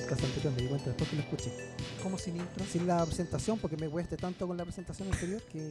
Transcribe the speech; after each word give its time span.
podcast 0.00 0.24
anterior, 0.24 0.52
me 0.54 0.62
di 0.62 0.68
cuenta 0.68 0.86
después 0.88 1.10
que 1.10 1.16
lo 1.16 1.22
escuché. 1.22 1.52
Como 2.02 2.18
sin 2.18 2.36
intro. 2.36 2.64
Sin 2.66 2.86
la 2.86 3.04
presentación, 3.04 3.58
porque 3.58 3.76
me 3.76 3.88
cueste 3.88 4.16
tanto 4.16 4.46
con 4.46 4.56
la 4.56 4.64
presentación 4.64 5.08
anterior 5.12 5.42
que. 5.42 5.70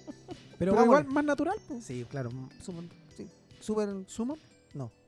Pero, 0.58 0.72
vamos- 0.72 0.86
igual 0.86 1.04
más 1.06 1.24
natural. 1.24 1.56
po. 1.66 1.80
Sí, 1.80 2.04
claro. 2.08 2.30
Súper. 2.64 2.84
Sí, 3.16 3.26
súper. 3.60 3.88
¿Sumo? 4.06 4.36
No. 4.74 4.90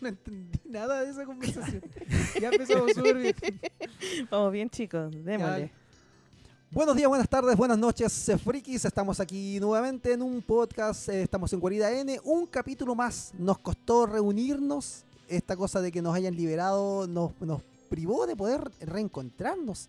No 0.00 0.08
entendí 0.08 0.58
nada 0.64 1.02
de 1.02 1.10
esa 1.10 1.24
conversación. 1.24 1.80
ya 2.40 2.48
empezamos 2.50 2.92
súper 2.92 3.16
bien. 3.16 3.34
Vamos 4.30 4.52
bien, 4.52 4.68
chicos, 4.68 5.10
démosle. 5.24 5.70
Buenos 6.70 6.96
días, 6.96 7.08
buenas 7.08 7.28
tardes, 7.28 7.56
buenas 7.56 7.78
noches, 7.78 8.28
eh, 8.28 8.36
frikis. 8.36 8.84
Estamos 8.84 9.20
aquí 9.20 9.58
nuevamente 9.60 10.12
en 10.12 10.22
un 10.22 10.42
podcast. 10.42 11.08
eh, 11.08 11.22
estamos 11.22 11.50
en 11.52 11.60
Guarida 11.60 11.90
N. 11.92 12.20
Un 12.24 12.46
capítulo 12.46 12.94
más. 12.96 13.32
Nos 13.38 13.58
costó 13.58 14.06
reunirnos. 14.06 15.04
Esta 15.28 15.56
cosa 15.56 15.80
de 15.80 15.90
que 15.90 16.02
nos 16.02 16.14
hayan 16.14 16.36
liberado 16.36 17.06
nos, 17.06 17.32
nos 17.40 17.62
privó 17.88 18.26
de 18.26 18.36
poder 18.36 18.70
reencontrarnos. 18.80 19.88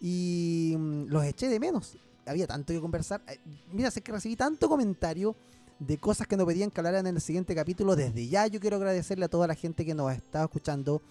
Y 0.00 0.74
mm, 0.76 1.04
los 1.06 1.24
eché 1.24 1.48
de 1.48 1.60
menos. 1.60 1.96
Había 2.26 2.46
tanto 2.46 2.72
que 2.72 2.80
conversar. 2.80 3.22
Eh, 3.28 3.38
Mira, 3.72 3.90
sé 3.90 4.00
que 4.00 4.12
recibí 4.12 4.36
tanto 4.36 4.68
comentario 4.68 5.34
de 5.78 5.98
cosas 5.98 6.26
que 6.26 6.36
nos 6.36 6.46
pedían 6.46 6.70
que 6.70 6.80
hablaran 6.80 7.06
en 7.06 7.16
el 7.16 7.20
siguiente 7.20 7.54
capítulo. 7.54 7.96
Desde 7.96 8.26
ya 8.26 8.46
yo 8.46 8.60
quiero 8.60 8.76
agradecerle 8.76 9.24
a 9.24 9.28
toda 9.28 9.46
la 9.46 9.54
gente 9.54 9.84
que 9.84 9.94
nos 9.94 10.12
estaba 10.12 10.44
escuchando 10.44 11.02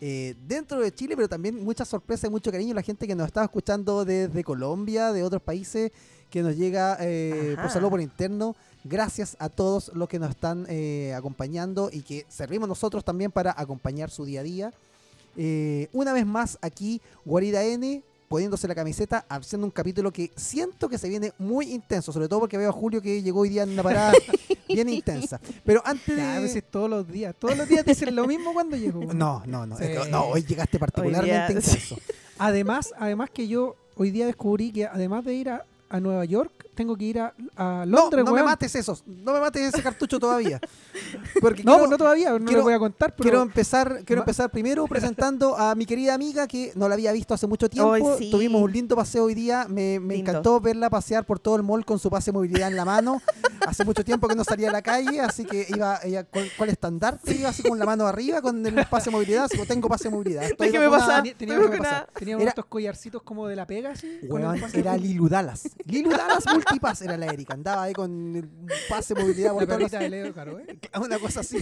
eh, 0.00 0.34
dentro 0.46 0.80
de 0.80 0.92
Chile, 0.92 1.16
pero 1.16 1.28
también 1.28 1.62
mucha 1.64 1.84
sorpresa 1.84 2.26
y 2.26 2.30
mucho 2.30 2.50
cariño 2.50 2.74
la 2.74 2.82
gente 2.82 3.06
que 3.06 3.14
nos 3.14 3.26
estaba 3.26 3.44
escuchando 3.44 4.04
desde 4.04 4.44
Colombia, 4.44 5.12
de 5.12 5.22
otros 5.22 5.42
países, 5.42 5.92
que 6.30 6.42
nos 6.42 6.56
llega 6.56 6.96
eh, 7.00 7.56
por 7.60 7.70
saludo 7.70 7.90
por 7.90 8.00
interno. 8.00 8.54
Gracias 8.86 9.34
a 9.38 9.48
todos 9.48 9.90
los 9.94 10.10
que 10.10 10.18
nos 10.18 10.30
están 10.30 10.66
eh, 10.68 11.14
acompañando 11.16 11.88
y 11.90 12.02
que 12.02 12.26
servimos 12.28 12.68
nosotros 12.68 13.02
también 13.02 13.32
para 13.32 13.54
acompañar 13.56 14.10
su 14.10 14.26
día 14.26 14.40
a 14.40 14.42
día. 14.42 14.74
Eh, 15.38 15.88
una 15.94 16.12
vez 16.12 16.26
más 16.26 16.58
aquí, 16.60 17.00
Guarida 17.24 17.64
N, 17.64 18.02
poniéndose 18.28 18.68
la 18.68 18.74
camiseta, 18.74 19.24
haciendo 19.30 19.66
un 19.66 19.70
capítulo 19.70 20.12
que 20.12 20.30
siento 20.36 20.90
que 20.90 20.98
se 20.98 21.08
viene 21.08 21.32
muy 21.38 21.72
intenso, 21.72 22.12
sobre 22.12 22.28
todo 22.28 22.40
porque 22.40 22.58
veo 22.58 22.68
a 22.68 22.72
Julio 22.72 23.00
que 23.00 23.22
llegó 23.22 23.40
hoy 23.40 23.48
día 23.48 23.62
en 23.62 23.70
una 23.70 23.82
parada 23.82 24.12
bien 24.68 24.90
intensa. 24.90 25.40
Pero 25.64 25.82
antes 25.86 26.14
Ya, 26.14 26.36
a 26.36 26.40
veces 26.40 26.62
todos 26.70 26.90
los 26.90 27.08
días. 27.10 27.34
Todos 27.38 27.56
los 27.56 27.66
días 27.66 27.86
dicen 27.86 28.14
lo 28.14 28.26
mismo 28.26 28.52
cuando 28.52 28.76
llego. 28.76 29.02
No, 29.14 29.42
no, 29.46 29.66
no. 29.66 29.78
Sí. 29.78 29.84
no, 30.10 30.24
hoy 30.26 30.42
llegaste 30.42 30.78
particularmente 30.78 31.30
día, 31.32 31.46
intenso. 31.48 31.96
Además, 32.36 32.92
además 32.98 33.30
que 33.30 33.48
yo 33.48 33.76
hoy 33.96 34.10
día 34.10 34.26
descubrí 34.26 34.72
que 34.72 34.84
además 34.84 35.24
de 35.24 35.34
ir 35.34 35.48
a, 35.48 35.64
a 35.88 36.00
Nueva 36.00 36.26
York, 36.26 36.52
tengo 36.74 36.96
que 36.96 37.04
ir 37.04 37.20
a, 37.20 37.32
Londres, 37.86 38.24
no 38.24 38.30
me 38.32 38.36
weón. 38.38 38.46
mates 38.46 38.74
esos. 38.74 39.04
No 39.06 39.32
me 39.32 39.40
mates 39.40 39.72
ese 39.74 39.82
cartucho 39.82 40.18
todavía. 40.18 40.60
Porque 41.40 41.62
No, 41.64 41.72
quiero, 41.72 41.78
pues 41.78 41.90
no 41.90 41.96
todavía, 41.98 42.30
no 42.30 42.38
quiero- 42.44 42.58
lo 42.58 42.64
voy 42.64 42.74
a 42.74 42.78
contar, 42.78 43.14
pero 43.14 43.22
quiero 43.22 43.42
empezar, 43.42 44.02
quiero 44.04 44.22
empezar 44.22 44.50
primero 44.50 44.86
presentando 44.88 45.56
a 45.56 45.74
mi 45.74 45.86
querida 45.86 46.14
amiga 46.14 46.46
que 46.46 46.72
no 46.74 46.88
la 46.88 46.94
había 46.94 47.12
visto 47.12 47.34
hace 47.34 47.46
mucho 47.46 47.68
tiempo. 47.68 48.16
Sí. 48.18 48.30
Tuvimos 48.30 48.62
un 48.62 48.72
lindo 48.72 48.96
paseo 48.96 49.24
hoy 49.24 49.34
día. 49.34 49.66
Me, 49.68 49.94
encantó 49.96 50.60
verla 50.60 50.90
pasear 50.90 51.24
por 51.24 51.38
todo 51.38 51.56
el 51.56 51.62
mall 51.62 51.84
con 51.84 51.98
su 51.98 52.10
pase 52.10 52.30
de 52.30 52.38
movilidad 52.38 52.68
en 52.68 52.76
la 52.76 52.84
mano. 52.84 53.20
hace 53.66 53.84
mucho 53.84 54.04
tiempo 54.04 54.28
que 54.28 54.34
no 54.34 54.44
salía 54.44 54.68
a 54.68 54.72
la 54.72 54.82
calle, 54.82 55.20
así 55.20 55.44
que 55.44 55.66
iba 55.74 55.98
ella 56.04 56.24
con, 56.24 56.42
con 56.58 56.68
el 56.68 56.72
estandarte, 56.74 57.34
iba 57.34 57.48
así 57.48 57.62
con 57.62 57.78
la 57.78 57.86
mano 57.86 58.06
arriba 58.06 58.42
con 58.42 58.64
el 58.66 58.86
pase 58.86 59.06
de 59.10 59.16
movilidad. 59.16 59.44
Así 59.44 59.56
que 59.58 59.66
tengo 59.66 59.88
pase 59.88 60.04
de 60.04 60.10
movilidad. 60.10 60.44
Estoy 60.44 60.68
Déjeme 60.70 60.90
pasar. 60.90 61.22
tenía, 61.36 61.56
que 61.70 61.78
nada. 61.80 62.06
tenía 62.14 62.36
Era- 62.36 62.48
estos 62.50 62.66
collarcitos 62.66 63.22
como 63.22 63.46
de 63.46 63.56
la 63.56 63.66
pega, 63.66 63.92
así. 63.92 64.20
con 64.28 64.40
el 64.42 64.48
Weón, 64.48 64.60
pase 64.60 64.80
era 64.80 64.92
de- 64.92 64.98
Lilu 65.00 65.28
Dallas. 65.28 65.68
Lilu 65.86 66.10
Dallas 66.10 66.44
Multipass 66.68 67.02
era 67.02 67.16
la 67.16 67.26
Erika. 67.26 67.54
Andaba 67.54 67.84
ahí 67.84 67.92
con 67.92 68.36
el 68.36 68.48
pase 68.88 69.14
movilidad 69.14 69.52
por 69.52 69.62
la 69.62 69.66
todos 69.66 69.78
perrita 69.78 69.98
de 69.98 70.10
Leo, 70.10 70.32
claro, 70.34 70.58
¿eh? 70.58 70.78
Una 71.00 71.18
cosa 71.18 71.40
así. 71.40 71.58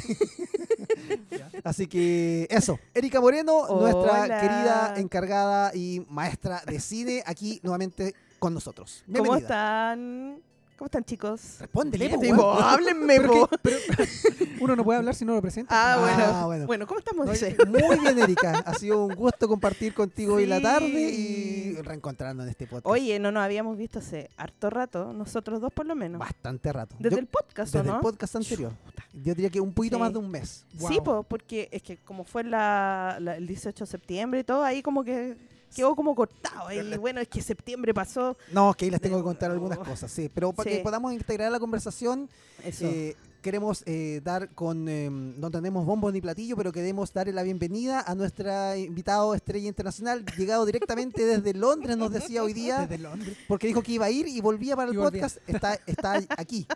Así 1.65 1.87
que 1.87 2.47
eso. 2.51 2.79
Erika 2.95 3.21
Moreno, 3.21 3.67
nuestra 3.69 4.25
querida 4.41 4.95
encargada 4.97 5.75
y 5.75 6.05
maestra 6.09 6.63
de 6.67 6.81
cine, 6.81 7.23
aquí 7.27 7.61
nuevamente 7.63 8.15
con 8.39 8.55
nosotros. 8.55 9.05
¿Cómo 9.15 9.37
están? 9.37 10.43
¿Cómo 10.77 10.87
están, 10.87 11.05
chicos? 11.05 11.59
Respóndele, 11.61 12.09
po, 12.11 12.21
tipo, 12.21 12.37
weón. 12.55 12.63
háblenme, 12.63 13.17
Pero 13.21 13.33
po. 13.33 13.49
pero- 13.63 13.77
uno 14.61 14.75
no 14.75 14.83
puede 14.85 14.99
hablar 14.99 15.15
si 15.15 15.25
no 15.25 15.35
lo 15.35 15.41
presenta. 15.41 15.73
Ah, 15.73 15.95
Ah, 15.95 15.99
bueno. 16.01 16.47
bueno. 16.47 16.67
bueno. 16.67 16.87
¿cómo 16.89 16.99
estamos? 16.99 17.25
No, 17.27 17.33
José? 17.33 17.57
Muy 17.69 17.99
bien, 18.01 18.19
Erika. 18.19 18.59
Ha 18.67 18.75
sido 18.75 19.05
un 19.05 19.15
gusto 19.15 19.47
compartir 19.47 19.95
contigo 19.95 20.35
hoy 20.35 20.47
la 20.47 20.57
Sí. 20.57 20.63
tarde 20.63 20.89
y 21.11 21.75
reencontrarnos 21.83 22.45
en 22.45 22.51
este 22.51 22.67
podcast. 22.67 22.87
Oye, 22.87 23.19
no 23.21 23.31
nos 23.31 23.45
habíamos 23.45 23.77
visto 23.79 24.01
hace 24.01 24.29
harto 24.37 24.71
rato, 24.71 25.13
nosotros 25.13 25.61
dos 25.61 25.73
por 25.73 25.87
lo 25.87 25.95
menos. 25.95 26.19
Bastante 26.19 26.73
rato. 26.73 26.97
Desde 26.99 27.17
Yo- 27.17 27.21
el 27.21 27.27
podcast, 27.27 27.75
¿o 27.75 27.79
desde 27.79 27.91
¿no? 27.91 27.97
el 27.97 28.03
podcast 28.03 28.35
anterior. 28.37 28.73
Yo 29.13 29.35
diría 29.35 29.51
que 29.51 29.61
un 29.61 29.73
poquito 29.73 29.97
Sí. 29.97 30.01
más 30.01 30.13
de 30.13 30.19
un 30.19 30.31
mes. 30.31 30.65
Sí, 30.77 30.97
Wow. 30.97 31.05
po, 31.05 31.23
porque 31.23 31.69
es 31.71 31.83
que 31.83 31.97
como 31.99 32.25
fue 32.25 32.43
la, 32.43 33.19
la- 33.21 33.37
el 33.37 33.47
18 33.47 33.85
de 33.85 33.91
septiembre 33.91 34.41
y 34.41 34.45
todo, 34.45 34.65
ahí 34.65 34.83
como 34.83 35.05
que 35.05 35.37
quedó 35.75 35.95
como 35.97 36.15
cortado. 36.15 36.71
Y 36.73 36.97
bueno, 36.99 37.21
es 37.21 37.29
que 37.29 37.43
septiembre 37.43 37.93
pasó. 37.95 38.37
No, 38.53 38.71
es 38.71 38.77
que 38.77 38.85
ahí 38.87 38.91
les 38.91 39.01
tengo 39.01 39.17
que 39.19 39.25
contar 39.25 39.51
algunas 39.51 39.79
cosas, 39.79 40.11
sí. 40.11 40.31
Pero 40.33 40.53
para 40.53 40.71
Sí. 40.71 40.77
que 40.79 40.83
podamos 40.83 41.13
integrar 41.13 41.51
la 41.51 41.59
conversación, 41.61 42.29
Eso. 42.65 42.85
Eh, 42.87 43.17
queremos 43.43 43.83
eh, 43.87 44.21
dar 44.23 44.51
con, 44.55 44.89
eh, 44.89 45.11
no 45.11 45.51
tenemos 45.51 45.85
bombos 45.85 46.13
ni 46.13 46.21
platillo, 46.21 46.55
pero 46.57 46.71
queremos 46.71 47.13
darle 47.13 47.33
la 47.33 47.43
bienvenida 47.43 48.01
a 48.07 48.15
nuestra 48.15 48.77
invitado 48.77 49.35
estrella 49.35 49.67
internacional, 49.67 50.25
llegado 50.39 50.65
directamente 50.65 51.25
desde 51.27 51.53
Londres, 51.53 51.97
nos 51.97 52.13
decía 52.13 52.45
hoy 52.45 52.53
día, 52.53 52.83
Desde 52.87 52.99
Londres. 53.03 53.37
porque 53.49 53.67
dijo 53.67 53.83
que 53.83 53.93
iba 53.93 54.07
a 54.07 54.11
ir 54.11 54.29
y 54.29 54.41
volvía 54.41 54.77
para 54.77 54.91
el 54.91 54.95
Y 54.95 54.99
volvía. 54.99 55.23
podcast, 55.23 55.39
está, 55.49 55.75
está 55.87 56.21
aquí. 56.37 56.67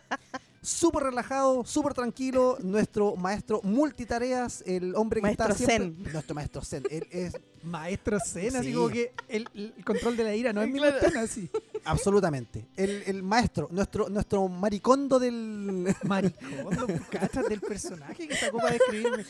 Súper 0.66 1.04
relajado, 1.04 1.64
súper 1.64 1.94
tranquilo, 1.94 2.58
nuestro 2.60 3.14
maestro 3.14 3.60
multitareas, 3.62 4.64
el 4.66 4.96
hombre 4.96 5.20
que 5.20 5.26
Maestro 5.28 5.52
está 5.52 5.64
siempre... 5.64 6.12
Nuestro 6.12 6.34
maestro 6.34 6.62
Zen. 6.62 6.82
Él 6.90 7.06
es 7.12 7.36
Maestro 7.62 8.18
Zen, 8.18 8.56
así 8.56 8.68
Sí. 8.70 8.74
como 8.74 8.88
que 8.88 9.12
el, 9.28 9.48
el 9.54 9.84
control 9.84 10.16
de 10.16 10.24
la 10.24 10.34
ira 10.34 10.52
no 10.52 10.62
es 10.62 10.68
mi 10.68 10.78
Claro. 10.80 10.98
cuestión, 10.98 11.22
así. 11.22 11.48
absolutamente 11.84 12.66
el, 12.76 13.04
el 13.06 13.22
maestro, 13.22 13.68
nuestro, 13.70 14.08
nuestro 14.08 14.48
maricondo 14.48 15.20
del... 15.20 15.94
Maricondo, 16.02 16.86
cachas 17.10 17.48
del 17.48 17.60
personaje 17.60 18.26
que 18.26 18.34
sacó 18.36 18.58
para 18.58 18.72
describirme. 18.72 19.24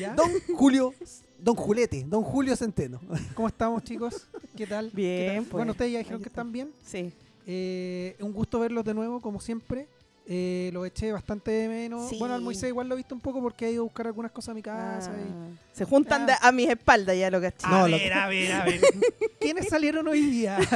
¿Ya? 0.00 0.14
Don 0.14 0.30
Julio, 0.56 0.94
Don 1.38 1.54
Julete, 1.56 2.04
Don 2.08 2.22
Julio 2.22 2.56
Centeno. 2.56 3.00
¿Cómo 3.34 3.48
estamos, 3.48 3.82
chicos? 3.84 4.26
¿Qué 4.56 4.66
tal? 4.66 4.90
¿Qué 4.90 4.96
Bien, 4.96 5.26
tal? 5.26 5.36
pues. 5.44 5.52
Bueno, 5.52 5.72
ustedes 5.72 5.92
ya 5.92 5.98
dijeron 5.98 6.22
que 6.22 6.28
están 6.28 6.52
bien. 6.52 6.72
Sí. 6.86 7.12
Eh, 7.46 8.16
un 8.20 8.32
gusto 8.32 8.60
verlos 8.60 8.84
de 8.84 8.94
nuevo, 8.94 9.20
como 9.20 9.38
siempre. 9.40 9.88
Eh, 10.26 10.70
lo 10.72 10.84
eché 10.86 11.10
bastante 11.12 11.50
de 11.50 11.68
menos. 11.68 12.08
Sí. 12.08 12.16
Bueno, 12.18 12.34
al 12.34 12.42
Moisés 12.42 12.68
igual 12.68 12.88
lo 12.88 12.94
he 12.94 12.98
visto 12.98 13.14
un 13.14 13.20
poco 13.20 13.40
porque 13.42 13.66
ha 13.66 13.70
ido 13.70 13.82
a 13.82 13.84
buscar 13.84 14.06
algunas 14.06 14.30
cosas 14.30 14.50
a 14.50 14.54
mi 14.54 14.62
casa. 14.62 15.10
y- 15.10 15.30
Ah, 15.32 15.58
Se 15.72 15.84
juntan 15.84 16.22
Ah. 16.22 16.26
de- 16.26 16.34
a 16.40 16.52
mis 16.52 16.68
espaldas 16.68 17.16
ya 17.16 17.28
lo 17.30 17.40
caché. 17.40 17.66
No, 17.68 17.84
a 17.84 17.88
lo- 17.88 17.96
ver, 17.96 18.12
a 18.12 18.28
ver, 18.28 18.52
a 18.52 18.64
ver. 18.64 18.80
¿Quiénes 19.40 19.68
salieron 19.68 20.06
hoy 20.08 20.20
día? 20.20 20.58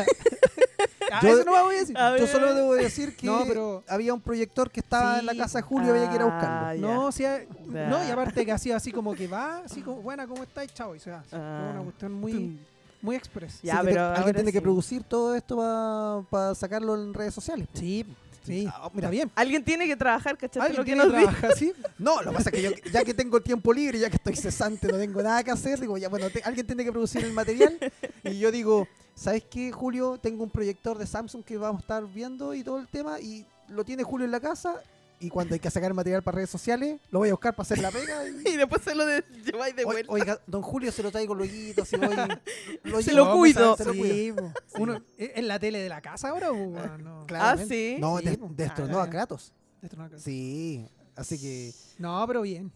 Ah, 1.12 1.20
Yo- 1.22 1.28
eso 1.38 1.44
no 1.44 1.52
voy 1.64 1.76
a 1.76 1.78
decir. 1.78 1.96
A 1.96 2.18
Yo 2.18 2.26
solo 2.26 2.52
debo 2.52 2.74
decir 2.74 3.14
que 3.16 3.26
No, 3.28 3.44
pero- 3.46 3.84
había 3.86 4.12
un 4.12 4.20
proyector 4.20 4.70
que 4.72 4.80
estaba 4.80 5.20
en 5.20 5.26
la 5.26 5.36
casa 5.36 5.58
de 5.58 5.62
Julio 5.62 5.94
y 5.94 5.98
había 5.98 6.10
que 6.10 6.16
ir 6.16 6.20
a 6.22 6.24
buscarlo. 6.24 6.58
Ah. 6.58 6.74
No, 6.94 7.04
o 7.06 7.12
sea, 7.12 7.42
no, 7.64 8.04
y 8.06 8.10
aparte 8.10 8.44
que 8.44 8.50
ha 8.50 8.58
sido 8.58 8.76
así 8.76 8.90
como 8.90 9.14
que 9.14 9.28
va, 9.28 9.58
así 9.64 9.80
como, 9.82 10.02
buena, 10.02 10.26
¿cómo 10.26 10.42
estáis? 10.42 10.74
Chao, 10.74 10.96
y 10.96 10.98
se 11.00 11.12
va. 11.12 11.22
Ah. 11.32 11.66
Es 11.68 11.74
una 11.74 11.84
cuestión 11.84 12.12
muy, 12.12 12.58
muy 13.00 13.14
express. 13.14 13.60
Ya, 13.62 13.74
Así 13.78 13.86
que 13.86 13.92
pero 13.92 14.08
te- 14.12 14.16
alguien 14.16 14.34
tiene 14.34 14.52
que 14.52 14.60
producir 14.60 15.04
todo 15.04 15.34
esto 15.36 16.26
para 16.28 16.54
sacarlo 16.56 16.96
en 16.96 17.14
redes 17.14 17.32
sociales. 17.32 17.68
Sí, 17.72 18.04
sí, 18.46 18.68
Ah, 18.72 18.90
mira. 18.94 19.10
bien. 19.10 19.30
Alguien 19.34 19.64
tiene 19.64 19.86
que 19.86 19.96
trabajar, 19.96 20.36
¿cachaste 20.38 20.60
Alguien 20.60 20.78
lo 20.78 20.84
que 20.84 20.92
tiene 20.92 21.04
nos 21.04 21.12
que 21.12 21.18
dijo? 21.18 21.30
trabajar, 21.32 21.58
sí. 21.58 21.72
No, 21.98 22.22
lo 22.22 22.30
que 22.30 22.36
pasa 22.36 22.50
es 22.50 22.54
que 22.56 22.62
yo, 22.62 22.70
ya 22.92 23.04
que 23.04 23.14
tengo 23.14 23.40
tiempo 23.42 23.72
libre, 23.72 23.98
ya 23.98 24.08
que 24.08 24.16
estoy 24.16 24.36
cesante, 24.36 24.88
no 24.88 24.98
tengo 24.98 25.22
nada 25.22 25.42
que 25.44 25.50
hacer, 25.50 25.80
digo, 25.80 25.98
ya, 25.98 26.08
bueno, 26.08 26.30
te- 26.30 26.42
alguien 26.42 26.66
tiene 26.66 26.84
que 26.84 26.92
producir 26.92 27.24
el 27.24 27.32
material. 27.32 27.78
Y 28.24 28.38
yo 28.38 28.50
digo, 28.50 28.86
¿sabes 29.14 29.44
qué, 29.50 29.72
Julio? 29.72 30.18
Tengo 30.18 30.44
un 30.44 30.50
proyector 30.50 30.96
de 30.98 31.06
Samsung 31.06 31.42
que 31.44 31.56
vamos 31.58 31.80
a 31.80 31.82
estar 31.82 32.06
viendo 32.06 32.54
y 32.54 32.62
todo 32.62 32.78
el 32.78 32.88
tema, 32.88 33.18
y 33.20 33.46
lo 33.68 33.84
tiene 33.84 34.02
Julio 34.04 34.24
en 34.24 34.30
la 34.30 34.40
casa. 34.40 34.76
Y 35.18 35.30
cuando 35.30 35.54
hay 35.54 35.60
que 35.60 35.70
sacar 35.70 35.94
material 35.94 36.22
para 36.22 36.36
redes 36.36 36.50
sociales, 36.50 37.00
lo 37.10 37.20
voy 37.20 37.30
a 37.30 37.32
buscar 37.32 37.54
para 37.56 37.62
hacer 37.64 37.78
la 37.78 37.90
pega. 37.90 38.22
y- 38.44 38.48
Y 38.50 38.56
después 38.56 38.82
se 38.82 38.94
lo 38.94 39.06
de- 39.06 39.24
lleváis 39.44 39.74
de 39.74 39.84
vuelta. 39.84 40.12
Oiga, 40.12 40.40
don 40.46 40.60
Julio 40.62 40.92
se 40.92 41.02
lo 41.02 41.10
traigo 41.10 41.34
luego, 41.34 41.52
si 41.84 41.96
voy, 41.96 42.08
lo 42.84 43.00
Se 43.02 43.12
llevo, 43.12 43.26
lo 43.26 43.36
cuido. 43.36 43.76
Se 43.76 43.84
lo 43.86 43.94
cuido. 43.94 44.52
Uno, 44.78 45.02
¿es 45.16 45.30
en 45.36 45.48
la 45.48 45.58
tele 45.58 45.78
de 45.80 45.88
la 45.88 46.00
casa 46.02 46.28
ahora 46.28 46.50
o 46.50 46.98
no? 46.98 47.24
Claramente. 47.26 47.74
sí. 47.74 48.00
No, 48.00 48.18
Sí, 48.18 48.36
po. 48.36 48.50
destronó 48.54 48.98
Ah, 49.00 49.04
a 49.04 49.10
Kratos. 49.10 49.52
Esto 49.82 49.96
no- 49.96 50.18
Sí, 50.18 50.86
así 51.14 51.38
que 51.38 51.72
No, 51.98 52.24
pero 52.26 52.42
bien. 52.42 52.70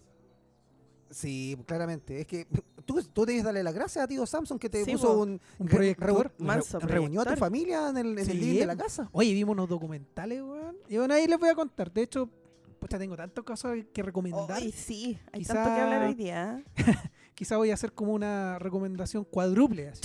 Sí, 1.11 1.57
claramente. 1.67 2.21
Es 2.21 2.27
que 2.27 2.47
tú, 2.87 3.03
tú 3.03 3.27
debes 3.27 3.45
darle 3.45 3.63
las 3.63 3.75
gracias 3.75 4.05
a 4.05 4.09
tío 4.09 4.25
Samsung 4.27 4.59
que 4.59 4.71
te 4.71 4.85
Sí, 4.85 4.93
puso 4.93 5.19
un, 5.19 5.41
Un 5.59 5.69
re- 5.69 5.95
proyector. 5.95 6.33
reu- 6.39 6.45
Manso 6.45 6.79
re- 6.81 6.87
reunió 6.89 7.21
a 7.21 7.25
tu 7.25 7.37
familia 7.37 7.89
en 7.91 7.97
el, 7.99 8.19
en 8.19 8.31
el 8.31 8.41
living 8.41 8.61
de 8.61 8.67
la 8.67 8.77
casa. 8.77 9.09
Oye, 9.13 9.33
vimos 9.33 9.53
unos 9.53 9.69
documentales, 9.69 10.43
weón. 10.43 10.77
Y 10.89 10.97
bueno, 10.97 11.15
ahí 11.15 11.27
les 11.27 11.39
voy 11.39 11.49
a 11.49 11.55
contar. 11.55 11.93
De 11.93 12.03
hecho, 12.03 12.29
pucha, 12.79 12.99
tengo 12.99 13.17
tantas 13.17 13.45
cosas 13.45 13.77
que 13.93 14.03
recomendar. 14.03 14.51
Ay, 14.53 14.73
sí, 14.73 15.19
hay 15.33 15.41
Quizá- 15.41 15.55
tanto 15.55 15.75
que 15.75 15.81
hablar 15.81 16.03
hoy 16.09 16.15
día. 16.15 16.65
Quizá 17.35 17.57
voy 17.57 17.71
a 17.71 17.75
hacer 17.75 17.95
como 17.95 18.13
una 18.13 18.59
recomendación 18.59 19.25
cuádruple. 19.25 19.89
así. 19.89 20.03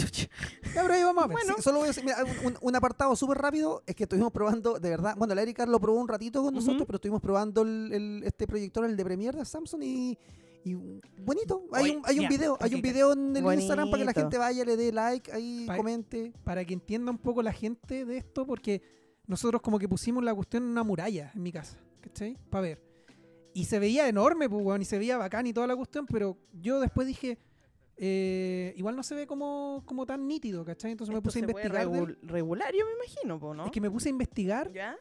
Ya, 0.73 0.81
pero 0.83 0.93
ahí 0.93 1.03
vamos 1.03 1.21
a 1.25 1.27
ver. 1.27 1.37
Sí, 1.45 1.53
solo 1.61 1.79
voy 1.79 1.85
a 1.85 1.87
decir, 1.87 2.05
mira, 2.05 2.17
un, 2.61 2.75
apartado 2.77 3.13
súper 3.17 3.37
rápido 3.39 3.83
es 3.85 3.93
que 3.93 4.03
estuvimos 4.03 4.31
probando, 4.31 4.79
de 4.79 4.89
verdad, 4.89 5.15
bueno, 5.17 5.35
la 5.35 5.41
Erika 5.41 5.65
lo 5.65 5.77
probó 5.79 5.99
un 5.99 6.07
ratito 6.07 6.41
con 6.43 6.53
nosotros, 6.53 6.83
pero 6.85 6.95
estuvimos 6.95 7.21
probando 7.21 7.63
el, 7.63 7.91
el- 7.91 8.23
este 8.25 8.47
proyector, 8.47 8.85
el 8.85 8.95
de 8.95 9.03
Premiere 9.03 9.37
de 9.39 9.43
Samsung, 9.43 9.83
y, 9.83 10.17
Y 10.67 10.73
bonito, 10.73 11.67
hay 11.71 11.83
Oye, 11.83 11.97
un, 11.97 12.01
hay 12.05 12.19
un 12.19 12.27
video, 12.27 12.57
hay 12.59 12.73
un 12.73 12.81
video 12.81 13.13
en 13.13 13.37
el 13.37 13.43
Bonito. 13.43 13.61
Instagram 13.61 13.91
para 13.91 13.99
que 14.01 14.05
la 14.05 14.13
gente 14.13 14.37
vaya, 14.39 14.65
le 14.65 14.75
dé 14.75 14.91
like, 14.91 15.31
ahí 15.31 15.65
Pa- 15.67 15.77
comente. 15.77 16.33
Para 16.43 16.65
que 16.65 16.73
entienda 16.73 17.11
un 17.11 17.19
poco 17.19 17.43
la 17.43 17.53
gente 17.53 18.03
de 18.03 18.17
esto, 18.17 18.47
porque 18.47 18.81
nosotros 19.27 19.61
como 19.61 19.77
que 19.77 19.87
pusimos 19.87 20.23
la 20.23 20.33
cuestión 20.33 20.63
en 20.63 20.69
una 20.69 20.83
muralla 20.83 21.31
en 21.35 21.43
mi 21.43 21.51
casa, 21.51 21.77
¿cachai? 22.01 22.35
Para 22.49 22.61
ver. 22.63 22.81
Y 23.53 23.65
se 23.65 23.77
veía 23.77 24.09
enorme, 24.09 24.49
pues, 24.49 24.65
weón, 24.65 24.81
y 24.81 24.85
se 24.85 24.97
veía 24.97 25.17
bacán 25.17 25.45
y 25.45 25.53
toda 25.53 25.67
la 25.67 25.75
cuestión, 25.75 26.07
pero 26.07 26.35
yo 26.51 26.79
después 26.79 27.05
dije, 27.07 27.37
eh, 27.97 28.73
igual 28.75 28.95
no 28.95 29.03
se 29.03 29.13
ve 29.15 29.27
como, 29.27 29.83
como 29.85 30.05
tan 30.07 30.27
nítido, 30.27 30.65
¿cachai? 30.65 30.91
Entonces 30.91 31.13
me 31.13 31.19
Esto 31.19 31.27
puse 31.29 31.39
a 31.39 31.47
puede 31.47 31.65
investigar. 31.67 31.89
del- 31.91 32.17
regul- 32.17 32.27
regular, 32.27 32.73
yo 32.73 32.85
me 32.85 32.91
imagino, 32.93 33.39
po, 33.39 33.53
¿no? 33.53 33.65
Es 33.67 33.71
que 33.71 33.79
me 33.81 33.89
puse 33.91 34.09
a 34.09 34.11
investigar 34.11 34.71
¿Ya? 34.73 34.97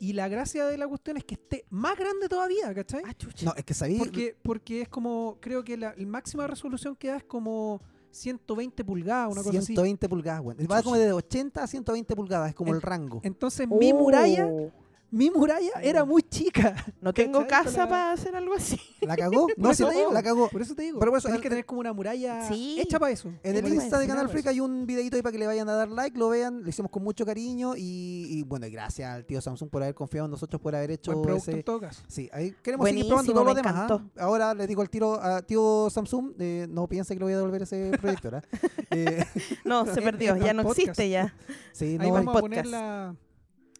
Y 0.00 0.12
la 0.12 0.28
gracia 0.28 0.66
de 0.66 0.78
la 0.78 0.86
cuestión 0.88 1.16
es 1.16 1.24
que 1.24 1.34
esté 1.34 1.64
más 1.70 1.96
grande 1.98 2.28
todavía, 2.28 2.72
¿cachai? 2.74 3.02
Ah, 3.04 3.14
chucha. 3.14 3.46
No, 3.46 3.54
es 3.56 3.64
que 3.64 3.74
sabí, 3.74 3.98
Porque, 3.98 4.36
porque 4.42 4.82
es 4.82 4.88
como, 4.88 5.36
creo 5.40 5.64
que 5.64 5.76
la, 5.76 5.94
la 5.96 6.06
máxima 6.06 6.46
resolución 6.46 6.94
que 6.96 7.08
da 7.08 7.16
es 7.18 7.24
como 7.24 7.80
120 8.10 8.84
pulgadas, 8.84 9.32
una 9.32 9.42
cosa 9.42 9.58
así. 9.58 9.66
120 9.66 10.08
pulgadas, 10.08 10.42
bueno. 10.42 10.66
Va 10.68 10.82
como 10.82 10.96
de 10.96 11.12
80 11.12 11.62
a 11.62 11.66
120 11.66 12.16
pulgadas, 12.16 12.48
es 12.50 12.54
como 12.54 12.70
En- 12.70 12.76
el 12.76 12.82
rango. 12.82 13.20
Entonces 13.22 13.68
mi 13.68 13.92
muralla, 13.92 14.46
Oh. 14.46 14.70
Mi 15.10 15.30
muralla 15.30 15.70
era 15.82 16.04
muy 16.04 16.22
chica. 16.22 16.74
No 17.00 17.14
tengo 17.14 17.46
casa 17.46 17.84
La- 17.84 17.88
para 17.88 18.12
hacer 18.12 18.34
algo 18.36 18.54
así. 18.54 18.78
¿La 19.00 19.16
cagó? 19.16 19.46
No, 19.56 19.72
sí, 19.72 19.82
eso 19.82 19.90
te 19.92 19.98
digo, 19.98 20.12
la 20.12 20.22
cagó. 20.22 20.48
Por 20.48 20.60
eso 20.62 20.74
te 20.74 20.82
digo. 20.82 20.98
Pero 20.98 21.12
por 21.12 21.18
eso, 21.18 21.28
en- 21.28 21.40
que 21.40 21.48
tener 21.48 21.64
como 21.64 21.80
una 21.80 21.92
muralla 21.92 22.46
Sí. 22.48 22.78
hecha 22.80 22.98
para 22.98 23.12
eso. 23.12 23.32
En 23.42 23.56
el 23.56 23.66
Insta 23.72 23.98
de 23.98 24.06
Canal. 24.06 24.28
Freak 24.28 24.48
hay 24.48 24.60
un 24.60 24.84
videito 24.86 25.16
ahí 25.16 25.22
para 25.22 25.32
que 25.32 25.38
le 25.38 25.46
vayan 25.46 25.68
a 25.68 25.74
dar 25.74 25.88
like, 25.88 26.18
lo 26.18 26.28
vean, 26.28 26.62
lo 26.62 26.68
hicimos 26.68 26.90
con 26.90 27.02
mucho 27.04 27.24
cariño 27.24 27.74
y, 27.76 28.26
y 28.30 28.42
bueno, 28.42 28.66
y 28.66 28.70
gracias 28.70 29.10
al 29.14 29.24
tío 29.24 29.40
Samsung 29.40 29.70
por 29.70 29.82
haber 29.82 29.94
confiado 29.94 30.26
en 30.26 30.32
nosotros, 30.32 30.60
por 30.60 30.74
haber 30.74 30.90
hecho 30.90 31.12
Buen 31.12 31.36
ese... 31.36 31.52
en 31.52 31.62
todo 31.62 31.80
caso. 31.80 32.02
Sí, 32.08 32.28
ahí 32.32 32.54
queremos 32.62 32.86
seguir 32.88 33.06
probando 33.06 33.32
todo 33.32 33.44
lo 33.44 33.54
demás. 33.54 33.90
¿ah? 33.90 34.02
Ahora 34.18 34.54
le 34.54 34.66
digo 34.66 34.82
al 34.82 34.90
tiro 34.90 35.14
a 35.22 35.40
tío 35.42 35.88
Samsung, 35.90 36.32
eh, 36.40 36.66
no 36.68 36.86
piense 36.88 37.14
que 37.14 37.20
le 37.20 37.24
voy 37.24 37.32
a 37.34 37.36
devolver 37.36 37.62
ese 37.62 37.92
proyector. 38.00 38.34
¿ah? 38.36 38.42
Eh, 38.90 39.24
No, 39.64 39.84
se 39.86 40.00
perdió, 40.02 40.34
ya 40.36 40.52
no 40.54 40.62
podcast. 40.62 40.80
existe 40.88 41.10
ya. 41.10 41.34
sí, 41.72 41.96
Ahí 42.00 42.08
no, 42.08 42.14
vamos 42.14 42.34
a 42.36 42.40
podcast. 42.40 42.40
poner 42.40 42.66
la, 42.66 43.14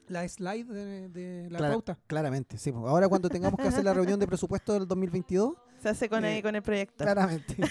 la 0.09 0.27
slide 0.29 0.67
de, 0.67 1.09
de 1.09 1.51
la 1.51 1.59
pauta. 1.59 1.99
claramente. 2.07 2.59
Sí, 2.59 2.71
ahora 2.75 3.09
cuando 3.09 3.29
tengamos 3.29 3.59
que 3.61 3.69
hacer 3.69 3.85
la 3.85 3.95
reunión 3.95 4.19
de 4.21 4.27
presupuesto 4.27 4.73
del 4.75 4.87
2022, 4.89 5.55
Se 5.83 5.89
hace 5.91 6.09
con, 6.09 6.25
Eh, 6.25 6.39
el, 6.39 6.43
con 6.43 6.57
el 6.57 6.63
proyecto. 6.63 7.05
claramente. 7.05 7.57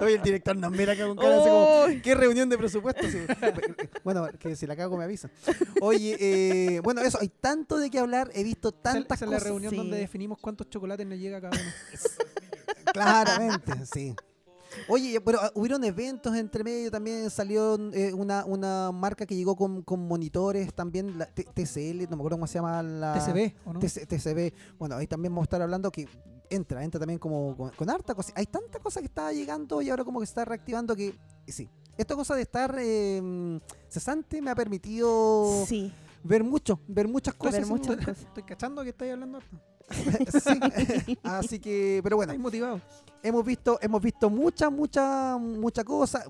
Hoy 0.00 0.12
el 0.14 0.22
director 0.22 0.56
nos 0.56 0.70
mira 0.70 0.92
acá 0.94 1.06
con 1.06 1.16
cara 1.16 1.36
así 1.38 1.48
como. 1.48 2.02
¿Qué 2.02 2.14
reunión 2.14 2.48
de 2.48 2.58
presupuesto? 2.58 3.06
Sí. 3.08 3.18
bueno, 4.04 4.28
que 4.38 4.56
si 4.56 4.66
la 4.66 4.76
cago 4.76 4.96
me 4.96 5.04
avisan. 5.04 5.30
Oye, 5.80 6.16
eh, 6.18 6.80
bueno, 6.80 7.00
eso, 7.02 7.18
hay 7.20 7.28
tanto 7.28 7.78
de 7.78 7.90
qué 7.90 7.98
hablar, 7.98 8.30
he 8.34 8.42
visto 8.44 8.68
Esa, 8.70 8.80
tantas 8.82 9.18
esa 9.18 9.24
es 9.26 9.30
la 9.30 9.36
cosas. 9.36 9.48
reunión 9.48 9.70
sí. 9.70 9.76
donde 9.76 9.96
definimos 9.98 10.38
cuántos 10.38 10.68
chocolates 10.70 11.06
nos 11.06 11.18
llega 11.18 11.38
a 11.38 11.40
cada 11.40 11.58
uno. 11.60 11.70
Claramente, 12.92 13.72
sí. 13.92 14.14
Oye, 14.88 15.20
pero 15.20 15.38
ah, 15.40 15.50
hubieron 15.54 15.82
eventos 15.84 16.34
entre 16.36 16.64
medio, 16.64 16.90
también 16.90 17.28
salió 17.30 17.74
eh, 17.92 18.12
una, 18.14 18.44
una 18.44 18.90
marca 18.92 19.26
que 19.26 19.34
llegó 19.36 19.54
con, 19.56 19.82
con 19.82 20.06
monitores, 20.06 20.72
también 20.74 21.18
la 21.18 21.26
TCL, 21.26 22.02
no 22.10 22.16
me 22.16 22.20
acuerdo 22.22 22.36
cómo 22.36 22.46
se 22.46 22.54
llama 22.54 22.82
la... 22.82 23.14
TCB, 23.14 23.54
¿o 23.66 23.72
no? 23.74 23.80
TC 23.80 24.06
TCB. 24.06 24.52
Bueno, 24.78 24.96
ahí 24.96 25.06
también 25.06 25.32
vamos 25.32 25.42
a 25.42 25.46
estar 25.46 25.62
hablando 25.62 25.90
que 25.90 26.08
entra, 26.50 26.84
entra 26.84 26.98
también 27.00 27.18
como 27.18 27.56
con, 27.56 27.70
con 27.70 27.88
harta 27.90 28.14
cosa. 28.14 28.32
Hay 28.36 28.46
tanta 28.46 28.78
cosa 28.78 29.00
que 29.00 29.06
está 29.06 29.32
llegando 29.32 29.80
y 29.82 29.90
ahora 29.90 30.04
como 30.04 30.20
que 30.20 30.26
se 30.26 30.30
está 30.30 30.44
reactivando 30.44 30.94
que 30.96 31.14
sí. 31.46 31.68
Esta 31.96 32.14
cosa 32.16 32.34
de 32.34 32.42
estar 32.42 32.74
eh, 32.78 33.60
cesante 33.88 34.40
me 34.40 34.50
ha 34.50 34.54
permitido 34.54 35.64
Sí, 35.66 35.92
ver 36.24 36.42
mucho, 36.44 36.80
ver 36.88 37.06
muchas 37.08 37.34
cosas. 37.34 37.54
ver 37.60 37.66
muchas 37.66 37.96
Estoy- 37.96 38.04
cosas. 38.06 38.18
Estoy 38.26 38.42
cachando 38.44 38.82
que 38.82 38.88
estáis 38.90 39.12
hablando 39.12 39.38
harto. 39.38 39.58
Sí. 40.40 41.16
Así 41.22 41.58
que, 41.58 42.00
pero 42.02 42.16
bueno, 42.16 42.32
Estáis 42.32 42.42
motivados. 42.42 42.80
Hemos 43.22 43.44
visto, 43.44 43.78
hemos 43.80 44.00
visto 44.02 44.28
mucha, 44.30 44.70
mucha, 44.70 45.36
mucha 45.38 45.84
cosa. 45.84 46.24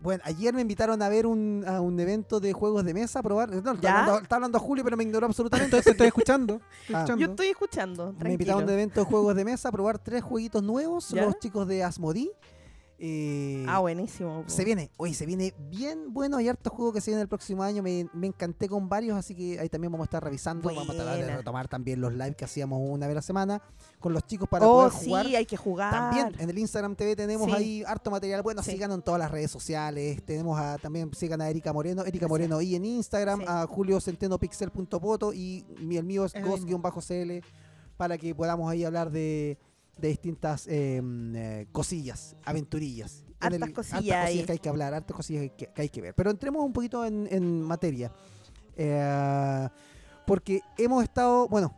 Bueno, 0.00 0.22
ayer 0.24 0.54
me 0.54 0.62
invitaron 0.62 1.02
a 1.02 1.08
ver 1.10 1.26
un, 1.26 1.62
a 1.66 1.80
un 1.82 2.00
evento 2.00 2.40
de 2.40 2.54
juegos 2.54 2.84
de 2.84 2.94
mesa, 2.94 3.18
a 3.18 3.22
probar. 3.22 3.50
No, 3.50 3.56
está, 3.72 4.00
hablando, 4.00 4.18
está 4.22 4.34
hablando 4.36 4.58
Julio, 4.58 4.82
pero 4.82 4.96
me 4.96 5.04
ignoró 5.04 5.26
absolutamente. 5.26 5.66
Entonces 5.76 5.92
estoy 5.92 6.06
escuchando. 6.06 6.54
Estoy 6.54 6.94
Ah. 6.94 6.98
escuchando. 7.00 7.20
yo 7.26 7.30
estoy 7.30 7.46
escuchando. 7.48 8.14
Me 8.18 8.32
invitaron 8.32 8.60
a 8.60 8.62
un 8.62 8.66
Tranquilo. 8.66 8.72
evento 8.72 9.00
de 9.00 9.06
juegos 9.06 9.36
de 9.36 9.44
mesa 9.44 9.68
a 9.68 9.72
probar 9.72 9.98
tres 9.98 10.22
jueguitos 10.22 10.62
nuevos, 10.62 11.10
¿Ya? 11.10 11.26
los 11.26 11.38
chicos 11.38 11.68
de 11.68 11.84
Asmodee. 11.84 12.30
Eh, 12.98 13.64
Ah, 13.68 13.80
buenísimo. 13.80 14.42
po. 14.44 14.48
se 14.48 14.64
viene, 14.64 14.90
oye, 14.96 15.14
se 15.14 15.26
viene 15.26 15.52
bien 15.70 16.12
bueno. 16.14 16.36
Hay 16.36 16.48
hartos 16.48 16.72
juegos 16.72 16.94
que 16.94 17.00
se 17.00 17.10
vienen 17.10 17.22
el 17.22 17.28
próximo 17.28 17.62
año. 17.62 17.82
Me, 17.82 18.06
me 18.14 18.28
encanté 18.28 18.68
con 18.68 18.88
varios, 18.88 19.18
así 19.18 19.34
que 19.34 19.58
ahí 19.58 19.68
también 19.68 19.90
vamos 19.92 20.04
a 20.04 20.06
estar 20.08 20.22
revisando. 20.22 20.68
Vamos 20.68 20.88
a 20.88 20.94
tratar 20.94 21.16
de 21.16 21.36
retomar 21.36 21.66
también 21.68 22.00
los 22.00 22.12
lives 22.12 22.36
que 22.36 22.44
hacíamos 22.44 22.80
una 22.82 23.06
vez 23.06 23.14
a 23.14 23.16
la 23.16 23.22
semana 23.22 23.62
con 23.98 24.12
los 24.12 24.24
chicos 24.26 24.48
para 24.48 24.66
Oh, 24.66 24.74
poder 24.88 24.92
sí, 24.92 25.06
jugar. 25.06 25.26
hay 25.26 25.46
que 25.46 25.56
jugar. 25.56 25.90
También 25.90 26.32
en 26.38 26.50
el 26.50 26.58
Instagram 26.58 26.94
TV 26.94 27.16
tenemos 27.16 27.46
Sí. 27.50 27.56
ahí 27.56 27.84
harto 27.86 28.10
material. 28.10 28.42
Bueno, 28.42 28.62
Sí. 28.62 28.70
sigan 28.72 28.92
en 28.92 29.02
todas 29.02 29.18
las 29.18 29.30
redes 29.30 29.50
sociales. 29.50 30.22
Tenemos 30.24 30.58
a, 30.58 30.78
también 30.78 31.12
sigan 31.14 31.40
a 31.40 31.50
Erika 31.50 31.72
Moreno, 31.72 32.04
Erika. 32.04 32.28
Moreno 32.28 32.60
y 32.60 32.74
en 32.76 32.84
Instagram, 32.84 33.42
a 33.46 33.66
Julio 33.66 34.00
Centeno 34.00 34.38
Pixel.poto 34.38 35.32
y 35.32 35.64
mi- 35.80 35.96
el 35.96 36.04
mío 36.04 36.24
es 36.24 36.34
Es. 36.34 36.44
Ghost-CL 36.44 37.42
para 37.96 38.18
que 38.18 38.34
podamos 38.34 38.70
ahí 38.70 38.84
hablar 38.84 39.10
de, 39.10 39.58
de 39.98 40.08
distintas 40.08 40.66
eh, 40.66 41.00
eh, 41.34 41.66
cosillas, 41.72 42.36
aventurillas. 42.44 43.24
En 43.40 43.52
Hartas 43.54 43.68
el- 43.68 43.74
cosillas 43.74 44.16
hartas 44.16 44.28
ahí. 44.30 44.44
que 44.44 44.52
hay 44.52 44.58
que 44.58 44.68
hablar, 44.68 44.94
hartas 44.94 45.16
cosillas 45.16 45.50
que, 45.56 45.66
que 45.72 45.82
hay 45.82 45.88
que 45.88 46.00
ver. 46.00 46.14
Pero 46.14 46.30
entremos 46.30 46.64
un 46.64 46.72
poquito 46.72 47.04
en, 47.04 47.28
en 47.30 47.62
materia. 47.62 48.12
Eh, 48.76 49.68
porque 50.26 50.60
hemos 50.78 51.02
estado, 51.04 51.46
bueno, 51.48 51.74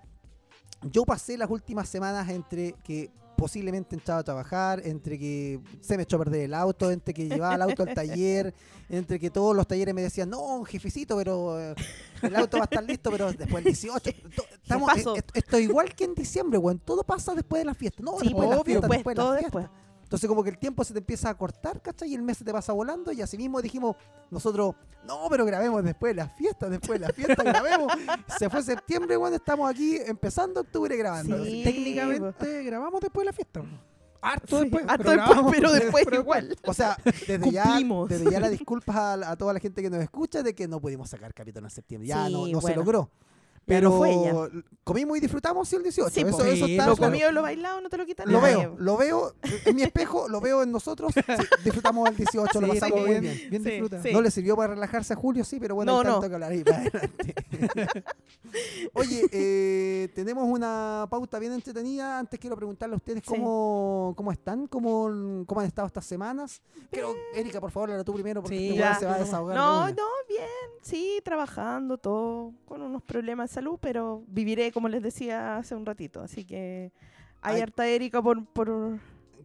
yo 0.82 1.04
pasé 1.04 1.36
las 1.36 1.50
últimas 1.50 1.88
semanas 1.88 2.28
entre 2.30 2.74
que 2.84 3.10
posiblemente 3.36 3.94
entraba 3.94 4.20
a 4.20 4.24
trabajar, 4.24 4.80
entre 4.84 5.18
que 5.18 5.60
se 5.80 5.96
me 5.96 6.04
echó 6.04 6.16
a 6.16 6.20
perder 6.20 6.42
el 6.42 6.54
auto, 6.54 6.90
entre 6.90 7.12
que 7.14 7.28
llevaba 7.28 7.54
el 7.54 7.62
auto 7.62 7.82
al 7.82 7.94
taller, 7.94 8.54
entre 8.88 9.18
que 9.20 9.30
todos 9.30 9.54
los 9.54 9.66
talleres 9.66 9.94
me 9.94 10.02
decían, 10.02 10.30
no, 10.30 10.64
jefecito, 10.64 11.16
pero 11.16 11.60
eh, 11.60 11.74
el 12.22 12.34
auto 12.36 12.56
va 12.58 12.64
a 12.64 12.64
estar 12.64 12.82
listo, 12.84 13.10
pero 13.10 13.32
después 13.32 13.62
del 13.62 13.72
18. 13.74 14.10
to- 14.36 14.44
Estamos, 14.62 14.90
eh, 14.96 14.98
esto, 14.98 15.14
esto 15.34 15.56
es 15.56 15.62
igual 15.62 15.94
que 15.94 16.04
en 16.04 16.14
diciembre, 16.14 16.58
weón. 16.58 16.78
Todo 16.80 17.04
pasa 17.04 17.34
después 17.34 17.60
de 17.60 17.66
la 17.66 17.74
fiesta. 17.74 18.02
No, 18.02 18.18
Sí, 18.18 18.26
después 18.26 18.48
de 18.48 18.54
la 18.54 18.60
obvio, 18.60 18.64
fiesta, 18.64 18.86
pues, 18.88 18.98
después 18.98 19.14
de 19.16 19.22
todo 19.22 19.32
la 19.34 19.38
fiesta. 19.40 19.58
después. 19.60 19.85
Entonces 20.06 20.28
como 20.28 20.44
que 20.44 20.50
el 20.50 20.58
tiempo 20.58 20.84
se 20.84 20.92
te 20.92 21.00
empieza 21.00 21.28
a 21.28 21.34
cortar, 21.36 21.82
¿cachai? 21.82 22.10
Y 22.12 22.14
el 22.14 22.22
mes 22.22 22.38
se 22.38 22.44
te 22.44 22.52
pasa 22.52 22.72
volando 22.72 23.10
y 23.10 23.22
así 23.22 23.36
mismo 23.36 23.60
dijimos 23.60 23.96
nosotros, 24.30 24.76
no, 25.04 25.26
pero 25.28 25.44
grabemos 25.44 25.82
después 25.82 26.10
de 26.14 26.22
las 26.22 26.32
fiestas, 26.36 26.70
después 26.70 27.00
de 27.00 27.06
las 27.08 27.16
fiestas 27.16 27.44
grabemos. 27.44 27.92
Se 28.38 28.48
fue 28.48 28.62
septiembre, 28.62 29.16
bueno, 29.16 29.34
estamos 29.34 29.68
aquí 29.68 29.96
empezando 29.96 30.60
octubre 30.60 30.96
grabando. 30.96 31.44
Sí. 31.44 31.62
Técnicamente 31.64 32.62
grabamos 32.62 33.00
después 33.00 33.24
de 33.24 33.26
la 33.26 33.32
fiesta. 33.32 33.62
Harto 34.22 34.58
Sí, 34.58 34.62
después. 34.62 34.84
harto 34.88 35.02
pero 35.04 35.12
después, 35.16 35.26
grabamos 35.26 35.52
pero 35.52 35.72
después 35.72 36.04
pero 36.04 36.20
igual. 36.20 36.56
O 36.66 36.72
sea, 36.74 36.96
desde 37.26 37.50
ya, 37.50 37.78
desde 38.08 38.30
ya 38.30 38.38
la 38.40 38.48
disculpas 38.48 38.94
a, 38.96 39.30
a 39.32 39.36
toda 39.36 39.52
la 39.54 39.58
gente 39.60 39.82
que 39.82 39.90
nos 39.90 40.00
escucha 40.00 40.44
de 40.44 40.54
que 40.54 40.68
no 40.68 40.80
pudimos 40.80 41.10
sacar 41.10 41.34
capítulo 41.34 41.66
en 41.66 41.70
septiembre. 41.70 42.08
Ya 42.08 42.26
Sí, 42.26 42.32
no, 42.32 42.46
no 42.46 42.60
se 42.60 42.76
logró. 42.76 43.10
No 43.68 43.74
Pero 43.74 43.92
fue 43.98 44.14
ya. 44.14 44.32
comimos 44.84 45.16
y 45.16 45.20
disfrutamos 45.20 45.68
sí, 45.68 45.74
el 45.74 45.82
18. 45.82 46.08
Sí, 46.10 46.20
eso, 46.20 46.30
po. 46.36 46.44
eso 46.44 46.66
Sí, 46.66 46.76
está 46.76 46.86
Lo 46.86 46.94
claro. 46.94 47.10
comido, 47.10 47.32
lo 47.32 47.42
bailado, 47.42 47.80
no 47.80 47.88
te 47.88 47.96
lo 47.96 48.06
quitan 48.06 48.30
Lo 48.30 48.40
nadie. 48.40 48.58
veo, 48.58 48.76
lo 48.78 48.96
veo 48.96 49.34
en 49.64 49.74
mi 49.74 49.82
espejo, 49.82 50.28
lo 50.28 50.40
veo 50.40 50.62
en 50.62 50.70
nosotros. 50.70 51.12
sí, 51.12 51.20
disfrutamos 51.64 52.08
el 52.10 52.16
18, 52.16 52.60
lo 52.60 52.66
Sí, 52.72 52.78
pasamos 52.78 53.00
muy 53.00 53.10
bien, 53.10 53.22
bien. 53.22 53.64
Sí, 53.64 53.70
disfruta. 53.70 54.02
sí. 54.02 54.12
No 54.12 54.20
le 54.20 54.30
sirvió 54.30 54.54
para 54.54 54.74
relajarse 54.74 55.14
a 55.14 55.16
Julio, 55.16 55.42
sí, 55.42 55.58
pero 55.58 55.74
bueno, 55.74 55.90
No, 55.94 55.98
hay 55.98 56.04
tanto 56.04 56.20
no. 56.22 56.28
que 56.28 56.34
hablar 56.34 56.52
ahí 56.52 56.62
para 56.62 56.76
adelante. 56.78 57.34
Oye, 58.94 59.26
eh, 59.32 60.08
tenemos 60.14 60.44
una 60.48 61.06
pauta 61.10 61.38
bien 61.38 61.52
entretenida. 61.52 62.18
Antes 62.20 62.38
quiero 62.38 62.56
preguntarle 62.56 62.94
a 62.94 62.98
ustedes 62.98 63.22
Sí. 63.24 63.28
cómo, 63.34 64.14
cómo 64.16 64.30
están, 64.32 64.66
cómo, 64.68 65.44
cómo 65.46 65.60
han 65.60 65.66
estado 65.66 65.88
estas 65.88 66.06
semanas. 66.06 66.62
Quiero, 66.90 67.12
Erika, 67.34 67.60
por 67.60 67.70
favor, 67.72 67.90
habla 67.90 68.04
tú 68.04 68.14
primero 68.14 68.42
porque 68.42 68.56
Sí, 68.56 68.78
este 68.78 69.00
se 69.00 69.06
va 69.06 69.14
a 69.16 69.18
desahogar. 69.18 69.56
No, 69.56 69.88
no, 69.88 70.02
bien, 70.28 70.46
sí, 70.82 71.20
trabajando, 71.24 71.98
todo, 71.98 72.52
con 72.64 72.80
unos 72.80 73.02
problemas 73.02 73.55
salud, 73.56 73.78
pero 73.80 74.22
viviré, 74.28 74.70
como 74.70 74.88
les 74.88 75.02
decía 75.02 75.56
hace 75.56 75.74
un 75.74 75.86
ratito, 75.86 76.20
así 76.20 76.44
que 76.44 76.92
hay 77.40 77.56
Ay. 77.56 77.62
harta 77.62 77.86
Erika 77.88 78.20
por, 78.20 78.44
por, 78.44 78.98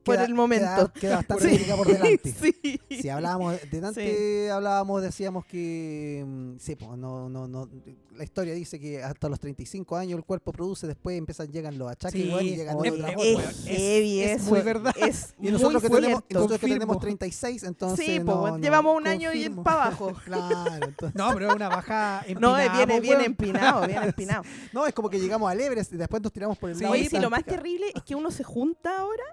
por 0.04 0.16
Queda- 0.16 0.26
el 0.26 0.34
momento. 0.34 0.92
Queda, 0.94 1.00
queda 1.00 1.16
bastante 1.18 1.50
Sí. 1.58 1.66
Por 1.76 1.88
delante. 1.88 2.32
sí. 2.42 2.80
Si 3.02 3.10
hablábamos 3.10 3.58
delante, 3.72 4.50
hablábamos, 4.52 5.02
decíamos 5.02 5.46
que 5.46 6.24
mm, 6.26 6.54
sí, 6.60 6.76
pues, 6.76 6.98
no, 6.98 7.30
no, 7.30 7.48
no, 7.48 7.70
la 8.16 8.24
historia 8.24 8.54
dice 8.54 8.80
que 8.80 9.02
hasta 9.02 9.30
los 9.30 9.40
35 9.40 9.96
años 9.96 10.18
el 10.18 10.26
cuerpo 10.26 10.52
produce, 10.52 10.86
después 10.86 11.18
empiezan, 11.18 11.52
llegan 11.52 11.78
los 11.78 11.90
achaques 11.90 12.22
Sí, 12.22 12.28
igual 12.28 12.46
y 12.46 12.56
llegan 12.56 12.78
es- 12.86 12.92
cosas. 12.92 13.12
Es 13.18 13.40
es- 13.40 13.66
heavy 13.78 14.20
es 14.22 14.42
eso. 14.42 14.50
muy 14.50 14.62
verdad. 14.62 14.94
Es 14.98 15.34
Y 15.42 15.50
nosotros, 15.52 15.82
que 15.82 15.90
muy 15.90 16.02
tenemos, 16.02 16.20
y 16.22 16.28
cierto. 16.28 16.34
nosotros 16.36 16.60
que 16.60 16.62
Confirmo. 16.68 16.80
tenemos 16.80 17.00
36, 17.00 17.64
entonces 17.64 18.06
Sí, 18.06 18.20
no, 18.20 18.42
pues, 18.42 18.54
no, 18.54 18.60
llevamos 18.60 18.98
un 18.98 19.08
año 19.08 19.30
y 19.32 19.44
confirmo. 19.44 19.64
para 19.64 19.84
abajo. 19.86 20.14
claro, 20.26 20.76
entonces- 20.86 21.16
No, 21.16 21.34
pero 21.34 21.50
es 21.50 21.56
una 21.56 21.70
baja 21.70 22.26
No, 22.40 22.56
viene 22.56 23.00
weón. 23.08 23.22
empinado, 23.22 23.88
bien 23.88 24.04
empinado. 24.04 24.44
no, 24.74 24.86
es 24.86 24.94
como 24.94 25.10
que 25.10 25.20
llegamos 25.20 25.50
al 25.50 25.60
Everest 25.62 25.94
y 25.94 25.98
después 25.98 26.22
nos 26.22 26.32
tiramos 26.34 26.58
por 26.58 26.70
el 26.70 26.76
Sí, 26.76 26.82
lado. 26.84 26.94
Oye, 26.94 27.04
de 27.04 27.10
si 27.10 27.20
lo 27.20 27.30
más 27.30 27.44
terrible 27.46 27.88
es 27.96 28.04
que 28.04 28.14
uno 28.16 28.30
se 28.32 28.44
junta 28.44 29.00
ahora 29.00 29.24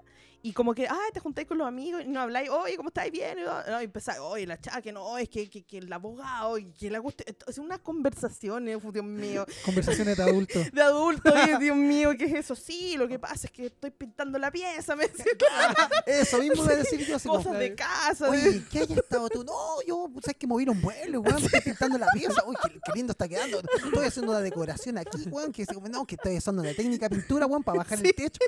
Y 0.41 0.53
como 0.53 0.73
que, 0.73 0.87
ay, 0.87 1.11
te 1.13 1.19
juntáis 1.19 1.47
con 1.47 1.57
los 1.57 1.67
amigos 1.67 2.01
y 2.05 2.07
no 2.07 2.21
habláis, 2.21 2.49
oye, 2.49 2.77
¿cómo 2.77 2.89
estáis 2.89 3.11
bien? 3.11 3.39
Y, 3.39 3.41
no, 3.41 3.81
y 3.81 3.83
empezáis, 3.83 4.19
oye, 4.19 4.47
la 4.47 4.59
chaque, 4.59 4.91
no, 4.91 5.17
es 5.17 5.27
que, 5.27 5.49
que, 5.49 5.63
que 5.63 5.79
el 5.79 5.91
abogado, 5.91 6.57
y 6.57 6.71
que 6.71 6.89
la 6.89 6.99
guste. 6.99 7.25
Es 7.47 7.57
unas 7.57 7.79
conversaciones, 7.79 8.77
uf, 8.77 8.93
Dios 8.93 9.03
mío, 9.05 9.45
Conversaciones 9.65 10.15
de 10.15 10.23
adultos. 10.23 10.71
de 10.73 10.81
adultos, 10.81 11.33
Dios 11.59 11.75
mío, 11.75 12.11
¿qué 12.17 12.25
es 12.25 12.33
eso? 12.35 12.55
Sí, 12.55 12.95
lo 12.97 13.07
que 13.07 13.19
pasa 13.19 13.47
es 13.47 13.51
que 13.51 13.65
estoy 13.65 13.91
pintando 13.91 14.39
la 14.39 14.49
pieza, 14.49 14.95
me 14.95 15.07
decía, 15.07 15.25
Eso 16.05 16.37
mismo 16.39 16.63
a 16.63 16.75
decir 16.75 17.05
yo. 17.05 17.17
Así 17.17 17.27
como, 17.27 17.43
cosas 17.43 17.59
de 17.59 17.75
casa. 17.75 18.29
de- 18.29 18.37
Oye, 18.37 18.63
¿qué 18.71 18.79
hayas 18.79 18.97
estado 18.97 19.29
tú? 19.29 19.43
No, 19.43 19.81
yo, 19.85 20.07
¿sabes 20.21 20.37
que 20.37 20.47
moví 20.47 20.67
un 20.67 20.81
vuelo, 20.81 21.21
weón? 21.21 21.43
Estoy 21.43 21.61
pintando 21.61 21.97
la 21.97 22.07
pieza. 22.13 22.43
Uy, 22.45 22.55
qué, 22.63 22.69
qué 22.71 22.91
lindo 22.95 23.11
está 23.11 23.27
quedando. 23.27 23.59
Estoy 23.59 24.05
haciendo 24.05 24.31
una 24.31 24.41
decoración 24.41 24.97
aquí, 24.97 25.23
weón. 25.29 25.51
Que, 25.51 25.65
no, 25.89 26.05
que 26.05 26.15
estoy 26.15 26.37
usando 26.37 26.61
una 26.61 26.73
técnica 26.73 27.09
de 27.09 27.15
pintura, 27.17 27.45
weón, 27.45 27.63
para 27.63 27.79
bajar 27.79 27.99
el 28.05 28.13
techo. 28.15 28.39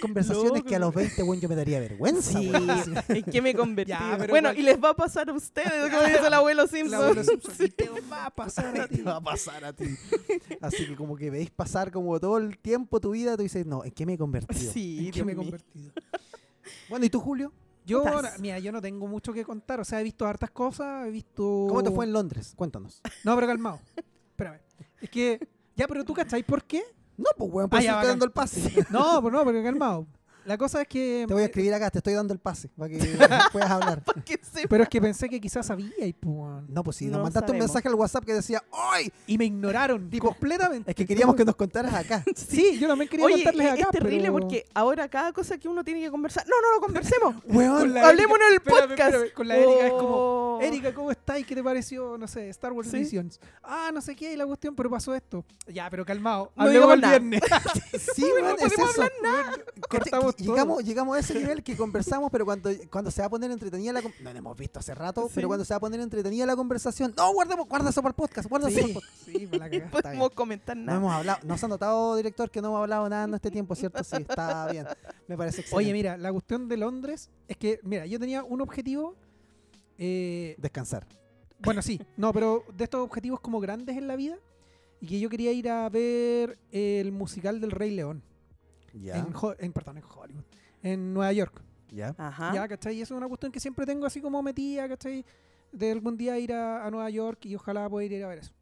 Conversaciones 0.00 0.62
No, 0.62 0.68
que 0.68 0.76
a 0.76 0.78
los 0.78 0.94
20, 0.94 1.17
weón, 1.22 1.40
yo 1.40 1.48
me 1.48 1.54
daría 1.56 1.80
vergüenza, 1.80 2.38
Sí. 2.38 2.50
¿en 3.08 3.22
qué 3.24 3.42
me 3.42 3.54
convertí? 3.54 3.90
Ya, 3.90 4.16
pero 4.18 4.30
bueno, 4.32 4.52
y 4.52 4.62
les 4.62 4.82
va 4.82 4.90
a 4.90 4.94
pasar 4.94 5.28
a 5.28 5.32
ustedes, 5.32 5.90
como 5.90 6.02
dice 6.04 6.26
el 6.26 6.34
abuelo 6.34 6.66
Simpson. 6.68 6.98
El 7.00 7.04
abuelo 7.04 7.24
Simpson. 7.24 7.54
Y 7.60 7.68
te 7.70 7.88
va 8.10 8.26
a 8.26 8.30
pasar 8.30 8.78
a 8.80 8.86
ti. 8.88 8.96
Te 8.96 9.02
va 9.02 9.16
a 9.16 9.20
pasar 9.20 9.64
a 9.64 9.72
ti. 9.72 9.84
Así 10.60 10.86
que 10.86 10.96
como 10.96 11.16
que 11.16 11.30
veis 11.30 11.50
pasar 11.50 11.90
como 11.90 12.18
todo 12.20 12.38
el 12.38 12.58
tiempo 12.58 13.00
tu 13.00 13.10
vida, 13.10 13.36
tú 13.36 13.42
dices, 13.42 13.66
no, 13.66 13.84
¿en 13.84 13.90
qué 13.92 14.06
me 14.06 14.14
he 14.14 14.18
convertido? 14.18 14.72
Sí, 14.72 15.06
¿En 15.06 15.12
qué 15.12 15.24
me 15.24 15.32
he 15.32 15.36
convertido? 15.36 15.92
Bueno, 16.88 17.04
¿y 17.06 17.10
tú, 17.10 17.20
Julio? 17.20 17.52
Yo, 17.86 18.06
ahora- 18.06 18.34
mira, 18.38 18.58
yo 18.58 18.70
no 18.72 18.82
tengo 18.82 19.06
mucho 19.06 19.32
que 19.32 19.44
contar. 19.44 19.80
O 19.80 19.84
sea, 19.84 20.00
he 20.00 20.04
visto 20.04 20.26
hartas 20.26 20.50
cosas, 20.50 21.06
he 21.06 21.10
visto... 21.10 21.66
¿Cómo 21.68 21.82
te 21.82 21.90
fue 21.90 22.04
en 22.04 22.12
Londres? 22.12 22.52
Cuéntanos. 22.54 23.00
No, 23.24 23.34
pero 23.34 23.46
calmado. 23.46 23.80
Espérame. 24.30 24.58
Es 25.00 25.08
que... 25.08 25.48
Ya, 25.74 25.86
pero 25.88 26.04
tú 26.04 26.12
cachai 26.12 26.42
por 26.42 26.64
qué? 26.64 26.82
No, 27.16 27.26
pues, 27.36 27.50
weón, 27.52 27.70
por 27.70 27.78
Ah, 27.78 27.82
eso 27.82 27.92
estoy 27.92 28.08
dando 28.08 28.24
el 28.26 28.32
pase. 28.32 28.86
No, 28.90 29.22
pues 29.22 29.32
no, 29.32 29.44
pero 29.44 29.62
calmado. 29.62 30.06
La 30.48 30.56
cosa 30.56 30.80
es 30.80 30.88
que... 30.88 31.26
Te 31.28 31.34
voy 31.34 31.42
a 31.42 31.46
escribir 31.46 31.74
acá, 31.74 31.90
te 31.90 31.98
estoy 31.98 32.14
dando 32.14 32.32
el 32.32 32.40
pase 32.40 32.68
para 32.74 32.88
que 32.88 32.96
puedas 33.52 33.70
hablar. 33.70 34.02
Que 34.24 34.40
Pero 34.66 34.82
es 34.82 34.88
que 34.88 34.98
pensé 34.98 35.28
que 35.28 35.38
quizás 35.40 35.66
sabía 35.66 36.06
y 36.06 36.14
pues... 36.14 36.62
No, 36.68 36.82
pues 36.82 36.96
si 36.96 37.04
nos 37.06 37.18
No 37.18 37.24
mandaste 37.24 37.52
un 37.52 37.58
mensaje 37.58 37.86
al 37.86 37.94
WhatsApp 37.94 38.24
que 38.24 38.32
decía, 38.32 38.64
¡ay! 38.72 39.12
Y 39.26 39.36
me 39.36 39.44
ignoraron 39.44 40.10
completamente. 40.18 40.90
Es 40.90 40.94
que 40.96 41.04
queríamos 41.04 41.36
que 41.36 41.44
nos 41.44 41.54
contaras 41.54 41.92
acá. 41.92 42.24
Sí, 42.34 42.78
yo 42.78 42.88
también 42.88 43.10
quería 43.10 43.26
Oye, 43.26 43.34
contarles 43.44 43.66
es, 43.66 43.72
acá, 43.74 43.82
es 43.82 43.90
terrible 43.90 44.20
pero- 44.22 44.32
porque 44.32 44.64
ahora 44.72 45.06
cada 45.08 45.32
cosa 45.34 45.58
que 45.58 45.68
uno 45.68 45.84
tiene 45.84 46.00
que 46.00 46.10
conversar, 46.10 46.46
no, 46.48 46.56
no 46.62 46.74
lo 46.76 46.80
conversemos. 46.80 47.34
Weón, 47.46 47.78
Con 47.80 47.94
la 47.94 48.08
Hablemos 48.08 48.38
en 48.40 48.46
el 48.46 48.54
Espérame, 48.54 48.88
podcast. 48.88 49.14
espérame, 49.14 49.34
con 49.34 49.48
la 49.48 49.56
Erika 49.58 49.86
es 49.86 49.92
como, 49.92 50.38
Oh. 50.58 50.60
Erika, 50.62 50.94
¿cómo 50.94 51.10
estás? 51.10 51.44
¿Qué 51.44 51.54
te 51.54 51.62
pareció, 51.62 52.16
no 52.18 52.26
sé, 52.26 52.48
Star 52.48 52.72
Wars 52.72 52.90
Sí. 52.90 52.98
Visions? 53.00 53.38
Ah, 53.62 53.90
no 53.92 54.00
sé 54.00 54.16
qué, 54.16 54.32
y 54.32 54.36
la 54.36 54.46
cuestión, 54.46 54.74
pero 54.74 54.88
pasó 54.90 55.14
esto. 55.14 55.44
Ya, 55.68 55.88
pero 55.90 56.04
calmado. 56.06 56.50
No 56.56 56.62
Hablemos 56.64 56.72
digamos 56.72 56.94
el 56.94 57.00
nada. 57.02 57.18
viernes. 57.18 57.42
Sí, 58.14 58.24
es 58.24 58.32
podemos 58.32 58.72
eso. 58.72 59.02
Cortamos 59.88 60.34
Que- 60.34 60.37
todo. 60.37 60.37
Llegamos, 60.38 60.84
llegamos 60.84 61.16
a 61.16 61.20
ese 61.20 61.34
nivel 61.34 61.62
que 61.62 61.76
conversamos, 61.76 62.30
pero 62.30 62.44
cuando, 62.44 62.70
cuando 62.90 63.10
se 63.10 63.20
va 63.22 63.26
a 63.26 63.30
poner 63.30 63.50
entretenida 63.50 63.92
la 63.92 64.02
con- 64.02 64.12
no 64.22 64.32
la 64.32 64.38
hemos 64.38 64.56
visto 64.56 64.78
hace 64.78 64.94
rato, 64.94 65.24
Sí. 65.28 65.32
pero 65.34 65.48
cuando 65.48 65.64
se 65.64 65.72
va 65.74 65.76
a 65.76 65.80
poner 65.80 66.00
entretenida 66.00 66.46
la 66.46 66.56
conversación, 66.56 67.12
no, 67.16 67.32
guardemos, 67.32 67.68
guarda 67.68 67.90
eso 67.90 68.00
para 68.02 68.10
el 68.10 68.16
podcast, 68.16 68.48
guarda 68.48 68.68
eso 68.68 68.76
para 68.76 68.86
el 68.86 68.88
Sí, 68.88 68.94
podcast. 68.94 69.16
sí, 69.24 69.46
para 69.46 69.58
la 69.58 69.64
No 69.66 69.70
cagada. 69.84 70.02
Podemos 70.02 70.30
comentar 70.30 70.76
No 70.76 70.84
nada. 70.84 70.98
hemos 70.98 71.12
hablado, 71.12 71.38
nos 71.44 71.64
han 71.64 71.70
notado, 71.70 72.16
director, 72.16 72.50
que 72.50 72.62
no 72.62 72.68
hemos 72.68 72.80
hablado 72.80 73.08
nada 73.08 73.24
en 73.24 73.34
este 73.34 73.50
tiempo, 73.50 73.74
¿cierto? 73.74 74.02
Sí, 74.04 74.16
está 74.16 74.70
bien. 74.72 74.86
Me 75.26 75.36
parece 75.36 75.60
excelente. 75.60 75.76
Oye, 75.84 75.92
mira, 75.92 76.16
la 76.16 76.32
cuestión 76.32 76.68
de 76.68 76.76
Londres 76.76 77.30
es 77.48 77.56
que, 77.56 77.80
mira, 77.82 78.06
yo 78.06 78.18
tenía 78.18 78.42
un 78.44 78.60
objetivo. 78.60 79.16
eh, 79.98 80.54
Descansar. 80.58 81.06
bueno, 81.60 81.82
sí, 81.82 82.00
no, 82.16 82.32
pero 82.32 82.64
de 82.76 82.84
estos 82.84 83.00
objetivos 83.00 83.40
como 83.40 83.58
grandes 83.60 83.96
en 83.96 84.06
la 84.08 84.16
vida. 84.16 84.36
Y 85.00 85.06
que 85.06 85.20
yo 85.20 85.28
quería 85.28 85.52
ir 85.52 85.68
a 85.68 85.88
ver 85.88 86.58
el 86.72 87.12
musical 87.12 87.60
del 87.60 87.70
Rey 87.70 87.92
León. 87.92 88.22
Ya, 88.94 89.16
En, 89.18 89.34
Ho- 89.34 89.54
en, 89.58 89.72
perdón, 89.72 89.98
en 89.98 90.04
Hollywood. 90.04 90.44
En 90.82 91.12
Nueva 91.14 91.32
York. 91.32 91.62
ya. 91.90 92.14
Ajá. 92.18 92.52
Ya, 92.54 92.68
¿cachai? 92.68 92.96
Y 92.96 93.02
eso 93.02 93.14
es 93.14 93.18
una 93.18 93.28
cuestión 93.28 93.50
que 93.52 93.60
siempre 93.60 93.84
tengo 93.86 94.06
así 94.06 94.20
como 94.20 94.42
metida, 94.42 94.88
¿cachai? 94.88 95.24
De 95.72 95.90
algún 95.92 96.16
día 96.16 96.38
ir 96.38 96.52
a, 96.52 96.86
a 96.86 96.90
Nueva 96.90 97.10
York 97.10 97.44
y 97.46 97.54
ojalá 97.54 97.88
poder 97.88 98.12
ir 98.12 98.24
a 98.24 98.28
ver 98.28 98.38
eso. 98.38 98.52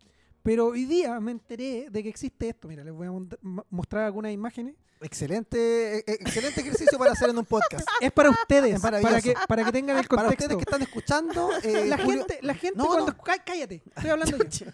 Pero 0.43 0.67
hoy 0.69 0.85
día 0.85 1.19
me 1.21 1.33
enteré 1.33 1.89
de 1.91 2.03
que 2.03 2.09
existe 2.09 2.49
esto. 2.49 2.69
Mira, 2.69 2.85
les 2.85 2.95
voy 2.95 3.09
a 3.09 3.63
mostrar 3.71 4.05
algunas 4.05 4.33
imágenes. 4.33 4.75
Excelente, 5.01 5.99
eh, 5.99 6.05
eh, 6.07 6.17
excelente 6.21 6.61
ejercicio 6.63 6.97
para 6.99 7.13
hacer 7.13 7.29
en 7.31 7.37
un 7.39 7.45
podcast. 7.45 7.87
Es 8.01 8.11
para 8.13 8.31
ustedes, 8.31 8.77
Es 8.77 8.81
para 8.81 9.01
que, 9.21 9.35
para 9.47 9.65
que 9.65 9.73
tengan 9.73 9.99
el 9.99 10.07
Para 10.07 10.23
contexto. 10.23 10.45
ustedes 10.45 10.57
que 10.57 10.71
están 10.71 10.83
escuchando, 10.83 11.51
eh, 11.63 11.85
la, 11.87 11.99
Julio- 11.99 12.25
gente, 12.27 12.39
la 12.43 12.55
gente 12.55 12.79
No, 12.79 12.87
cuando... 12.87 13.07
no. 13.09 13.19
Cá- 13.23 13.45
Cállate, 13.45 13.83
estoy 13.95 14.11
hablando 14.11 14.39
yo. 14.49 14.67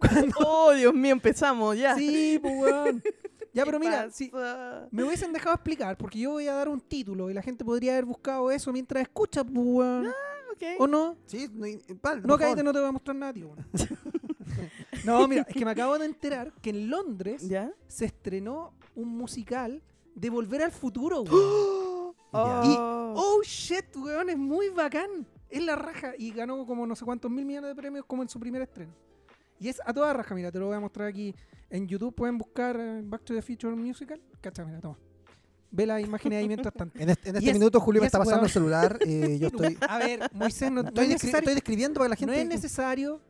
Oh, 0.46 0.72
Dios 0.74 0.92
mío, 0.92 1.12
empezamos 1.12 1.78
ya. 1.78 1.94
sí, 1.96 2.38
pues 2.42 2.54
weón. 2.58 3.02
Ya, 3.54 3.62
¿Qué 3.62 3.66
pero 3.70 3.78
mira, 3.78 4.10
si 4.10 4.30
me 4.90 5.04
hubiesen 5.04 5.32
dejado 5.32 5.54
explicar, 5.54 5.96
porque 5.96 6.18
yo 6.18 6.32
voy 6.32 6.48
a 6.48 6.54
dar 6.54 6.68
un 6.68 6.80
título 6.80 7.30
y 7.30 7.34
la 7.34 7.40
gente 7.42 7.64
podría 7.64 7.92
haber 7.92 8.04
buscado 8.04 8.50
eso 8.50 8.72
mientras 8.72 9.02
escucha, 9.02 9.44
pues 9.44 9.56
weón. 9.56 10.08
Ok. 10.52 10.62
¿O 10.78 10.86
no? 10.86 11.16
Sí, 11.26 11.48
no, 11.52 11.66
vale, 12.02 12.20
No, 12.22 12.36
cállate, 12.36 12.62
no 12.62 12.72
te 12.72 12.78
voy 12.80 12.88
a 12.88 12.92
mostrar 12.92 13.16
nada, 13.16 13.32
tío. 13.32 13.48
weón. 13.48 13.66
no, 15.04 15.26
mira, 15.28 15.44
es 15.48 15.54
que 15.54 15.64
me 15.64 15.70
acabo 15.70 15.98
de 15.98 16.06
enterar 16.06 16.52
que 16.60 16.70
en 16.70 16.90
Londres 16.90 17.48
¿Ya? 17.48 17.72
se 17.86 18.04
estrenó 18.06 18.72
un 18.94 19.08
musical 19.08 19.82
de 20.14 20.30
Volver 20.30 20.62
al 20.62 20.72
Futuro, 20.72 21.22
weón. 21.22 22.14
Y, 22.64 22.76
Oh. 22.76 23.14
oh 23.16 23.42
shit, 23.44 23.94
weón, 23.96 24.28
es 24.30 24.36
muy 24.36 24.68
bacán. 24.68 25.24
Es 25.48 25.62
la 25.62 25.76
raja 25.76 26.14
y 26.18 26.32
ganó 26.32 26.66
como 26.66 26.84
no 26.84 26.96
sé 26.96 27.04
cuántos 27.04 27.30
mil 27.30 27.44
millones 27.44 27.68
de 27.70 27.76
premios 27.76 28.04
como 28.06 28.22
en 28.22 28.28
su 28.28 28.40
primer 28.40 28.62
estreno. 28.62 28.92
Y 29.60 29.68
es 29.68 29.80
a 29.86 29.92
toda 29.94 30.12
raja, 30.12 30.34
mira, 30.34 30.50
te 30.50 30.58
lo 30.58 30.66
voy 30.66 30.74
a 30.74 30.80
mostrar 30.80 31.06
aquí 31.06 31.32
en 31.70 31.86
YouTube. 31.88 32.14
Pueden 32.14 32.38
buscar 32.38 32.76
eh, 32.78 33.00
Back 33.04 33.24
to 33.24 33.34
the 33.34 33.42
Future 33.42 33.74
Musical. 33.74 34.20
Cacha, 34.40 34.64
mira, 34.64 34.80
toma. 34.80 34.98
Ve 35.70 35.86
las 35.86 36.00
imágenes 36.02 36.38
ahí 36.38 36.46
mientras 36.48 36.72
tanto. 36.72 36.96
En 37.02 37.10
este, 37.10 37.30
en 37.30 37.36
este 37.36 37.52
minuto 37.52 37.80
Julio 37.80 38.00
me 38.00 38.06
es 38.06 38.08
está 38.14 38.18
pasando 38.18 38.42
weón. 38.42 38.46
el 38.46 38.52
celular. 38.52 38.98
eh, 39.06 39.38
yo 39.40 39.48
estoy, 39.48 39.76
A 39.88 39.98
ver, 39.98 40.20
Moisés, 40.32 40.70
no, 40.70 40.82
no 40.82 40.88
estoy, 40.88 41.12
es 41.12 41.22
descri- 41.22 41.38
estoy 41.38 41.54
describiendo 41.54 41.98
para 42.00 42.14
que 42.14 42.24
la 42.26 42.32
no 42.32 42.38
gente... 42.38 42.54
es 42.54 42.62
necesario 42.62 43.20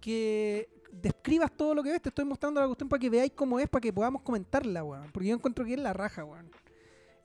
que 0.00 0.68
describas 0.92 1.50
todo 1.56 1.74
lo 1.74 1.82
que 1.82 1.90
ves. 1.92 2.02
Te 2.02 2.10
estoy 2.10 2.24
mostrando 2.26 2.60
la 2.60 2.66
cuestión 2.66 2.88
para 2.88 3.00
que 3.00 3.08
veáis 3.10 3.32
cómo 3.34 3.58
es, 3.58 3.68
para 3.68 3.80
que 3.80 3.92
podamos 3.92 4.22
comentarla, 4.22 4.84
weón. 4.84 5.10
Porque 5.12 5.28
yo 5.28 5.34
encuentro 5.34 5.64
que 5.64 5.74
es 5.74 5.80
la 5.80 5.92
raja, 5.92 6.24
weón. 6.24 6.50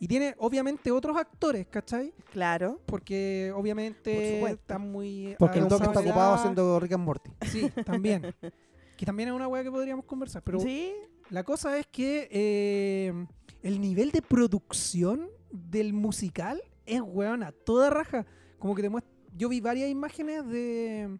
Y 0.02 0.08
tiene, 0.08 0.34
obviamente, 0.38 0.92
otros 0.92 1.18
actores, 1.18 1.68
¿cachai? 1.68 2.14
Claro. 2.32 2.80
Porque 2.86 3.50
Por 3.52 3.60
obviamente 3.60 4.50
están 4.50 4.90
muy. 4.90 5.36
Porque 5.38 5.60
el 5.60 5.68
Doc 5.68 5.82
está 5.84 6.00
ocupado 6.00 6.36
haciendo 6.36 6.80
Rick 6.80 6.94
and 6.94 7.04
Morty. 7.04 7.32
Sí, 7.52 7.70
también. 7.86 8.34
que 9.00 9.06
también 9.06 9.30
es 9.30 9.36
una 9.36 9.48
weá 9.48 9.64
que 9.64 9.72
podríamos 9.72 10.04
conversar. 10.04 10.44
Pero 10.44 10.60
sí. 10.60 10.92
la 11.30 11.46
cosa 11.46 11.78
es 11.78 11.88
que 11.88 12.28
eh, 12.30 13.28
el 13.64 13.80
nivel 13.80 14.12
de 14.12 14.22
producción 14.22 15.30
del 15.52 15.94
musical 15.94 16.62
es 16.86 17.00
weón 17.02 17.44
a 17.44 17.54
toda 17.54 17.90
raja. 17.90 18.26
Como 18.60 18.76
que 18.76 18.82
te 18.82 18.90
muestra. 18.90 19.10
Yo 19.38 19.48
vi 19.48 19.62
varias 19.62 19.90
imágenes 19.90 20.46
de. 20.48 21.18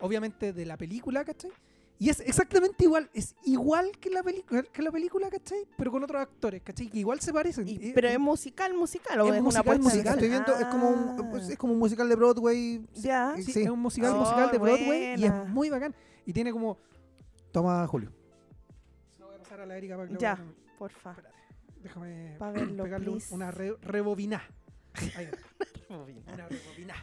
Obviamente 0.00 0.54
de 0.54 0.64
la 0.64 0.78
película, 0.78 1.22
¿cachai? 1.22 1.50
Y 1.98 2.08
es 2.08 2.20
exactamente 2.20 2.84
igual, 2.84 3.10
es 3.12 3.34
igual 3.44 3.90
que 4.00 4.08
la, 4.08 4.22
película 4.22 4.62
que 4.62 4.80
la 4.80 4.90
película, 4.90 5.28
¿cachai? 5.28 5.66
Pero 5.76 5.90
con 5.90 6.02
otros 6.02 6.22
actores, 6.22 6.62
¿cachai? 6.62 6.88
Que 6.88 7.00
igual 7.00 7.20
se 7.20 7.30
parecen. 7.30 7.68
Y- 7.68 7.92
pero 7.92 8.08
eh, 8.08 8.14
es 8.14 8.18
musical, 8.20 8.72
musical. 8.72 9.20
¿o 9.20 9.26
es 9.28 9.34
es, 9.34 9.42
musical, 9.42 9.78
musical. 9.80 10.14
Estoy 10.14 10.30
viendo, 10.30 10.56
es 10.56 10.66
como 10.68 10.88
un, 10.88 11.34
Ah. 11.34 11.38
es 11.50 11.58
como 11.58 11.74
un 11.74 11.78
musical 11.78 12.08
de 12.08 12.14
Broadway. 12.14 12.86
Ya. 12.94 13.34
sí, 13.36 13.52
sí. 13.52 13.62
es 13.64 13.68
un 13.68 13.80
musical, 13.80 14.12
Oh, 14.14 14.20
musical 14.20 14.50
de 14.50 14.56
Broadway 14.58 15.20
y 15.20 15.24
es 15.26 15.48
muy 15.48 15.68
bacán. 15.68 15.94
Y 16.24 16.32
tiene 16.32 16.52
como. 16.52 16.78
Toma, 17.52 17.86
Julio. 17.86 18.10
Se 19.14 19.20
lo 19.20 19.26
voy 19.26 19.36
a 19.36 19.38
pasar 19.38 19.60
a 19.60 19.66
la 19.66 19.76
Erika 19.76 19.96
para 19.96 20.08
que 20.08 20.14
lo 20.14 20.20
Ya. 20.20 20.34
vean. 20.34 20.54
Porfa. 20.78 21.10
Espérate, 21.10 21.34
déjame 21.82 22.36
Pa' 22.38 22.50
verlo, 22.52 22.82
pegarle 22.84 23.08
un- 23.10 23.22
una 23.30 23.50
re-. 23.50 23.76
Ahí 25.16 25.24
está, 25.24 25.38
una 25.88 26.48
rebobiná. 26.48 26.94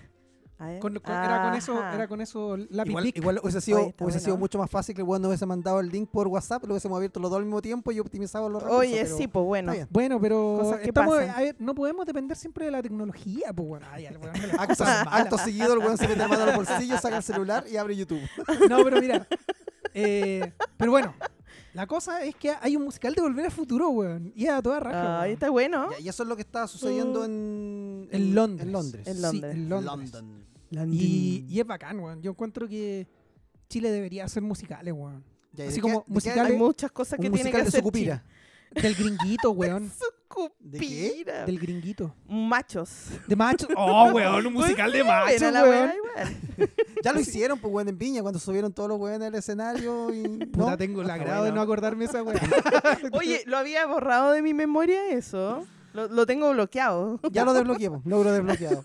A 0.57 0.67
ver. 0.67 0.79
Con- 0.79 0.93
con- 0.99 1.13
era 1.13 1.43
con 1.43 1.53
eso, 1.55 1.77
era 1.83 2.07
con 2.07 2.21
eso 2.21 2.55
lápiz 2.69 2.91
Igual, 2.91 3.11
igual 3.13 3.39
hubiese 3.43 3.59
sido, 3.59 3.79
Oye, 3.87 3.95
hubiese 3.99 4.21
sido 4.21 4.37
mucho 4.37 4.57
más 4.57 4.71
fácil 4.71 4.95
que 4.95 5.01
el 5.01 5.07
weón 5.07 5.21
nos 5.21 5.27
hubiese 5.27 5.45
mandado 5.45 5.81
el 5.81 5.89
link 5.89 6.09
por 6.09 6.29
WhatsApp, 6.29 6.63
lo 6.63 6.69
hubiésemos 6.73 6.95
abierto 6.95 7.19
los 7.19 7.29
dos 7.29 7.39
al 7.39 7.43
mismo 7.43 7.61
tiempo 7.61 7.91
y 7.91 7.99
optimizado 7.99 8.47
los 8.47 8.63
recursos. 8.63 8.79
Oye, 8.87 9.01
pero 9.03 9.17
sí, 9.17 9.27
pues 9.27 9.45
bueno. 9.45 9.73
Bueno, 9.89 10.21
pero 10.21 10.77
estamos, 10.81 11.17
a 11.19 11.41
ver, 11.41 11.57
no 11.59 11.75
podemos 11.75 12.05
depender 12.05 12.37
siempre 12.37 12.63
de 12.65 12.71
la 12.71 12.81
tecnología, 12.81 13.51
pues 13.53 13.67
bueno. 13.67 13.85
Ay, 13.91 14.05
el 14.05 14.17
weón 14.17 14.33
Acto, 14.57 14.85
acto 14.85 15.37
seguido, 15.39 15.73
el 15.73 15.79
weón 15.79 15.97
se 15.97 16.07
mete 16.07 16.19
la 16.19 16.29
mano 16.29 16.43
al 16.45 16.55
bolsillo, 16.55 16.97
saca 16.99 17.17
el 17.17 17.23
celular 17.23 17.65
y 17.69 17.75
abre 17.75 17.93
YouTube. 17.97 18.21
No, 18.69 18.81
pero 18.81 19.01
mira. 19.01 19.27
Eh, 19.95 20.51
pero 20.77 20.91
bueno, 20.91 21.13
la 21.73 21.87
cosa 21.87 22.23
es 22.23 22.35
que 22.35 22.53
hay 22.61 22.75
un 22.75 22.83
musical 22.83 23.13
de 23.15 23.21
Volver 23.21 23.45
al 23.45 23.51
Futuro, 23.51 23.89
weón. 23.89 24.31
Y 24.35 24.47
a 24.47 24.61
toda 24.61 24.79
raja. 24.79 25.21
Ahí 25.21 25.33
está 25.33 25.49
bueno. 25.49 25.89
Ya, 25.91 25.99
y 25.99 26.09
eso 26.09 26.23
es 26.23 26.29
lo 26.29 26.35
que 26.35 26.41
está 26.43 26.67
sucediendo 26.67 27.21
Uh, 27.21 27.23
en, 27.25 28.09
En 28.11 28.35
Londres. 28.35 28.65
En 28.67 28.71
Londres. 28.73 29.07
En 29.07 29.15
Sí, 29.15 29.21
Londres. 29.21 29.53
en 29.55 29.69
Londres. 29.69 30.11
London. 30.13 30.93
Y, 30.93 31.45
y 31.49 31.59
es 31.59 31.65
bacán, 31.67 31.99
weón. 31.99 32.21
Yo 32.21 32.31
encuentro 32.31 32.67
que 32.67 33.07
Chile 33.69 33.91
debería 33.91 34.25
hacer 34.25 34.43
musicales, 34.43 34.93
weón. 34.93 35.23
Ya, 35.53 35.65
¿y 35.65 35.67
Así 35.69 35.77
de 35.77 35.81
como 35.81 35.99
de 36.07 36.13
musicales- 36.13 36.51
Hay 36.53 36.57
muchas 36.57 36.91
cosas 36.91 37.17
que 37.17 37.29
tiene 37.29 37.37
que 37.37 37.43
musical 37.43 37.61
de 37.63 37.67
hacer. 37.69 37.79
Sucupira. 37.79 38.23
Del 38.81 38.95
gringuito, 38.95 39.51
weón. 39.51 39.91
¿De 40.59 40.79
qué? 40.79 41.07
Sucupira. 41.09 41.45
Del 41.45 41.59
gringuito. 41.59 42.13
Machos. 42.27 43.07
De 43.27 43.35
machos. 43.35 43.69
Oh, 43.77 44.11
weón, 44.11 44.45
un 44.47 44.53
musical 44.53 44.91
de 44.91 45.03
machos, 45.03 45.41
la 45.41 45.63
weón. 45.63 45.91
igual. 45.95 46.69
Ya 47.03 47.13
lo 47.13 47.19
hicieron, 47.19 47.59
pues, 47.59 47.71
weón, 47.73 47.87
en 47.89 47.97
Viña, 47.97 48.21
cuando 48.21 48.39
subieron 48.39 48.73
todos 48.73 48.89
los 48.89 48.99
weones 48.99 49.27
al 49.27 49.35
escenario 49.35 50.11
y... 50.13 50.23
Puta, 50.45 50.71
¿no? 50.71 50.77
tengo 50.77 51.01
el 51.03 51.09
agrado 51.09 51.43
de 51.43 51.51
no 51.51 51.61
acordarme 51.61 52.05
esa 52.05 52.23
weón. 52.23 52.39
Oye, 53.11 53.43
lo 53.45 53.57
había 53.57 53.85
borrado 53.85 54.31
de 54.31 54.41
mi 54.41 54.53
memoria 54.55 55.09
eso. 55.11 55.65
Lo, 55.93 56.07
lo 56.07 56.25
tengo 56.25 56.51
bloqueado. 56.51 57.19
Ya 57.31 57.45
lo 57.45 57.53
desbloqueamos, 57.53 58.03
logro 58.05 58.31
desbloqueado. 58.31 58.81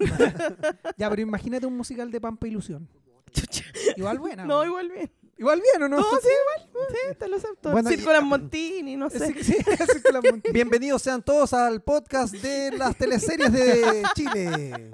Ya, 0.98 1.08
pero 1.08 1.22
imagínate 1.22 1.66
un 1.66 1.76
musical 1.76 2.10
de 2.10 2.20
Pampa 2.20 2.46
Ilusión. 2.46 2.88
Chucha. 3.32 3.64
Igual 3.96 4.18
buena. 4.18 4.44
No, 4.44 4.58
weón. 4.58 4.68
igual 4.68 4.88
bien. 4.90 5.10
Igual 5.40 5.60
bien, 5.62 5.82
¿o 5.82 5.88
no? 5.88 5.96
No, 5.96 6.02
sí, 6.22 6.28
igual. 6.28 6.86
Sí, 6.90 7.16
te 7.18 7.26
lo 7.28 7.36
acepto. 7.36 7.70
Bueno, 7.70 7.88
Circo 7.88 8.10
y- 8.10 8.12
Las 8.12 8.22
Montini, 8.22 8.94
no 8.96 9.08
sé. 9.08 9.26
Sí, 9.32 9.42
sí, 9.42 9.56
así 9.58 10.02
que 10.02 10.12
la 10.12 10.20
mon- 10.20 10.42
Bienvenidos 10.52 11.00
sean 11.00 11.22
todos 11.22 11.54
al 11.54 11.80
podcast 11.80 12.34
de 12.34 12.72
las 12.76 12.94
teleseries 12.96 13.50
de 13.50 14.02
Chile. 14.14 14.90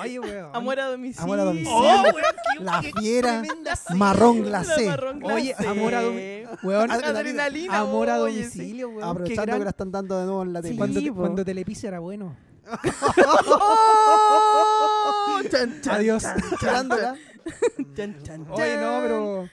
Oye, 0.00 0.20
weón. 0.20 0.54
Amor 0.54 0.78
a 0.80 0.86
domicilio. 0.88 1.22
Amor 1.24 1.40
a 1.40 1.44
domicilio. 1.44 1.72
Oh, 1.74 2.02
weón, 2.02 2.14
qué- 2.58 2.64
La 2.64 2.80
qué 2.82 2.92
fiera, 3.00 3.42
marrón 3.94 4.42
glacé. 4.42 4.86
marrón 4.88 5.24
Oye, 5.24 5.54
glacé. 5.58 5.68
amor 5.68 5.94
a 5.94 6.02
domi- 6.02 6.46
Weón, 6.62 6.90
Adrenalina. 6.90 7.78
Amor 7.78 8.10
a 8.10 8.20
oye, 8.20 8.38
domicilio, 8.42 8.88
weón. 8.90 9.00
Qué 9.00 9.04
Aprovechando 9.10 9.42
gran- 9.46 9.58
que 9.60 9.64
la 9.64 9.70
están 9.70 9.90
dando 9.92 10.18
de 10.20 10.26
nuevo 10.26 10.42
en 10.42 10.52
la 10.52 10.60
tele. 10.60 10.76
Cuando, 10.76 11.00
Sí, 11.00 11.10
po. 11.10 11.16
cuando 11.20 11.44
Telepizza 11.46 11.88
era 11.88 11.98
bueno. 12.00 12.36
¡Oh! 13.58 15.40
Chan, 15.50 15.80
chan, 15.82 15.94
Adiós. 15.94 16.22
chan, 16.60 16.88
chan, 17.94 17.94
Tirándola. 17.94 18.22
chan, 18.22 18.46
chan, 18.46 18.46
Oye, 18.50 18.76
no, 18.76 19.00
pero. 19.02 19.48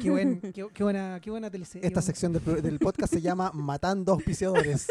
Qué, 0.00 0.10
buen, 0.10 0.40
qué, 0.40 0.66
qué 0.72 0.82
buena, 0.82 1.20
qué 1.20 1.30
buena 1.30 1.50
teleserie. 1.50 1.86
Esta 1.86 2.00
sección 2.00 2.32
del, 2.32 2.78
podcast 2.78 3.12
se 3.12 3.20
llama 3.20 3.50
Matando 3.54 4.12
auspiciadores. 4.12 4.86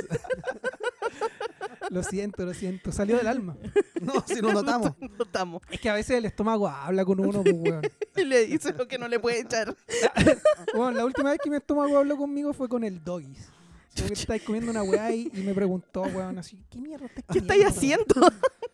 Lo 1.90 2.04
siento, 2.04 2.46
lo 2.46 2.54
siento. 2.54 2.92
Salió 2.92 3.18
del 3.18 3.28
alma. 3.28 3.58
No, 4.02 4.14
si 4.28 4.42
lo 4.42 4.54
notamos. 4.54 4.94
No 5.18 5.24
estamos. 5.24 5.62
Es 5.70 5.80
que 5.80 5.90
a 5.90 5.94
veces 5.94 6.18
el 6.18 6.25
estómago 6.25 6.68
habla 6.68 7.06
con 7.06 7.20
uno, 7.20 7.44
pues, 7.44 7.56
weón. 7.58 7.82
Y 8.16 8.24
le 8.24 8.46
dice 8.46 8.74
lo 8.74 8.88
que 8.88 8.98
no 8.98 9.08
le 9.08 9.20
puede 9.20 9.42
echar. 9.42 9.75
Bueno, 10.74 10.92
la 10.92 11.06
última 11.06 11.32
vez 11.32 11.40
que 11.44 11.50
mi 11.50 11.58
estómago 11.58 11.98
habló 11.98 12.18
conmigo 12.18 12.54
fue 12.54 12.70
con 12.70 12.84
el 12.84 13.04
doggies. 13.04 13.50
Como 13.96 14.08
que 14.08 14.14
estáis 14.14 14.44
comiendo 14.44 14.72
una 14.72 14.84
weá 14.84 15.14
y, 15.14 15.32
y 15.34 15.42
me 15.42 15.54
preguntó, 15.54 16.02
weón, 16.04 16.38
así, 16.38 16.62
¿qué 16.70 16.80
mierda 16.82 17.06
estás 17.06 17.24
¿Qué 17.32 17.40
estáis 17.40 17.66
haciendo? 17.66 18.06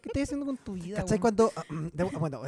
¿Qué 0.01 0.09
estás 0.09 0.23
haciendo 0.23 0.45
con 0.47 0.57
tu 0.57 0.73
vida, 0.73 0.97
¿Cachai? 0.97 1.11
weón? 1.11 1.21
Cuando, 1.21 1.51
ah, 1.55 1.63
mm, 1.69 1.87
de- 1.93 2.03
bueno, 2.05 2.41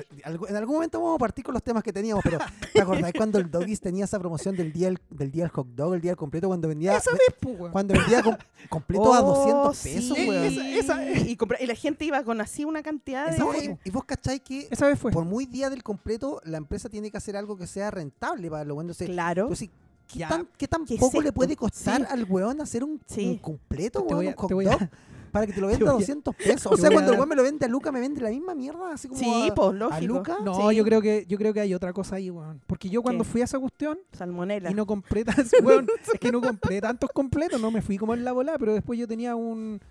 en 0.47 0.55
algún 0.55 0.75
momento 0.75 0.99
vamos 0.99 1.15
a 1.15 1.19
partir 1.19 1.45
con 1.45 1.53
los 1.53 1.61
temas 1.61 1.83
que 1.83 1.93
teníamos, 1.93 2.23
pero 2.23 2.39
¿te 2.73 2.81
acordás 2.81 3.11
cuando 3.15 3.37
el 3.37 3.49
Doggies 3.51 3.79
tenía 3.79 4.05
esa 4.05 4.17
promoción 4.19 4.55
del 4.55 4.73
día 4.73 4.87
del, 4.87 4.97
del 5.11 5.31
día 5.31 5.43
del 5.43 5.51
hot 5.51 5.67
dog, 5.67 5.93
el 5.93 6.01
día 6.01 6.11
del 6.11 6.17
completo, 6.17 6.47
cuando 6.47 6.67
vendía, 6.67 6.97
Esa 6.97 7.11
vez, 7.11 7.21
pues, 7.39 7.59
weón. 7.59 7.71
cuando 7.71 7.93
vendía 7.93 8.23
com- 8.23 8.37
completo 8.69 9.13
a 9.13 9.21
Oh, 9.23 9.35
200 9.71 9.77
pesos, 9.79 10.17
sí. 10.17 10.27
weón? 10.29 10.43
Esa- 10.43 10.69
esa- 10.69 11.11
y, 11.29 11.37
compra- 11.37 11.61
y 11.61 11.67
la 11.67 11.75
gente 11.75 12.05
iba 12.05 12.23
con 12.23 12.41
así 12.41 12.65
una 12.65 12.81
cantidad 12.81 13.27
de... 13.27 13.35
Esa 13.35 13.45
fue- 13.45 13.77
y 13.83 13.89
vos 13.91 14.03
cachai 14.05 14.39
que 14.39 14.67
Esa 14.71 14.87
vez 14.87 14.97
fue. 14.97 15.11
por 15.11 15.25
muy 15.25 15.45
día 15.45 15.69
del 15.69 15.83
completo, 15.83 16.41
la 16.45 16.57
empresa 16.57 16.89
tiene 16.89 17.11
que 17.11 17.17
hacer 17.17 17.37
algo 17.37 17.55
que 17.55 17.67
sea 17.67 17.91
rentable 17.91 18.49
para 18.49 18.63
los 18.65 18.73
buenos. 18.75 18.97
Claro. 18.97 19.47
Pues 19.47 19.59
sí, 19.59 19.69
¿qué, 20.13 20.19
Ya. 20.19 20.29
tan, 20.29 20.47
qué 20.57 20.67
tan 20.67 20.85
¿Qué 20.85 20.93
es 20.95 20.99
poco 20.99 21.21
le 21.21 21.31
puede 21.33 21.55
costar 21.57 22.01
Sí. 22.01 22.07
al 22.09 22.23
weón 22.25 22.61
hacer 22.61 22.83
un, 22.83 23.01
Sí. 23.07 23.27
un 23.31 23.37
completo, 23.39 23.99
weón, 24.03 24.15
voy 24.15 24.27
a- 24.27 24.29
un 24.29 24.35
hot 24.77 24.81
a- 24.81 24.89
para 25.31 25.47
que 25.47 25.53
te 25.53 25.59
lo 25.61 25.67
venda 25.79 25.89
a 25.89 25.93
voy 25.93 25.97
a- 26.03 26.05
200 26.05 26.35
pesos? 26.35 26.71
O 26.71 26.77
sea, 26.77 26.89
a 26.89 26.91
cuando 26.93 27.11
el 27.11 27.17
weón 27.17 27.29
me 27.29 27.35
lo 27.35 27.43
vende 27.43 27.65
a 27.65 27.69
Luca, 27.69 27.91
me 27.91 27.99
vende 27.99 28.21
la 28.21 28.29
misma 28.29 28.53
mierda, 28.53 28.93
así 28.93 29.07
como 29.07 29.19
Sí, 29.19 29.49
a, 29.49 29.55
pues 29.55 29.69
a 29.69 29.71
lógico. 29.73 30.13
Luca. 30.13 30.37
No, 30.43 30.69
Sí. 30.69 30.75
yo 30.75 30.83
creo 30.85 31.01
que 31.01 31.25
yo 31.27 31.37
creo 31.37 31.53
que 31.53 31.59
hay 31.61 31.73
otra 31.73 31.91
cosa 31.91 32.17
ahí, 32.17 32.29
weón. 32.29 32.61
Porque 32.67 32.89
yo 32.89 33.01
cuando 33.01 33.23
¿Qué? 33.23 33.29
fui 33.31 33.41
a 33.41 33.45
esa 33.45 33.59
cuestión 33.59 33.97
Salmonela. 34.11 34.69
y 34.69 34.73
no 34.75 34.85
compré 34.85 35.23
weón, 35.63 35.87
es 36.13 36.19
que 36.19 36.31
no 36.31 36.41
compré 36.41 36.79
tantos 36.81 37.09
completos, 37.11 37.59
no 37.59 37.71
me 37.71 37.81
fui 37.81 37.97
como 37.97 38.13
en 38.13 38.23
la 38.23 38.31
bola, 38.31 38.55
pero 38.59 38.73
después 38.73 38.99
yo 38.99 39.07
tenía 39.07 39.35
un 39.35 39.81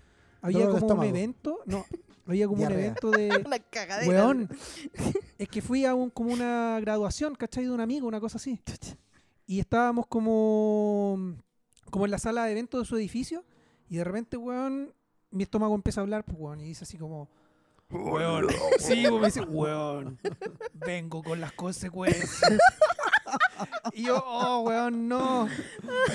había 0.41 0.67
de 0.67 0.79
como 0.79 0.93
un 0.95 1.03
evento, 1.05 1.59
no, 1.65 1.85
había 2.27 2.47
como 2.47 2.57
Diarrea. 2.59 2.77
un 2.77 2.83
evento 2.83 3.11
de 3.11 3.43
Una 3.45 3.59
cagadera. 3.59 4.09
weón. 4.27 4.49
Es 5.37 5.47
que 5.49 5.61
fui 5.61 5.85
a 5.85 5.93
un 5.93 6.09
como 6.09 6.31
una 6.33 6.77
graduación, 6.81 7.35
¿cachai? 7.35 7.65
De 7.65 7.71
un 7.71 7.79
amigo, 7.81 8.07
una 8.07 8.19
cosa 8.21 8.37
así. 8.37 8.59
Y 9.45 9.59
estábamos 9.59 10.07
como 10.07 11.35
como 11.89 12.05
en 12.05 12.11
la 12.11 12.17
sala 12.17 12.45
de 12.45 12.51
eventos 12.53 12.81
de 12.81 12.85
su 12.87 12.97
edificio 12.97 13.45
y 13.87 13.97
de 13.97 14.03
repente, 14.03 14.37
weón, 14.37 14.93
mi 15.29 15.43
estómago 15.43 15.75
empieza 15.75 16.01
a 16.01 16.03
hablar, 16.03 16.23
pues, 16.25 16.37
weón, 16.39 16.59
y 16.61 16.65
dice 16.65 16.85
así 16.85 16.97
como 16.97 17.29
Weón, 17.93 18.47
sí, 18.79 19.05
me 19.09 19.25
dice, 19.27 19.41
weón, 19.41 20.19
vengo 20.73 21.21
con 21.21 21.39
las 21.39 21.51
consecuencias. 21.53 22.41
Y 23.93 24.03
yo, 24.05 24.23
oh, 24.25 24.61
weón, 24.61 25.07
no. 25.07 25.47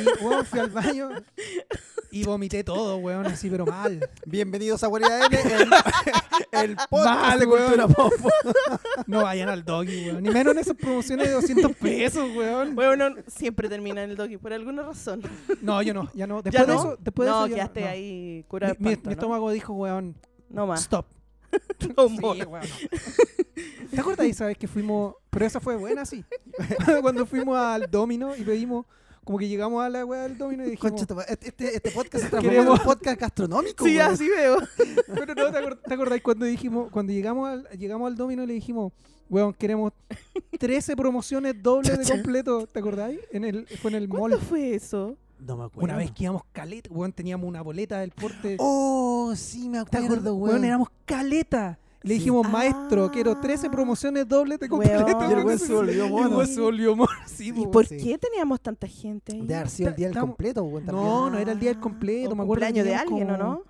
Y, 0.00 0.24
weón, 0.24 0.44
fui 0.44 0.58
al 0.60 0.70
baño 0.70 1.10
y 2.10 2.24
vomité 2.24 2.64
todo, 2.64 2.96
weón, 2.96 3.26
así, 3.26 3.50
pero 3.50 3.66
mal. 3.66 4.00
Bienvenidos 4.24 4.82
a 4.82 4.86
Guarida 4.86 5.26
N, 5.26 5.38
el, 5.40 5.72
el 6.70 6.76
podcast 6.88 7.20
Mal, 7.20 7.38
de 7.38 7.46
cultura 7.46 7.86
weón. 7.86 7.94
pop. 7.94 8.12
No 9.06 9.22
vayan 9.22 9.48
al 9.48 9.64
doggy, 9.64 10.08
weón. 10.10 10.22
Ni 10.22 10.30
menos 10.30 10.52
en 10.54 10.58
esas 10.60 10.74
promociones 10.76 11.28
de 11.28 11.32
200 11.34 11.72
pesos, 11.76 12.28
weón. 12.36 12.74
Bueno, 12.74 13.14
siempre 13.26 13.68
termina 13.68 14.02
en 14.02 14.10
el 14.10 14.16
doggy 14.16 14.36
por 14.38 14.52
alguna 14.52 14.82
razón. 14.82 15.22
No, 15.60 15.82
yo 15.82 15.94
no, 15.94 16.10
ya 16.14 16.26
no. 16.26 16.42
¿Ya 16.44 16.50
Después 16.50 16.66
de 16.66 16.74
no? 16.74 16.80
eso, 16.80 16.96
después 17.00 17.26
de 17.26 17.32
no, 17.32 17.38
eso 17.44 17.48
ya 17.48 17.54
quedaste 17.56 17.80
no. 17.82 17.86
ahí 17.88 18.44
cura 18.48 18.68
de 18.68 18.76
Mi, 18.78 18.90
mi- 18.90 18.96
mi 18.96 19.02
¿no? 19.04 19.10
estómago 19.10 19.50
dijo, 19.50 19.72
weón, 19.74 20.16
No 20.48 20.66
más. 20.66 20.80
stop. 20.82 21.06
No 21.96 22.08
Sí. 22.64 22.88
¿Te 23.90 24.00
acuerdas 24.00 24.26
esa 24.26 24.46
vez 24.46 24.58
que 24.58 24.68
fuimos? 24.68 25.14
Pero 25.30 25.46
esa 25.46 25.60
fue 25.60 25.76
buena, 25.76 26.04
sí. 26.04 26.24
Cuando 27.02 27.26
fuimos 27.26 27.56
al 27.58 27.90
Domino 27.90 28.36
y 28.36 28.42
pedimos, 28.42 28.86
como 29.24 29.38
que 29.38 29.48
llegamos 29.48 29.82
a 29.84 29.88
la 29.88 30.04
weá 30.04 30.22
del 30.22 30.38
Domino 30.38 30.64
y 30.64 30.70
dijimos, 30.70 30.92
Concha 31.00 31.14
madre, 31.14 31.38
este, 31.42 31.74
este 31.76 31.90
podcast 31.90 32.24
se 32.24 32.30
transformó 32.30 32.50
Queremos- 32.50 32.76
en 32.76 32.80
un 32.80 32.86
podcast 32.86 33.20
gastronómico. 33.20 33.84
Sí, 33.84 33.98
así 33.98 34.28
veo. 34.28 34.58
pero 35.06 35.34
no, 35.34 35.52
¿te, 35.52 35.58
acor- 35.58 35.78
te 35.82 35.94
acordáis 35.94 36.22
cuando 36.22 36.46
dijimos, 36.46 36.90
cuando 36.90 37.12
llegamos 37.12 37.48
al, 37.48 37.68
llegamos 37.78 38.06
al 38.08 38.16
Domino 38.16 38.42
y 38.44 38.46
le 38.46 38.54
dijimos, 38.54 38.92
weón, 39.28 39.52
queremos 39.54 39.92
13 40.58 40.96
promociones 40.96 41.62
dobles 41.62 41.98
de 41.98 42.04
completo, 42.10 42.66
¿te 42.66 42.78
acordáis? 42.78 43.20
En 43.30 43.44
el, 43.44 43.66
fue 43.66 43.90
en 43.90 43.96
el 43.96 44.08
mall. 44.08 44.18
¿Cuándo 44.18 44.40
fue 44.40 44.74
eso? 44.74 45.16
No 45.38 45.56
me 45.56 45.64
acuerdo. 45.64 45.84
Una 45.84 45.96
vez 45.96 46.10
que 46.12 46.24
íbamos 46.24 46.42
caleta, 46.52 46.90
weón, 46.92 47.12
teníamos 47.12 47.46
una 47.48 47.62
boleta 47.62 48.00
del 48.00 48.10
porte. 48.10 48.56
Oh, 48.58 49.32
sí, 49.36 49.68
me 49.68 49.78
¿Te 49.84 49.96
acuerdo, 49.98 50.04
acuerdas, 50.06 50.32
weón. 50.32 50.50
weón? 50.50 50.64
Éramos 50.64 50.88
caleta. 51.04 51.78
Le 52.02 52.14
Sí. 52.14 52.18
dijimos, 52.20 52.48
maestro, 52.48 53.10
quiero 53.10 53.32
Ah. 53.32 53.40
13 53.40 53.68
promociones 53.70 54.26
dobles 54.28 54.58
de 54.60 54.68
completo. 54.68 55.04
Weón. 55.04 55.30
Y 55.30 55.34
el 55.34 55.44
weón 55.44 55.58
se 55.58 55.72
volvió 55.72 56.04
el 56.04 56.10
mono. 56.10 56.28
weón 56.36 56.46
se 56.46 56.60
volvió 56.60 56.96
mono. 56.96 57.10
Sí, 57.26 57.48
¿Y 57.48 57.52
po, 57.52 57.70
por 57.70 57.86
sí. 57.86 57.96
qué 57.96 58.18
teníamos 58.18 58.60
tanta 58.60 58.86
gente 58.86 59.32
ahí? 59.34 59.46
De 59.46 59.54
haber 59.54 59.68
sido 59.68 59.88
el 59.90 59.96
día 59.96 60.08
del 60.08 60.18
completo, 60.18 60.62
weón. 60.62 60.84
también. 60.86 61.06
No, 61.06 61.30
no 61.30 61.38
era 61.38 61.52
el 61.52 61.58
día 61.60 61.70
del 61.70 61.80
completo, 61.80 62.30
O 62.32 62.36
me 62.36 62.42
acuerdo. 62.42 62.60
que 62.66 62.66
cumpleaños 62.72 62.84
de 62.86 62.94
alguien, 62.94 63.30
¿o 63.30 63.38
como- 63.38 63.50
no? 63.54 63.62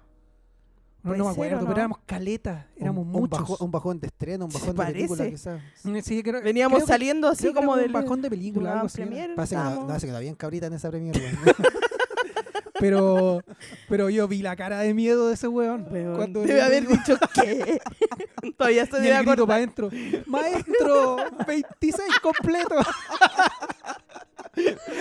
No, 1.16 1.24
me 1.24 1.30
ser, 1.34 1.40
¿o 1.40 1.44
acuerdo, 1.44 1.60
no? 1.60 1.66
pero 1.68 1.78
éramos 1.78 1.98
caleta, 2.06 2.66
éramos 2.76 3.02
un, 3.06 3.12
muchos. 3.12 3.38
Un 3.38 3.44
bajón, 3.46 3.56
un 3.60 3.70
bajón 3.70 4.00
de 4.00 4.06
estreno, 4.08 4.44
un 4.46 4.50
Se 4.50 4.58
bajón 4.58 4.76
de 4.76 4.84
película, 4.92 5.28
quizás. 5.30 5.60
Sí, 6.04 6.22
creo- 6.22 6.42
Veníamos 6.42 6.76
creo 6.78 6.86
que- 6.86 6.92
saliendo 6.92 7.28
así 7.28 7.52
como 7.52 7.76
del 7.76 7.86
un 7.86 7.92
bajón 7.92 8.20
de 8.22 8.30
película, 8.30 8.72
algo 8.74 8.86
así. 8.86 9.02
Parece 9.02 9.14
que, 9.22 9.28
no, 9.36 9.42
estábamos- 9.42 9.78
no, 9.80 9.86
parece 9.86 10.06
que 10.06 10.10
todavía 10.10 10.30
en 10.30 10.36
cabrita 10.36 10.66
en 10.66 10.72
esa 10.74 10.90
premier, 10.90 11.16
weón. 11.16 11.38
Pero, 12.80 13.40
pero 13.88 14.08
yo 14.08 14.28
vi 14.28 14.40
la 14.40 14.54
cara 14.54 14.78
de 14.78 14.94
miedo 14.94 15.26
de 15.26 15.34
ese 15.34 15.48
weón. 15.48 15.86
Cuando 16.14 16.42
Debe 16.42 16.62
haber 16.62 16.86
digo- 16.86 16.92
dicho 16.94 17.18
que 17.34 17.80
todavía 18.56 18.86
se 18.86 18.98
y 18.98 19.02
debe 19.02 19.16
el 19.18 19.26
grito 19.26 19.46
para 19.48 19.56
adentro. 19.56 19.90
Maestro, 20.26 21.16
26 21.44 22.20
completo. 22.22 22.76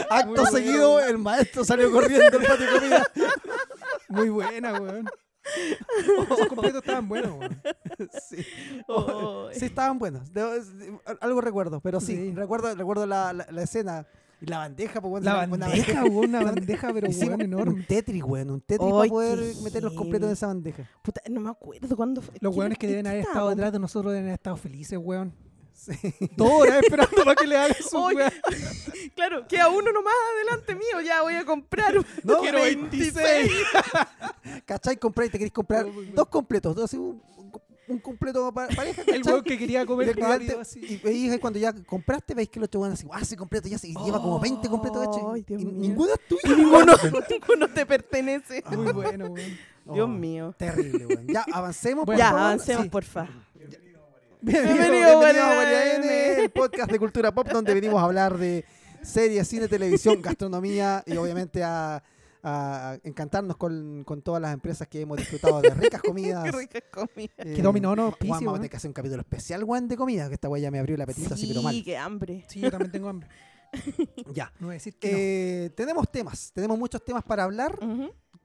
Acto 0.10 0.46
seguido, 0.48 1.00
el 1.02 1.18
maestro 1.20 1.64
salió 1.64 1.92
corriendo 1.92 2.32
del 2.40 2.48
patio 2.48 2.66
de 2.66 2.80
comida. 2.80 3.12
Muy 4.10 4.30
buena, 4.30 4.74
weón. 4.74 5.08
Esos 6.32 6.48
completos 6.48 6.82
estaban 6.84 7.08
buenos, 7.08 7.38
weón. 7.40 7.62
Sí. 8.30 8.38
Oh, 8.88 9.50
Sí, 9.52 9.66
estaban 9.66 9.98
buenos. 10.00 10.32
Algo 11.22 11.42
recuerdo, 11.42 11.80
pero 11.82 12.00
sí, 12.00 12.16
Sí. 12.16 12.32
recuerdo, 12.34 12.74
recuerdo 12.76 13.06
la, 13.06 13.34
la, 13.34 13.48
la 13.50 13.64
escena. 13.64 14.06
Y 14.40 14.46
la 14.46 14.60
bandeja, 14.60 15.02
pues, 15.02 15.12
weón, 15.14 15.26
La 15.26 15.34
una- 15.46 15.56
una 15.56 15.68
bandeja, 15.68 16.04
weón, 16.06 16.30
una 16.30 16.44
bandeja, 16.44 16.94
pero 16.94 17.08
weón, 17.10 17.34
un 17.34 17.42
enorme. 17.42 17.84
Tetris, 17.88 18.24
weón, 18.24 18.52
un 18.52 18.62
Tetris 18.62 18.88
Ay, 18.88 18.94
para 19.00 19.10
poder 19.10 19.40
qué 19.40 19.62
meter 19.64 19.84
los 19.84 19.94
completos 19.94 20.22
en 20.22 20.28
heavy. 20.28 20.34
esa 20.34 20.48
bandeja. 20.48 20.90
puta, 21.02 21.22
no 21.32 21.40
me 21.42 21.50
acuerdo 21.50 21.96
cuándo 21.98 22.22
fue. 22.22 22.36
Los 22.40 22.54
¿Qué- 22.54 22.60
weones 22.60 22.78
que 22.78 22.86
en 22.86 22.92
deben 22.92 23.04
qué 23.06 23.10
haber 23.10 23.20
estado 23.22 23.34
estábamos? 23.34 23.56
detrás 23.56 23.74
de 23.74 23.80
nosotros 23.80 24.12
deben 24.14 24.26
haber 24.26 24.34
estado 24.36 24.58
felices, 24.58 25.00
weón. 25.02 25.34
Sí. 25.78 25.94
Dos 26.36 26.52
horas 26.52 26.82
esperando 26.84 27.24
para 27.24 27.36
que 27.36 27.46
le 27.48 27.56
hagan 27.56 27.76
su 27.88 27.98
weón. 27.98 28.32
Claro, 29.16 29.48
queda 29.48 29.70
uno 29.70 29.92
nomás 29.92 30.14
adelante 30.36 30.76
mío, 30.76 31.02
ya 31.06 31.22
voy 31.22 31.36
a 31.36 31.46
comprar. 31.46 31.94
No, 32.24 32.38
Quiero 32.42 32.62
26. 32.62 33.52
¿Cachai? 34.66 34.98
Compráis, 34.98 35.32
te 35.32 35.38
querés 35.38 35.54
comprar 35.54 35.86
No, 35.86 35.94
bueno. 35.94 36.12
dos 36.14 36.28
completos, 36.28 36.76
dos, 36.76 36.86
así, 36.86 36.98
un, 36.98 37.22
un 37.88 38.00
completo 38.00 38.52
pa- 38.54 38.68
pareja, 38.68 39.02
El 39.08 39.24
weón 39.24 39.44
que 39.44 39.58
quería 39.58 39.84
Y 39.84 39.86
comer 39.86 40.16
así. 40.60 40.80
y 40.82 40.98
veis 40.98 41.32
ahí 41.32 41.40
cuando 41.40 41.58
ya 41.60 41.74
compraste, 41.74 42.34
veis 42.34 42.50
que 42.50 42.60
el 42.60 42.66
otro 42.66 42.82
weón 42.82 42.94
así, 42.94 43.08
ah, 43.12 43.20
ese 43.22 43.36
completo 43.38 43.68
ya 43.68 43.78
se, 43.78 43.88
y 43.88 43.94
lleva 43.96 44.22
como 44.22 44.40
20 44.40 44.68
completos 44.70 45.04
hechos. 45.04 45.38
Y 45.38 45.54
y 45.54 45.66
ninguno 45.66 46.14
es 46.14 46.20
tuyo. 46.28 46.42
Y 46.54 46.58
ninguno, 46.64 46.94
ninguno 47.30 47.68
te 47.70 47.86
pertenece. 47.86 48.64
Muy 48.72 48.92
bueno, 48.94 49.26
weón. 49.28 49.58
Dios 49.94 50.04
Oh, 50.06 50.08
mío. 50.08 50.54
Terrible, 50.58 51.06
weón. 51.06 51.28
Ya, 51.28 51.46
avancemos, 51.54 52.06
por 52.06 52.18
ya, 52.18 52.26
favor. 52.26 52.42
avancemos, 52.42 52.84
Sí. 52.84 52.90
porfa. 52.90 53.28
Bienvenido. 54.48 54.76
Bienvenido, 54.78 54.80
Bienvenido 54.80 55.10
a 55.10 55.16
Guardia 55.16 55.56
Guardia 55.56 55.96
N. 55.98 56.44
El 56.44 56.50
podcast 56.52 56.90
de 56.90 57.00
cultura 57.00 57.34
pop 57.34 57.48
donde 57.52 57.74
venimos 57.74 58.00
a 58.02 58.06
hablar 58.06 58.38
de 58.38 58.64
series, 59.02 59.46
cine, 59.46 59.68
televisión, 59.68 60.22
gastronomía 60.22 61.04
y 61.06 61.18
obviamente 61.18 61.64
a, 61.66 62.02
a 62.44 62.98
encantarnos 63.04 63.58
con, 63.58 64.06
con 64.06 64.22
todas 64.22 64.42
las 64.42 64.54
empresas 64.54 64.88
que 64.88 65.02
hemos 65.02 65.18
disfrutado 65.18 65.60
de 65.62 65.70
ricas 65.72 66.02
comidas. 66.06 66.46
Qué 66.46 66.52
rica 66.52 66.80
comida. 66.90 67.34
Eh, 67.40 67.56
Que 67.56 67.62
dominó, 67.62 67.94
no, 67.94 68.12
Juan, 68.26 68.40
vamos 68.40 68.54
a 68.54 68.56
tener 68.56 68.70
que 68.70 68.78
hacer 68.78 68.88
un 68.90 68.94
capítulo 68.94 69.20
especial, 69.22 69.64
Juan, 69.66 69.88
de 69.90 69.98
comida, 69.98 70.30
que 70.30 70.36
esta 70.36 70.48
weá 70.48 70.62
ya 70.62 70.72
me 70.72 70.80
abrió 70.80 70.96
el 70.96 71.02
apetito 71.02 71.34
así, 71.34 71.48
pero 71.48 71.62
mal. 71.62 71.74
Sí, 71.76 71.84
qué 71.84 71.98
hambre. 71.98 72.46
Sí, 72.48 72.62
yo 72.62 72.72
también 72.72 72.92
tengo 72.92 73.10
hambre. 73.10 73.28
Ya. 74.34 74.54
No 74.62 74.68
voy 74.68 74.76
a 74.76 74.78
decir 74.78 74.98
que 74.98 75.66
Eh, 75.66 75.70
tenemos 75.72 76.10
temas, 76.10 76.52
tenemos 76.54 76.80
muchos 76.80 77.04
temas 77.04 77.24
para 77.24 77.44
hablar. 77.44 77.78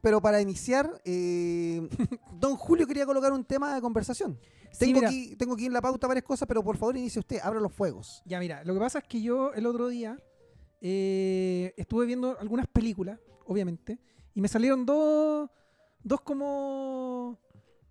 Pero 0.00 0.20
para 0.20 0.40
iniciar, 0.40 1.00
eh, 1.04 1.88
don 2.32 2.56
Julio 2.56 2.88
quería 2.88 3.06
colocar 3.06 3.32
un 3.32 3.44
tema 3.44 3.72
de 3.72 3.80
conversación. 3.80 4.36
Sí, 4.72 4.86
Tengo, 4.86 5.00
mira. 5.00 5.08
aquí, 5.08 5.36
tengo 5.36 5.54
aquí 5.54 5.66
en 5.66 5.72
la 5.72 5.82
pauta 5.82 6.06
varias 6.06 6.24
cosas, 6.24 6.48
pero 6.48 6.62
por 6.64 6.76
favor 6.76 6.96
inicie 6.96 7.20
usted, 7.20 7.38
abra 7.42 7.60
los 7.60 7.72
fuegos. 7.72 8.22
Ya, 8.24 8.40
mira, 8.40 8.64
lo 8.64 8.74
que 8.74 8.80
pasa 8.80 8.98
es 8.98 9.04
que 9.04 9.20
yo 9.20 9.52
el 9.54 9.66
otro 9.66 9.88
día 9.88 10.18
eh, 10.80 11.74
estuve 11.76 12.06
viendo 12.06 12.38
algunas 12.40 12.66
películas, 12.66 13.20
obviamente, 13.46 13.98
y 14.34 14.40
me 14.40 14.48
salieron 14.48 14.86
dos, 14.86 15.50
dos 16.02 16.20
como 16.22 17.38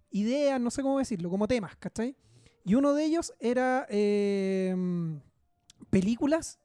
ideas, 0.09 0.59
no 0.59 0.71
sé 0.71 0.81
cómo 0.81 0.99
decirlo, 0.99 1.29
como 1.29 1.47
temas, 1.47 1.75
¿cachai? 1.77 2.15
Y 2.65 2.75
uno 2.75 2.93
de 2.93 3.05
ellos 3.05 3.33
era 3.39 3.85
eh, 3.89 4.75
películas 5.89 6.59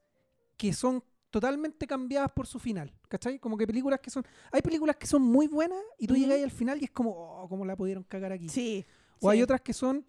que 0.57 0.73
son 0.73 1.03
totalmente 1.31 1.87
cambiadas 1.87 2.33
por 2.33 2.47
su 2.47 2.59
final, 2.59 2.93
¿cachai? 3.09 3.39
Como 3.39 3.57
que 3.57 3.67
películas 3.67 4.01
que 4.01 4.11
son... 4.11 4.25
Hay 4.53 4.63
películas 4.63 4.97
que 4.97 5.07
son 5.07 5.23
muy 5.23 5.47
buenas 5.47 5.79
y 5.99 6.07
tú 6.07 6.15
llegas 6.15 6.37
ahí 6.37 6.43
al 6.43 6.51
final 6.51 6.81
y 6.81 6.85
es 6.85 6.91
como, 6.91 7.11
oh, 7.11 7.49
¿cómo 7.49 7.65
la 7.65 7.77
pudieron 7.77 8.05
cagar 8.05 8.33
aquí? 8.33 8.49
Sí. 8.49 8.85
O 9.21 9.31
hay 9.31 9.43
otras 9.43 9.61
que 9.61 9.73
son... 9.73 10.05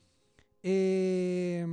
eh, 0.63 1.65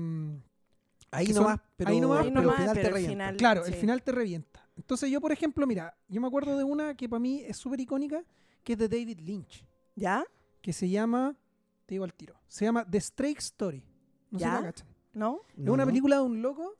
Ahí 1.11 1.27
son- 1.27 1.44
nomás, 1.44 1.61
pero, 1.77 1.90
ahí 1.90 2.01
nomás, 2.01 2.20
Ahí 2.25 2.31
pero 2.31 2.42
nomás, 2.42 2.57
al 2.57 2.62
final 2.62 2.75
pero 2.75 2.88
te 2.88 2.92
revienta. 2.94 3.12
final- 3.12 3.37
Claro, 3.37 3.64
el 3.66 3.75
final 3.75 4.03
te 4.03 4.12
revienta. 4.12 4.68
Entonces 4.77 5.11
yo, 5.11 5.20
por 5.20 5.31
ejemplo, 5.33 5.66
mira, 5.66 5.97
yo 6.09 6.20
me 6.20 6.27
acuerdo 6.27 6.59
de 6.59 6.64
una 6.64 6.97
que 6.97 7.09
para 7.09 7.20
mí 7.20 7.40
es 7.47 7.57
súper 7.57 7.79
icónica, 7.81 8.25
que 8.64 8.73
es 8.73 8.79
de 8.79 8.88
David 8.88 9.20
Lynch, 9.20 9.64
¿Ya? 9.94 10.25
que 10.61 10.73
se 10.73 10.88
llama, 10.88 11.37
te 11.87 11.94
digo 11.94 12.05
al 12.05 12.12
tiro, 12.14 12.35
se 12.49 12.64
llama 12.64 12.85
The 12.88 12.99
Straight 12.99 13.38
Story. 13.38 13.85
No 14.31 14.38
sé 14.40 14.44
si 14.44 14.51
¿Ya? 14.51 14.61
la 14.61 14.66
cachan. 14.66 14.88
¿No? 15.12 15.42
es 15.51 15.59
No, 15.59 15.73
una 15.75 15.85
no. 15.85 15.88
película 15.90 16.16
de 16.16 16.23
un 16.23 16.42
loco 16.42 16.75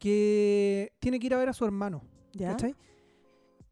que 0.00 0.92
tiene 0.98 1.20
que 1.20 1.26
ir 1.26 1.34
a 1.34 1.38
ver 1.38 1.48
a 1.48 1.52
su 1.52 1.64
hermano, 1.64 2.02
¿Ya? 2.32 2.50
¿cachai? 2.50 2.74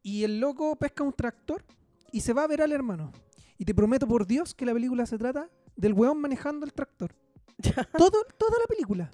Y 0.02 0.22
el 0.22 0.38
loco 0.38 0.76
pesca 0.76 1.02
un 1.02 1.12
tractor 1.12 1.64
y 2.12 2.20
se 2.20 2.32
va 2.32 2.44
a 2.44 2.46
ver 2.46 2.62
al 2.62 2.70
hermano. 2.72 3.10
Y 3.58 3.64
te 3.64 3.74
prometo 3.74 4.06
por 4.06 4.26
Dios 4.26 4.54
que 4.54 4.64
la 4.66 4.72
película 4.72 5.06
se 5.06 5.18
trata 5.18 5.50
del 5.76 5.92
weón 5.92 6.20
manejando 6.20 6.64
el 6.66 6.72
tractor. 6.72 7.14
Todo, 7.96 8.24
toda 8.38 8.58
la 8.60 8.66
película. 8.68 9.10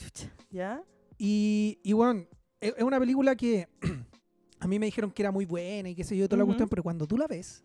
¿Ya? 0.50 0.82
Y, 1.18 1.78
y 1.82 1.92
bueno, 1.92 2.24
es 2.60 2.74
es 2.76 2.82
una 2.82 2.98
película 2.98 3.36
que 3.36 3.68
a 4.60 4.66
mí 4.66 4.78
me 4.78 4.86
dijeron 4.86 5.10
que 5.10 5.22
era 5.22 5.30
muy 5.30 5.44
buena 5.46 5.88
y 5.90 5.94
qué 5.94 6.04
sé 6.04 6.16
yo, 6.16 6.28
toda 6.28 6.38
la 6.38 6.44
Ujú. 6.44 6.50
cuestión, 6.50 6.68
pero 6.68 6.82
cuando 6.82 7.06
tú 7.06 7.16
la 7.18 7.26
ves, 7.26 7.62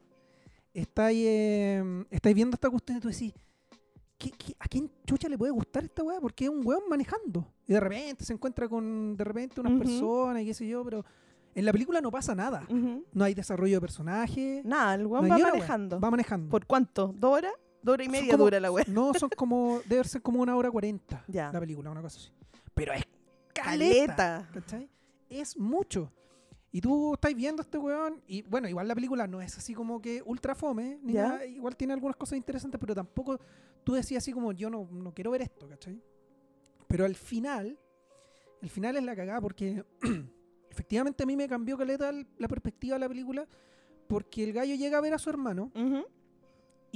estáis, 0.73 1.23
eh, 1.27 2.05
estáis 2.09 2.35
viendo 2.35 2.55
esta 2.55 2.69
cuestión 2.69 2.97
y 2.97 3.01
tú 3.01 3.07
decís, 3.09 3.33
¿qué, 4.17 4.31
qué- 4.31 4.55
a 4.59 4.67
quién 4.67 4.91
chucha 5.05 5.29
le 5.29 5.37
puede 5.37 5.51
gustar 5.51 5.83
esta 5.85 6.03
weá? 6.03 6.19
Porque 6.19 6.45
es 6.45 6.49
un 6.49 6.65
weón 6.65 6.83
manejando. 6.89 7.47
Y 7.67 7.73
de 7.73 7.79
repente 7.79 8.23
se 8.25 8.33
encuentra 8.33 8.67
con, 8.67 9.15
de 9.15 9.23
repente, 9.23 9.61
unas 9.61 9.73
personas 9.79 10.43
y 10.43 10.45
qué 10.45 10.53
sé 10.53 10.67
yo, 10.67 10.83
pero 10.83 11.05
en 11.53 11.63
la 11.65 11.71
película 11.71 12.01
no 12.01 12.11
pasa 12.11 12.35
nada. 12.35 12.67
No 13.13 13.23
hay 13.23 13.33
desarrollo 13.33 13.75
de 13.75 13.81
personaje. 13.81 14.61
Nada, 14.65 14.95
el 14.95 15.05
weón 15.07 15.23
va 15.31 15.37
manejando. 15.37 15.99
Va 16.01 16.11
manejando. 16.11 16.49
¿Por 16.49 16.65
cuánto? 16.65 17.13
¿Dos 17.17 17.31
horas? 17.37 17.53
Dos 17.85 17.93
horas 17.93 18.07
y 18.07 18.09
media 18.09 18.31
como- 18.31 18.43
dura 18.45 18.59
la 18.59 18.71
weá. 18.71 18.83
No, 18.89 19.13
son 19.13 19.29
como, 19.29 19.79
debe 19.85 20.03
ser 20.03 20.21
como 20.21 20.41
una 20.41 20.55
hora 20.55 20.71
cuarenta 20.71 21.23
la 21.53 21.59
película, 21.59 21.91
una 21.91 22.01
cosa 22.01 22.17
así. 22.19 22.29
Pero 22.73 22.93
es 22.93 23.03
caleta. 23.53 24.15
Caleta. 24.15 24.49
¿Cachai? 24.53 24.89
Es 25.29 25.57
mucho. 25.57 26.11
Y 26.71 26.81
tú 26.81 27.13
estás 27.13 27.33
viendo 27.33 27.61
a 27.61 27.63
este 27.63 27.77
weón, 27.77 28.21
y 28.27 28.41
bueno, 28.41 28.67
igual 28.67 28.85
la 28.87 28.95
película 28.95 29.27
no 29.27 29.41
es 29.41 29.57
así 29.57 29.73
como 29.73 30.01
que 30.01 30.21
ultra 30.25 30.55
fome, 30.55 30.99
ni 31.03 31.13
nada, 31.13 31.45
igual 31.45 31.77
tiene 31.77 31.93
algunas 31.93 32.17
cosas 32.17 32.35
interesantes, 32.37 32.77
pero 32.81 32.93
tampoco 32.93 33.39
tú 33.85 33.93
decías 33.93 34.21
así 34.23 34.33
como 34.33 34.51
yo 34.51 34.69
no, 34.69 34.85
no 34.91 35.13
quiero 35.13 35.31
ver 35.31 35.43
esto, 35.43 35.69
¿cachai? 35.69 36.01
Pero 36.87 37.05
al 37.05 37.15
final, 37.15 37.79
el 38.61 38.69
final 38.69 38.97
es 38.97 39.03
la 39.03 39.15
cagada 39.15 39.39
porque 39.39 39.85
efectivamente 40.69 41.23
a 41.23 41.25
mí 41.25 41.37
me 41.37 41.47
cambió 41.47 41.77
caleta 41.77 42.11
la 42.11 42.47
perspectiva 42.49 42.95
de 42.95 42.99
la 42.99 43.07
película, 43.07 43.47
porque 44.07 44.43
el 44.43 44.51
gallo 44.51 44.75
llega 44.75 44.97
a 44.97 45.01
ver 45.01 45.13
a 45.13 45.17
su 45.17 45.29
hermano. 45.29 45.71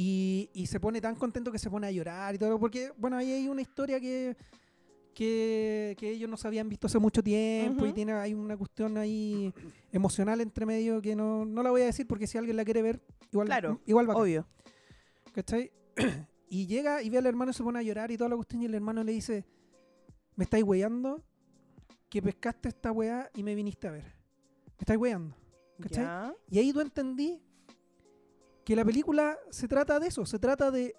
Y, 0.01 0.49
y 0.53 0.65
se 0.67 0.79
pone 0.79 1.01
tan 1.01 1.15
contento 1.15 1.51
que 1.51 1.59
se 1.59 1.69
pone 1.69 1.85
a 1.85 1.91
llorar 1.91 2.33
y 2.33 2.37
todo, 2.37 2.57
porque, 2.57 2.93
bueno, 2.95 3.17
ahí 3.17 3.33
hay 3.33 3.49
una 3.49 3.61
historia 3.61 3.99
que, 3.99 4.37
que, 5.13 5.93
que 5.99 6.11
ellos 6.11 6.29
no 6.29 6.37
se 6.37 6.47
habían 6.47 6.69
visto 6.69 6.87
hace 6.87 6.99
mucho 6.99 7.21
tiempo 7.21 7.83
y 7.83 7.89
Ujú. 7.89 7.95
tiene 7.95 8.13
hay 8.13 8.33
una 8.33 8.55
cuestión 8.55 8.95
ahí 8.97 9.53
emocional 9.91 10.39
entre 10.39 10.65
medio 10.65 11.01
que 11.01 11.17
no, 11.17 11.43
no 11.43 11.61
la 11.63 11.71
voy 11.71 11.81
a 11.81 11.85
decir 11.87 12.07
porque 12.07 12.27
si 12.27 12.37
alguien 12.37 12.55
la 12.55 12.63
quiere 12.63 12.81
ver, 12.81 13.01
igual, 13.29 13.47
Claro, 13.47 13.81
igual 13.85 14.09
va. 14.09 14.15
Obvio. 14.15 14.47
¿Cachai? 15.33 15.69
y 16.49 16.65
llega 16.65 17.03
y 17.03 17.09
ve 17.09 17.17
al 17.17 17.25
hermano 17.25 17.51
y 17.51 17.53
se 17.53 17.61
pone 17.61 17.79
a 17.79 17.81
llorar 17.81 18.09
y 18.09 18.15
toda 18.15 18.29
la 18.29 18.37
cuestión 18.37 18.61
y 18.61 18.67
el 18.67 18.75
hermano 18.75 19.03
le 19.03 19.11
dice, 19.11 19.45
me 20.37 20.45
estáis 20.45 20.63
weyando 20.63 21.21
que 22.07 22.21
pescaste 22.21 22.69
esta 22.69 22.93
weá 22.93 23.29
y 23.35 23.43
me 23.43 23.53
viniste 23.53 23.89
a 23.89 23.91
ver. 23.91 24.05
Me 24.05 24.79
estáis 24.83 24.97
weyando. 24.97 25.35
¿Cachai? 25.81 26.05
Ya. 26.05 26.33
Y 26.49 26.59
ahí 26.59 26.71
tú 26.71 26.79
entendí 26.79 27.41
que 28.69 28.75
la 28.75 28.85
película 28.85 29.35
se 29.49 29.67
trata 29.67 29.99
de 29.99 30.09
eso, 30.09 30.27
se 30.27 30.37
trata 30.37 30.69
de 30.69 30.95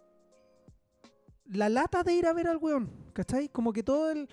la 1.44 1.68
lata 1.68 2.02
de 2.02 2.14
ir 2.14 2.26
a 2.26 2.32
ver 2.32 2.48
al 2.48 2.56
weón, 2.56 2.90
¿cachai? 3.12 3.48
Como 3.48 3.72
que 3.72 3.84
todo 3.84 4.10
el 4.10 4.28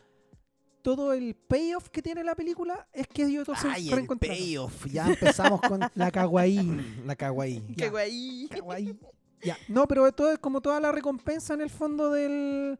todo 0.81 1.13
el 1.13 1.35
payoff 1.35 1.89
que 1.89 2.01
tiene 2.01 2.23
la 2.23 2.33
película 2.33 2.87
es 2.91 3.07
que 3.07 3.25
ellos 3.25 3.45
dos 3.45 3.59
se 3.59 3.67
Ay, 3.67 3.89
el 3.89 3.93
reencontraron. 3.95 4.35
payoff. 4.39 4.87
Ya 4.87 5.05
empezamos 5.13 5.61
con 5.61 5.81
La 5.93 6.09
kawaii. 6.09 7.03
la 7.05 7.15
kawaii. 7.15 7.61
Ya. 7.77 7.91
guay. 7.91 8.47
kawaii. 8.49 8.99
Ya. 9.43 9.55
No, 9.67 9.87
pero 9.87 10.11
todo 10.13 10.31
es 10.31 10.39
como 10.39 10.59
toda 10.59 10.79
la 10.79 10.91
recompensa 10.91 11.53
en 11.53 11.61
el 11.61 11.69
fondo 11.69 12.09
del, 12.09 12.79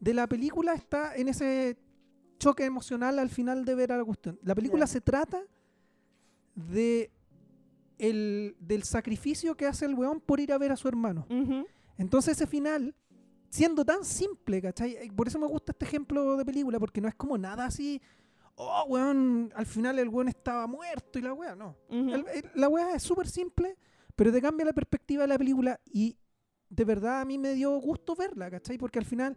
de 0.00 0.14
la 0.14 0.26
película 0.26 0.72
está 0.72 1.14
en 1.16 1.28
ese 1.28 1.76
choque 2.38 2.64
emocional 2.64 3.18
al 3.18 3.28
final 3.28 3.66
de 3.66 3.74
ver 3.74 3.92
a 3.92 3.98
la 3.98 4.06
cuestión. 4.06 4.38
La 4.42 4.54
película 4.54 4.86
se 4.86 5.02
trata 5.02 5.42
de 6.54 7.10
el, 7.98 8.56
del 8.60 8.82
sacrificio 8.84 9.56
que 9.56 9.66
hace 9.66 9.84
el 9.86 9.94
weón 9.94 10.20
por 10.20 10.40
ir 10.40 10.52
a 10.52 10.58
ver 10.58 10.72
a 10.72 10.76
su 10.76 10.88
hermano. 10.88 11.26
Ujú. 11.30 11.66
Entonces 11.96 12.36
ese 12.36 12.46
final, 12.46 12.94
siendo 13.50 13.84
tan 13.84 14.04
simple, 14.04 14.60
¿cachai? 14.62 14.92
Eh, 14.94 15.10
Por 15.14 15.26
eso 15.28 15.38
me 15.38 15.46
gusta 15.46 15.72
este 15.72 15.84
ejemplo 15.84 16.36
de 16.36 16.44
película, 16.44 16.78
porque 16.78 17.00
no 17.00 17.08
es 17.08 17.14
como 17.14 17.36
nada 17.36 17.64
así, 17.66 18.00
oh, 18.54 18.84
weón, 18.88 19.52
al 19.54 19.66
final 19.66 19.98
el 19.98 20.08
weón 20.08 20.28
estaba 20.28 20.66
muerto 20.66 21.18
y 21.18 21.22
la 21.22 21.32
weá, 21.32 21.54
no. 21.54 21.76
Ujú. 21.88 22.10
El- 22.10 22.24
el- 22.32 22.50
la 22.54 22.68
weá 22.68 22.94
es 22.94 23.02
súper 23.02 23.28
simple, 23.28 23.76
pero 24.14 24.32
te 24.32 24.40
cambia 24.40 24.66
la 24.66 24.72
perspectiva 24.72 25.22
de 25.22 25.28
la 25.28 25.38
película 25.38 25.80
y 25.92 26.16
de 26.70 26.84
verdad 26.84 27.20
a 27.20 27.24
mí 27.24 27.38
me 27.38 27.54
dio 27.54 27.76
gusto 27.80 28.14
verla, 28.14 28.50
¿cachai? 28.50 28.76
Porque 28.78 28.98
al 28.98 29.04
final, 29.06 29.36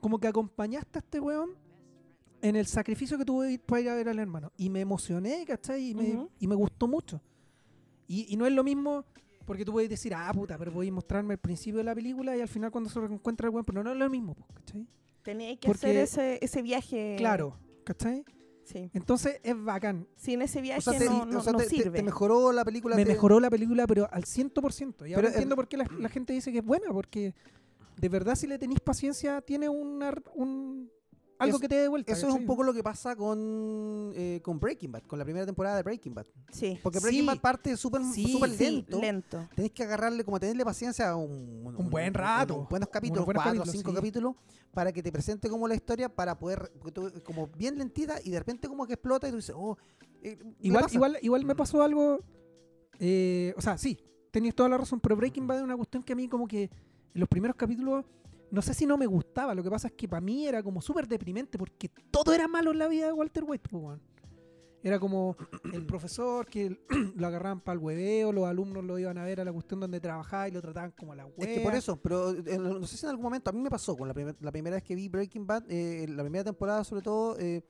como 0.00 0.18
que 0.18 0.26
acompañaste 0.28 0.98
a 0.98 1.00
este 1.00 1.20
weón 1.20 1.50
en 2.42 2.56
el 2.56 2.66
sacrificio 2.66 3.16
que 3.18 3.24
ir- 3.24 3.60
para 3.60 3.80
ir 3.80 3.88
a 3.90 3.94
ver 3.94 4.08
al 4.08 4.18
hermano. 4.18 4.52
Y 4.56 4.70
me 4.70 4.80
emocioné, 4.80 5.44
¿cachai? 5.46 5.90
Y 5.90 5.94
me, 5.94 6.14
Ujú. 6.14 6.30
y 6.38 6.46
me 6.46 6.54
gustó 6.54 6.86
mucho. 6.88 7.20
Y, 8.08 8.32
y 8.32 8.36
no 8.36 8.46
es 8.46 8.52
lo 8.52 8.62
mismo, 8.64 9.04
porque 9.44 9.64
tú 9.64 9.72
puedes 9.72 9.88
decir, 9.90 10.14
ah, 10.14 10.30
puta, 10.32 10.56
pero 10.58 10.72
podéis 10.72 10.92
mostrarme 10.92 11.34
el 11.34 11.38
principio 11.38 11.78
de 11.78 11.84
la 11.84 11.94
película 11.94 12.36
y 12.36 12.40
al 12.40 12.48
final 12.48 12.70
cuando 12.70 12.90
se 12.90 13.00
reencuentra 13.00 13.48
el 13.48 13.54
weón, 13.54 13.64
pero 13.64 13.82
no 13.82 13.90
es 13.92 13.96
lo 13.96 14.08
mismo, 14.10 14.36
¿cachai? 14.54 14.86
Tenía 15.22 15.56
que 15.56 15.66
Porque- 15.66 15.86
hacer 15.86 15.96
ese, 15.96 16.38
ese 16.42 16.62
viaje. 16.62 17.16
Claro, 17.18 17.56
¿cachai? 17.84 18.24
Sí. 18.64 18.90
Entonces 18.94 19.40
es 19.44 19.54
bacán. 19.62 20.08
Sin 20.16 20.42
ese 20.42 20.60
viaje 20.60 20.80
O 20.80 20.82
sea, 20.92 20.98
te, 20.98 21.04
no, 21.06 21.22
o 21.22 21.26
no- 21.26 21.40
sea, 21.40 21.52
no 21.52 21.58
te- 21.58 21.64
te- 21.64 21.70
sirve. 21.70 21.96
te 21.98 22.02
mejoró 22.02 22.50
la 22.52 22.64
película. 22.64 22.96
me 22.96 23.04
te- 23.04 23.12
mejoró 23.12 23.38
la 23.38 23.48
película, 23.50 23.86
pero 23.86 24.08
al 24.12 24.24
100%. 24.24 25.06
Y 25.08 25.14
ahora 25.14 25.28
entiendo 25.28 25.54
por 25.54 25.68
qué 25.68 25.76
la, 25.76 25.86
la 26.00 26.08
gente 26.08 26.32
dice 26.32 26.50
que 26.50 26.58
es 26.58 26.64
buena, 26.64 26.92
porque 26.92 27.32
de 27.96 28.08
verdad 28.08 28.34
si 28.34 28.46
le 28.48 28.58
tenéis 28.58 28.80
paciencia, 28.80 29.40
tiene 29.40 29.68
una, 29.68 30.12
un, 30.34 30.90
algo 31.38 31.56
Eso- 31.56 31.60
que 31.60 31.68
te 31.68 31.74
dé 31.76 31.88
vuelta. 31.88 32.12
Eso 32.12 32.28
es 32.28 32.34
un 32.34 32.46
poco 32.46 32.62
lo 32.62 32.72
que 32.72 32.82
pasa 32.82 33.14
con, 33.16 34.12
eh, 34.14 34.40
con 34.42 34.58
Breaking 34.58 34.92
Bad, 34.92 35.02
con 35.02 35.18
la 35.18 35.24
primera 35.24 35.44
temporada 35.44 35.76
de 35.76 35.82
Breaking 35.82 36.14
Bad. 36.14 36.26
Sí. 36.50 36.78
Porque 36.82 36.98
Breaking 36.98 37.22
Sí. 37.22 37.26
Bad 37.26 37.40
parte 37.40 37.76
súper 37.76 38.02
Sí, 38.04 38.38
lento. 38.58 39.00
lento. 39.00 39.48
Tenés 39.54 39.72
que 39.72 39.82
agarrarle, 39.82 40.24
como 40.24 40.40
tenerle 40.40 40.64
paciencia 40.64 41.10
a 41.10 41.16
un, 41.16 41.74
Un 41.76 41.90
buen 41.90 42.14
rato. 42.14 42.54
unos 42.56 42.68
buenos 42.68 42.88
capítulos, 42.88 43.24
buenos 43.24 43.42
cuatro 43.42 43.62
o 43.62 43.66
cinco 43.66 43.90
sí. 43.90 43.96
capítulos, 43.96 44.34
para 44.72 44.92
que 44.92 45.02
te 45.02 45.10
presente 45.12 45.48
como 45.48 45.66
la 45.68 45.74
historia, 45.74 46.08
para 46.08 46.38
poder, 46.38 46.68
tú- 46.92 47.12
como 47.24 47.46
bien 47.48 47.76
lentita, 47.78 48.18
y 48.22 48.30
de 48.30 48.38
repente 48.38 48.68
como 48.68 48.86
que 48.86 48.94
explota 48.94 49.28
y 49.28 49.30
tú 49.30 49.36
dices, 49.36 49.54
oh, 49.56 49.76
eh, 50.22 50.38
Igual, 50.60 50.84
igual, 50.92 51.18
igual 51.22 51.44
me 51.44 51.54
pasó 51.54 51.82
algo. 51.82 52.20
eh, 52.98 53.52
o 53.56 53.60
sea, 53.60 53.76
sí, 53.78 53.98
tenéis 54.30 54.54
toda 54.54 54.68
la 54.68 54.78
razón, 54.78 55.00
pero 55.00 55.16
Breaking 55.16 55.46
Bad 55.46 55.58
es 55.58 55.62
una 55.64 55.76
cuestión 55.76 56.02
que 56.02 56.12
a 56.14 56.16
mí, 56.16 56.28
como 56.28 56.46
que 56.48 56.64
en 56.64 57.20
los 57.20 57.28
primeros 57.28 57.56
capítulos, 57.56 58.04
no 58.50 58.62
sé 58.62 58.74
si 58.74 58.86
no 58.86 58.96
me 58.96 59.06
gustaba. 59.06 59.54
Lo 59.54 59.62
que 59.62 59.70
pasa 59.70 59.88
es 59.88 59.94
que 59.94 60.08
para 60.08 60.20
mí 60.20 60.46
era 60.46 60.62
como 60.62 60.80
súper 60.80 61.06
deprimente 61.08 61.58
porque 61.58 61.90
todo 62.10 62.32
era 62.32 62.46
malo 62.48 62.70
en 62.72 62.78
la 62.78 62.88
vida 62.88 63.06
de 63.06 63.12
Walter 63.12 63.44
White. 63.46 63.68
pues, 63.70 63.82
weón. 63.82 64.02
Era 64.82 65.00
como 65.00 65.36
el 65.72 65.84
profesor 65.84 66.46
que 66.46 66.78
lo 67.16 67.26
agarraban 67.26 67.60
para 67.60 67.74
el 67.78 67.84
hueveo, 67.84 68.30
los 68.32 68.46
alumnos 68.46 68.84
lo 68.84 68.98
iban 68.98 69.18
a 69.18 69.24
ver 69.24 69.40
a 69.40 69.44
la 69.44 69.52
cuestión 69.52 69.80
donde 69.80 69.98
trabajaba 70.00 70.48
y 70.48 70.52
lo 70.52 70.62
trataban 70.62 70.92
como 70.92 71.12
a 71.12 71.16
la 71.16 71.26
Es 71.38 71.46
que 71.48 71.60
por 71.60 71.74
eso, 71.74 71.96
pero 72.00 72.30
eh, 72.30 72.58
no 72.58 72.86
sé 72.86 72.96
si 72.96 73.04
en 73.06 73.10
algún 73.10 73.24
momento, 73.24 73.50
a 73.50 73.52
mí 73.52 73.60
me 73.60 73.70
pasó 73.70 73.96
con 73.96 74.06
la, 74.06 74.14
primer- 74.14 74.36
la 74.40 74.52
primera 74.52 74.76
vez 74.76 74.84
que 74.84 74.94
vi 74.94 75.08
Breaking 75.08 75.46
Bad, 75.46 75.64
eh, 75.68 76.06
la 76.08 76.22
primera 76.22 76.44
temporada 76.44 76.84
sobre 76.84 77.02
todo... 77.02 77.36
eh, 77.40 77.64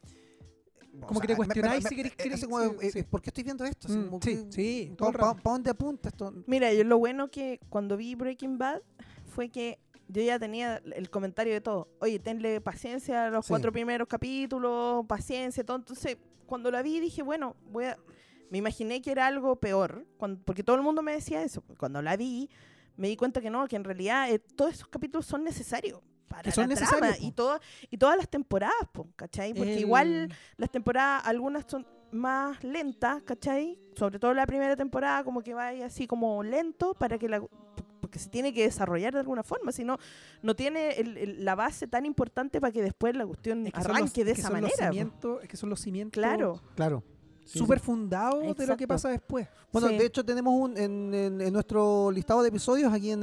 o 1.00 1.06
Como 1.06 1.20
sea, 1.20 1.26
que 1.26 1.32
te 1.34 1.36
cuestionáis 1.36 1.84
si 1.84 1.94
querés- 1.94 2.12
eh, 2.12 2.24
querés- 2.24 2.44
como, 2.44 2.60
sí, 2.60 2.76
eh, 2.80 2.90
sí. 2.90 3.02
¿Por 3.02 3.20
qué 3.20 3.28
estoy 3.30 3.44
viendo 3.44 3.64
esto? 3.64 3.86
Así 3.88 3.98
Mm, 3.98 4.04
como 4.06 4.20
sí, 4.22 4.30
que- 4.36 4.52
sí, 4.52 4.94
¿Para 4.98 5.12
rato. 5.12 5.40
dónde 5.44 5.70
apunta 5.70 6.08
esto? 6.08 6.32
Mira, 6.46 6.72
yo 6.72 6.84
lo 6.84 6.98
bueno 6.98 7.30
que 7.30 7.60
cuando 7.68 7.96
vi 7.98 8.14
Breaking 8.14 8.56
Bad 8.58 8.80
fue 9.26 9.50
que 9.50 9.78
yo 10.08 10.22
ya 10.22 10.38
tenía 10.38 10.80
el 10.94 11.10
comentario 11.10 11.52
de 11.52 11.60
todo. 11.60 11.88
Oye, 12.00 12.18
tenle 12.18 12.60
paciencia 12.60 13.26
a 13.26 13.30
los 13.30 13.46
Sí. 13.46 13.50
cuatro 13.50 13.72
primeros 13.72 14.06
capítulos, 14.08 15.04
paciencia, 15.06 15.64
todo. 15.64 15.76
Entonces, 15.78 16.16
cuando 16.46 16.70
la 16.70 16.82
vi 16.82 17.00
dije, 17.00 17.22
bueno, 17.22 17.56
voy 17.70 17.86
a... 17.86 17.96
Me 18.50 18.58
imaginé 18.58 19.02
que 19.02 19.10
era 19.10 19.26
algo 19.26 19.56
peor, 19.56 20.06
porque 20.44 20.62
todo 20.62 20.76
el 20.76 20.82
mundo 20.82 21.02
me 21.02 21.12
decía 21.12 21.42
eso. 21.42 21.64
Cuando 21.78 22.00
la 22.00 22.16
vi, 22.16 22.48
me 22.96 23.08
di 23.08 23.16
cuenta 23.16 23.40
que 23.40 23.50
no, 23.50 23.66
que 23.66 23.74
en 23.74 23.82
realidad 23.82 24.30
eh, 24.30 24.38
todos 24.38 24.74
esos 24.74 24.86
capítulos 24.88 25.26
son 25.26 25.42
necesarios. 25.42 26.00
Para 26.28 26.52
son 26.52 26.68
la 26.68 26.76
trama 26.76 27.16
y, 27.20 27.32
todo, 27.32 27.58
y 27.90 27.98
todas 27.98 28.16
las 28.16 28.28
temporadas, 28.28 28.74
po, 28.92 29.08
¿cachai? 29.16 29.52
Porque 29.54 29.74
El- 29.74 29.80
igual 29.80 30.32
las 30.56 30.70
temporadas, 30.70 31.26
algunas 31.26 31.64
son 31.68 31.86
más 32.12 32.62
lentas, 32.62 33.22
¿cachai? 33.24 33.80
Sobre 33.96 34.18
todo 34.20 34.32
la 34.34 34.46
primera 34.46 34.76
temporada, 34.76 35.24
como 35.24 35.40
que 35.42 35.52
va 35.54 35.68
ahí 35.68 35.82
así 35.82 36.06
como 36.06 36.42
lento 36.44 36.94
para 36.94 37.18
que 37.18 37.28
la 37.28 37.42
porque 38.06 38.20
se 38.20 38.28
tiene 38.30 38.54
que 38.54 38.62
desarrollar 38.62 39.12
de 39.14 39.18
alguna 39.20 39.42
forma, 39.42 39.72
si 39.72 39.82
no, 39.84 39.98
no 40.42 40.54
tiene 40.54 40.90
el- 40.92 41.16
el- 41.18 41.44
la 41.44 41.56
base 41.56 41.88
tan 41.88 42.06
importante 42.06 42.60
para 42.60 42.72
que 42.72 42.80
después 42.82 43.16
la 43.16 43.26
cuestión 43.26 43.66
Es 43.66 43.72
que 43.72 43.80
son 43.82 43.88
los- 43.88 43.96
arranque 43.98 44.24
de 44.24 44.30
es 44.32 44.38
esa 44.38 44.50
manera. 44.50 44.90
es 45.42 45.48
que 45.48 45.56
son 45.56 45.70
los 45.70 45.80
cimientos 45.80 46.12
Claro. 46.20 46.62
Claro. 46.76 47.02
Sí, 47.46 47.58
súper 47.60 47.78
sí. 47.78 47.86
fundados 47.86 48.56
de 48.56 48.66
lo 48.66 48.76
que 48.76 48.88
pasa 48.88 49.08
después. 49.08 49.46
Bueno, 49.72 49.88
Sí. 49.88 49.96
de 49.98 50.06
hecho 50.06 50.24
tenemos 50.24 50.52
un, 50.52 50.76
en, 50.76 51.14
en- 51.14 51.40
en 51.40 51.52
nuestro 51.52 52.10
listado 52.10 52.42
de 52.42 52.48
episodios 52.48 52.92
aquí 52.92 53.12
en, 53.12 53.22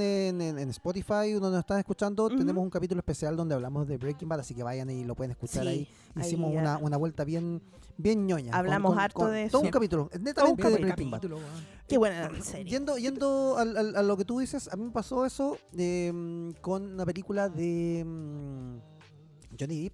Spotify, 0.69 1.31
donde 1.33 1.49
nos 1.51 1.59
están 1.59 1.77
escuchando, 1.79 2.29
tenemos 2.29 2.63
un 2.63 2.69
capítulo 2.69 2.99
especial 2.99 3.35
donde 3.35 3.53
hablamos 3.55 3.85
de 3.87 3.97
Breaking 3.97 4.29
Bad, 4.29 4.39
así 4.39 4.55
que 4.55 4.63
vayan 4.63 4.89
y 4.89 5.03
lo 5.03 5.13
pueden 5.15 5.31
escuchar 5.31 5.67
ahí. 5.67 5.87
Hicimos 6.15 6.51
una, 6.53 6.77
una 6.77 6.95
vuelta 6.97 7.23
bien, 7.25 7.61
bien 7.97 8.25
ñoña. 8.25 8.53
Hablamos 8.55 8.91
con- 8.91 8.99
harto 8.99 9.19
con 9.19 9.31
de 9.31 9.49
Todo 9.49 9.61
un 9.61 9.67
eso. 9.67 9.73
capítulo, 9.73 10.03
Todo 10.09 10.17
un 10.19 10.23
netamente 10.23 10.63
de 10.63 10.69
capítulo. 10.69 10.85
Breaking 10.87 11.11
Bad. 11.11 11.17
capítulo. 11.21 11.39
Qué 11.87 11.97
buena 11.97 12.29
serie. 12.41 12.71
Yendo, 12.71 12.97
yendo 12.97 13.57
a, 13.57 13.65
lo 13.65 14.15
que 14.15 14.23
tú 14.25 14.39
dices, 14.39 14.69
a 14.71 14.77
mí 14.77 14.85
me 14.85 14.91
pasó 14.91 15.25
eso 15.25 15.57
eh, 15.77 16.53
con 16.61 16.93
una 16.93 17.05
película 17.05 17.49
de 17.49 18.03
mm, 18.05 18.77
Johnny 19.59 19.83
Depp 19.83 19.93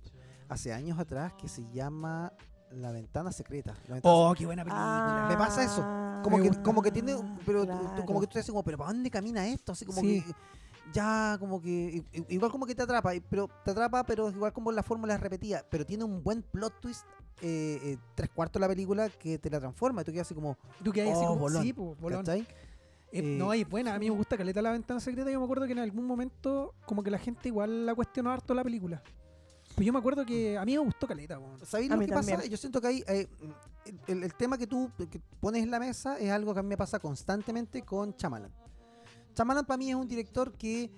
hace 0.50 0.72
años 0.72 1.00
atrás 1.00 1.34
que 1.34 1.48
se 1.48 1.64
llama 1.74 2.32
La 2.72 2.92
Ventana 2.92 3.32
Secreta. 3.32 3.74
La 3.88 3.96
Ventana 3.96 4.16
Oh, 4.16 4.34
qué 4.38 4.46
buena 4.46 4.64
película. 4.64 5.26
Me 5.30 5.38
pasa 5.38 5.64
eso. 5.64 5.82
Ah, 5.84 6.22
como 6.24 6.38
que, 6.38 6.48
gusta. 6.50 6.64
como 6.64 6.82
que 6.82 6.92
tiene, 6.92 7.16
pero 7.46 7.66
claro. 7.66 8.06
como 8.06 8.20
que 8.22 8.28
tú 8.28 8.34
te 8.34 8.40
dices 8.40 8.52
como, 8.52 8.64
pero 8.64 8.78
¿para 8.78 8.92
dónde 8.94 9.10
camina 9.10 9.48
esto? 9.48 9.72
Así 9.72 9.86
como 9.86 10.02
Sí. 10.02 10.22
que 10.24 10.34
ya 10.94 11.38
como 11.40 11.62
que 11.62 12.04
igual 12.30 12.52
como 12.52 12.66
que 12.66 12.74
te 12.76 12.82
atrapa, 12.84 13.12
pero 13.30 13.48
te 13.64 13.72
atrapa, 13.72 14.04
pero 14.04 14.30
igual 14.30 14.52
como 14.54 14.72
la 14.72 14.82
fórmula 14.84 15.14
es 15.16 15.20
repetida, 15.22 15.64
pero 15.70 15.86
tiene 15.86 16.04
un 16.04 16.24
buen 16.24 16.42
plot 16.42 16.80
twist 16.82 17.06
eh, 17.42 17.80
eh, 17.84 17.98
tres 18.16 18.30
cuartos 18.32 18.60
de 18.60 18.62
la 18.62 18.68
película 18.68 19.08
que 19.10 19.38
te 19.38 19.50
la 19.50 19.60
transforma 19.60 20.02
y 20.02 20.06
tú 20.06 20.12
quedas 20.12 20.28
así 20.28 20.36
como, 20.36 20.58
Tú 20.84 20.92
que 20.92 21.02
hay 21.02 21.10
así 21.12 21.22
Oh, 21.24 21.30
como, 21.30 21.40
bolón. 21.42 21.64
sí, 21.64 21.74
po, 21.74 21.96
bolón. 21.96 22.20
¿cachai? 22.26 22.42
Eh, 22.42 23.20
Eh, 23.20 23.22
no, 23.24 23.54
y 23.56 23.64
buena, 23.64 23.96
a 23.96 24.00
mí 24.00 24.10
me 24.10 24.16
gusta 24.16 24.36
Caleta 24.38 24.62
la 24.62 24.72
ventana 24.72 25.00
secreta. 25.00 25.32
Yo 25.32 25.40
me 25.40 25.46
acuerdo 25.46 25.66
que 25.66 25.72
en 25.72 25.80
algún 25.80 26.06
momento, 26.06 26.76
como 26.86 27.02
que 27.02 27.10
la 27.10 27.18
gente 27.18 27.48
igual 27.50 27.86
la 27.86 27.96
cuestionó 27.96 28.30
harto 28.32 28.54
la 28.54 28.64
película. 28.64 29.02
Pues 29.80 29.86
yo 29.88 29.94
me 29.94 30.00
acuerdo 30.00 30.26
que 30.26 30.58
a 30.58 30.66
mí 30.66 30.74
me 30.74 30.80
gustó 30.80 31.08
Caleta, 31.08 31.40
weón. 31.40 31.58
¿Sabéis 31.66 31.90
lo 31.90 31.98
que 31.98 32.08
pasa? 32.10 32.44
Yo 32.44 32.58
siento 32.58 32.82
que 32.82 32.88
hay 32.88 33.04
eh, 33.08 33.28
el, 34.08 34.24
el 34.24 34.34
tema 34.36 34.58
que 34.58 34.68
tú 34.68 34.92
que 35.10 35.22
pones 35.40 35.64
en 35.64 35.72
la 35.72 35.80
mesa 35.80 36.20
es 36.20 36.30
algo 36.32 36.54
que 36.54 36.60
a 36.60 36.64
mí 36.64 36.68
me 36.68 36.76
pasa 36.76 37.00
constantemente 37.00 37.84
con 37.84 38.14
Chamalan. 38.18 38.52
Chamalan 39.34 39.66
para 39.66 39.78
mí 39.78 39.90
es 39.90 39.96
un 39.96 40.06
director 40.06 40.52
que, 40.58 40.92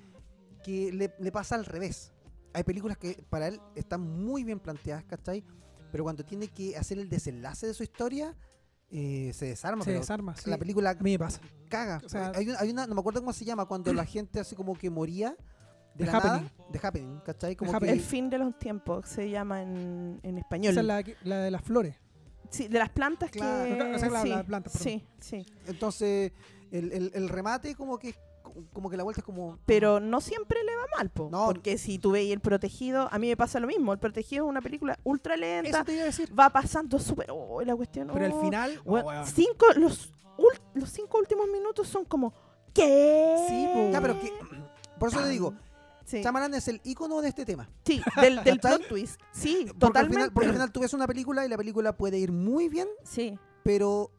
que 0.64 0.92
le, 0.92 1.14
le 1.20 1.32
pasa 1.32 1.54
al 1.54 1.66
revés. 1.66 2.12
Hay 2.54 2.64
películas 2.64 2.98
que 2.98 3.24
para 3.30 3.50
él 3.50 3.62
están 3.76 4.02
muy 4.02 4.44
bien 4.44 4.60
planteadas, 4.60 5.04
¿cachai? 5.04 5.44
Pero 5.92 6.04
cuando 6.04 6.26
tiene 6.26 6.48
que 6.48 6.76
hacer 6.76 6.98
el 6.98 7.08
desenlace 7.08 7.68
de 7.68 7.76
su 7.76 7.84
historia, 7.84 8.36
eh, 8.90 9.32
se 9.36 9.46
desarma. 9.46 9.84
Se 9.84 9.92
pero 9.92 10.00
desarma, 10.00 10.36
sí. 10.36 10.50
La 10.50 10.58
película 10.58 10.90
A 10.90 10.96
mí 10.96 11.12
me 11.12 11.20
pasa. 11.20 11.40
caga. 11.70 12.02
o 12.04 12.10
sea- 12.10 12.32
hay, 12.34 12.50
una, 12.50 12.60
hay 12.60 12.72
una- 12.72 12.88
no 12.88 12.96
me 12.96 13.00
acuerdo 13.02 13.20
cómo 13.20 13.32
se 13.32 13.46
llama, 13.46 13.66
cuando 13.68 13.94
la 13.94 14.06
gente 14.06 14.40
así 14.40 14.56
como 14.56 14.74
que 14.76 14.90
moría 14.90 15.38
de 16.02 16.06
The 16.08 16.12
la 16.12 16.20
nada. 16.20 16.34
Happening. 16.36 16.72
The 16.72 16.88
Happening, 16.88 17.20
¿cachai? 17.26 17.56
Como 17.56 17.72
Happening. 17.74 17.94
que, 17.96 18.00
El 18.00 18.06
fin 18.06 18.30
de 18.30 18.38
los 18.38 18.58
tiempos 18.60 19.08
se 19.08 19.30
llama 19.30 19.62
en, 19.62 20.20
en 20.24 20.38
español. 20.38 20.72
Esa 20.72 20.82
es 20.82 20.86
la, 20.86 21.04
la 21.24 21.38
de 21.40 21.52
las 21.52 21.62
flores. 21.62 21.96
Sí, 22.50 22.68
de 22.68 22.80
las 22.80 22.90
plantas 22.90 23.32
Claro. 23.32 23.64
que... 23.66 23.82
O 23.96 24.00
sea, 24.00 24.10
la- 24.10 24.22
sí, 24.22 24.30
la 24.30 24.44
planta, 24.44 24.70
sí, 24.70 25.06
sí. 25.20 25.46
Entonces, 25.68 26.34
el, 26.72 26.92
el- 26.92 27.12
el 27.14 27.30
remate 27.30 27.76
como 27.76 27.98
que 27.98 28.14
como 28.74 28.90
que 28.90 28.98
la 28.98 29.04
vuelta 29.04 29.22
es 29.22 29.26
como... 29.26 29.60
Pero 29.66 30.02
no 30.02 30.20
siempre 30.20 30.58
le 30.66 30.76
va 30.76 30.84
mal, 30.98 31.10
po. 31.10 31.30
No. 31.32 31.46
Porque 31.46 31.78
si 31.78 32.00
tú 32.00 32.12
veis 32.12 32.34
El 32.34 32.42
Protegido, 32.42 33.08
a 33.10 33.18
mí 33.18 33.30
me 33.30 33.38
pasa 33.38 33.62
lo 33.62 33.68
mismo. 33.68 33.94
El 33.94 34.00
Protegido 34.00 34.44
es 34.46 34.50
una 34.50 34.62
película 34.62 35.00
ultra 35.06 35.36
Eso 35.36 35.42
lenta. 35.42 35.86
te 35.86 35.94
iba 35.94 36.02
a 36.02 36.06
decir. 36.08 36.38
Va 36.38 36.50
pasando 36.50 37.00
súper... 37.00 37.28
Oh, 37.32 37.62
la 37.62 37.74
cuestión... 37.78 38.10
Pero 38.12 38.26
al 38.26 38.34
oh. 38.34 38.42
final. 38.42 38.82
Oh, 38.84 39.00
cinco, 39.26 39.68
los, 39.78 40.12
ul- 40.38 40.60
los 40.74 40.90
cinco 40.90 41.18
últimos 41.20 41.48
minutos 41.48 41.88
son 41.88 42.04
como... 42.04 42.34
¿Qué? 42.74 43.38
Sí, 43.48 43.70
po. 43.74 43.90
Ya, 43.90 44.02
pero 44.02 44.20
que... 44.20 44.34
Por 45.00 45.08
eso 45.10 45.22
te 45.22 45.30
digo, 45.30 45.54
Sí, 46.12 46.22
Chamalan 46.24 46.54
es 46.54 46.68
el 46.68 46.82
icono 46.84 47.22
de 47.22 47.30
este 47.30 47.46
tema. 47.46 47.70
sí 47.86 48.02
del, 48.20 48.44
del 48.44 48.60
plot 48.62 48.88
twist. 48.88 49.20
Sí, 49.32 49.66
Porque 49.68 49.72
al, 49.72 49.78
totalmente. 49.80 50.16
final, 50.18 50.34
porque 50.34 50.48
al 50.50 50.54
final 50.54 50.72
tú 50.72 50.80
ves 50.82 50.94
una 50.94 51.08
película 51.08 51.46
y 51.46 51.50
la 51.50 51.58
película 51.58 51.96
puede 51.98 52.18
ir 52.18 52.32
muy 52.32 52.70
bien, 52.70 52.88
Sí. 53.04 53.38
pero... 53.64 54.12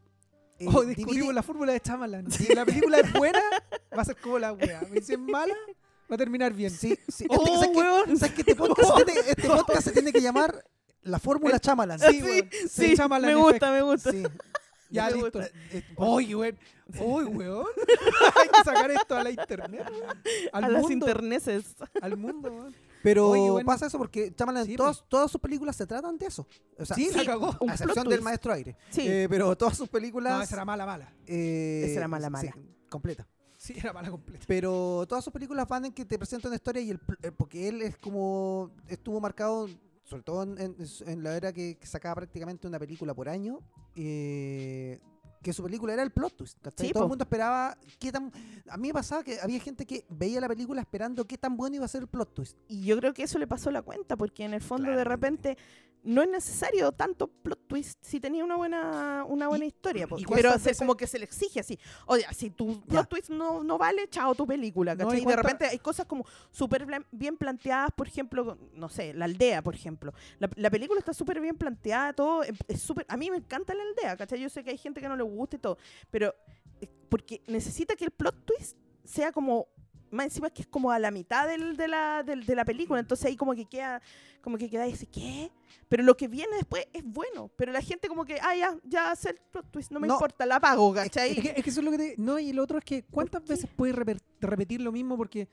eh, 0.58 0.66
Oh, 0.68 0.82
descubrimos 0.84 1.14
divide- 1.14 1.32
la 1.34 1.42
fórmula 1.42 1.72
de 1.72 1.80
Chamalan. 1.80 2.30
Si 2.30 2.54
la 2.54 2.64
película 2.64 2.98
es 2.98 3.12
buena, 3.12 3.40
va 3.96 4.02
a 4.02 4.04
ser 4.04 4.16
como 4.16 4.38
la 4.38 4.52
wea. 4.52 4.80
Si 5.02 5.12
es 5.12 5.18
mala, 5.18 5.54
va 6.10 6.14
a 6.14 6.18
terminar 6.18 6.52
bien. 6.52 6.70
Sí, 6.70 6.98
sí. 7.08 7.26
Oh, 7.28 7.34
Este- 7.44 7.54
¿sabes 7.54 7.76
weón. 7.76 8.18
¿Sabes 8.18 8.34
qué? 8.34 8.40
Este 8.42 8.56
podcast, 8.56 8.96
se 8.98 9.04
tiene, 9.04 9.20
este 9.28 9.48
podcast 9.48 9.82
se 9.82 9.90
tiene 9.92 10.12
que 10.12 10.20
llamar 10.20 10.64
La 11.02 11.18
Fórmula 11.18 11.58
Chamalan. 11.60 11.98
Sí. 11.98 12.20
Sí, 12.20 12.68
Se 12.68 12.96
llama 12.96 13.18
la 13.18 13.28
me 13.28 13.34
gusta, 13.34 13.56
efecto. 13.56 13.72
me 13.72 13.82
gusta. 13.82 14.10
Sí. 14.92 14.96
Ya, 14.96 15.06
Me 15.06 15.12
listo. 15.22 15.38
gusta. 15.40 15.54
Eh, 15.72 15.84
Uy, 15.96 16.34
weón. 16.34 16.58
Uy, 17.00 17.24
weón. 17.36 17.66
Hay 18.40 18.48
que 18.48 18.64
sacar 18.64 18.90
esto 18.90 19.16
a 19.16 19.24
la 19.24 19.30
internet. 19.30 19.86
weón. 19.90 20.22
Al 20.52 20.64
a 20.64 20.68
las 20.68 20.82
mundo. 20.82 20.92
interneses. 21.06 21.74
Al 22.00 22.16
mundo, 22.16 22.50
weón. 22.50 22.74
Pero 23.02 23.30
Oye, 23.30 23.50
bueno. 23.50 23.66
pasa 23.66 23.86
eso 23.86 23.98
porque 23.98 24.32
Chamalan, 24.32 24.64
Sí, 24.64 24.76
todas, 24.76 25.02
todas 25.08 25.28
sus 25.30 25.40
películas 25.40 25.74
se 25.74 25.86
tratan 25.86 26.16
de 26.18 26.26
eso. 26.26 26.46
O 26.78 26.84
sea, 26.84 26.94
Sí, 26.94 27.08
sí, 27.10 27.18
la 27.18 27.24
cagó. 27.24 27.56
Un 27.60 27.70
a 27.70 27.72
excepción 27.72 28.08
del. 28.08 28.20
Maestro 28.22 28.52
Aire. 28.52 28.76
Sí. 28.90 29.02
Eh, 29.08 29.26
pero 29.28 29.56
todas 29.56 29.76
sus 29.76 29.88
películas... 29.88 30.34
No, 30.36 30.42
esa 30.42 30.54
era 30.54 30.64
mala, 30.64 30.86
mala. 30.86 31.12
eh, 31.26 31.82
Esa 31.86 31.98
era 31.98 32.06
mala, 32.08 32.26
sí, 32.28 32.30
mala. 32.32 32.56
completa. 32.88 33.26
Sí, 33.56 33.74
era 33.76 33.92
mala 33.92 34.08
completa. 34.10 34.44
Pero 34.46 35.04
todas 35.08 35.24
sus 35.24 35.32
películas 35.32 35.66
van 35.66 35.86
en 35.86 35.92
que 35.92 36.04
te 36.04 36.16
presentan 36.18 36.50
una 36.50 36.56
historia 36.56 36.80
y 36.82 36.90
el, 36.90 37.00
eh, 37.22 37.32
porque 37.32 37.68
él 37.68 37.82
es 37.82 37.96
como 37.96 38.70
estuvo 38.88 39.20
marcado, 39.20 39.68
sobre 40.04 40.22
todo 40.22 40.42
en, 40.44 40.58
en- 40.58 40.76
en 41.06 41.22
la 41.24 41.36
era 41.36 41.52
que, 41.52 41.76
que 41.78 41.86
sacaba 41.88 42.14
prácticamente 42.16 42.68
una 42.68 42.78
película 42.78 43.14
por 43.14 43.28
año, 43.28 43.58
eh, 43.96 44.98
que 45.42 45.52
su 45.52 45.62
película 45.62 45.92
era 45.92 46.02
el 46.02 46.10
plot 46.12 46.36
twist. 46.36 46.58
¿cachai? 46.62 46.86
Sí, 46.88 46.92
Todo 46.92 47.04
el 47.04 47.08
mundo 47.08 47.24
esperaba 47.24 47.76
qué 47.98 48.12
tan... 48.12 48.30
A 48.68 48.76
mí 48.76 48.88
me 48.88 48.94
pasaba 48.94 49.22
que 49.24 49.40
había 49.40 49.60
gente 49.60 49.84
que 49.86 50.04
veía 50.08 50.40
la 50.40 50.48
película 50.48 50.80
esperando 50.80 51.24
qué 51.26 51.36
tan 51.38 51.56
bueno 51.56 51.76
iba 51.76 51.84
a 51.84 51.88
ser 51.88 52.02
el 52.02 52.08
plot 52.08 52.34
twist. 52.34 52.56
Y 52.68 52.84
yo 52.84 52.96
creo 52.98 53.12
que 53.12 53.24
eso 53.24 53.38
le 53.38 53.46
pasó 53.46 53.70
la 53.70 53.82
cuenta, 53.82 54.16
porque 54.16 54.44
en 54.44 54.54
el 54.54 54.62
fondo 54.62 54.90
de 54.90 55.04
repente 55.04 55.56
no 56.04 56.20
es 56.20 56.28
necesario 56.28 56.90
tanto 56.90 57.28
plot 57.28 57.68
twist 57.68 57.96
si 58.02 58.18
tenía 58.18 58.42
una 58.42 58.56
buena 58.56 59.24
una 59.28 59.46
buena 59.46 59.64
Y- 59.66 59.68
historia. 59.68 60.08
y 60.18 60.24
pero 60.26 60.58
se- 60.58 60.74
como 60.74 60.96
que 60.96 61.06
se 61.06 61.16
le 61.16 61.24
exige 61.24 61.60
así. 61.60 61.78
Oye, 62.06 62.24
si 62.34 62.50
tu 62.50 62.80
plot 62.82 63.08
twist 63.08 63.30
no, 63.30 63.62
no 63.62 63.78
vale, 63.78 64.08
chao 64.08 64.34
tu 64.34 64.44
película. 64.44 64.96
No, 64.96 65.04
¿cachai? 65.06 65.22
y 65.22 65.24
de 65.24 65.36
repente 65.36 65.64
hay 65.66 65.78
cosas 65.78 66.06
como 66.06 66.24
súper 66.50 66.84
bien 67.12 67.36
planteadas, 67.36 67.90
por 67.96 68.08
ejemplo, 68.08 68.58
no 68.74 68.88
sé, 68.88 69.14
la 69.14 69.26
aldea, 69.26 69.62
por 69.62 69.76
ejemplo. 69.76 70.12
La, 70.40 70.50
la 70.56 70.70
película 70.70 70.98
está 70.98 71.12
súper 71.14 71.40
bien 71.40 71.56
planteada, 71.56 72.12
todo. 72.12 72.42
es- 72.42 72.58
Es 72.66 72.80
súper 72.82 73.06
a 73.08 73.16
mí 73.16 73.30
me 73.30 73.36
encanta 73.36 73.72
la 73.72 73.84
aldea, 73.84 74.16
¿cachai? 74.16 74.40
Yo 74.40 74.48
sé 74.48 74.64
que 74.64 74.70
hay 74.70 74.78
gente 74.78 75.00
que 75.00 75.08
no 75.08 75.14
le 75.16 75.22
gusta 75.32 75.56
y 75.56 75.58
todo, 75.58 75.78
pero 76.10 76.34
eh, 76.80 76.88
porque 77.08 77.42
necesita 77.46 77.96
que 77.96 78.04
el 78.04 78.10
plot 78.10 78.44
twist 78.44 78.76
sea 79.04 79.32
como 79.32 79.66
más 80.10 80.26
encima 80.26 80.50
que 80.50 80.60
es 80.62 80.68
como 80.68 80.90
a 80.90 80.98
la 80.98 81.10
mitad 81.10 81.48
del- 81.48 81.74
de, 81.76 81.88
la, 81.88 82.22
del- 82.22 82.44
de 82.44 82.54
la 82.54 82.64
película, 82.66 83.00
entonces 83.00 83.24
ahí 83.26 83.34
como 83.36 83.54
que 83.54 83.64
queda, 83.64 84.02
como 84.42 84.58
que 84.58 84.68
queda 84.68 84.86
y 84.86 84.92
dice, 84.92 85.06
¿qué? 85.06 85.50
Pero 85.88 86.02
lo 86.02 86.16
que 86.18 86.28
viene 86.28 86.54
después 86.56 86.86
es 86.92 87.02
bueno, 87.02 87.50
pero 87.56 87.72
la 87.72 87.80
gente 87.80 88.08
como 88.08 88.24
que, 88.26 88.38
ah, 88.42 88.54
ya, 88.54 88.76
ya 88.84 89.10
hace 89.10 89.30
el 89.30 89.38
plot 89.50 89.70
twist, 89.70 89.90
no 89.90 90.00
me 90.00 90.08
No. 90.08 90.14
importa, 90.14 90.44
la 90.44 90.60
pago, 90.60 90.92
¿cachai? 90.92 91.30
Es 91.32 91.40
que, 91.40 91.54
es 91.56 91.64
que 91.64 91.70
eso 91.70 91.80
es 91.80 91.84
lo 91.84 91.90
que 91.92 91.96
te... 91.98 92.14
No, 92.18 92.38
y 92.38 92.52
lo 92.52 92.62
otro 92.62 92.76
es 92.78 92.84
que 92.84 93.04
¿cuántas 93.04 93.42
veces 93.44 93.70
puedes 93.74 93.96
repetir 94.40 94.82
lo 94.82 94.92
mismo? 94.92 95.16
Porque 95.16 95.48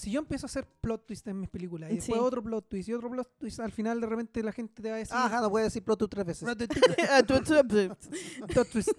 si 0.00 0.10
yo 0.10 0.20
empiezo 0.20 0.46
a 0.46 0.48
hacer 0.48 0.66
plot 0.80 1.06
twist 1.06 1.26
en 1.28 1.40
mis 1.40 1.48
películas 1.50 1.90
y 1.90 1.96
después 1.96 2.18
Sí. 2.18 2.24
otro 2.26 2.42
plot 2.42 2.68
twist 2.68 2.88
y 2.88 2.92
otro 2.94 3.10
plot 3.10 3.28
twist, 3.38 3.60
al 3.60 3.72
final 3.72 4.00
de 4.00 4.06
repente 4.06 4.42
la 4.42 4.52
gente 4.52 4.82
te 4.82 4.88
va 4.88 4.94
a 4.96 4.98
decir... 4.98 5.14
Ajá, 5.16 5.40
no 5.40 5.50
puede 5.50 5.64
decir 5.66 5.82
plot 5.84 5.98
twist 5.98 6.10
tres 6.12 6.26
veces. 6.26 6.48
plot 8.48 8.68
twist. 8.70 8.90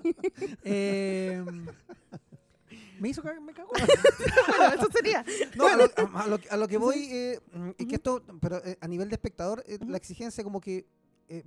Eh, 0.64 1.44
me 3.00 3.10
hizo 3.10 3.22
cagar, 3.22 3.42
me 3.42 3.54
cagó. 3.54 3.72
bueno, 3.72 4.74
eso 4.76 4.88
sería. 4.92 5.26
No, 5.56 5.68
a 5.68 5.76
lo, 5.76 5.86
a- 6.16 6.28
lo 6.28 6.40
que- 6.40 6.50
a 6.50 6.58
lo 6.58 6.68
que 6.68 6.78
voy 6.78 7.08
eh, 7.10 7.40
mm, 7.54 7.70
es 7.78 7.88
que 7.88 7.96
esto, 7.96 8.24
pero 8.40 8.64
eh, 8.64 8.78
a 8.80 8.88
nivel 8.88 9.10
de 9.10 9.16
espectador, 9.16 9.64
eh, 9.68 9.80
la 9.88 9.98
exigencia 9.98 10.44
como 10.44 10.62
que 10.62 10.86
eh, 11.30 11.44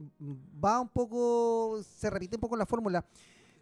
va 0.62 0.81
un 0.81 0.88
poco, 0.88 1.81
se 1.97 2.11
repite 2.11 2.37
un 2.37 2.40
poco 2.40 2.57
la 2.57 2.67
fórmula. 2.67 3.05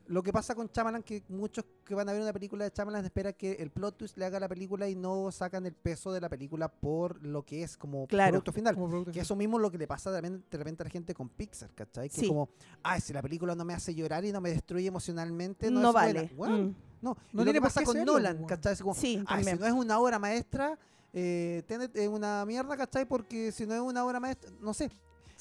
Lo 0.06 0.22
que 0.22 0.32
pasa 0.32 0.54
con 0.54 0.68
Chamalan, 0.70 1.02
que 1.02 1.22
muchos 1.28 1.64
que 1.84 1.94
van 1.94 2.08
a 2.08 2.12
ver 2.12 2.20
una 2.22 2.32
película 2.32 2.64
de 2.64 2.70
Chamalan 2.72 3.04
esperan 3.04 3.34
que 3.34 3.52
el 3.52 3.70
plot 3.70 3.96
twist 3.98 4.16
le 4.18 4.24
haga 4.24 4.38
la 4.40 4.48
película 4.48 4.88
y 4.88 4.94
no 4.94 5.30
sacan 5.30 5.64
el 5.66 5.74
peso 5.74 6.12
de 6.12 6.20
la 6.20 6.28
película 6.28 6.68
por 6.68 7.24
lo 7.24 7.44
que 7.44 7.62
es 7.62 7.76
como 7.76 8.06
Claro. 8.06 8.30
producto 8.32 8.52
final. 8.52 8.74
Como 8.74 8.88
producto 8.88 9.12
Que 9.12 9.20
eso 9.20 9.36
mismo 9.36 9.58
es 9.58 9.62
lo 9.62 9.70
que 9.70 9.78
le 9.78 9.86
pasa 9.86 10.12
también 10.12 10.44
de 10.50 10.58
repente 10.58 10.82
a 10.82 10.84
la 10.84 10.90
gente 10.90 11.14
con 11.14 11.28
Pixar, 11.28 11.70
¿cachai? 11.74 12.08
Que 12.08 12.14
Sí. 12.16 12.22
es 12.22 12.28
como, 12.28 12.48
ay, 12.82 13.00
si 13.00 13.12
la 13.12 13.22
película 13.22 13.54
no 13.54 13.64
me 13.64 13.74
hace 13.74 13.94
llorar 13.94 14.24
y 14.24 14.32
no 14.32 14.40
me 14.40 14.50
destruye 14.50 14.86
emocionalmente, 14.88 15.70
no, 15.70 15.80
No, 15.80 15.88
es 15.88 15.92
buena". 15.94 16.30
vale. 16.36 16.62
Mm. 16.62 16.74
no, 17.00 17.16
No 17.32 17.44
tiene 17.44 17.60
pasa 17.60 17.82
con 17.84 17.94
serlo, 17.94 18.12
Nolan. 18.14 18.44
¿cachai? 18.44 18.72
Es 18.74 18.80
como, 18.82 18.94
Sí, 18.94 19.22
Ay, 19.26 19.44
si 19.44 19.54
no 19.56 19.66
es 19.66 19.72
una 19.72 19.98
obra 19.98 20.18
maestra, 20.18 20.78
eh, 21.12 21.62
Tenet 21.66 21.94
es 21.96 22.08
una 22.08 22.44
mierda, 22.46 22.76
¿cachai? 22.76 23.04
Porque 23.06 23.52
si 23.52 23.66
no 23.66 23.74
es 23.74 23.80
una 23.80 24.04
obra 24.04 24.18
maestra, 24.20 24.50
no 24.60 24.72
sé. 24.74 24.90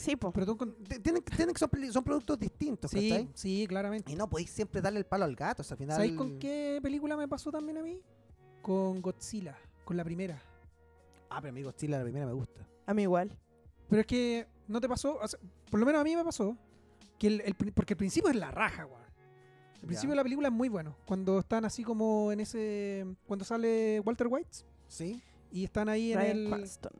Sí. 0.01 0.15
Pero 0.15 0.45
tú 0.45 0.55
T- 0.57 0.99
Tienen, 0.99 1.23
tienen 1.23 1.53
que 1.53 1.59
son, 1.91 2.03
productos 2.03 2.39
distintos, 2.39 2.91
Sí, 2.91 3.09
¿cachai? 3.09 3.29
sí, 3.33 3.65
claramente. 3.67 4.11
Y 4.11 4.15
no 4.15 4.29
podéis 4.29 4.49
siempre 4.49 4.81
darle 4.81 4.99
el 4.99 5.05
palo 5.05 5.25
al 5.25 5.35
gato, 5.35 5.61
o 5.61 5.65
sea, 5.65 5.75
al 5.75 5.77
final... 5.79 5.95
¿Sabéis 5.95 6.13
con 6.13 6.39
qué 6.39 6.79
película 6.81 7.15
me 7.17 7.27
pasó 7.27 7.51
también 7.51 7.77
a 7.77 7.81
mí? 7.83 7.99
Con 8.61 9.01
Godzilla, 9.01 9.57
con 9.85 9.97
la 9.97 10.03
primera. 10.03 10.41
Ah, 11.29 11.39
pero 11.41 11.49
amigo, 11.51 11.71
Godzilla 11.71 11.97
la 11.97 12.03
primera 12.03 12.25
me 12.25 12.33
gusta. 12.33 12.67
A 12.85 12.93
mí 12.93 13.03
igual. 13.03 13.37
Pero 13.89 14.01
es 14.01 14.07
que 14.07 14.47
no 14.67 14.79
te 14.81 14.87
pasó, 14.89 15.17
o 15.21 15.27
sea, 15.27 15.39
por 15.69 15.79
lo 15.79 15.85
menos 15.85 16.01
a 16.01 16.03
mí 16.03 16.15
me 16.15 16.23
pasó, 16.23 16.57
que 17.19 17.27
el, 17.27 17.55
porque 17.73 17.93
el 17.93 17.97
principio 17.97 18.29
es 18.29 18.35
la 18.35 18.51
raja, 18.51 18.85
weón. 18.85 19.01
El 19.81 19.87
principio 19.87 20.11
de 20.11 20.15
la 20.17 20.23
película 20.23 20.47
es 20.49 20.53
muy 20.53 20.69
bueno. 20.69 20.95
Cuando 21.05 21.39
están 21.39 21.65
así 21.65 21.83
como 21.83 22.31
en 22.31 22.39
ese. 22.39 23.03
Cuando 23.25 23.43
sale 23.43 23.99
Walter 24.05 24.27
White 24.29 24.59
¿Sí? 24.87 25.23
y 25.51 25.63
están 25.63 25.89
ahí 25.89 26.13
en 26.13 26.21
el. 26.21 26.47
Cranston. 26.49 26.91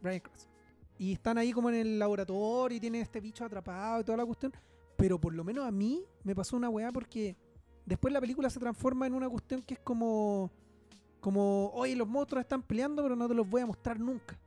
Bryan 0.00 0.20
Cranston. 0.20 0.53
Y 0.98 1.12
están 1.12 1.38
ahí 1.38 1.52
como 1.52 1.68
en 1.70 1.76
el 1.76 1.98
laboratorio 1.98 2.76
y 2.76 2.80
tienen 2.80 3.02
este 3.02 3.20
bicho 3.20 3.44
atrapado 3.44 4.00
y 4.00 4.04
toda 4.04 4.18
la 4.18 4.26
cuestión. 4.26 4.52
Pero 4.96 5.20
por 5.20 5.34
lo 5.34 5.42
menos 5.42 5.66
a 5.66 5.70
mí 5.70 6.04
me 6.22 6.34
pasó 6.34 6.56
una 6.56 6.68
weá 6.68 6.92
porque 6.92 7.36
después 7.84 8.12
la 8.12 8.20
película 8.20 8.48
se 8.48 8.60
transforma 8.60 9.06
en 9.06 9.14
una 9.14 9.28
cuestión 9.28 9.62
que 9.62 9.74
es 9.74 9.80
como. 9.80 10.50
Como, 11.20 11.70
oye, 11.72 11.96
los 11.96 12.06
monstruos 12.06 12.42
están 12.42 12.62
peleando, 12.62 13.02
pero 13.02 13.16
no 13.16 13.26
te 13.26 13.34
los 13.34 13.48
voy 13.48 13.62
a 13.62 13.66
mostrar 13.66 13.98
nunca. 13.98 14.38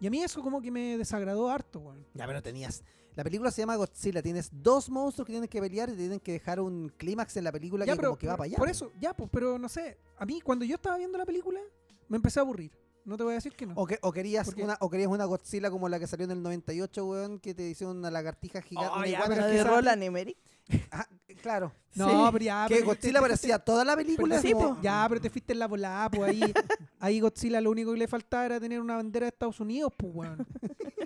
Y 0.00 0.08
a 0.08 0.10
mí 0.10 0.20
eso 0.20 0.42
como 0.42 0.60
que 0.60 0.68
me 0.68 0.98
desagradó 0.98 1.48
harto, 1.48 1.78
weón. 1.78 2.04
Ya, 2.14 2.26
pero 2.26 2.42
tenías... 2.42 2.82
La 3.14 3.22
película 3.22 3.52
se 3.52 3.62
llama 3.62 3.76
Godzilla, 3.76 4.20
tienes 4.20 4.50
dos 4.52 4.90
monstruos 4.90 5.26
que 5.26 5.32
tienen 5.32 5.48
que 5.48 5.60
pelear 5.60 5.90
y 5.90 5.92
te 5.92 5.98
tienen 5.98 6.18
que 6.18 6.32
dejar 6.32 6.58
un 6.58 6.88
clímax 6.96 7.36
en 7.36 7.44
la 7.44 7.52
película 7.52 7.84
Ya, 7.84 7.92
que 7.92 7.96
pero 7.98 8.08
como 8.08 8.18
que 8.18 8.26
va 8.26 8.36
para 8.36 8.46
allá. 8.46 8.56
Por 8.56 8.68
eso, 8.68 8.90
ya, 8.98 9.14
pues, 9.14 9.30
pero 9.32 9.60
no 9.60 9.68
sé. 9.68 9.96
A 10.18 10.26
mí, 10.26 10.40
cuando 10.40 10.64
yo 10.64 10.74
estaba 10.74 10.96
viendo 10.96 11.18
la 11.18 11.26
película, 11.26 11.60
me 12.08 12.16
empecé 12.16 12.40
a 12.40 12.42
aburrir. 12.42 12.72
No 13.04 13.16
te 13.16 13.24
voy 13.24 13.32
a 13.32 13.34
decir 13.36 13.52
que 13.54 13.66
no. 13.66 13.74
O, 13.76 13.86
que- 13.86 13.98
o 14.02 14.12
querías 14.12 14.48
una, 14.56 14.76
o 14.80 14.88
querías 14.90 15.08
una 15.10 15.24
Godzilla 15.24 15.70
como 15.70 15.88
la 15.88 15.98
que 15.98 16.06
salió 16.06 16.24
en 16.24 16.30
el 16.32 16.42
98, 16.42 17.04
weón, 17.06 17.38
que 17.40 17.54
te 17.54 17.68
hicieron 17.68 17.98
una 17.98 18.10
lagartija 18.10 18.62
gigante. 18.62 18.90
Oh, 18.94 18.98
una 18.98 19.06
ya, 19.08 19.22
pero 19.26 19.34
¿La 19.34 19.36
es 19.36 19.38
que- 19.44 19.46
que 19.50 19.52
de 19.54 19.60
esa- 19.60 19.70
Roland 19.70 20.02
Emmerich? 20.02 20.36
Ah, 20.92 21.06
claro. 21.42 21.72
no, 21.96 22.08
sí. 22.08 22.30
pero 22.32 22.44
ya. 22.44 22.64
que 22.68 22.74
pero 22.74 22.80
te- 22.80 22.86
Godzilla 22.86 23.18
te- 23.18 23.22
parecía 23.22 23.58
toda 23.58 23.84
la 23.84 23.96
película. 23.96 24.40
Sí, 24.40 24.52
como- 24.52 24.76
po. 24.76 24.80
Ya, 24.82 25.04
pero 25.08 25.20
te 25.20 25.28
fuiste 25.28 25.52
en 25.52 25.58
la 25.58 25.66
volada, 25.66 26.08
pues 26.10 26.30
ahí, 26.30 26.40
ahí 27.00 27.20
Godzilla 27.20 27.60
lo 27.60 27.70
único 27.70 27.92
que 27.92 27.98
le 27.98 28.06
faltaba 28.08 28.46
era 28.46 28.60
tener 28.60 28.80
una 28.80 28.96
bandera 28.96 29.24
de 29.24 29.28
Estados 29.30 29.58
Unidos, 29.60 29.92
pues 29.96 30.12
weón. 30.14 30.46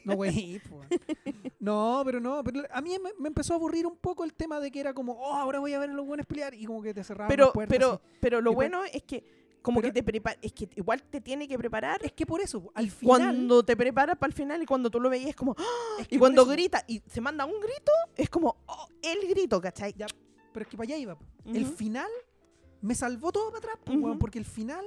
No, 0.04 0.14
güey, 0.14 0.60
pues. 0.68 0.88
No, 1.58 2.02
pero 2.04 2.20
no, 2.20 2.44
pero 2.44 2.62
a 2.70 2.80
mí 2.82 2.96
me, 3.02 3.10
me 3.18 3.28
empezó 3.28 3.54
a 3.54 3.56
aburrir 3.56 3.86
un 3.86 3.96
poco 3.96 4.22
el 4.24 4.34
tema 4.34 4.60
de 4.60 4.70
que 4.70 4.78
era 4.78 4.92
como, 4.94 5.14
oh, 5.14 5.34
ahora 5.34 5.58
voy 5.58 5.72
a 5.72 5.78
ver 5.80 5.90
a 5.90 5.94
los 5.94 6.06
buenos 6.06 6.26
pelear 6.26 6.54
y 6.54 6.64
como 6.66 6.82
que 6.82 6.94
te 6.94 7.02
cerraban 7.02 7.28
Pero, 7.28 7.46
las 7.46 7.52
puertas. 7.54 7.74
pero, 7.76 7.92
así. 7.94 8.02
pero 8.20 8.40
lo 8.40 8.52
Y 8.52 8.54
pues- 8.54 8.70
bueno 8.70 8.84
es 8.92 9.02
que 9.02 9.24
como 9.66 9.80
pero- 9.80 9.92
que 9.92 10.00
te 10.00 10.04
prepara, 10.04 10.38
es 10.40 10.52
que 10.52 10.68
igual 10.76 11.02
te 11.02 11.20
tiene 11.20 11.48
que 11.48 11.58
preparar 11.58 11.98
Es 12.04 12.12
que 12.12 12.24
por 12.24 12.40
eso, 12.40 12.70
al 12.74 12.88
final. 12.88 13.06
cuando 13.08 13.64
te 13.64 13.76
preparas 13.76 14.16
para 14.16 14.28
el 14.28 14.32
final 14.34 14.62
y 14.62 14.66
cuando 14.66 14.88
tú 14.90 15.00
lo 15.00 15.10
veías 15.10 15.30
es 15.30 15.34
como 15.36 15.56
¡ah! 15.58 15.64
es 16.00 16.06
que 16.06 16.14
y 16.14 16.18
cuando 16.20 16.42
eso- 16.42 16.50
grita 16.52 16.84
y 16.86 17.02
se 17.08 17.20
manda 17.20 17.44
un 17.44 17.58
grito 17.60 17.90
es 18.14 18.30
como 18.30 18.56
oh, 18.66 18.88
el 19.02 19.28
grito, 19.28 19.60
¿cachai? 19.60 19.92
Ya, 19.96 20.06
pero 20.52 20.62
es 20.62 20.68
que 20.70 20.76
para 20.76 20.84
allá 20.86 20.96
iba. 20.98 21.18
po. 21.18 21.24
El 21.46 21.64
Ujú. 21.64 21.72
final 21.74 22.10
me 22.80 22.94
salvó 22.94 23.32
todo 23.32 23.46
para 23.50 23.58
atrás, 23.72 23.78
weón, 23.88 24.04
Ujú. 24.10 24.18
porque 24.20 24.38
el 24.38 24.44
final, 24.44 24.84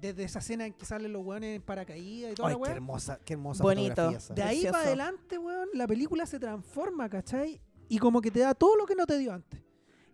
desde 0.00 0.24
esa 0.24 0.38
escena 0.38 0.64
en 0.66 0.72
que 0.72 0.86
salen 0.86 1.12
los 1.12 1.22
weones 1.24 1.56
en 1.56 1.62
paracaídas 1.62 2.32
y 2.32 2.34
toda 2.34 2.48
Ay, 2.48 2.56
la 2.58 2.64
qué 2.66 2.72
hermosa, 2.72 3.20
qué 3.24 3.32
hermosa 3.34 3.62
Bonito. 3.62 3.90
fotografía 3.90 4.18
esa. 4.18 4.34
de 4.34 4.42
ahí 4.42 4.48
Precioso. 4.62 4.72
para 4.72 4.86
adelante, 4.86 5.38
weón, 5.38 5.68
la 5.74 5.86
película 5.86 6.24
se 6.26 6.38
transforma, 6.40 7.08
¿cachai? 7.10 7.60
Y 7.88 7.98
como 7.98 8.20
que 8.22 8.30
te 8.30 8.40
da 8.40 8.54
todo 8.54 8.76
lo 8.76 8.86
que 8.86 8.94
no 8.94 9.04
te 9.06 9.18
dio 9.18 9.32
antes. 9.32 9.60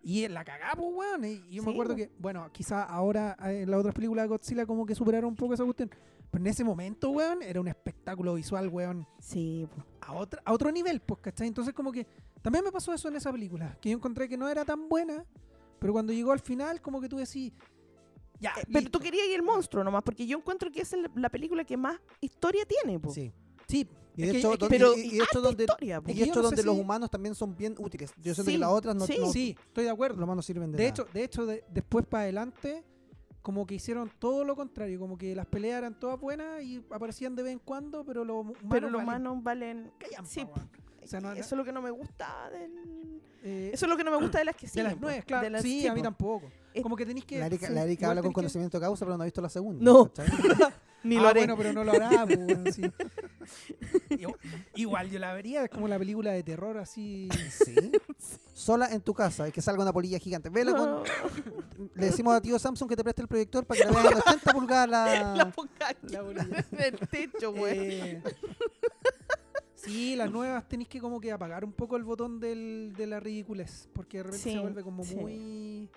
Y 0.03 0.27
la 0.27 0.43
cagamos, 0.43 0.85
weón. 0.93 1.23
Y 1.25 1.37
yo 1.49 1.61
me 1.63 1.67
Sí, 1.69 1.73
acuerdo 1.73 1.93
po. 1.93 1.97
que, 1.97 2.11
bueno, 2.17 2.49
quizá 2.51 2.83
ahora 2.83 3.37
eh, 3.45 3.61
en 3.61 3.71
las 3.71 3.79
otras 3.79 3.93
películas 3.93 4.23
de 4.23 4.29
Godzilla 4.29 4.65
como 4.65 4.85
que 4.85 4.95
superaron 4.95 5.29
un 5.29 5.35
poco 5.35 5.53
esa 5.53 5.63
cuestión. 5.63 5.89
Pero 6.31 6.41
en 6.43 6.47
ese 6.47 6.63
momento, 6.63 7.09
weón, 7.11 7.41
era 7.43 7.59
un 7.61 7.67
espectáculo 7.67 8.33
visual, 8.35 8.67
weón, 8.69 9.05
Sí, 9.19 9.67
po. 9.75 9.83
a, 10.01 10.13
otra, 10.13 10.41
a 10.45 10.53
otro 10.53 10.71
nivel, 10.71 11.01
pues, 11.01 11.19
¿cachai? 11.21 11.47
Entonces 11.47 11.73
como 11.73 11.91
que 11.91 12.07
también 12.41 12.63
me 12.63 12.71
pasó 12.71 12.93
eso 12.93 13.09
en 13.09 13.15
esa 13.17 13.31
película, 13.31 13.77
que 13.81 13.89
yo 13.89 13.97
encontré 13.97 14.27
que 14.29 14.37
no 14.37 14.47
era 14.49 14.63
tan 14.65 14.87
buena, 14.89 15.25
pero 15.77 15.93
cuando 15.93 16.13
llegó 16.13 16.31
al 16.31 16.39
final 16.39 16.81
como 16.81 16.99
que 17.01 17.09
tú 17.09 17.17
decís, 17.17 17.51
ya, 18.39 18.53
Eh, 18.57 18.63
pero 18.71 18.89
tú 18.89 18.99
querías 18.99 19.27
ir 19.27 19.35
el 19.35 19.43
monstruo 19.43 19.83
nomás 19.83 20.01
porque 20.03 20.25
yo 20.25 20.37
encuentro 20.37 20.71
que 20.71 20.81
es 20.81 20.93
el- 20.93 21.11
la 21.15 21.29
película 21.29 21.63
que 21.63 21.77
más 21.77 21.99
historia 22.21 22.65
tiene, 22.65 22.99
po. 22.99 23.11
Sí. 23.11 23.31
Sí, 23.67 23.87
Y 24.15 24.21
es 24.23 24.27
de 24.27 24.31
que- 24.33 24.39
hecho, 24.39 24.51
es 24.53 24.57
que- 24.57 24.59
donde, 24.59 24.77
pero 24.77 24.97
y- 24.97 24.99
y 24.99 25.03
de 25.03 25.15
hecho 25.15 25.23
harta 25.23 25.39
donde, 25.39 25.63
historia, 25.63 26.01
y 26.07 26.13
de 26.13 26.25
no 26.27 26.41
donde 26.41 26.63
los 26.63 26.75
si- 26.75 26.81
humanos 26.81 27.09
también 27.09 27.33
son 27.35 27.55
bien 27.55 27.75
útiles. 27.77 28.11
Yo 28.17 28.33
siento 28.33 28.43
Sí, 28.43 28.51
que 28.51 28.57
las 28.57 28.69
otras 28.69 28.95
no, 28.95 29.05
sí. 29.07 29.17
no- 29.19 29.31
sí, 29.31 29.55
estoy 29.67 29.85
de 29.85 29.89
acuerdo. 29.89 30.15
los 30.17 30.23
humanos 30.25 30.37
no 30.37 30.41
sirven 30.41 30.71
de, 30.71 30.77
De 30.77 30.83
nada. 30.83 30.89
hecho, 30.89 31.07
de 31.13 31.23
hecho 31.23 31.45
de- 31.45 31.63
después 31.71 32.05
para 32.05 32.23
adelante, 32.23 32.83
como 33.41 33.65
que 33.65 33.75
hicieron 33.75 34.11
todo 34.19 34.43
lo 34.43 34.55
contrario, 34.55 34.99
como 34.99 35.17
que 35.17 35.33
las 35.35 35.45
peleas 35.47 35.79
eran 35.79 35.99
todas 35.99 36.19
buenas 36.19 36.61
y 36.61 36.83
aparecían 36.91 37.35
de 37.35 37.43
vez 37.43 37.53
en 37.53 37.59
cuando, 37.59 38.03
pero 38.05 38.23
los 38.25 38.41
humanos, 38.41 38.57
pero 38.69 38.89
los 38.89 39.03
valen 39.03 39.21
humanos 39.27 39.43
valen 39.43 39.91
callampa, 39.97 40.29
sí. 40.29 40.45
O 41.03 41.07
sea, 41.07 41.19
no- 41.21 41.31
eso 41.31 41.41
es 41.41 41.51
lo 41.53 41.65
que 41.65 41.71
no 41.71 41.81
me 41.81 41.89
gusta 41.89 42.49
del 42.51 43.19
eh, 43.43 43.71
eso 43.73 43.85
es 43.85 43.89
lo 43.89 43.97
que 43.97 44.03
no 44.03 44.11
me 44.11 44.17
gusta 44.17 44.37
de 44.37 44.45
las 44.45 44.55
que 44.55 44.67
de 44.67 44.71
siguen, 44.71 44.83
las 44.85 44.93
po. 44.93 44.99
nuevas, 45.01 45.25
claro. 45.25 45.43
De 45.45 45.49
las- 45.49 45.61
sí, 45.63 45.81
sí, 45.81 45.87
a 45.87 45.93
mí 45.95 46.01
po. 46.01 46.03
tampoco. 46.03 46.51
Es- 46.73 46.83
Como 46.83 46.95
que 46.95 47.05
tenéis 47.05 47.25
que... 47.25 47.39
La 47.39 47.45
Erika, 47.47 47.67
sí, 47.67 47.73
la 47.73 47.83
Erika 47.83 48.09
habla 48.09 48.21
con 48.21 48.31
conocimiento 48.33 48.77
de 48.79 48.81
causa, 48.85 49.05
pero 49.05 49.17
no 49.17 49.23
ha 49.23 49.25
visto 49.25 49.41
la 49.41 49.49
segunda. 49.49 49.83
No. 49.83 50.11
Ni 51.03 51.17
ah, 51.17 51.21
lo 51.21 51.27
haré. 51.29 51.39
bueno, 51.39 51.57
pero 51.57 51.73
no 51.73 51.83
lo 51.83 51.93
hará, 51.93 52.25
pues, 52.27 52.37
weón, 52.37 52.71
sí. 52.71 52.83
Igual- 54.75 55.09
yo 55.09 55.17
la 55.19 55.33
vería, 55.33 55.63
es 55.63 55.69
como 55.71 55.87
la 55.87 55.97
película 55.97 56.31
de 56.31 56.43
terror 56.43 56.77
así... 56.77 57.27
Sí. 57.49 57.91
Sola 58.53 58.87
en 58.91 59.01
tu 59.01 59.13
casa 59.15 59.47
y 59.47 59.51
que 59.51 59.61
salga 59.63 59.81
una 59.81 59.91
polilla 59.91 60.19
gigante. 60.19 60.49
Vela 60.49 60.75
con, 60.75 61.03
le 61.95 62.05
decimos 62.05 62.35
a 62.35 62.41
tío 62.41 62.59
Samsung 62.59 62.87
que 62.89 62.95
te 62.95 63.03
preste 63.03 63.23
el 63.23 63.27
proyector 63.27 63.65
para 63.65 63.79
que 63.79 63.85
la 63.85 63.91
vean 64.01 64.13
en 64.13 64.19
80 64.19 64.53
pulgadas 64.53 64.89
la, 64.89 65.35
la 65.35 65.49
ponga 65.51 65.87
aquí 65.89 66.07
la 66.09 66.21
bolilla. 66.21 66.65
en 66.71 66.81
el 66.81 66.99
techo, 67.09 67.51
güey. 67.53 67.79
Eh, 67.79 68.23
sí, 69.75 70.15
las 70.15 70.29
nuevas 70.31 70.67
tenéis 70.67 70.89
que 70.89 70.99
como 70.99 71.19
que 71.19 71.31
apagar 71.31 71.65
un 71.65 71.73
poco 71.73 71.97
el 71.97 72.03
botón 72.03 72.39
del, 72.39 72.93
de 72.95 73.07
la 73.07 73.19
ridiculez, 73.19 73.89
porque 73.93 74.17
de 74.17 74.23
repente 74.23 74.43
Sí, 74.43 74.51
se 74.53 74.59
vuelve 74.59 74.83
como 74.83 75.03
sí. 75.03 75.15
muy... 75.15 75.89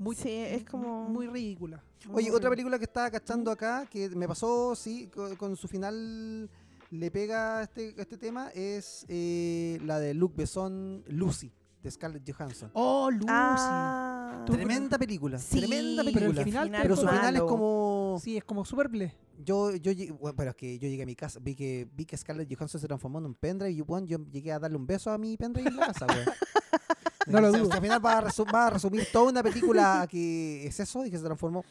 Muy, 0.00 0.16
Sí, 0.16 0.30
es 0.30 0.64
como- 0.64 1.08
Muy 1.08 1.26
ridícula. 1.26 1.76
Muy, 2.06 2.16
Oye, 2.16 2.28
muy 2.30 2.36
otra 2.36 2.48
ridícula. 2.48 2.50
película 2.50 2.78
que 2.78 2.84
estaba 2.84 3.10
cachando 3.10 3.50
acá, 3.50 3.86
que 3.88 4.08
me 4.10 4.26
pasó, 4.26 4.74
sí, 4.74 5.08
con, 5.14 5.36
con 5.36 5.56
su 5.56 5.68
final 5.68 6.48
le 6.90 7.10
pega 7.10 7.62
este, 7.62 7.94
este 8.00 8.16
tema, 8.16 8.48
es 8.54 9.04
eh, 9.08 9.78
la 9.84 10.00
de 10.00 10.14
Luc 10.14 10.34
Besson, 10.34 11.04
Lucy, 11.06 11.52
de 11.82 11.90
Scarlett 11.90 12.28
Johansson. 12.34 12.70
Oh, 12.72 13.10
Lucy. 13.10 13.26
Ah. 13.28 14.42
Tremenda 14.46 14.98
película, 14.98 15.38
Sí, 15.38 15.58
tremenda 15.58 16.02
pero 16.02 16.08
el 16.30 16.34
película. 16.34 16.44
final 16.44 16.70
Pero 16.82 16.96
su 16.96 17.06
final 17.06 17.36
es 17.36 17.42
como... 17.42 18.18
Sí, 18.22 18.36
es 18.38 18.44
como 18.44 18.64
super 18.64 18.88
ble. 18.88 19.14
Yo, 19.44 19.74
yo 19.76 19.92
llegué- 19.92 20.12
bueno, 20.12 20.34
pero 20.36 20.50
es 20.50 20.56
que 20.56 20.78
yo 20.78 20.88
llegué 20.88 21.02
a 21.02 21.06
mi 21.06 21.14
casa, 21.14 21.38
vi 21.42 21.54
que, 21.54 21.86
vi 21.94 22.06
que 22.06 22.16
Scarlett 22.16 22.48
Johansson 22.54 22.80
se 22.80 22.86
transformó 22.86 23.18
en 23.18 23.26
un 23.26 23.34
pendrive 23.34 23.70
y 23.72 23.80
bueno, 23.82 24.06
yo 24.06 24.18
llegué 24.32 24.50
a 24.52 24.58
darle 24.58 24.76
un 24.78 24.86
beso 24.86 25.10
a 25.10 25.18
mi 25.18 25.36
pendrive 25.36 25.68
en 25.68 25.76
la 25.76 25.86
casa, 25.88 26.06
güey. 26.06 26.24
No 27.26 27.40
lo 27.40 27.50
sea, 27.50 27.60
dudo. 27.60 27.72
Al 27.72 27.80
final 27.82 28.04
va 28.04 28.18
a, 28.18 28.22
resu- 28.24 28.54
va 28.54 28.66
a 28.66 28.70
resumir 28.70 29.06
toda 29.12 29.30
una 29.30 29.42
película 29.42 30.06
que 30.10 30.66
es 30.66 30.80
eso 30.80 31.04
y 31.04 31.10
que 31.10 31.18
se 31.18 31.24
transformó. 31.24 31.64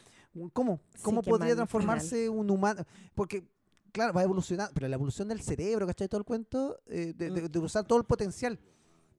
¿Cómo? 0.52 0.80
¿Cómo 1.02 1.22
podría 1.22 1.54
transformarse 1.56 2.28
un 2.28 2.50
humano? 2.50 2.84
Porque, 3.14 3.44
claro, 3.92 4.12
va 4.12 4.20
a 4.20 4.24
evolucionar, 4.24 4.70
pero 4.72 4.86
la 4.88 4.94
evolución 4.94 5.28
del 5.28 5.40
cerebro, 5.42 5.86
¿cachai? 5.86 6.08
Todo 6.08 6.18
el 6.20 6.24
cuento, 6.24 6.80
eh, 6.86 7.12
de, 7.16 7.30
de- 7.30 7.48
de 7.48 7.58
usar 7.58 7.84
todo 7.84 7.98
el 7.98 8.04
potencial. 8.04 8.58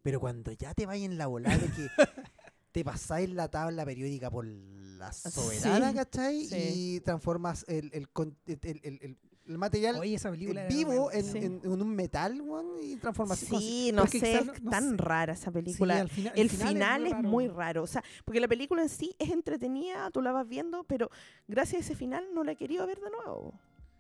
Pero 0.04 0.20
cuando 0.20 0.52
ya 0.54 0.74
te 0.74 0.86
vayas 0.86 1.06
en 1.12 1.18
la 1.18 1.28
volada 1.28 1.58
de 1.58 1.68
que 1.68 1.88
te 2.72 2.84
pasáis 2.86 3.30
la 3.30 3.50
tabla 3.50 3.86
periódica 3.86 4.32
por 4.32 4.46
la 4.46 5.12
soberana, 5.14 5.90
Sí, 5.90 5.96
¿cachai? 5.96 6.46
sí. 6.48 6.56
Y 6.96 7.00
transformas 7.02 7.66
el, 7.68 7.90
el, 7.94 8.08
con- 8.10 8.38
el, 8.46 8.60
el- 8.84 9.18
el- 9.52 9.58
material 9.58 9.96
Oye, 9.98 10.16
esa 10.16 10.32
película 10.32 10.62
era 10.66 10.70
vivo 10.76 11.12
en, 11.12 11.24
Sí. 11.24 11.38
en- 11.38 11.62
en 11.64 11.82
un 11.82 11.96
metal, 11.96 12.42
weón, 12.42 12.68
y 12.82 12.96
transformas 12.98 13.40
Sí, 13.40 13.92
no 13.94 14.06
sé, 14.08 14.12
quizás 14.20 14.30
es 14.56 14.64
no- 14.64 14.70
tan 14.72 14.92
sé. 14.92 14.98
rara 14.98 15.34
esa 15.34 15.46
Sí, 15.46 15.52
película. 15.52 16.00
al 16.02 16.10
final- 16.10 16.34
el 16.36 16.50
final, 16.50 17.06
es, 17.08 17.14
raro. 17.14 17.30
muy 17.30 17.48
raro. 17.48 17.84
O 17.84 17.88
sea, 17.88 18.04
porque 18.26 18.40
la 18.40 18.48
película 18.48 18.82
en 18.82 18.90
sí 18.90 19.16
es 19.20 19.30
entretenida, 19.32 20.10
tú 20.12 20.22
la 20.22 20.32
vas 20.32 20.48
viendo, 20.48 20.84
pero 20.86 21.10
gracias 21.48 21.82
a 21.82 21.86
ese 21.86 21.96
final 21.96 22.26
no 22.34 22.44
la 22.44 22.54
he 22.54 22.56
querido 22.56 22.86
ver 22.88 23.00
de 23.00 23.10
nuevo. 23.12 23.54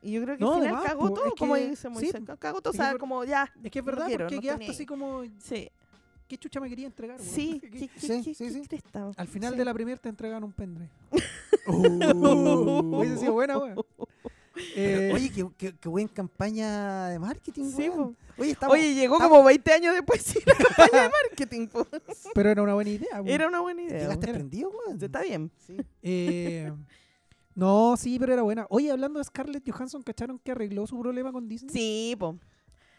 Y 0.03 0.13
yo 0.13 0.23
creo 0.23 0.35
que 0.37 0.41
No, 0.43 0.53
el 0.53 0.59
final 0.61 0.73
además, 0.75 0.89
cagó 0.91 1.13
todo, 1.13 1.25
es 1.27 1.33
como 1.37 1.53
que- 1.55 1.69
dice 1.69 1.87
sí, 1.87 1.89
Moisés. 1.89 2.21
Cagó 2.39 2.61
todo, 2.61 2.71
o 2.71 2.73
es 2.73 2.77
que 2.79 2.83
sea, 2.83 2.91
por- 2.91 2.99
como 2.99 3.23
ya. 3.23 3.53
Es 3.63 3.69
que 3.71 3.79
es 3.79 3.85
verdad, 3.85 4.07
quiero, 4.07 4.25
porque 4.25 4.39
quedaste 4.41 4.69
así 4.71 4.85
como... 4.85 5.23
Sí, 5.39 5.69
¿Qué 6.27 6.37
chucha 6.37 6.61
me 6.61 6.69
quería 6.69 6.87
entregar? 6.87 7.19
sí. 7.19 7.59
¿Qué- 7.59 7.69
¿Qué, 7.71 7.87
qué, 7.89 7.99
Sí, 7.99 8.07
qué- 8.23 8.33
sí, 8.35 8.63
sí. 8.63 8.79
Al 9.17 9.27
final 9.27 9.57
de 9.57 9.65
la 9.65 9.73
primera 9.73 9.97
te 9.97 10.07
entregan 10.09 10.43
un 10.43 10.53
pendrive. 10.53 10.89
Uh. 11.67 12.97
Hubiese 12.97 13.17
sido 13.17 13.33
buena, 13.33 13.57
weón. 13.57 13.75
Eh, 14.75 15.11
oye, 15.13 15.31
qué, 15.31 15.47
qué, 15.57 15.73
qué 15.79 15.89
buena 15.89 16.09
campaña 16.13 17.07
de 17.09 17.19
marketing, 17.19 17.71
Sí. 17.71 17.89
Oye, 18.37 18.51
estamos, 18.51 18.73
Oye, 18.73 18.93
llegó 18.93 19.15
estamos- 19.15 19.37
como 19.37 19.47
20 19.47 19.73
años 19.73 19.93
después 19.93 20.21
sí, 20.21 20.39
la 20.45 20.55
campaña 20.55 21.03
de 21.03 21.09
marketing. 21.29 21.67
po. 21.67 21.87
pero 22.33 22.49
era 22.49 22.61
una 22.61 22.73
buena 22.73 22.89
idea. 22.89 23.13
weón. 23.21 23.27
Era 23.29 23.47
una 23.47 23.59
buena 23.61 23.81
idea. 23.83 23.99
llegaste 23.99 24.25
era. 24.25 24.33
prendido, 24.33 24.69
weón. 24.71 25.01
Está 25.01 25.21
bien. 25.21 25.51
Sí. 25.65 25.77
Eh, 26.01 26.71
no, 27.55 27.95
sí, 27.97 28.17
pero 28.19 28.33
era 28.33 28.41
buena. 28.41 28.65
Oye, 28.69 28.91
hablando 28.91 29.19
de 29.19 29.25
Scarlett 29.25 29.69
Johansson, 29.69 30.01
¿cacharon 30.01 30.39
que 30.39 30.51
arregló 30.51 30.87
su 30.87 30.99
problema 30.99 31.31
con 31.31 31.47
Disney? 31.47 31.71
Sí, 31.71 32.15
po. 32.17 32.37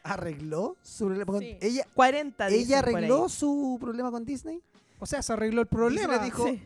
¿Arregló 0.05 0.77
su 0.83 1.07
problema 1.07 1.33
con 1.33 1.41
Sí. 1.41 1.57
ella? 1.61 1.87
40 1.95 2.49
¿Ella 2.49 2.79
arregló 2.81 3.29
su 3.29 3.79
problema 3.81 4.11
con 4.11 4.25
Disney? 4.25 4.61
O 4.99 5.07
sea, 5.07 5.23
se 5.23 5.33
arregló 5.33 5.61
el 5.61 5.67
problema. 5.69 6.17
le 6.19 6.25
dijo- 6.25 6.47
Sí. 6.47 6.63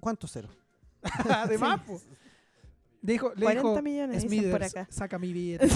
¿Cuánto 0.00 0.26
cero? 0.26 0.48
Además, 1.28 1.80
po. 1.86 2.00
Dijo, 3.02 3.32
le 3.34 3.42
40 3.42 3.70
dijo, 3.70 3.82
millones, 3.82 4.26
por 4.50 4.62
acá. 4.62 4.86
saca 4.90 5.18
mi 5.18 5.32
billete. 5.32 5.68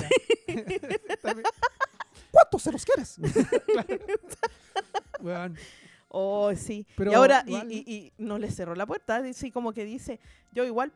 ¿Cuántos 2.31 2.63
se 2.63 2.73
los 2.73 2.85
quieres? 2.85 3.19
Weón. 5.21 5.57
Oh, 6.09 6.55
sí. 6.55 6.87
Pero 6.97 7.11
y 7.11 7.15
ahora, 7.15 7.43
y, 7.47 7.51
igual, 7.51 7.73
y- 7.73 7.85
y 7.87 8.13
no 8.19 8.39
le 8.39 8.51
cerró 8.51 8.75
la 8.75 8.87
puerta. 8.87 9.21
Sí, 9.33 9.51
como 9.51 9.73
que 9.73 9.85
dice, 9.85 10.21
yo 10.53 10.65
igual 10.65 10.93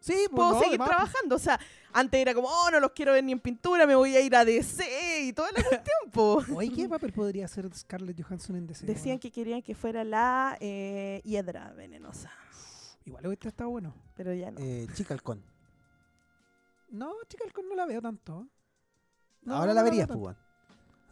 Sí, 0.00 0.12
pues, 0.12 0.28
puedo 0.32 0.50
no, 0.52 0.58
seguir 0.60 0.68
además, 0.72 0.88
pues, 0.88 0.96
trabajando. 0.98 1.36
O 1.36 1.38
sea, 1.38 1.58
antes 1.94 2.20
era 2.20 2.34
como, 2.34 2.48
oh, 2.48 2.70
no 2.70 2.78
los 2.78 2.90
quiero 2.92 3.12
ver 3.12 3.24
ni 3.24 3.32
en 3.32 3.40
pintura, 3.40 3.86
me 3.86 3.94
voy 3.94 4.14
a 4.14 4.20
ir 4.20 4.36
a 4.36 4.44
DC 4.44 5.22
y 5.22 5.32
toda 5.32 5.50
la 5.50 5.62
cuestión, 5.62 6.10
po. 6.12 6.44
Oye, 6.54 6.70
¿qué 6.70 6.86
papel 6.86 7.10
podría 7.12 7.46
hacer 7.46 7.66
Scarlett 7.74 8.22
Johansson 8.22 8.56
en 8.56 8.66
DC? 8.66 8.84
Decían 8.84 9.18
que 9.18 9.32
querían 9.32 9.62
que 9.62 9.74
fuera 9.74 10.04
la 10.04 10.58
eh, 10.60 11.22
hiedra 11.24 11.72
venenosa. 11.72 12.30
Igual 13.06 13.26
hubiera 13.28 13.48
estado 13.48 13.70
bueno. 13.70 13.94
Pero 14.14 14.34
ya 14.34 14.50
no. 14.50 14.60
Eh, 14.60 14.86
Chica 14.92 15.14
Halcón. 15.14 15.42
No, 16.94 17.12
chica, 17.28 17.44
Halcón 17.44 17.68
no 17.68 17.74
la 17.74 17.86
veo 17.86 18.00
tanto. 18.00 18.46
No, 19.42 19.54
Ahora 19.56 19.68
no 19.68 19.74
la 19.74 19.82
verías, 19.82 20.08
tanto. 20.08 20.22
pues. 20.22 20.36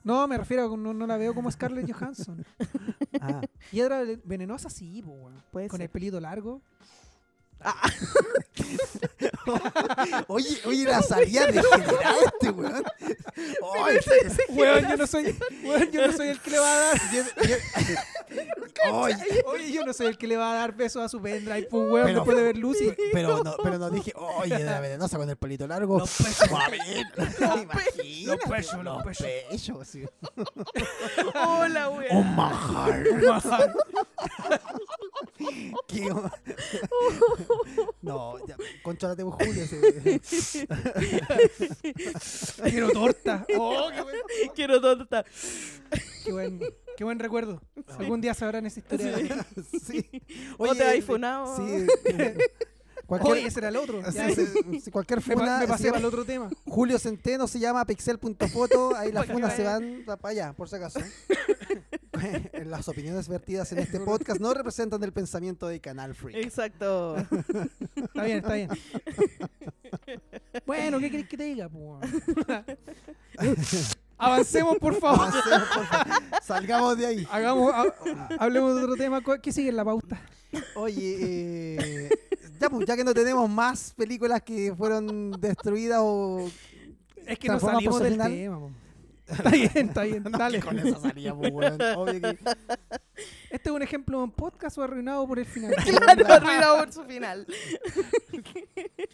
No, 0.05 0.27
me 0.27 0.37
refiero 0.39 0.65
a 0.67 0.71
que 0.71 0.77
no, 0.77 0.93
no 0.95 1.07
la 1.07 1.17
veo 1.17 1.35
como 1.35 1.51
Scarlett 1.51 1.91
Johansson. 1.93 2.45
Ah. 3.21 3.41
Hiedra 3.71 4.03
venenosa, 4.25 4.69
sí, 4.71 5.01
pues, 5.05 5.17
weón. 5.17 5.43
Puede 5.53 5.69
Con 5.69 5.77
ser. 5.77 5.85
el 5.85 5.91
pelito 5.91 6.19
largo. 6.19 6.61
Ah, 7.65 7.75
Oye, 10.29 10.61
oye, 10.67 10.85
la 10.85 11.03
salida 11.03 11.47
de 11.47 11.63
general 11.63 12.17
este 12.27 12.51
weón. 12.51 12.85
Ay, 13.85 13.99
Weón, 14.51 14.89
yo 14.89 14.97
no 14.97 15.07
soy, 15.07 15.37
weón, 15.65 15.91
yo 15.91 16.07
no 16.07 16.13
soy 16.17 16.29
el 16.29 16.41
que 16.41 16.51
le 16.51 16.59
va 16.59 16.73
a 16.73 16.77
dar. 16.81 17.01
yo- 17.13 17.23
yo- 17.49 17.57
Oye, 18.95 19.43
Oye, 19.47 19.73
yo 19.73 19.85
no 19.85 19.93
soy 19.93 20.07
el 20.07 20.17
que 20.19 20.27
le 20.27 20.37
va 20.37 20.53
a 20.53 20.55
dar 20.57 20.75
besos 20.75 21.03
a 21.03 21.09
su 21.09 21.21
pendrive, 21.21 21.65
pues, 21.71 21.91
weón, 21.91 22.07
Pero- 22.07 22.19
después 22.21 22.37
de 22.37 22.43
ver 22.43 22.57
Lucy. 22.57 22.93
pero 23.13 23.43
no, 23.45 23.55
pero 23.63 23.79
no 23.79 23.91
dije, 23.91 24.13
oye, 24.17 24.59
la 24.61 24.81
venenosa 24.81 25.19
con 25.19 25.29
el 25.29 25.37
pelito 25.37 25.67
largo. 25.67 25.99
Los 25.99 26.11
pechos. 26.17 26.51
A 26.53 26.69
ver, 26.69 26.81
imagínate, 26.81 28.27
Los 28.27 28.37
pechos, 28.49 28.85
los 28.85 29.03
pechos. 29.05 29.27
pechos, 29.51 29.89
sí. 29.89 30.05
hola, 31.35 31.89
wea. 31.91 32.17
Un 32.17 32.37
manjar. 32.37 33.05
Qué- 35.89 36.09
No, 38.03 38.45
ya, 38.47 38.57
conchólate 38.83 39.23
vos, 39.23 39.37
Julio. 39.37 39.65
sí. 40.23 40.67
Quiero 42.71 42.91
torta. 42.91 43.47
Oh, 43.59 43.89
qué 43.95 44.03
buen, 44.03 44.17
Quiero 44.55 44.81
torta. 44.81 45.25
qué 46.25 46.33
buen, 46.33 46.61
qué 46.97 47.05
buen 47.05 47.19
recuerdo. 47.19 47.61
Algún 47.99 48.21
día 48.21 48.35
sabrán 48.35 48.67
esa 48.67 48.81
historia. 48.81 49.17
Sí. 49.85 50.05
¿O 50.59 50.75
te 50.75 50.85
Oye, 50.89 51.03
funado? 51.03 51.57
Sí. 51.57 51.63
Oye, 52.07 52.37
Cualquier, 53.07 53.39
ese 53.47 53.61
era 53.61 53.69
el 53.69 53.77
otro. 53.77 54.01
sí, 54.11 54.17
Ya, 54.17 54.31
sí, 54.35 54.47
sí, 54.81 54.91
cualquier 54.91 55.21
funa, 55.21 55.59
me 55.59 55.67
pasé 55.69 55.85
llama- 55.85 55.93
para 55.95 55.99
el 56.01 56.05
otro 56.07 56.25
tema. 56.25 56.49
Julio 56.65 56.99
Centeno 56.99 57.47
se 57.47 57.59
llama 57.59 57.85
pixel.foto, 57.85 58.97
ahí 58.97 59.13
las 59.13 59.27
funas 59.27 59.55
se 59.55 59.65
van 59.65 60.03
para 60.07 60.29
allá, 60.29 60.53
por 60.55 60.69
si 60.69 60.77
acaso. 60.77 61.01
las 62.67 62.89
opiniones 62.89 63.29
vertidas 63.29 63.71
en 63.73 63.79
este 63.79 64.01
podcast 64.05 64.41
no 64.41 64.53
representan 64.55 65.03
el 65.03 65.13
pensamiento 65.13 65.69
de 65.69 65.81
Canal 65.81 66.15
Freak. 66.15 66.37
Exacto. 66.45 67.17
Está 67.97 68.25
bien, 68.25 68.39
está 68.39 68.55
bien. 68.55 68.69
Bueno, 70.67 70.99
¿qué 71.01 71.11
querés 71.11 71.29
que 71.29 71.37
te 71.37 71.45
diga? 71.45 71.69
Avancemos, 74.19 74.77
por 74.79 74.95
favor. 74.95 75.21
Avancemos, 75.29 75.69
por 75.75 75.87
favor. 75.87 76.23
Salgamos 76.43 76.99
de 76.99 77.07
ahí. 77.07 77.27
Hagamos, 77.31 77.73
ha- 77.75 78.29
hablemos 78.39 78.77
de 78.77 78.83
otro 78.83 78.97
tema. 78.97 79.21
¿Cu- 79.21 79.41
¿Qué 79.43 79.53
sigue 79.53 79.71
en 79.71 79.77
la 79.77 79.85
pauta? 79.85 80.21
Oye, 80.77 81.17
eh, 81.79 82.11
ya, 82.61 82.69
pues, 82.71 82.87
ya 82.87 82.97
que 82.97 83.05
no 83.05 83.15
tenemos 83.15 83.49
más 83.51 83.93
películas 83.97 84.43
que 84.43 84.75
fueron 84.77 85.33
destruidas 85.41 85.99
o... 86.03 86.49
Es 87.27 87.39
que 87.39 87.49
no 87.49 87.59
salimos 87.59 88.01
del 88.01 88.13
final. 88.13 88.31
tema. 88.33 88.59
po. 88.59 88.71
Está 89.33 89.51
bien, 89.51 89.71
está 89.75 90.03
bien. 90.03 90.23
No, 90.31 90.39
Dale. 90.39 90.61
con 90.61 90.79
eso 90.79 91.01
salía, 91.01 91.35
pues, 91.35 91.53
weón. 91.53 91.79
Obvio 91.97 92.21
que- 92.21 92.39
¿Este 93.51 93.69
es 93.69 93.75
un 93.75 93.83
ejemplo 93.83 94.19
de 94.19 94.25
un 94.25 94.31
podcast 94.33 94.79
o 94.79 94.83
arruinado 94.83 95.27
por 95.27 95.39
el 95.39 95.45
final? 95.47 95.75
claro, 95.85 96.27
arruinado 96.35 96.79
por 96.79 96.93
su 96.93 97.05
final. 97.05 97.47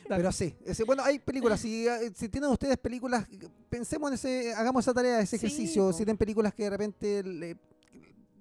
Pero 0.09 0.33
sí, 0.33 0.55
ese- 0.65 0.85
bueno, 0.85 1.03
hay 1.05 1.19
películas. 1.19 1.61
Si, 1.61 1.87
eh, 1.87 2.11
si 2.15 2.29
tienen 2.29 2.51
ustedes 2.51 2.77
películas, 2.79 3.27
pensemos 3.69 4.09
en 4.11 4.15
ese, 4.15 4.55
hagamos 4.55 4.85
esa 4.85 4.95
tarea, 4.95 5.21
ese 5.21 5.39
Sí, 5.39 5.47
ejercicio. 5.47 5.87
po. 5.87 5.93
Si 5.93 5.99
tienen 5.99 6.17
películas 6.17 6.55
que 6.55 6.65
de 6.65 6.71
repente, 6.71 7.23
le- 7.23 7.57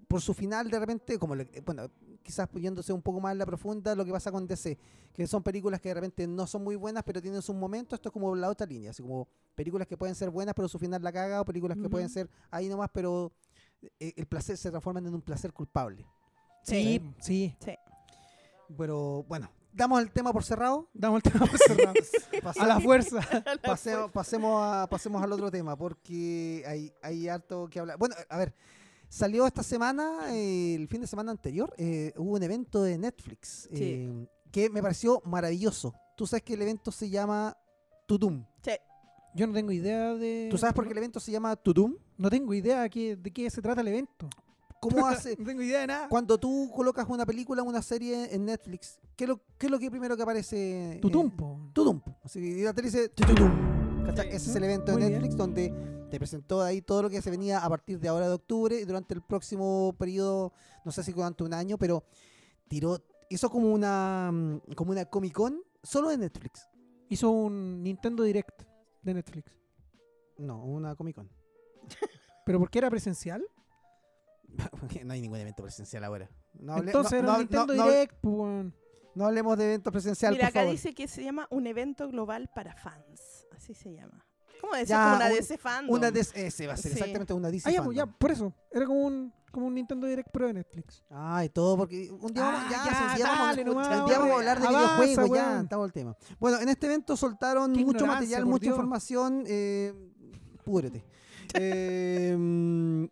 por 0.08 0.22
su 0.22 0.34
final, 0.34 0.70
de 0.70 0.80
repente, 0.80 1.18
como, 1.20 1.36
le- 1.36 1.48
bueno, 1.66 1.90
quizás 2.28 2.48
yéndose 2.54 2.94
un 2.94 3.02
poco 3.02 3.20
más 3.20 3.32
en 3.32 3.40
la 3.40 3.46
profunda, 3.46 3.96
lo 3.96 4.06
que 4.06 4.12
pasa 4.12 4.32
con 4.32 4.46
DC, 4.46 4.78
que 5.14 5.26
son 5.26 5.42
películas 5.42 5.82
que 5.82 5.90
de 5.90 5.96
repente 5.96 6.28
no 6.28 6.46
son 6.46 6.64
muy 6.64 6.76
buenas, 6.76 7.04
pero 7.04 7.22
tienen 7.22 7.42
sus 7.42 7.56
momentos. 7.56 7.98
Esto 7.98 8.10
es 8.10 8.14
como 8.14 8.36
la 8.36 8.50
otra 8.50 8.68
línea, 8.68 8.92
así 8.92 9.02
como 9.02 9.28
películas 9.56 9.88
que 9.88 9.98
pueden 9.98 10.14
ser 10.14 10.30
buenas, 10.30 10.54
pero 10.54 10.68
su 10.68 10.78
final 10.78 11.02
la 11.02 11.12
caga, 11.12 11.42
o 11.42 11.46
películas 11.46 11.78
que 11.82 11.90
pueden 11.90 12.10
ser 12.10 12.30
ahí 12.52 12.68
nomás, 12.68 12.90
pero 12.94 13.32
eh, 14.00 14.14
el 14.16 14.28
placer 14.28 14.58
se 14.58 14.70
transforman 14.70 15.08
en 15.08 15.16
un 15.16 15.22
placer 15.22 15.54
culpable. 15.54 16.06
Sí, 16.64 17.02
sí. 17.20 17.56
Pero 18.78 19.24
bueno, 19.30 19.50
damos 19.72 20.02
el 20.02 20.12
tema 20.12 20.34
por 20.34 20.44
cerrado. 20.44 20.90
Damos 20.94 21.22
el 21.24 21.32
tema 21.32 21.46
por 21.46 21.58
cerrado. 21.58 21.94
A 22.60 22.66
la 22.66 22.80
fuerza. 22.80 23.22
Pasemos, 23.64 24.12
pasemos, 24.12 24.62
a, 24.64 24.88
pasemos 24.88 25.24
al 25.24 25.32
otro 25.32 25.50
tema, 25.52 25.78
porque 25.78 26.64
hay, 26.68 26.94
hay 27.02 27.28
harto 27.28 27.68
que 27.70 27.80
hablar. 27.80 27.98
Bueno, 27.98 28.16
a 28.30 28.38
ver, 28.38 28.54
salió 29.10 29.46
esta 29.48 29.64
semana, 29.64 30.34
eh, 30.36 30.76
el 30.76 30.88
fin 30.88 31.02
de 31.02 31.08
semana 31.08 31.32
anterior, 31.32 31.74
eh, 31.78 32.14
hubo 32.18 32.36
un 32.36 32.44
evento 32.44 32.82
de 32.84 32.98
Netflix 32.98 33.68
Sí. 33.74 33.84
eh, 33.84 34.28
que 34.52 34.70
me 34.70 34.82
pareció 34.82 35.22
maravilloso. 35.26 35.94
Tú 36.16 36.26
sabes 36.26 36.44
que 36.44 36.54
el 36.56 36.62
evento 36.62 36.92
se 36.92 37.10
llama 37.10 37.56
Tudum. 38.08 38.46
Yo 39.36 39.46
no 39.46 39.54
tengo 39.54 39.72
idea 39.72 40.16
de. 40.16 40.48
¿Tú 40.50 40.58
sabes 40.58 40.74
por 40.74 40.86
qué 40.86 40.92
el 40.94 40.98
evento 40.98 41.20
se 41.20 41.32
llama 41.32 41.56
Tudum? 41.56 41.96
No 42.18 42.28
tengo 42.30 42.56
idea 42.56 42.82
de 42.82 42.90
qué, 42.90 43.16
de 43.16 43.32
qué 43.32 43.48
se 43.52 43.62
trata 43.62 43.82
el 43.82 43.88
evento. 43.90 44.28
¿Cómo 44.80 45.06
hace? 45.08 45.36
No 45.38 45.46
tengo 45.46 45.62
idea 45.62 45.82
de 45.82 45.88
nada. 45.88 46.10
Cuando 46.10 46.40
tú 46.40 46.72
colocas 46.76 47.06
una 47.08 47.24
película, 47.24 47.62
una 47.62 47.84
serie 47.84 48.34
en 48.34 48.46
Netflix, 48.46 49.00
¿qué 49.16 49.26
es 49.26 49.28
lo, 49.30 49.40
qué 49.60 49.68
es 49.68 49.72
lo 49.72 49.78
que 49.78 49.92
primero 49.92 50.16
que 50.18 50.24
aparece? 50.24 50.94
eh, 50.96 51.00
Tutumpo. 51.00 51.70
Tudum. 51.74 52.02
Así 52.24 52.40
que 52.42 52.64
la 52.64 52.74
tele 52.74 52.88
dice. 52.90 53.12
¿Cachai? 54.06 54.30
Sí. 54.32 54.36
Ese 54.38 54.50
es 54.50 54.56
el 54.56 54.64
evento 54.64 54.92
de 54.94 54.98
bien. 54.98 55.12
Netflix 55.12 55.36
donde 55.38 55.72
te 56.10 56.18
presentó 56.18 56.62
ahí 56.62 56.82
todo 56.82 57.04
lo 57.04 57.10
que 57.10 57.22
se 57.22 57.30
venía 57.30 57.60
a 57.60 57.70
partir 57.70 58.00
de 58.00 58.08
ahora 58.08 58.28
de 58.28 58.34
octubre 58.36 58.80
y 58.80 58.86
durante 58.86 59.14
el 59.14 59.22
próximo 59.22 59.94
periodo, 60.00 60.54
no 60.86 60.92
sé 60.92 61.04
si 61.04 61.12
durante 61.12 61.44
un 61.44 61.54
año, 61.54 61.78
pero 61.78 62.04
tiró, 62.68 63.02
hizo 63.30 63.50
como 63.50 63.72
una 63.72 64.30
mm, 64.32 64.74
como 64.76 64.92
una 64.92 65.06
Comic 65.06 65.34
Con 65.34 65.62
solo 65.84 66.10
de 66.10 66.18
Netflix. 66.18 66.68
Hizo 67.10 67.30
un 67.30 67.84
Nintendo 67.84 68.24
Direct 68.24 68.64
de 69.02 69.14
Netflix. 69.14 69.52
No, 70.38 70.64
una 70.64 70.96
Comic 70.96 71.16
Con. 71.16 71.30
¿Pero 72.46 72.60
por 72.60 72.70
qué 72.70 72.80
era 72.80 72.90
presencial? 72.90 73.44
no 75.06 75.14
hay 75.14 75.22
ningún 75.22 75.40
evento 75.40 75.64
presencial 75.64 76.04
ahora. 76.04 76.30
No, 76.54 76.74
hable- 76.74 76.88
Entonces 76.88 77.14
no- 77.14 77.18
era 77.20 77.32
no- 77.34 77.38
Nintendo 77.40 77.74
no- 77.74 77.74
no- 77.76 77.90
Direct, 77.92 78.16
pues, 78.22 78.66
no 79.16 79.26
hablemos 79.26 79.58
de 79.58 79.66
eventos 79.66 79.92
presencial, 79.92 80.32
Mira, 80.34 80.46
por 80.46 80.50
acá 80.50 80.60
favor. 80.62 80.72
dice 80.74 80.94
que 80.94 81.08
se 81.08 81.24
llama 81.24 81.48
un 81.50 81.68
evento 81.68 82.08
global 82.08 82.50
para 82.54 82.76
fans. 82.76 83.48
Así 83.56 83.74
se 83.74 83.92
llama. 83.94 84.24
¿Cómo 84.62 84.74
decir? 84.74 84.90
Ya, 84.90 85.04
Como 85.04 85.16
una 85.18 85.26
un- 85.28 85.34
DC 85.34 85.58
fandom. 85.58 85.96
Una 85.96 86.12
de 86.12 86.20
ese 86.20 86.68
va 86.68 86.74
a 86.74 86.78
ser 86.78 86.92
Sí. 86.92 86.98
exactamente 86.98 87.34
una 87.34 87.50
DC 87.50 87.70
Ah, 87.70 87.72
ya, 87.72 87.84
pues, 87.84 87.98
ya, 87.98 88.06
por 88.06 88.32
eso. 88.32 88.54
Era 88.72 88.86
como 88.86 89.06
un, 89.06 89.34
como 89.52 89.68
un 89.68 89.76
Nintendo 89.76 90.08
Direct 90.08 90.30
Pro 90.32 90.48
de 90.48 90.54
Netflix. 90.54 91.04
Ay, 91.10 91.50
todo 91.50 91.78
porque 91.78 92.10
un 92.12 92.34
día 92.34 92.44
vamos, 92.44 92.62
Ah, 92.66 92.70
ya, 92.70 92.92
ya, 92.92 92.98
si 92.98 93.04
un 93.12 93.16
día 93.16 93.26
vamos, 93.28 93.48
dale 93.48 93.64
nomás, 93.66 93.88
un 94.02 94.06
día 94.08 94.20
vamos 94.20 94.34
a 94.34 94.38
hablar 94.40 94.62
de 94.62 94.68
avanza, 94.68 95.02
videojuegos, 95.04 95.38
ya, 95.38 95.62
estamos 95.62 95.86
el 95.88 95.94
tema. 95.94 96.18
Bueno, 96.40 96.60
en 96.60 96.70
este 96.70 96.86
evento 96.88 97.16
soltaron 97.18 97.74
Qué 97.74 97.86
mucho 97.86 98.06
material, 98.06 98.46
mucha 98.46 98.64
Dios. 98.64 98.74
información. 98.76 99.44
Eh, 99.48 99.94
púdrete. 100.64 101.04
Eh, 101.54 102.36
mm, 102.38 103.06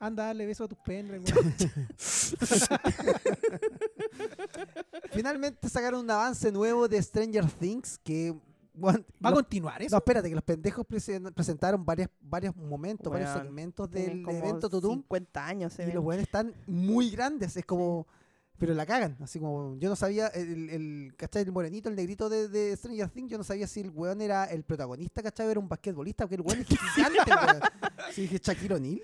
Anda, 0.00 0.24
dale 0.24 0.46
beso 0.46 0.64
a 0.64 0.68
tus 0.68 0.78
pendrive, 0.78 1.22
weón. 1.30 1.54
finalmente 5.12 5.68
sacaron 5.68 6.00
un 6.00 6.10
avance 6.10 6.50
nuevo 6.50 6.88
de 6.88 7.02
Stranger 7.02 7.44
Things 7.50 7.98
que... 8.02 8.34
bueno, 8.74 9.04
¿Va 9.24 9.30
a 9.30 9.32
continuar 9.34 9.80
no, 9.80 9.86
eso? 9.86 9.96
espérate, 9.96 10.28
que 10.28 10.34
los 10.34 10.44
pendejos 10.44 10.86
presen- 10.86 11.32
presentaron 11.34 11.84
varias, 11.84 12.08
varios 12.20 12.56
momentos, 12.56 13.12
varios 13.12 13.30
Weón, 13.30 13.42
segmentos 13.42 13.90
del 13.90 14.22
como 14.22 14.38
evento 14.38 14.68
Tudum 14.70 14.94
50 15.02 15.46
años 15.46 15.72
se 15.72 15.82
y 15.82 15.86
ven. 15.86 15.94
los 15.96 16.04
weones 16.04 16.26
están 16.26 16.54
muy 16.66 17.10
grandes, 17.10 17.56
es 17.56 17.64
como... 17.64 18.06
Pero 18.58 18.74
la 18.74 18.86
cagan, 18.86 19.16
así 19.20 19.40
como 19.40 19.76
yo 19.78 19.88
no 19.88 19.96
sabía, 19.96 20.28
el, 20.28 20.70
el, 20.70 21.14
¿cachai? 21.16 21.42
El 21.42 21.50
morenito, 21.50 21.88
el 21.88 21.96
negrito 21.96 22.28
de, 22.28 22.46
de 22.48 22.76
Stranger 22.76 23.08
Things, 23.10 23.28
yo 23.30 23.36
no 23.38 23.42
sabía 23.42 23.66
si 23.66 23.80
el 23.80 23.90
weón 23.90 24.20
era 24.20 24.44
el 24.44 24.62
protagonista, 24.62 25.20
¿cachai? 25.20 25.50
Era 25.50 25.58
un 25.58 25.68
basquetbolista, 25.68 26.24
porque 26.24 26.36
el 26.36 26.42
weón 26.42 26.60
es 26.60 26.66
gigante, 26.94 27.18
weón. 27.28 27.60
Sí, 28.12 28.20
dije 28.22 28.38
Shaquille 28.40 28.74
O'Neal. 28.74 29.00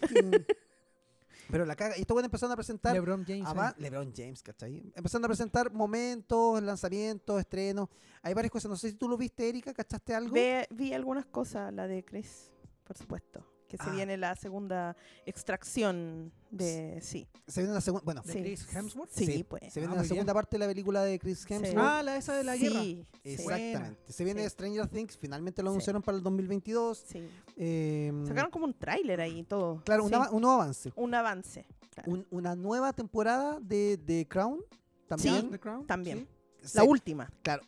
Pero 1.50 1.64
la 1.64 1.74
caga, 1.76 1.96
y 1.96 2.02
estos 2.02 2.14
weones 2.14 2.26
empezaron 2.28 2.52
a 2.52 2.56
presentar 2.56 2.92
LeBron 2.94 3.24
James. 3.26 3.46
Ava-. 3.46 3.74
LeBron 3.78 4.12
James, 4.14 4.42
¿cachai? 4.42 4.92
Empezando 4.94 5.26
a 5.26 5.28
presentar 5.30 5.72
momentos, 5.72 6.62
lanzamientos, 6.62 7.40
estrenos. 7.40 7.88
Hay 8.22 8.34
varias 8.34 8.50
cosas, 8.50 8.70
no 8.70 8.76
sé 8.76 8.90
si 8.90 8.96
tú 8.96 9.08
lo 9.08 9.16
viste, 9.16 9.48
Erika, 9.48 9.72
¿cachaste 9.72 10.14
algo? 10.14 10.34
Ve- 10.34 10.66
vi 10.70 10.92
algunas 10.92 11.24
cosas, 11.26 11.72
la 11.72 11.86
de 11.86 12.04
Chris, 12.04 12.50
por 12.84 12.96
supuesto. 12.96 13.44
Que 13.68 13.76
se 13.76 13.84
Ah. 13.86 13.92
viene 13.92 14.16
la 14.16 14.34
segunda 14.34 14.96
extracción 15.26 16.32
de... 16.50 16.98
Sí, 17.02 17.28
Se 17.46 17.60
viene 17.60 17.74
la 17.74 17.80
segunda. 17.80 18.04
Bueno, 18.04 18.22
¿De 18.24 18.32
Sí. 18.32 18.40
Chris 18.40 18.74
Hemsworth? 18.74 19.10
sí, 19.12 19.26
Sí, 19.26 19.44
pues. 19.44 19.72
se 19.72 19.80
viene 19.80 19.94
Ah, 19.94 19.98
la 19.98 20.04
segunda 20.04 20.34
parte 20.34 20.56
de 20.56 20.60
la 20.60 20.66
película 20.66 21.02
de 21.04 21.18
Chris 21.18 21.44
Hemsworth. 21.48 21.76
Ah, 21.78 22.02
la 22.02 22.16
esa 22.16 22.34
de 22.34 22.44
la 22.44 22.56
guerra. 22.56 22.80
Sí, 22.80 23.06
Exactamente. 23.24 24.12
Se 24.12 24.24
viene 24.24 24.42
Sí. 24.44 24.50
Stranger 24.50 24.86
Things, 24.88 25.16
finalmente 25.16 25.62
lo 25.62 25.70
Sí. 25.70 25.74
anunciaron 25.74 26.02
para 26.02 26.16
el 26.18 26.22
2022. 26.24 27.04
sí. 27.06 27.28
Eh, 27.56 28.12
Sacaron 28.26 28.50
como 28.50 28.64
un 28.64 28.74
tráiler 28.74 29.20
ahí 29.20 29.40
y 29.40 29.42
todo. 29.44 29.82
claro, 29.84 30.04
un 30.04 30.08
Sí, 30.10 30.14
ava- 30.14 30.30
un 30.30 30.40
nuevo 30.42 30.60
avance. 30.62 30.92
un 30.96 31.14
avance. 31.14 31.66
claro. 31.90 32.12
Un- 32.12 32.26
una 32.30 32.54
nueva 32.54 32.92
temporada 32.92 33.58
de, 33.60 33.96
de 33.98 34.26
Crown 34.28 34.60
también. 35.08 35.50
The 35.50 35.58
Crown, 35.58 35.86
También. 35.86 36.28
sí. 36.62 36.76
La 36.76 36.84
última. 36.84 37.30
Claro, 37.42 37.62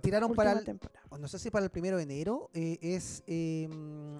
tiraron 0.00 0.30
última 0.30 0.44
para 0.44 0.58
el, 0.58 0.64
temporada. 0.64 1.00
no 1.18 1.28
sé 1.28 1.38
si 1.38 1.50
para 1.50 1.64
el 1.64 1.70
primero 1.70 1.96
de 1.96 2.02
enero, 2.02 2.50
eh, 2.54 2.78
es 2.80 3.22
eh, 3.26 3.68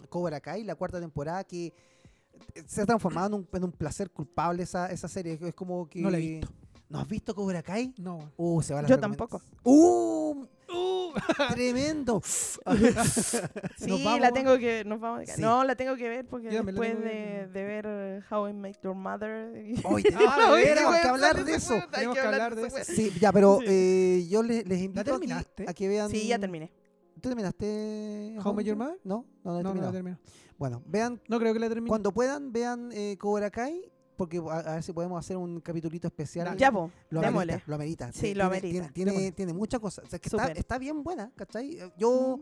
Cobra 0.08 0.40
Kai, 0.40 0.64
la 0.64 0.74
cuarta 0.74 1.00
temporada 1.00 1.44
que 1.44 1.66
eh, 1.66 2.62
se 2.66 2.82
ha 2.82 2.86
transformado 2.86 3.28
en 3.28 3.34
un, 3.34 3.48
en 3.52 3.64
un 3.64 3.72
placer 3.72 4.10
culpable 4.10 4.62
esa, 4.62 4.90
esa 4.90 5.08
serie. 5.08 5.38
Es 5.40 5.54
como 5.54 5.88
que... 5.88 6.00
No 6.00 6.10
la 6.10 6.18
he 6.18 6.20
visto. 6.20 6.48
¿No 6.88 7.00
has 7.00 7.08
visto 7.08 7.34
Cobra 7.34 7.62
Kai? 7.62 7.94
No. 7.98 8.32
Uh, 8.36 8.62
se 8.62 8.74
va 8.74 8.82
la 8.82 8.88
Yo 8.88 8.98
tampoco. 8.98 9.40
¡Uh! 9.64 10.46
¡Tremendo! 11.54 12.20
Sí, 13.76 14.02
vamos. 14.04 14.20
la 14.20 14.32
tengo 14.32 14.56
que... 14.58 14.84
Nos 14.84 15.00
vamos 15.00 15.28
a- 15.28 15.34
Sí. 15.34 15.40
No, 15.40 15.64
la 15.64 15.74
tengo 15.76 15.96
que 15.96 16.08
ver 16.08 16.26
porque 16.26 16.50
Yo 16.50 16.62
después 16.62 16.90
que 16.90 16.96
de, 16.96 17.02
ver. 17.04 17.50
de 17.52 17.64
ver 17.64 18.24
How 18.30 18.48
I 18.48 18.52
Met 18.52 18.80
Your 18.82 18.94
Mother... 18.94 19.56
y- 19.66 19.80
Hoy 19.84 20.02
tenemos, 20.02 20.24
Ah, 20.36 20.54
que- 20.56 20.62
tenemos 20.74 20.96
que 21.00 21.08
hablar 21.08 21.44
de 21.44 21.54
eso. 21.54 21.74
Tenemos 21.90 22.14
que 22.16 22.20
que 22.22 22.26
hablar 22.26 22.54
de 22.54 22.66
eso. 22.66 22.76
Sí, 22.84 23.12
ya, 23.20 23.32
pero 23.32 23.58
Sí. 23.60 23.66
eh, 23.68 24.26
yo 24.28 24.42
les, 24.42 24.66
les 24.66 24.80
invito 24.80 25.00
aquí 25.00 25.10
terminaste? 25.10 25.64
a 25.68 25.74
que 25.74 25.88
vean... 25.88 26.10
Sí, 26.10 26.26
ya 26.28 26.38
terminé. 26.38 26.72
¿Tú 27.20 27.28
terminaste? 27.28 28.36
How 28.42 28.52
I 28.52 28.56
Met 28.56 28.66
Your 28.66 28.76
Mother? 28.76 28.98
No, 29.04 29.24
no, 29.42 29.62
no 29.62 29.74
No. 29.74 30.18
Bueno, 30.58 30.82
vean, 30.86 31.20
No 31.28 31.38
creo 31.40 31.52
que 31.52 31.58
la 31.58 31.68
termine. 31.68 31.88
cuando 31.88 32.12
puedan, 32.12 32.52
vean 32.52 32.90
eh, 32.92 33.16
Cobra 33.18 33.50
Kai, 33.50 33.90
porque 34.16 34.38
a, 34.38 34.74
ver 34.74 34.82
si 34.82 34.92
podemos 34.92 35.18
hacer 35.18 35.36
un 35.36 35.60
capitulito 35.60 36.06
especial. 36.08 36.56
Ya, 36.56 36.70
po, 36.72 36.90
Lo 37.10 37.20
amerita, 37.24 37.62
lo 37.66 37.74
amerita. 37.74 38.12
Sí, 38.12 38.20
Tiene- 38.20 38.34
lo 38.38 38.44
amerita. 38.44 38.88
Tiene, 38.92 39.12
tiene, 39.12 39.32
tiene 39.32 39.52
muchas 39.52 39.80
cosas. 39.80 40.04
O 40.06 40.08
sea, 40.08 40.18
que 40.18 40.28
está, 40.58 40.78
bien 40.78 41.02
buena, 41.02 41.30
¿cachai? 41.36 41.78
Eh, 41.80 41.92
Yo 41.96 42.40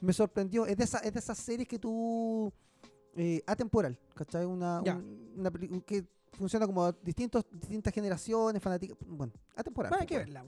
me 0.00 0.12
sorprendió. 0.12 0.66
Es 0.66 0.76
de, 0.76 0.84
esa, 0.84 0.98
es 0.98 1.12
de 1.12 1.18
esas 1.18 1.38
series 1.38 1.68
que 1.68 1.78
tú... 1.78 2.52
Eh, 3.16 3.42
atemporal, 3.46 3.96
¿cachai? 4.14 4.44
Una, 4.44 4.80
un- 4.80 5.32
una 5.36 5.50
que 5.86 6.04
funciona 6.32 6.66
como 6.66 6.90
distintos, 6.92 7.44
distintas 7.52 7.94
generaciones, 7.94 8.60
fanáticas. 8.60 8.96
Bueno, 9.06 9.32
atemporal. 9.54 9.90
Bueno, 9.90 10.00
hay 10.02 10.06
que 10.06 10.18
verla. 10.18 10.44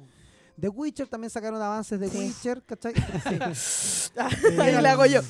The 0.59 0.69
Witcher 0.69 1.07
también 1.07 1.31
sacaron 1.31 1.61
avances 1.63 2.01
de 2.01 2.09
Sí. 2.09 2.19
Witcher, 2.19 2.65
¿cachai? 2.65 2.95
Ahí 4.59 4.73
la 4.83 4.93
hago 4.93 5.07
yo. 5.07 5.21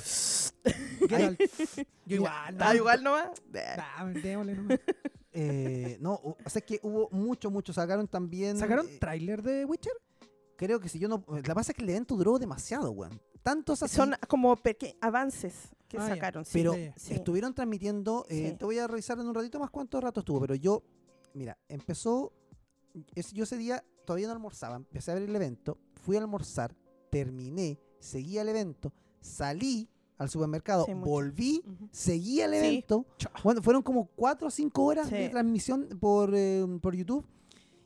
Yo 2.07 2.17
igual. 2.17 2.57
Da 2.57 2.75
igual 2.75 3.03
nomás. 3.03 3.31
Nah, 3.53 4.05
démosle 4.23 4.55
nomás. 4.55 4.79
Eh, 5.37 5.99
no, 6.01 6.15
o 6.15 6.37
sea, 6.47 6.61
es 6.61 6.65
que 6.65 6.81
hubo 6.83 7.09
mucho, 7.11 7.51
mucho. 7.51 7.73
Sacaron 7.73 8.09
también. 8.09 8.57
¿Sacaron 8.59 8.87
eh, 8.89 8.99
tráiler 8.99 9.43
de 9.43 9.65
Witcher? 9.65 9.93
creo 10.57 10.81
que 10.81 10.89
si 10.89 10.99
yo 10.99 11.09
no. 11.09 11.23
La 11.29 11.43
que 11.43 11.55
pasa 11.55 11.73
es 11.73 11.77
que 11.77 11.83
el 11.85 11.91
evento 11.91 12.17
duró 12.17 12.39
demasiado, 12.39 12.91
weón. 12.91 13.21
Tantos 13.43 13.83
así. 13.83 13.95
Son 13.97 14.15
como 14.29 14.57
peque- 14.57 14.97
avances 15.01 15.55
que 15.87 15.99
Ah, 15.99 16.09
sacaron. 16.09 16.45
sí. 16.45 16.53
pero 16.55 16.73
sí. 16.97 17.15
estuvieron 17.15 17.55
transmitiendo. 17.55 18.25
eh, 18.29 18.51
Sí. 18.53 18.57
Te 18.59 18.65
voy 18.65 18.79
a 18.79 18.87
revisar 18.87 19.19
en 19.19 19.27
un 19.29 19.35
ratito 19.35 19.61
más 19.61 19.71
cuánto 19.71 20.01
rato 20.01 20.21
estuvo. 20.21 20.41
Pero 20.41 20.55
yo. 20.55 20.83
Mira, 21.35 21.57
empezó. 21.69 22.33
es- 23.15 23.33
yo 23.33 23.45
ese 23.45 23.59
día 23.59 23.85
todavía 24.07 24.27
no 24.29 24.33
almorzaba. 24.33 24.77
Empecé 24.77 25.11
a 25.11 25.15
ver 25.15 25.25
el 25.25 25.37
evento. 25.37 25.79
Fui 26.03 26.17
a 26.17 26.21
almorzar. 26.21 26.75
Terminé. 27.11 27.79
Seguí 28.01 28.39
el 28.39 28.49
evento. 28.49 28.93
Salí 29.21 29.89
al 30.19 30.31
supermercado. 30.31 30.85
Sí, 30.87 30.95
volví. 30.95 31.63
Ujú. 31.67 31.89
Seguí 31.93 32.41
el 32.41 32.53
Sí. 32.53 32.57
evento. 32.57 33.05
Bueno, 33.45 33.63
fueron 33.63 33.83
como 33.83 34.07
cuatro 34.17 34.49
o 34.49 34.51
cinco 34.51 34.85
horas 34.85 35.11
de 35.11 35.25
Sí. 35.27 35.31
transmisión 35.31 35.89
por, 36.01 36.33
eh, 36.35 36.65
por 36.81 36.95
YouTube 36.95 37.25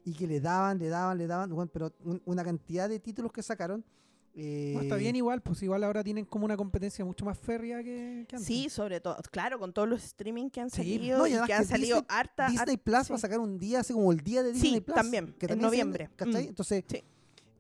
y 0.05 0.13
que 0.15 0.27
le 0.27 0.41
daban, 0.41 0.79
le 0.79 0.89
daban, 0.89 1.19
le 1.19 1.27
daban, 1.27 1.51
bueno, 1.55 1.71
pero 1.73 1.93
un- 2.05 2.23
una 2.25 2.45
cantidad 2.45 2.89
de 2.89 2.99
títulos 3.01 3.33
que 3.33 3.43
sacaron. 3.43 3.85
eh, 4.33 4.75
No, 4.77 4.83
está 4.83 4.95
bien 4.95 5.17
igual, 5.17 5.43
pues 5.43 5.61
igual 5.65 5.83
ahora 5.83 6.05
tienen 6.05 6.25
como 6.25 6.45
una 6.45 6.57
competencia 6.57 7.05
mucho 7.05 7.25
más 7.25 7.37
férrea 7.37 7.83
que, 7.83 8.25
que 8.29 8.37
antes. 8.37 8.47
Sí, 8.47 8.71
sobre 8.71 9.01
todo, 9.01 9.17
claro, 9.33 9.59
con 9.59 9.73
todos 9.73 9.89
los 9.89 10.05
streaming 10.05 10.51
que 10.51 10.61
han 10.61 10.71
Sí, 10.71 10.77
salido 10.77 11.19
no, 11.19 11.27
y 11.27 11.31
y, 11.31 11.33
además 11.33 11.47
que 11.49 11.55
han 11.55 11.63
que 11.63 11.69
salido 11.69 11.97
Disney- 12.01 12.17
harta. 12.17 12.49
Disney 12.49 12.77
Plus 12.77 13.07
sí. 13.09 13.13
va 13.13 13.17
a 13.17 13.19
sacar 13.19 13.41
un 13.41 13.59
día 13.59 13.81
así 13.81 13.93
como 13.93 14.13
el 14.13 14.21
día 14.21 14.45
de 14.45 14.55
Sí, 14.55 14.61
Disney 14.61 14.81
Plus. 14.83 14.95
también, 14.95 15.27
que 15.37 15.47
en 15.47 15.49
también 15.49 15.59
se 15.59 15.67
noviembre. 15.67 16.11
¿cachai? 16.15 16.45
Mm. 16.45 16.49
Entonces, 16.49 16.85
Sí. 16.87 17.03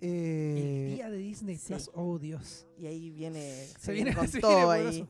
Eh, 0.00 0.86
El 0.90 0.94
día 0.96 1.10
de 1.10 1.16
Disney 1.18 1.56
sí. 1.56 1.68
Plus, 1.68 1.90
oh 1.94 2.18
Dios. 2.18 2.66
Y 2.78 2.86
ahí 2.86 3.10
viene, 3.10 3.40
se, 3.40 3.78
Se 3.78 3.92
viene 3.92 4.10
viene- 4.10 4.16
con 4.16 4.28
se 4.28 4.40
todo 4.40 4.50
viene 4.72 4.72
ahí. 4.72 4.84
poderoso. 5.02 5.08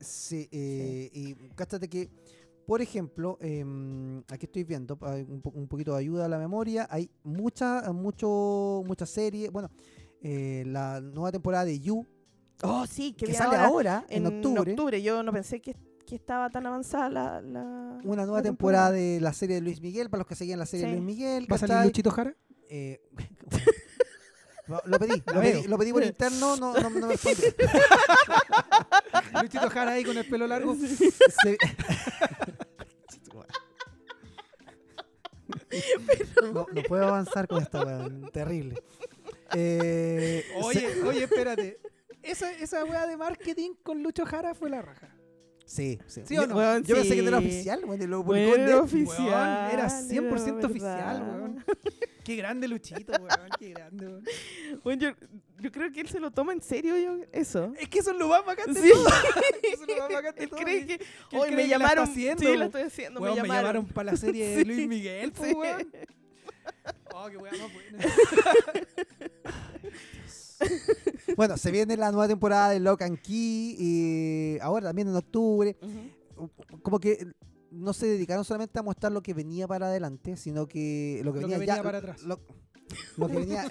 sí, 0.00 0.48
eh, 0.52 1.10
y 1.12 1.34
cáchate 1.54 1.88
que, 1.88 2.10
por 2.66 2.80
ejemplo, 2.82 3.38
em, 3.40 4.18
aquí 4.28 4.46
estoy 4.46 4.64
viendo 4.64 4.98
un, 5.28 5.40
po- 5.42 5.52
un 5.54 5.68
poquito 5.68 5.92
de 5.94 6.00
ayuda 6.00 6.24
a 6.24 6.28
la 6.28 6.38
memoria. 6.38 6.86
Hay 6.90 7.10
mucha, 7.22 7.92
mucho, 7.92 8.82
muchas 8.86 9.10
series. 9.10 9.50
Bueno, 9.50 9.70
eh, 10.22 10.64
la 10.66 11.00
nueva 11.00 11.30
temporada 11.32 11.64
de 11.64 11.78
You, 11.80 12.06
Oh, 12.62 12.86
sí, 12.86 13.12
que, 13.14 13.34
sale 13.34 13.56
ahora 13.56 14.06
en, 14.08 14.26
octubre. 14.26 15.02
Yo 15.02 15.22
no 15.24 15.32
pensé 15.32 15.60
que, 15.60 15.74
que 16.06 16.14
estaba 16.14 16.48
tan 16.50 16.64
avanzada 16.66 17.10
la. 17.10 17.40
la 17.42 18.00
Una 18.04 18.22
nueva 18.24 18.38
la 18.38 18.42
temporada 18.42 18.92
de 18.92 19.20
la 19.20 19.32
serie 19.32 19.56
de 19.56 19.60
Luis 19.60 19.80
Miguel, 19.82 20.08
para 20.08 20.20
los 20.20 20.26
que 20.28 20.36
seguían 20.36 20.60
la 20.60 20.64
serie 20.66 20.86
de. 20.86 20.92
Luis 20.92 21.04
Miguel. 21.04 21.46
¿Va 21.50 21.56
a 21.56 21.58
salir. 21.58 21.84
Luchito 21.84 22.10
Jara? 22.12 22.34
Eh, 22.76 23.00
lo- 24.66 24.82
lo 24.84 24.98
pedí, 24.98 25.22
lo 25.32 25.40
pedí, 25.40 25.62
lo 25.68 25.78
pedí 25.78 25.92
por 25.92 26.02
interno, 26.02 26.56
no, 26.56 26.74
no, 26.74 26.80
no 26.80 26.90
me 26.90 27.06
respondió. 27.06 27.54
Luchito 29.42 29.70
Jara 29.70 29.92
ahí 29.92 30.02
con 30.04 30.18
el 30.18 30.28
pelo 30.28 30.48
largo. 30.48 30.74
Se- 30.74 31.56
no, 36.52 36.66
no 36.72 36.82
puedo 36.88 37.06
avanzar 37.06 37.46
con 37.46 37.62
esto, 37.62 37.82
weón. 37.84 38.30
Terrible. 38.32 38.82
Eh, 39.54 40.44
se- 40.48 40.64
Oye, 40.64 41.02
oye, 41.04 41.24
espérate. 41.24 41.78
Esa, 42.22 42.50
esa 42.52 42.84
weá 42.84 43.06
de 43.06 43.16
marketing 43.16 43.72
con 43.82 44.02
Lucho 44.02 44.24
Jara 44.24 44.54
fue 44.54 44.70
la 44.70 44.80
raja. 44.82 45.14
sí, 45.66 45.98
sí. 46.06 46.22
¿Sí 46.24 46.38
o 46.38 46.42
Yo- 46.42 46.46
no? 46.48 46.56
Weón, 46.56 46.82
Yo 46.84 46.96
pensé 46.96 47.14
que 47.14 47.22
no 47.22 47.28
era 47.28 47.38
sí. 47.40 47.46
oficial, 47.46 47.84
weón, 47.84 48.10
lo 48.10 48.24
publicó 48.24 48.48
Bueno, 48.48 48.54
en 48.54 48.60
era 48.68 48.80
Netflix. 48.80 49.08
oficial. 49.10 49.28
Weón, 49.28 49.72
era 49.72 49.72
era 49.72 49.88
100% 50.00 50.64
oficial, 50.64 51.20
verdad. 51.20 51.38
weón. 51.38 51.64
Qué 52.24 52.36
grande 52.36 52.66
Luchito, 52.68 53.12
weón. 53.12 53.50
Qué 53.58 53.70
grande, 53.70 54.06
weón. 54.08 54.24
Bueno, 54.82 55.02
yo, 55.02 55.10
yo 55.60 55.70
creo 55.70 55.92
que 55.92 56.00
él 56.00 56.08
se 56.08 56.18
lo 56.20 56.30
toma 56.30 56.52
en 56.54 56.62
serio, 56.62 56.96
yo, 56.96 57.18
eso. 57.32 57.72
Es 57.78 57.88
que 57.88 57.98
eso 57.98 58.10
es 58.12 58.16
lo 58.18 58.28
más 58.28 58.44
bacán 58.44 58.72
de 58.72 58.80
Sí. 58.80 58.90
todo. 58.92 59.06
Eso 59.62 59.82
es 59.82 59.88
lo 59.88 59.96
más 59.98 60.12
bacán 60.12 60.34
de 60.34 60.42
Él 60.44 60.48
todo. 60.50 60.60
cree 60.60 60.86
que, 60.86 60.94
él 60.94 61.00
hoy 61.38 61.50
me 61.50 61.62
que 61.64 61.68
llamaron. 61.68 62.04
haciendo, 62.04 62.40
sí, 62.40 62.46
weón. 62.48 62.62
estoy 62.62 62.82
haciendo. 62.82 63.20
Weón, 63.20 63.36
me 63.36 63.42
me 63.42 63.48
llamaron. 63.48 63.62
llamaron 63.74 63.86
para 63.94 64.10
la 64.12 64.16
serie 64.18 64.48
de 64.48 64.56
Sí. 64.58 64.64
Luis 64.64 64.88
Miguel, 64.88 65.32
pues, 65.32 65.50
Sí. 65.50 65.54
weón. 65.56 65.92
Oh, 67.16 67.28
qué 67.30 67.36
weá 67.36 67.52
más 67.52 67.72
buena. 67.72 68.04
Bueno, 71.36 71.56
se 71.56 71.70
viene 71.70 71.96
la 71.96 72.10
nueva 72.10 72.28
temporada 72.28 72.70
de 72.70 72.80
Lock 72.80 73.02
and 73.02 73.20
Key, 73.20 73.76
y 73.78 74.58
ahora 74.60 74.86
también 74.88 75.08
en 75.08 75.16
octubre. 75.16 75.76
Ujú. 75.80 76.50
Como 76.82 76.98
que 76.98 77.26
no 77.74 77.92
se 77.92 78.06
dedicaron 78.06 78.44
solamente 78.44 78.78
a 78.78 78.82
mostrar 78.82 79.12
lo 79.12 79.22
que 79.22 79.34
venía 79.34 79.66
para 79.68 79.86
adelante, 79.88 80.36
sino 80.36 80.66
que 80.66 81.20
lo 81.24 81.32
que 81.32 81.40
Lo 81.40 81.48
venía, 81.48 81.56
que 81.56 81.60
venía 81.60 81.76
ya- 81.76 81.82
para 81.82 81.98
atrás. 81.98 82.22
Lo, 82.22 82.40
lo 83.16 83.28
que 83.28 83.36
venía. 83.36 83.64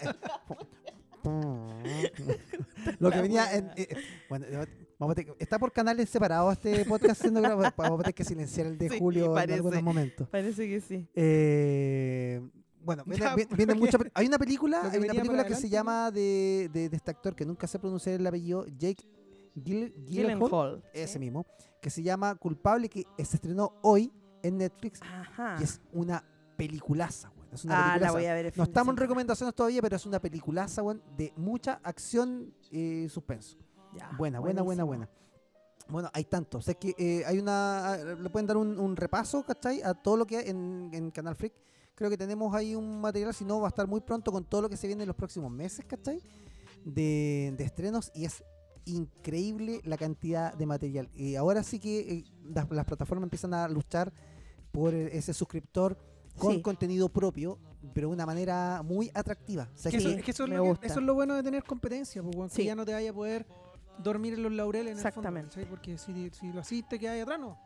lo 3.00 3.12
que 3.12 3.22
venía. 3.22 3.54
en- 3.56 3.72
eh, 3.76 3.88
bueno, 4.30 4.46
eh, 4.48 4.66
vamos 5.00 5.14
a 5.14 5.16
tener 5.16 5.36
está 5.40 5.58
por 5.60 5.72
canales 5.72 6.10
separados 6.10 6.54
este 6.54 6.86
podcast 6.86 7.22
siendo 7.22 7.42
grabado. 7.42 7.72
Vamos 7.78 8.00
a 8.00 8.04
tener 8.04 8.14
que 8.16 8.24
silenciar 8.26 8.68
el 8.68 8.78
de 8.78 8.90
Sí, 8.90 9.00
julio 9.00 9.38
en 9.38 9.52
algunos 9.52 9.82
momentos. 9.84 10.28
Parece 10.30 10.68
que 10.68 10.82
sí. 10.82 11.08
Eh, 11.16 12.42
bueno, 12.84 13.04
viene, 13.06 13.24
Ya, 13.24 13.36
vi- 13.36 13.46
¿por 13.46 13.58
viene 13.58 13.74
qué? 13.74 13.80
mucha 13.80 13.98
hay 14.14 14.28
una 14.28 14.38
película, 14.38 14.82
hay 14.92 15.00
una 15.00 15.14
película 15.14 15.46
que 15.46 15.56
se 15.56 15.70
llama 15.70 16.12
de, 16.12 16.70
de, 16.74 16.90
de 16.90 16.96
este 16.98 17.12
actor 17.12 17.36
que 17.36 17.46
nunca 17.46 17.66
sé 17.68 17.80
pronunciar 17.80 18.16
el 18.20 18.28
apellido, 18.28 18.66
Jake 18.68 19.06
Gill, 19.56 19.94
Gyllenhaal, 20.06 20.40
Gyllenhaal. 20.50 20.84
ese 20.94 21.20
mismo, 21.20 21.46
que 21.84 21.90
se 21.90 22.02
llama 22.02 22.34
Culpable, 22.36 22.88
que 22.90 23.06
se 23.18 23.36
estrenó 23.36 23.74
hoy 23.82 24.12
en 24.42 24.58
Netflix 24.58 25.02
Ajá. 25.04 25.58
y 25.60 25.64
es 25.64 25.82
una 25.92 26.24
peliculaza, 26.58 27.30
weón. 27.38 27.50
Es 27.52 27.66
una 27.66 27.76
Ah, 27.76 27.80
la 27.80 27.92
peliculaza. 27.94 28.14
voy 28.14 28.26
a 28.26 28.34
ver. 28.34 28.58
No 28.58 28.64
estamos 28.64 28.94
en 28.94 28.98
recomendaciones 28.98 29.54
todavía, 29.54 29.82
pero 29.82 29.96
es 29.98 30.06
una 30.06 30.20
peliculaza, 30.20 30.82
weón, 30.82 31.04
de 31.18 31.34
mucha 31.36 31.80
acción 31.84 32.54
y 32.72 33.08
suspenso. 33.10 33.58
Ya, 33.96 34.10
Buena, 34.18 34.40
buena, 34.40 34.62
buena, 34.64 34.84
buena. 34.86 35.10
Bueno, 35.90 36.10
hay 36.14 36.24
tanto. 36.24 36.60
O 36.60 36.62
sea, 36.62 36.74
que 36.74 36.96
eh, 36.98 37.24
hay 37.26 37.38
una. 37.38 37.98
Le 37.98 38.30
pueden 38.30 38.48
dar 38.48 38.56
un, 38.58 38.80
un 38.80 38.96
repaso, 38.96 39.44
¿cachai? 39.44 39.82
A 39.84 39.94
todo 39.94 40.16
lo 40.16 40.26
que 40.26 40.38
hay 40.38 40.50
en, 40.50 40.90
en 40.94 41.12
Canal 41.12 41.36
Freak. 41.36 41.54
Creo 41.94 42.10
que 42.10 42.18
tenemos 42.18 42.56
ahí 42.56 42.74
un 42.74 43.02
material, 43.02 43.34
si 43.34 43.44
no, 43.46 43.60
va 43.60 43.68
a 43.68 43.70
estar 43.70 43.86
muy 43.88 44.00
pronto 44.00 44.32
con 44.32 44.46
todo 44.46 44.62
lo 44.64 44.70
que 44.70 44.78
se 44.78 44.88
viene 44.88 45.04
en 45.04 45.08
los 45.08 45.16
próximos 45.18 45.52
meses, 45.52 45.86
¿cachai? 45.86 46.20
De, 46.86 47.54
de 47.58 47.64
estrenos 47.66 48.12
y 48.16 48.26
es 48.26 48.44
increíble 48.86 49.82
la 49.84 49.98
cantidad 49.98 50.54
de 50.54 50.66
material. 50.66 51.10
Y 51.16 51.36
ahora 51.36 51.64
sí 51.64 51.80
que 51.80 52.00
eh, 52.00 52.24
las, 52.46 52.70
las 52.72 52.86
plataformas 52.86 53.24
empiezan 53.26 53.54
a 53.54 53.68
luchar 53.68 54.14
por 54.72 54.94
eh, 54.94 55.18
ese 55.18 55.34
suscriptor 55.34 55.98
con 56.38 56.56
Sí. 56.56 56.62
contenido 56.62 57.10
propio, 57.10 57.60
pero 57.94 58.08
de 58.08 58.14
una 58.14 58.26
manera 58.26 58.82
muy 58.84 59.12
atractiva. 59.14 59.70
O 59.74 59.78
sea, 59.78 59.92
Que 59.92 59.98
eso, 59.98 60.10
que- 60.10 60.16
es 60.16 60.24
que 60.26 60.32
eso 60.32 60.44
es 60.46 60.50
lo 60.50 60.56
que- 60.64 60.70
gusta. 60.70 60.88
eso 60.88 61.00
es 61.00 61.06
lo 61.06 61.14
bueno 61.14 61.36
de 61.36 61.44
tener 61.44 61.64
competencia, 61.64 62.24
pues, 62.24 62.36
weón, 62.36 62.50
que 62.50 62.56
Sí. 62.56 62.66
ya 62.66 62.76
no 62.76 62.86
te 62.86 62.94
vaya 62.94 63.12
a 63.12 63.14
poder 63.14 63.46
dormir 64.00 64.34
en 64.34 64.44
los 64.44 64.52
laureles 64.52 64.94
en 64.94 64.98
Exactamente. 64.98 65.62
el. 65.62 65.68
Porque 65.68 65.98
si, 65.98 66.30
si 66.32 66.52
lo 66.52 66.62
asiste 66.62 66.98
que 66.98 67.08
hay 67.10 67.22
atrás, 67.22 67.40
no. 67.40 67.60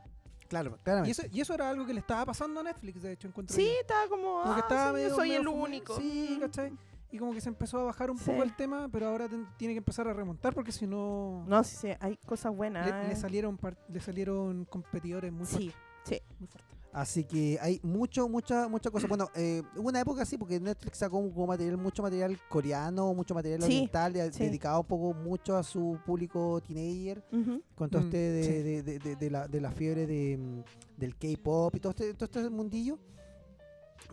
Claro, 0.49 0.75
Y 0.79 0.83
claramente. 0.83 1.11
eso, 1.11 1.23
y 1.31 1.41
eso 1.41 1.53
era 1.53 1.69
algo 1.69 1.85
que 1.85 1.93
le 1.93 1.99
estaba 1.99 2.25
pasando 2.25 2.59
a 2.61 2.63
Netflix, 2.63 3.01
de 3.01 3.11
hecho, 3.13 3.27
encuentro 3.27 3.55
Sí, 3.55 3.65
yo. 3.65 3.71
estaba 3.81 4.07
como. 4.09 4.41
Como 4.41 4.53
que 4.55 4.61
ah, 4.61 4.65
estaba 4.67 4.93
medio- 4.93 5.09
yo 5.09 5.15
soy 5.15 5.27
medio 5.29 5.39
el 5.41 5.45
fumado. 5.47 5.63
único. 5.65 5.97
Sí. 5.97 6.37
¿cachai? 6.39 6.71
Y 7.11 7.17
como 7.17 7.33
que 7.33 7.39
se 7.41 7.49
empezó 7.49 7.79
a 7.79 7.83
bajar 7.85 8.11
un 8.11 8.17
Sí. 8.17 8.25
poco 8.29 8.43
el 8.43 8.55
tema, 8.55 8.89
pero 8.91 9.07
ahora 9.07 9.29
ten- 9.29 9.47
tiene 9.57 9.73
que 9.73 9.77
empezar 9.79 10.07
a 10.07 10.13
remontar 10.13 10.53
porque 10.53 10.71
si 10.73 10.85
no, 10.85 11.45
No, 11.47 11.63
sí, 11.63 11.75
sí, 11.77 11.87
hay 11.99 12.17
cosas 12.17 12.53
buenas. 12.55 12.85
le, 12.85 13.07
le 13.07 13.13
eh. 13.13 13.15
salieron 13.15 13.57
par- 13.57 13.77
le 13.87 13.99
salieron 14.01 14.65
competidores 14.65 15.31
muy 15.31 15.45
Sí, 15.45 15.71
fuertes. 16.03 16.21
Muy 16.39 16.47
fuertes. 16.47 16.67
Así 16.93 17.25
que 17.25 17.59
hay 17.61 17.79
mucho, 17.83 18.27
mucha, 18.27 18.67
mucha 18.67 18.89
cosa. 18.89 19.07
Bueno, 19.07 19.29
eh, 19.35 19.61
hubo 19.75 19.89
una 19.89 19.99
época 19.99 20.23
así, 20.23 20.35
porque 20.37 20.59
Netflix 20.59 20.97
sacó 20.97 21.17
como 21.31 21.45
material, 21.47 21.77
mucho 21.77 22.01
material 22.01 22.37
coreano, 22.49 23.13
mucho 23.13 23.35
material 23.35 23.61
Sí, 23.61 23.65
oriental, 23.67 24.13
de- 24.13 24.33
sí. 24.33 24.45
dedicado 24.45 24.79
un 24.81 24.87
poco 24.87 25.13
mucho 25.13 25.55
a 25.57 25.63
su 25.63 25.99
público 26.05 26.59
teenager, 26.61 27.23
Ujú. 27.31 27.61
con 27.75 27.89
todo 27.89 28.01
Mm, 28.01 28.05
este 28.05 28.17
de, 28.17 28.43
sí. 28.43 28.51
de- 28.63 28.83
de- 28.83 28.99
de- 28.99 29.15
de 29.15 29.29
la, 29.29 29.47
de 29.47 29.61
la 29.61 29.71
fiebre 29.71 30.07
de, 30.07 30.37
mm, 30.37 30.63
del 30.99 31.15
K-pop 31.15 31.75
y 31.75 31.79
todo 31.79 31.91
este, 31.91 32.13
todo 32.15 32.25
este 32.25 32.49
mundillo. 32.49 32.97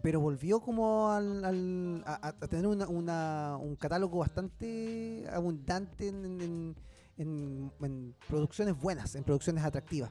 Pero 0.02 0.20
volvió 0.20 0.60
como 0.60 1.10
al, 1.10 1.44
al- 1.44 2.02
a, 2.06 2.28
a 2.28 2.32
tener 2.48 2.66
una, 2.66 2.86
una- 2.88 3.56
un 3.60 3.74
catálogo 3.76 4.18
bastante 4.18 5.24
abundante 5.32 6.08
en, 6.08 6.24
en- 6.40 6.76
en- 7.16 7.72
en 7.80 8.14
producciones 8.28 8.78
buenas, 8.78 9.14
en 9.14 9.24
producciones 9.24 9.64
atractivas. 9.64 10.10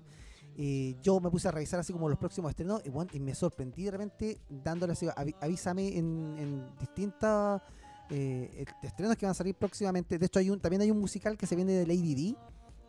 Eh, 0.55 0.95
yo 1.01 1.19
me 1.19 1.29
puse 1.31 1.47
a 1.47 1.51
revisar 1.51 1.79
así 1.79 1.91
como 1.93 2.07
los 2.09 2.17
próximos 2.19 2.49
estrenos 2.51 2.81
y, 2.85 2.89
bueno, 2.89 3.09
y 3.13 3.19
me 3.19 3.33
sorprendí 3.33 3.83
de 3.85 3.91
repente 3.91 4.39
dándole 4.49 4.93
así, 4.93 5.07
avi- 5.07 5.35
avísame 5.41 5.97
en, 5.97 6.69
distintas 6.79 7.61
eh, 8.09 8.63
estrenos 8.83 9.15
que 9.17 9.25
van 9.25 9.31
a 9.31 9.35
salir 9.35 9.55
próximamente. 9.55 10.17
De 10.19 10.25
hecho, 10.25 10.39
hay 10.39 10.49
un, 10.49 10.59
también 10.59 10.81
hay 10.83 10.91
un 10.91 10.99
musical 10.99 11.37
que 11.37 11.47
se 11.47 11.55
viene 11.55 11.73
de 11.73 11.87
Lady 11.87 12.13
D, 12.15 12.35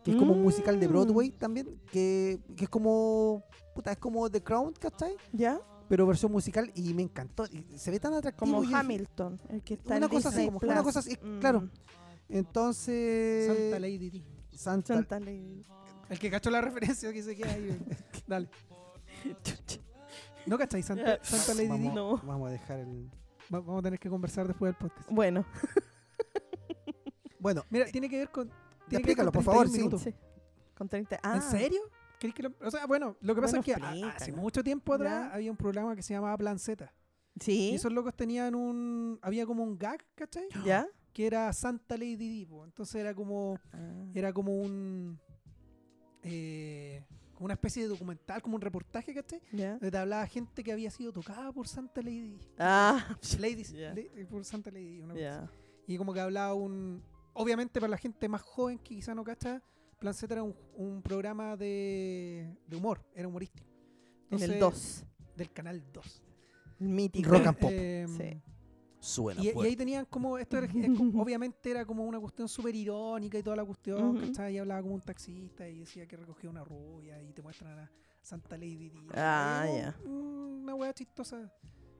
que 0.02 0.10
es 0.10 0.16
como 0.18 0.34
un 0.34 0.42
musical 0.42 0.78
de 0.78 0.86
Mm. 0.86 0.90
Broadway 0.90 1.30
también, 1.30 1.80
que, 1.90 2.38
que 2.56 2.64
es 2.64 2.70
como, 2.70 3.42
puta, 3.74 3.92
es 3.92 3.98
como 3.98 4.28
The 4.30 4.42
Crown, 4.42 4.74
¿cachai? 4.78 5.14
¿Ya? 5.32 5.58
Pero 5.88 6.06
versión 6.06 6.32
musical 6.32 6.70
y 6.74 6.94
me 6.94 7.02
encantó. 7.02 7.44
y 7.46 7.66
se 7.78 7.90
ve 7.90 8.00
tan 8.00 8.14
atractivo. 8.14 8.56
Como 8.62 8.76
Hamilton, 8.76 9.40
el 9.50 9.62
que 9.62 9.74
está 9.74 9.96
Una 9.96 10.06
en 10.06 10.12
cosa 10.12 10.28
así, 10.30 10.40
Disney 10.42 10.58
Plus. 10.60 10.72
una 10.72 10.82
cosa 10.82 10.98
así, 11.00 11.16
claro. 11.40 11.60
Mm. 11.62 11.70
Entonces... 12.28 13.46
Santa 13.46 13.78
Lady 13.78 14.10
D. 14.10 14.24
Santa- 14.56 14.94
Santa 14.94 15.20
Lady. 15.20 15.62
El 16.08 16.18
que 16.18 16.30
cachó 16.30 16.50
la 16.50 16.60
referencia 16.62 17.12
que 17.12 17.22
se 17.22 17.36
queda 17.36 17.52
ahí. 17.52 17.78
Dale. 18.26 18.48
¿No 20.46 20.58
cacháis 20.58 20.86
Santa. 20.86 21.18
Santa 21.22 21.54
Lady 21.54 21.66
D? 21.68 21.88
vamos, 21.88 21.94
No. 21.94 22.16
vamos 22.26 22.48
a 22.48 22.52
dejar 22.52 22.80
el... 22.80 23.10
Va- 23.52 23.60
Vamos 23.60 23.80
a 23.80 23.82
tener 23.82 23.98
que 24.00 24.08
conversar 24.08 24.46
después 24.48 24.70
del 24.72 24.76
podcast. 24.76 25.08
Bueno, 25.10 25.44
Bueno, 27.38 27.62
Mira, 27.68 27.84
tiene 27.86 28.08
que 28.08 28.16
ver 28.18 28.30
con. 28.30 28.48
Tiene 28.48 28.56
que 28.88 28.88
ver 28.88 29.00
explícalo, 29.00 29.32
con 29.32 29.44
por 29.44 29.44
favor, 29.44 29.66
31 29.68 29.98
sí. 29.98 30.10
sí. 30.10 30.16
Con 30.74 30.88
30. 30.88 31.20
Ah, 31.22 31.36
¿En 31.36 31.42
serio? 31.42 31.80
¿Queréis 32.18 32.34
que 32.34 32.42
lo- 32.44 32.54
O 32.60 32.70
sea, 32.70 32.86
bueno, 32.86 33.16
lo 33.20 33.34
que 33.34 33.40
pasa 33.40 33.58
Bueno, 33.60 33.72
es 33.88 34.02
que 34.02 34.04
hace 34.16 34.32
mucho 34.32 34.62
tiempo 34.62 34.94
atrás 34.94 35.28
Ya. 35.28 35.34
había 35.34 35.50
un 35.50 35.56
programa 35.56 35.94
que 35.96 36.02
se 36.02 36.14
llamaba 36.14 36.36
Plan 36.38 36.58
Z. 36.58 36.92
Y 37.36 37.40
Sí. 37.42 37.74
esos 37.74 37.92
locos 37.92 38.14
tenían 38.14 38.54
un. 38.54 39.18
Había 39.22 39.44
como 39.46 39.62
un 39.64 39.76
gag, 39.78 40.04
¿cachai? 40.14 40.44
¿Ya? 40.64 40.86
Que 41.12 41.26
era 41.26 41.52
Santa 41.52 41.96
Lady 41.96 42.40
D. 42.40 42.46
po. 42.46 42.64
Entonces 42.64 42.94
era 42.96 43.14
como. 43.14 43.58
Ah. 43.72 44.04
Era 44.14 44.32
como 44.32 44.54
un. 44.56 45.18
eh, 46.22 47.04
como 47.34 47.46
una 47.46 47.54
especie 47.54 47.82
de 47.82 47.88
documental, 47.88 48.40
como 48.40 48.54
un 48.54 48.60
reportaje, 48.62 49.12
¿cachai? 49.12 49.40
¿Ya? 49.52 49.72
Donde 49.72 49.90
te 49.90 49.98
hablaba 49.98 50.26
gente 50.26 50.62
que 50.62 50.72
había 50.72 50.90
sido 50.90 51.12
tocada 51.12 51.52
por 51.52 51.66
Santa 51.66 52.00
Lady. 52.00 52.38
Ah, 52.58 53.04
Ladies, 53.40 53.72
la- 53.72 53.94
por 54.30 54.44
Santa 54.44 54.70
Lady. 54.70 55.00
una. 55.00 55.50
Y 55.86 55.96
como 55.98 56.14
que 56.14 56.20
hablaba 56.20 56.54
un. 56.54 57.02
Obviamente 57.34 57.80
para 57.80 57.90
la 57.90 57.98
gente 57.98 58.28
más 58.28 58.42
joven 58.42 58.78
que 58.78 58.94
quizá 58.94 59.14
no 59.14 59.24
cacha, 59.24 59.60
Plan 60.04 60.12
Z 60.12 60.34
era 60.34 60.42
un, 60.42 60.54
un 60.76 61.00
programa 61.00 61.56
de, 61.56 62.54
de 62.66 62.76
humor, 62.76 63.00
era 63.14 63.26
humorístico. 63.26 63.66
En 64.30 64.42
el 64.42 64.50
Entonces, 64.52 65.06
2. 65.24 65.34
Del 65.38 65.50
canal 65.50 65.82
2. 65.94 66.22
El 66.80 66.88
mítico. 66.90 67.30
Rock 67.30 67.46
and 67.46 67.56
pop. 67.58 67.70
Eh, 67.72 68.06
Sí. 68.06 68.42
Suena 69.00 69.40
y, 69.42 69.48
ahí 69.48 69.74
tenían 69.76 70.04
como, 70.04 70.36
esto 70.36 70.58
era- 70.58 70.66
es 70.66 70.90
obviamente 71.14 71.70
era 71.70 71.86
como 71.86 72.04
una 72.04 72.20
cuestión 72.20 72.50
súper 72.50 72.74
irónica 72.74 73.38
y 73.38 73.42
toda 73.42 73.56
la 73.56 73.64
cuestión, 73.64 74.16
Ujú. 74.18 74.26
¿cachai? 74.26 74.54
Y 74.56 74.58
hablaba 74.58 74.82
como 74.82 74.94
un 74.94 75.00
taxista 75.00 75.66
y 75.66 75.78
decía 75.80 76.06
que 76.06 76.18
recogía 76.18 76.50
una 76.50 76.64
rubia 76.64 77.22
y 77.22 77.32
te 77.32 77.40
muestran 77.40 77.78
a 77.78 77.90
Santa 78.20 78.58
Lady. 78.58 78.90
Di. 78.90 79.06
Ah, 79.14 79.66
ya. 79.74 79.96
un- 80.06 80.60
Una 80.64 80.74
wea 80.74 80.92
chistosa. 80.92 81.50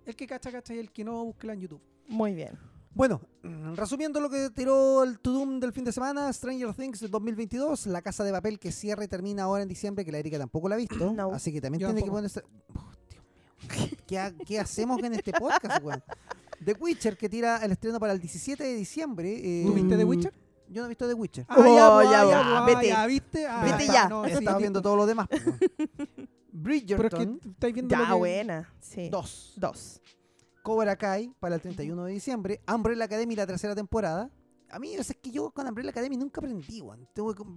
El 0.04 0.14
que 0.14 0.26
cacha, 0.26 0.52
cacha 0.52 0.74
y 0.74 0.78
el 0.78 0.92
que 0.92 1.04
no, 1.04 1.24
búsquela 1.24 1.54
en 1.54 1.60
YouTube. 1.60 1.82
Muy 2.06 2.34
bien. 2.34 2.52
Bueno, 2.94 3.20
mm, 3.42 3.74
resumiendo 3.74 4.20
lo 4.20 4.30
que 4.30 4.50
tiró 4.50 5.02
el 5.02 5.18
Tudum 5.18 5.58
del 5.58 5.72
fin 5.72 5.84
de 5.84 5.90
semana, 5.92 6.32
Stranger 6.32 6.72
Things 6.74 7.00
2022, 7.10 7.86
La 7.88 8.02
Casa 8.02 8.22
de 8.22 8.30
Papel 8.30 8.58
que 8.60 8.70
cierra 8.70 9.04
y 9.04 9.08
termina 9.08 9.42
ahora 9.44 9.62
en 9.64 9.68
diciembre, 9.68 10.04
que 10.04 10.12
la 10.12 10.18
Erika 10.18 10.38
tampoco 10.38 10.68
la 10.68 10.76
ha 10.76 10.78
visto, 10.78 11.12
No. 11.16 11.32
así 11.32 11.52
que 11.52 11.60
también 11.60 11.80
Yo 11.80 11.88
tiene 11.88 12.02
que 12.04 12.10
ponerse... 12.10 12.42
Oh, 12.74 12.90
Dios 13.10 13.24
mío. 13.78 13.98
¿Qué, 14.06 14.18
ha- 14.18 14.32
qué 14.32 14.60
hacemos 14.60 15.02
en 15.02 15.14
este 15.14 15.32
podcast, 15.32 15.82
weón? 15.82 16.02
The 16.64 16.74
Witcher 16.78 17.16
que 17.16 17.28
tira 17.28 17.56
el 17.64 17.72
estreno 17.72 17.98
para 17.98 18.12
el 18.12 18.20
17 18.20 18.62
de 18.62 18.74
diciembre. 18.76 19.32
eh, 19.42 19.64
¿Tú 19.66 19.72
viste 19.74 19.96
The. 19.96 20.04
Witcher? 20.04 20.32
Yo 20.68 20.80
no 20.82 20.86
he 20.86 20.88
visto 20.88 21.06
The 21.08 21.14
Witcher. 21.14 21.46
Oh, 21.50 21.56
ya, 21.76 21.90
pues, 21.94 22.10
ya, 22.10 22.24
pues, 22.24 22.62
pues, 22.64 22.76
vete. 22.76 22.88
ya, 22.88 23.06
¿viste? 23.06 23.46
Ah, 23.46 23.64
Vete 23.64 23.82
está, 23.82 23.92
ya. 23.92 24.08
no, 24.08 24.24
sí, 24.24 24.30
estado 24.30 24.46
tipo- 24.46 24.58
viendo 24.58 24.80
todo 24.82 24.96
lo 24.96 25.04
demás. 25.06 25.28
po, 25.28 25.36
weón. 25.36 25.58
Pero 25.58 25.74
es 25.74 26.06
que 26.16 26.28
Bridgerton 26.52 27.40
estáis 27.50 27.74
viendo 27.74 27.96
lo 27.96 28.02
Ya, 28.02 28.08
que- 28.08 28.14
buena. 28.14 28.72
Sí. 28.80 29.08
2. 29.10 29.52
Dos. 29.56 30.00
Cobra 30.64 30.96
Kai 30.96 31.30
para 31.38 31.56
el 31.56 31.60
31 31.60 32.04
de 32.06 32.12
diciembre. 32.12 32.60
Umbrella 32.74 33.04
Academy 33.04 33.36
la 33.36 33.46
tercera 33.46 33.74
temporada. 33.74 34.30
A 34.70 34.78
mí, 34.78 34.94
es 34.94 35.14
que 35.20 35.30
yo 35.30 35.50
con 35.50 35.68
Umbrella 35.68 35.90
Academy 35.90 36.16
nunca 36.16 36.40
aprendí, 36.40 36.80
weón. 36.80 37.06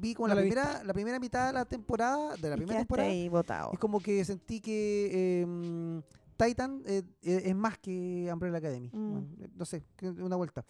Vi 0.01 0.13
como 0.13 0.27
No 0.27 0.35
la, 0.35 0.41
primera, 0.41 0.83
la 0.83 0.93
primera 0.93 1.17
mitad 1.17 1.47
de 1.47 1.53
la 1.53 1.63
temporada, 1.63 2.35
de 2.35 2.49
la 2.49 2.55
Y 2.55 2.57
primera 2.57 2.79
temporada. 2.79 3.09
ahí 3.09 3.29
botado. 3.29 3.71
Es 3.71 3.79
como 3.79 4.01
que 4.01 4.25
sentí 4.25 4.59
que 4.59 5.41
eh, 5.41 5.45
mm, 5.45 5.99
Titan 6.35 6.83
eh, 6.85 7.03
eh, 7.21 7.43
es 7.45 7.55
más 7.55 7.77
que 7.77 8.29
Umbrella 8.31 8.57
Academy. 8.57 8.89
Mm. 8.91 9.11
Bueno, 9.11 9.27
eh, 9.39 9.47
no 9.55 9.63
sé, 9.63 9.85
una 10.19 10.35
vuelta. 10.35 10.65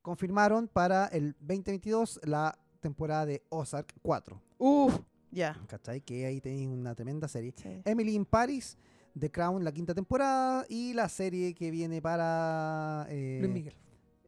Confirmaron 0.00 0.68
para 0.68 1.06
el 1.08 1.34
2022 1.40 2.20
la 2.22 2.56
temporada 2.78 3.26
de 3.26 3.42
Ozark 3.48 3.92
4. 4.00 4.40
Uf. 4.58 4.96
Ya. 5.32 5.60
¿Cachai? 5.66 6.00
Que 6.02 6.24
ahí 6.24 6.40
tenéis 6.40 6.68
una 6.68 6.94
tremenda 6.94 7.26
serie. 7.26 7.52
Sí. 7.56 7.82
Emily 7.84 8.14
in 8.14 8.24
Paris, 8.24 8.78
The 9.18 9.30
Crown, 9.30 9.64
la 9.64 9.72
quinta 9.72 9.94
temporada. 9.94 10.64
Y 10.68 10.92
la 10.94 11.08
serie 11.08 11.54
que 11.54 11.70
viene 11.70 12.00
para 12.02 13.06
eh, 13.08 13.38
Luis 13.40 13.52
Miguel. 13.52 13.74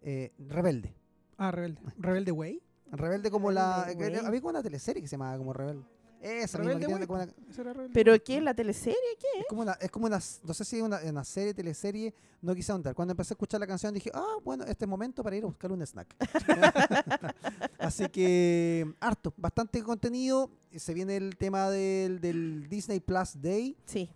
eh, 0.02 0.32
Rebelde. 0.48 0.94
Ah, 1.38 1.50
Rebelde. 1.50 1.80
Rebelde 1.98 2.32
Way. 2.32 2.62
Rebelde 2.92 3.30
como 3.30 3.50
la... 3.50 3.84
Rebelde, 3.86 4.18
había 4.20 4.40
como 4.40 4.50
una 4.50 4.62
teleserie 4.62 5.00
que 5.02 5.08
se 5.08 5.12
llamaba 5.16 5.36
como 5.38 5.52
Rebelde. 5.52 5.82
Esa 6.20 6.58
misma, 6.58 6.74
Rebelde 6.74 6.94
Way. 6.94 7.06
como 7.06 7.18
Rebelde. 7.18 7.90
¿Pero 7.92 8.22
qué 8.22 8.36
es 8.36 8.42
la 8.44 8.54
teleserie? 8.54 8.96
Es 9.40 9.46
como 9.48 9.62
una, 9.62 9.72
es 9.72 9.90
como 9.90 10.06
una, 10.06 10.20
no 10.44 10.54
sé 10.54 10.64
si 10.64 10.76
es 10.76 10.82
una, 10.82 11.00
una 11.04 11.24
serie, 11.24 11.52
teleserie, 11.54 12.14
no 12.42 12.54
quise 12.54 12.70
ahondar. 12.70 12.94
Cuando 12.94 13.10
empecé 13.12 13.32
a 13.32 13.34
escuchar 13.34 13.58
la 13.58 13.66
canción 13.66 13.92
dije, 13.92 14.10
ah, 14.14 14.36
bueno, 14.44 14.62
este 14.64 14.84
es 14.84 14.88
momento 14.88 15.22
para 15.24 15.34
ir 15.34 15.42
a 15.42 15.46
buscar 15.46 15.72
un 15.72 15.82
snack. 15.84 16.14
Así 17.78 18.08
que, 18.08 18.86
harto, 19.00 19.32
bastante 19.36 19.82
contenido. 19.82 20.50
Se 20.76 20.94
viene 20.94 21.16
el 21.16 21.36
tema 21.36 21.70
del, 21.70 22.20
del 22.20 22.68
Disney 22.68 23.00
Plus 23.00 23.40
Day, 23.40 23.76
Sí. 23.84 24.08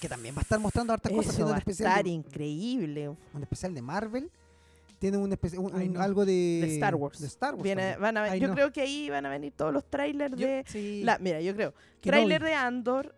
Que 0.00 0.08
también 0.08 0.34
va 0.34 0.40
a 0.40 0.42
estar 0.42 0.58
mostrando 0.60 0.92
hartas 0.92 1.12
cosas. 1.12 1.34
Tiene 1.34 1.44
va 1.44 1.50
un 1.50 1.54
a 1.56 1.58
especial, 1.58 1.88
estar 1.90 2.04
de, 2.04 2.10
increíble. 2.10 3.08
un 3.08 3.42
especial 3.42 3.74
de 3.74 3.82
Marvel. 3.82 4.30
Tiene 4.98 5.16
un, 5.16 5.30
espe- 5.30 5.56
un- 5.58 5.70
Ay, 5.74 5.86
un- 5.88 5.94
no. 5.94 6.00
algo 6.02 6.26
de, 6.26 6.32
De 6.32 6.74
Star 6.74 6.94
Wars. 6.96 7.20
de 7.20 7.26
Star 7.28 7.54
Wars 7.54 7.62
Viene, 7.62 7.96
van 7.98 8.16
a 8.16 8.24
Ay, 8.24 8.40
yo 8.40 8.48
no. 8.48 8.54
creo 8.54 8.72
que 8.72 8.80
ahí 8.80 9.08
van 9.08 9.24
a 9.26 9.28
venir 9.30 9.52
todos 9.56 9.72
los 9.72 9.84
trailers 9.88 10.34
Yo- 10.36 10.46
de... 10.46 10.64
sí. 10.66 11.02
La, 11.04 11.18
mira, 11.18 11.40
yo 11.40 11.54
creo. 11.54 11.72
Kenobi. 12.00 12.00
Tráiler 12.26 12.42
de 12.42 12.54
Andor, 12.54 13.14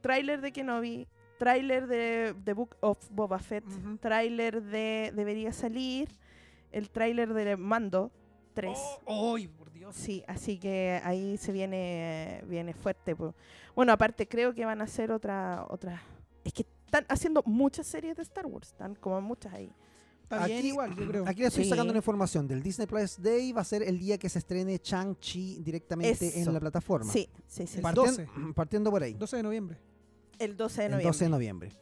tráiler 0.00 0.40
de 0.40 0.52
Kenobi, 0.52 1.08
tráiler 1.38 1.88
de 1.88 2.36
The 2.44 2.52
Book 2.52 2.76
of 2.80 2.98
Boba 3.10 3.40
Fett, 3.40 3.66
Ujú. 3.66 3.96
tráiler 3.98 4.62
de 4.62 5.12
Debería 5.14 5.52
Salir, 5.52 6.08
el 6.70 6.88
tráiler 6.90 7.34
de 7.34 7.56
Mando 7.56 8.12
3. 8.54 8.78
Oh, 9.06 9.34
¡Ay, 9.34 9.48
Sí, 9.92 10.22
así 10.26 10.58
que 10.58 11.00
ahí 11.04 11.36
se 11.36 11.52
viene 11.52 12.42
viene 12.48 12.72
fuerte. 12.74 13.14
Bueno, 13.74 13.92
aparte 13.92 14.26
creo 14.28 14.54
que 14.54 14.64
van 14.64 14.80
a 14.80 14.84
hacer 14.84 15.10
otra 15.12 15.66
otra. 15.68 16.02
Es 16.44 16.52
que 16.52 16.66
están 16.86 17.04
haciendo 17.08 17.42
muchas 17.46 17.86
series 17.86 18.16
de 18.16 18.22
Star 18.22 18.46
Wars, 18.46 18.68
están 18.68 18.94
como 18.94 19.20
muchas 19.20 19.52
ahí. 19.54 19.70
Está 20.22 20.46
bien 20.46 20.58
Aquí- 20.60 20.68
igual, 20.68 20.96
yo 20.96 21.06
creo. 21.08 21.28
Aquí 21.28 21.40
le 21.42 21.48
estoy 21.48 21.64
Sí. 21.64 21.70
sacando 21.70 21.92
la 21.92 21.98
información 21.98 22.48
del 22.48 22.62
Disney 22.62 22.86
Plus 22.86 23.20
Day. 23.20 23.52
Va 23.52 23.60
a 23.60 23.64
ser 23.64 23.82
el 23.82 23.98
día 23.98 24.16
que 24.16 24.28
se 24.28 24.38
estrene 24.38 24.78
Chang-Chi 24.80 25.60
directamente 25.62 26.26
Eso. 26.28 26.48
en 26.48 26.54
la 26.54 26.60
plataforma. 26.60 27.12
Sí, 27.12 27.28
sí, 27.46 27.56
sí. 27.56 27.62
El 27.62 27.68
sí. 27.68 27.80
Par- 27.82 27.94
Partien- 27.94 28.26
partiendo 28.54 28.90
por 28.90 29.02
ahí. 29.02 29.12
12 29.14 29.36
de 29.36 29.42
noviembre. 29.42 29.78
El 30.38 30.56
12 30.56 30.80
de 30.80 30.86
el 30.86 30.92
noviembre. 30.92 31.08
12 31.10 31.24
de 31.24 31.30
noviembre. 31.30 31.72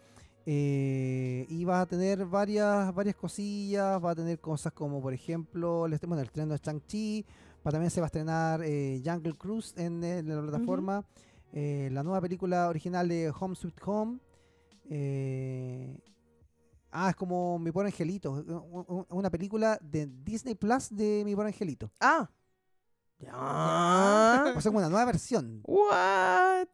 Eh, 0.44 1.46
y 1.48 1.64
va 1.64 1.82
a 1.82 1.86
tener 1.86 2.26
varias, 2.26 2.92
varias 2.92 3.14
cosillas, 3.14 4.04
va 4.04 4.10
a 4.10 4.14
tener 4.16 4.40
cosas 4.40 4.72
como, 4.72 5.00
por 5.00 5.14
ejemplo, 5.14 5.86
el, 5.86 5.96
bueno, 6.00 6.20
el 6.20 6.26
estreno 6.26 6.52
de 6.52 6.58
Shang-Chi, 6.58 7.24
va- 7.64 7.70
también 7.70 7.90
se 7.90 8.00
va 8.00 8.06
a 8.06 8.08
estrenar 8.08 8.62
eh, 8.64 9.02
Jungle 9.04 9.34
Cruise 9.36 9.74
en, 9.76 10.02
eh, 10.04 10.22
la 10.22 10.40
plataforma, 10.42 11.04
eh, 11.52 11.88
la 11.92 12.02
nueva 12.02 12.20
película 12.20 12.68
original 12.68 13.08
de 13.08 13.32
Home 13.38 13.54
Sweet 13.54 13.80
Home. 13.84 14.18
eh, 14.90 15.98
ah, 16.90 17.10
es 17.10 17.16
como 17.16 17.58
Mi 17.58 17.70
Pobre 17.72 17.88
Angelito, 17.88 18.32
una 19.10 19.30
película 19.30 19.78
de 19.80 20.06
Disney 20.06 20.54
Plus 20.54 20.88
de 20.90 21.22
Mi 21.24 21.34
Pobre 21.34 21.48
Angelito. 21.48 21.90
Ah, 22.00 22.28
Ya. 23.18 23.32
Va 23.32 24.50
a 24.50 24.60
ser 24.60 24.72
una 24.72 24.88
nueva 24.88 25.04
versión, 25.04 25.60
What? 25.64 26.66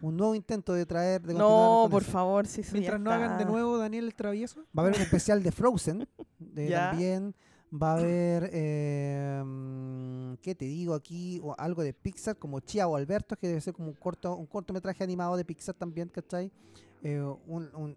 un 0.00 0.16
nuevo 0.16 0.34
intento 0.34 0.72
de 0.72 0.84
traer. 0.84 1.20
De 1.22 1.28
continuar 1.34 1.84
No, 1.84 1.88
por 1.90 2.02
eso. 2.02 2.10
favor, 2.10 2.44
eso 2.44 2.60
ya 2.60 2.72
Mientras 2.72 3.00
no 3.00 3.12
hagan 3.12 3.38
de 3.38 3.44
nuevo 3.44 3.78
Daniel 3.78 4.06
el 4.06 4.14
Travieso. 4.14 4.60
Va 4.76 4.82
a 4.82 4.86
haber 4.86 4.96
un 4.96 5.02
especial 5.02 5.42
de 5.44 5.52
Frozen. 5.52 6.08
de-. 6.40 6.70
También 6.70 7.34
va 7.72 7.92
a 7.92 7.98
haber. 7.98 8.50
eh, 8.52 9.42
mm, 9.44 10.34
¿Qué 10.42 10.54
te 10.54 10.64
digo 10.64 10.94
aquí? 10.94 11.40
O 11.42 11.54
algo 11.58 11.82
de 11.82 11.92
Pixar, 11.92 12.36
como 12.36 12.60
Chia 12.60 12.86
o 12.88 12.96
Alberto, 12.96 13.36
que 13.36 13.48
debe 13.48 13.60
ser 13.60 13.72
como 13.74 13.88
un 13.88 13.94
corto 13.94 14.36
un 14.36 14.46
cortometraje 14.46 15.02
animado 15.04 15.36
de 15.36 15.44
Pixar 15.44 15.74
también, 15.74 16.08
¿cachai? 16.08 16.50
Eh, 17.02 17.20
un, 17.46 17.68
un, 17.74 17.96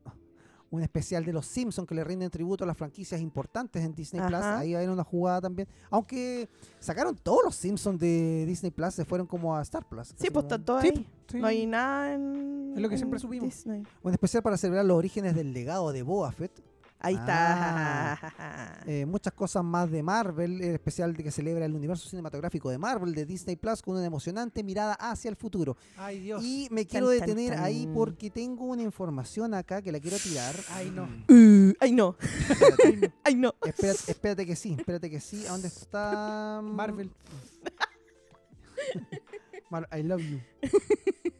un 0.71 0.82
especial 0.82 1.23
de 1.23 1.32
los 1.32 1.45
Simpsons 1.45 1.88
que 1.88 1.93
le 1.95 2.03
rinden 2.03 2.30
tributo 2.30 2.63
a 2.63 2.67
las 2.67 2.76
franquicias 2.78 3.21
importantes 3.21 3.84
en 3.84 3.93
Disney 3.93 4.21
Plus. 4.28 4.41
Ahí 4.41 4.73
va 4.73 4.80
a 4.80 4.82
haber 4.82 4.89
una 4.89 5.03
jugada 5.03 5.41
también. 5.41 5.67
Aunque 5.89 6.49
sacaron 6.80 7.15
todos 7.15 7.43
los 7.45 7.55
Simpsons 7.55 7.99
de 7.99 8.45
Disney 8.47 8.71
Plus, 8.71 8.93
se 8.95 9.05
fueron 9.05 9.28
como 9.28 9.55
a 9.55 9.61
Star 9.61 9.88
Plus. 9.88 10.13
Sí, 10.17 10.30
pues 10.32 10.45
está 10.45 10.57
todo 10.57 10.78
ahí. 10.80 11.07
Sí. 11.28 11.38
No 11.39 11.47
hay 11.47 11.65
nada 11.65 12.13
en. 12.13 12.73
Es 12.76 12.82
lo 12.82 12.89
que 12.89 12.97
siempre 12.97 13.19
supimos. 13.19 13.47
Disney. 13.47 13.84
Un 14.03 14.11
especial 14.11 14.41
para 14.43 14.57
celebrar 14.57 14.86
los 14.86 14.97
orígenes 14.97 15.36
del 15.36 15.53
legado 15.53 15.91
de 15.91 16.01
Boba 16.03 16.32
Fett. 16.32 16.61
Ahí 17.06 17.16
está. 17.16 18.34
Eh, 18.88 19.06
muchas 19.06 19.34
cosas 19.34 19.64
más 19.64 19.89
de 19.89 20.03
Marvel, 20.03 20.62
el 20.62 20.76
especial 20.76 21.16
de 21.16 21.24
que 21.24 21.32
celebra 21.32 21.66
el 21.66 21.74
universo 21.74 22.08
cinematográfico 22.08 22.70
de 22.70 22.78
Marvel 22.78 23.16
de 23.16 23.26
Disney 23.26 23.56
Plus 23.56 23.82
con 23.82 23.95
una 23.95 24.06
emocionante 24.06 24.64
mirada 24.64 24.93
hacia 24.93 25.30
el 25.30 25.36
futuro. 25.36 25.76
Ay, 25.97 26.20
Dios. 26.20 26.43
Y 26.43 26.68
me 26.70 26.86
quiero 26.86 27.10
Tan, 27.10 27.20
tan, 27.20 27.28
detener 27.30 27.58
ahí 27.58 27.89
porque 27.91 28.30
tengo 28.30 28.66
una 28.66 28.84
información 28.84 29.56
acá 29.56 29.82
que 29.82 29.91
la 29.91 29.99
quiero 29.99 30.18
tirar. 30.18 30.56
Ay, 30.70 30.91
no. 30.91 31.03
Uh, 31.30 31.74
ay, 31.80 31.91
no. 31.93 32.16
Espérate, 32.22 33.12
Ay, 33.24 33.36
no. 33.36 33.56
espérate, 33.66 34.12
espérate 34.12 34.45
que 34.45 34.56
sí, 34.56 34.76
espérate 34.78 35.10
que 35.10 35.20
sí. 35.20 35.47
¿A 35.47 35.51
dónde 35.51 35.68
está? 35.68 36.62
Marvel. 36.64 37.10
Mar- 39.70 39.88
I 39.91 40.03
love 40.03 40.22
you. 40.22 40.39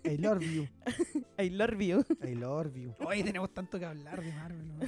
I 0.04 0.18
love 0.18 0.42
you. 0.44 0.68
I 1.40 1.50
love 1.50 1.82
you. 1.82 2.04
I 2.24 2.36
love 2.36 2.76
you. 2.76 2.94
Hoy 3.06 3.24
tenemos 3.24 3.54
tanto 3.54 3.80
que 3.80 3.86
hablar 3.86 4.22
de 4.22 4.32
Marvel. 4.34 4.68
¿no? 4.78 4.86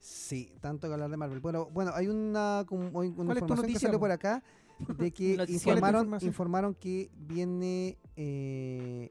Sí, 0.00 0.52
tanto 0.60 0.88
que 0.88 0.94
hablar 0.94 1.10
de 1.10 1.16
Marvel. 1.16 1.40
Bueno, 1.40 1.68
bueno, 1.72 1.92
hay 1.94 2.08
una, 2.08 2.64
una 2.70 2.90
¿Cuál 2.90 3.06
es 3.06 3.14
tu 3.14 3.20
información 3.44 3.72
que 3.72 3.78
salió 3.78 4.00
por 4.00 4.10
acá 4.10 4.42
de 4.78 5.10
que 5.12 5.36
Noticia. 5.36 5.36
¿Cuál 5.36 5.40
es 5.40 5.46
tu 5.46 5.52
informaron, 5.54 6.00
información? 6.00 6.28
informaron 6.28 6.74
que 6.74 7.10
viene 7.14 7.98
eh, 8.16 9.10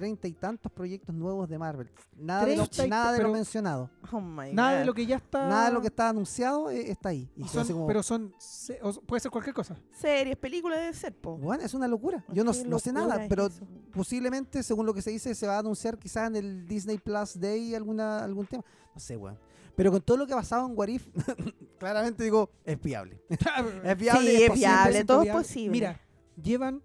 treinta 0.00 0.26
y 0.28 0.32
tantos 0.32 0.72
proyectos 0.72 1.14
nuevos 1.14 1.48
de 1.48 1.58
Marvel. 1.58 1.90
Nada 2.16 2.44
de 2.46 2.56
lo, 2.56 2.66
nada 2.88 3.12
de 3.12 3.28
mencionado. 3.28 3.90
Oh 4.10 4.20
my 4.20 4.52
Nada 4.52 4.80
de 4.80 4.84
lo 4.86 4.94
que 4.94 5.04
ya 5.06 5.16
está. 5.16 5.46
Nada 5.48 5.66
de 5.68 5.72
lo 5.74 5.80
que 5.80 5.88
está 5.88 6.08
anunciado 6.08 6.70
eh, 6.70 6.90
está 6.90 7.10
ahí. 7.10 7.30
Y 7.36 7.44
son- 7.46 7.66
como, 7.68 7.86
Pero 7.86 8.02
son. 8.02 8.34
se- 8.38 8.80
o 8.82 8.90
s- 8.90 9.00
puede 9.06 9.20
ser 9.20 9.30
cualquier 9.30 9.54
cosa. 9.54 9.76
Series, 9.92 10.36
películas 10.36 10.80
de 10.80 10.92
ser, 10.94 11.14
po. 11.14 11.36
bueno, 11.36 11.62
es 11.62 11.74
una 11.74 11.86
locura. 11.86 12.24
Yo 12.32 12.42
no, 12.44 12.52
sé 12.52 12.92
nada, 12.92 13.22
es 13.22 13.28
pero 13.28 13.46
eso. 13.46 13.66
posiblemente, 13.92 14.62
según 14.62 14.86
lo 14.86 14.94
que 14.94 15.02
se 15.02 15.10
dice, 15.10 15.34
se 15.34 15.46
va 15.46 15.56
a 15.56 15.58
anunciar 15.60 15.98
quizás 15.98 16.28
en 16.28 16.36
el 16.36 16.66
Disney 16.66 16.98
Plus 16.98 17.38
Day 17.38 17.74
alguna, 17.74 18.24
algún 18.24 18.46
tema. 18.46 18.64
No 18.94 19.00
sé, 19.00 19.16
weón. 19.16 19.38
Pero 19.76 19.90
con 19.92 20.00
todo 20.02 20.16
lo 20.16 20.26
que 20.26 20.32
ha 20.32 20.36
pasado 20.36 20.66
en 20.66 20.76
Warif, 20.76 21.08
claramente 21.78 22.24
digo, 22.24 22.50
es 22.64 22.80
viable. 22.80 23.20
Es 23.84 23.96
viable, 23.98 24.30
Sí, 24.30 24.36
es 24.36 24.42
es 24.42 24.48
posible. 24.48 24.54
viable, 24.56 25.04
todo 25.04 25.18
es 25.18 25.24
viable. 25.24 25.42
posible. 25.42 25.70
Mira, 25.70 26.00
llevan 26.42 26.82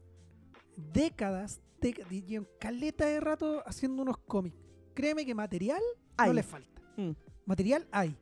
décadas, 0.78 1.62
llevan 1.94 2.48
caleta 2.60 3.06
de 3.06 3.20
rato 3.20 3.64
haciendo 3.66 4.02
unos 4.02 4.18
cómics. 4.20 4.58
Créeme 4.94 5.26
que 5.26 5.36
material 5.36 5.82
no 6.18 6.34
les 6.34 6.46
falta. 6.46 6.82
Mm. 6.98 7.12
Material 7.46 7.88
hay. 7.92 8.18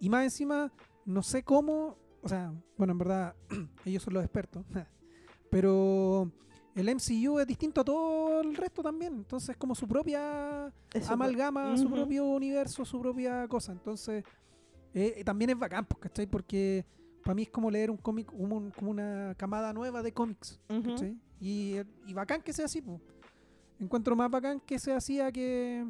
Y 0.00 0.08
más 0.08 0.24
encima, 0.24 0.72
no 1.04 1.22
sé 1.22 1.42
cómo, 1.42 1.96
o 2.22 2.28
sea, 2.28 2.52
bueno, 2.76 2.92
en 2.92 2.98
verdad, 2.98 3.36
ellos 3.84 4.02
son 4.02 4.14
los 4.14 4.24
expertos. 4.24 4.64
Pero 5.50 6.30
el 6.74 6.94
MCU 6.94 7.38
es 7.38 7.46
distinto 7.46 7.82
a 7.82 7.84
todo 7.84 8.40
el 8.40 8.56
resto 8.56 8.82
también. 8.82 9.14
Entonces, 9.14 9.56
como 9.56 9.74
su 9.74 9.86
propia 9.86 10.72
Eso, 10.92 11.12
amalgama, 11.12 11.76
su 11.76 11.90
propio 11.90 12.24
universo, 12.24 12.84
su 12.84 13.00
propia 13.00 13.46
cosa. 13.48 13.72
Entonces, 13.72 14.24
eh, 14.94 15.14
eh, 15.18 15.24
también 15.24 15.50
es 15.50 15.58
bacán, 15.58 15.84
pues, 15.84 16.00
¿cachai? 16.00 16.26
Porque 16.26 16.84
para 17.22 17.34
mí 17.34 17.42
es 17.42 17.50
como 17.50 17.70
leer 17.70 17.90
un 17.90 17.96
cómic, 17.96 18.26
como, 18.26 18.56
un- 18.56 18.70
como 18.70 18.90
una 18.90 19.34
camada 19.36 19.72
nueva 19.72 20.02
de 20.02 20.12
cómics. 20.12 20.60
Y, 21.40 21.76
y 22.06 22.12
bacán 22.14 22.42
que 22.42 22.52
sea 22.52 22.66
así, 22.66 22.80
pues. 22.82 23.00
Encuentro 23.80 24.14
más 24.14 24.30
bacán 24.30 24.60
que 24.60 24.78
sea 24.78 24.96
así 24.96 25.20
a 25.20 25.32
que 25.32 25.84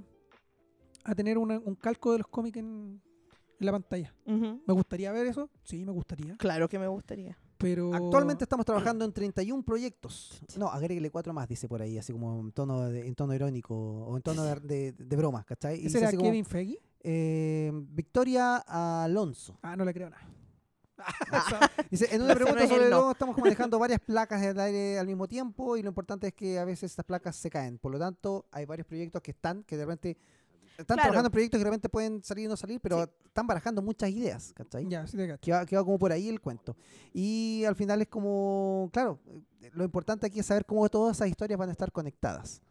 a 1.05 1.15
tener 1.15 1.37
una- 1.39 1.59
un 1.59 1.75
calco 1.75 2.13
de 2.13 2.19
los 2.19 2.27
cómics 2.29 2.57
en, 2.59 3.01
en 3.61 3.67
la 3.67 3.73
pantalla. 3.73 4.15
¿Me 4.67 4.73
gustaría 4.75 5.13
ver 5.13 5.27
eso? 5.27 5.51
Sí, 5.65 5.85
me 5.85 5.93
gustaría. 5.93 6.37
Claro 6.37 6.69
que 6.69 6.79
me 6.79 6.87
gustaría. 6.89 7.37
Pero 7.59 7.95
Actualmente 7.95 8.45
estamos 8.45 8.67
trabajando 8.67 9.05
en 9.05 9.13
31 9.13 9.63
proyectos. 9.63 10.43
No, 10.57 10.67
agréguele 10.69 11.11
cuatro 11.11 11.33
más, 11.33 11.49
dice 11.49 11.69
por 11.69 11.81
ahí, 11.81 11.97
así 11.97 12.13
como 12.13 12.41
en 12.41 12.51
tono, 12.53 12.89
de- 12.89 13.07
en 13.07 13.15
tono 13.15 13.35
irónico 13.35 13.75
o 13.77 14.17
en 14.17 14.23
tono 14.23 14.43
de, 14.45 14.57
de, 14.61 14.93
de 14.93 15.17
broma, 15.17 15.45
¿cachai? 15.45 15.81
Y 15.81 15.87
¿Ese 15.87 15.99
era 15.99 16.09
así 16.09 16.17
como, 16.17 16.29
Kevin 16.31 16.45
Feige? 16.45 16.79
eh, 17.05 17.71
Victoria 17.73 18.57
Alonso. 19.05 19.59
Ah, 19.63 19.77
no 19.77 19.85
le 19.85 19.93
creo 19.95 20.11
nada. 20.11 20.27
Dice, 21.91 22.09
en 22.15 22.23
una 22.23 22.35
no 22.35 22.41
pregunta 22.41 22.67
sobre 22.67 22.91
no. 22.91 23.11
estamos 23.13 23.37
manejando 23.39 23.79
varias 23.79 24.01
placas 24.01 24.43
en 24.43 24.49
el 24.51 24.61
aire 24.61 24.99
al 24.99 25.07
mismo 25.07 25.29
tiempo 25.29 25.77
y 25.77 25.83
lo 25.83 25.89
importante 25.89 26.29
es 26.29 26.35
que 26.35 26.59
a 26.59 26.65
veces 26.65 26.91
estas 26.93 27.05
placas 27.05 27.37
se 27.37 27.51
caen. 27.51 27.79
Por 27.79 27.93
lo 27.93 27.99
tanto, 27.99 28.47
hay 28.51 28.65
varios 28.65 28.87
proyectos 28.87 29.21
que 29.23 29.31
están, 29.33 29.63
que 29.65 29.77
de 29.77 29.85
repente 29.85 30.17
están 30.79 30.97
Claro. 30.97 31.03
trabajando 31.03 31.27
en 31.29 31.33
proyectos 31.33 31.59
que 31.59 31.65
de 31.65 31.71
repente 31.71 31.89
pueden 31.89 32.23
salir 32.25 32.47
y 32.47 32.49
no 32.49 32.57
salir, 32.57 32.81
pero 32.81 33.03
están 33.25 33.47
barajando 33.47 33.83
muchas 33.83 34.11
ideas, 34.11 34.53
¿cachai? 34.55 34.89
Ya, 34.89 35.07
sí 35.07 35.17
te. 35.17 35.39
Que 35.39 35.53
va, 35.53 35.67
que 35.67 35.77
va 35.77 35.85
como 35.85 35.99
por 35.99 36.13
ahí 36.13 36.29
el 36.29 36.41
cuento. 36.41 36.77
Y 37.13 37.65
al 37.67 37.77
final 37.77 38.01
es 38.03 38.09
como, 38.09 38.89
claro, 38.93 39.21
lo 39.73 39.85
importante 39.85 40.27
aquí 40.27 40.41
es 40.41 40.47
saber 40.47 40.65
cómo 40.65 40.89
todas 40.89 41.19
esas 41.19 41.29
historias 41.29 41.59
van 41.59 41.69
a 41.69 41.73
estar 41.73 41.93
conectadas. 41.93 42.63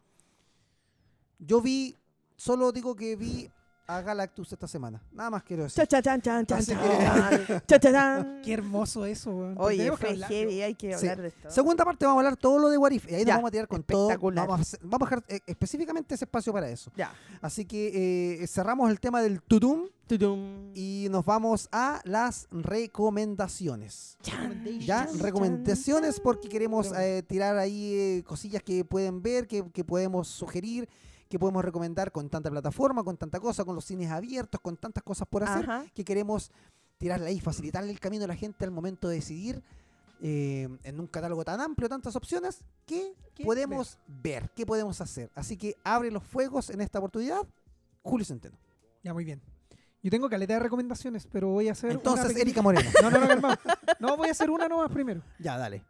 Yo 1.38 1.60
vi, 1.60 1.96
solo 2.36 2.72
digo 2.72 2.94
que 2.94 3.16
vi 3.16 3.50
a 3.86 4.00
Galactus 4.00 4.52
esta 4.52 4.66
semana. 4.68 5.02
Nada 5.12 5.30
más 5.30 5.42
quiero 5.42 5.64
decir. 5.64 5.76
Cha, 5.86 5.86
cha, 5.86 6.02
chan, 6.02 6.20
chan, 6.22 6.46
chan, 6.46 6.64
chan. 6.64 7.62
Cha, 7.66 7.78
cha, 7.80 7.92
chan. 7.92 8.40
Qué 8.44 8.52
hermoso 8.54 9.04
eso, 9.06 9.30
weón. 9.30 9.54
Oye, 9.58 9.90
fue 9.96 10.10
hablar. 10.10 10.30
heavy, 10.30 10.62
hay 10.62 10.74
que 10.74 10.88
Sí. 10.96 11.06
hablar 11.08 11.22
de 11.22 11.28
esto. 11.28 11.50
Segunda 11.50 11.84
parte 11.84 12.04
vamos 12.06 12.22
a 12.22 12.26
hablar 12.26 12.36
todo 12.38 12.58
lo 12.58 12.68
de 12.68 12.78
Warif. 12.78 13.10
Y 13.10 13.14
ahí 13.14 13.24
Ya, 13.24 13.34
nos 13.34 13.38
vamos 13.38 13.48
a 13.48 13.52
tirar 13.52 13.68
con 13.68 13.82
todo. 13.82 14.08
Vamos 14.08 14.58
a, 14.58 14.62
hacer- 14.62 14.80
vamos 14.82 15.06
a 15.06 15.10
dejar 15.16 15.24
eh, 15.28 15.40
específicamente 15.46 16.14
ese 16.14 16.24
espacio 16.24 16.52
para 16.52 16.68
eso. 16.70 16.90
Ya. 16.96 17.12
Así 17.40 17.64
que 17.64 18.40
eh, 18.42 18.46
cerramos 18.46 18.90
el 18.90 19.00
tema 19.00 19.20
del 19.20 19.42
tutum 19.42 19.88
Tudum. 20.06 20.70
y 20.74 21.08
nos 21.10 21.24
vamos 21.24 21.68
a 21.72 22.00
las 22.04 22.46
recomendaciones. 22.50 24.16
Chan, 24.22 24.64
Ya, 24.80 25.06
chan, 25.06 25.18
recomendaciones 25.18 26.16
chan. 26.16 26.22
porque 26.24 26.48
queremos 26.48 26.92
eh, 26.98 27.22
tirar 27.26 27.56
ahí 27.58 27.94
eh, 27.94 28.24
cosillas 28.26 28.62
que 28.62 28.84
pueden 28.84 29.22
ver, 29.22 29.46
que, 29.46 29.64
que 29.70 29.84
podemos 29.84 30.28
sugerir, 30.28 30.88
que 31.32 31.38
podemos 31.38 31.64
recomendar 31.64 32.12
con 32.12 32.28
tanta 32.28 32.50
plataforma, 32.50 33.02
con 33.02 33.16
tanta 33.16 33.40
cosa, 33.40 33.64
con 33.64 33.74
los 33.74 33.86
cines 33.86 34.10
abiertos, 34.10 34.60
con 34.60 34.76
tantas 34.76 35.02
cosas 35.02 35.26
por 35.26 35.42
hacer, 35.42 35.64
Ajá. 35.64 35.86
que 35.94 36.04
queremos 36.04 36.52
tirarle 36.98 37.28
ahí, 37.28 37.40
facilitarle 37.40 37.90
el 37.90 37.98
camino 38.00 38.24
a 38.24 38.28
la 38.28 38.36
gente 38.36 38.66
al 38.66 38.70
momento 38.70 39.08
de 39.08 39.14
decidir 39.14 39.62
eh, 40.20 40.68
en 40.82 41.00
un 41.00 41.06
catálogo 41.06 41.42
tan 41.42 41.58
amplio, 41.62 41.88
tantas 41.88 42.16
opciones, 42.16 42.62
que 42.84 43.14
¿Qué 43.34 43.44
podemos 43.44 43.98
ver? 44.06 44.50
qué 44.54 44.66
podemos 44.66 45.00
hacer. 45.00 45.30
Así 45.34 45.56
que 45.56 45.74
abre 45.84 46.10
los 46.10 46.22
fuegos 46.22 46.68
en 46.68 46.82
esta 46.82 46.98
oportunidad, 46.98 47.40
Julio 48.02 48.26
Centeno. 48.26 48.58
Ya, 49.02 49.14
muy 49.14 49.24
bien. 49.24 49.40
Yo 50.02 50.10
tengo 50.10 50.28
caleta 50.28 50.52
de 50.52 50.60
recomendaciones, 50.60 51.26
pero 51.32 51.48
voy 51.48 51.70
a 51.70 51.72
hacer 51.72 51.92
Entonces, 51.92 52.36
Erika 52.36 52.60
Moreno. 52.60 52.90
No, 53.02 53.10
no, 53.10 53.20
no, 53.20 53.26
calmado. 53.26 53.56
No, 54.00 54.18
voy 54.18 54.28
a 54.28 54.32
hacer 54.32 54.50
una 54.50 54.68
nomás 54.68 54.90
primero. 54.90 55.22
ya, 55.38 55.56
dale. 55.56 55.82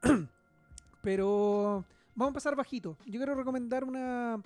Pero 1.02 1.84
vamos 2.14 2.26
a 2.26 2.28
empezar 2.28 2.54
bajito. 2.54 2.96
Yo 3.06 3.18
quiero 3.18 3.34
recomendar 3.34 3.82
una, 3.82 4.40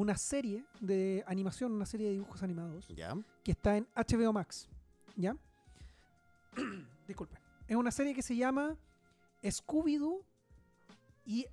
una 0.00 0.16
serie 0.16 0.64
de 0.80 1.22
animación, 1.26 1.72
una 1.72 1.86
serie 1.86 2.06
de 2.08 2.12
dibujos 2.14 2.42
animados 2.42 2.88
Ya. 2.88 3.14
que 3.44 3.52
está 3.52 3.76
en 3.76 3.86
HBO 3.94 4.32
Max. 4.32 4.68
¿Ya? 5.16 5.36
Disculpen. 7.06 7.38
Es 7.68 7.76
una 7.76 7.90
serie 7.90 8.14
que 8.14 8.22
se 8.22 8.36
llama 8.36 8.76
Scooby-Doo 9.42 10.22
y, 11.24 11.46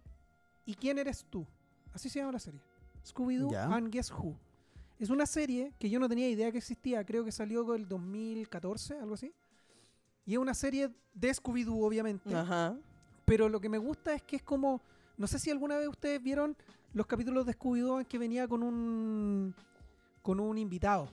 y 0.66 0.74
¿Quién 0.76 0.98
eres 0.98 1.26
tú? 1.30 1.46
Así 1.94 2.10
se 2.10 2.20
llama 2.20 2.32
la 2.34 2.40
serie. 2.40 2.60
Scooby-Doo 3.06 3.56
and 3.56 3.92
Guess 3.92 4.12
Who. 4.12 4.36
Es 5.00 5.10
una 5.10 5.26
serie 5.26 5.74
que 5.80 5.90
yo 5.90 6.00
no 6.00 6.10
tenía 6.10 6.28
idea 6.28 6.52
que 6.52 6.58
existía. 6.58 7.04
Creo 7.06 7.24
que 7.24 7.32
salió 7.32 7.74
el 7.76 7.88
2014, 7.88 9.00
algo 9.00 9.14
así. 9.14 9.34
Y 10.26 10.34
es 10.34 10.40
una 10.40 10.54
serie 10.54 10.90
de 11.14 11.30
Scooby-Doo, 11.32 11.86
obviamente. 11.86 12.34
Ajá. 12.36 12.76
Pero 13.26 13.48
lo 13.50 13.60
que 13.62 13.70
me 13.70 13.78
gusta 13.78 14.14
es 14.14 14.22
que 14.24 14.38
es 14.38 14.44
como. 14.44 14.82
No 15.18 15.26
sé 15.28 15.40
si 15.40 15.50
alguna 15.52 15.78
vez 15.78 15.88
ustedes 15.88 16.22
vieron 16.22 16.56
los 16.94 17.06
capítulos 17.06 17.46
de 17.46 17.54
Scooby-Doo 17.58 18.00
en 18.00 18.06
que 18.06 18.18
venía 18.18 18.48
con 18.48 18.64
un. 18.64 19.54
con 20.22 20.40
un 20.40 20.58
invitado. 20.58 21.10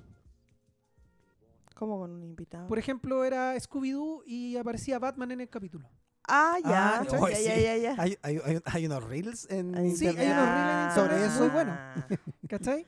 ¿Cómo 1.74 1.98
con 1.98 2.10
un 2.12 2.22
invitado? 2.22 2.68
Por 2.68 2.78
ejemplo, 2.78 3.24
era 3.24 3.56
Scooby-Doo 3.56 4.22
y 4.26 4.56
aparecía 4.56 4.98
Batman 4.98 5.32
en 5.32 5.40
el 5.40 5.48
capítulo. 5.48 5.88
Ah, 6.26 6.56
ya. 6.62 7.00
Ah, 7.00 7.04
ya, 7.04 7.20
oh, 7.20 7.28
ya, 7.28 7.36
sí. 7.36 7.44
ya, 7.44 7.56
ya, 7.56 7.76
ya. 7.76 7.94
Hay, 7.98 8.16
hay, 8.22 8.38
hay, 8.44 8.60
hay 8.64 8.86
unos 8.86 9.04
reels 9.04 9.46
en 9.50 9.74
Sí, 9.96 10.06
hay 10.06 10.14
unos 10.14 10.48
reels 10.48 10.88
en 10.88 10.94
Sobre 10.94 11.26
eso. 11.26 11.40
muy 11.40 11.48
buenos. 11.50 11.78
¿Cachai? 12.48 12.86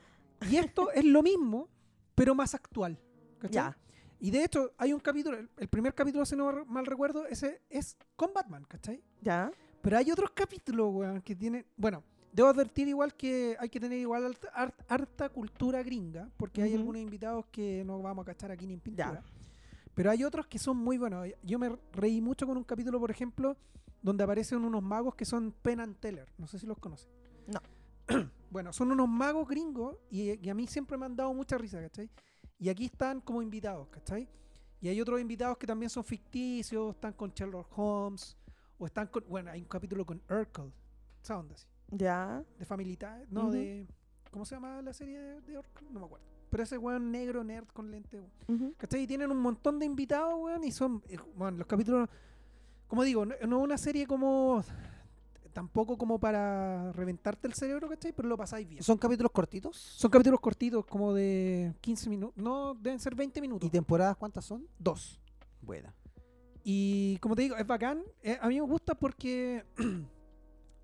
Y 0.49 0.57
esto 0.57 0.91
es 0.91 1.03
lo 1.03 1.21
mismo, 1.21 1.67
pero 2.15 2.33
más 2.33 2.55
actual. 2.55 2.97
¿Cachai? 3.39 3.51
Ya. 3.53 3.77
Y 4.19 4.31
de 4.31 4.43
hecho, 4.43 4.71
hay 4.77 4.93
un 4.93 4.99
capítulo, 4.99 5.37
el, 5.37 5.47
el 5.57 5.67
primer 5.67 5.93
capítulo, 5.93 6.25
si 6.25 6.35
no 6.35 6.65
mal 6.65 6.85
recuerdo, 6.87 7.27
ese 7.27 7.61
es 7.69 7.95
con 8.15 8.33
Batman, 8.33 8.63
¿cachai? 8.63 9.03
Ya. 9.21 9.51
Pero 9.81 9.97
hay 9.97 10.11
otros 10.11 10.31
capítulos, 10.31 10.87
weón, 10.91 11.21
que 11.21 11.35
tienen. 11.35 11.65
Bueno, 11.75 12.03
debo 12.31 12.49
advertir 12.49 12.87
igual 12.87 13.13
que 13.15 13.55
hay 13.59 13.69
que 13.69 13.79
tener 13.79 13.99
igual 13.99 14.35
harta 14.87 15.29
cultura 15.29 15.81
gringa, 15.83 16.29
porque 16.37 16.61
hay 16.61 16.73
algunos 16.73 17.01
invitados 17.01 17.45
que 17.51 17.83
no 17.85 18.01
vamos 18.01 18.23
a 18.23 18.25
cachar 18.25 18.51
aquí 18.51 18.67
ni 18.67 18.73
en 18.73 18.79
pintura. 18.79 19.13
Ya. 19.13 19.23
Pero 19.93 20.11
hay 20.11 20.23
otros 20.23 20.45
que 20.45 20.59
son 20.59 20.77
muy 20.77 20.97
buenos. 20.97 21.27
Yo 21.41 21.57
me 21.57 21.75
reí 21.93 22.21
mucho 22.21 22.45
con 22.45 22.57
un 22.57 22.63
capítulo, 22.63 22.99
por 22.99 23.09
ejemplo, 23.09 23.57
donde 24.01 24.23
aparecen 24.23 24.63
unos 24.63 24.83
magos 24.83 25.15
que 25.15 25.25
son 25.25 25.51
Penn 25.61 25.79
and 25.79 25.97
Teller. 25.99 26.31
No 26.37 26.47
sé 26.47 26.59
si 26.59 26.67
los 26.67 26.77
conocen. 26.77 27.09
No. 27.47 27.59
bueno, 28.51 28.71
son 28.71 28.91
unos 28.91 29.09
magos 29.09 29.47
gringos 29.47 29.97
y, 30.11 30.45
y 30.45 30.49
a 30.49 30.53
mí 30.53 30.67
siempre 30.67 30.97
me 30.97 31.05
han 31.05 31.15
dado 31.15 31.33
mucha 31.33 31.57
risa, 31.57 31.81
¿cachai? 31.81 32.09
Y 32.59 32.69
aquí 32.69 32.85
están 32.85 33.21
como 33.21 33.41
invitados, 33.41 33.87
¿cachai? 33.89 34.27
Y 34.79 34.89
hay 34.89 35.01
otros 35.01 35.19
invitados 35.19 35.57
que 35.57 35.65
también 35.65 35.89
son 35.89 36.03
ficticios, 36.03 36.95
están 36.95 37.13
con 37.13 37.31
Sherlock 37.31 37.67
Holmes, 37.77 38.37
o 38.77 38.85
están 38.85 39.07
con. 39.07 39.23
Bueno, 39.27 39.51
hay 39.51 39.61
un 39.61 39.67
capítulo 39.67 40.05
con 40.05 40.21
Urkel, 40.29 40.71
esa 41.21 41.37
onda 41.37 41.55
así, 41.55 41.67
Ya. 41.91 42.43
de 42.59 42.65
Family 42.65 42.97
no, 43.29 43.51
de. 43.51 43.87
¿Cómo 44.31 44.45
se 44.45 44.55
llama 44.55 44.81
la 44.81 44.93
serie 44.93 45.19
de, 45.19 45.41
de 45.41 45.57
Urkel? 45.57 45.87
No 45.91 45.99
me 45.99 46.05
acuerdo. 46.05 46.25
Pero 46.49 46.63
ese 46.63 46.77
weón 46.77 47.11
negro, 47.11 47.43
nerd 47.43 47.67
con 47.67 47.91
lente, 47.91 48.19
weón. 48.19 48.31
Ujú. 48.47 48.73
¿Cachai? 48.77 49.03
Y 49.03 49.07
tienen 49.07 49.31
un 49.31 49.39
montón 49.39 49.79
de 49.79 49.85
invitados, 49.85 50.33
weón, 50.37 50.63
y 50.63 50.71
son, 50.71 51.03
eh, 51.07 51.17
bueno, 51.35 51.57
los 51.57 51.67
capítulos, 51.67 52.09
como 52.87 53.03
digo, 53.03 53.25
no 53.25 53.35
no 53.47 53.57
es 53.57 53.63
una 53.63 53.77
serie 53.77 54.05
como, 54.05 54.63
tampoco 55.57 55.97
como 55.97 56.19
para 56.19 56.91
reventarte 56.91 57.47
el 57.47 57.53
cerebro, 57.55 57.89
¿cachai? 57.89 58.13
Pero 58.13 58.29
lo 58.29 58.37
pasáis 58.37 58.67
bien. 58.67 58.83
¿Son 58.83 58.95
capítulos 58.95 59.31
cortitos? 59.31 59.75
Son 59.75 60.11
capítulos 60.11 60.39
cortitos, 60.39 60.85
como 60.85 61.15
de 61.15 61.73
15 61.81 62.09
minutos, 62.11 62.37
no, 62.37 62.75
deben 62.75 62.99
ser 62.99 63.15
20 63.15 63.41
minutos. 63.41 63.67
¿Y 63.67 63.71
temporadas 63.71 64.15
cuántas 64.17 64.45
son? 64.45 64.67
Dos. 64.77 65.19
Buena. 65.61 65.93
Y 66.63 67.17
como 67.21 67.35
te 67.35 67.41
digo, 67.41 67.55
es 67.55 67.65
bacán. 67.65 68.03
Eh, 68.21 68.37
a 68.39 68.47
mí 68.49 68.55
me 68.55 68.61
gusta 68.61 68.93
porque, 68.93 69.65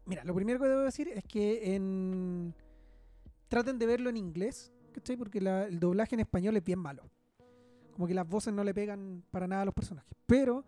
mira, 0.05 0.23
lo 0.23 0.33
primero 0.35 0.59
que 0.59 0.67
debo 0.67 0.81
decir 0.81 1.07
es 1.09 1.23
que 1.23 1.75
en... 1.75 2.53
traten 3.47 3.77
de 3.79 3.85
verlo 3.85 4.09
en 4.09 4.17
inglés, 4.17 4.71
¿cachai? 4.93 5.15
Porque 5.17 5.41
la- 5.41 5.65
el 5.65 5.79
doblaje 5.79 6.15
en 6.15 6.21
español 6.21 6.55
es 6.57 6.63
bien 6.63 6.79
malo. 6.79 7.03
Como 7.93 8.07
que 8.07 8.13
las 8.13 8.27
voces 8.27 8.53
no 8.53 8.63
le 8.63 8.73
pegan 8.73 9.23
para 9.31 9.47
nada 9.47 9.61
a 9.61 9.65
los 9.65 9.73
personajes. 9.73 10.15
Pero 10.25 10.65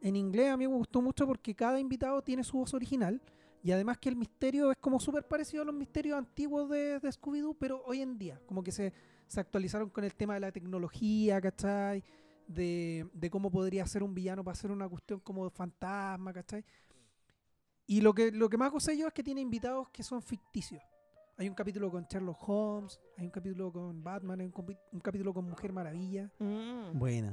en 0.00 0.16
inglés 0.16 0.50
a 0.50 0.56
mí 0.56 0.68
me 0.68 0.74
gustó 0.74 1.00
mucho 1.00 1.26
porque 1.26 1.54
cada 1.54 1.80
invitado 1.80 2.22
tiene 2.22 2.44
su 2.44 2.58
voz 2.58 2.74
original. 2.74 3.20
Y 3.62 3.72
además 3.72 3.98
que 3.98 4.08
el 4.08 4.16
misterio 4.16 4.70
es 4.70 4.76
como 4.78 5.00
súper 5.00 5.26
parecido 5.26 5.62
a 5.62 5.66
los 5.66 5.74
misterios 5.74 6.16
antiguos 6.16 6.70
de, 6.70 7.00
de 7.00 7.08
Scooby-Doo, 7.08 7.56
pero 7.58 7.82
hoy 7.86 8.02
en 8.02 8.16
día. 8.16 8.40
Como 8.46 8.62
que 8.62 8.70
se, 8.70 8.92
se 9.26 9.40
actualizaron 9.40 9.90
con 9.90 10.04
el 10.04 10.14
tema 10.14 10.34
de 10.34 10.40
la 10.40 10.52
tecnología, 10.52 11.40
¿cachai? 11.40 12.04
De, 12.46 13.06
de 13.12 13.30
cómo 13.30 13.50
podría 13.50 13.84
ser 13.86 14.02
un 14.02 14.14
villano 14.14 14.44
para 14.44 14.52
hacer 14.52 14.70
una 14.70 14.88
cuestión 14.88 15.20
como 15.20 15.50
fantasma, 15.50 16.32
¿cachai? 16.32 16.64
Y 17.88 18.02
lo 18.02 18.14
que, 18.14 18.30
lo 18.30 18.48
que 18.48 18.56
más 18.58 18.70
gocé 18.70 18.96
yo 18.96 19.08
es 19.08 19.12
que 19.14 19.24
tiene 19.24 19.40
invitados 19.40 19.88
que 19.90 20.02
son 20.02 20.22
ficticios. 20.22 20.80
Hay 21.38 21.48
un 21.48 21.54
capítulo 21.54 21.90
con 21.90 22.04
Sherlock 22.04 22.48
Holmes, 22.48 23.00
hay 23.16 23.24
un 23.24 23.30
capítulo 23.30 23.72
con 23.72 24.04
Batman, 24.04 24.40
hay 24.40 24.46
un, 24.92 25.00
capítulo 25.00 25.32
con 25.32 25.46
Mujer 25.48 25.72
Maravilla. 25.72 26.30
Mm. 26.38 26.98
Buena. 26.98 27.32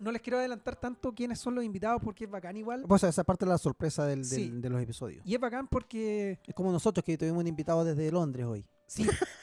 No 0.00 0.10
les 0.10 0.22
quiero 0.22 0.38
adelantar 0.38 0.74
tanto 0.76 1.12
quiénes 1.12 1.38
son 1.38 1.54
los 1.54 1.62
invitados 1.64 2.00
porque 2.02 2.24
es 2.24 2.30
bacán 2.30 2.56
igual. 2.56 2.84
Pues 2.88 3.04
esa 3.04 3.22
parte 3.24 3.44
de 3.44 3.50
la 3.50 3.58
sorpresa 3.58 4.06
del, 4.06 4.20
del- 4.22 4.24
Sí. 4.28 4.50
de 4.50 4.70
los 4.70 4.80
episodios. 4.80 5.22
Y 5.26 5.34
es 5.34 5.40
bacán 5.40 5.68
porque, 5.68 6.40
Es 6.46 6.54
como 6.54 6.72
nosotros 6.72 7.04
que 7.04 7.18
tuvimos 7.18 7.40
un 7.40 7.46
invitado 7.46 7.84
desde 7.84 8.10
Londres 8.10 8.46
hoy. 8.46 8.66
sí. 8.86 9.06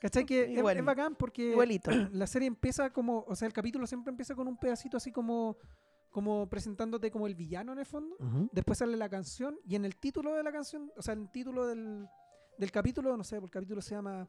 ¿cachai? 0.00 0.26
Que 0.26 0.50
Igual. 0.52 0.76
es 0.76 0.84
bacán 0.84 1.14
porque 1.16 1.50
Igualito. 1.52 1.90
la 2.12 2.26
serie 2.26 2.46
empieza 2.46 2.90
como, 2.90 3.24
o 3.26 3.34
sea, 3.34 3.46
el 3.46 3.54
capítulo 3.54 3.86
siempre 3.86 4.10
empieza 4.10 4.34
con 4.34 4.46
un 4.46 4.56
pedacito 4.58 4.98
así 4.98 5.10
como, 5.10 5.56
como 6.14 6.48
presentándote 6.48 7.10
como 7.10 7.26
el 7.26 7.34
villano 7.34 7.72
en 7.72 7.80
el 7.80 7.86
fondo. 7.86 8.16
Después 8.52 8.78
sale 8.78 8.96
la 8.96 9.08
canción 9.08 9.58
y 9.66 9.74
en 9.74 9.84
el 9.84 9.96
título 9.96 10.32
de 10.34 10.44
la 10.44 10.52
canción, 10.52 10.92
o 10.96 11.02
sea, 11.02 11.14
en 11.14 11.22
el 11.22 11.30
título 11.32 11.66
del, 11.66 12.08
del 12.56 12.70
capítulo, 12.70 13.16
no 13.16 13.24
sé, 13.24 13.36
el 13.38 13.50
capítulo 13.50 13.82
se 13.82 13.96
llama 13.96 14.28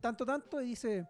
Tanto 0.00 0.24
Tanto 0.24 0.58
y 0.62 0.68
dice, 0.68 1.06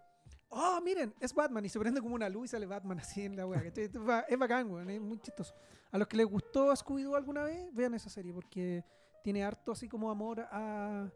oh, 0.49 0.81
miren, 0.83 1.15
es 1.21 1.33
Batman 1.33 1.65
y 1.65 1.69
se 1.69 1.79
prende 1.79 2.01
como 2.01 2.17
una 2.17 2.29
luz 2.29 2.47
y 2.47 2.49
sale 2.49 2.67
Batman 2.67 2.99
así 2.99 3.23
en 3.23 3.37
la 3.37 3.47
wea. 3.47 3.63
¿cachai? 3.63 3.85
Es 3.85 3.93
ba- 3.93 4.25
es 4.29 4.37
bacán, 4.37 4.69
weón, 4.69 4.91
es 4.91 5.01
muy 5.01 5.19
chistoso. 5.21 5.55
A 5.93 5.99
los 5.99 6.09
que 6.09 6.17
les 6.17 6.27
gustó 6.27 6.73
Scooby-Doo 6.75 7.15
alguna 7.15 7.45
vez, 7.45 7.73
vean 7.73 7.95
esa 7.95 8.11
serie 8.11 8.33
porque 8.35 8.85
tiene 9.23 9.45
harto 9.45 9.71
así 9.71 9.89
como 9.89 10.11
amor 10.11 10.41
a, 10.41 11.09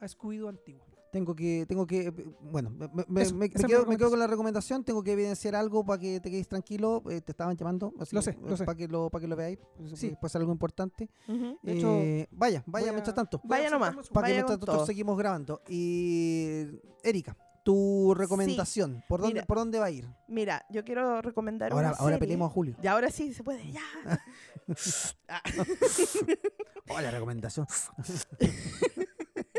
a 0.00 0.04
Scooby-Doo 0.06 0.50
antiguo. 0.50 0.84
Tengo 1.10 1.34
que, 1.34 1.64
tengo 1.66 1.86
que, 1.86 2.10
bueno, 2.42 2.70
me, 3.08 3.22
Eso, 3.22 3.38
quedo, 3.66 3.86
me 3.86 3.96
quedo 3.96 4.10
con 4.10 4.18
la 4.18 4.26
recomendación, 4.26 4.84
tengo 4.84 5.02
que 5.02 5.12
evidenciar 5.12 5.54
algo 5.56 5.82
para 5.84 5.98
que 5.98 6.20
te 6.20 6.30
quedes 6.30 6.46
tranquilo, 6.48 7.02
eh, 7.10 7.22
te 7.22 7.32
estaban 7.32 7.56
llamando, 7.56 7.94
así 7.98 8.14
Lo 8.14 8.20
que, 8.20 8.32
sé, 8.32 8.38
lo 8.42 8.52
eh, 8.54 8.56
sé. 8.58 8.64
para 8.66 8.76
que 8.76 8.88
lo, 8.88 9.08
para 9.08 9.22
que 9.22 9.28
lo 9.28 9.34
veáis, 9.34 9.58
Sí. 9.94 10.14
puede 10.20 10.30
ser 10.30 10.40
algo 10.42 10.52
importante. 10.52 11.08
Ujú. 11.26 11.58
De 11.62 11.72
hecho, 11.72 11.88
Eh, 11.94 12.28
vaya, 12.30 12.62
vaya 12.66 12.90
a- 12.90 12.92
mientras 12.92 13.14
tanto, 13.14 13.40
Vaya 13.44 13.70
nomás. 13.70 13.96
para 14.10 14.26
que 14.28 14.34
mientras 14.34 14.58
todo. 14.60 14.84
seguimos 14.84 15.16
grabando. 15.16 15.62
Y 15.66 16.66
Erika, 17.02 17.34
tu 17.64 18.14
recomendación, 18.14 19.02
¿por 19.08 19.20
dónde, 19.20 19.34
Mira. 19.36 19.46
por 19.46 19.56
dónde 19.56 19.78
va 19.78 19.86
a 19.86 19.90
ir? 19.90 20.06
Mira, 20.28 20.66
yo 20.70 20.84
quiero 20.84 21.22
recomendar 21.22 21.72
Ahora, 21.72 21.88
una 21.88 21.96
ahora 21.96 22.04
serie. 22.16 22.18
peleemos 22.20 22.50
a 22.50 22.52
Julio. 22.52 22.76
Y 22.82 22.86
ahora 22.86 23.10
sí 23.10 23.32
se 23.32 23.42
puede, 23.42 23.72
ya. 23.72 23.80
Ah. 25.28 25.40
Hola, 26.90 27.10
recomendación. 27.10 27.66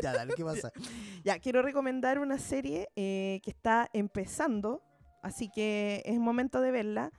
ya, 0.02 0.12
dale, 0.12 0.34
¿qué 0.36 0.44
pasa? 0.44 0.72
Ya, 1.24 1.38
quiero 1.38 1.62
recomendar 1.62 2.18
una 2.18 2.38
serie 2.38 2.88
eh, 2.96 3.40
que 3.42 3.50
está 3.50 3.88
empezando, 3.92 4.82
así 5.22 5.50
que 5.50 6.02
es 6.04 6.18
momento 6.18 6.60
de 6.60 6.70
verla. 6.70 7.12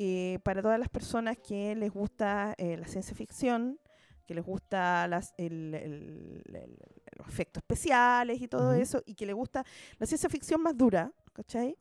eh, 0.00 0.38
para 0.44 0.62
todas 0.62 0.78
las 0.78 0.88
personas 0.88 1.36
que 1.38 1.74
les 1.74 1.90
gusta 1.92 2.54
eh, 2.56 2.76
la 2.76 2.86
ciencia 2.86 3.16
ficción, 3.16 3.80
que 4.28 4.34
les 4.34 4.44
gusta 4.44 5.08
las, 5.08 5.34
el- 5.38 5.74
el- 5.74 6.42
el- 6.54 6.78
los 7.18 7.26
efectos 7.26 7.62
especiales 7.62 8.40
y 8.40 8.46
todo 8.46 8.74
eso, 8.74 9.02
y 9.06 9.14
que 9.16 9.26
les 9.26 9.34
gusta 9.34 9.64
la 9.98 10.06
ciencia 10.06 10.28
ficción 10.28 10.62
más 10.62 10.76
dura, 10.76 11.10
¿cachai? 11.32 11.76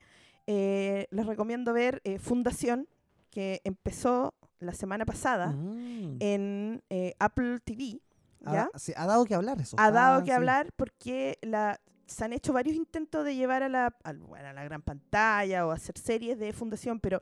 Eh, 0.48 1.06
les 1.12 1.26
recomiendo 1.28 1.74
ver 1.74 2.02
Fundación, 2.20 2.88
que 3.30 3.62
empezó 3.64 4.34
la 4.60 4.74
semana 4.74 5.06
pasada 5.06 5.50
Mm. 5.52 6.18
en 6.20 6.84
Apple 7.20 7.60
TV. 7.64 8.02
Ha, 8.46 9.06
dado 9.06 9.26
que 9.26 9.36
hablar 9.36 9.60
eso. 9.62 9.76
ha 9.80 9.92
dado 9.92 10.20
Ah, 10.20 10.24
que 10.24 10.32
sí. 10.32 10.36
hablar 10.36 10.72
porque 10.76 11.38
la, 11.42 11.80
se 12.06 12.24
han 12.26 12.34
hecho 12.34 12.54
varios 12.54 12.76
intentos 12.76 13.26
de 13.26 13.36
llevar 13.36 13.64
a 13.64 13.70
la, 13.70 13.96
bueno, 14.28 14.48
a 14.50 14.54
la 14.54 14.64
gran 14.64 14.82
pantalla 14.82 15.66
o 15.68 15.72
hacer 15.72 15.98
series 15.98 16.40
de 16.40 16.54
Fundación, 16.54 17.00
pero 17.00 17.20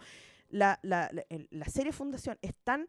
la, 0.49 0.79
la, 0.83 1.09
la- 1.49 1.65
serie 1.65 1.91
Fundación 1.91 2.37
es 2.41 2.53
tan, 2.63 2.87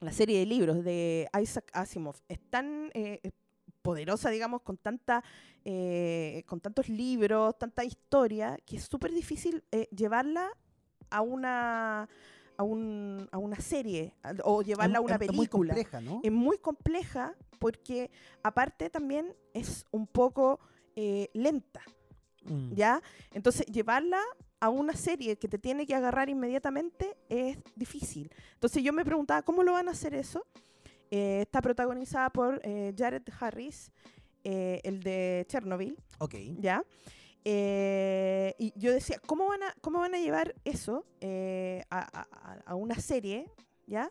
la 0.00 0.12
serie 0.12 0.38
de 0.38 0.46
libros 0.46 0.84
de 0.84 1.28
Isaac 1.40 1.70
Asimov 1.72 2.16
es 2.28 2.38
tan 2.50 2.90
eh, 2.94 3.20
eh, 3.22 3.30
poderosa, 3.82 4.30
digamos, 4.30 4.62
con 4.62 4.76
tanta 4.76 5.22
eh, 5.64 6.42
con 6.46 6.60
tantos 6.60 6.88
libros, 6.88 7.58
tanta 7.58 7.84
historia, 7.84 8.56
que 8.66 8.76
es 8.76 8.84
súper 8.84 9.12
difícil 9.12 9.64
eh, 9.72 9.88
llevarla 9.90 10.50
a 11.10 11.20
una 11.22 12.08
a, 12.56 12.62
un, 12.62 13.28
a 13.32 13.38
una 13.38 13.56
serie 13.60 14.14
a- 14.22 14.34
o 14.44 14.62
llevarla 14.62 14.98
a 14.98 15.00
una 15.00 15.14
es- 15.16 15.20
es 15.22 15.26
película 15.28 15.36
muy 15.36 15.48
compleja, 15.48 16.00
¿no? 16.00 16.20
es 16.22 16.32
muy 16.32 16.58
compleja 16.58 17.34
porque 17.58 18.10
aparte 18.42 18.90
también 18.90 19.34
es 19.52 19.84
un 19.90 20.06
poco 20.06 20.60
eh, 20.96 21.28
lenta, 21.34 21.82
Mm. 22.46 22.74
¿ya? 22.74 23.00
Entonces 23.32 23.64
llevarla 23.66 24.20
a 24.60 24.68
una 24.68 24.92
serie 24.94 25.36
que 25.36 25.48
te 25.48 25.58
tiene 25.58 25.86
que 25.86 25.94
agarrar 25.94 26.28
inmediatamente 26.28 27.16
es 27.30 27.56
difícil. 27.74 28.30
Entonces 28.52 28.82
yo 28.82 28.92
me 28.92 29.02
preguntaba, 29.04 29.40
¿cómo 29.42 29.62
lo 29.62 29.72
van 29.72 29.88
a 29.88 29.92
hacer 29.92 30.14
eso? 30.14 30.44
Eh, 31.10 31.40
está 31.42 31.62
protagonizada 31.62 32.28
por 32.30 32.60
eh, 32.62 32.92
Jared 32.96 33.22
Harris, 33.40 33.90
el 34.44 35.00
de 35.02 35.46
Chernobyl, 35.48 35.96
Ok. 36.18 36.34
¿ya? 36.60 36.84
Eh, 37.44 38.54
y 38.58 38.72
yo 38.76 38.92
decía, 38.92 39.20
¿cómo 39.26 39.46
van 39.48 39.62
a, 39.62 39.74
cómo 39.80 39.98
van 40.00 40.14
a 40.14 40.18
llevar 40.18 40.54
eso 40.64 41.04
eh, 41.20 41.84
a, 41.90 42.20
a- 42.20 42.62
a- 42.66 42.74
una 42.74 42.94
serie? 42.96 43.50
¿ya? 43.86 44.10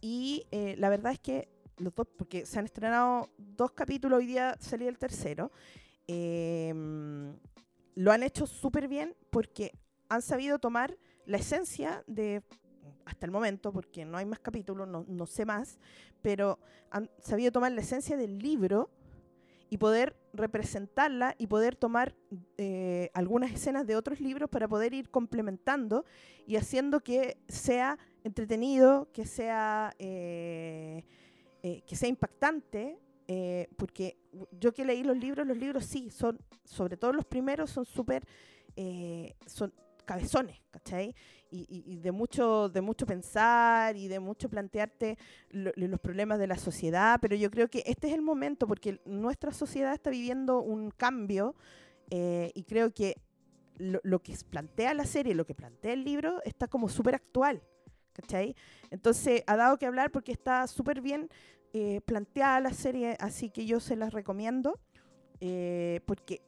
Y 0.00 0.46
eh, 0.50 0.74
la 0.78 0.88
verdad 0.88 1.12
es 1.12 1.20
que 1.20 1.48
los 1.78 1.94
dos, 1.94 2.06
porque 2.16 2.46
se 2.46 2.58
han 2.58 2.64
estrenado 2.64 3.28
dos 3.38 3.72
capítulos, 3.72 4.18
hoy 4.18 4.26
día 4.26 4.56
salía 4.60 4.88
el 4.88 4.98
tercero, 4.98 5.50
eh, 6.08 6.72
lo 7.94 8.12
han 8.12 8.22
hecho 8.22 8.46
súper 8.46 8.88
bien 8.88 9.14
porque 9.30 9.72
han 10.08 10.22
sabido 10.22 10.58
tomar 10.58 10.96
la 11.26 11.38
esencia 11.38 12.02
de, 12.06 12.42
hasta 13.04 13.26
el 13.26 13.32
momento, 13.32 13.72
porque 13.72 14.04
no 14.04 14.18
hay 14.18 14.26
más 14.26 14.40
capítulos, 14.40 14.86
no, 14.88 15.04
no 15.08 15.26
sé 15.26 15.44
más, 15.46 15.78
pero 16.22 16.58
han 16.90 17.10
sabido 17.20 17.52
tomar 17.52 17.72
la 17.72 17.80
esencia 17.80 18.16
del 18.16 18.38
libro 18.38 18.90
y 19.70 19.78
poder 19.78 20.16
representarla 20.34 21.34
y 21.38 21.46
poder 21.46 21.76
tomar 21.76 22.14
eh, 22.58 23.10
algunas 23.14 23.52
escenas 23.52 23.86
de 23.86 23.96
otros 23.96 24.20
libros 24.20 24.50
para 24.50 24.68
poder 24.68 24.92
ir 24.92 25.10
complementando 25.10 26.04
y 26.46 26.56
haciendo 26.56 27.00
que 27.00 27.38
sea 27.48 27.98
entretenido, 28.24 29.08
que 29.12 29.26
sea, 29.26 29.94
eh, 29.98 31.04
eh, 31.62 31.82
que 31.86 31.94
sea 31.94 32.08
impactante, 32.08 32.98
eh, 33.28 33.68
porque 33.76 34.16
yo 34.58 34.72
que 34.72 34.84
leí 34.84 35.04
los 35.04 35.16
libros, 35.16 35.46
los 35.46 35.56
libros 35.56 35.84
sí, 35.84 36.10
son, 36.10 36.38
sobre 36.64 36.96
todo 36.96 37.12
los 37.12 37.24
primeros, 37.26 37.70
son 37.70 37.84
súper, 37.84 38.26
son 39.46 39.72
cabezones, 40.04 40.60
¿cachai? 40.70 41.14
Y, 41.50 41.60
y- 41.68 41.84
y 41.94 41.96
de 41.98 42.12
mucho 42.12 42.68
de 42.68 42.80
mucho 42.80 43.06
pensar 43.06 43.96
y 43.96 44.08
de 44.08 44.20
mucho 44.20 44.48
plantearte 44.48 45.18
lo- 45.50 45.72
los 45.76 46.00
problemas 46.00 46.38
de 46.38 46.46
la 46.46 46.56
sociedad, 46.58 47.18
pero 47.20 47.36
yo 47.36 47.50
creo 47.50 47.68
que 47.68 47.82
este 47.86 48.08
es 48.08 48.14
el 48.14 48.22
momento 48.22 48.66
porque 48.66 49.00
nuestra 49.06 49.52
sociedad 49.52 49.92
está 49.94 50.10
viviendo 50.10 50.60
un 50.60 50.90
cambio 50.90 51.54
eh, 52.10 52.50
y 52.54 52.64
creo 52.64 52.92
que 52.92 53.16
lo, 53.76 54.00
lo 54.04 54.20
que 54.22 54.34
plantea 54.48 54.94
la 54.94 55.04
serie, 55.04 55.34
lo 55.34 55.46
que 55.46 55.54
plantea 55.54 55.92
el 55.92 56.04
libro, 56.04 56.40
está 56.44 56.68
como 56.68 56.88
súper 56.88 57.14
actual, 57.16 57.62
¿cachai? 58.12 58.54
Entonces 58.90 59.42
ha 59.46 59.56
dado 59.56 59.78
que 59.78 59.86
hablar 59.86 60.10
porque 60.10 60.32
está 60.32 60.66
súper 60.66 61.00
bien 61.00 61.28
eh, 61.72 62.00
planteada 62.02 62.60
la 62.60 62.72
serie, 62.72 63.16
así 63.18 63.50
que 63.50 63.66
yo 63.66 63.80
se 63.80 63.96
las 63.96 64.12
recomiendo 64.12 64.78
eh, 65.40 66.00
porque 66.06 66.42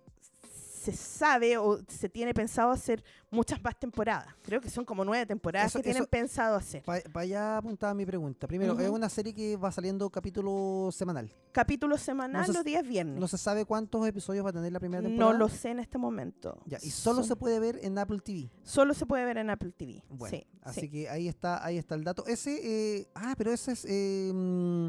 se 0.93 0.93
sabe 0.93 1.59
o 1.59 1.78
se 1.89 2.09
tiene 2.09 2.32
pensado 2.32 2.70
hacer 2.70 3.03
muchas 3.30 3.62
más 3.62 3.78
temporadas. 3.78 4.28
Creo 4.43 4.61
que 4.61 4.70
son 4.70 4.84
como 4.84 5.05
nueve 5.05 5.26
temporadas 5.26 5.68
Eso- 5.72 5.78
que 5.80 5.84
tienen 5.84 6.03
eso- 6.03 6.11
pensado 6.11 6.57
hacer. 6.57 6.82
Para 6.84 7.03
allá 7.14 7.57
apuntaba 7.59 7.93
mi 7.95 8.07
pregunta. 8.07 8.47
Primero, 8.47 8.78
es 8.78 8.89
una 8.89 9.09
serie 9.09 9.34
que 9.34 9.57
va 9.57 9.72
saliendo 9.72 10.09
capítulo 10.11 10.91
semanal. 10.93 11.30
Capítulo 11.53 11.99
semanal 11.99 12.43
No 12.43 12.47
se- 12.47 12.53
los 12.53 12.64
días 12.64 12.87
viernes. 12.87 13.18
No 13.18 13.26
se 13.28 13.39
sabe 13.39 13.64
cuántos 13.64 14.07
episodios 14.07 14.45
va 14.45 14.51
a 14.51 14.53
tener 14.53 14.72
la 14.72 14.78
primera 14.80 15.03
No 15.03 15.09
temporada. 15.09 15.39
lo 15.39 15.49
sé 15.49 15.70
en 15.70 15.80
este 15.80 15.99
momento. 15.99 16.61
Ya, 16.66 16.78
y 16.82 16.91
solo 16.91 17.16
Son- 17.20 17.24
se 17.28 17.37
puede 17.37 17.59
ver 17.61 17.78
en 17.82 17.99
Apple 17.99 18.20
TV. 18.20 18.51
solo 18.62 18.95
se 18.95 19.07
puede 19.07 19.24
ver 19.24 19.39
en 19.39 19.51
Apple 19.51 19.72
TV. 19.72 20.03
Bueno, 20.09 20.37
sí, 20.37 20.47
así 20.62 20.80
sí. 20.82 20.89
que 20.91 21.09
ahí 21.09 21.28
está, 21.28 21.64
ahí 21.64 21.78
está 21.78 21.95
el 21.95 22.05
dato. 22.05 22.24
Ese, 22.26 22.61
eh, 23.01 23.09
ah, 23.14 23.34
pero 23.37 23.53
esa 23.53 23.72
es 23.72 23.84
eh, 23.89 24.30
mm, 24.32 24.89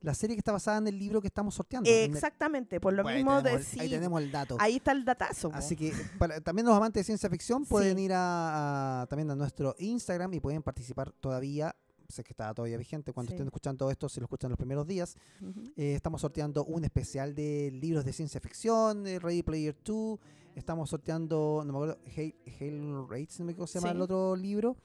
la 0.00 0.14
serie 0.14 0.36
que 0.36 0.40
está 0.40 0.52
basada 0.52 0.78
en 0.78 0.86
el 0.86 0.98
libro 0.98 1.20
que 1.20 1.26
estamos 1.28 1.54
sorteando. 1.54 1.90
Exactamente, 1.90 2.80
por 2.80 2.92
lo 2.92 3.02
Bueno, 3.02 3.16
ahí 3.16 3.24
mismo 3.24 3.42
tenemos 3.42 3.72
de 3.72 3.80
Ahí 3.80 3.88
tenemos 3.90 4.22
el 4.22 4.30
dato. 4.30 4.56
ahí 4.60 4.76
está 4.76 4.92
el 4.92 5.04
datazo. 5.04 5.50
po. 5.50 5.56
Así 5.56 5.74
que 5.76 5.92
para- 6.18 6.40
también 6.40 6.66
los 6.66 6.76
amantes 6.76 7.00
de 7.00 7.04
ciencia 7.04 7.28
ficción 7.28 7.64
pueden 7.64 7.96
Sí. 7.98 8.04
ir 8.04 8.12
a, 8.12 9.02
a- 9.02 9.06
también 9.06 9.30
a 9.30 9.34
nuestro 9.34 9.74
Instagram 9.78 10.32
y 10.34 10.40
pueden 10.40 10.62
participar 10.62 11.10
todavía. 11.12 11.74
Sé 12.08 12.24
que 12.24 12.32
está 12.32 12.54
todavía 12.54 12.78
vigente 12.78 13.12
cuando 13.12 13.28
Sí. 13.30 13.34
estén 13.34 13.48
escuchando 13.48 13.78
todo 13.80 13.90
esto, 13.90 14.08
si 14.08 14.18
lo 14.20 14.24
escuchan 14.24 14.48
los 14.50 14.56
primeros 14.56 14.86
días. 14.86 15.14
Eh, 15.76 15.94
estamos 15.94 16.22
sorteando 16.22 16.64
un 16.64 16.84
especial 16.84 17.34
de 17.34 17.70
libros 17.70 18.04
de 18.04 18.12
ciencia 18.14 18.40
ficción, 18.40 19.06
eh, 19.06 19.18
Ready 19.18 19.42
Player 19.42 19.76
2. 19.84 20.18
Estamos 20.54 20.88
sorteando, 20.90 21.62
no 21.66 21.72
me 21.72 21.78
acuerdo, 21.78 21.98
Hail, 22.16 22.34
Hail 22.58 23.06
Rates, 23.08 23.38
no 23.40 23.44
me 23.46 23.52
acuerdo 23.52 23.56
cómo 23.56 23.66
se 23.66 23.78
llama 23.78 23.90
Sí. 23.90 23.96
el 23.96 24.00
otro 24.02 24.36
libro. 24.36 24.76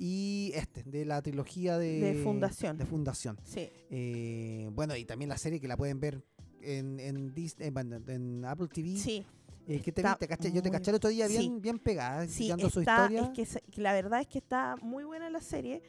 Y 0.00 0.52
este, 0.54 0.84
de 0.84 1.04
la 1.04 1.20
trilogía 1.22 1.76
de, 1.76 2.00
De 2.00 2.14
Fundación. 2.22 2.78
De 2.78 2.86
Fundación. 2.86 3.36
Sí, 3.44 3.68
Eh, 3.90 4.68
bueno, 4.72 4.94
y 4.96 5.04
también 5.04 5.28
la 5.28 5.36
serie 5.38 5.60
que 5.60 5.66
la 5.68 5.76
pueden 5.76 5.98
ver 5.98 6.22
en, 6.62 7.00
en, 7.00 7.34
Disney, 7.34 7.68
en, 7.68 7.74
bueno, 7.74 7.96
en 8.06 8.44
Apple 8.44 8.68
TV. 8.72 8.96
sí, 8.96 9.24
Eh, 9.66 9.80
que 9.80 9.92
te 9.92 10.02
vi, 10.02 10.08
te 10.18 10.28
caché- 10.28 10.52
yo 10.52 10.62
te 10.62 10.70
caché 10.70 10.90
el 10.92 10.96
otro 10.96 11.10
día 11.10 11.26
bien, 11.28 11.42
sí. 11.42 11.52
bien 11.60 11.78
pegada, 11.78 12.26
sí, 12.26 12.48
su 12.70 12.80
historia. 12.80 13.32
es 13.36 13.58
que, 13.70 13.80
la 13.82 13.92
verdad 13.92 14.20
es 14.20 14.26
que 14.28 14.38
está 14.38 14.76
muy 14.80 15.04
buena 15.04 15.28
la 15.30 15.40
serie. 15.40 15.82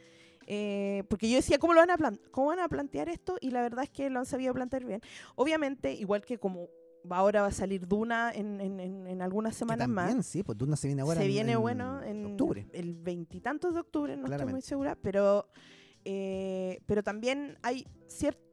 eh, 0.46 1.04
porque 1.08 1.30
yo 1.30 1.36
decía, 1.36 1.58
¿cómo, 1.60 1.74
lo 1.74 1.80
van 1.86 1.90
a 1.92 2.18
¿cómo 2.32 2.48
van 2.48 2.58
a 2.58 2.68
plantear 2.68 3.08
esto? 3.08 3.36
Y 3.40 3.50
la 3.52 3.62
verdad 3.62 3.84
es 3.84 3.90
que 3.90 4.10
lo 4.10 4.18
han 4.18 4.26
sabido 4.26 4.52
plantear 4.52 4.84
bien. 4.84 5.00
Obviamente, 5.36 5.92
igual 5.94 6.24
que 6.24 6.38
como 6.38 6.66
ahora 7.08 7.42
va 7.42 7.48
a 7.48 7.52
salir 7.52 7.86
Duna 7.88 8.30
en, 8.34 8.60
en- 8.60 8.80
en- 8.80 9.06
en 9.06 9.22
algunas 9.22 9.54
que 9.54 9.60
semanas 9.60 9.86
también, 9.88 10.16
más. 10.18 10.26
sí, 10.26 10.42
pues 10.42 10.58
Duna 10.58 10.76
se 10.76 10.86
viene 10.88 11.02
ahora 11.02 11.16
se 11.20 11.26
en- 11.26 11.28
viene 11.32 11.52
en 11.52 11.60
bueno 11.60 12.02
en 12.02 12.26
octubre. 12.26 12.66
el 12.72 12.94
veintitantos 12.94 13.74
de 13.74 13.80
octubre, 13.80 14.16
no 14.16 14.24
estoy 14.24 14.30
muy 14.30 14.36
Claramente. 14.36 14.66
segura, 14.66 14.96
pero, 15.00 15.48
eh, 16.04 16.80
pero 16.86 17.02
también 17.02 17.58
hay 17.62 17.86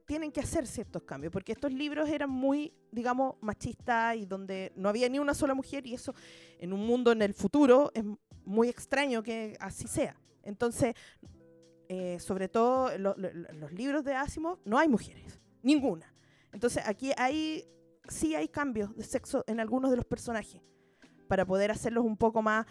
tienen 0.06 0.32
que 0.32 0.40
hacer 0.40 0.66
ciertos 0.66 1.02
cambios, 1.02 1.30
porque 1.30 1.52
estos 1.52 1.70
libros 1.70 2.08
eran 2.08 2.30
muy, 2.30 2.72
digamos, 2.90 3.34
machistas 3.42 4.16
y 4.16 4.24
donde 4.24 4.72
no 4.74 4.88
había 4.88 5.06
ni 5.10 5.18
una 5.18 5.34
sola 5.34 5.52
mujer 5.52 5.86
y 5.86 5.92
eso 5.92 6.14
en 6.58 6.72
un 6.72 6.86
mundo 6.86 7.12
en 7.12 7.20
el 7.20 7.34
futuro 7.34 7.90
es 7.92 8.04
muy 8.46 8.70
extraño 8.70 9.22
que 9.22 9.54
así 9.60 9.86
sea. 9.86 10.16
Entonces, 10.42 10.94
eh, 11.90 12.18
sobre 12.20 12.48
todo 12.48 12.96
lo- 12.96 13.16
los 13.18 13.72
libros 13.72 14.02
de 14.02 14.14
Asimov, 14.14 14.58
no 14.64 14.78
hay 14.78 14.88
mujeres, 14.88 15.38
ninguna. 15.62 16.10
Entonces, 16.54 16.82
aquí 16.86 17.12
hay, 17.18 17.66
sí 18.08 18.34
hay 18.34 18.48
cambios 18.48 18.94
de 18.96 19.04
sexo 19.04 19.44
en 19.46 19.60
algunos 19.60 19.90
de 19.90 19.96
los 19.96 20.04
personajes 20.06 20.60
para 21.28 21.44
poder 21.44 21.70
hacerlos 21.70 22.04
un 22.04 22.16
poco 22.16 22.42
más, 22.42 22.66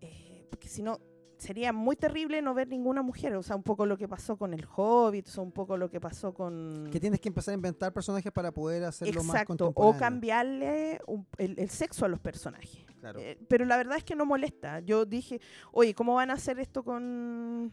eh, 0.00 0.46
porque 0.50 0.68
si 0.68 0.82
no 0.82 0.98
sería 1.38 1.72
muy 1.72 1.96
terrible 1.96 2.42
no 2.42 2.52
ver 2.52 2.68
ninguna 2.68 3.00
mujer, 3.02 3.34
o 3.34 3.42
sea, 3.42 3.56
un 3.56 3.62
poco 3.62 3.86
lo 3.86 3.96
que 3.96 4.06
pasó 4.06 4.36
con 4.36 4.52
el 4.52 4.66
Hobbit, 4.76 5.26
o 5.26 5.30
sea, 5.30 5.42
un 5.42 5.52
poco 5.52 5.78
lo 5.78 5.88
que 5.88 5.98
pasó 5.98 6.34
con... 6.34 6.88
Que 6.92 7.00
tienes 7.00 7.18
que 7.18 7.28
empezar 7.28 7.52
a 7.52 7.54
inventar 7.54 7.94
personajes 7.94 8.30
para 8.30 8.52
poder 8.52 8.84
hacerlo 8.84 9.22
más 9.24 9.36
Exacto, 9.36 9.54
o 9.54 9.56
contemporáneo. 9.72 9.98
cambiarle 9.98 11.00
un- 11.06 11.26
el, 11.38 11.58
el 11.58 11.70
sexo 11.70 12.04
a 12.04 12.08
los 12.08 12.20
personajes. 12.20 12.84
Claro. 13.00 13.20
Eh, 13.20 13.38
pero 13.48 13.64
la 13.64 13.78
verdad 13.78 13.96
es 13.96 14.04
que 14.04 14.14
no 14.14 14.26
molesta. 14.26 14.80
Yo 14.80 15.06
dije, 15.06 15.40
oye, 15.72 15.94
¿cómo 15.94 16.14
van 16.16 16.30
a 16.30 16.34
hacer 16.34 16.58
esto 16.60 16.82
con 16.84 17.72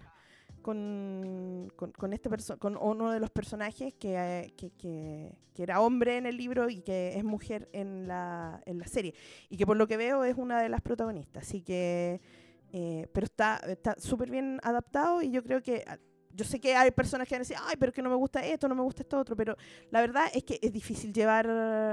con, 0.61 1.71
con, 1.75 1.91
con 1.91 2.13
este 2.13 2.29
con 2.59 2.77
uno 2.77 3.11
de 3.11 3.19
los 3.19 3.29
personajes 3.29 3.93
que, 3.93 4.15
eh, 4.15 4.53
que, 4.57 4.71
que- 4.71 5.35
que 5.53 5.63
era 5.63 5.81
hombre 5.81 6.17
en 6.17 6.27
el 6.27 6.37
libro 6.37 6.69
y 6.69 6.81
que 6.81 7.17
es 7.17 7.23
mujer 7.23 7.67
en 7.73 8.07
la, 8.07 8.61
en 8.67 8.77
la 8.77 8.85
serie? 8.87 9.15
Y 9.49 9.57
que 9.57 9.65
por 9.65 9.75
lo 9.75 9.87
que 9.87 9.97
veo 9.97 10.23
es 10.23 10.35
una 10.37 10.61
de 10.61 10.69
las 10.69 10.81
protagonistas. 10.81 11.47
Así 11.47 11.61
que, 11.63 12.21
eh, 12.71 13.07
pero 13.11 13.25
está 13.25 13.57
está 13.67 13.95
súper 13.97 14.29
bien 14.29 14.59
adaptado 14.61 15.21
y 15.21 15.31
yo 15.31 15.41
creo 15.43 15.61
que... 15.63 15.83
ah, 15.87 15.97
Yo 16.35 16.45
sé 16.45 16.59
que 16.59 16.75
hay 16.75 16.91
personas 16.91 17.27
que 17.27 17.33
van 17.33 17.39
a 17.41 17.45
decir, 17.47 17.57
ay, 17.59 17.75
pero 17.79 17.91
que 17.91 18.03
no 18.03 18.09
me 18.11 18.15
gusta 18.15 18.45
esto, 18.45 18.67
no 18.67 18.75
me 18.75 18.83
gusta 18.83 19.01
esto 19.01 19.17
otro, 19.17 19.35
pero 19.35 19.55
la 19.89 20.01
verdad 20.01 20.25
es 20.31 20.43
que 20.43 20.59
es 20.61 20.71
difícil 20.71 21.11
llevar 21.11 21.47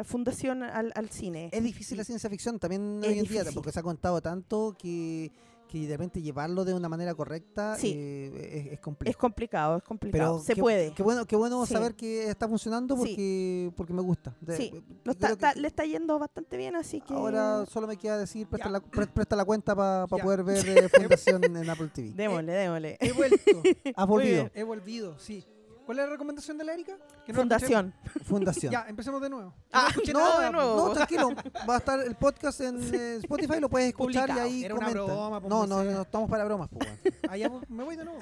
Fundación 0.05 0.63
al, 0.63 0.93
al 0.95 1.09
cine. 1.09 1.49
Es 1.51 1.63
difícil 1.65 1.97
la 1.97 2.05
ciencia 2.05 2.29
ficción 2.29 2.59
también 2.59 3.01
Es 3.03 3.09
hoy 3.09 3.19
en 3.21 3.25
día, 3.25 3.41
difícil. 3.41 3.55
porque 3.55 3.73
se 3.73 3.81
ha 3.81 3.83
contado 3.83 4.21
tanto 4.21 4.77
que, 4.79 5.33
que 5.81 5.87
de 5.89 5.97
repente 5.97 6.23
llevarlo 6.23 6.65
de 6.65 6.73
una 6.73 6.89
manera 6.89 7.15
correcta 7.15 7.77
Sí. 7.77 7.93
eh, 7.97 8.67
es, 8.69 8.73
es 8.75 8.81
complejo. 8.81 9.11
Es 9.11 9.17
complicado, 9.17 9.79
es 9.79 9.83
complicado. 9.83 10.39
Se 10.39 10.55
qué, 10.55 10.61
puede. 10.61 10.93
Qué 10.93 11.03
bueno, 11.03 11.27
qué 11.27 11.35
bueno 11.37 11.67
Sí. 11.67 11.73
saber 11.75 11.95
que 11.95 12.29
está 12.31 12.49
funcionando 12.49 12.95
Sí. 12.97 13.01
porque, 13.01 13.73
porque 13.77 13.93
me 13.93 14.03
gusta. 14.03 14.37
De- 14.41 14.57
Sí. 14.57 14.71
eh, 14.73 14.83
Lo 15.03 15.13
está- 15.13 15.27
creo 15.29 15.39
que- 15.39 15.47
está- 15.47 15.61
le 15.61 15.67
está 15.69 15.85
yendo 15.85 16.19
bastante 16.19 16.57
bien, 16.57 16.77
así 16.77 17.01
que... 17.01 17.13
Ahora 17.15 17.67
solo 17.67 17.87
me 17.89 17.97
queda 17.97 18.19
decir, 18.19 18.47
presta, 18.47 18.69
la, 18.71 18.81
pre- 18.81 19.07
presta 19.09 19.35
la 19.35 19.45
cuenta 19.45 19.75
para 19.75 20.07
poder 20.07 20.45
ver 20.45 20.65
eh, 20.87 20.89
Fundación 20.89 21.45
en 21.57 21.69
Apple 21.69 21.89
TV. 21.93 22.13
Démosle, 22.15 22.53
démosle. 22.53 22.97
He 23.01 23.13
vuelto. 23.13 23.37
Has 23.97 24.07
volvido. 24.07 24.51
He 24.55 24.63
volvido, 24.63 25.19
sí. 25.19 25.45
¿Cuál 25.85 25.99
es 25.99 26.05
la 26.07 26.11
recomendación 26.13 26.57
de 26.57 26.65
la 26.65 26.73
Erika? 26.73 26.97
No 27.29 27.35
Fundación. 27.35 27.93
Fundación. 28.25 28.73
Ya, 28.73 28.87
empecemos 28.89 29.21
de 29.21 29.29
nuevo. 29.29 29.55
Ah, 29.73 29.87
escuché 29.91 30.13
no, 30.15 30.19
nada, 30.21 30.45
de 30.47 30.51
nuevo. 30.53 30.77
No, 30.77 30.93
tranquilo. 30.93 31.31
Va 31.69 31.75
a 31.75 31.79
estar 31.79 32.01
el 32.01 32.15
podcast 32.17 32.61
en 32.63 32.81
eh, 32.95 33.17
Spotify, 33.17 33.61
lo 33.61 33.69
puedes 33.69 33.89
escuchar 33.89 34.29
Publicado. 34.29 34.49
y 34.49 34.53
ahí 34.53 34.65
Era 34.65 34.75
una 34.75 34.89
broma, 34.91 35.41
pues, 35.41 35.51
no, 35.51 35.67
no, 35.67 35.85
no, 35.85 36.03
estamos 36.03 36.31
para 36.31 36.45
bromas, 36.45 36.71
pues. 36.71 36.89
Allá 37.29 37.49
voy- 37.51 37.63
me 37.69 37.85
voy 37.85 37.97
de 37.97 38.05
nuevo. 38.07 38.19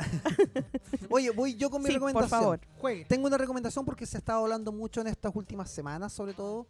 Oye, 1.10 1.30
voy 1.30 1.54
yo 1.54 1.70
con 1.70 1.82
mi 1.82 1.88
Sí, 1.88 1.92
por 1.98 2.08
recomendación. 2.08 2.40
favor. 2.40 2.60
Juegue. 2.78 3.04
Tengo 3.04 3.26
una 3.28 3.38
recomendación 3.38 3.84
porque 3.84 4.06
se 4.06 4.16
ha 4.16 4.18
estado 4.20 4.40
hablando 4.42 4.72
mucho 4.72 5.00
en 5.00 5.06
estas 5.06 5.34
últimas 5.34 5.70
semanas, 5.70 6.12
sobre 6.12 6.34
todo, 6.34 6.66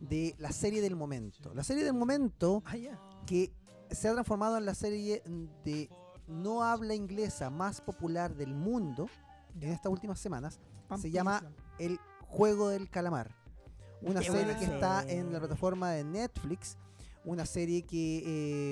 de 0.00 0.34
la 0.38 0.50
serie 0.50 0.80
del 0.82 0.96
momento. 0.96 1.52
La 1.54 1.62
serie 1.62 1.84
del 1.84 1.94
momento 1.94 2.62
Ah, 2.66 2.74
que 3.26 3.52
se 3.90 4.08
ha 4.08 4.12
transformado 4.12 4.56
en 4.58 4.64
la 4.66 4.74
serie 4.74 5.22
de 5.64 5.88
no 6.26 6.64
habla 6.64 6.94
inglesa 6.94 7.50
más 7.50 7.80
popular 7.80 8.34
del 8.34 8.54
mundo 8.54 9.08
en 9.60 9.70
estas 9.72 9.90
últimas 9.92 10.18
semanas. 10.18 10.60
Se 11.00 11.10
llama 11.10 11.42
El 11.78 11.98
Juego 12.28 12.68
del 12.68 12.88
Calamar. 12.90 13.34
Una 14.02 14.20
Qué 14.20 14.30
serie 14.30 14.56
que 14.56 14.64
está 14.64 15.02
en 15.08 15.32
la 15.32 15.38
plataforma 15.38 15.90
de 15.92 16.04
Netflix. 16.04 16.76
Una 17.24 17.46
serie 17.46 17.82
que 17.82 18.22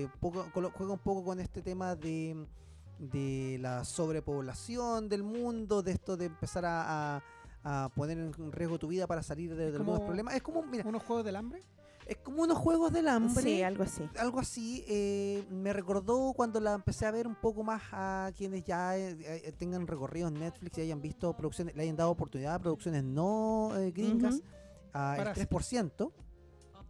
eh, 0.05 0.09
poco- 0.21 0.45
juega 0.53 0.93
un 0.93 0.99
poco 0.99 1.23
con 1.25 1.39
este 1.41 1.63
tema 1.63 1.95
de, 1.95 2.47
de 2.99 3.59
la 3.61 3.85
sobrepoblación 3.85 5.09
del 5.09 5.23
mundo, 5.23 5.83
de 5.83 5.93
esto 5.93 6.17
de 6.17 6.27
empezar 6.27 6.65
a, 6.65 7.17
a- 7.19 7.23
a 7.63 7.89
poner 7.91 8.19
en 8.19 8.53
riesgo 8.53 8.79
tu 8.79 8.89
vida 8.89 9.07
para 9.07 9.23
salir 9.23 9.55
de, 9.55 9.71
de 9.71 9.77
algunos 9.77 10.01
problemas. 10.01 10.35
Es 10.35 10.43
como, 10.43 10.63
mira, 10.63 10.83
¿Unos 10.87 11.03
juegos 11.05 11.25
del 11.25 11.37
hambre? 11.37 11.63
Es 12.11 12.17
como 12.19 12.43
unos 12.43 12.59
juegos 12.59 12.93
del 12.93 13.09
hambre 13.09 13.43
Sí, 13.43 13.63
algo 13.63 13.85
así. 13.85 14.09
algo 14.19 14.41
así 14.41 14.85
eh, 14.89 15.45
me 15.51 15.73
recordó 15.73 16.33
cuando 16.35 16.59
la 16.61 16.75
empecé 16.75 17.07
a 17.07 17.11
ver 17.11 17.27
un 17.27 17.37
poco 17.37 17.63
más 17.63 17.83
a 17.93 18.31
quienes 18.37 18.65
ya 18.65 18.97
eh, 18.99 19.17
eh, 19.21 19.53
tengan 19.57 19.87
recorrido 19.87 20.29
en 20.29 20.35
Netflix 20.35 20.77
y 20.79 20.81
hayan 20.83 21.01
visto 21.01 21.33
producciones, 21.37 21.75
le 21.77 21.83
hayan 21.85 21.97
dado 21.97 22.11
oportunidad 22.11 22.55
a 22.55 22.59
producciones 22.59 23.05
no 23.05 23.71
eh, 23.79 23.93
gringas, 23.93 24.43
a 24.93 25.13
el 25.17 25.19
Parásito. 25.49 25.49
3%, 25.49 26.13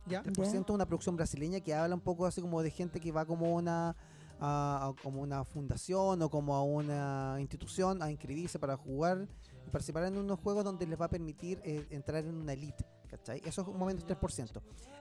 Ya. 0.06 0.22
3% 0.22 0.72
una 0.74 0.86
producción 0.86 1.16
brasileña 1.16 1.60
que 1.60 1.74
habla 1.74 1.94
un 1.94 2.00
poco 2.00 2.24
así 2.26 2.40
como 2.40 2.62
de 2.62 2.70
gente 2.70 2.98
que 2.98 3.12
va 3.12 3.24
como 3.26 3.54
una 3.54 3.94
a, 4.42 4.86
a 4.88 5.02
como 5.02 5.20
una 5.20 5.44
fundación 5.44 6.22
o 6.22 6.30
como 6.30 6.56
a 6.56 6.62
una 6.64 7.36
institución 7.40 8.02
a 8.02 8.10
inscribirse 8.10 8.58
para 8.58 8.74
jugar 8.78 9.28
y 9.66 9.70
participar 9.70 10.04
en 10.04 10.16
unos 10.16 10.40
juegos 10.40 10.64
donde 10.64 10.86
les 10.86 10.98
va 10.98 11.04
a 11.04 11.10
permitir 11.10 11.60
eh, 11.62 11.86
entrar 11.90 12.24
en 12.24 12.34
una 12.36 12.54
elite. 12.54 12.86
¿Cachai? 13.10 13.42
Eso 13.44 13.62
es 13.62 13.68
un 13.68 13.76
momento 13.78 14.06
3%. 14.06 14.60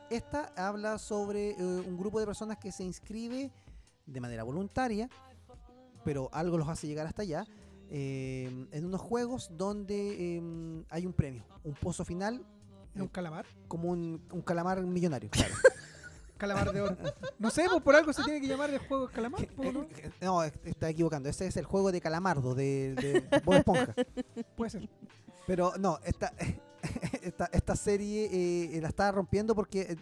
Esta 0.10 0.52
habla 0.58 0.98
sobre 0.98 1.52
eh, 1.52 1.56
un 1.64 1.98
grupo 1.98 2.20
de 2.20 2.26
personas 2.26 2.58
que 2.58 2.72
se 2.72 2.84
inscribe 2.84 3.52
de 4.06 4.20
manera 4.22 4.44
voluntaria, 4.44 5.08
pero 6.04 6.30
algo 6.34 6.58
los 6.58 6.68
hace 6.68 6.88
llegar 6.88 7.06
hasta 7.06 7.22
allá, 7.22 7.46
eh, 7.92 8.68
en 8.72 8.86
unos 8.86 9.02
juegos 9.02 9.50
donde 9.56 10.38
eh, 10.38 10.84
hay 10.90 11.06
un 11.06 11.14
premio, 11.14 11.44
un 11.64 11.76
pozo 11.76 12.04
final, 12.04 12.44
¿Es 12.96 13.02
un 13.02 13.08
calamar? 13.08 13.46
como 13.68 13.90
un, 13.90 14.26
un 14.32 14.42
calamar 14.42 14.82
millonario. 14.82 15.30
claro. 15.30 15.54
Calamar 16.38 16.72
de 16.72 16.80
oro. 16.80 16.96
No 17.38 17.50
sé, 17.50 17.66
pues 17.70 17.82
por 17.84 17.98
algo 17.98 18.14
se 18.14 18.24
tiene 18.24 18.40
que 18.40 18.48
llamar 18.48 18.70
el 18.70 18.80
juego 18.80 19.08
de 19.08 19.14
calamar, 19.14 19.46
¿no? 19.58 19.86
No, 20.22 20.42
es- 20.42 20.54
está 20.64 20.88
equivocando. 20.90 21.28
Ese 21.28 21.48
es 21.48 21.58
el 21.58 21.66
juego 21.66 21.92
de 21.92 22.00
Calamardo 22.00 22.56
de, 22.56 22.96
de 22.96 23.42
Bob 23.44 23.56
Esponja. 23.56 23.94
Puede 24.56 24.70
ser. 24.72 24.90
Pero 25.46 25.74
no, 25.78 26.00
esta, 26.06 26.32
esta, 27.22 27.50
esta 27.52 27.76
serie 27.76 28.30
eh, 28.32 28.82
la 28.82 28.90
está 28.90 29.12
rompiendo 29.12 29.56
porque 29.56 29.82
eh, 29.82 29.98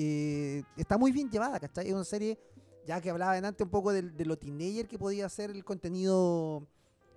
eh, 0.00 0.62
está 0.76 0.96
muy 0.96 1.10
bien 1.10 1.28
llevada, 1.28 1.58
¿cachai? 1.58 1.88
Es 1.88 1.92
una 1.92 2.04
serie, 2.04 2.38
ya 2.86 3.00
que 3.00 3.10
hablaba 3.10 3.36
antes 3.36 3.64
un 3.64 3.70
poco 3.70 3.92
de, 3.92 4.02
lo 4.24 4.38
teenager 4.38 4.86
que 4.86 4.96
podía 4.96 5.28
ser 5.28 5.50
el 5.50 5.64
contenido 5.64 6.68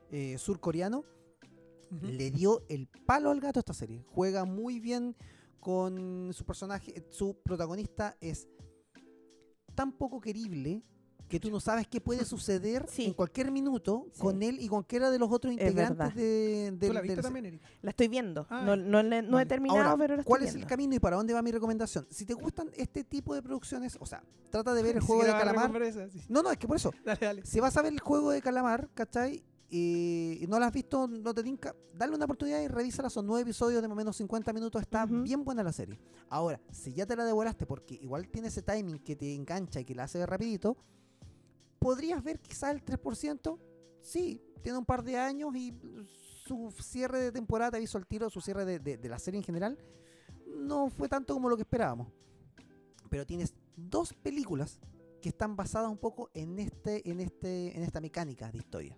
eh, 0.10 0.36
surcoreano, 0.40 1.06
le 1.92 2.32
dio 2.32 2.64
el 2.70 2.88
palo 3.06 3.30
al 3.30 3.40
gato 3.40 3.60
a 3.60 3.62
esta 3.62 3.74
serie. 3.74 4.04
Juega 4.16 4.46
muy 4.46 4.80
bien 4.80 5.16
con 5.60 6.32
su 6.34 6.44
personaje, 6.44 7.06
su 7.10 7.36
protagonista 7.44 8.18
es 8.20 8.48
tan 9.76 9.92
poco 9.92 10.20
querible 10.20 10.82
que 11.32 11.40
tú 11.40 11.50
no 11.50 11.60
sabes 11.60 11.88
qué 11.88 12.02
puede 12.02 12.26
suceder 12.26 12.86
Sí. 12.90 13.06
en 13.06 13.14
cualquier 13.14 13.50
minuto 13.52 14.08
Sí. 14.12 14.20
con 14.20 14.44
él 14.44 14.60
y 14.60 14.68
cualquiera 14.68 15.10
de 15.10 15.18
los 15.18 15.32
otros 15.32 15.54
Es 15.56 15.62
integrantes 15.62 16.14
de, 16.14 16.72
de- 16.78 16.88
¿Tú 16.88 16.94
la 16.94 17.00
de 17.02 17.04
viste 17.08 17.16
la 17.16 17.22
también, 17.24 17.46
Erika? 17.46 17.68
La 17.82 17.90
estoy 17.92 18.08
viendo. 18.10 18.46
Ah, 18.50 18.64
no, 18.66 18.76
no, 18.76 19.02
le- 19.02 19.22
no 19.22 19.40
he 19.40 19.46
terminado, 19.46 19.82
Ahora, 19.82 19.98
pero 19.98 20.16
la 20.18 20.24
¿cuál 20.24 20.44
estoy 20.44 20.60
es 20.60 20.64
el 20.64 20.70
camino 20.70 20.94
y 20.94 21.00
para 21.00 21.16
dónde 21.16 21.34
va 21.34 21.42
mi 21.42 21.52
recomendación? 21.52 22.06
Si 22.12 22.26
te 22.26 22.34
gustan 22.34 22.70
este 22.76 23.04
tipo 23.06 23.34
de 23.34 23.42
producciones, 23.42 23.98
o 24.00 24.06
sea, 24.06 24.22
trata 24.50 24.74
de 24.74 24.84
ver 24.84 24.98
el 24.98 25.02
juego 25.08 25.24
de 25.24 25.32
calamar. 25.32 25.72
recomprar 25.72 25.84
esa, 25.84 26.10
sí. 26.10 26.22
No, 26.28 26.44
no, 26.44 26.52
es 26.52 26.58
que 26.58 26.68
por 26.68 26.76
eso, 26.76 26.92
Dale, 27.06 27.20
dale. 27.22 27.46
si 27.46 27.60
vas 27.62 27.76
a 27.78 27.82
ver 27.82 27.94
el 27.94 28.00
juego 28.02 28.30
de 28.32 28.42
calamar, 28.42 28.90
¿cachai? 28.94 29.44
Y 29.74 30.46
no 30.50 30.60
lo 30.60 30.66
has 30.66 30.74
visto, 30.74 31.08
no 31.08 31.34
te 31.34 31.42
tinca, 31.44 31.74
dale 31.94 32.14
una 32.14 32.26
oportunidad 32.26 32.60
y 32.62 32.68
revísala. 32.68 33.10
Son 33.10 33.26
nueve 33.26 33.44
episodios 33.44 33.82
de 33.82 33.88
más 33.88 33.96
o 33.96 33.98
menos 33.98 34.18
50 34.18 34.52
minutos. 34.52 34.82
Está 34.82 35.06
bien 35.06 35.46
buena 35.46 35.64
la 35.64 35.72
serie. 35.72 35.98
Ahora, 36.28 36.60
si 36.74 36.94
ya 36.94 37.06
te 37.06 37.16
la 37.16 37.24
devoraste 37.24 37.66
porque 37.66 37.96
igual 37.96 38.28
tiene 38.28 38.50
ese 38.50 38.62
timing 38.62 39.00
que 39.00 39.16
te 39.16 39.34
engancha 39.34 39.80
y 39.80 39.86
que 39.86 39.96
la 39.96 40.04
hace 40.04 40.18
ver 40.20 40.30
rapidito, 40.30 40.76
¿podrías 41.82 42.24
ver 42.24 42.40
quizás 42.40 42.72
el 42.76 42.86
3%? 42.86 43.58
Sí, 44.02 44.40
tiene 44.62 44.78
un 44.78 44.86
par 44.86 45.04
de 45.04 45.18
años 45.18 45.56
y 45.56 45.74
su 46.46 46.72
cierre 46.80 47.20
de 47.20 47.32
temporada, 47.32 47.72
te 47.72 47.78
aviso 47.78 47.98
al 47.98 48.06
tiro, 48.06 48.30
su 48.30 48.40
cierre 48.40 48.66
de, 48.66 48.78
de- 48.80 48.98
de 48.98 49.10
la 49.10 49.18
serie 49.18 49.40
en 49.40 49.44
general, 49.44 49.78
no 50.48 50.90
fue 50.90 51.10
tanto 51.10 51.34
como 51.34 51.50
lo 51.50 51.56
que 51.58 51.64
esperábamos. 51.64 52.08
Pero 53.10 53.26
tienes 53.26 53.54
dos 53.76 54.14
películas 54.14 54.80
que 55.22 55.30
están 55.30 55.56
basadas 55.56 55.90
un 55.90 55.98
poco 55.98 56.30
en 56.34 56.60
este, 56.60 57.10
en 57.10 57.20
este, 57.20 57.76
en 57.76 57.84
esta 57.84 58.00
mecánica 58.00 58.52
de 58.52 58.60
historia. 58.60 58.98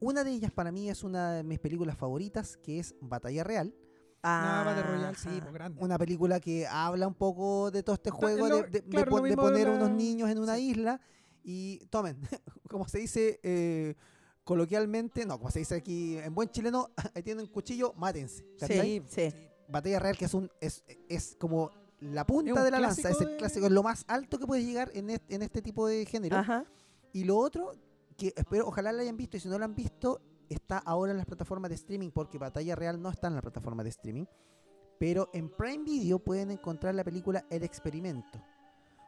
Una 0.00 0.22
de 0.24 0.30
ellas 0.32 0.50
para 0.52 0.70
mí 0.72 0.88
es 0.90 1.02
una 1.04 1.32
de 1.34 1.42
mis 1.44 1.58
películas 1.58 1.96
favoritas, 1.96 2.56
que 2.56 2.78
es 2.78 2.94
Batalla 3.00 3.44
Real. 3.44 3.74
Ah, 4.22 4.62
Battle 4.66 4.82
Royale, 4.82 5.16
sí, 5.16 5.28
pues 5.40 5.52
grande. 5.52 5.80
Una 5.82 5.96
película 5.98 6.40
que 6.40 6.66
habla 6.66 7.06
un 7.06 7.14
poco 7.14 7.70
de 7.70 7.82
todo 7.82 7.94
este 7.94 8.10
juego 8.10 8.48
lo- 8.48 8.56
de, 8.62 8.68
de- 8.70 8.82
claro, 8.82 9.20
de 9.20 9.30
de 9.30 9.36
poner 9.36 9.68
unos 9.70 9.90
niños 9.90 10.28
en 10.30 10.38
una 10.38 10.56
sí. 10.56 10.70
isla 10.70 11.00
y 11.50 11.78
tomen, 11.86 12.20
como 12.68 12.86
se 12.86 12.98
dice 12.98 13.40
eh, 13.42 13.94
coloquialmente, 14.44 15.24
no, 15.24 15.38
como 15.38 15.50
se 15.50 15.60
dice 15.60 15.76
aquí 15.76 16.18
en 16.18 16.34
buen 16.34 16.50
chileno, 16.50 16.90
ahí 17.14 17.22
tienen 17.22 17.46
un 17.46 17.50
cuchillo, 17.50 17.94
mátense. 17.94 18.44
¿cachai? 18.60 19.02
Sí, 19.08 19.30
sí. 19.30 19.34
Batalla 19.66 19.98
Real, 19.98 20.18
que 20.18 20.26
es 20.26 20.34
un 20.34 20.50
es, 20.60 20.84
es 21.08 21.36
como 21.40 21.70
la 22.00 22.26
punta 22.26 22.62
de 22.62 22.70
la 22.70 22.80
lanza, 22.80 23.08
es 23.08 23.20
el 23.22 23.38
clásico, 23.38 23.64
es 23.64 23.72
lo 23.72 23.82
más 23.82 24.04
alto 24.08 24.38
que 24.38 24.46
puedes 24.46 24.66
llegar 24.66 24.90
en 24.92 25.08
este, 25.08 25.34
en 25.34 25.40
este 25.40 25.62
tipo 25.62 25.86
de 25.86 26.04
género. 26.04 26.36
Ajá. 26.36 26.66
Y 27.14 27.24
lo 27.24 27.38
otro, 27.38 27.72
que 28.18 28.34
espero, 28.36 28.66
ojalá 28.66 28.92
la 28.92 29.00
hayan 29.00 29.16
visto, 29.16 29.38
y 29.38 29.40
si 29.40 29.48
no 29.48 29.58
la 29.58 29.64
han 29.64 29.74
visto, 29.74 30.20
está 30.50 30.76
ahora 30.76 31.12
en 31.12 31.16
las 31.16 31.26
plataformas 31.26 31.70
de 31.70 31.76
streaming, 31.76 32.10
porque 32.10 32.36
Batalla 32.36 32.76
Real 32.76 33.00
no 33.00 33.08
está 33.08 33.28
en 33.28 33.36
la 33.36 33.40
plataforma 33.40 33.82
de 33.82 33.88
streaming. 33.88 34.26
Pero 34.98 35.30
en 35.32 35.48
Prime 35.48 35.84
Video 35.84 36.18
pueden 36.18 36.50
encontrar 36.50 36.94
la 36.94 37.04
película 37.04 37.46
El 37.48 37.62
Experimento. 37.62 38.38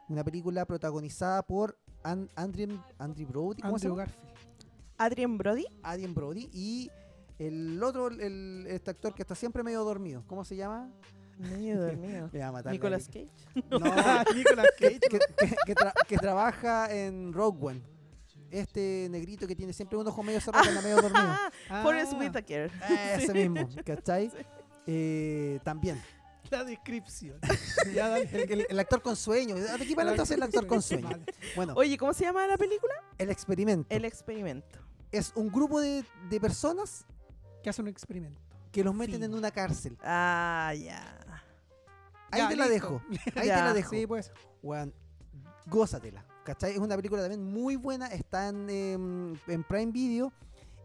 Una 0.09 0.23
película 0.23 0.65
protagonizada 0.65 1.43
por 1.43 1.77
An- 2.03 2.29
Andrew, 2.35 2.77
Andrew 2.97 3.27
Brody, 3.27 3.61
¿cómo 3.61 3.77
se 3.79 3.87
Andrew 3.87 4.03
llama? 4.05 4.11
Garfield. 4.11 4.31
Adrien 4.97 5.37
Brody. 5.37 5.65
Adrien 5.83 6.13
Brody 6.13 6.49
y 6.53 6.89
el 7.39 7.81
otro, 7.81 8.07
el, 8.09 8.65
este 8.67 8.91
actor 8.91 9.13
que 9.15 9.23
está 9.23 9.33
siempre 9.35 9.63
medio 9.63 9.83
dormido. 9.83 10.23
¿Cómo 10.27 10.43
se 10.45 10.55
llama? 10.55 10.89
Medio 11.39 11.81
dormido. 11.81 12.29
Me 12.33 12.39
va 12.39 12.47
a 12.47 12.51
matar. 12.51 12.71
Nicolas 12.71 13.07
Cage. 13.07 13.29
No, 13.71 13.79
Nicolas 14.35 14.67
que, 14.77 14.99
Cage. 14.99 14.99
que- 14.99 15.19
que- 15.47 15.55
que 15.65 15.75
tra- 15.75 15.93
que 16.07 16.17
trabaja 16.17 16.93
en 16.93 17.33
Rogue 17.33 17.57
One. 17.67 17.81
Este 18.51 19.07
negrito 19.09 19.47
que 19.47 19.55
tiene 19.55 19.71
siempre 19.73 19.97
un 19.97 20.05
ojo 20.07 20.21
medio 20.23 20.41
cerrado 20.41 20.65
y 20.65 20.69
anda 20.69 20.81
medio 20.81 20.97
dormido. 21.01 21.23
Ah, 21.69 21.81
Forrest 21.83 22.11
Ah, 22.13 22.17
Whitaker. 22.19 22.71
Ese 23.15 23.33
mismo, 23.33 23.67
¿cachai? 23.85 24.29
Eh, 24.85 25.59
también. 25.63 26.01
La 26.51 26.63
descripción. 26.65 27.39
ya, 27.95 28.09
dale. 28.09 28.29
El, 28.31 28.51
el- 28.51 28.67
el 28.69 28.79
actor 28.79 29.01
con 29.01 29.15
sueño. 29.15 29.55
De 29.55 29.69
aquí 29.71 29.95
para 29.95 30.09
adelante 30.09 30.23
es 30.23 30.31
el 30.31 30.43
actor 30.43 30.67
con 30.67 30.81
sueño. 30.81 31.07
Vale. 31.09 31.23
Bueno, 31.55 31.73
Oye, 31.75 31.97
¿cómo 31.97 32.13
se 32.13 32.25
llama 32.25 32.45
la 32.45 32.57
película? 32.57 32.93
el 33.17 33.29
experimento. 33.29 33.87
El 33.95 34.05
experimento. 34.05 34.79
Es 35.11 35.31
un 35.35 35.49
grupo 35.49 35.79
de, 35.81 36.05
de 36.29 36.39
personas 36.39 37.05
Que 37.63 37.69
hace 37.69 37.81
un 37.81 37.87
experimento. 37.87 38.39
que 38.71 38.83
los 38.83 38.93
meten 38.93 39.23
en 39.23 39.33
una 39.33 39.49
cárcel. 39.51 39.97
Ah, 40.03 40.73
ya. 40.77 41.17
Ahí 42.31 42.41
Ya, 42.41 42.49
te 42.49 42.55
la 42.55 42.67
dejo. 42.69 43.01
Ahí 43.35 43.47
te 43.47 43.47
la 43.47 43.73
dejo. 43.73 43.89
Sí, 43.89 44.05
pues. 44.07 44.31
Gózatela. 45.67 46.25
¿Cachai? 46.43 46.71
Es 46.73 46.79
una 46.79 46.95
película 46.95 47.21
también 47.21 47.43
muy 47.43 47.75
buena. 47.75 48.07
Está 48.07 48.47
en, 48.49 48.69
em, 48.69 49.35
en 49.47 49.63
Prime 49.63 49.91
Video. 49.91 50.33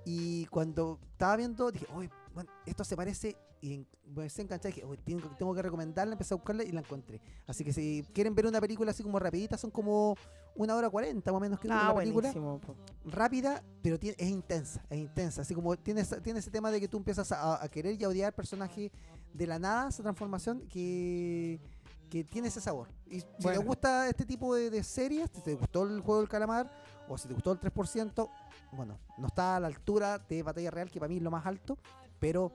Y 0.04 0.46
cuando 0.46 0.98
estaba 1.12 1.36
viendo, 1.36 1.70
dije, 1.72 1.86
oye, 1.94 2.10
bueno, 2.34 2.50
esto 2.66 2.84
se 2.84 2.94
parece. 2.96 3.36
Y 3.60 3.74
en- 3.74 3.86
me 4.04 4.22
empecé 4.22 4.42
a 4.42 4.44
enganchar. 4.44 4.72
Dije, 4.72 4.84
"Oye, 4.86 5.00
tengo, 5.04 5.28
tengo 5.38 5.54
que 5.54 5.62
recomendarla. 5.62 6.12
Empecé 6.12 6.34
a 6.34 6.36
buscarla 6.36 6.62
y 6.62 6.72
la 6.72 6.80
encontré. 6.80 7.20
Así 7.46 7.64
que 7.64 7.72
si 7.72 8.04
quieren 8.12 8.34
ver 8.34 8.46
una 8.46 8.60
película 8.60 8.90
así 8.90 9.02
como 9.02 9.18
rapidita, 9.18 9.56
son 9.56 9.70
como 9.70 10.14
una 10.54 10.74
hora 10.76 10.88
cuarenta 10.90 11.32
más 11.32 11.38
o 11.38 11.40
menos 11.40 11.58
que 11.60 11.68
Ah, 11.70 11.88
la 11.88 11.94
película. 11.94 12.32
po. 12.32 12.60
Rápida, 13.04 13.62
pero 13.82 13.98
tiene- 13.98 14.16
es 14.18 14.28
intensa. 14.28 14.84
Es 14.90 14.98
intensa. 14.98 15.42
Así 15.42 15.54
como 15.54 15.76
tiene, 15.76 16.04
tiene 16.22 16.38
ese 16.38 16.50
tema 16.50 16.70
de 16.70 16.80
que 16.80 16.88
tú 16.88 16.96
empiezas 16.98 17.30
a, 17.32 17.62
a 17.62 17.68
querer 17.68 18.00
y 18.00 18.04
a 18.04 18.08
odiar 18.08 18.32
personaje 18.34 18.90
de 19.34 19.46
la 19.46 19.58
nada, 19.58 19.88
esa 19.88 20.02
transformación 20.02 20.60
que 20.68 21.60
que 22.08 22.22
tiene 22.22 22.46
ese 22.46 22.60
sabor. 22.60 22.86
Y 23.10 23.18
si 23.18 23.26
Bueno. 23.40 23.58
te 23.60 23.66
gusta 23.66 24.08
este 24.08 24.24
tipo 24.24 24.54
de, 24.54 24.70
de 24.70 24.84
series, 24.84 25.28
si 25.34 25.40
te 25.42 25.54
gustó 25.56 25.82
el 25.82 26.00
juego 26.00 26.20
del 26.20 26.28
calamar, 26.28 26.70
o 27.08 27.18
si 27.18 27.26
te 27.26 27.34
gustó 27.34 27.50
el 27.50 27.58
3%, 27.58 28.30
bueno, 28.70 28.96
no 29.18 29.26
está 29.26 29.56
a 29.56 29.60
la 29.60 29.66
altura 29.66 30.16
de 30.20 30.44
Batalla 30.44 30.70
Real, 30.70 30.88
que 30.88 31.00
para 31.00 31.08
mí 31.08 31.16
es 31.16 31.22
lo 31.22 31.32
más 31.32 31.44
alto, 31.44 31.76
pero 32.20 32.52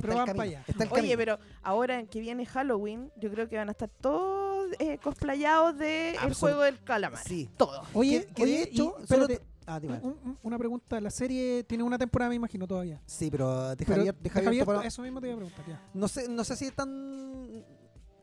Pero 0.00 0.12
el 0.12 0.18
van 0.18 0.26
camino. 0.26 0.36
pa' 0.36 0.42
allá. 0.44 0.64
Está 0.66 0.84
el 0.84 0.92
Oye, 0.92 1.16
pero 1.16 1.38
ahora 1.62 2.04
que 2.06 2.20
viene 2.20 2.46
Halloween, 2.46 3.10
yo 3.20 3.30
creo 3.30 3.48
que 3.48 3.56
van 3.56 3.68
a 3.68 3.72
estar 3.72 3.88
todos 3.88 4.68
eh, 4.78 4.98
cosplayados 5.02 5.78
de 5.78 6.10
el 6.12 6.16
Absolut- 6.18 6.38
juego 6.40 6.62
del 6.62 6.82
calamar. 6.82 7.22
Sí. 7.26 7.48
Todos. 7.56 7.86
Oye, 7.94 8.26
que, 8.26 8.34
que 8.34 8.42
oye, 8.42 8.52
de 8.52 8.62
hecho, 8.64 8.94
y- 8.98 9.02
espérate, 9.02 9.36
te- 9.38 9.44
Ah, 9.70 9.78
un- 9.82 10.16
un- 10.24 10.38
una 10.44 10.56
pregunta. 10.58 10.98
La 10.98 11.10
serie 11.10 11.62
tiene 11.64 11.84
una 11.84 11.98
temporada, 11.98 12.30
me 12.30 12.36
imagino, 12.36 12.66
todavía. 12.66 13.02
Sí, 13.04 13.30
pero 13.30 13.76
deja, 13.76 13.92
Pero 13.92 14.02
abier- 14.02 14.14
deja 14.18 14.22
deja 14.22 14.38
abierto 14.38 14.48
abierto, 14.48 14.72
para- 14.76 14.86
Eso 14.88 15.02
mismo 15.02 15.20
te 15.20 15.26
iba 15.26 15.34
a 15.34 15.36
preguntar, 15.36 15.66
ya. 15.68 15.82
No 15.92 16.08
sé, 16.08 16.26
no 16.26 16.42
sé 16.42 16.56
si 16.56 16.64
es 16.64 16.72
tan... 16.74 17.50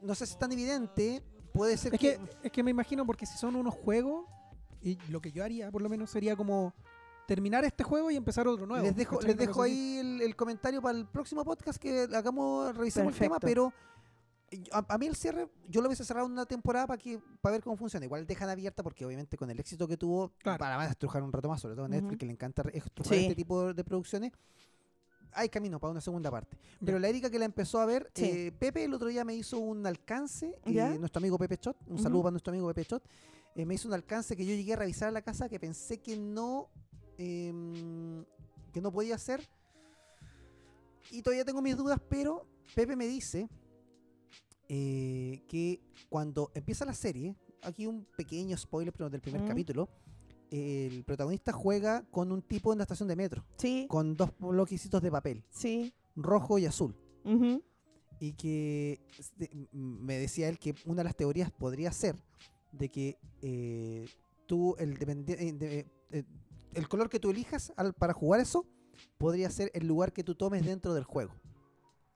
No 0.01 0.15
sé 0.15 0.25
si 0.25 0.33
es 0.33 0.39
tan 0.39 0.51
evidente. 0.51 1.21
Puede 1.53 1.77
ser 1.77 1.93
Es 1.93 1.99
que, 1.99 2.19
es 2.43 2.51
que 2.51 2.63
me 2.63 2.71
imagino 2.71 3.05
porque 3.05 3.27
si 3.27 3.37
son 3.37 3.55
unos 3.55 3.75
juegos, 3.75 4.25
y 4.81 4.97
lo 5.09 5.21
que 5.21 5.31
yo 5.31 5.43
haría 5.43 5.71
por 5.71 5.81
lo 5.83 5.89
menos 5.89 6.09
sería 6.09 6.35
como 6.35 6.73
terminar 7.27 7.63
este 7.65 7.83
juego 7.83 8.11
y 8.11 8.15
empezar 8.15 8.47
otro 8.47 8.65
nuevo. 8.65 8.83
les 8.85 8.95
dejo, 8.95 9.19
les 9.21 9.35
dejo 9.37 9.61
ahí 9.61 9.97
el, 9.97 10.21
el 10.21 10.35
comentario 10.35 10.81
para 10.81 10.97
el 10.97 11.05
próximo 11.07 11.43
podcast 11.43 11.79
que 11.79 12.07
hagamos, 12.13 12.75
revisemos 12.75 13.13
el 13.13 13.19
tema, 13.19 13.39
pero 13.39 13.73
a, 14.71 14.85
a 14.87 14.97
mí 14.97 15.07
el 15.07 15.15
cierre, 15.15 15.49
yo 15.67 15.81
lo 15.81 15.87
hubiese 15.87 16.05
cerrado 16.05 16.27
en 16.27 16.33
una 16.33 16.45
temporada 16.45 16.87
para 16.87 16.97
que 17.01 17.19
para 17.41 17.53
ver 17.53 17.63
cómo 17.63 17.75
funciona. 17.75 18.05
Igual 18.05 18.25
dejan 18.27 18.49
abierta 18.49 18.83
porque 18.83 19.05
obviamente 19.05 19.37
con 19.37 19.49
el 19.49 19.59
éxito 19.59 19.87
que 19.87 19.97
tuvo, 19.97 20.33
Claro. 20.37 20.59
para 20.59 20.77
van 20.77 20.87
a 20.87 20.91
estrujar 20.91 21.23
un 21.23 21.31
rato 21.33 21.49
más, 21.49 21.59
sobre 21.61 21.75
todo 21.75 21.87
Netflix, 21.87 22.11
Ujú. 22.11 22.17
que 22.19 22.25
le 22.27 22.31
encanta 22.31 22.61
estrujar 22.73 23.13
Sí. 23.17 23.23
este 23.23 23.35
tipo 23.35 23.73
de 23.73 23.83
producciones. 23.83 24.31
Hay 25.37 25.49
camino 25.49 25.79
para 25.81 25.91
una 25.91 25.99
segunda 25.99 26.31
parte. 26.31 26.57
Pero 26.85 26.97
la 26.97 27.09
Erika 27.09 27.29
que 27.29 27.37
la 27.39 27.43
empezó 27.45 27.79
a 27.81 27.85
ver, 27.85 28.09
Sí. 28.15 28.23
eh, 28.25 28.51
Pepe 28.57 28.85
el 28.85 28.93
otro 28.93 29.09
día 29.09 29.25
me 29.25 29.35
hizo 29.35 29.59
un 29.59 29.85
alcance, 29.85 30.57
eh, 30.63 30.97
nuestro 30.97 31.19
amigo 31.19 31.37
Pepe 31.37 31.57
Chot, 31.57 31.75
un 31.87 31.99
saludo 31.99 32.21
para 32.23 32.31
nuestro 32.31 32.51
amigo 32.51 32.67
Pepe 32.69 32.85
Chot, 32.85 33.03
eh, 33.55 33.65
me 33.65 33.73
hizo 33.73 33.89
un 33.89 33.93
alcance 33.95 34.37
que 34.37 34.45
yo 34.45 34.53
llegué 34.55 34.73
a 34.73 34.75
revisar 34.77 35.09
a 35.09 35.11
la 35.11 35.21
casa 35.21 35.49
que 35.49 35.59
pensé 35.59 35.97
que 35.99 36.15
no, 36.15 36.69
em, 37.17 38.23
que 38.73 38.81
no 38.81 38.91
podía 38.91 39.15
hacer. 39.15 39.41
Y 41.11 41.21
todavía 41.21 41.45
tengo 41.45 41.61
mis 41.61 41.77
dudas, 41.77 41.99
pero 42.09 42.45
Pepe 42.73 42.95
me 42.95 43.07
dice 43.07 43.47
eh, 44.67 45.43
que 45.47 45.79
cuando 46.09 46.51
empieza 46.55 46.85
la 46.85 46.93
serie, 46.95 47.35
aquí 47.61 47.85
un 47.85 48.05
pequeño 48.17 48.57
spoiler 48.57 48.91
pero 48.93 49.09
del 49.09 49.21
primer 49.21 49.41
Mm. 49.43 49.47
capítulo, 49.47 49.89
el 50.49 51.03
protagonista 51.03 51.51
juega 51.51 52.03
con 52.11 52.31
un 52.31 52.41
tipo 52.41 52.71
en 52.71 52.79
la 52.79 52.83
estación 52.83 53.07
de 53.07 53.15
metro, 53.15 53.45
Sí, 53.57 53.85
con 53.89 54.15
dos 54.15 54.31
bloquecitos 54.39 55.01
de 55.01 55.11
papel, 55.11 55.43
sí. 55.49 55.93
rojo 56.15 56.57
y 56.57 56.65
azul. 56.65 56.95
Y 58.19 58.31
que 58.33 58.99
me 59.71 60.17
decía 60.17 60.47
él 60.49 60.57
que 60.57 60.73
una 60.85 60.97
de 60.97 61.03
las 61.05 61.15
teorías 61.15 61.51
podría 61.51 61.91
ser 61.91 62.15
de 62.71 62.89
que 62.89 63.17
eh, 63.41 64.07
tú, 64.47 64.75
el, 64.79 64.97
dependi- 64.97 65.35
eh, 65.37 65.53
de- 65.53 65.85
eh, 66.11 66.23
el 66.75 66.87
color 66.87 67.09
que 67.09 67.19
tú 67.19 67.31
elijas 67.31 67.73
al- 67.77 67.93
para 67.93 68.13
jugar 68.13 68.39
eso, 68.39 68.65
podría 69.17 69.49
ser 69.49 69.71
el 69.73 69.87
lugar 69.87 70.13
que 70.13 70.23
tú 70.23 70.35
tomes 70.35 70.65
dentro 70.65 70.93
del 70.93 71.03
juego. 71.03 71.33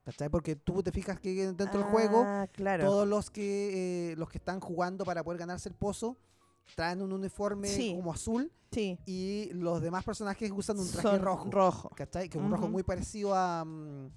¿Cachai? 0.04 0.30
Porque 0.30 0.56
tú 0.56 0.82
te 0.82 0.92
fijas 0.92 1.20
que 1.20 1.34
dentro 1.54 1.66
del 1.80 1.84
juego 1.84 2.24
Ah, 2.26 2.48
claro. 2.52 2.86
todos 2.86 3.08
los 3.08 3.30
que 3.30 4.12
eh, 4.12 4.16
los 4.16 4.30
que 4.30 4.38
están 4.40 4.60
jugando 4.60 5.06
para 5.06 5.24
poder 5.24 5.40
ganarse 5.40 5.70
el 5.70 5.76
pozo 5.76 6.18
traen 6.76 7.02
un 7.02 7.12
uniforme 7.14 7.68
Sí. 7.68 7.94
como 7.96 8.12
azul 8.14 8.52
Sí. 8.72 8.98
y 9.06 9.50
los 9.54 9.82
demás 9.82 10.04
personajes 10.04 10.52
usan 10.56 10.80
un 10.80 10.88
traje 10.90 11.02
Son 11.08 11.22
rojo. 11.22 11.50
rojo. 11.52 11.90
¿Cachai? 11.96 12.30
Que 12.30 12.38
es 12.38 12.44
un 12.44 12.50
rojo 12.52 12.68
muy 12.70 12.84
parecido 12.84 13.36
a, 13.36 13.64
mm, 13.66 14.10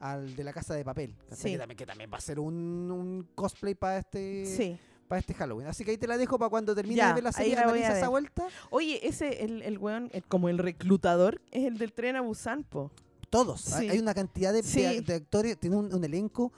al 0.00 0.34
de 0.36 0.44
la 0.44 0.52
casa 0.52 0.74
de 0.74 0.84
papel. 0.84 1.14
Sí. 1.32 1.52
Que, 1.52 1.58
también, 1.58 1.76
que 1.76 1.86
también 1.86 2.10
va 2.12 2.18
a 2.18 2.20
ser 2.22 2.38
un, 2.40 2.54
un 2.90 3.28
cosplay 3.34 3.74
para 3.74 3.98
este, 3.98 4.46
Sí. 4.46 4.78
Para 5.08 5.20
este 5.20 5.34
Halloween. 5.34 5.66
Así 5.68 5.84
que 5.84 5.92
ahí 5.92 5.98
te 5.98 6.06
la 6.06 6.16
dejo 6.16 6.38
para 6.38 6.48
cuando 6.50 6.74
termine 6.74 6.96
Ya, 6.96 7.08
de 7.08 7.14
ver 7.14 7.24
la 7.24 7.32
serie, 7.32 7.54
la 7.54 7.62
analiza 7.62 7.96
esa 7.96 8.08
vuelta. 8.08 8.46
Oye, 8.70 9.06
ese, 9.06 9.44
el, 9.44 9.62
el 9.62 9.78
weón, 9.78 10.10
el- 10.12 10.24
como 10.24 10.48
el 10.48 10.58
reclutador, 10.58 11.40
es 11.50 11.64
el 11.64 11.78
del 11.78 11.92
tren 11.92 12.16
a 12.16 12.20
Busan, 12.20 12.64
po. 12.64 12.90
Todos. 13.30 13.72
Hay- 13.74 13.86
Sí. 13.88 13.92
Hay 13.94 13.98
una 13.98 14.14
cantidad 14.14 14.52
de, 14.52 14.62
de- 14.62 14.68
Sí. 14.68 15.00
de 15.00 15.14
actores, 15.14 15.58
tiene 15.58 15.76
un, 15.76 15.92
un 15.94 16.04
elenco 16.04 16.52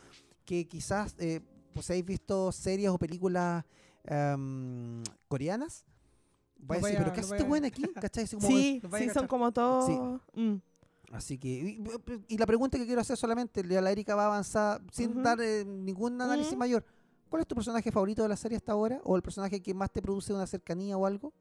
que 0.45 0.67
quizás, 0.67 1.15
eh, 1.19 1.41
pues 1.73 1.89
habéis 1.91 2.05
visto 2.07 2.53
series 2.53 2.89
o 2.91 2.99
películas 2.99 3.65
em, 4.05 5.03
coreanas. 5.29 5.85
Va 6.59 6.77
a 6.77 6.79
decir, 6.79 6.83
vaya- 6.95 6.99
pero 6.99 7.13
¿qué 7.13 7.21
hace 7.21 7.37
este 7.37 7.49
weón 7.49 7.65
aquí? 7.65 7.83
¿Cachai? 7.95 8.25
Así 8.25 8.37
como- 8.37 8.49
Sí, 8.49 8.81
sí, 8.83 8.89
son 8.91 9.07
cachar. 9.09 9.27
como 9.29 9.53
todos... 9.53 10.21
mm. 10.35 10.55
Así 11.13 11.39
que, 11.39 11.49
y, 11.49 11.85
y 12.29 12.37
la 12.37 12.47
pregunta 12.47 12.77
que 12.79 12.85
quiero 12.85 13.01
hacer 13.01 13.17
solamente, 13.17 13.63
la 13.63 13.93
Erika 13.93 14.17
va 14.17 14.25
a 14.25 14.27
avanzar 14.27 14.83
sin 14.91 15.23
dar 15.23 15.41
eh, 15.41 15.65
ningún 15.65 16.21
análisis 16.21 16.57
mayor. 16.57 16.85
¿Cuál 17.29 17.43
es 17.43 17.49
tu 17.49 17.55
personaje 17.55 17.91
favorito 17.91 18.23
de 18.23 18.29
la 18.29 18.37
serie 18.37 18.57
hasta 18.57 18.73
ahora? 18.73 19.01
¿O 19.05 19.17
el 19.17 19.23
personaje 19.23 19.61
que 19.61 19.75
más 19.75 19.91
te 19.93 20.01
produce 20.03 20.33
una 20.33 20.47
cercanía 20.47 20.97
o 20.97 21.07
algo? 21.07 21.33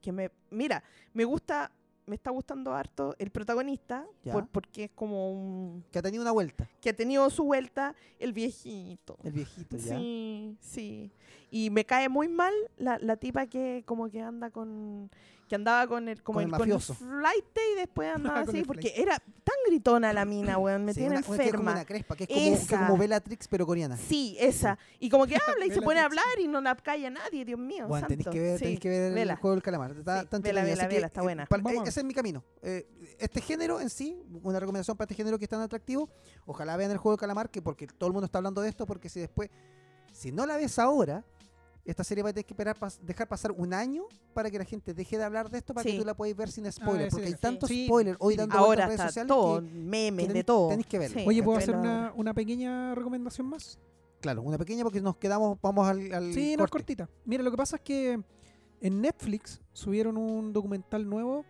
que 0.00 0.10
me 0.10 0.32
mira 0.50 0.82
me 1.14 1.24
gusta 1.24 1.70
me 2.06 2.16
está 2.16 2.32
gustando 2.32 2.74
harto 2.74 3.14
el 3.20 3.30
protagonista 3.30 4.04
por- 4.32 4.48
porque 4.48 4.84
es 4.84 4.90
como 4.90 5.30
un 5.32 5.84
Que 5.92 6.00
ha 6.00 6.02
tenido 6.02 6.22
una 6.22 6.32
vuelta, 6.32 6.68
que 6.80 6.90
ha 6.90 6.96
tenido 6.96 7.30
su 7.30 7.44
vuelta 7.44 7.94
el 8.18 8.32
viejito 8.32 9.16
el 9.22 9.30
viejito 9.32 9.76
ya. 9.76 9.96
sí 9.96 10.56
sí 10.60 11.12
y 11.52 11.70
me 11.70 11.84
cae 11.84 12.08
muy 12.08 12.26
mal 12.26 12.52
la, 12.78 12.98
la 12.98 13.16
tipa 13.16 13.46
que 13.46 13.84
como 13.86 14.08
que 14.10 14.20
anda 14.22 14.50
con 14.50 15.08
que 15.52 15.56
andaba 15.56 15.86
con 15.86 16.08
el 16.08 16.22
como 16.22 16.36
Con 16.36 16.44
el 16.44 16.50
el, 16.50 16.56
con 16.58 16.70
el 16.70 16.80
flight 16.80 17.44
y 17.74 17.76
después 17.76 18.14
andaba 18.14 18.40
así 18.40 18.62
porque 18.64 18.94
era 18.96 19.18
tan 19.18 19.54
gritona 19.66 20.10
la 20.10 20.24
mina 20.24 20.56
weón 20.56 20.82
me 20.82 20.94
Sí, 20.94 21.00
tiene 21.00 21.18
una- 21.18 21.18
una 21.18 21.26
que 21.26 21.32
es 21.32 21.36
como 21.36 21.42
enferma 21.42 21.72
una 21.72 21.84
crespa, 21.84 22.16
que 22.16 22.24
es 22.30 22.66
como, 22.66 22.94
que 22.94 23.00
Bellatrix 23.00 23.48
pero 23.48 23.66
coreana. 23.66 23.98
Sí, 23.98 24.34
esa. 24.40 24.78
Y 24.98 25.10
como 25.10 25.26
que 25.26 25.36
habla 25.36 25.66
y 25.66 25.70
se 25.70 25.82
pone 25.82 26.00
a 26.00 26.06
hablar 26.06 26.24
y 26.40 26.48
no 26.48 26.62
la 26.62 26.74
calla 26.74 27.10
nadie, 27.10 27.44
Dios 27.44 27.60
mío. 27.60 27.86
Bueno, 27.86 28.06
tenéis 28.06 28.28
que 28.28 28.40
ver, 28.40 28.58
Sí, 28.58 28.78
que 28.78 28.88
ver 28.88 29.18
el 29.18 29.34
juego 29.36 29.54
del 29.56 29.62
calamar. 29.62 29.90
Está, 29.90 30.22
está 30.22 30.38
vela, 30.38 30.64
vela, 30.64 30.86
vela, 30.88 31.06
está 31.08 31.20
eh, 31.20 31.24
buena. 31.24 31.42
eh, 31.42 31.62
ver. 31.62 31.86
ese 31.86 32.00
es 32.00 32.06
mi 32.06 32.14
camino. 32.14 32.42
Eh, 32.62 32.88
este 33.18 33.42
género 33.42 33.78
en 33.78 33.90
sí, 33.90 34.16
una 34.42 34.58
recomendación 34.58 34.96
para 34.96 35.04
este 35.04 35.16
género 35.16 35.38
que 35.38 35.44
es 35.44 35.50
tan 35.50 35.60
atractivo. 35.60 36.08
Ojalá 36.46 36.78
vean 36.78 36.92
el 36.92 36.96
juego 36.96 37.12
del 37.16 37.20
calamar, 37.20 37.50
que 37.50 37.60
porque 37.60 37.86
todo 37.86 38.06
el 38.06 38.14
mundo 38.14 38.24
está 38.24 38.38
hablando 38.38 38.62
de 38.62 38.70
esto, 38.70 38.86
porque 38.86 39.10
si 39.10 39.20
después, 39.20 39.50
si 40.14 40.32
no 40.32 40.46
la 40.46 40.56
ves 40.56 40.78
ahora, 40.78 41.26
esta 41.84 42.04
serie 42.04 42.22
va 42.22 42.30
a 42.30 42.32
tener 42.32 42.44
que 42.46 42.52
esperar 42.54 42.78
pas- 42.78 42.98
dejar 43.00 43.26
pasar 43.28 43.52
un 43.52 43.74
año 43.74 44.04
para 44.34 44.50
que 44.50 44.58
la 44.58 44.64
gente 44.64 44.94
deje 44.94 45.18
de 45.18 45.24
hablar 45.24 45.50
de 45.50 45.58
esto 45.58 45.74
para 45.74 45.84
que 45.90 45.98
tú 45.98 46.04
la 46.04 46.14
puedas 46.14 46.36
ver 46.36 46.50
sin 46.50 46.70
spoiler. 46.70 47.08
ese 47.08 47.10
porque 47.16 47.26
hay 47.28 47.34
tantos 47.34 47.68
Sí. 47.68 47.86
spoilers 47.86 48.16
hoy 48.20 48.36
dando 48.36 48.56
Ahora 48.56 48.84
en 48.84 48.88
redes 48.90 49.00
sociales 49.02 49.28
todo, 49.28 49.60
que, 49.60 49.66
memes, 49.68 50.26
que 50.28 50.32
de 50.32 50.44
todo. 50.44 50.68
tenéis 50.68 50.86
que 50.86 50.98
verlo. 50.98 51.18
Sí, 51.20 51.24
Oye, 51.26 51.42
¿puedo 51.42 51.58
hacer 51.58 51.74
una, 51.76 52.12
una 52.14 52.32
pequeña 52.34 52.94
recomendación 52.94 53.48
más? 53.48 53.78
claro, 54.20 54.42
una 54.42 54.56
pequeña 54.58 54.84
porque 54.84 55.00
nos 55.00 55.16
quedamos, 55.16 55.58
vamos 55.60 55.88
al, 55.88 56.12
al 56.14 56.32
Sí, 56.32 56.54
no 56.56 56.64
es 56.64 56.70
corte. 56.70 56.94
cortita. 56.96 57.08
Mira, 57.24 57.42
lo 57.42 57.50
que 57.50 57.56
pasa 57.56 57.74
es 57.76 57.82
que 57.82 58.22
en 58.80 59.00
Netflix 59.00 59.60
subieron 59.72 60.16
un 60.16 60.52
documental 60.52 61.08
nuevo. 61.08 61.44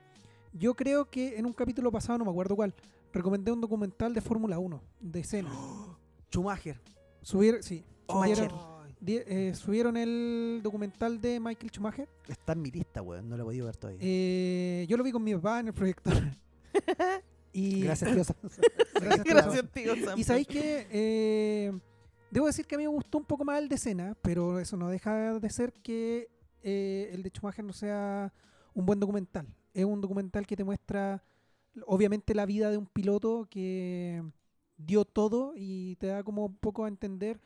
Yo 0.55 0.75
creo 0.75 1.11
que 1.11 1.39
en 1.39 1.45
un 1.45 1.53
capítulo 1.53 1.93
pasado, 1.93 2.19
no 2.19 2.25
me 2.25 2.31
acuerdo 2.31 2.57
cuál, 2.57 2.75
recomendé 3.13 3.53
un 3.53 3.61
documental 3.61 4.15
de 4.15 4.23
Fórmula 4.23 4.59
1, 4.59 4.83
de 5.01 5.21
escena. 5.21 5.51
Schumacher. 6.31 6.81
Subieron, 7.21 7.63
sí, 7.63 7.85
Schumacher. 8.09 8.37
subieron, 8.51 8.59
eh, 9.05 9.53
subieron 9.55 9.97
el 9.97 10.61
documental 10.63 11.21
de 11.21 11.41
Michael 11.41 11.71
Schumacher. 11.71 12.09
Está 12.29 12.53
en 12.53 12.63
mi 12.63 12.71
lista, 12.71 13.03
weón. 13.03 13.29
No 13.29 13.37
lo 13.37 13.43
he 13.43 13.47
podido 13.47 13.67
ver 13.67 13.77
todavía. 13.77 14.01
Eh, 14.03 14.87
yo 14.89 14.97
lo 14.97 15.05
vi 15.05 15.13
con 15.13 15.23
mi 15.23 15.35
papá 15.35 15.61
en 15.61 15.69
el 15.69 15.75
proyector. 15.75 16.15
y, 17.53 17.83
Gracias, 17.83 18.11
tío. 18.11 18.51
Gracias, 18.95 19.25
tío. 19.25 19.35
Gracias, 19.35 19.73
tío 19.73 19.97
Sam. 19.97 20.19
Y 20.19 20.25
sabéis 20.25 20.47
que 20.47 20.87
eh, 20.91 21.73
debo 22.31 22.47
decir 22.47 22.67
que 22.67 22.77
a 22.77 22.79
mí 22.79 22.85
me 22.85 22.91
gustó 22.91 23.19
un 23.19 23.25
poco 23.25 23.45
más 23.45 23.61
el 23.61 23.69
de 23.69 23.75
escena, 23.75 24.17
pero 24.23 24.59
eso 24.59 24.77
no 24.77 24.89
deja 24.89 25.39
de 25.39 25.51
ser 25.51 25.73
que 25.73 26.29
eh, 26.63 27.11
el 27.13 27.23
de 27.23 27.31
Schumacher 27.31 27.65
no 27.65 27.73
sea 27.73 28.33
un 28.75 28.87
buen 28.87 29.01
documental. 29.01 29.47
Es 29.75 29.85
un 29.85 30.01
documental 30.01 30.47
que 30.47 30.57
te 30.57 30.65
muestra, 30.65 31.23
obviamente, 31.87 32.35
la 32.35 32.47
vida 32.47 32.71
de 32.71 32.79
un 32.79 32.87
piloto 32.87 33.47
que 33.51 34.23
dio 34.77 35.05
todo 35.05 35.53
y 35.57 35.97
te 35.97 36.09
da 36.09 36.23
como 36.23 36.47
un 36.47 36.57
poco 36.57 36.85
a 36.85 36.89
entender 36.89 37.41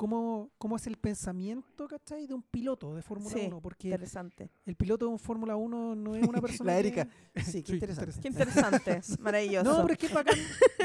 cómo, 0.00 0.50
cómo 0.56 0.76
es 0.76 0.86
el 0.86 0.96
pensamiento, 0.96 1.86
¿cachai? 1.86 2.26
De 2.26 2.32
un 2.32 2.42
piloto 2.42 2.94
de 2.94 3.02
Fórmula 3.02 3.34
Sí, 3.34 3.44
1, 3.48 3.60
porque 3.60 3.88
Interesante. 3.88 4.48
el 4.64 4.74
piloto 4.74 5.04
de 5.04 5.12
un 5.12 5.18
Fórmula 5.18 5.56
1 5.56 5.94
no 5.94 6.16
es 6.16 6.26
una 6.26 6.40
persona 6.40 6.72
La 6.74 6.80
que- 6.80 6.88
Erika. 6.88 7.08
Sí, 7.44 7.62
qué 7.62 7.66
Sí, 7.66 7.74
interesante. 7.74 8.14
Qué 8.22 8.28
interesante. 8.28 9.00
Maravilloso. 9.20 9.70
no, 9.70 9.82
pero 9.82 9.92
es 9.92 9.98
que 9.98 10.06
es 10.06 10.14
bacán. 10.14 10.38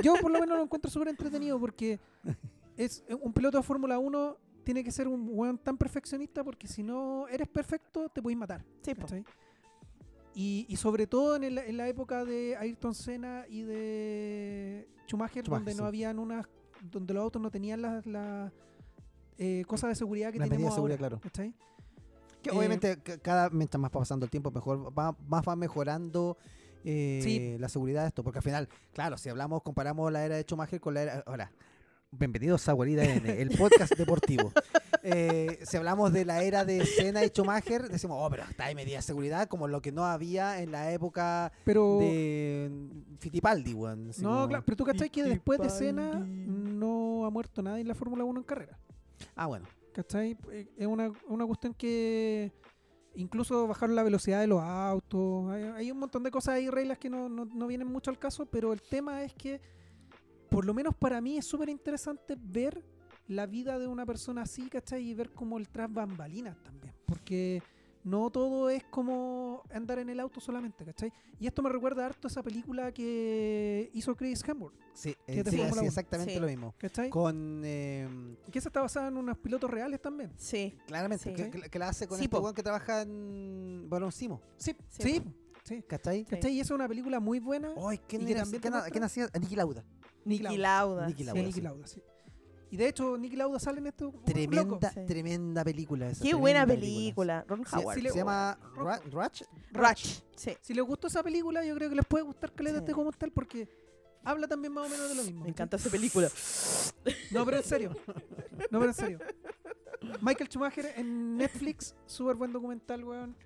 Yo 0.04 0.16
por 0.16 0.30
lo 0.32 0.42
menos 0.42 0.58
lo 0.58 0.64
encuentro 0.66 0.92
súper 0.92 1.08
entretenido 1.08 1.58
porque 1.58 1.98
es 2.76 3.06
un 3.22 3.32
piloto 3.32 3.56
de 3.58 3.64
Fórmula 3.64 3.98
1 4.00 4.38
tiene 4.66 4.84
que 4.84 4.92
ser 4.92 5.08
un 5.08 5.30
weón 5.32 5.58
tan 5.60 5.78
perfeccionista 5.78 6.44
porque 6.44 6.68
si 6.68 6.84
no 6.84 7.26
eres 7.30 7.48
perfecto 7.48 8.10
te 8.10 8.22
puedes 8.22 8.38
matar. 8.38 8.66
Sí. 8.82 8.92
Y, 10.34 10.66
y 10.68 10.76
sobre 10.76 11.08
todo 11.08 11.38
en, 11.38 11.46
el- 11.46 11.58
en 11.60 11.78
la 11.78 11.88
época 11.88 12.26
de 12.26 12.58
Ayrton 12.58 12.94
Senna 12.94 13.46
y 13.48 13.62
de 13.62 14.90
Schumacher, 15.08 15.44
Schumacher, 15.46 15.46
donde 15.46 15.72
sí. 15.72 15.78
no 15.78 15.86
habían 15.86 16.20
unas, 16.20 16.46
donde 16.92 17.14
los 17.14 17.24
autos 17.24 17.42
no 17.42 17.50
tenían 17.50 17.82
las 17.82 18.06
las, 18.06 18.52
eh, 19.38 19.64
cosas 19.68 19.90
de 19.90 19.96
seguridad 19.96 20.32
que 20.32 20.40
Las 20.40 20.50
tenemos 20.50 20.74
de 20.76 20.80
ahora. 20.82 20.96
seguridad, 20.96 21.20
claro. 21.20 21.54
Eh, 22.44 22.52
obviamente 22.52 22.98
ca- 23.02 23.18
cada 23.18 23.50
mientras 23.50 23.80
más 23.82 23.90
va 23.90 24.00
pasando 24.00 24.26
el 24.26 24.30
tiempo, 24.30 24.52
mejor 24.52 24.92
va, 24.98 25.16
más 25.28 25.44
va 25.48 25.56
mejorando 25.56 26.38
eh, 26.84 27.20
Sí. 27.24 27.58
la 27.60 27.68
seguridad 27.70 28.04
de 28.04 28.10
esto. 28.10 28.24
Porque 28.24 28.40
al 28.40 28.44
final, 28.44 28.70
claro, 28.94 29.18
si 29.18 29.30
hablamos, 29.30 29.64
comparamos 29.64 30.12
la 30.12 30.24
era 30.26 30.36
de 30.36 30.44
Schumacher 30.44 30.80
con 30.80 30.94
la 30.94 31.02
era. 31.02 31.24
Ahora, 31.26 31.52
bienvenidos 32.12 32.70
a 32.70 32.74
Guarida 32.74 33.04
N, 33.04 33.42
el 33.42 33.50
podcast 33.58 33.94
deportivo. 33.98 34.52
Eh, 35.02 35.60
si 35.64 35.78
hablamos 35.78 36.14
de 36.14 36.26
la 36.26 36.44
era 36.44 36.64
de 36.66 36.86
Senna 36.86 37.24
y 37.26 37.30
Schumacher, 37.30 37.90
decimos, 37.90 38.18
oh, 38.22 38.30
pero 38.30 38.44
está 38.44 38.66
hay 38.66 38.76
medidas 38.76 39.04
de 39.04 39.08
seguridad 39.08 39.48
como 39.48 39.68
lo 39.68 39.82
que 39.82 39.92
no 39.92 40.06
había 40.06 40.62
en 40.62 40.72
la 40.72 40.92
época 40.92 41.52
Pero 41.64 41.98
de 42.00 42.72
Fittipaldi, 43.20 43.74
weón. 43.74 44.12
no, 44.20 44.48
claro, 44.48 44.64
pero 44.66 44.76
tú 44.78 44.84
cachai 44.86 45.10
que 45.10 45.24
después 45.24 45.60
de. 45.60 45.70
Senna 45.72 46.20
no 46.20 47.26
ha 47.26 47.30
muerto 47.32 47.62
nadie 47.64 47.82
en 47.82 47.88
la 47.88 47.96
Fórmula 47.96 48.24
1 48.24 48.40
en 48.40 48.46
carrera. 48.46 48.78
Ah, 49.36 49.48
bueno. 49.48 49.66
¿Cachai? 49.94 50.38
Eh, 50.52 50.68
Es 50.78 50.88
una, 50.88 51.12
una 51.28 51.46
cuestión 51.46 51.74
que 51.74 52.52
incluso 53.16 53.68
bajaron 53.68 53.96
la 53.96 54.04
velocidad 54.04 54.42
de 54.42 54.48
los 54.48 54.62
autos. 54.62 55.50
Hay, 55.76 55.90
un 55.92 56.00
montón 56.00 56.24
de 56.24 56.32
cosas 56.32 56.60
y 56.60 56.70
reglas 56.70 56.98
que 56.98 57.10
no, 57.10 57.30
no- 57.30 57.46
no 57.46 57.68
vienen 57.68 57.88
mucho 57.88 58.12
al 58.12 58.20
caso, 58.20 58.46
pero 58.46 58.74
el 58.74 58.82
tema 58.82 59.24
es 59.24 59.34
que, 59.34 59.62
por 60.50 60.66
lo 60.66 60.74
menos 60.74 60.96
para 60.96 61.22
mí, 61.22 61.38
es 61.38 61.46
súper 61.46 61.70
interesante 61.70 62.36
ver 62.38 62.84
la 63.28 63.46
vida 63.46 63.80
de 63.80 63.88
una 63.88 64.06
persona 64.06 64.42
así, 64.44 64.70
¿cachai? 64.70 65.04
Y 65.10 65.14
ver 65.14 65.32
como 65.32 65.58
el 65.58 65.70
tras 65.70 65.92
bambalinas 65.92 66.62
también. 66.62 66.94
Porque 67.06 67.64
no 68.06 68.30
todo 68.30 68.70
es 68.70 68.84
como 68.86 69.62
andar 69.72 70.00
en 70.00 70.08
el 70.10 70.20
auto 70.22 70.40
solamente, 70.40 70.86
¿cachai? 70.86 71.12
Y 71.40 71.48
esto 71.48 71.62
me 71.62 71.70
recuerda 71.70 72.06
harto 72.06 72.28
a 72.28 72.32
esa 72.32 72.42
película 72.42 72.94
que 72.94 73.90
hizo 73.94 74.16
Chris 74.16 74.42
Hemsworth, 74.48 74.76
Sí, 74.94 75.14
Que 75.26 75.40
eh, 75.42 75.44
sí, 75.46 75.58
sí, 75.58 75.86
exactamente 75.86 76.34
Sí. 76.36 76.40
lo 76.40 76.48
mismo. 76.48 76.74
¿cachai? 76.78 77.10
Con. 77.10 77.62
eh, 77.66 78.08
Que 78.52 78.60
esa 78.60 78.70
está 78.70 78.82
basada 78.82 79.10
en 79.10 79.18
unos 79.18 79.38
pilotos 79.40 79.70
reales 79.70 80.02
también. 80.02 80.32
Sí. 80.38 80.78
claramente, 80.88 81.24
Sí. 81.26 81.34
que, 81.34 81.50
que- 81.50 81.70
que 81.70 81.80
la 81.80 81.90
hace 81.90 82.08
con 82.08 82.18
Sí, 82.18 82.30
este 82.32 82.54
que 82.56 82.64
trabaja 82.64 83.02
en 83.02 83.88
Balón 83.90 84.12
Simo. 84.14 84.42
Sí, 84.58 84.76
Sí, 84.88 85.22
sí. 85.64 85.82
¿Cachai? 85.88 86.24
¿Cachai? 86.26 86.54
Y 86.54 86.60
esa 86.62 86.74
es 86.74 86.76
una 86.78 86.88
película 86.88 87.20
muy 87.20 87.40
buena. 87.40 87.74
Ay, 87.88 87.98
¿quién, 88.08 88.22
Y 88.22 88.26
que 88.28 88.36
también 88.36 88.62
quién- 88.62 89.04
hacía? 89.04 89.28
Niki 89.40 89.56
Lauda. 89.56 89.84
Niki 90.24 90.44
Lauda. 90.58 91.08
Niki. 91.08 91.24
Lauda, 91.62 91.88
Sí, 91.88 92.02
Y 92.76 92.78
de 92.78 92.90
hecho, 92.90 93.18
Nicky 93.18 93.38
Lauda 93.38 93.58
sale 93.58 93.80
en 93.80 93.88
esto. 93.88 94.12
Tremenda. 94.26 94.92
Sí. 94.92 95.06
tremenda 95.08 95.64
película 95.64 96.10
esa. 96.10 96.22
Qué 96.22 96.34
buena 96.34 96.68
película. 96.68 97.42
película. 97.42 97.46
Ron 97.48 97.64
Howard. 97.72 97.96
sí, 97.96 98.02
le- 98.02 98.10
se 98.10 98.18
llama. 98.18 98.60
Ra- 98.76 99.00
Ratch. 99.10 99.44
Ratch. 99.72 100.06
Sí. 100.36 100.52
Si 100.60 100.74
les 100.74 100.84
gustó 100.84 101.08
esa 101.08 101.24
película, 101.24 101.64
yo 101.64 101.74
creo 101.76 101.90
que 101.90 101.96
les 101.96 102.06
puede 102.06 102.26
gustar 102.26 102.52
Caleta 102.52 102.80
Sí. 102.80 102.84
este 102.84 102.92
como 102.92 103.14
tal 103.14 103.32
porque 103.32 103.70
habla 104.26 104.46
también 104.50 104.74
más 104.74 104.88
o 104.88 104.90
menos 104.90 105.08
de 105.08 105.16
lo 105.16 105.24
mismo. 105.24 105.44
Me 105.44 105.50
encanta 105.52 105.78
esa 105.78 105.90
película. 105.90 106.28
No, 107.32 107.46
pero 107.46 107.56
en 107.58 107.64
serio. 107.64 107.96
No, 108.70 108.80
pero 108.80 108.88
en 108.88 108.94
serio. 108.94 109.20
Michael 110.22 110.50
Schumacher 110.50 110.86
en 110.98 111.38
Netflix, 111.38 111.96
súper 112.06 112.36
buen 112.36 112.52
documental, 112.52 113.06
weón. 113.06 113.38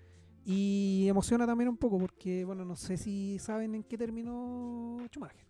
Y 0.43 1.05
emociona 1.07 1.45
también 1.45 1.69
un 1.69 1.77
poco 1.77 1.99
porque, 1.99 2.43
bueno, 2.45 2.65
no 2.65 2.75
sé 2.75 2.97
si 2.97 3.37
saben 3.37 3.75
en 3.75 3.83
qué 3.83 3.95
terminó 3.95 4.97
Schumacher. 5.11 5.45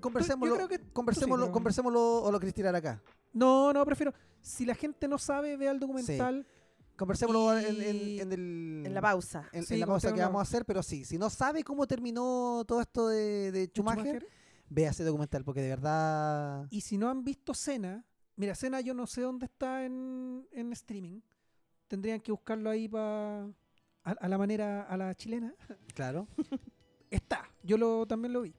Conversémoslo, 0.00 0.54
Yo 0.58 0.66
creo 0.66 0.68
que- 0.78 0.92
conversémoslo, 0.92 1.50
conversémoslo 1.52 2.22
o 2.22 2.30
lo 2.32 2.38
querés 2.40 2.54
tirar 2.54 2.74
acá. 2.74 3.02
No, 3.32 3.72
no, 3.72 3.84
prefiero. 3.84 4.12
Si 4.40 4.64
la 4.66 4.74
gente 4.74 5.06
no 5.08 5.18
sabe, 5.18 5.56
vea 5.56 5.70
el 5.70 5.78
documental. 5.80 6.46
Conversémoslo 6.96 7.56
en, 7.58 7.80
en- 7.82 7.96
Y- 8.08 8.20
en 8.20 8.32
el... 8.32 8.82
En 8.86 8.94
la 8.94 9.00
pausa. 9.00 9.48
en- 9.52 9.64
Sí, 9.64 9.76
la 9.76 9.86
pausa 9.86 10.12
que 10.12 10.20
vamos 10.20 10.40
a 10.40 10.42
hacer, 10.42 10.64
pero 10.64 10.82
sí, 10.82 11.04
si 11.04 11.16
no 11.18 11.30
sabe 11.30 11.62
cómo 11.62 11.86
terminó 11.86 12.64
todo 12.66 12.80
esto 12.80 13.08
de, 13.08 13.52
de 13.52 13.52
de 13.52 13.66
Schumacher, 13.68 14.26
vea 14.68 14.90
ese 14.90 15.04
documental, 15.04 15.44
porque 15.44 15.60
de 15.62 15.68
verdad... 15.68 16.66
Y 16.70 16.80
si 16.80 16.98
no 16.98 17.08
han 17.08 17.22
visto 17.22 17.54
Cena, 17.54 18.04
mira, 18.36 18.54
Cena 18.56 18.80
yo 18.80 18.94
no 18.94 19.06
sé 19.06 19.20
dónde 19.20 19.46
está 19.46 19.84
en, 19.84 20.46
en 20.52 20.72
streaming. 20.72 21.20
Tendrían 21.86 22.20
que 22.20 22.32
buscarlo 22.32 22.68
ahí 22.68 22.88
para 22.88 23.44
a, 24.04 24.10
a 24.10 24.28
la 24.28 24.36
manera, 24.38 24.82
a 24.82 24.96
la 24.96 25.14
chilena. 25.14 25.54
Claro. 25.94 26.26
Está, 27.10 27.48
yo 27.62 27.78
lo, 27.78 28.06
también 28.06 28.32
lo 28.34 28.42
vi. 28.42 28.54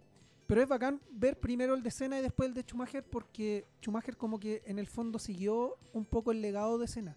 Pero 0.50 0.64
es 0.64 0.68
bacán 0.68 1.00
ver 1.12 1.40
primero 1.40 1.76
el 1.76 1.84
de 1.84 1.92
Cena 1.92 2.18
y 2.18 2.24
después 2.24 2.50
el 2.50 2.56
de 2.56 2.64
Schumacher 2.64 3.04
porque 3.04 3.68
Schumacher 3.84 4.18
como 4.18 4.40
que 4.40 4.64
en 4.66 4.80
el 4.80 4.88
fondo 4.88 5.20
siguió 5.20 5.78
un 5.94 6.06
poco 6.06 6.32
el 6.32 6.42
legado 6.42 6.80
de 6.80 6.88
Cena. 6.88 7.16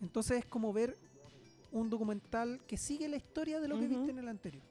Entonces 0.00 0.38
es 0.38 0.46
como 0.46 0.72
ver 0.72 0.96
un 1.70 1.90
documental 1.90 2.62
que 2.66 2.78
sigue 2.78 3.08
la 3.08 3.16
historia 3.18 3.60
de 3.60 3.68
lo 3.68 3.78
que 3.78 3.84
Ujú. 3.84 3.96
viste 3.96 4.10
en 4.12 4.18
el 4.20 4.28
anterior. 4.28 4.62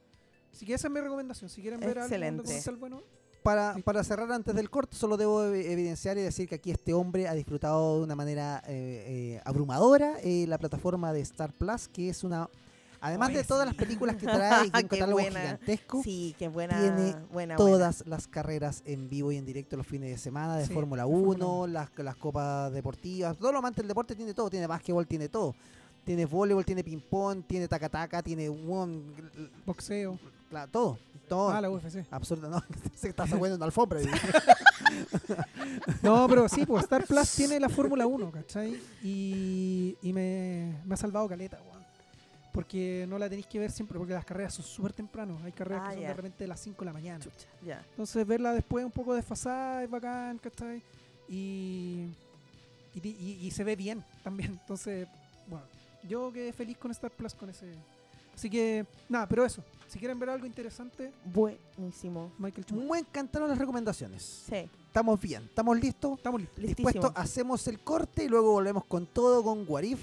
Así 0.51 0.65
que 0.65 0.73
esa 0.73 0.87
es 0.87 0.93
mi 0.93 0.99
recomendación. 0.99 1.47
Si 1.47 1.61
quieren 1.61 1.79
ver 1.79 1.89
algo, 1.89 1.99
un 1.99 2.05
Excelente. 2.05 2.37
documental 2.41 2.75
bueno, 2.77 3.03
Para, 3.43 3.75
para 3.85 4.03
cerrar 4.03 4.31
antes 4.31 4.55
del 4.55 4.71
corto, 4.71 4.97
solo 4.97 5.15
debo 5.15 5.43
ev- 5.43 5.63
evidenciar 5.71 6.17
y 6.17 6.21
decir 6.21 6.49
que 6.49 6.55
aquí 6.55 6.71
este 6.71 6.93
hombre 6.95 7.27
ha 7.27 7.35
disfrutado 7.35 7.99
de 7.99 8.03
una 8.05 8.15
manera 8.15 8.63
eh, 8.67 9.35
eh, 9.37 9.41
abrumadora 9.45 10.17
eh, 10.23 10.45
la 10.47 10.57
plataforma 10.57 11.13
de 11.13 11.21
Star 11.21 11.53
Plus, 11.53 11.87
que 11.87 12.09
es 12.09 12.23
una... 12.23 12.49
Además 13.03 13.29
Oye, 13.29 13.39
de 13.39 13.43
todas 13.45 13.63
sí. 13.63 13.73
las 13.73 13.75
películas 13.75 14.15
que 14.15 14.25
trae 14.27 14.63
y 14.63 14.65
un 14.67 14.71
catálogo 14.87 15.13
buena. 15.13 15.39
gigantesco, 15.41 16.03
Sí, 16.03 16.35
qué 16.37 16.47
buena. 16.49 16.79
tiene 16.79 17.15
buena, 17.33 17.55
todas 17.55 18.05
las 18.05 18.27
carreras 18.27 18.83
en 18.85 19.09
vivo 19.09 19.31
y 19.31 19.37
en 19.37 19.45
directo 19.45 19.75
los 19.75 19.87
fines 19.87 20.09
de 20.11 20.17
semana 20.19 20.55
de 20.55 20.67
Sí, 20.67 20.73
Fórmula 20.73 21.03
de 21.03 21.09
Fórmula 21.11 21.45
1, 21.45 21.67
las, 21.67 21.89
las 21.97 22.15
copas 22.15 22.71
deportivas, 22.71 23.35
todo 23.37 23.51
lo 23.51 23.57
amante 23.57 23.81
del 23.81 23.87
deporte 23.87 24.15
tiene 24.15 24.33
todo, 24.35 24.49
tiene 24.51 24.67
básquetbol, 24.67 25.07
tiene 25.07 25.27
todo. 25.29 25.55
Tiene 26.03 26.25
voleibol, 26.25 26.65
tiene 26.65 26.83
ping-pong, 26.83 27.43
tiene 27.45 27.67
taca-taca, 27.67 28.23
tiene 28.23 28.49
un, 28.49 29.13
boxeo. 29.67 30.17
la- 30.49 30.65
todo, 30.65 30.97
todo. 31.29 31.49
Ah, 31.51 31.61
la 31.61 31.69
UFC. 31.69 32.05
Absurdo, 32.09 32.49
no, 32.49 32.61
se 32.95 33.09
está 33.09 33.27
sacando 33.27 33.55
una 33.55 33.65
alfombra. 33.65 33.99
No, 36.01 36.27
pero 36.27 36.49
sí, 36.49 36.65
pues 36.65 36.83
Star 36.83 37.05
Plus 37.05 37.31
tiene 37.35 37.59
la 37.59 37.69
Fórmula 37.69 38.05
1, 38.07 38.31
¿cachai? 38.31 38.79
Y, 39.03 39.95
y 40.01 40.13
me, 40.13 40.81
me 40.85 40.93
ha 40.93 40.97
salvado 40.97 41.27
caleta, 41.29 41.57
weón. 41.69 41.80
Porque 42.51 43.05
no 43.07 43.17
la 43.17 43.29
tenéis 43.29 43.47
que 43.47 43.59
ver 43.59 43.71
siempre, 43.71 43.97
porque 43.97 44.13
las 44.13 44.25
carreras 44.25 44.53
son 44.53 44.65
súper 44.65 44.91
temprano. 44.91 45.39
Hay 45.45 45.51
carreras 45.53 45.83
Ah, 45.85 45.89
que 45.89 45.95
son 45.95 46.03
de 46.03 46.13
repente 46.13 46.43
a 46.43 46.47
las 46.47 46.59
5 46.59 46.79
de 46.79 46.85
la 46.85 46.93
mañana. 46.93 47.23
Chucha. 47.23 47.81
Entonces 47.91 48.27
verla 48.27 48.53
después 48.53 48.83
un 48.83 48.91
poco 48.91 49.13
desfasada 49.13 49.83
es 49.83 49.89
bacán, 49.89 50.37
¿cachai? 50.37 50.81
Y, 51.29 52.07
y, 52.95 53.07
y- 53.07 53.39
y 53.47 53.51
se 53.51 53.63
ve 53.63 53.75
bien 53.77 54.03
también. 54.23 54.51
Entonces, 54.61 55.07
bueno, 55.47 55.65
yo 56.09 56.31
quedé 56.33 56.51
feliz 56.51 56.77
con 56.77 56.91
Star 56.91 57.11
Plus 57.11 57.33
con 57.33 57.49
ese. 57.49 57.73
Así 58.35 58.49
que, 58.49 58.85
nada, 59.07 59.27
pero 59.27 59.45
eso. 59.45 59.63
Si 59.87 59.99
quieren 59.99 60.17
ver 60.19 60.29
algo 60.29 60.45
interesante, 60.45 61.11
Buenísimo. 61.25 62.31
Michael 62.37 62.65
Schumacher. 62.65 62.91
Me 62.91 62.99
encantaron 62.99 63.47
las 63.49 63.57
recomendaciones. 63.57 64.43
Sí, 64.49 64.69
Estamos 64.91 65.21
bien, 65.21 65.43
estamos 65.45 65.79
listos. 65.79 66.17
Estamos 66.17 66.41
listos. 66.41 66.65
Dispuestos, 66.65 67.11
hacemos 67.15 67.65
el 67.67 67.79
corte 67.79 68.25
y 68.25 68.27
luego 68.27 68.51
volvemos 68.51 68.83
con 68.83 69.05
todo, 69.05 69.41
con 69.41 69.63
Warif. 69.65 69.99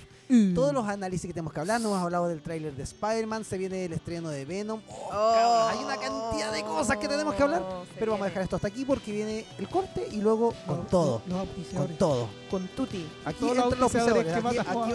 Todos 0.55 0.73
los 0.73 0.87
análisis 0.89 1.27
que 1.27 1.35
tenemos 1.35 1.53
que 1.53 1.61
hablar. 1.61 1.79
Nos 1.81 1.91
hemos 1.93 2.03
hablado 2.05 2.29
del 2.29 2.41
tráiler 2.43 2.75
de 2.75 2.85
Spider-Man, 2.85 3.45
se 3.45 3.59
viene 3.59 3.85
el 3.85 3.93
estreno 3.93 4.31
de 4.31 4.47
Venom. 4.47 4.81
Oh, 4.89 5.09
cabrón, 5.11 5.69
hay 5.79 5.85
una 5.85 5.97
cantidad 5.99 6.53
de 6.53 6.63
cosas 6.63 6.97
que 6.97 7.07
tenemos 7.07 7.35
que 7.35 7.43
hablar. 7.43 7.63
Oh, 7.63 7.83
Pero 7.99 8.13
vamos 8.13 8.25
a 8.25 8.29
dejar 8.31 8.43
esto 8.45 8.57
hasta 8.57 8.69
aquí 8.69 8.87
porque 8.87 9.13
viene 9.13 9.45
el 9.59 9.69
corte 9.69 10.09
y 10.11 10.23
luego 10.23 10.55
con 10.67 10.87
todo. 10.87 11.21
Los 11.27 11.47
Con 11.75 11.97
todo. 11.99 12.29
Con 12.51 12.67
Tuti. 12.69 13.07
Aquí 13.27 13.45
los 13.45 13.59
auspiciadores 13.59 14.33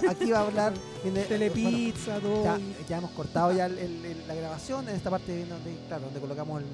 Aquí, 0.10 0.32
va 0.32 0.40
a 0.40 0.42
hablar. 0.42 0.74
viene- 1.04 1.20
bueno, 1.26 1.28
Telepizza, 1.30 2.20
todo. 2.20 2.44
ya, 2.44 2.60
ya 2.90 2.98
hemos 2.98 3.12
cortado 3.12 3.52
ya 3.54 3.68
el- 3.68 3.78
el- 3.78 4.06
el- 4.06 4.28
la 4.28 4.34
grabación 4.34 4.90
en 4.90 4.96
esta 4.96 5.12
parte 5.12 5.46
donde, 5.46 5.78
claro, 5.88 6.06
donde 6.06 6.20
colocamos 6.20 6.62
el 6.64 6.68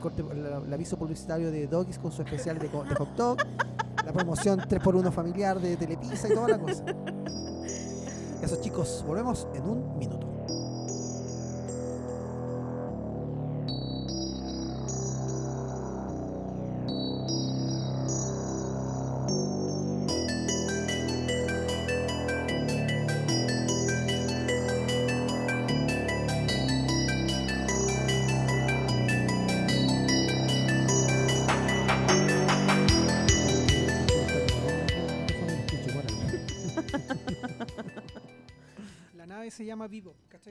corte, 0.00 0.22
el, 0.30 0.72
aviso 0.72 0.96
publicitario 0.96 1.50
de 1.50 1.66
Doggies 1.66 1.98
con 1.98 2.12
su 2.12 2.22
especial 2.22 2.58
de, 2.58 2.68
de 2.68 2.94
hot 2.94 3.16
dog, 3.16 3.38
la 4.04 4.12
promoción 4.12 4.60
3x1 4.60 5.12
familiar 5.12 5.60
de 5.60 5.76
Telepizza 5.76 6.28
y 6.28 6.34
toda 6.34 6.48
la 6.48 6.58
cosa. 6.58 6.84
Eso 8.42 8.60
chicos, 8.60 9.04
volvemos 9.06 9.48
en 9.54 9.62
un 9.64 9.98
minuto. 9.98 10.35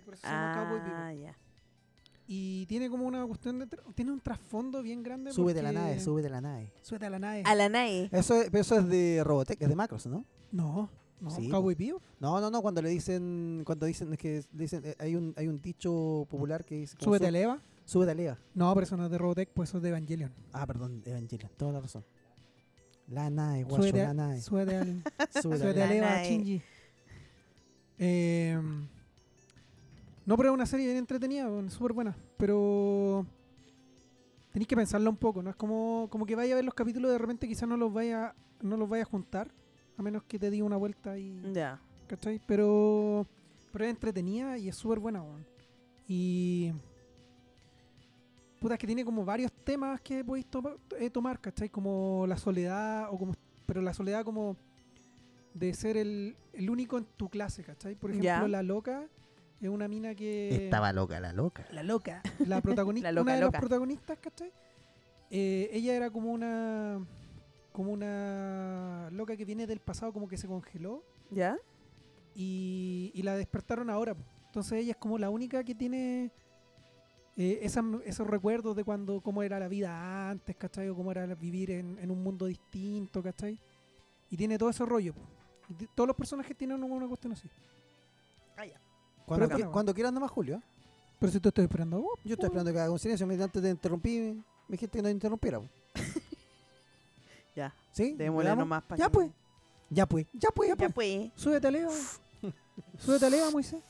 Por 0.05 0.13
eso 0.13 0.21
se 0.21 0.27
llama 0.31 0.63
Cowboy 0.63 0.79
Vivo. 0.81 0.95
Ah, 0.97 1.13
ya. 1.13 1.37
Y 2.27 2.65
tiene 2.65 2.89
como 2.89 3.05
una 3.05 3.25
cuestión 3.25 3.59
de. 3.59 3.67
Tiene 3.93 4.11
un 4.11 4.19
trasfondo 4.19 4.81
bien 4.81 5.03
grande. 5.03 5.31
Sube 5.31 5.53
de 5.53 5.61
la 5.61 5.71
nave, 5.71 5.99
sube 5.99 6.21
de 6.21 6.29
la 6.29 6.41
nave. 6.41 6.71
Súbete 6.81 7.05
a 7.05 7.09
la 7.09 7.19
nave. 7.19 7.43
A 7.45 7.53
la 7.53 7.69
NAE. 7.69 8.09
Eso 8.11 8.35
es, 8.41 8.49
pero 8.49 8.61
eso 8.61 8.79
es 8.79 8.87
de 8.87 9.21
Robotech, 9.23 9.61
es 9.61 9.69
de 9.69 9.75
Macros, 9.75 10.07
¿no? 10.07 10.25
No, 10.51 10.89
no, 11.21 11.29
Sí, 11.29 11.49
Cowboy 11.49 11.75
Vivo. 11.75 12.01
No, 12.19 12.41
no, 12.41 12.49
no, 12.49 12.61
cuando 12.63 12.81
le 12.81 12.89
dicen, 12.89 13.61
cuando 13.63 13.85
dicen, 13.85 14.11
es 14.13 14.17
que 14.17 14.43
dicen, 14.51 14.81
eh, 14.85 14.95
hay 14.97 15.15
un, 15.15 15.33
hay 15.37 15.47
un 15.47 15.61
dicho 15.61 16.25
popular 16.29 16.65
que 16.65 16.75
dice, 16.75 16.97
como 16.97 17.05
Súbete 17.05 17.27
a 17.27 17.31
la 17.31 17.39
Eva. 17.39 17.61
Súbete 17.85 18.11
a 18.11 18.15
Leva. 18.15 18.39
No, 18.55 18.73
pero 18.73 18.85
eso 18.85 18.97
no 18.97 19.05
es 19.05 19.11
de 19.11 19.17
Robotech, 19.19 19.49
pues 19.49 19.69
eso 19.69 19.77
es 19.77 19.83
de 19.83 19.89
Evangelion. 19.89 20.33
Ah, 20.51 20.65
perdón, 20.65 21.03
Evangelion, 21.05 21.51
toda 21.57 21.73
la 21.73 21.81
razón. 21.81 22.03
La 23.07 23.29
nave, 23.29 23.63
guacho, 23.63 23.95
la 23.95 24.13
nave. 24.15 24.41
súbete 24.41 24.75
a 24.75 24.83
Leva. 25.87 26.23
Shinji. 26.23 26.61
Eh, 27.99 28.59
no, 30.25 30.37
pero 30.37 30.49
es 30.49 30.53
una 30.53 30.65
serie 30.65 30.87
bien 30.87 30.97
entretenida, 30.97 31.47
súper 31.69 31.93
buena. 31.93 32.15
Pero 32.37 33.25
tenéis 34.51 34.67
que 34.67 34.75
pensarla 34.75 35.09
un 35.09 35.17
poco, 35.17 35.43
¿no? 35.43 35.51
Es 35.51 35.55
como, 35.55 36.07
como 36.09 36.25
que 36.25 36.35
vaya 36.35 36.53
a 36.53 36.55
ver 36.55 36.65
los 36.65 36.73
capítulos 36.73 37.11
de 37.11 37.17
repente 37.17 37.47
quizás 37.47 37.69
no 37.69 37.77
los 37.77 37.93
vaya, 37.93 38.33
no 38.61 38.75
los 38.75 38.89
vaya 38.89 39.03
a 39.03 39.05
juntar, 39.05 39.51
a 39.97 40.01
menos 40.01 40.23
que 40.23 40.39
te 40.39 40.49
diga 40.49 40.65
una 40.65 40.77
vuelta 40.77 41.17
y. 41.17 41.41
Ya. 41.53 41.79
¿Cachai? 42.07 42.41
Pero, 42.47 43.27
pero 43.71 43.85
es 43.85 43.91
entretenida 43.91 44.57
y 44.57 44.69
es 44.69 44.75
súper 44.75 44.99
buena, 44.99 45.21
weón. 45.21 45.45
Y. 46.07 46.71
Puta, 48.59 48.75
es 48.75 48.79
que 48.79 48.87
tiene 48.87 49.05
como 49.05 49.25
varios 49.25 49.51
temas 49.51 50.01
que 50.01 50.23
podéis 50.23 50.47
eh, 50.97 51.09
tomar, 51.11 51.39
¿cachai? 51.39 51.69
Como 51.69 52.25
la 52.27 52.37
soledad, 52.37 53.09
o 53.11 53.17
como. 53.19 53.33
Pero 53.67 53.81
la 53.81 53.93
soledad 53.93 54.23
como 54.23 54.57
de 55.53 55.73
ser 55.73 55.97
el, 55.97 56.35
el 56.53 56.69
único 56.69 56.97
en 56.97 57.05
tu 57.17 57.29
clase, 57.29 57.63
¿cachai? 57.63 57.95
Por 57.95 58.11
ejemplo, 58.11 58.47
la 58.47 58.63
loca 58.63 59.07
es 59.61 59.69
una 59.69 59.87
mina 59.87 60.13
que. 60.15 60.65
Estaba 60.65 60.91
loca, 60.93 61.19
la 61.19 61.33
loca. 61.33 61.65
La 61.71 61.83
loca. 61.83 62.21
La 62.47 62.61
protagonista. 62.61 63.09
La 63.11 63.13
loca, 63.13 63.23
una 63.23 63.35
de 63.35 63.41
loca. 63.41 63.51
las 63.53 63.59
protagonistas, 63.61 64.17
¿cachai? 64.19 64.51
Eh, 65.31 65.69
ella 65.73 65.95
era 65.95 66.09
como 66.11 66.31
una. 66.31 67.05
Como 67.71 67.91
una 67.91 69.09
loca 69.11 69.35
que 69.35 69.43
viene 69.45 69.67
del 69.67 69.79
pasado, 69.81 70.13
como 70.13 70.27
que 70.29 70.37
se 70.37 70.47
congeló 70.47 71.03
¿Ya? 71.29 71.57
y, 72.33 73.11
y 73.13 73.21
la 73.23 73.35
despertaron 73.35 73.89
ahora. 73.89 74.15
Entonces 74.45 74.79
ella 74.79 74.91
es 74.91 74.97
como 74.97 75.17
la 75.17 75.29
única 75.29 75.61
que 75.65 75.75
tiene 75.75 76.31
eh, 77.35 77.59
esas- 77.63 77.83
esos 78.05 78.25
recuerdos 78.27 78.77
de 78.77 78.85
cuando 78.85 79.19
cómo 79.19 79.43
era 79.43 79.59
la 79.59 79.67
vida 79.67 80.29
antes, 80.29 80.55
¿cachai? 80.55 80.87
O 80.87 80.95
cómo 80.95 81.11
era 81.11 81.25
vivir 81.35 81.69
en, 81.71 81.99
en 81.99 82.11
un 82.11 82.23
mundo 82.23 82.45
distinto, 82.45 83.21
¿cachai? 83.21 83.59
Y 84.29 84.37
tiene 84.37 84.57
todo 84.57 84.69
ese 84.69 84.85
rollo. 84.85 85.13
todos 85.95 86.07
los 86.07 86.15
personajes 86.15 86.55
tienen 86.55 86.81
una, 86.81 86.85
una 86.95 87.07
cuestión 87.09 87.33
así. 87.33 87.49
Cuando, 89.25 89.49
qui- 89.49 89.71
cuando 89.71 89.93
quieras 89.93 90.13
nomás, 90.13 90.31
Julio. 90.31 90.61
Pero 91.19 91.31
si 91.31 91.39
te 91.39 91.49
estoy 91.49 91.63
esperando 91.65 91.97
a 91.97 91.99
vos. 91.99 92.19
Yo 92.23 92.33
estoy 92.33 92.47
esperando 92.47 92.71
que 92.73 92.79
haga 92.79 92.91
un 92.91 92.99
silencio. 92.99 93.25
Antes 93.27 93.61
de 93.63 93.69
interrumpir, 93.69 94.33
me 94.33 94.43
dijiste 94.73 94.97
que 94.97 95.01
no 95.01 95.09
interrumpiera. 95.09 95.59
po. 95.59 95.67
Ya. 97.55 97.73
¿Sí? 97.91 98.13
Démosle 98.17 98.55
nomás 98.55 98.83
para 98.83 98.97
Ya 98.99 99.05
que- 99.05 99.11
pues. 99.11 99.31
Ya 99.89 100.05
pues, 100.05 100.25
ya 100.33 100.49
pues, 100.49 100.69
ya 100.69 100.75
pues. 100.75 100.89
Ya 100.89 100.93
pues. 100.93 101.31
Súbete 101.35 101.67
a 101.67 101.71
Leo. 101.71 101.89
Súbete 102.97 103.25
a 103.25 103.29
Leo, 103.29 103.51
Moisés. 103.51 103.81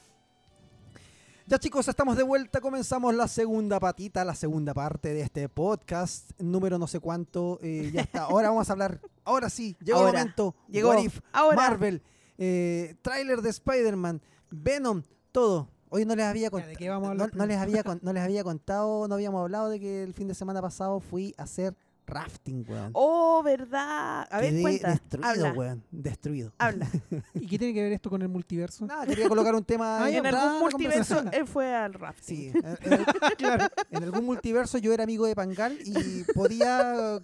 Ya 1.47 1.57
chicos, 1.59 1.87
estamos 1.87 2.17
de 2.17 2.23
vuelta. 2.23 2.59
Comenzamos 2.59 3.13
la 3.15 3.27
segunda 3.27 3.79
patita, 3.79 4.25
la 4.25 4.35
segunda 4.35 4.73
parte 4.73 5.13
de 5.13 5.21
este 5.21 5.47
podcast. 5.49 6.31
Número 6.39 6.77
no 6.77 6.85
sé 6.87 6.99
cuánto. 6.99 7.59
eh, 7.63 7.91
ya 7.93 8.01
está. 8.01 8.23
Ahora 8.23 8.49
vamos 8.49 8.69
a 8.69 8.73
hablar. 8.73 8.99
Ahora 9.23 9.49
sí, 9.49 9.75
llegó 9.83 10.01
el 10.07 10.13
momento. 10.13 10.55
Llegó. 10.67 10.89
What 10.89 11.03
If, 11.03 11.19
Ahora. 11.31 11.55
Marvel, 11.55 12.01
eh, 12.37 12.95
tráiler 13.01 13.41
de 13.41 13.49
Spider-Man, 13.49 14.21
Venom, 14.51 15.01
todo. 15.35 15.67
Hoy 15.89 16.05
no 16.05 16.15
les 16.15 16.25
había 16.25 16.49
contado. 16.49 16.69
¿de 16.71 16.77
qué 16.77 16.89
vamos 16.89 17.09
a 17.09 17.13
no, 17.13 17.45
les 17.45 17.57
había 17.57 17.83
con- 17.83 17.99
no 18.01 18.13
les 18.13 18.23
había 18.23 18.43
contado, 18.43 19.07
no 19.09 19.15
habíamos 19.15 19.41
hablado 19.41 19.69
de 19.69 19.81
que 19.81 20.01
el 20.03 20.13
fin 20.13 20.29
de 20.29 20.33
semana 20.33 20.61
pasado 20.61 21.01
fui 21.01 21.35
a 21.37 21.43
hacer 21.43 21.75
rafting, 22.07 22.65
weón. 22.67 22.91
Oh, 22.93 23.41
¿verdad? 23.43 24.27
A 24.29 24.39
ver, 24.41 24.51
Quedé 24.51 24.61
cuenta. 24.61 24.89
destruido, 24.89 25.29
Habla. 25.29 25.53
weón. 25.53 25.83
Destruido. 25.91 26.53
Habla. 26.57 26.87
¿Y 27.33 27.47
qué 27.47 27.57
tiene 27.59 27.73
que 27.73 27.81
ver 27.83 27.91
esto 27.93 28.09
con 28.09 28.21
el 28.21 28.29
multiverso? 28.29 28.85
Nada, 28.85 29.05
quería 29.05 29.27
colocar 29.27 29.55
un 29.55 29.63
tema 29.63 29.99
Ah, 30.05 30.09
en 30.11 30.25
algún 30.25 30.59
multiverso 30.59 31.23
él 31.31 31.47
fue 31.47 31.73
al 31.73 31.93
rafting. 31.93 32.25
Sí, 32.25 32.51
en, 32.81 32.93
en- 32.93 33.05
claro. 33.37 33.67
en 33.91 34.03
algún 34.03 34.25
multiverso 34.25 34.77
yo 34.77 34.93
era 34.93 35.03
amigo 35.03 35.25
de 35.25 35.35
Pangal 35.35 35.77
y 35.83 36.23
podía 36.33 37.19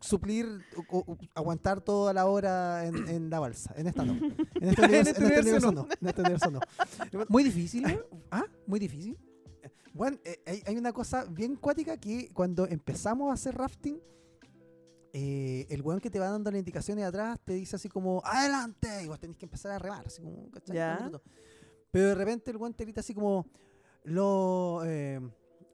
suplir, 0.00 0.62
o- 0.88 0.98
o- 0.98 1.18
aguantar 1.34 1.80
toda 1.80 2.12
la 2.12 2.26
hora 2.26 2.86
en, 2.86 3.08
en 3.08 3.30
la 3.30 3.40
balsa. 3.40 3.72
En 3.76 3.86
esta 3.86 4.04
no. 4.04 4.12
En 4.14 4.68
este 4.68 4.82
universo, 4.82 4.82
este 4.82 4.90
en 4.90 5.06
este 5.08 5.22
universo 5.24 5.40
universo 5.68 5.72
no. 5.72 5.82
no. 5.82 5.88
En 6.00 6.08
este 6.08 6.20
universo 6.20 6.50
no. 6.50 6.60
Muy 7.28 7.44
difícil, 7.44 7.82
¿no? 7.82 7.98
¿Ah? 8.30 8.44
Muy 8.66 8.80
difícil. 8.80 9.16
Bueno, 9.92 10.18
eh, 10.24 10.42
hay, 10.46 10.62
hay 10.66 10.76
una 10.76 10.92
cosa 10.92 11.24
bien 11.24 11.54
cuática 11.56 11.96
que 11.98 12.28
cuando 12.32 12.66
empezamos 12.66 13.30
a 13.30 13.34
hacer 13.34 13.54
rafting, 13.56 13.98
eh, 15.16 15.68
el 15.70 15.80
weón 15.80 16.00
que 16.00 16.10
te 16.10 16.18
va 16.18 16.28
dando 16.28 16.50
las 16.50 16.58
indicaciones 16.58 17.04
de 17.04 17.08
atrás 17.08 17.38
te 17.44 17.52
dice 17.52 17.76
así 17.76 17.88
como, 17.88 18.20
adelante, 18.24 19.04
y 19.04 19.06
vos 19.06 19.20
tenés 19.20 19.36
que 19.36 19.46
empezar 19.46 19.70
a 19.70 19.78
remar, 19.78 20.04
así 20.04 20.20
como, 20.20 20.50
¿cachai? 20.50 20.74
Ya. 20.74 21.08
Pero 21.92 22.08
de 22.08 22.14
repente 22.16 22.50
el 22.50 22.56
weón 22.56 22.74
te 22.74 22.82
grita 22.82 22.98
así 22.98 23.14
como, 23.14 23.46
lo, 24.02 24.82
eh, 24.84 25.20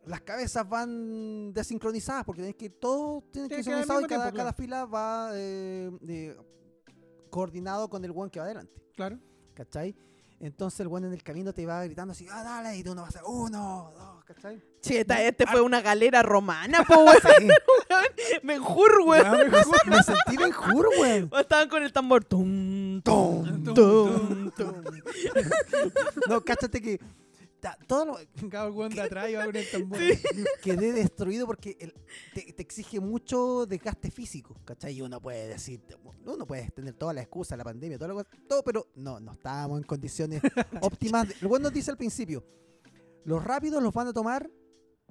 las 0.05 0.21
cabezas 0.21 0.69
van 0.69 1.55
desincronizadas, 1.55 2.25
porque 2.25 2.43
tenés 2.43 2.57
que, 2.57 2.69
todo 2.69 3.23
tiene 3.33 3.49
que 3.49 3.61
ir 3.61 3.65
Tiene 3.65 3.65
que 3.65 3.71
ir 3.71 3.77
al 3.77 3.85
sincronizado 3.85 4.01
y 4.03 4.09
cada, 4.09 4.25
tiempo, 4.25 4.37
cada 4.37 4.53
fila 4.53 4.85
va 4.85 5.31
eh, 5.33 5.91
eh, 6.07 6.37
coordinado 7.31 7.89
con 7.89 8.05
el 8.05 8.11
weón 8.11 8.29
que 8.29 8.41
va 8.41 8.45
adelante. 8.45 8.83
Claro. 8.95 9.19
¿Cachai? 9.55 9.97
Entonces 10.39 10.81
el 10.81 10.89
weón 10.89 11.07
en 11.07 11.15
el 11.15 11.23
camino 11.23 11.55
te 11.55 11.65
va 11.65 11.83
gritando 11.85 12.13
así, 12.13 12.27
ah, 12.31 12.43
dale, 12.43 12.77
y 12.77 12.85
tú 12.85 12.95
no 12.95 13.01
vas 13.01 13.17
a 13.17 13.21
hacer 13.21 13.23
uno, 13.27 13.91
dos, 13.97 14.20
¿cachai? 14.35 14.63
Cheta, 14.81 15.23
este 15.23 15.47
fue 15.47 15.61
una 15.61 15.81
galera 15.81 16.23
romana, 16.23 16.85
po, 16.85 17.05
weón. 17.05 17.19
Sí. 18.17 18.37
Menjur, 18.43 19.01
weón. 19.05 19.31
Weón, 19.31 19.51
me, 19.87 20.03
sentí 20.03 20.37
Ben 20.37 20.53
Hur, 20.53 20.89
weón. 21.01 21.31
Estaban 21.39 21.69
con 21.69 21.83
el 21.83 21.93
tambor. 21.93 22.25
Tum, 22.25 23.03
Tum, 23.03 23.65
tum, 23.65 24.51
tum. 24.53 24.75
No, 26.29 26.41
cáchate 26.43 26.81
que 26.81 27.01
todo 27.87 28.07
lo, 28.07 28.19
Cada 28.49 28.71
weón 28.71 28.95
de 28.95 29.03
atrás 29.03 29.29
iba 29.29 29.45
con 29.45 29.55
el 29.57 29.71
tambor. 29.71 29.99
quedé 30.63 30.93
destruido 30.93 31.47
porque 31.47 31.77
el- 31.79 31.93
te, 32.33 32.53
te 32.53 32.63
exige 32.63 33.01
mucho 33.01 33.67
desgaste 33.67 34.11
físico, 34.11 34.57
¿cachai? 34.65 34.95
Y 34.95 35.03
uno 35.03 35.21
puede 35.21 35.49
decir, 35.49 35.83
uno 36.25 36.47
puede 36.47 36.71
tener 36.71 36.95
toda 36.95 37.13
la 37.13 37.21
excusa, 37.21 37.57
la 37.59 37.65
pandemia, 37.65 37.99
toda 37.99 38.09
la 38.09 38.15
cosa, 38.15 38.29
todo, 38.49 38.63
pero 38.63 38.87
no, 38.95 39.21
no 39.21 39.33
estábamos 39.33 39.79
en 39.79 39.85
condiciones 39.85 40.41
óptimas. 40.81 41.27
El 41.43 41.49
weón 41.49 41.63
nos 41.63 41.73
dice 41.73 41.91
al 41.91 41.99
principio, 41.99 42.43
los 43.25 43.45
rápidos 43.45 43.83
los 43.83 43.93
van 43.93 44.09
a 44.09 44.13
tomar 44.13 44.51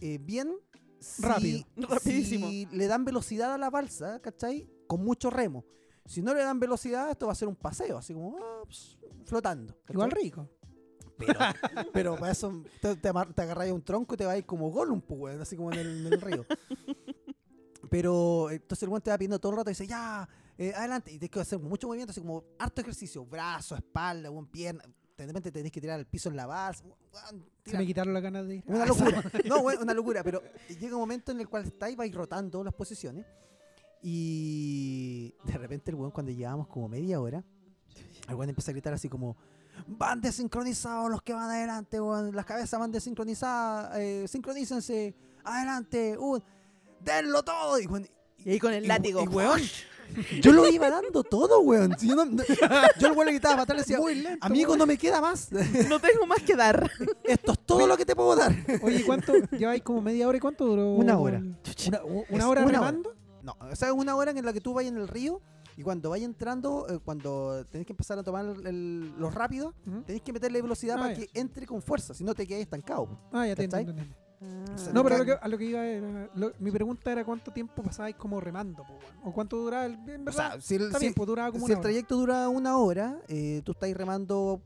eh, 0.02 0.18
bien 0.20 0.54
si- 1.00 1.22
Rápido. 1.22 1.66
Rapidísimo. 1.78 2.48
si 2.48 2.66
le 2.68 2.88
dan 2.88 3.06
velocidad 3.06 3.54
a 3.54 3.58
la 3.58 3.70
balsa, 3.70 4.20
¿cachai? 4.22 4.70
Con 4.88 5.04
mucho 5.04 5.30
remo. 5.30 5.66
Si 6.06 6.22
no 6.22 6.34
le 6.34 6.42
dan 6.42 6.60
velocidad, 6.60 7.12
esto 7.12 7.28
va 7.28 7.34
a 7.34 7.36
ser 7.36 7.48
un 7.48 7.56
paseo, 7.56 7.98
así 7.98 8.14
como 8.14 8.38
ah, 8.38 8.64
ps, 8.68 8.98
flotando. 9.26 9.74
¿cachai? 9.76 9.94
Igual 9.94 10.12
rico. 10.12 10.50
Pero, 11.18 11.40
pero 11.94 12.16
para 12.16 12.32
eso 12.32 12.64
te, 12.82 12.96
te, 12.96 13.10
agarráis 13.10 13.72
a 13.72 13.76
un 13.76 13.84
tronco 13.84 14.16
y 14.16 14.18
te 14.18 14.26
vais 14.26 14.46
como 14.46 14.72
Gollum, 14.72 15.02
pues, 15.02 15.40
así 15.40 15.56
como 15.56 15.72
en 15.72 15.80
el, 15.80 16.08
en 16.08 16.14
el 16.14 16.22
río. 16.22 16.46
Pero 17.90 18.50
entonces 18.50 18.84
el 18.84 18.90
weón 18.90 19.02
te 19.02 19.10
va 19.12 19.18
pidiendo 19.18 19.40
todo 19.40 19.52
el 19.52 19.58
rato 19.58 19.70
y 19.70 19.74
dice, 19.74 19.88
ya, 19.88 20.28
eh, 20.58 20.74
adelante. 20.76 21.12
Y 21.12 21.20
tienes 21.20 21.32
que 21.32 21.40
hacer 21.40 21.60
mucho 21.60 21.88
movimiento, 21.88 22.12
así 22.12 22.22
como 22.22 22.44
harto 22.58 22.82
ejercicio, 22.82 23.26
brazo, 23.26 23.76
espalda, 23.76 24.30
weón, 24.30 24.48
pierna. 24.48 24.84
De 25.24 25.28
repente 25.28 25.52
tenés 25.52 25.72
que 25.72 25.82
tirar 25.82 26.00
al 26.00 26.06
piso 26.06 26.30
en 26.30 26.36
la 26.36 26.46
base. 26.46 26.84
Se 27.66 27.78
me 27.78 27.86
quitaron 27.86 28.14
las 28.14 28.24
ganas 28.24 28.48
de 28.48 28.56
ir. 28.58 28.64
Una 28.68 28.86
locura. 28.86 29.24
No, 29.46 29.60
weón, 29.60 29.82
una 29.84 29.94
locura. 29.96 30.24
Pero 30.24 30.42
llega 30.70 30.96
un 30.96 31.02
momento 31.02 31.32
en 31.32 31.40
el 31.42 31.48
cual 31.50 31.66
estáis, 31.66 31.96
vais 31.96 32.14
rotando 32.14 32.64
las 32.64 32.74
posiciones. 32.74 33.26
Y 34.02 35.34
de 35.44 35.58
repente 35.58 35.92
el 35.92 35.96
weón, 35.96 36.12
cuando 36.12 36.32
llevábamos 36.32 36.68
como 36.68 36.88
media 36.88 37.20
hora, 37.20 37.44
el 38.28 38.36
weón 38.36 38.50
empieza 38.50 38.72
a 38.72 38.74
gritar 38.74 38.94
así 38.94 39.10
como: 39.10 39.36
Van 39.88 40.22
desincronizados 40.22 41.10
los 41.12 41.22
que 41.22 41.34
van 41.34 41.50
adelante, 41.50 42.00
weón. 42.02 42.36
Las 42.36 42.46
cabezas 42.46 42.80
van 42.80 42.92
desincronizadas. 42.92 43.98
Eh, 43.98 44.26
sincronícense. 44.28 45.16
Adelante. 45.44 46.18
Un, 46.18 46.42
denlo 47.02 47.44
todo. 47.44 47.80
Y, 47.80 47.86
weón, 47.88 48.08
Y 48.38 48.52
ahí 48.52 48.60
con 48.60 48.74
el 48.74 48.86
y- 48.86 48.88
látigo. 48.88 49.22
y, 49.24 49.28
weón, 49.28 49.62
yo 50.42 50.52
lo 50.54 50.68
iba 50.68 50.90
dando 50.90 51.24
todo, 51.24 51.60
weón. 51.62 51.96
Si 51.98 52.08
yo, 52.08 52.16
no- 52.16 52.26
no- 52.26 52.44
yo 53.00 53.08
el 53.08 53.14
weón 53.14 53.26
le 53.28 53.32
gritaba 53.34 53.54
a 53.56 53.58
matar, 53.58 53.76
le 53.76 53.82
decía: 53.84 53.98
Muy 54.00 54.16
lento, 54.16 54.46
Amigo, 54.46 54.70
weón. 54.72 54.80
no 54.80 54.86
me 54.86 54.98
queda 54.98 55.22
más. 55.22 55.50
No 55.52 56.00
tengo 56.00 56.26
más 56.28 56.42
que 56.44 56.56
dar. 56.56 56.90
Esto 57.24 57.52
es 57.54 57.60
todo 57.66 57.88
lo 57.88 57.98
que 57.98 58.06
te 58.06 58.16
puedo 58.16 58.36
dar. 58.36 58.54
Oye, 58.82 59.04
¿cuánto? 59.06 59.34
Lleváis 59.58 59.82
como 59.84 60.02
media 60.02 60.28
hora 60.28 60.38
y 60.38 60.42
cuánto 60.42 60.66
duró? 60.66 60.94
Una 60.94 61.18
hora. 61.20 61.42
Una, 62.30 62.48
hora 62.48 62.64
una 62.64 62.72
remando. 62.72 63.16
No, 63.42 63.56
o 63.60 63.76
sea, 63.76 63.88
es 63.90 63.94
una 63.94 64.16
hora 64.16 64.32
en 64.32 64.46
la 64.46 64.54
que 64.54 64.62
tú 64.62 64.74
vayas 64.74 64.92
en 64.92 64.98
el 65.00 65.08
río 65.08 65.42
y 65.78 65.82
cuando 65.84 66.10
vayas 66.10 66.26
entrando, 66.26 66.86
eh, 66.90 67.00
cuando 67.04 67.64
tenés 67.72 67.88
que 67.88 67.94
empezar 67.94 68.20
a 68.20 68.24
tomar 68.24 68.44
el- 68.46 68.68
el- 68.68 69.14
los 69.18 69.34
rápidos, 69.34 69.74
tenés 70.06 70.22
que 70.22 70.34
meterle 70.34 70.62
velocidad 70.62 70.98
Ah, 70.98 71.02
para 71.02 71.14
ya. 71.14 71.20
que 71.26 71.40
entre 71.40 71.66
con 71.66 71.82
fuerza, 71.82 72.14
si 72.14 72.24
no 72.26 72.34
te 72.36 72.46
quedas 72.46 72.62
estancado. 72.64 73.08
Ah, 73.32 73.48
ya 73.48 73.56
te 73.56 73.70
Sea, 74.76 74.94
No, 74.94 75.04
pero 75.04 75.16
a 75.16 75.18
lo, 75.20 75.26
que, 75.26 75.32
a 75.34 75.48
lo 75.50 75.58
que 75.58 75.66
iba 75.66 75.86
era. 75.86 76.30
lo- 76.36 76.54
mi 76.60 76.72
pregunta 76.72 77.12
era 77.12 77.26
cuánto 77.26 77.52
tiempo 77.52 77.84
pasabais 77.84 78.16
como 78.16 78.40
remando, 78.40 78.84
po? 78.86 78.98
O 79.24 79.34
cuánto 79.34 79.58
duraba 79.58 79.86
el. 79.86 79.94
En 80.10 80.22
O 80.22 80.26
verdad, 80.26 80.52
sea, 80.54 80.62
si 80.62 80.76
el, 80.76 80.94
si- 80.94 81.00
bien, 81.00 81.14
pues 81.14 81.28
duraba 81.28 81.52
como 81.52 81.66
si 81.66 81.66
una 81.66 81.74
el 81.74 81.78
hora. 81.80 81.82
trayecto 81.84 82.16
dura 82.16 82.48
una 82.50 82.78
hora, 82.78 83.20
eh, 83.28 83.62
tú 83.66 83.74
estás 83.74 83.92
remando 83.94 84.62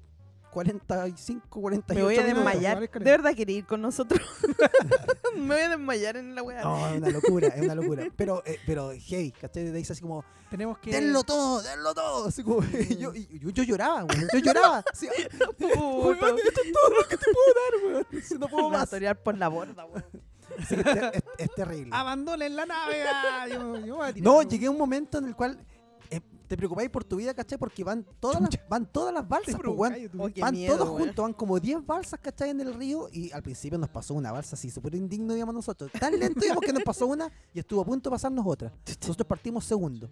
45, 0.54 1.48
48 1.62 1.94
Me 1.96 2.04
voy 2.04 2.18
a 2.18 2.24
desmayar. 2.24 2.80
¿De 2.90 3.00
verdad 3.12 3.34
quería 3.36 3.58
ir 3.58 3.66
con 3.66 3.82
nosotros? 3.82 4.22
Me 5.36 5.48
voy 5.56 5.64
a 5.64 5.70
desmayar 5.70 6.18
en 6.18 6.36
la 6.36 6.44
weá. 6.44 6.62
No, 6.64 6.88
es 6.90 6.98
una 6.98 7.10
locura, 7.10 7.48
es 7.48 7.62
una 7.62 7.76
locura. 7.76 8.04
Pero, 8.16 8.44
eh, 8.46 8.60
pero 8.66 8.92
heavy, 8.92 9.32
¿cachai? 9.32 9.64
Te 9.66 9.72
dice 9.72 9.94
así 9.94 10.02
como, 10.02 10.24
Tenemos 10.52 10.78
que. 10.78 10.92
denlo 10.92 11.24
todo, 11.24 11.62
denlo 11.64 11.94
todo. 11.96 12.28
Así 12.28 12.44
como, 12.44 12.62
yo, 13.00 13.14
yo, 13.14 13.50
yo 13.50 13.64
lloraba, 13.64 14.04
weón, 14.04 14.28
yo 14.32 14.40
lloraba. 14.40 14.84
Así, 14.94 15.08
weón, 15.60 16.18
Puta. 16.18 16.28
esto 16.30 16.62
es 16.64 16.72
todo 16.72 16.90
lo 17.02 17.08
que 17.08 17.18
te 17.18 17.26
puedo 17.26 17.54
dar, 17.56 17.86
weón. 18.12 18.24
Si 18.24 18.36
no 18.36 18.48
puedo 18.48 18.70
Me 18.70 18.78
voy 18.78 19.06
a 19.06 19.10
más. 19.14 19.18
por 19.24 19.38
la 19.38 19.48
borda, 19.48 19.86
weón. 19.86 20.06
Que 20.68 20.76
es, 20.76 20.88
es- 21.16 21.24
es 21.40 21.56
terrible. 21.56 21.90
Abandonen 21.96 22.56
la 22.56 22.66
nave. 22.68 23.04
ah, 23.12 23.48
yo- 23.48 23.80
yo 23.84 23.96
voy 23.96 24.08
a 24.10 24.14
tirar, 24.14 24.24
No, 24.26 24.38
weón. 24.38 24.50
llegué 24.50 24.68
a 24.68 24.72
un 24.72 24.78
momento 24.78 25.18
en 25.18 25.26
el 25.26 25.36
cual 25.36 25.58
te 26.48 26.58
preocupáis 26.58 26.90
por 26.90 27.04
tu 27.04 27.16
vida, 27.18 27.34
¿cachai? 27.34 27.58
Porque 27.58 27.84
van 27.84 28.06
todas 28.20 28.42
las, 28.42 28.50
van 28.70 28.86
todas 28.86 29.14
las 29.14 29.28
balsas, 29.28 29.56
pues. 29.64 30.10
Oh, 30.18 30.30
Van 30.40 30.54
miedo, 30.54 30.78
todos 30.78 30.90
juntos, 30.90 31.24
van 31.24 31.34
como 31.34 31.60
10 31.60 31.86
balsas, 31.86 32.20
¿cachai? 32.20 32.50
En 32.52 32.62
el 32.62 32.74
río 32.74 33.08
y 33.12 33.32
al 33.32 33.42
principio 33.44 33.78
nos 33.78 33.90
pasó 33.90 34.14
una 34.14 34.32
balsa 34.32 34.56
así, 34.56 34.70
súper 34.70 34.96
indigno, 34.96 35.34
digamos 35.34 35.56
nosotros. 35.56 35.92
Tan 36.00 36.18
lento, 36.20 36.40
digamos, 36.42 36.64
que 36.64 36.74
nos 36.74 36.84
pasó 36.84 37.08
una 37.08 37.32
y 37.54 37.60
estuvo 37.60 37.82
a 37.82 37.86
punto 37.86 38.10
de 38.10 38.14
pasarnos 38.14 38.46
otra. 38.48 38.72
Nosotros 39.02 39.28
partimos 39.28 39.66
segundo, 39.66 40.10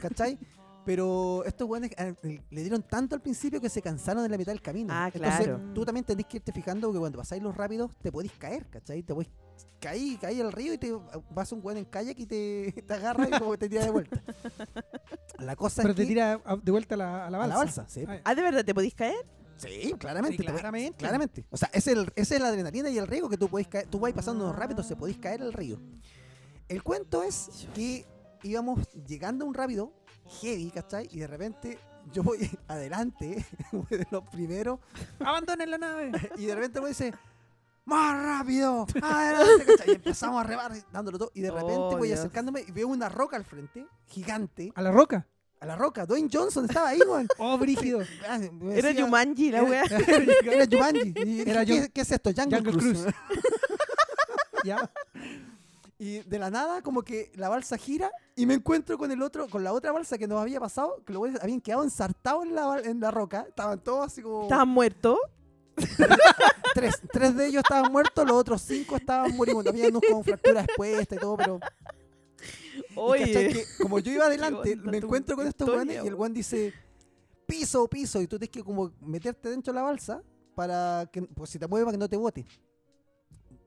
¿cachai? 0.00 0.38
Pero 0.84 1.44
estos 1.44 1.68
weones 1.68 1.90
eh, 1.98 2.40
le 2.50 2.60
dieron 2.62 2.82
tanto 2.82 3.14
al 3.14 3.20
principio 3.20 3.60
que 3.60 3.68
se 3.68 3.82
cansaron 3.82 4.24
en 4.24 4.30
la 4.30 4.38
mitad 4.38 4.52
del 4.52 4.62
camino. 4.62 4.92
Ah, 4.92 5.10
Entonces, 5.12 5.46
claro. 5.46 5.60
tú 5.74 5.84
también 5.84 6.04
tenés 6.04 6.26
que 6.26 6.38
irte 6.38 6.52
fijando 6.52 6.90
que 6.92 6.98
cuando 6.98 7.18
pasáis 7.18 7.42
los 7.42 7.54
rápidos 7.56 7.90
te 8.00 8.10
podéis 8.10 8.32
caer, 8.32 8.66
¿cachai? 8.68 9.02
Te 9.02 9.14
podéis 9.14 9.30
caer, 9.80 10.18
caer 10.18 10.42
al 10.46 10.52
río 10.52 10.72
y 10.74 10.78
te 10.78 10.92
vas 11.30 11.52
un 11.52 11.60
weón 11.62 11.78
en 11.78 11.84
kayak 11.84 12.18
y 12.18 12.26
te, 12.26 12.72
te 12.86 12.94
agarra 12.94 13.26
y 13.28 13.38
como 13.38 13.56
te 13.58 13.68
tira 13.68 13.84
de 13.84 13.90
vuelta. 13.90 14.22
La 15.38 15.56
cosa 15.56 15.82
Pero 15.82 15.90
es 15.92 15.96
te 15.96 16.02
que 16.02 16.08
tira 16.08 16.40
a- 16.44 16.56
de 16.56 16.70
vuelta 16.72 16.94
a 16.94 16.98
la, 16.98 17.26
a 17.26 17.30
la 17.30 17.36
a 17.38 17.40
balsa. 17.40 17.54
la 17.54 17.64
balsa, 17.64 17.88
sí. 17.88 18.04
Ah. 18.06 18.20
Ah, 18.24 18.34
¿de 18.34 18.42
verdad 18.42 18.64
te 18.64 18.74
podís 18.74 18.94
caer? 18.94 19.26
Sí, 19.56 19.94
claramente. 19.98 20.36
Sí, 20.36 20.38
te 20.38 20.44
puede- 20.44 20.54
claramente. 20.58 20.98
claramente. 20.98 21.44
O 21.50 21.56
sea, 21.56 21.70
es 21.72 21.86
el, 21.86 22.12
esa 22.16 22.34
es 22.34 22.40
la 22.40 22.48
adrenalina 22.48 22.90
y 22.90 22.98
el 22.98 23.06
riesgo 23.06 23.28
que 23.28 23.36
tú 23.38 23.48
podés 23.48 23.68
caer. 23.68 23.86
Tú 23.86 23.98
vas 24.00 24.12
pasando 24.12 24.44
unos 24.44 24.56
rápidos, 24.56 24.86
se 24.86 24.96
podéis 24.96 25.18
caer 25.18 25.42
al 25.42 25.52
río. 25.52 25.78
El 26.68 26.82
cuento 26.82 27.22
es 27.22 27.66
que 27.74 28.06
íbamos 28.42 28.88
llegando 29.06 29.44
a 29.44 29.48
un 29.48 29.54
rápido 29.54 29.92
heavy, 30.40 30.70
¿cachai? 30.70 31.08
Y 31.10 31.18
de 31.20 31.26
repente 31.26 31.78
yo 32.12 32.22
voy 32.22 32.38
adelante, 32.68 33.44
voy 33.72 33.86
de 33.98 34.06
los 34.10 34.22
primeros, 34.28 34.78
Abandonen 35.18 35.70
la 35.70 35.78
nave. 35.78 36.12
y 36.36 36.46
de 36.46 36.54
repente 36.54 36.80
me 36.80 36.88
dice, 36.88 37.12
¡Más 37.90 38.22
rápido! 38.24 38.86
¡Adelante! 39.02 39.64
¿cachai? 39.66 39.88
Y 39.90 39.94
empezamos 39.96 40.40
a 40.42 40.46
rebar 40.46 40.72
dándolo 40.92 41.18
todo. 41.18 41.30
Y 41.34 41.40
de 41.42 41.50
repente 41.50 41.74
Oh, 41.76 41.96
voy 41.98 42.08
Dios. 42.08 42.20
acercándome 42.20 42.64
y 42.66 42.70
veo 42.70 42.88
una 42.88 43.08
roca 43.08 43.36
al 43.36 43.44
frente, 43.44 43.86
gigante, 44.06 44.72
A 44.74 44.82
la 44.82 44.90
roca. 44.90 45.26
a 45.60 45.66
la 45.66 45.76
roca. 45.76 46.06
Dwayne 46.06 46.28
Johnson 46.32 46.64
estaba 46.66 46.88
ahí, 46.90 47.00
weón. 47.06 47.26
Oh, 47.38 47.58
brígido. 47.58 48.00
Ah, 48.28 48.38
Era 48.72 48.92
Yumanji 48.92 49.50
la 49.50 49.58
era- 49.58 49.68
weá. 49.68 49.82
Era 49.84 50.66
Jumanji. 50.70 51.12
¿qué, 51.14 51.90
qué 51.92 52.00
es 52.00 52.12
esto? 52.12 52.30
Jungle, 52.34 52.58
Jungle 52.58 52.72
Cruise. 52.78 53.02
Cruise. 53.02 53.14
ya. 54.64 54.90
Y 55.98 56.20
de 56.20 56.38
la 56.38 56.48
nada, 56.50 56.80
como 56.80 57.02
que 57.02 57.30
la 57.34 57.50
balsa 57.50 57.76
gira 57.76 58.10
y 58.34 58.46
me 58.46 58.54
encuentro 58.54 58.96
con 58.96 59.10
el 59.10 59.20
otro, 59.20 59.48
con 59.50 59.62
la 59.62 59.72
otra 59.74 59.92
balsa 59.92 60.16
que 60.16 60.26
nos 60.26 60.40
había 60.40 60.58
pasado, 60.58 61.02
que 61.04 61.12
los 61.12 61.18
güeyes 61.20 61.42
habían 61.42 61.60
quedado 61.60 61.82
ensartados 61.84 62.44
en 62.46 62.54
la, 62.54 62.80
en 62.82 63.00
la 63.00 63.10
roca. 63.10 63.44
Estaban 63.48 63.80
todos 63.82 64.06
así 64.06 64.22
como. 64.22 64.44
¿Estabas 64.44 64.66
muerto? 64.66 65.18
Tres, 66.74 67.00
tres 67.12 67.36
de 67.36 67.46
ellos 67.46 67.62
estaban 67.64 67.90
muertos, 67.90 68.24
los 68.26 68.36
otros 68.36 68.62
cinco 68.62 68.96
estaban 68.96 69.36
moribundos. 69.36 69.72
Habían 69.72 69.90
unos 69.90 70.02
con 70.08 70.22
fracturas 70.22 70.64
expuestas 70.64 71.18
y 71.18 71.20
todo, 71.20 71.36
pero. 71.36 71.60
Oye. 72.94 73.32
que 73.32 73.64
como 73.82 73.98
yo 73.98 74.12
iba 74.12 74.26
adelante, 74.26 74.76
me 74.76 74.98
encuentro 74.98 75.36
con 75.36 75.46
estos 75.46 75.68
güeyes 75.68 76.04
y 76.04 76.06
el 76.06 76.14
güey 76.14 76.32
dice: 76.32 76.72
piso, 77.46 77.88
piso. 77.88 78.20
Y 78.20 78.26
tú 78.26 78.38
tienes 78.38 78.50
que 78.50 78.62
como 78.62 78.92
meterte 79.00 79.48
dentro 79.50 79.72
de 79.72 79.78
la 79.80 79.82
balsa 79.82 80.22
para 80.54 81.08
que, 81.12 81.22
pues 81.22 81.50
si 81.50 81.58
te 81.58 81.66
mueves, 81.66 81.86
para 81.86 81.96
que 81.96 81.98
no 81.98 82.08
te 82.08 82.16
bote. 82.16 82.46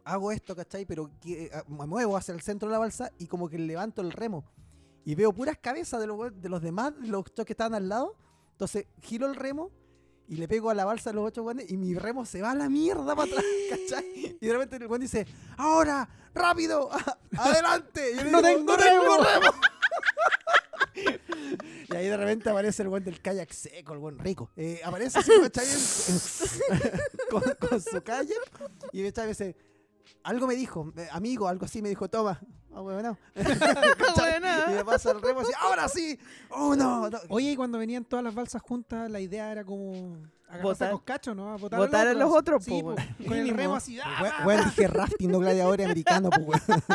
hago 0.06 0.32
esto, 0.32 0.56
¿cachai? 0.56 0.86
Pero 0.86 1.10
que, 1.20 1.50
ah, 1.54 1.64
me 1.68 1.86
muevo 1.86 2.16
hacia 2.16 2.34
el 2.34 2.42
centro 2.42 2.70
de 2.70 2.74
la 2.74 2.80
balsa 2.80 3.12
y 3.18 3.28
como 3.28 3.50
que 3.50 3.58
levanto 3.58 4.02
el 4.02 4.12
remo. 4.12 4.46
Y 5.06 5.16
veo 5.16 5.34
puras 5.34 5.58
cabezas 5.58 6.00
de 6.00 6.08
los, 6.08 6.42
de 6.42 6.50
los 6.50 6.62
demás, 6.62 6.94
de 7.00 7.08
los 7.08 7.26
que 7.26 7.54
estaban 7.54 7.74
al 7.74 7.90
lado. 7.90 8.16
Entonces 8.52 8.88
giro 9.02 9.28
el 9.28 9.36
remo 9.36 9.72
y 10.28 10.36
le 10.38 10.48
pego 10.48 10.70
a 10.70 10.74
la 10.74 10.86
balsa 10.86 11.10
de 11.12 11.16
los 11.16 11.26
ocho 11.28 11.44
guanes 11.44 11.70
y 11.70 11.78
mi 11.78 11.94
remo 11.96 12.26
se 12.26 12.42
va 12.42 12.52
a 12.52 12.56
la 12.56 12.70
mierda 12.70 13.16
para 13.16 13.30
atrás, 13.30 13.44
¿cachai? 13.70 14.38
Y 14.40 14.46
de 14.46 14.54
repente 14.54 14.78
el 14.78 14.88
guan 14.88 15.02
dice, 15.02 15.28
ahora, 15.58 16.08
rápido, 16.34 16.90
adelante. 17.38 18.12
Y 18.12 18.16
yo 18.18 18.24
No 18.32 18.42
digo, 18.42 18.42
tengo 18.42 18.72
"No 18.72 18.78
tengo 18.78 19.18
remo". 19.18 19.24
remo". 19.24 19.54
Y 21.90 21.96
ahí 21.96 22.08
de 22.08 22.18
repente 22.18 22.50
aparece 22.50 22.82
el 22.84 22.90
buen 22.90 23.04
del 23.04 23.20
kayak 23.22 23.52
seco, 23.52 23.94
el 23.94 24.00
buen 24.00 24.18
rico. 24.20 24.50
Eh, 24.56 24.80
aparece 24.84 25.20
así, 25.20 25.32
¿cachai? 25.42 25.68
Con, 27.30 27.44
con 27.60 27.82
su 27.82 28.02
kayak. 28.02 28.30
Y 28.92 29.02
me 29.02 29.12
dice, 29.12 29.56
algo 30.24 30.48
me 30.48 30.56
dijo, 30.56 30.92
eh, 30.98 31.08
amigo, 31.12 31.48
algo 31.48 31.66
así 31.66 31.82
me 31.82 31.90
dijo, 31.90 32.10
toma. 32.10 32.40
Ah, 32.74 32.82
bueno. 32.82 33.18
¿Cachai? 33.36 34.40
Bueno. 34.40 34.72
Y 34.72 34.74
me 34.76 34.86
pasa 34.86 35.12
el 35.12 35.22
remo 35.22 35.42
así, 35.42 35.52
ahora 35.60 35.88
sí. 35.88 36.18
Uno, 36.50 37.10
dos. 37.10 37.22
Oye, 37.30 37.52
y 37.52 37.56
cuando 37.56 37.78
venían 37.78 38.06
todas 38.06 38.24
las 38.24 38.34
balsas 38.34 38.62
juntas, 38.62 39.10
la 39.10 39.20
idea 39.20 39.52
era 39.52 39.64
como 39.64 40.18
Botar- 40.62 40.90
a 40.90 40.92
coscacho, 40.92 41.34
¿no? 41.36 41.58
Botar 41.58 42.08
a 42.08 42.14
los 42.14 42.32
otros, 42.34 42.64
Sí, 42.64 42.72
po, 42.72 42.82
po, 42.82 42.88
weón. 42.96 43.16
con 43.28 43.38
el 43.38 43.50
remo 43.50 43.76
así. 43.76 44.00
¡ah! 44.00 44.18
Bueno, 44.20 44.36
bueno, 44.44 44.64
dije 44.66 44.88
rafting, 44.88 45.32
no 45.32 45.40
gladiadores 45.40 45.86
americanos, 45.86 46.32
pues, 46.46 46.62
weón. 46.68 46.84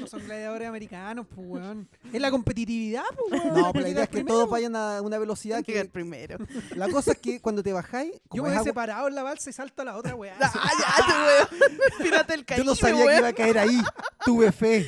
No 0.00 0.06
son 0.06 0.22
gladiadores 0.22 0.68
americanos, 0.68 1.26
pues, 1.34 1.46
weón. 1.48 1.88
Es 2.12 2.20
la 2.20 2.30
competitividad, 2.30 3.04
pues, 3.16 3.42
weón. 3.42 3.54
No, 3.54 3.72
pero 3.72 3.82
la 3.84 3.88
idea 3.88 4.02
es 4.02 4.08
que 4.10 4.16
primero. 4.18 4.34
todos 4.34 4.50
vayan 4.50 4.76
a 4.76 5.00
una 5.00 5.16
velocidad 5.18 5.64
que... 5.64 5.84
primero. 5.86 6.36
La 6.74 6.88
cosa 6.90 7.12
es 7.12 7.18
que 7.18 7.40
cuando 7.40 7.62
te 7.62 7.72
bajáis... 7.72 8.12
Yo 8.32 8.42
me 8.42 8.50
he 8.50 8.52
agua- 8.52 8.64
separado 8.64 9.08
en 9.08 9.14
la 9.14 9.22
balsa 9.22 9.48
y 9.48 9.52
salto 9.54 9.80
a 9.82 9.84
la 9.86 9.96
otra, 9.96 10.14
weón. 10.14 10.36
Ah, 10.40 10.70
ya, 11.08 11.24
weón. 11.58 11.78
Tírate 12.02 12.34
el 12.34 12.40
Yo 12.40 12.46
Caribe, 12.46 12.66
no 12.66 12.74
sabía 12.74 13.06
que 13.06 13.16
iba 13.18 13.28
a 13.28 13.32
caer 13.32 13.58
ahí. 13.58 13.80
Tuve 14.24 14.52
fe. 14.52 14.86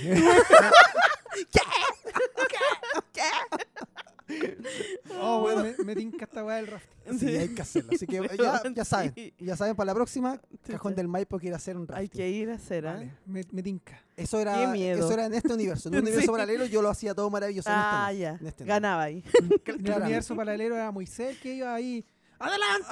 Oh, 5.20 5.44
weón, 5.44 5.74
me, 5.78 5.84
me 5.84 5.96
tinca 5.96 6.24
esta 6.26 6.44
weá 6.44 6.56
del 6.56 6.66
rafting. 6.66 7.18
Sí, 7.18 7.26
hay 7.28 7.48
que 7.48 7.62
hacerlo. 7.62 7.90
Así 7.94 8.06
que 8.06 8.16
ya, 8.38 8.62
ya 8.74 8.84
saben. 8.84 9.12
Sí. 9.14 9.32
Ya 9.38 9.56
saben, 9.56 9.74
para 9.74 9.86
la 9.86 9.94
próxima, 9.94 10.40
Cajón 10.66 10.94
del 10.94 11.08
Maipo 11.08 11.38
quiere 11.38 11.56
hacer 11.56 11.76
un 11.76 11.82
Hay 11.92 12.04
rafting. 12.06 12.10
que 12.10 12.28
ir 12.30 12.50
a 12.50 12.54
hacer, 12.54 12.86
¿ah? 12.86 12.94
Vale, 12.94 13.14
me, 13.26 13.42
me 13.52 13.62
tinca. 13.62 14.02
Eso 14.16 14.38
era, 14.38 14.54
Qué 14.58 14.66
miedo. 14.66 14.98
eso 15.04 15.12
era 15.12 15.26
en 15.26 15.34
este 15.34 15.52
universo. 15.52 15.88
En 15.88 15.94
un 15.96 16.00
universo 16.02 16.26
Sí. 16.26 16.30
paralelo 16.32 16.66
yo 16.66 16.82
lo 16.82 16.90
hacía 16.90 17.14
todo 17.14 17.30
maravilloso. 17.30 17.70
Ah, 17.72 18.10
en 18.12 18.16
este 18.16 18.20
ya. 18.22 18.32
no. 18.32 18.38
En 18.40 18.46
este. 18.46 18.64
Ganaba 18.64 19.02
ahí. 19.04 19.24
En 19.66 19.86
el 19.86 19.92
universo 20.02 20.36
paralelo 20.36 20.74
era 20.76 20.90
Moisés 20.90 21.38
que 21.38 21.54
iba 21.54 21.74
ahí. 21.74 22.04
¡Adelante! 22.38 22.86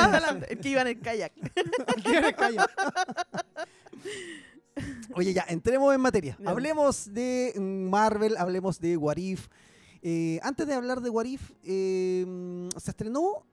Adelante. 0.00 0.52
El 0.52 0.58
que 0.58 0.68
iba 0.70 0.80
en 0.82 0.86
el 0.88 1.00
kayak. 1.00 1.32
Que 2.02 2.20
me 2.20 2.34
callo. 2.34 2.62
Oye, 5.14 5.32
ya, 5.32 5.44
entremos 5.48 5.94
en 5.94 6.00
materia. 6.00 6.36
Ya. 6.40 6.50
Hablemos 6.50 7.12
de 7.12 7.52
Marvel, 7.58 8.36
hablemos 8.36 8.80
de 8.80 8.96
What 8.96 9.16
If. 9.16 9.48
Eh, 10.02 10.38
antes 10.42 10.66
de 10.66 10.74
hablar 10.74 11.00
de 11.00 11.10
What 11.10 11.24
If, 11.26 11.52
eh, 11.64 12.24
mm, 12.26 12.68
se 12.78 12.90
estrenó. 12.90 13.44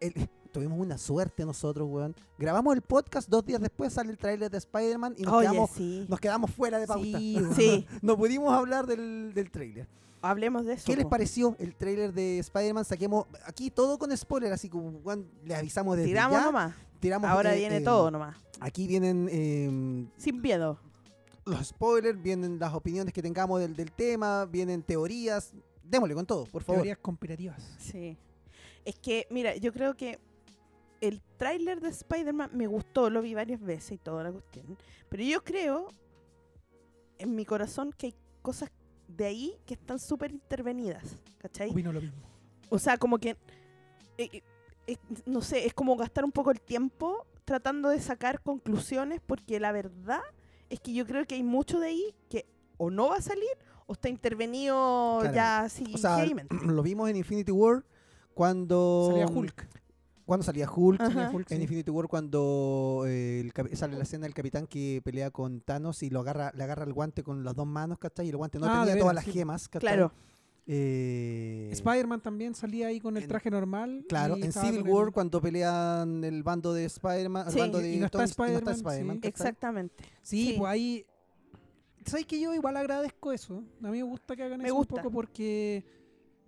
el- 0.00 0.12
tuvimos 0.52 0.78
una 0.80 0.96
suerte 0.96 1.44
nosotros, 1.44 1.86
weón. 1.90 2.14
Grabamos 2.38 2.74
el 2.74 2.82
podcast, 2.82 3.28
dos 3.28 3.44
días 3.44 3.60
después 3.60 3.92
sale 3.92 4.10
el 4.10 4.16
tráiler 4.18 4.50
de 4.50 4.58
Spider-Man 4.58 5.14
y 5.18 5.22
nos, 5.24 5.34
Oye, 5.34 5.48
quedamos, 5.48 5.70
sí. 5.72 6.06
nos 6.08 6.20
quedamos 6.20 6.50
fuera 6.50 6.78
de 6.78 6.86
pauta. 6.86 7.18
Sí. 7.18 7.38
Sí. 7.56 7.86
No 8.00 8.16
pudimos 8.16 8.52
hablar 8.52 8.86
del, 8.86 9.32
del 9.34 9.50
tráiler. 9.50 9.86
Hablemos 10.22 10.64
de 10.64 10.72
eso. 10.74 10.84
¿Qué 10.86 10.96
les 10.96 11.04
pareció 11.06 11.54
el 11.60 11.76
tráiler 11.76 12.12
de 12.12 12.38
Spider-Man? 12.40 12.84
Saquemos 12.84 13.26
aquí 13.44 13.70
todo 13.70 13.98
con 13.98 14.16
spoiler, 14.16 14.52
así 14.52 14.68
como 14.68 14.88
weón, 15.04 15.28
le 15.44 15.54
avisamos 15.54 15.96
desde 15.96 16.08
Tiramos 16.08 16.38
ya. 16.38 16.44
nomás. 16.46 16.74
Tiramos, 16.98 17.30
Ahora 17.30 17.54
eh, 17.54 17.58
viene 17.58 17.76
eh, 17.76 17.80
todo 17.82 18.10
nomás. 18.10 18.36
Aquí 18.58 18.86
vienen 18.88 19.28
eh, 19.30 20.06
Sin 20.16 20.40
miedo. 20.40 20.80
los 21.44 21.66
spoilers, 21.68 22.20
vienen 22.20 22.58
las 22.58 22.72
opiniones 22.74 23.12
que 23.14 23.22
tengamos 23.22 23.60
del, 23.60 23.76
del 23.76 23.92
tema, 23.92 24.44
vienen 24.46 24.82
teorías. 24.82 25.52
Démosle 25.88 26.14
con 26.14 26.26
todo, 26.26 26.44
por 26.46 26.62
favor. 26.62 26.82
Teorías 26.82 26.98
conspirativas. 26.98 27.76
Sí. 27.78 28.16
Es 28.84 28.98
que, 28.98 29.26
mira, 29.30 29.56
yo 29.56 29.72
creo 29.72 29.96
que 29.96 30.18
el 31.00 31.22
tráiler 31.36 31.80
de 31.80 31.88
Spider-Man 31.88 32.50
me 32.52 32.66
gustó, 32.66 33.10
lo 33.10 33.22
vi 33.22 33.34
varias 33.34 33.60
veces 33.60 33.92
y 33.92 33.98
toda 33.98 34.22
la 34.22 34.32
cuestión. 34.32 34.76
Pero 35.08 35.22
yo 35.22 35.42
creo, 35.44 35.88
en 37.18 37.34
mi 37.34 37.44
corazón, 37.44 37.92
que 37.96 38.06
hay 38.06 38.14
cosas 38.42 38.70
de 39.06 39.24
ahí 39.24 39.56
que 39.66 39.74
están 39.74 39.98
súper 39.98 40.30
intervenidas. 40.30 41.18
¿Cachai? 41.38 41.70
Opino 41.70 41.92
lo 41.92 42.00
mismo. 42.00 42.18
O 42.68 42.78
sea, 42.78 42.98
como 42.98 43.18
que, 43.18 43.36
eh, 44.18 44.42
eh, 44.86 44.96
no 45.24 45.40
sé, 45.40 45.66
es 45.66 45.74
como 45.74 45.96
gastar 45.96 46.24
un 46.24 46.32
poco 46.32 46.50
el 46.50 46.60
tiempo 46.60 47.26
tratando 47.44 47.88
de 47.88 48.00
sacar 48.00 48.42
conclusiones 48.42 49.22
porque 49.26 49.58
la 49.58 49.72
verdad 49.72 50.20
es 50.68 50.80
que 50.80 50.92
yo 50.92 51.06
creo 51.06 51.24
que 51.26 51.36
hay 51.36 51.42
mucho 51.42 51.80
de 51.80 51.88
ahí 51.88 52.14
que 52.28 52.44
o 52.76 52.90
no 52.90 53.08
va 53.08 53.16
a 53.16 53.22
salir 53.22 53.48
o 53.88 53.94
está 53.94 54.08
intervenido 54.08 55.18
Claro. 55.22 55.34
ya 55.34 55.60
así 55.62 55.84
O 55.92 55.98
sea, 55.98 56.24
lo 56.66 56.82
vimos 56.84 57.10
en 57.10 57.16
Infinity 57.16 57.50
War 57.50 57.84
cuando 58.34 59.08
Salía 59.10 59.26
Hulk. 59.26 59.66
Cuando 60.24 60.44
salía 60.44 60.70
Hulk. 60.70 60.98
Salía 61.00 61.30
Hulk, 61.32 61.50
En 61.52 61.56
sí. 61.56 61.62
Infinity 61.62 61.90
War 61.90 62.06
cuando 62.06 63.04
eh, 63.08 63.40
el 63.40 63.76
sale 63.76 63.96
la 63.96 64.02
escena 64.02 64.24
del 64.24 64.34
capitán 64.34 64.66
que 64.66 65.00
pelea 65.02 65.30
con 65.30 65.62
Thanos 65.62 66.02
y 66.02 66.10
lo 66.10 66.20
agarra, 66.20 66.52
le 66.54 66.62
agarra 66.64 66.84
el 66.84 66.92
guante 66.92 67.22
con 67.22 67.44
las 67.44 67.54
dos 67.56 67.66
manos, 67.66 67.98
¿cachai? 67.98 68.26
Y 68.26 68.28
el 68.28 68.36
guante 68.36 68.58
no 68.58 68.66
Ah, 68.68 68.84
tenía 68.84 69.00
todas 69.00 69.14
las 69.14 69.24
sí. 69.24 69.32
gemas, 69.32 69.68
¿cachai? 69.68 69.80
Claro. 69.80 70.12
Eh, 70.70 71.70
Spider-Man 71.72 72.20
también 72.20 72.54
salía 72.54 72.88
ahí 72.88 73.00
con 73.00 73.16
el 73.16 73.22
en- 73.22 73.28
traje 73.30 73.50
normal. 73.50 74.04
Claro, 74.06 74.36
en 74.36 74.52
Civil 74.52 74.80
el- 74.80 74.88
War 74.88 75.12
cuando 75.12 75.40
pelean 75.40 76.22
el 76.22 76.42
bando 76.42 76.74
de 76.74 76.84
Spider-Man, 76.84 77.46
el 77.46 77.52
Sí, 77.54 77.58
bando 77.60 77.78
de 77.78 77.94
y 77.94 77.98
no 77.98 78.04
está 78.06 78.18
no 78.18 78.24
Spider-Man. 78.24 79.20
Exactamente. 79.22 80.04
Sí, 80.22 80.48
Sí. 80.48 80.54
pues 80.58 80.70
ahí. 80.70 81.06
¿Sabes 82.08 82.26
que 82.26 82.40
yo 82.40 82.54
igual 82.54 82.76
agradezco 82.76 83.32
eso? 83.32 83.62
A 83.82 83.88
mí 83.88 83.98
me 83.98 84.02
gusta 84.02 84.34
que 84.34 84.42
hagan 84.42 84.60
Me 84.60 84.66
eso 84.68 84.74
gusta. 84.74 84.94
un 84.96 85.02
poco 85.02 85.12
porque 85.12 85.84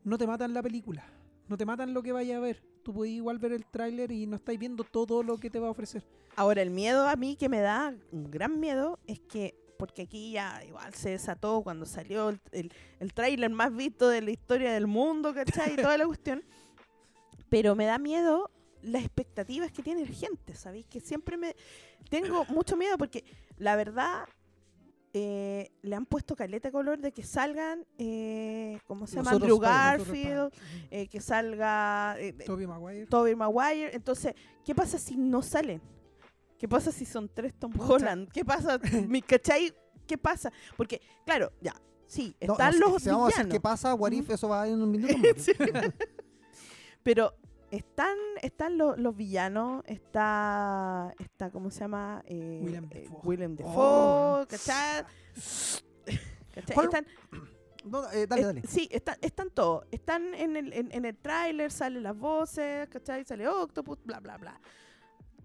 no 0.05 0.17
te 0.19 0.27
matan 0.27 0.55
la 0.55 0.63
película. 0.63 1.05
No 1.49 1.57
te 1.57 1.67
matan 1.67 1.93
lo 1.93 2.03
que 2.03 2.13
vaya 2.13 2.37
a 2.37 2.41
ver. 2.41 2.63
Tú 2.83 2.95
puedes 2.95 3.13
igual 3.13 3.39
ver 3.39 3.53
el 3.53 3.67
tráiler 3.67 4.11
y 4.13 4.27
no 4.27 4.37
estáis 4.37 4.59
viendo 4.59 4.85
todo 4.85 5.23
lo 5.23 5.37
que 5.39 5.51
te 5.51 5.59
va 5.59 5.67
a 5.69 5.71
ofrecer. 5.71 6.07
Ahora, 6.37 6.63
el 6.63 6.71
miedo 6.71 7.09
a 7.09 7.17
mí 7.17 7.37
que 7.37 7.49
me 7.49 7.61
da, 7.61 7.95
un 8.13 8.31
gran 8.31 8.59
miedo, 8.61 8.99
es 9.07 9.21
que, 9.21 9.55
porque 9.77 10.03
aquí 10.03 10.33
ya 10.33 10.63
igual 10.65 10.95
se 10.95 11.11
desató 11.11 11.63
cuando 11.63 11.87
salió 11.87 12.31
el, 12.31 12.41
el, 12.53 12.73
el 13.01 13.13
tráiler 13.13 13.51
más 13.51 13.75
visto 13.75 14.09
de 14.09 14.23
la 14.23 14.31
historia 14.31 14.73
del 14.73 14.87
mundo, 14.87 15.35
¿cachai? 15.35 15.75
Y 15.75 15.77
toda 15.77 15.99
la 15.99 16.07
cuestión. 16.07 16.43
Pero 17.51 17.75
me 17.75 17.85
da 17.85 17.99
miedo 17.99 18.51
las 18.83 19.03
expectativas 19.03 19.73
que 19.73 19.83
tiene 19.83 20.07
la 20.07 20.15
gente, 20.15 20.55
¿sabéis? 20.55 20.87
Que 20.87 21.01
siempre 21.01 21.37
me... 21.37 21.55
Tengo 22.09 22.45
mucho 22.47 22.77
miedo 22.77 22.97
porque, 22.97 23.25
la 23.59 23.77
verdad, 23.77 24.27
eh, 25.13 25.73
le 25.83 25.97
han 25.97 26.07
puesto 26.07 26.37
caleta 26.37 26.69
de 26.69 26.73
color 26.73 27.01
de 27.01 27.13
que 27.13 27.23
salgan, 27.23 27.85
eh, 27.99 28.79
¿cómo 28.87 29.07
se 29.07 29.17
llama? 29.17 29.33
Andrew 29.33 29.59
Garfield, 29.59 30.53
eh, 30.91 31.09
que 31.09 31.21
salga... 31.21 32.17
Tobey 33.09 33.35
Maguire. 33.35 33.95
Entonces, 33.95 34.35
¿qué 34.65 34.75
pasa 34.75 34.99
si 34.99 35.17
no 35.17 35.43
salen? 35.43 35.81
¿Qué 36.59 36.69
pasa 36.69 36.93
si 36.93 37.07
son 37.07 37.29
tres 37.33 37.55
Tom. 37.59 37.73
Holland? 37.79 38.31
¿Qué 38.31 38.45
pasa? 38.45 38.79
¿Mi 39.09 39.23
cachai? 39.23 39.73
¿Qué 40.07 40.19
pasa? 40.19 40.53
Porque, 40.77 41.01
claro, 41.25 41.53
ya, 41.61 41.75
sí, 42.07 42.37
están 42.39 42.79
no, 42.79 42.91
los 42.91 43.03
si 43.03 43.09
vamos 43.09 43.33
a 43.33 43.37
decir 43.39 43.51
qué 43.51 43.61
pasa, 43.61 43.95
What 43.95 44.13
If, 44.13 44.31
eso 44.31 44.49
va 44.49 44.69
en 44.69 44.83
un 44.83 44.91
minuto 44.91 45.15
pero 47.03 47.35
están, 47.71 48.17
están 48.43 48.77
lo- 48.79 48.97
los 48.97 49.17
villanos, 49.17 49.83
está, 49.87 51.15
está, 51.19 51.51
¿cómo 51.51 51.71
se 51.71 51.81
llama? 51.81 52.23
Eh, 52.27 52.61
Willem 52.65 52.89
eh. 52.91 53.09
Willem 53.23 53.57
Dafoe, 53.57 53.73
Oh. 53.77 54.47
¿cachai? 54.49 55.05
¿Cachai? 56.55 56.75
¿Cuál- 56.75 56.87
Están, 56.87 57.07
No, 57.85 58.11
eh, 58.13 58.27
dale, 58.27 58.41
es- 58.43 58.47
dale. 58.47 58.63
Sí, 58.67 58.89
están, 58.93 59.17
están 59.23 59.51
todos. 59.51 59.87
Están 59.91 60.35
en 60.35 60.57
el, 60.57 60.73
en, 60.73 60.93
en 60.93 61.05
el 61.07 61.17
tráiler, 61.17 61.71
salen 61.73 62.03
las 62.03 62.17
voces, 62.17 62.89
¿cachai? 62.91 63.25
Sale 63.25 63.49
Octopus, 63.49 63.99
bla, 64.05 64.21
bla, 64.21 64.37
bla. 64.37 64.61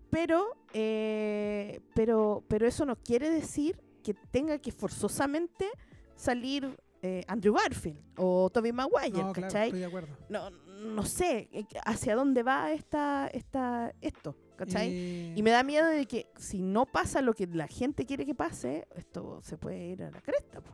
Pero, 0.10 0.56
eh, 0.74 1.80
pero, 1.94 2.44
pero 2.48 2.68
eso 2.68 2.86
no 2.86 2.96
quiere 2.98 3.30
decir 3.30 3.82
que 4.04 4.14
tenga 4.14 4.58
que 4.60 4.72
forzosamente 4.72 5.68
salir 6.16 6.78
eh, 7.02 7.24
Andrew 7.28 7.54
Garfield 7.54 8.00
o 8.18 8.50
Tobey 8.50 8.72
Maguire, 8.72 9.10
No, 9.12 9.32
claro, 9.32 9.34
¿cachai? 9.34 9.68
estoy 9.68 9.80
de 9.82 9.86
acuerdo. 9.86 10.18
No, 10.30 10.50
no 10.76 11.04
sé 11.06 11.50
eh, 11.52 11.66
hacia 11.86 12.16
dónde 12.16 12.44
va 12.44 12.72
esta, 12.72 13.28
esta, 13.28 13.94
esto, 14.02 14.36
¿cachai? 14.56 14.90
Eh, 14.92 15.34
Y 15.36 15.42
me 15.44 15.52
da 15.52 15.64
miedo 15.64 15.88
de 15.88 16.06
que 16.06 16.28
si 16.38 16.62
no 16.62 16.86
pasa 16.86 17.22
lo 17.22 17.34
que 17.34 17.48
la 17.48 17.68
gente 17.68 18.06
quiere 18.06 18.26
que 18.26 18.36
pase, 18.36 18.88
esto 18.96 19.40
se 19.42 19.58
puede 19.58 19.86
ir 19.88 20.04
a 20.04 20.12
la 20.12 20.22
cresta. 20.22 20.62
po. 20.62 20.72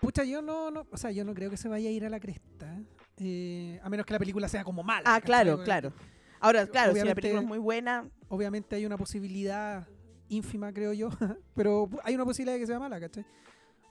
Pucha, 0.00 0.24
yo 0.24 0.42
no, 0.42 0.70
no, 0.70 0.86
o 0.90 0.96
sea, 0.96 1.10
yo 1.12 1.24
no 1.24 1.32
creo 1.34 1.48
que 1.50 1.56
se 1.56 1.68
vaya 1.68 1.88
a 1.88 1.92
ir 1.92 2.04
a 2.04 2.10
la 2.10 2.18
cresta. 2.18 2.76
eh, 3.18 3.78
a 3.82 3.88
menos 3.88 4.04
que 4.04 4.12
la 4.12 4.18
película 4.18 4.48
sea 4.48 4.64
como 4.64 4.82
mala. 4.82 5.02
Ah, 5.06 5.20
¿cachai? 5.20 5.22
claro, 5.26 5.50
Porque 5.52 5.64
claro. 5.64 5.92
Ahora, 6.40 6.66
claro, 6.66 6.92
si 6.94 6.98
la 7.04 7.14
película 7.14 7.40
es 7.42 7.46
muy 7.46 7.58
buena, 7.58 8.08
Obviamente 8.28 8.74
hay 8.74 8.84
una 8.86 8.96
posibilidad 8.98 9.86
ínfima, 10.28 10.72
creo 10.72 10.92
yo, 10.92 11.10
pero 11.54 11.88
hay 12.02 12.14
una 12.14 12.24
posibilidad 12.24 12.54
de 12.54 12.60
que 12.60 12.66
sea 12.66 12.78
mala, 12.80 12.98
¿cachai? 12.98 13.24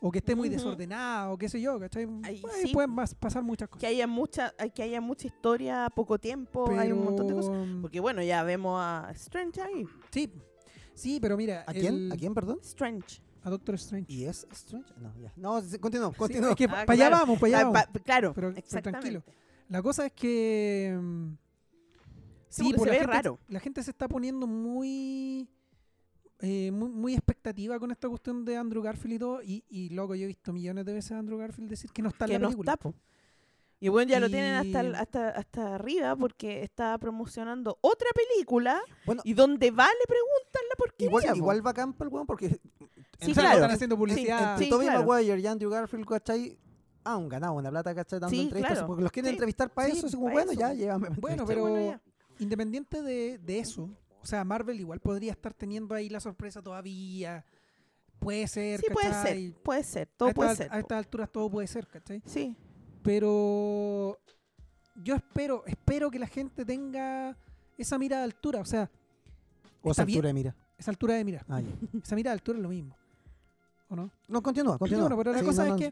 O 0.04 0.12
que 0.12 0.18
esté 0.18 0.36
muy 0.36 0.50
desordenada, 0.50 1.30
o 1.32 1.38
qué 1.38 1.48
sé 1.48 1.62
yo, 1.62 1.80
¿cachai? 1.80 2.08
Ahí 2.24 2.42
Bueno, 2.42 2.58
sí. 2.60 2.74
Pueden 2.74 2.96
pasar 2.96 3.44
muchas 3.44 3.70
que 3.70 3.74
cosas. 3.74 3.90
haya 3.90 4.08
mucha, 4.08 4.52
que 4.74 4.82
haya 4.82 5.00
mucha 5.00 5.28
historia, 5.28 5.88
poco 5.96 6.18
tiempo, 6.18 6.70
hay 6.76 6.92
un 6.92 7.04
montón 7.04 7.28
de 7.28 7.34
cosas. 7.36 7.56
Porque 7.82 8.00
bueno, 8.00 8.22
ya 8.24 8.42
vemos 8.44 8.80
a 8.82 9.10
Strange 9.14 9.62
ahí. 9.62 9.86
Sí. 10.10 10.32
Sí, 10.96 11.20
pero 11.22 11.38
mira. 11.38 11.64
¿A 11.68 11.72
quién? 11.74 11.94
el- 11.94 12.12
¿A 12.12 12.16
quién, 12.18 12.34
perdón? 12.34 12.58
Strange. 12.64 13.22
A 13.44 13.50
Doctor 13.52 13.76
Strange. 13.76 14.12
¿Y 14.12 14.26
es 14.26 14.46
Strange? 14.52 14.92
No, 15.00 15.16
ya. 15.20 15.32
No, 15.36 15.62
sí, 15.62 15.78
continúa, 15.80 16.10
Sí, 16.12 16.16
continúa. 16.18 16.50
es 16.50 16.56
que 16.56 16.66
Ah, 16.66 16.84
para 16.86 16.94
allá 16.94 17.10
vamos, 17.10 17.40
para 17.40 17.58
allá 17.58 17.68
vamos. 17.70 17.84
pa- 17.86 18.00
claro, 18.00 18.34
Pero- 18.34 18.50
pero 18.50 18.60
exactamente. 18.60 19.08
tranquilo. 19.10 19.24
La 19.70 19.82
cosa 19.84 20.06
es 20.08 20.14
que. 20.14 20.98
mm, 21.00 21.28
Sí, 22.50 22.64
porque 22.64 22.76
pues 22.78 22.82
se 22.82 22.86
la 22.88 22.92
ve 22.92 23.00
gente, 23.00 23.14
raro. 23.14 23.40
La 23.48 23.60
gente 23.60 23.84
se 23.84 23.92
está 23.92 24.08
poniendo 24.10 24.46
muy. 24.48 25.48
Eh, 26.42 26.72
muy, 26.72 26.90
muy 26.90 27.14
expectativa 27.14 27.80
con 27.80 27.92
esta 27.92 28.10
cuestión 28.10 28.44
de 28.46 28.58
Andrew 28.58 28.82
Garfield 28.82 29.14
y 29.16 29.20
todo. 29.20 29.42
Y, 29.44 29.64
y 29.70 29.90
loco, 29.90 30.16
yo 30.16 30.24
he 30.26 30.28
visto 30.28 30.52
millones 30.52 30.86
de 30.86 30.94
veces 30.94 31.12
a 31.14 31.20
Andrew 31.20 31.38
Garfield 31.38 31.70
decir 31.70 31.92
que 31.92 32.02
no 32.02 32.10
está 32.10 32.26
en 32.26 32.30
que 32.30 32.34
la 32.34 32.40
no 32.40 32.48
película. 32.50 32.74
está. 32.74 32.92
Y 33.80 33.90
bueno, 33.90 34.12
ya 34.12 34.20
lo 34.20 34.30
tienen 34.30 34.54
hasta, 34.54 34.80
hasta, 35.02 35.30
hasta 35.30 35.76
arriba 35.76 36.16
porque 36.16 36.62
está 36.62 36.96
promocionando 37.00 37.80
otra 37.82 38.10
película 38.14 38.80
Bueno, 39.08 39.22
y 39.26 39.34
donde 39.34 39.72
va 39.72 39.86
le 39.88 40.06
preguntan 40.08 40.62
la 40.70 40.76
porquería. 40.78 41.08
igual, 41.10 41.24
po. 41.30 41.36
igual 41.36 41.62
bacán 41.64 41.94
para 41.94 42.08
el 42.08 42.14
weón 42.14 42.28
porque 42.28 42.60
Sí, 43.20 43.34
claro. 43.34 43.56
Están 43.56 43.72
haciendo 43.72 43.96
en- 43.96 44.00
publicidad. 44.00 44.58
Sí, 44.60 44.70
Tobey 44.70 44.88
claro. 44.88 45.06
Maguire 45.06 45.40
y 45.40 45.48
Andrew 45.48 45.70
Garfield, 45.72 46.06
¿cachai? 46.08 46.58
Han 47.04 47.28
ganado 47.30 47.54
una 47.54 47.70
plata, 47.72 47.94
¿cachai? 47.96 48.20
Dando 48.20 48.36
Sí, 48.36 48.42
entrevistas. 48.44 48.74
claro. 48.74 48.88
Porque 48.88 49.02
los 49.04 49.12
quieren 49.12 49.30
Sí. 49.30 49.34
entrevistar 49.36 49.72
para 49.74 49.90
Sí, 49.90 49.98
eso. 49.98 50.08
Así 50.08 50.16
como, 50.16 50.30
bueno, 50.32 50.52
eso, 50.52 50.60
ya, 50.60 50.74
llévame. 50.74 51.10
Bueno, 51.20 51.44
pero 51.48 51.62
bueno, 51.62 51.80
ya. 51.92 52.02
independiente 52.38 53.02
de, 53.02 53.40
de 53.40 53.60
eso, 53.60 53.90
o 54.22 54.26
sea, 54.26 54.44
Marvel 54.44 54.80
igual 54.80 55.00
podría 55.00 55.32
estar 55.32 55.54
teniendo 55.54 55.96
ahí 55.96 56.10
la 56.10 56.20
sorpresa 56.20 56.62
todavía. 56.62 57.44
Puede 58.20 58.48
ser, 58.48 58.80
Sí, 58.80 58.86
puede 58.94 59.14
ser, 59.14 59.54
puede 59.64 59.84
ser, 59.84 60.08
A 60.08 60.18
todo 60.18 60.30
esta- 60.30 60.36
puede 60.36 60.56
ser. 60.56 60.68
A 60.72 60.80
estas 60.80 60.98
alturas 61.00 61.32
todo 61.32 61.50
puede 61.50 61.68
ser, 61.68 61.88
¿cachai? 61.88 62.22
Sí, 62.26 62.56
Pero 63.04 64.20
yo 65.04 65.16
espero, 65.16 65.64
espero 65.66 66.12
que 66.12 66.20
la 66.20 66.28
gente 66.28 66.64
tenga 66.66 67.36
esa 67.78 67.98
mirada 67.98 68.22
de 68.22 68.26
altura, 68.26 68.60
o 68.62 68.66
sea, 68.66 68.90
O 69.82 69.90
esa 69.92 70.06
bien. 70.06 70.18
altura 70.18 70.28
de 70.28 70.34
mira. 70.34 70.56
esa 70.78 70.92
altura 70.92 71.14
de 71.16 71.24
mira. 71.26 71.44
Ah. 71.50 71.62
Esa 72.04 72.16
mirada 72.16 72.34
de 72.36 72.40
altura 72.40 72.58
es 72.60 72.64
lo 72.64 72.70
mismo. 72.70 72.96
¿O 73.92 73.96
no? 73.96 74.10
No, 74.30 74.42
continúa, 74.42 74.78
continúa. 74.78 75.10
Bueno, 75.10 75.18
pero 75.18 75.32
la 75.34 75.40
Sí, 75.40 75.46
cosa 75.46 75.66
no, 75.68 75.76
es 75.76 75.82
no, 75.82 75.92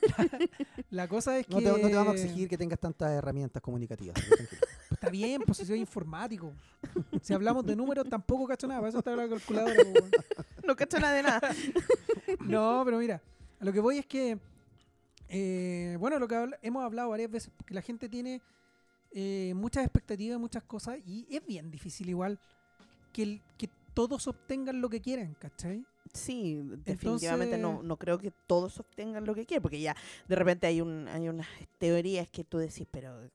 La 0.90 1.08
cosa 1.08 1.36
es 1.36 1.48
No 1.48 1.58
que 1.58 1.64
te, 1.64 1.70
no 1.82 1.88
te 1.88 1.94
vamos 1.96 2.14
a 2.14 2.16
exigir 2.16 2.48
que 2.48 2.56
tengas 2.56 2.78
tantas 2.78 3.10
herramientas 3.10 3.60
comunicativas. 3.60 4.14
está 4.90 5.10
bien, 5.10 5.42
pues 5.44 5.58
si 5.58 5.66
soy 5.66 5.80
informático. 5.80 6.52
Si 7.22 7.34
hablamos 7.34 7.66
de 7.66 7.74
números 7.74 8.08
tampoco 8.08 8.46
cacho 8.46 8.68
nada, 8.68 8.78
para 8.80 8.88
eso 8.90 8.98
está 8.98 9.16
la 9.16 9.28
calculadora. 9.28 9.74
no 10.64 10.76
cacho 10.76 11.00
nada 11.00 11.14
de 11.14 11.22
nada. 11.24 11.40
No, 12.46 12.82
pero 12.84 12.98
mira, 12.98 13.20
a 13.58 13.64
lo 13.64 13.72
que 13.72 13.80
voy 13.80 13.98
es 13.98 14.06
que, 14.06 14.38
eh, 15.28 15.96
bueno, 15.98 16.18
lo 16.20 16.28
que 16.28 16.50
hemos 16.62 16.84
hablado 16.84 17.08
varias 17.10 17.30
veces, 17.30 17.50
que 17.66 17.74
la 17.74 17.82
gente 17.82 18.08
tiene 18.08 18.40
eh, 19.10 19.52
muchas 19.56 19.82
expectativas, 19.84 20.38
muchas 20.38 20.62
cosas, 20.62 20.98
y 21.04 21.26
es 21.34 21.44
bien 21.44 21.70
difícil 21.70 22.08
igual 22.08 22.38
que, 23.12 23.22
el- 23.24 23.42
que 23.58 23.68
todos 23.94 24.28
obtengan 24.28 24.80
lo 24.80 24.88
que 24.88 25.00
quieren, 25.00 25.34
¿cachai? 25.40 25.84
Sí, 26.12 26.60
definitivamente 26.84 27.56
no, 27.58 27.68
Entonces- 27.68 27.88
no 27.88 27.96
creo 27.96 28.18
que 28.18 28.32
todos 28.46 28.78
obtengan 28.80 29.24
lo 29.24 29.34
que 29.34 29.46
quieren, 29.46 29.62
porque 29.62 29.80
ya 29.80 29.94
de 30.28 30.34
repente 30.36 30.66
hay 30.66 30.80
un 30.80 31.06
hay 31.08 31.28
unas 31.28 31.46
teorías 31.78 32.28
que 32.28 32.44
tú 32.44 32.58
decís, 32.58 32.86
pero 32.90 33.30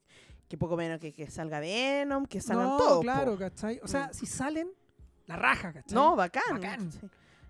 que 0.47 0.57
poco 0.57 0.75
menos 0.77 0.99
que, 0.99 1.13
que 1.13 1.29
salga 1.29 1.59
Venom, 1.59 2.25
que 2.25 2.41
salgan 2.41 2.67
no, 2.67 2.77
todos. 2.77 2.95
po. 2.97 3.01
claro, 3.01 3.37
¿cachai? 3.37 3.79
O 3.83 3.87
sea, 3.87 4.07
Mm. 4.07 4.13
si 4.13 4.25
salen, 4.25 4.69
la 5.27 5.35
raja, 5.37 5.73
¿cachai? 5.73 5.95
No, 5.95 6.15
bacán. 6.15 6.43
Bacán. 6.51 6.91
sí. 6.91 6.99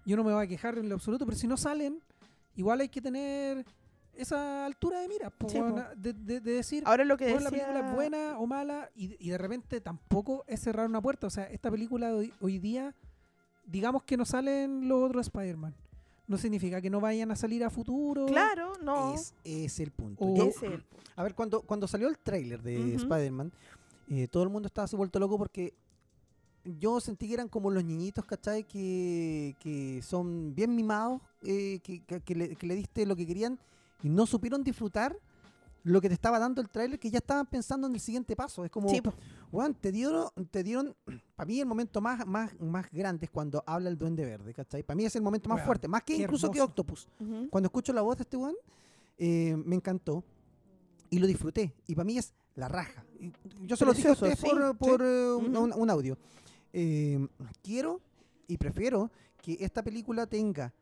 Yo 0.05 0.15
no 0.15 0.23
me 0.23 0.31
voy 0.33 0.45
a 0.45 0.47
quejar 0.47 0.77
en 0.77 0.87
lo 0.87 0.95
absoluto, 0.95 1.25
pero 1.25 1.37
si 1.37 1.47
no 1.47 1.57
salen, 1.57 1.99
igual 2.55 2.79
hay 2.81 2.89
que 2.89 3.01
tener 3.01 3.65
esa 4.13 4.65
altura 4.65 5.01
de 5.01 5.07
mira, 5.09 5.29
po, 5.29 5.49
Sí, 5.49 5.59
de, 5.97 6.13
de- 6.13 6.39
de 6.39 6.51
decir, 6.51 6.83
Ahora 6.85 7.03
lo 7.03 7.17
que 7.17 7.33
bueno, 7.33 7.49
decía... 7.49 7.67
la 7.67 7.73
película 7.73 7.89
es 7.89 7.95
buena 7.95 8.39
o 8.39 8.45
mala 8.47 8.89
y, 8.95 9.17
y 9.19 9.29
de 9.31 9.37
repente 9.37 9.81
tampoco 9.81 10.45
es 10.47 10.61
cerrar 10.61 10.85
una 10.87 11.01
puerta. 11.01 11.27
O 11.27 11.29
sea, 11.31 11.45
esta 11.49 11.69
película 11.69 12.13
hoy, 12.15 12.31
hoy 12.39 12.59
día, 12.59 12.95
digamos 13.65 14.03
que 14.03 14.17
no 14.17 14.25
salen 14.25 14.87
los 14.87 15.03
otros 15.03 15.27
Spider-Man. 15.27 15.73
No 16.27 16.37
significa 16.37 16.81
que 16.81 16.89
no 16.89 16.99
vayan 16.99 17.29
a 17.31 17.35
salir 17.35 17.63
a 17.63 17.69
futuro. 17.69 18.25
Claro, 18.25 18.73
no. 18.81 19.13
Es, 19.13 19.33
es 19.43 19.79
el 19.79 19.91
punto. 19.91 20.33
Yo- 20.35 20.45
Ese- 20.45 20.81
a 21.15 21.23
ver, 21.23 21.35
cuando, 21.35 21.61
cuando 21.61 21.87
salió 21.87 22.07
el 22.07 22.17
tráiler 22.17 22.61
de 22.63 22.79
Ujú. 22.79 22.95
Spider-Man, 23.03 23.51
eh, 24.09 24.27
todo 24.27 24.43
el 24.43 24.49
mundo 24.49 24.67
estaba 24.67 24.85
así 24.85 24.95
vuelto 24.95 25.19
loco 25.19 25.37
porque 25.37 25.73
yo 26.79 26.99
sentí 26.99 27.27
que 27.27 27.35
eran 27.35 27.47
como 27.47 27.69
los 27.69 27.83
niñitos, 27.83 28.25
¿cachai? 28.25 28.63
Que, 28.63 29.55
que 29.59 30.01
son 30.01 30.55
bien 30.55 30.75
mimados, 30.75 31.21
eh, 31.43 31.79
que, 31.83 31.99
que- 32.03 32.21
que 32.21 32.35
le, 32.35 32.55
que 32.55 32.65
le 32.65 32.75
diste 32.75 33.05
lo 33.05 33.15
que 33.15 33.27
querían 33.27 33.59
y 34.01 34.09
no 34.09 34.25
supieron 34.25 34.63
disfrutar 34.63 35.15
lo 35.85 36.01
que 36.01 36.07
te 36.07 36.15
estaba 36.15 36.39
dando 36.39 36.61
el 36.61 36.69
tráiler, 36.69 36.99
que 36.99 37.11
ya 37.11 37.19
estaban 37.19 37.45
pensando 37.45 37.85
en 37.87 37.93
el 37.93 37.99
siguiente 37.99 38.35
paso. 38.35 38.65
Es 38.65 38.71
como, 38.71 38.89
Sí, 38.89 39.01
te 39.79 39.91
dieron, 39.91 40.29
te 40.49 40.63
dieron, 40.63 40.95
para 41.35 41.45
mí 41.47 41.59
el 41.59 41.67
momento 41.67 42.01
más, 42.01 42.25
más, 42.25 42.59
más 42.59 42.89
grande 42.91 43.25
es 43.25 43.31
cuando 43.31 43.63
habla 43.67 43.89
el 43.89 43.97
duende 43.97 44.25
verde, 44.25 44.51
¿cachai? 44.53 44.81
Para 44.81 44.95
mí 44.97 45.05
es 45.05 45.15
el 45.15 45.21
momento 45.21 45.47
más 45.47 45.59
fuerte, 45.63 45.87
más 45.87 46.01
que 46.03 46.15
incluso 46.17 46.49
que. 46.51 46.59
Octopus. 46.59 47.07
Cuando 47.51 47.67
escucho 47.67 47.93
la 47.93 48.01
voz 48.01 48.17
de 48.17 48.23
este 48.23 48.35
weón, 48.35 48.55
eh, 49.17 49.55
me 49.63 49.75
encantó 49.75 50.23
y 51.11 51.19
lo 51.19 51.27
disfruté. 51.27 51.73
Y 51.85 51.93
para 51.95 52.05
mí 52.05 52.17
es 52.17 52.33
la 52.55 52.67
raja. 52.67 53.05
Y 53.19 53.31
yo 53.67 53.75
se 53.77 53.85
lo 53.85 53.93
dije 53.93 54.07
a 54.07 54.13
ustedes 54.13 54.39
por, 54.39 54.49
sí, 54.71 54.73
por, 54.79 55.01
eh, 55.03 55.33
un, 55.35 55.55
Ujú. 55.55 55.63
un- 55.65 55.73
un 55.73 55.89
audio. 55.91 56.17
Eh, 56.73 57.27
quiero 57.61 58.01
y 58.47 58.57
prefiero 58.57 59.11
que 59.41 59.57
esta 59.59 59.83
película 59.83 60.25
tenga 60.25 60.73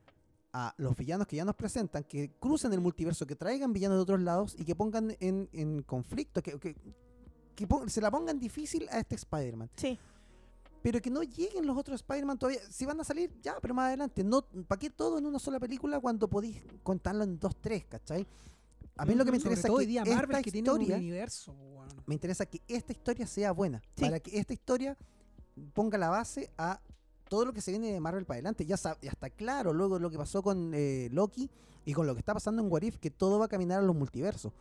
a 0.53 0.73
los 0.77 0.95
villanos 0.95 1.25
que 1.27 1.35
ya 1.35 1.45
nos 1.45 1.55
presentan, 1.55 2.03
que 2.03 2.31
crucen 2.39 2.71
el 2.73 2.79
multiverso, 2.79 3.25
que 3.25 3.35
traigan 3.35 3.73
villanos 3.73 3.97
de 3.97 4.01
otros 4.03 4.21
lados 4.21 4.55
y 4.57 4.63
que 4.65 4.75
pongan 4.75 5.15
en, 5.19 5.49
en 5.51 5.81
conflicto, 5.83 6.41
que, 6.41 6.59
que- 6.59 6.75
que 7.55 7.67
se 7.87 8.01
la 8.01 8.09
pongan 8.09 8.39
difícil 8.39 8.87
a 8.89 8.99
este 8.99 9.15
Spider-Man. 9.15 9.69
Sí. 9.75 9.99
Pero 10.81 10.99
que 11.01 11.09
no 11.11 11.21
lleguen 11.23 11.65
los 11.67 11.77
otros 11.77 12.01
Spider-Man 12.01 12.37
todavía. 12.39 12.59
Si 12.69 12.85
van 12.85 12.99
a 12.99 13.03
salir, 13.03 13.31
ya, 13.41 13.55
pero 13.61 13.73
más 13.73 13.87
adelante. 13.87 14.23
No, 14.23 14.41
¿Para 14.67 14.79
qué 14.79 14.89
todo 14.89 15.17
en 15.19 15.25
una 15.25 15.39
sola 15.39 15.59
película 15.59 15.99
cuando 15.99 16.27
podéis 16.27 16.61
contarlo 16.81 17.23
en 17.23 17.39
dos, 17.39 17.55
tres, 17.61 17.85
¿cachai? 17.85 18.25
A 18.97 19.05
mí 19.05 19.15
lo 19.15 19.23
que 19.23 19.31
me 19.31 19.39
Sobre 19.39 19.53
interesa 19.53 19.67
es 19.67 19.73
hoy 19.73 19.85
día 19.85 20.03
que 20.03 20.13
Marvel 20.13 20.35
esta 20.37 20.43
que 20.43 20.51
tiene 20.51 20.69
un 20.71 20.81
historia, 20.81 20.97
universo. 20.97 21.55
me 22.05 22.13
interesa 22.15 22.45
que 22.45 22.61
esta 22.67 22.91
historia 22.91 23.25
sea 23.27 23.51
buena. 23.51 23.81
Sí. 23.95 24.03
Para 24.03 24.19
que 24.19 24.37
esta 24.39 24.53
historia 24.53 24.97
ponga 25.73 25.97
la 25.97 26.09
base 26.09 26.51
a 26.57 26.79
todo 27.33 27.45
lo 27.45 27.51
que 27.53 27.61
se 27.61 27.71
viene 27.71 27.91
de 27.91 27.99
Marvel 27.99 28.25
para 28.25 28.35
adelante. 28.35 28.63
Ya, 28.63 28.75
ya 28.75 28.95
está 29.09 29.27
claro 29.31 29.73
luego 29.73 29.97
lo 29.97 30.11
que 30.11 30.19
pasó 30.19 30.43
con 30.43 30.71
eh, 30.75 31.09
Loki 31.11 31.49
y 31.83 31.91
con 31.93 32.05
lo 32.05 32.13
que 32.13 32.19
está 32.19 32.31
pasando 32.31 32.61
en 32.61 32.71
What 32.71 32.83
If, 32.83 32.97
que 32.99 33.09
todo 33.09 33.39
va 33.39 33.45
a 33.45 33.47
caminar 33.47 33.79
a 33.79 33.81
los 33.81 33.95
multiversos. 33.95 34.53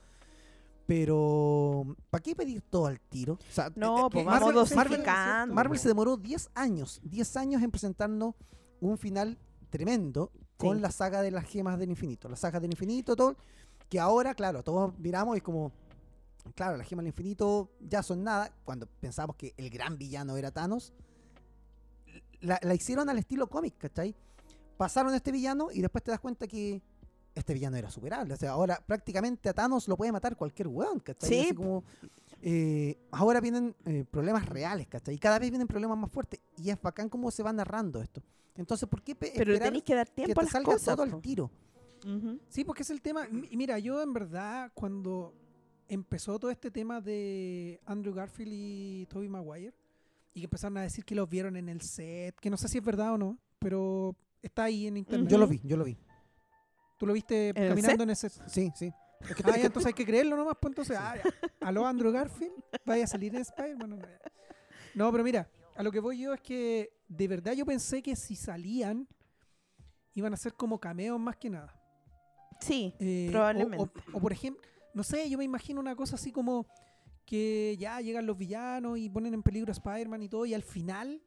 Pero, 0.86 1.94
¿para 2.08 2.22
qué 2.22 2.34
pedir 2.34 2.62
todo 2.62 2.86
al 2.86 2.98
tiro? 2.98 3.34
O 3.34 3.52
sea, 3.52 3.70
No, 3.76 4.06
eh, 4.06 4.10
pues 4.10 4.22
eh, 4.22 4.26
vamos 4.26 4.40
Marvel- 4.40 4.54
dosificando. 4.54 5.54
Marvel 5.54 5.78
se 5.78 5.88
demoró 5.88 6.16
10 6.16 6.48
años, 6.54 6.98
10 7.04 7.36
años 7.36 7.62
en 7.62 7.70
presentarnos 7.70 8.34
un 8.80 8.96
final 8.96 9.36
tremendo 9.68 10.30
con 10.56 10.76
Sí. 10.76 10.82
la 10.82 10.90
saga 10.90 11.20
de 11.20 11.30
las 11.30 11.44
gemas 11.44 11.78
del 11.78 11.90
infinito. 11.90 12.26
La 12.28 12.36
saga 12.36 12.58
del 12.58 12.70
infinito, 12.72 13.14
todo, 13.14 13.36
que 13.90 14.00
ahora, 14.00 14.34
claro, 14.34 14.62
todos 14.62 14.98
miramos 14.98 15.36
y 15.36 15.38
es 15.38 15.42
como, 15.42 15.72
claro, 16.54 16.78
las 16.78 16.86
gemas 16.88 17.04
del 17.04 17.08
infinito 17.12 17.68
ya 17.80 18.02
son 18.02 18.24
nada, 18.24 18.50
cuando 18.64 18.86
pensamos 18.86 19.36
que 19.36 19.52
el 19.58 19.68
gran 19.68 19.98
villano 19.98 20.38
era 20.38 20.50
Thanos, 20.50 20.92
la, 22.42 22.58
la 22.62 22.74
hicieron 22.74 23.08
al 23.08 23.18
estilo 23.18 23.48
cómic, 23.48 23.76
¿cachai? 23.78 24.14
Pasaron 24.76 25.12
a 25.12 25.16
este 25.16 25.32
villano 25.32 25.68
y 25.72 25.80
después 25.80 26.04
te 26.04 26.10
das 26.10 26.20
cuenta 26.20 26.46
que 26.46 26.82
este 27.34 27.54
villano 27.54 27.76
era 27.76 27.90
superable. 27.90 28.34
O 28.34 28.36
sea, 28.36 28.50
ahora 28.50 28.82
prácticamente 28.86 29.48
a 29.48 29.54
Thanos 29.54 29.88
lo 29.88 29.96
puede 29.96 30.12
matar 30.12 30.36
cualquier 30.36 30.68
weón, 30.68 31.00
¿cachai? 31.00 31.28
Sí. 31.28 31.40
Así 31.40 31.54
como, 31.54 31.82
eh, 32.42 32.98
ahora 33.10 33.40
vienen 33.40 33.74
eh, 33.86 34.04
problemas 34.10 34.46
reales, 34.46 34.86
¿cachai? 34.88 35.14
Y 35.14 35.18
cada 35.18 35.38
vez 35.38 35.50
vienen 35.50 35.66
problemas 35.68 35.96
más 35.96 36.10
fuertes. 36.10 36.40
Y 36.58 36.70
es 36.70 36.80
bacán 36.82 37.08
cómo 37.08 37.30
se 37.30 37.42
va 37.42 37.52
narrando 37.52 38.02
esto. 38.02 38.22
Entonces, 38.56 38.86
¿por 38.88 39.02
qué 39.02 39.14
pe- 39.14 39.32
Pero 39.34 39.58
tenéis 39.58 39.82
que 39.84 39.94
dar 39.94 40.06
que 40.08 40.14
tiempo 40.14 40.40
a 40.40 40.42
te 40.42 40.44
las 40.44 40.52
salga 40.52 40.72
cosas. 40.72 40.94
todo 40.96 41.02
al 41.04 41.20
tiro? 41.22 41.50
Sí, 42.48 42.64
porque 42.64 42.82
es 42.82 42.90
el 42.90 43.00
tema. 43.00 43.26
Y 43.50 43.56
mira, 43.56 43.78
yo 43.78 44.02
en 44.02 44.12
verdad, 44.12 44.70
cuando 44.74 45.32
empezó 45.88 46.38
todo 46.38 46.50
este 46.50 46.70
tema 46.70 47.00
de 47.00 47.80
Andrew 47.86 48.12
Garfield 48.12 48.52
y 48.52 49.06
Tobey 49.06 49.28
Maguire, 49.28 49.72
y 50.34 50.40
que 50.40 50.46
empezaron 50.46 50.78
a 50.78 50.82
decir 50.82 51.04
que 51.04 51.14
los 51.14 51.28
vieron 51.28 51.56
en 51.56 51.68
el 51.68 51.80
set, 51.82 52.34
que 52.40 52.50
no 52.50 52.56
sé 52.56 52.68
si 52.68 52.78
es 52.78 52.84
verdad 52.84 53.12
o 53.14 53.18
no, 53.18 53.38
pero 53.58 54.16
está 54.42 54.64
ahí 54.64 54.86
en 54.86 54.96
internet. 54.96 55.28
Yo 55.30 55.38
lo 55.38 55.46
vi, 55.46 55.60
yo 55.64 55.76
lo 55.76 55.84
vi. 55.84 55.96
¿Tú 56.98 57.06
lo 57.06 57.12
viste 57.12 57.50
¿En 57.50 57.56
el 57.58 57.68
caminando 57.70 58.02
en 58.04 58.10
ese 58.10 58.28
set? 58.30 58.48
Sí, 58.48 58.72
sí. 58.74 58.92
Es 59.28 59.36
que- 59.36 59.42
Ah, 59.46 59.56
ya, 59.56 59.66
entonces 59.66 59.86
hay 59.88 59.92
que 59.92 60.04
creerlo 60.06 60.36
nomás, 60.36 60.56
pues 60.60 60.70
entonces, 60.70 60.96
ah, 60.98 61.14
aló 61.60 61.86
Andrew 61.86 62.10
Garfield, 62.12 62.52
vaya 62.84 63.04
a 63.04 63.06
salir 63.06 63.34
en 63.34 63.42
Spider-Man. 63.42 63.90
No, 63.90 63.98
no, 64.94 65.12
pero 65.12 65.22
mira, 65.24 65.48
a 65.76 65.82
lo 65.82 65.90
que 65.92 66.00
voy 66.00 66.18
yo 66.20 66.32
es 66.34 66.40
que 66.40 66.90
de 67.08 67.28
verdad 67.28 67.52
yo 67.52 67.64
pensé 67.66 68.02
que 68.02 68.16
si 68.16 68.34
salían 68.36 69.06
iban 70.14 70.32
a 70.34 70.36
ser 70.36 70.54
como 70.54 70.78
cameos 70.78 71.18
más 71.20 71.36
que 71.36 71.50
nada. 71.50 71.74
Sí, 72.60 72.94
Eh, 72.98 73.26
o- 73.28 73.32
Probablemente. 73.32 74.00
O, 74.12 74.16
o, 74.18 74.20
por 74.20 74.32
ejemplo, 74.32 74.62
no 74.94 75.02
sé, 75.02 75.28
yo 75.30 75.38
me 75.38 75.44
imagino 75.44 75.80
una 75.80 75.96
cosa 75.96 76.16
así 76.16 76.30
como 76.32 76.66
que 77.24 77.76
ya 77.78 78.00
llegan 78.00 78.26
los 78.26 78.36
villanos 78.36 78.98
y 78.98 79.08
ponen 79.08 79.34
en 79.34 79.42
peligro 79.42 79.70
a 79.70 79.72
Spider-Man 79.72 80.22
y 80.22 80.28
todo, 80.28 80.46
y 80.46 80.54
al 80.54 80.62
final 80.62 81.22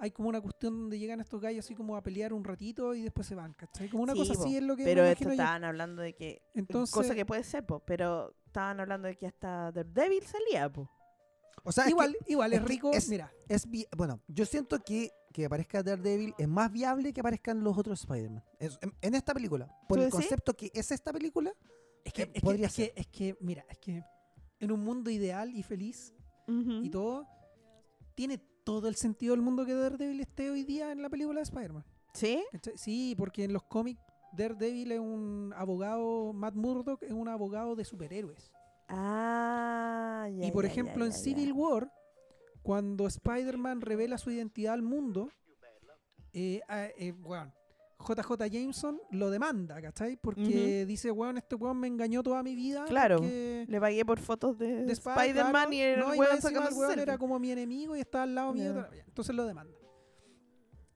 hay 0.00 0.10
como 0.10 0.28
una 0.28 0.40
cuestión 0.40 0.74
donde 0.80 0.98
llegan 0.98 1.20
estos 1.20 1.40
gallos 1.40 1.64
así 1.64 1.74
como 1.74 1.96
a 1.96 2.02
pelear 2.02 2.32
un 2.32 2.44
ratito 2.44 2.94
y 2.94 3.02
después 3.02 3.26
se 3.26 3.34
van, 3.34 3.52
¿cachai? 3.54 3.88
Como 3.88 4.02
una 4.02 4.12
Sí, 4.14 4.18
cosa 4.18 4.34
po, 4.34 4.40
así 4.44 4.56
es 4.56 4.62
lo 4.62 4.76
que 4.76 4.84
pero 4.84 5.04
esto 5.04 5.24
yo. 5.24 5.30
estaban 5.30 5.64
hablando 5.64 6.02
de 6.02 6.14
que... 6.14 6.42
Entonces, 6.54 6.92
cosa 6.92 7.14
que 7.14 7.24
puede 7.24 7.44
ser, 7.44 7.64
po, 7.64 7.80
pero 7.86 8.34
estaban 8.46 8.80
hablando 8.80 9.06
de 9.08 9.16
que 9.16 9.26
hasta 9.26 9.70
Daredevil 9.72 10.24
salía, 10.24 10.70
po. 10.70 10.90
o 11.62 11.70
sea, 11.72 11.84
es 11.84 11.86
que 11.86 11.90
igual, 11.92 12.16
igual 12.26 12.52
es, 12.52 12.58
es 12.58 12.64
que 12.64 12.68
rico, 12.68 12.90
es- 12.92 13.08
mira, 13.08 13.32
es 13.48 13.66
bueno, 13.96 14.20
yo 14.28 14.44
siento 14.46 14.78
que 14.82 15.10
que 15.32 15.46
aparezca 15.46 15.82
Daredevil 15.82 16.32
es 16.38 16.46
más 16.46 16.70
viable 16.70 17.12
que 17.12 17.18
aparezcan 17.20 17.64
los 17.64 17.76
otros 17.76 17.98
Spider-Man. 18.02 18.44
Es- 18.60 18.78
En, 18.82 18.92
en 19.00 19.14
esta 19.16 19.34
película. 19.34 19.66
Por 19.88 19.98
¿Tú 19.98 20.04
el 20.04 20.10
concepto 20.10 20.54
que 20.54 20.70
es 20.72 20.92
esta 20.92 21.12
película, 21.12 21.52
Es 22.04 22.12
que, 22.12 22.22
Eh, 22.22 22.30
es, 22.34 22.42
podría 22.42 22.68
que, 22.68 22.84
es, 22.84 22.92
que, 22.92 23.00
es 23.00 23.06
que, 23.08 23.36
mira, 23.40 23.64
es 23.68 23.78
que 23.78 24.04
en 24.64 24.72
un 24.72 24.82
mundo 24.84 25.10
ideal 25.10 25.54
y 25.54 25.62
feliz 25.62 26.14
y 26.46 26.90
todo, 26.90 27.26
tiene 28.14 28.38
todo 28.64 28.88
el 28.88 28.96
sentido 28.96 29.34
del 29.34 29.42
mundo 29.42 29.64
que 29.64 29.74
Daredevil 29.74 30.20
esté 30.20 30.50
hoy 30.50 30.64
día 30.64 30.92
en 30.92 31.02
la 31.02 31.08
película 31.08 31.40
de 31.40 31.44
Spider-Man. 31.44 31.84
¿Sí? 32.12 32.42
Sí, 32.76 33.14
porque 33.16 33.44
en 33.44 33.52
los 33.52 33.62
cómics 33.64 34.00
Daredevil 34.32 34.92
es 34.92 35.00
un 35.00 35.52
abogado, 35.56 36.32
Matt 36.32 36.54
Murdock 36.54 37.02
es 37.02 37.12
un 37.12 37.28
abogado 37.28 37.76
de 37.76 37.84
superhéroes. 37.84 38.52
Ah, 38.88 40.28
ya, 40.30 40.46
y 40.46 40.52
por 40.52 40.64
ya, 40.64 40.70
ejemplo 40.70 40.98
ya, 41.00 41.06
en 41.06 41.12
ya, 41.12 41.18
Civil. 41.18 41.52
War, 41.52 41.92
cuando 42.62 43.06
Spider-Man 43.06 43.80
revela 43.80 44.18
su 44.18 44.30
identidad 44.30 44.74
al 44.74 44.82
mundo, 44.82 45.30
eh, 46.32 46.60
ah, 46.68 46.88
eh, 46.98 47.12
bueno, 47.12 47.52
JJ 48.06 48.48
Jameson 48.50 49.00
lo 49.10 49.30
demanda, 49.30 49.80
¿cachai? 49.80 50.16
Porque 50.16 50.84
dice, 50.86 51.10
weón, 51.10 51.38
este 51.38 51.54
weón 51.56 51.78
me 51.78 51.86
engañó 51.88 52.22
toda 52.22 52.42
mi 52.42 52.54
vida. 52.54 52.84
Claro. 52.86 53.18
Le 53.20 53.80
pagué 53.80 54.04
por 54.04 54.18
fotos 54.20 54.58
de, 54.58 54.84
de 54.84 54.92
Spider-Man 54.92 55.72
y 55.72 55.80
el 55.80 56.00
no, 56.00 56.08
weón 56.10 56.40
sacando 56.42 56.68
el 56.68 56.74
su 56.74 56.80
weón 56.80 56.98
era 56.98 57.18
como 57.18 57.38
mi 57.38 57.50
enemigo 57.50 57.96
y 57.96 58.00
estaba 58.00 58.24
al 58.24 58.34
lado 58.34 58.52
mío. 58.52 58.86
Entonces 59.06 59.34
lo 59.34 59.46
demanda. 59.46 59.72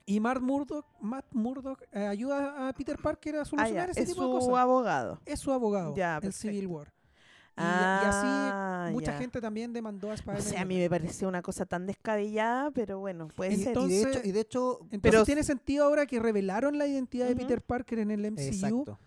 Y 0.07 0.21
Matt 0.21 0.41
Murdock, 0.41 0.87
Matt 1.03 1.27
Murdock 1.33 1.83
eh, 1.93 2.07
ayuda 2.07 2.67
a 2.69 2.73
Peter 2.73 2.97
Parker 2.97 3.37
a 3.37 3.41
Ah, 3.43 3.45
solucionar 3.45 3.87
ya, 3.89 3.93
ese 3.93 4.01
es 4.03 4.09
tipo 4.09 4.23
de 4.23 4.41
su 4.41 4.47
cosas. 4.47 4.63
abogado. 4.63 5.21
Es 5.27 5.39
su 5.39 5.53
abogado 5.53 5.95
Ya, 5.95 6.19
en 6.23 6.33
Civil. 6.33 6.67
War. 6.67 6.91
Y, 7.59 7.63
y 7.63 7.65
así 8.07 8.27
Ah, 8.27 8.89
mucha 8.93 9.13
ya. 9.13 9.19
gente 9.19 9.41
también 9.41 9.73
demandó 9.73 10.09
a 10.09 10.13
O 10.13 10.15
Spider-Man. 10.15 10.43
sea, 10.43 10.63
a 10.63 10.65
mí 10.65 10.79
me 10.79 10.89
pareció 10.89 11.29
una 11.29 11.43
cosa 11.43 11.67
tan 11.67 11.87
descabellada, 11.87 12.71
pero 12.71 12.99
bueno, 13.01 13.29
puede 13.29 13.55
y, 13.55 13.57
ser. 13.57 13.61
y 13.63 13.65
de 13.65 13.71
Entonces- 13.71 14.07
hecho, 14.17 14.21
y 14.29 14.33
de 14.33 14.41
hecho 14.41 14.79
Entonces 14.83 15.01
Pero- 15.03 15.25
tiene 15.25 15.43
sentido 15.43 15.85
ahora 15.85 16.07
que 16.07 16.21
revelaron 16.21 16.79
la 16.79 16.87
identidad 16.87 17.27
de. 17.27 17.37
Peter 17.37 17.61
Parker 17.63 17.99
en 17.99 18.11
el 18.11 18.25
MCU, 18.25 18.43
exacto. 18.43 18.99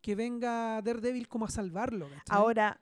que 0.00 0.14
venga 0.14 0.80
Daredevil 0.82 1.28
como 1.28 1.44
a 1.46 1.50
salvarlo. 1.50 2.06
¿cachai? 2.08 2.24
Ahora, 2.28 2.80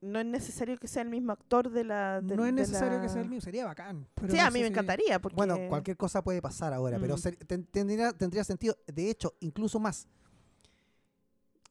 no 0.00 0.18
es 0.18 0.26
necesario 0.26 0.76
que 0.78 0.88
sea 0.88 1.02
el 1.02 1.08
mismo 1.10 1.32
actor 1.32 1.70
de 1.70 1.84
la. 1.84 2.20
de- 2.20 2.36
no 2.36 2.44
es 2.44 2.52
necesario 2.52 2.96
la- 2.98 3.02
que 3.02 3.08
sea 3.08 3.20
el 3.22 3.28
mismo, 3.28 3.40
sería 3.42 3.64
bacán. 3.66 4.06
pero 4.14 4.30
Sí, 4.32 4.36
no 4.36 4.42
a 4.46 4.50
mí 4.50 4.58
me 4.60 4.66
si- 4.66 4.70
encantaría. 4.72 5.18
Porque... 5.20 5.36
Bueno, 5.36 5.56
cualquier 5.68 5.96
cosa 5.96 6.22
puede 6.22 6.42
pasar 6.42 6.72
ahora, 6.72 6.98
pero 7.00 7.14
Mm. 7.14 7.18
ser- 7.18 7.36
ten- 7.36 7.64
tendría, 7.66 8.12
tendría 8.12 8.42
sentido. 8.44 8.76
De 8.86 9.10
hecho, 9.10 9.34
incluso 9.40 9.78
más. 9.78 10.08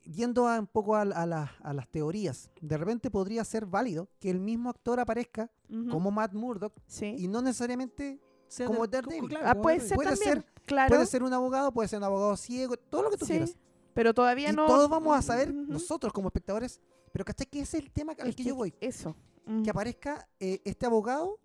Yendo 0.04 0.48
a 0.48 0.60
un 0.60 0.68
poco 0.68 0.96
a, 0.96 1.02
a 1.02 1.26
la- 1.26 1.52
a 1.62 1.74
las 1.74 1.88
teorías, 1.90 2.50
de 2.60 2.78
repente 2.78 3.12
podría 3.12 3.44
ser 3.46 3.66
válido 3.66 4.10
que 4.20 4.30
el 4.32 4.40
mismo 4.40 4.70
actor 4.70 5.00
aparezca 5.00 5.52
como 5.90 6.10
Matt 6.12 6.34
Murdock 6.34 6.74
Sí. 6.88 7.16
y 7.20 7.28
no 7.28 7.42
necesariamente 7.42 8.20
sea 8.48 8.66
como 8.68 8.88
de- 8.88 8.98
Daredevil. 8.98 9.30
claro, 9.30 9.48
Ah, 9.48 9.56
puede 9.62 9.80
ser 9.80 9.96
Puede 9.96 10.10
también. 10.10 10.34
ser- 10.42 10.46
claro. 10.66 10.90
puede 10.90 11.06
ser 11.06 11.24
un 11.24 11.32
abogado, 11.34 11.72
puede 11.72 11.88
ser 11.88 12.00
un 12.00 12.04
abogado 12.06 12.36
ciego, 12.36 12.76
todo 12.78 13.04
lo 13.04 13.10
que 13.12 13.18
tú 13.18 13.26
sí, 13.26 13.32
quieras. 13.34 13.56
Pero 13.94 14.14
todavía 14.14 14.50
Y 14.50 14.54
no. 14.56 14.66
todos 14.66 14.90
vamos 14.90 15.18
a 15.18 15.22
saber, 15.22 15.54
nosotros 15.54 16.12
como 16.14 16.30
espectadores, 16.30 16.82
pero 17.12 17.24
¿cachai? 17.24 17.46
Que 17.48 17.60
ese 17.62 17.78
es 17.78 17.84
el 17.84 17.92
tema 17.92 18.14
al 18.18 18.30
Es 18.30 18.36
que 18.36 18.44
yo 18.44 18.56
voy. 18.56 18.74
Eso. 18.82 19.16
Que 19.64 19.70
aparezca 19.70 20.28
eh, 20.40 20.62
este 20.66 20.86
abogado 20.86 21.40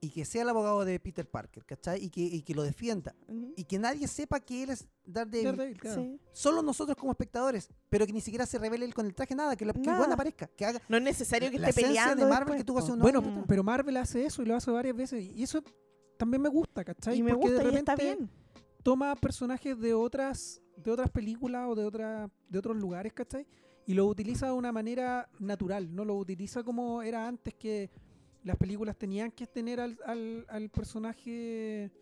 y 0.00 0.10
que 0.10 0.24
sea 0.24 0.42
el 0.42 0.48
abogado 0.48 0.84
de 0.84 0.98
Peter 1.00 1.28
Parker, 1.28 1.64
¿cachai? 1.64 2.04
Y 2.04 2.10
que, 2.10 2.20
y 2.20 2.42
que 2.42 2.54
lo 2.54 2.62
defienda. 2.62 3.14
Ujú. 3.28 3.52
Y 3.56 3.64
que 3.64 3.78
nadie 3.78 4.06
sepa 4.06 4.40
que 4.40 4.62
él 4.62 4.70
es 4.70 4.86
Daredevil. 5.04 5.44
Daredevil, 5.56 5.80
claro. 5.80 6.02
Sí. 6.02 6.20
Solo 6.32 6.62
nosotros 6.62 6.96
como 6.96 7.12
espectadores, 7.12 7.68
pero 7.88 8.06
que 8.06 8.12
ni 8.12 8.20
siquiera 8.20 8.46
se 8.46 8.58
revele 8.58 8.84
él 8.84 8.94
con 8.94 9.06
el 9.06 9.14
traje, 9.14 9.34
nada, 9.34 9.56
que, 9.56 9.64
la, 9.64 9.72
que 9.72 9.80
el 9.80 10.12
aparezca, 10.12 10.46
que 10.48 10.64
haga 10.64 10.80
No 10.88 10.96
es 10.96 11.02
necesario 11.02 11.50
que 11.50 11.58
la 11.58 11.68
esté 11.70 11.82
peleando. 11.82 12.24
de 12.24 12.30
Marvel 12.30 12.56
que 12.56 12.64
tuvo 12.64 12.78
hace 12.78 12.92
unos 12.92 13.02
Bueno, 13.02 13.44
pero 13.48 13.62
Marvel 13.64 13.96
hace 13.96 14.24
eso 14.24 14.42
y 14.42 14.46
lo 14.46 14.54
hace 14.54 14.70
varias 14.70 14.94
veces. 14.96 15.24
Y 15.24 15.42
eso 15.42 15.62
también 16.16 16.42
me 16.42 16.48
gusta, 16.48 16.84
¿cachai? 16.84 17.18
Y 17.18 17.22
me 17.22 17.32
Porque 17.34 17.48
gusta 17.48 17.62
de 17.64 17.72
y 17.72 17.76
está 17.76 17.94
repente 17.94 18.16
bien. 18.16 18.30
toma 18.82 19.14
personajes 19.16 19.78
de 19.78 19.94
otras 19.94 20.60
de 20.76 20.92
otras 20.92 21.10
películas 21.10 21.66
o 21.68 21.74
de 21.74 21.84
otra, 21.84 22.30
de 22.48 22.58
otros 22.58 22.76
lugares, 22.76 23.12
¿cachai? 23.12 23.46
Y 23.86 23.94
lo 23.94 24.06
utiliza 24.06 24.46
de 24.46 24.52
una 24.52 24.70
manera 24.70 25.28
natural, 25.40 25.92
no 25.94 26.04
lo 26.04 26.14
utiliza 26.14 26.62
como 26.62 27.02
era 27.02 27.26
antes 27.26 27.54
que 27.54 27.90
las 28.48 28.56
películas 28.56 28.96
tenían 28.96 29.30
que 29.30 29.46
tener 29.46 29.78
al, 29.78 29.98
al, 30.04 30.46
al 30.48 30.70
personaje 30.70 31.92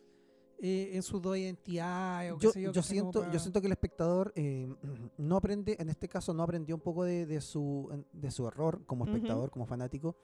eh, 0.59 0.91
en 0.95 1.03
sus 1.03 1.21
dos 1.21 1.37
identidades 1.37 2.33
o 2.33 2.39
qué 2.39 2.45
yo, 2.45 2.53
sé 2.53 2.63
yo, 2.63 2.73
yo 2.73 2.83
siento, 2.83 3.31
yo 3.31 3.39
siento 3.39 3.61
que 3.61 3.67
el 3.67 3.73
espectador 3.73 4.33
eh, 4.37 4.67
no 5.19 5.37
aprende, 5.37 5.77
en 5.79 5.89
este 5.91 6.09
caso 6.09 6.33
no 6.33 6.43
aprendió 6.43 6.75
un 6.77 6.81
poco 6.81 7.05
de, 7.05 7.27
de 7.27 7.41
su, 7.41 8.05
de 8.13 8.31
su 8.31 8.47
error 8.47 8.83
como 8.87 9.05
espectador, 9.05 9.51
como 9.51 9.67
fanático, 9.67 10.17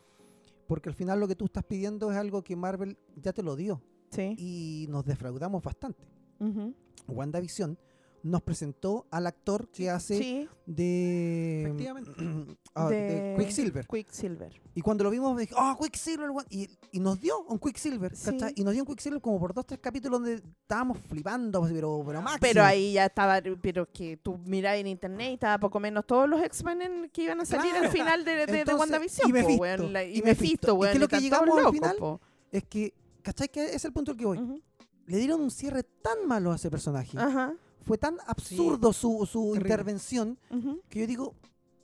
porque 0.66 0.89
al 0.89 0.94
final 0.94 1.20
lo 1.20 1.28
que 1.28 1.35
tú 1.36 1.44
estás 1.47 1.65
pidiendo 1.65 2.11
es 2.11 2.16
algo 2.16 2.43
que 2.43 2.57
Marvel 2.57 2.97
ya 3.16 3.32
te 3.32 3.43
lo 3.43 3.57
dio 3.57 3.82
Sí. 4.11 4.35
y 4.39 4.86
nos 4.90 5.05
defraudamos 5.05 5.62
bastante. 5.62 6.07
Ujú. 6.39 6.74
WandaVision 7.09 7.77
nos 8.24 8.43
presentó 8.43 9.07
al 9.11 9.27
actor 9.27 9.69
que 9.70 9.90
hace 9.90 10.16
Sí, 10.19 10.49
de, 10.66 11.62
Efectivamente. 11.62 12.11
ah, 12.74 12.89
de 12.89 12.97
de 12.97 13.36
Quicksilver. 13.39 13.86
Quicksilver. 13.86 14.61
Y 14.74 14.81
cuando 14.81 15.05
lo 15.05 15.11
vimos, 15.11 15.36
dije, 15.36 15.55
¡oh, 15.57 15.77
Quicksilver! 15.81 16.31
weón", 16.31 16.47
Y, 16.49 16.69
y 16.93 17.01
nos 17.01 17.20
dio 17.20 17.40
un 17.43 17.59
Quicksilver, 17.59 18.15
Sí. 18.16 18.31
Y 18.55 18.62
nos 18.65 18.73
dio 18.74 18.82
un 18.82 18.86
Quicksilver 18.86 19.20
como 19.20 19.39
por 19.40 19.53
dos, 19.53 19.66
tres 19.66 19.81
capítulos 19.81 20.20
donde 20.20 20.35
estábamos 20.36 20.99
flipando, 20.99 21.61
pues, 21.61 21.73
pero, 21.73 22.03
pero 22.07 22.23
máximo. 22.23 22.39
Pero 22.40 22.62
ahí 22.65 22.93
ya 22.94 23.07
estaba, 23.07 23.40
pero 23.61 23.90
que 23.90 24.16
tú 24.19 24.39
mirabas 24.47 24.78
en 24.78 24.86
internet 24.86 25.31
y 25.31 25.35
estaba 25.35 25.59
poco 25.59 25.81
menos 25.81 26.07
todos 26.07 26.28
los 26.28 26.40
X-Men 26.43 26.82
en- 26.82 27.11
que 27.11 27.24
iban 27.24 27.40
a 27.40 27.44
salir 27.44 27.70
Claro. 27.73 27.86
al 27.86 27.93
final 27.93 28.24
de, 28.24 28.31
de, 28.36 28.47
de 28.47 28.59
Entonces, 28.61 28.78
WandaVision. 28.81 29.28
y 29.28 29.32
po, 29.32 29.39
Mephisto, 29.39 29.61
weón, 29.62 29.93
la- 29.93 30.05
y 30.05 30.19
y. 30.19 30.23
Mephisto, 30.23 30.69
¿Y 30.69 30.77
weón. 30.78 30.90
qué 30.93 30.97
es 30.97 31.01
lo 31.01 31.05
y 31.05 31.09
que 31.09 31.20
llegamos 31.20 31.59
al 31.66 31.73
final? 31.73 31.97
po. 31.97 32.20
Es 32.53 32.65
que, 32.65 32.94
¿cachai? 33.23 33.49
Que 33.49 33.74
es 33.74 33.85
el 33.85 33.93
punto 33.93 34.12
al 34.12 34.16
que 34.16 34.27
voy. 34.27 34.62
Le 35.07 35.16
dieron 35.19 35.40
un 35.40 35.51
cierre 35.51 35.82
tan 35.82 36.27
malo 36.28 36.53
a 36.53 36.57
ese 36.57 36.70
personaje. 36.70 37.19
Ajá. 37.19 37.53
Fue 37.85 37.99
tan 37.99 38.19
absurdo 38.27 38.93
su, 38.93 39.27
su 39.27 39.53
Terrible. 39.53 39.61
intervención 39.71 40.39
ujú. 40.51 40.81
que 40.89 41.01
yo 41.01 41.07
digo, 41.07 41.35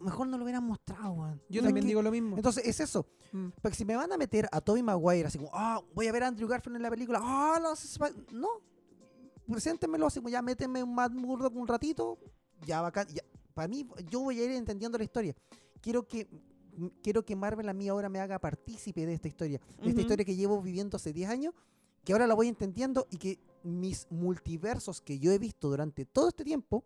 mejor 0.00 0.26
no 0.28 0.36
lo 0.38 0.44
hubieran 0.44 0.64
mostrado, 0.64 1.12
weón. 1.12 1.42
Yo 1.48 1.60
¿Sabes 1.60 1.64
también 1.64 1.84
qué? 1.84 1.88
digo 1.88 2.02
lo 2.02 2.10
mismo. 2.10 2.36
Entonces, 2.36 2.64
es 2.66 2.80
eso. 2.80 3.06
Mm. 3.32 3.48
Porque 3.60 3.76
si 3.76 3.84
me 3.84 3.96
van 3.96 4.10
a 4.12 4.16
meter 4.16 4.48
a 4.52 4.60
Tobey 4.60 4.82
Maguire, 4.82 5.26
así 5.26 5.38
como, 5.38 5.50
ah, 5.52 5.82
voy 5.94 6.06
a 6.06 6.12
ver 6.12 6.22
a 6.22 6.28
Andrew 6.28 6.48
Garfield 6.48 6.76
en 6.76 6.82
la 6.82 6.90
película, 6.90 7.18
ah, 7.22 7.58
no, 7.60 7.74
se- 7.76 7.88
se- 7.88 8.14
no, 8.32 8.48
preséntenmelo 9.50 10.06
así, 10.06 10.18
como 10.20 10.28
ya 10.28 10.42
méteme 10.42 10.82
un 10.82 10.94
Matt 10.94 11.12
Murdock 11.12 11.54
un 11.56 11.66
ratito, 11.66 12.18
ya 12.66 12.80
bacán, 12.82 13.06
ya. 13.08 13.22
Para 13.54 13.66
mí, 13.68 13.86
yo 14.10 14.20
voy 14.20 14.40
a 14.40 14.44
ir 14.44 14.50
entendiendo 14.52 14.98
la 14.98 15.04
historia. 15.04 15.34
Quiero 15.80 16.06
que 16.06 16.28
quiero 17.02 17.24
que 17.24 17.34
Marvel 17.34 17.68
a 17.68 17.72
mí 17.72 17.88
ahora 17.88 18.08
me 18.08 18.20
haga 18.20 18.38
partícipe 18.38 19.04
de 19.04 19.14
esta 19.14 19.26
historia, 19.26 19.58
de 19.58 19.88
esta 19.88 19.90
Ujú. 19.90 20.00
historia 20.00 20.24
que 20.24 20.36
llevo 20.36 20.62
viviendo 20.62 20.96
hace 20.96 21.12
10 21.12 21.28
años, 21.28 21.52
que 22.08 22.14
ahora 22.14 22.26
la 22.26 22.32
voy 22.32 22.48
entendiendo 22.48 23.06
y 23.10 23.18
que 23.18 23.38
mis 23.64 24.06
multiversos 24.10 25.02
que 25.02 25.18
yo 25.18 25.30
he 25.30 25.38
visto 25.38 25.68
durante 25.68 26.06
todo 26.06 26.28
este 26.28 26.42
tiempo 26.42 26.82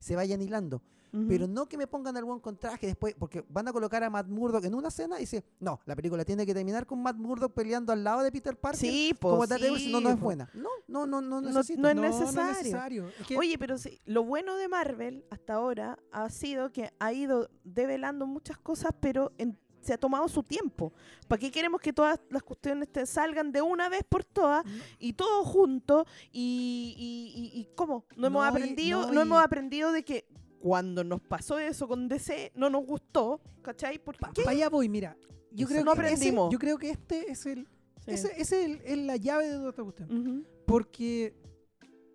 se 0.00 0.16
vayan 0.16 0.42
hilando. 0.42 0.82
Pero 1.28 1.46
no 1.46 1.66
que 1.66 1.78
me 1.78 1.86
pongan 1.86 2.14
algún 2.16 2.40
contraje 2.40 2.88
después, 2.88 3.14
porque 3.18 3.42
van 3.48 3.66
a 3.68 3.72
colocar 3.72 4.02
a 4.04 4.10
Matt 4.10 4.26
Murdock 4.26 4.64
en 4.64 4.74
una 4.74 4.88
escena 4.88 5.16
y 5.16 5.20
dice, 5.20 5.44
no, 5.60 5.80
la 5.86 5.94
película 5.96 6.24
tiene 6.24 6.44
que 6.44 6.52
terminar 6.52 6.84
con 6.84 7.00
Matt 7.00 7.16
Murdock 7.16 7.54
peleando 7.54 7.92
al 7.92 8.02
lado 8.04 8.22
de 8.24 8.30
Peter 8.32 8.54
Parker. 8.58 8.80
Sí, 8.80 9.14
po, 9.18 9.30
como 9.30 9.46
Daredevil, 9.46 9.78
sí, 9.78 9.84
si 9.86 9.92
no, 9.92 10.00
no 10.00 10.10
es 10.10 10.18
buena. 10.20 10.50
No, 10.52 10.68
no, 10.88 11.06
no, 11.06 11.20
no, 11.22 11.40
No- 11.40 11.48
necesito. 11.48 11.80
no 11.80 11.88
es 11.88 11.94
No, 11.94 12.02
necesario. 12.02 12.52
necesario. 12.58 13.08
Es 13.20 13.26
que- 13.28 13.38
Oye, 13.38 13.56
pero 13.56 13.78
sí, 13.78 13.98
lo 14.04 14.24
bueno 14.24 14.56
de 14.56 14.66
Marvel 14.68 15.24
hasta 15.30 15.54
ahora 15.54 15.96
ha 16.10 16.28
sido 16.28 16.70
que 16.72 16.92
ha 16.98 17.12
ido 17.14 17.48
develando 17.64 18.26
muchas 18.26 18.58
cosas, 18.58 18.90
pero 19.00 19.32
en- 19.38 19.56
se 19.86 19.94
ha 19.94 19.98
tomado 19.98 20.28
su 20.28 20.42
tiempo. 20.42 20.92
¿Para 21.28 21.38
qué 21.40 21.50
queremos 21.50 21.80
que 21.80 21.92
todas 21.92 22.20
las 22.30 22.42
cuestiones 22.42 22.90
te 22.92 23.06
salgan 23.06 23.52
de 23.52 23.62
una 23.62 23.88
vez 23.88 24.02
por 24.08 24.24
todas 24.24 24.64
y 24.98 25.12
todo 25.14 25.44
junto? 25.44 26.04
¿Y, 26.32 26.94
y, 26.98 27.56
y- 27.56 27.60
y 27.60 27.68
cómo? 27.74 28.04
No, 28.16 28.26
hemos 28.26 28.44
y- 28.44 28.48
aprendido, 28.48 29.12
no, 29.12 29.20
hemos 29.22 29.42
aprendido 29.42 29.92
de 29.92 30.04
que 30.04 30.26
cuando 30.60 31.04
nos 31.04 31.20
pasó 31.20 31.58
eso 31.58 31.86
con 31.86 32.08
DC 32.08 32.52
no 32.56 32.68
nos 32.68 32.84
gustó, 32.84 33.40
¿cachai? 33.62 33.98
¿Por 34.02 34.16
Pa- 34.18 34.32
qué? 34.34 34.42
pa' 34.42 34.50
allá 34.50 34.68
voy, 34.68 34.88
mira. 34.88 35.16
Yo 35.52 35.66
creo, 35.68 35.84
No 35.84 35.94
que 35.94 36.12
ese- 36.12 36.32
yo 36.34 36.58
creo 36.58 36.76
que 36.76 36.90
este 36.90 37.30
es 37.30 37.46
el, 37.46 37.66
Sí. 38.04 38.10
ese, 38.12 38.28
ese 38.40 38.40
es, 38.40 38.52
el- 38.70 38.80
es 38.84 38.98
la 38.98 39.16
llave 39.16 39.46
de 39.48 39.54
toda 39.54 39.70
esta 39.70 39.82
cuestión. 39.82 40.46
Porque 40.66 41.34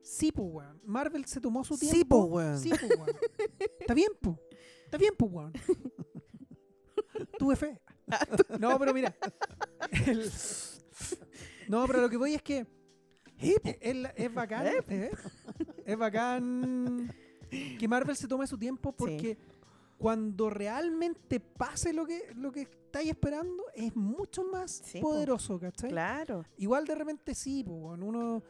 sí, 0.03 0.31
pues, 0.31 0.48
weón. 0.52 0.81
Marvel 0.85 1.26
se 1.26 1.39
tomó 1.39 1.64
su 1.64 1.76
Sí, 1.77 1.89
tiempo. 1.89 2.27
po, 2.27 2.35
weón. 2.35 2.60
Sí, 2.60 2.69
pues, 2.69 2.84
weón. 2.98 3.10
Está 3.80 3.93
bien, 3.93 4.10
pues. 4.22 4.38
Está 4.85 4.98
bien, 4.98 5.14
pues, 5.18 5.31
weón. 5.31 5.53
Tuve 7.38 7.56
fe. 7.56 7.80
No, 8.60 8.78
pero 8.80 8.94
mira. 8.94 9.15
el- 10.06 10.30
No, 11.68 11.88
pero 11.88 12.02
lo 12.02 12.10
que 12.10 12.18
voy 12.18 12.34
es 12.34 12.41
que 12.41 12.65
po. 12.65 12.72
es, 14.15 14.34
bacán. 14.34 14.68
¿eh? 14.68 15.11
Es 15.86 15.98
bacán 15.98 17.14
que 17.80 17.88
Marvel 17.88 18.15
se 18.15 18.28
tome 18.28 18.48
su 18.48 18.57
tiempo 18.57 18.91
porque 18.91 19.38
cuando 19.98 20.49
realmente 20.49 21.40
pase 21.40 21.94
lo 21.94 22.06
que, 22.06 22.23
lo 22.36 22.52
que 22.52 22.61
estáis 22.61 23.10
esperando 23.10 23.64
es 23.76 23.95
mucho 23.95 24.44
más 24.44 24.82
Sí, 24.84 24.99
po. 24.99 25.10
poderoso, 25.10 25.60
¿cachai? 25.60 25.90
Claro. 25.91 26.44
Igual 26.57 26.86
de 26.86 26.95
repente 26.95 27.36
sí, 27.36 27.64
weón, 27.68 28.03
uno 28.03 28.44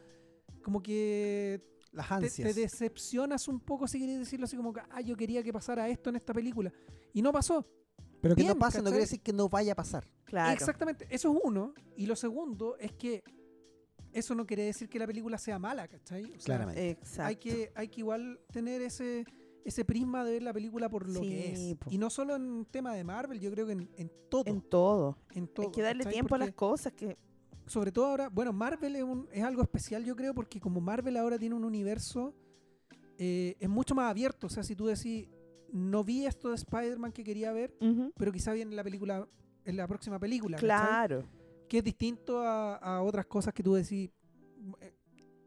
como 0.62 0.82
que 0.82 1.60
Las 1.92 2.08
te, 2.08 2.14
ansias. 2.14 2.54
te 2.54 2.60
decepcionas 2.60 3.48
un 3.48 3.60
poco, 3.60 3.86
si 3.86 3.98
queréis 3.98 4.20
decirlo 4.20 4.44
así, 4.44 4.56
como 4.56 4.72
que, 4.72 4.80
ah, 4.90 5.00
yo 5.00 5.16
quería 5.16 5.42
que 5.42 5.52
pasara 5.52 5.88
esto 5.88 6.10
en 6.10 6.16
esta 6.16 6.32
película. 6.32 6.72
Y 7.12 7.20
no 7.22 7.32
pasó. 7.32 7.66
Pero 8.22 8.34
que 8.34 8.42
bien, 8.42 8.54
no 8.54 8.58
pase 8.58 8.78
no 8.78 8.84
quiere 8.84 9.00
decir 9.00 9.20
que 9.20 9.32
no 9.34 9.48
vaya 9.50 9.72
a 9.72 9.76
pasar. 9.76 10.08
Claro. 10.24 10.52
Exactamente, 10.52 11.06
eso 11.10 11.30
es 11.34 11.40
uno. 11.44 11.74
Y 11.96 12.06
lo 12.06 12.16
segundo 12.16 12.76
es 12.78 12.92
que 12.92 13.22
eso 14.12 14.34
no 14.34 14.46
quiere 14.46 14.64
decir 14.64 14.88
que 14.88 14.98
la 14.98 15.06
película 15.06 15.36
sea 15.38 15.58
mala, 15.58 15.88
¿cachai? 15.88 16.24
O 16.24 16.28
sea, 16.28 16.38
Claramente. 16.38 16.90
Exacto. 16.90 17.22
hay 17.28 17.36
que, 17.36 17.72
hay 17.74 17.88
que 17.88 18.00
igual 18.00 18.40
tener 18.52 18.80
ese, 18.82 19.24
ese 19.64 19.84
prisma 19.84 20.24
de 20.24 20.32
ver 20.32 20.42
la 20.42 20.52
película 20.52 20.88
por 20.88 21.08
lo 21.08 21.20
que 21.20 21.52
es. 21.52 21.76
po. 21.76 21.90
Y 21.90 21.98
no 21.98 22.08
solo 22.10 22.36
en 22.36 22.66
tema 22.70 22.94
de 22.94 23.04
Marvel, 23.04 23.40
yo 23.40 23.50
creo 23.50 23.66
que 23.66 23.72
en, 23.72 23.90
en 23.96 24.10
todo. 24.30 24.44
en 24.46 24.60
todo. 24.62 25.18
en 25.32 25.48
todo, 25.48 25.66
Hay 25.66 25.72
que 25.72 25.82
darle 25.82 26.04
¿cachai? 26.04 26.12
tiempo 26.14 26.34
a 26.34 26.38
las 26.38 26.52
cosas 26.52 26.92
que 26.92 27.16
Sobre 27.66 27.90
todo 27.92 28.06
ahora, 28.06 28.28
bueno, 28.28 28.52
Marvel 28.52 28.96
es, 28.96 29.02
un- 29.02 29.28
es 29.32 29.42
algo 29.44 29.62
especial, 29.62 30.04
yo 30.04 30.14
creo, 30.16 30.34
porque 30.34 30.60
como 30.60 30.80
Marvel 30.80 31.16
ahora 31.16 31.38
tiene 31.38 31.54
un 31.54 31.64
universo, 31.64 32.34
eh, 33.18 33.56
es 33.60 33.68
mucho 33.68 33.94
más 33.94 34.10
abierto. 34.10 34.46
O 34.46 34.50
sea, 34.50 34.62
si 34.62 34.74
tú 34.76 34.86
decís, 34.86 35.28
no 35.72 36.04
vi 36.04 36.26
esto 36.26 36.50
de 36.50 36.54
Spider-Man 36.56 37.12
que 37.12 37.24
quería 37.24 37.52
ver, 37.52 37.74
Ujú. 37.80 38.12
pero 38.16 38.30
quizá 38.30 38.52
viene 38.52 38.70
en 38.70 38.76
la 38.76 38.84
película, 38.84 39.26
en 39.64 39.76
la 39.76 39.86
próxima 39.88 40.18
película. 40.18 40.56
¿cachai? 40.58 40.68
Claro. 40.68 41.24
que 41.68 41.78
es 41.78 41.84
distinto 41.84 42.40
a, 42.42 42.76
a 42.76 43.02
otras 43.02 43.26
cosas 43.26 43.54
que 43.54 43.62
tú 43.62 43.72
decís. 43.74 44.10
eh, 44.80 44.92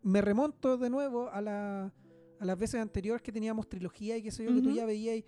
Me 0.01 0.21
remonto 0.21 0.77
de 0.77 0.89
nuevo 0.89 1.29
a, 1.29 1.39
la, 1.41 1.93
a 2.39 2.45
las 2.45 2.57
veces 2.57 2.81
anteriores 2.81 3.21
que 3.21 3.31
teníamos 3.31 3.69
trilogía 3.69 4.17
y 4.17 4.23
qué 4.23 4.31
sé 4.31 4.43
yo, 4.45 4.53
que 4.53 4.61
tú 4.61 4.71
ya 4.71 4.85
veías 4.85 5.23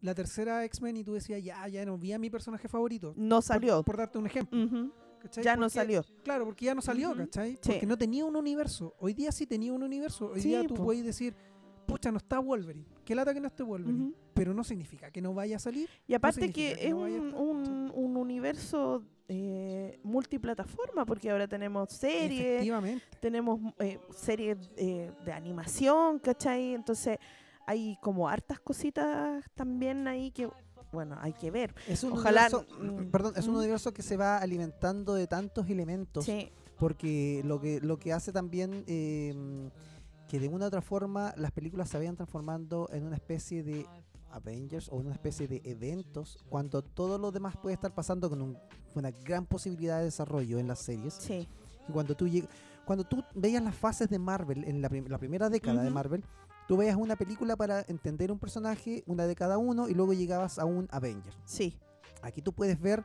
la 0.00 0.14
tercera 0.14 0.64
X-Men 0.64 0.96
y 0.98 1.02
tú 1.04 1.14
decías, 1.14 1.42
ya, 1.42 1.66
ya 1.66 1.84
no 1.84 1.98
vi 1.98 2.12
a 2.12 2.18
mi 2.20 2.30
personaje 2.30 2.68
favorito. 2.68 3.14
No 3.16 3.36
Por- 3.38 3.42
salió. 3.42 3.82
Por, 3.82 3.96
darte 3.96 4.16
un 4.18 4.26
ejemplo. 4.26 4.64
Ujú. 4.64 4.92
¿cachai? 5.20 5.42
Ya 5.42 5.56
no 5.56 5.62
Porque- 5.62 5.74
salió. 5.74 6.04
Claro, 6.22 6.44
porque 6.44 6.66
ya 6.66 6.74
no 6.76 6.82
salió, 6.82 7.08
Ujú. 7.10 7.18
¿cachai? 7.18 7.54
Sí. 7.56 7.58
Porque 7.72 7.86
no 7.86 7.98
tenía 7.98 8.24
un 8.24 8.36
universo. 8.36 8.94
Hoy 9.00 9.14
día 9.14 9.32
sí 9.32 9.44
tenía 9.48 9.72
un 9.72 9.82
universo. 9.82 10.26
Hoy 10.32 10.40
Sí, 10.40 10.50
día 10.50 10.64
tú 10.64 10.74
puedes 10.74 11.02
decir, 11.04 11.34
pucha, 11.84 12.12
no 12.12 12.18
está 12.18 12.38
Wolverine. 12.38 12.84
Qué 13.08 13.14
lata 13.14 13.32
que 13.32 13.40
no 13.40 13.46
esté 13.46 13.62
Wolverine. 13.62 14.12
Pero 14.34 14.52
no 14.52 14.62
significa 14.62 15.10
que 15.10 15.22
no 15.22 15.32
vaya 15.32 15.56
a 15.56 15.58
salir. 15.58 15.88
Y 16.06 16.12
aparte 16.12 16.48
que 16.48 16.52
que 16.52 16.88
es 16.88 16.90
no 16.90 16.98
un, 16.98 17.28
estar, 17.28 17.40
un, 17.40 17.92
un 17.94 18.16
universo 18.18 19.02
eh, 19.28 19.98
multiplataforma, 20.02 21.06
porque 21.06 21.30
ahora 21.30 21.48
tenemos 21.48 21.90
series, 21.90 22.70
tenemos 23.18 23.60
eh, 23.78 23.98
series 24.14 24.58
eh, 24.76 25.10
de 25.24 25.32
animación, 25.32 26.18
¿cachai? 26.18 26.74
Entonces 26.74 27.16
hay 27.66 27.96
como 28.02 28.28
hartas 28.28 28.60
cositas 28.60 29.42
también 29.54 30.06
ahí 30.06 30.30
que, 30.30 30.46
bueno, 30.92 31.16
hay 31.18 31.32
que 31.32 31.50
ver. 31.50 31.74
Es 31.86 32.04
un 32.04 32.12
Ojalá, 32.12 32.50
universo, 32.52 32.66
mm, 32.78 33.10
perdón, 33.10 33.32
es 33.38 33.46
un 33.46 33.56
universo 33.56 33.94
que 33.94 34.02
se 34.02 34.18
va 34.18 34.36
alimentando 34.36 35.14
de 35.14 35.26
tantos 35.26 35.70
elementos. 35.70 36.26
Sí, 36.26 36.52
Porque 36.76 37.40
lo 37.42 37.58
que, 37.58 37.80
lo 37.80 37.98
que 37.98 38.12
hace 38.12 38.32
también 38.32 38.84
eh, 38.86 39.70
que 40.28 40.38
de 40.38 40.48
una 40.48 40.66
u 40.66 40.68
otra 40.68 40.82
forma 40.82 41.32
las 41.36 41.52
películas 41.52 41.88
se 41.88 41.96
vayan 41.98 42.16
transformando 42.16 42.88
en 42.92 43.04
una 43.06 43.16
especie 43.16 43.62
de 43.62 43.86
Avengers 44.30 44.88
o 44.90 45.00
en 45.00 45.06
una 45.06 45.14
especie 45.14 45.48
de 45.48 45.62
eventos 45.64 46.38
cuando 46.50 46.82
todo 46.82 47.16
lo 47.18 47.30
demás 47.32 47.56
puede 47.56 47.74
estar 47.74 47.94
pasando 47.94 48.28
con 48.28 48.42
un- 48.42 48.58
una 48.94 49.10
gran 49.10 49.46
posibilidad 49.46 49.98
de 49.98 50.04
desarrollo 50.04 50.58
en 50.58 50.68
las 50.68 50.80
series. 50.80 51.14
sí. 51.14 51.48
Y 51.88 51.92
cuando 51.92 52.14
tú 52.14 52.26
cuando 52.84 53.04
tú 53.04 53.22
veías 53.34 53.62
las 53.62 53.74
fases 53.74 54.08
de 54.10 54.18
Marvel 54.18 54.64
en 54.64 54.80
la, 54.82 54.88
prim- 54.88 55.06
la 55.08 55.18
primera 55.18 55.48
década 55.50 55.82
de. 55.82 55.90
Marvel, 55.90 56.24
tú 56.66 56.76
veías 56.78 56.96
una 56.96 57.16
película 57.16 57.54
para 57.56 57.82
entender 57.88 58.30
un 58.32 58.38
personaje, 58.38 59.02
una 59.06 59.26
de 59.26 59.34
cada 59.34 59.56
uno, 59.58 59.88
y 59.90 59.94
luego 59.94 60.12
llegabas 60.14 60.58
a 60.58 60.64
un 60.66 60.86
Avenger. 60.90 61.34
Sí, 61.44 61.78
Aquí 62.22 62.40
tú 62.42 62.52
puedes 62.52 62.80
ver 62.80 63.04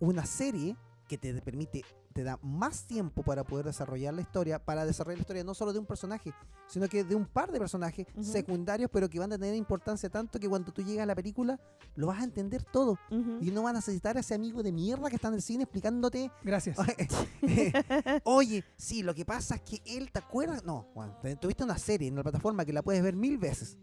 una 0.00 0.24
serie 0.26 0.76
que 1.08 1.16
te 1.18 1.32
permite, 1.42 1.82
te 2.12 2.22
da 2.22 2.38
más 2.42 2.86
tiempo 2.86 3.22
para 3.22 3.42
poder 3.44 3.66
desarrollar 3.66 4.14
la 4.14 4.20
historia, 4.20 4.58
para 4.64 4.84
desarrollar 4.84 5.18
la 5.18 5.22
historia 5.22 5.44
no 5.44 5.54
solo 5.54 5.72
de 5.72 5.78
un 5.78 5.86
personaje, 5.86 6.32
sino 6.68 6.88
que 6.88 7.02
de 7.04 7.14
un 7.14 7.26
par 7.26 7.50
de 7.50 7.58
personajes 7.58 8.06
secundarios, 8.20 8.90
pero 8.92 9.08
que 9.10 9.18
van 9.18 9.32
a 9.32 9.38
tener 9.38 9.54
importancia 9.56 10.08
tanto 10.10 10.38
que 10.38 10.48
cuando 10.48 10.72
tú 10.72 10.82
llegas 10.82 11.02
a 11.02 11.06
la 11.06 11.14
película 11.14 11.58
lo 11.96 12.06
vas 12.08 12.20
a 12.20 12.24
entender 12.24 12.62
todo. 12.64 12.98
Y 13.40 13.50
no 13.50 13.62
van 13.62 13.76
a 13.76 13.78
necesitar 13.78 14.16
a 14.16 14.20
ese 14.20 14.34
amigo 14.34 14.62
de 14.62 14.72
mierda 14.72 15.08
que 15.10 15.16
está 15.16 15.28
en 15.28 15.34
el 15.34 15.42
cine 15.42 15.64
explicándote 15.64 16.30
Gracias. 16.42 16.76
Oye, 18.24 18.64
sí, 18.76 19.02
lo 19.02 19.14
que 19.14 19.24
pasa 19.24 19.56
es 19.56 19.62
que 19.62 19.82
él, 19.96 20.10
¿te 20.12 20.18
acuerdas? 20.18 20.64
No, 20.64 20.86
Juan, 20.94 21.14
te- 21.20 21.36
tuviste 21.36 21.64
una 21.64 21.78
serie 21.78 22.08
en 22.08 22.16
la 22.16 22.22
plataforma 22.22 22.64
que 22.64 22.72
la 22.72 22.82
puedes 22.82 23.02
ver 23.02 23.16
mil 23.16 23.38
veces. 23.38 23.78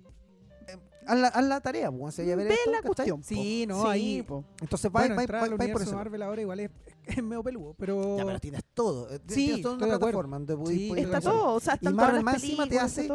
Eh, 0.68 0.78
haz, 1.08 1.18
la, 1.20 1.28
haz 1.30 1.44
la 1.46 1.62
tarea, 1.62 1.88
a 1.88 1.92
ver 2.36 2.48
Ve 2.48 2.54
esto, 2.54 2.72
la 2.72 2.82
cuestión. 2.82 3.24
Sí, 3.24 3.66
no, 3.68 3.82
Sí, 3.84 3.88
ahí. 3.88 4.22
po. 4.24 4.46
Entonces 4.62 4.90
va, 4.90 5.02
Bueno, 5.02 5.16
va- 5.16 5.22
va- 5.26 5.40
por 5.40 5.54
universo 5.54 5.84
ese 5.84 5.86
lado. 5.92 5.98
Marvel 5.98 6.22
ahora 6.22 6.42
igual 6.42 6.60
es, 6.60 6.72
es 6.86 6.96
medio 7.24 7.44
peludo, 7.44 7.76
pero... 7.78 8.18
Ya, 8.18 8.26
pero 8.26 8.40
tienes 8.40 8.64
todo. 8.74 9.10
eh, 9.14 9.20
Sí, 9.28 9.46
tienes 9.46 9.62
todo 9.62 9.74
en 9.74 9.84
una 9.84 9.98
plataforma 9.98 10.38
donde 10.40 10.56
podéis- 10.56 10.78
Sí, 10.80 10.88
podéis 10.90 11.08
Está 11.08 11.22
todo, 11.22 11.54
o 11.56 11.60
sea, 11.60 11.74
están 11.76 11.96
Marvel 11.96 12.16
las 12.16 12.24
más 12.24 12.34
encima 12.36 12.68
te 12.68 12.80
hace-. 12.80 13.08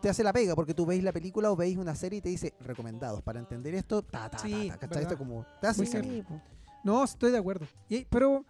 Te 0.00 0.08
hace 0.10 0.24
la 0.24 0.32
pega 0.32 0.54
porque 0.54 0.74
tú 0.74 0.86
veis 0.86 1.02
la 1.02 1.12
película 1.12 1.50
o 1.50 1.56
veis 1.56 1.76
una 1.76 1.94
serie 1.94 2.18
y 2.18 2.22
te 2.22 2.28
dice 2.28 2.54
recomendados 2.60 3.22
para 3.22 3.38
entender 3.40 3.74
esto. 3.74 4.02
Ta, 4.02 4.28
ta, 4.30 4.38
ta, 4.38 4.46
ta, 4.68 4.78
¿cachai? 4.78 5.02
Esto 5.02 5.18
como, 5.18 5.46
te 5.60 5.66
hace. 5.66 5.86
Sí. 5.86 6.24
No, 6.84 7.04
estoy 7.04 7.30
de 7.30 7.38
acuerdo. 7.38 7.66
Y- 7.88 8.04
pero 8.06 8.44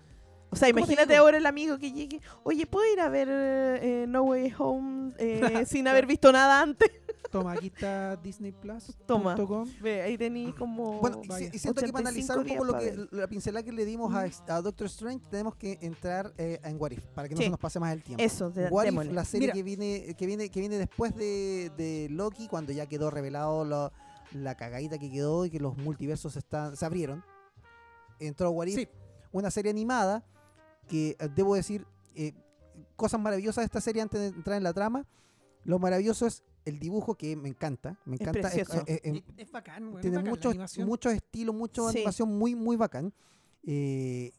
O 0.53 0.57
sea, 0.57 0.69
¿Cómo 0.69 0.85
te 0.87 0.93
imagínate 0.93 1.17
ahora 1.17 1.39
el 1.39 1.47
amigo 1.47 1.79
que 1.79 1.91
llegue, 1.93 2.21
oye, 2.43 2.67
¿puedo 2.67 2.93
ir 2.93 3.01
a 3.01 3.09
ver 3.09 3.27
eh, 3.31 4.05
No 4.07 4.23
Way 4.25 4.53
Home 4.59 5.15
eh, 5.19 5.65
sin 5.67 5.89
haber 5.89 6.05
visto 6.07 6.31
nada 6.31 6.61
antes? 6.61 6.91
toma, 7.31 7.53
aquí 7.53 7.69
está 7.69 8.17
Disney 8.17 8.53
Plus. 8.53 8.95
Toma. 9.07 9.35
Ve, 9.81 10.03
ahí 10.03 10.19
tenéis 10.19 10.55
como... 10.55 11.01
Bueno, 11.01 11.23
y, 11.25 11.59
siento 11.59 11.81
que 11.81 11.91
para 11.91 12.05
85 12.05 12.09
analizar 12.09 12.39
un 12.39 12.47
poco 12.47 12.65
lo 12.65 12.79
que, 12.79 13.07
la 13.11 13.27
pincelada 13.27 13.63
que 13.65 13.73
le 13.73 13.87
dimos 13.87 14.13
a, 14.15 14.29
a 14.55 14.61
Doctor 14.61 14.87
Strange, 14.89 15.25
tenemos 15.31 15.55
que 15.57 15.79
entrar 15.81 16.35
eh, 16.37 16.61
en 16.63 16.79
What 16.79 16.91
If, 16.91 17.07
para 17.15 17.29
que 17.29 17.35
no 17.35 17.39
Sí. 17.39 17.45
se 17.45 17.51
nos 17.51 17.59
pase 17.59 17.81
más 17.81 17.95
el 17.95 18.03
tiempo. 18.03 18.23
Eso, 18.23 18.51
de, 18.51 18.69
What 18.69 18.85
If, 18.85 19.11
la 19.13 19.25
serie 19.25 19.47
Mira. 19.47 19.55
que 19.55 19.63
viene, 19.63 20.15
que 20.15 20.27
viene, 20.27 20.51
que 20.51 20.61
viene 20.61 20.77
después 20.77 21.17
de, 21.17 21.73
de 21.79 22.09
Loki, 22.11 22.49
cuando 22.49 22.73
ya 22.73 22.85
quedó 22.85 23.09
revelado 23.11 23.65
lo- 23.65 23.93
la 24.33 24.55
cagadita 24.55 24.99
que 24.99 25.11
quedó 25.11 25.47
y 25.47 25.51
que 25.51 25.59
los 25.59 25.79
multiversos 25.79 26.37
están, 26.37 26.77
se 26.77 26.85
abrieron. 26.85 27.25
Entró 28.19 28.51
What 28.51 28.67
If, 28.67 28.75
Sí. 28.75 28.89
una 29.33 29.51
serie 29.51 29.71
animada 29.71 30.23
que 30.89 31.17
eh, 31.19 31.29
debo 31.35 31.55
decir 31.55 31.87
eh, 32.15 32.33
cosas 32.97 33.21
maravillosas 33.21 33.63
de 33.63 33.67
esta 33.67 33.81
serie 33.81 34.03
antes 34.03 34.21
de 34.21 34.27
entrar 34.29 34.57
en 34.57 34.63
la 34.65 34.73
trama. 34.73 35.07
Lo 35.65 35.79
maravilloso 35.79 36.27
es 36.27 36.43
el 36.65 36.79
dibujo 36.79 37.15
que 37.17 37.37
me 37.37 37.49
encanta, 37.49 37.99
me 38.05 38.17
Es 38.17 38.21
encanta. 38.21 38.49
eh, 38.55 38.65
eh, 38.87 39.23
Es, 39.37 39.47
es 39.47 39.53
bacán, 39.53 39.85
weón, 39.85 39.97
es 39.97 40.03
tiene 40.03 40.17
bacán 40.17 40.25
la 40.27 40.31
mucho, 40.31 40.49
animación. 40.51 40.87
mucho 40.89 41.11
estilo, 41.11 41.53
mucha 41.53 41.83
Sí. 41.91 41.99
animación 41.99 42.37
muy, 42.39 42.55
muy 42.55 42.77
bacán. 42.77 43.13
Eh, 43.65 44.33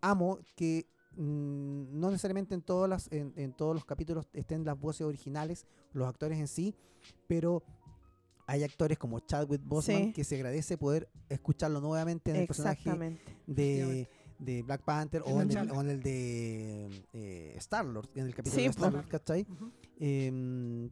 amo 0.00 0.38
que 0.56 0.86
mm, 1.16 1.98
no 2.00 2.10
necesariamente 2.10 2.54
en, 2.54 2.62
todas 2.62 2.88
las, 2.88 3.10
en, 3.12 3.32
en 3.36 3.52
todos 3.52 3.74
los 3.74 3.84
capítulos 3.84 4.28
estén 4.32 4.64
las 4.64 4.78
voces 4.78 5.02
originales, 5.06 5.66
los 5.92 6.08
actores 6.08 6.38
en 6.38 6.46
sí, 6.48 6.74
pero 7.26 7.62
hay 8.46 8.62
actores 8.64 8.98
como 8.98 9.20
Chadwick 9.20 9.62
Boseman 9.64 10.06
Sí. 10.06 10.12
que 10.12 10.24
se 10.24 10.36
agradece 10.36 10.76
poder 10.78 11.08
escucharlo 11.28 11.80
nuevamente 11.80 12.30
en 12.30 12.36
el 12.38 12.46
personaje 12.46 12.80
Exactamente. 12.80 13.36
de. 13.46 14.08
De 14.40 14.62
Black 14.62 14.82
Panther 14.82 15.22
o 15.24 15.40
en, 15.40 15.50
el, 15.50 15.70
o 15.70 15.80
en 15.80 15.90
el 15.90 16.02
de 16.02 17.06
eh, 17.12 17.54
Star-Lord, 17.58 18.08
en 18.14 18.26
el 18.26 18.34
capítulo 18.34 18.56
Sí, 18.56 18.62
de. 18.62 18.68
Star-Lord, 18.70 19.06
¿cachai? 19.08 19.46
Ujú. 19.48 19.70
Em, 19.98 20.90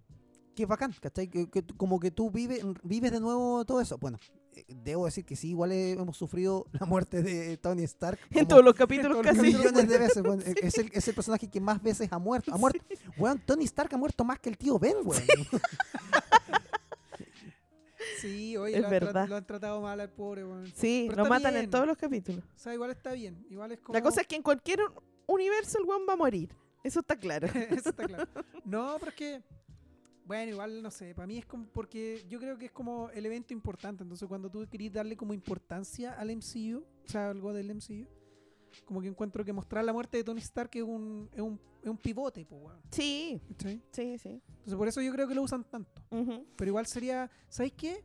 que 0.54 0.64
es 0.64 0.68
bacán, 0.68 0.92
¿cachai? 1.00 1.28
Que, 1.28 1.48
que 1.48 1.62
como 1.76 1.98
que 2.00 2.10
tú 2.10 2.30
vives, 2.30 2.62
vives 2.82 3.12
de 3.12 3.20
nuevo 3.20 3.64
todo 3.64 3.80
eso. 3.80 3.96
Bueno, 3.98 4.18
eh, 4.54 4.64
debo 4.68 5.06
decir 5.06 5.24
que 5.24 5.36
sí, 5.36 5.50
igual 5.50 5.70
he- 5.72 5.92
hemos 5.92 6.16
sufrido 6.16 6.66
la 6.72 6.84
muerte 6.84 7.22
de 7.22 7.56
Tony 7.56 7.84
Stark. 7.84 8.18
En 8.30 8.46
todos 8.46 8.64
los 8.64 8.74
capítulos 8.74 9.12
todos 9.22 9.26
casi. 9.26 9.40
millones 9.40 9.88
de 9.88 9.98
veces. 10.04 10.22
weón. 10.22 10.42
Es, 10.44 10.76
el, 10.78 10.90
es 10.92 11.06
el 11.08 11.14
personaje 11.14 11.48
que 11.48 11.60
más 11.60 11.82
veces 11.82 12.08
ha 12.12 12.18
muerto. 12.18 12.52
Ha 12.52 12.58
muerto. 12.58 12.84
Weón, 13.18 13.40
Tony 13.46 13.64
Stark 13.64 13.94
ha 13.94 13.96
muerto 13.98 14.24
más 14.24 14.38
que 14.40 14.50
el 14.50 14.58
tío 14.58 14.78
Ben, 14.78 14.96
weón. 15.04 15.22
Sí, 18.20 18.56
oye, 18.56 18.74
Es 18.76 18.80
lo, 18.80 18.86
han 18.86 18.90
verdad. 18.90 19.28
lo 19.28 19.36
han 19.36 19.46
tratado 19.46 19.80
mal 19.80 20.00
al 20.00 20.10
pobre, 20.10 20.44
weón. 20.44 20.66
Sí, 20.74 21.06
Pero 21.10 21.24
lo 21.24 21.28
matan 21.28 21.56
en 21.56 21.70
todos 21.70 21.86
los 21.86 21.96
capítulos. 21.96 22.44
O 22.44 22.58
sea, 22.58 22.74
igual 22.74 22.90
está 22.90 23.12
bien. 23.12 23.46
Igual 23.50 23.72
es 23.72 23.80
como... 23.80 23.94
La 23.94 24.02
cosa 24.02 24.20
es 24.22 24.26
que 24.26 24.36
en 24.36 24.42
cualquier 24.42 24.80
universo 25.26 25.78
el 25.78 25.84
weón 25.84 26.02
va 26.08 26.14
a 26.14 26.16
morir. 26.16 26.54
Eso 26.82 27.00
está 27.00 27.16
claro. 27.16 27.46
Eso 27.70 27.90
está 27.90 28.06
claro. 28.06 28.28
No, 28.64 28.96
pero 28.98 29.10
es 29.10 29.16
que. 29.16 29.42
Bueno, 30.24 30.52
igual 30.52 30.82
no 30.82 30.90
sé. 30.90 31.14
Para 31.14 31.26
mí 31.26 31.38
es 31.38 31.46
como. 31.46 31.66
Porque 31.68 32.24
yo 32.28 32.38
creo 32.38 32.58
que 32.58 32.66
es 32.66 32.70
como 32.72 33.08
el 33.10 33.24
evento 33.26 33.52
importante. 33.54 34.02
Entonces, 34.02 34.28
cuando 34.28 34.50
tú 34.50 34.66
querís 34.68 34.92
darle 34.92 35.16
como 35.16 35.32
importancia 35.32 36.12
al 36.12 36.28
MCU, 36.36 36.84
o 37.04 37.08
sea, 37.08 37.30
algo 37.30 37.52
del 37.52 37.74
MCU, 37.74 38.06
como 38.84 39.00
que 39.00 39.08
encuentro 39.08 39.44
que 39.44 39.52
mostrar 39.52 39.84
la 39.84 39.92
muerte 39.92 40.16
de 40.18 40.24
Tony 40.24 40.40
Stark 40.40 40.70
es 40.74 40.82
un, 40.82 41.28
es 41.32 41.40
un, 41.40 41.60
es 41.82 41.88
un 41.88 41.96
pivote, 41.96 42.44
pues, 42.46 42.62
weón. 42.62 42.80
Sí, 42.90 43.40
¿cachai? 43.48 43.82
sí, 43.92 44.18
sí. 44.18 44.40
Entonces, 44.48 44.74
por 44.74 44.88
eso 44.88 45.00
yo 45.00 45.12
creo 45.12 45.26
que 45.28 45.34
lo 45.34 45.42
usan 45.42 45.64
tanto. 45.64 46.02
Ujú. 46.10 46.44
Pero 46.56 46.68
igual 46.68 46.86
sería. 46.86 47.30
¿Sabéis 47.48 47.74
qué? 47.74 48.04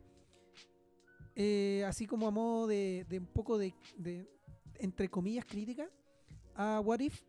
Eh, 1.36 1.84
así 1.86 2.06
como 2.06 2.28
a 2.28 2.30
modo 2.30 2.66
de, 2.68 3.04
de 3.08 3.18
un 3.18 3.26
poco 3.26 3.58
de, 3.58 3.74
de, 3.96 4.28
entre 4.76 5.08
comillas, 5.08 5.44
crítica 5.44 5.90
a 6.54 6.80
What 6.80 7.00
If. 7.00 7.22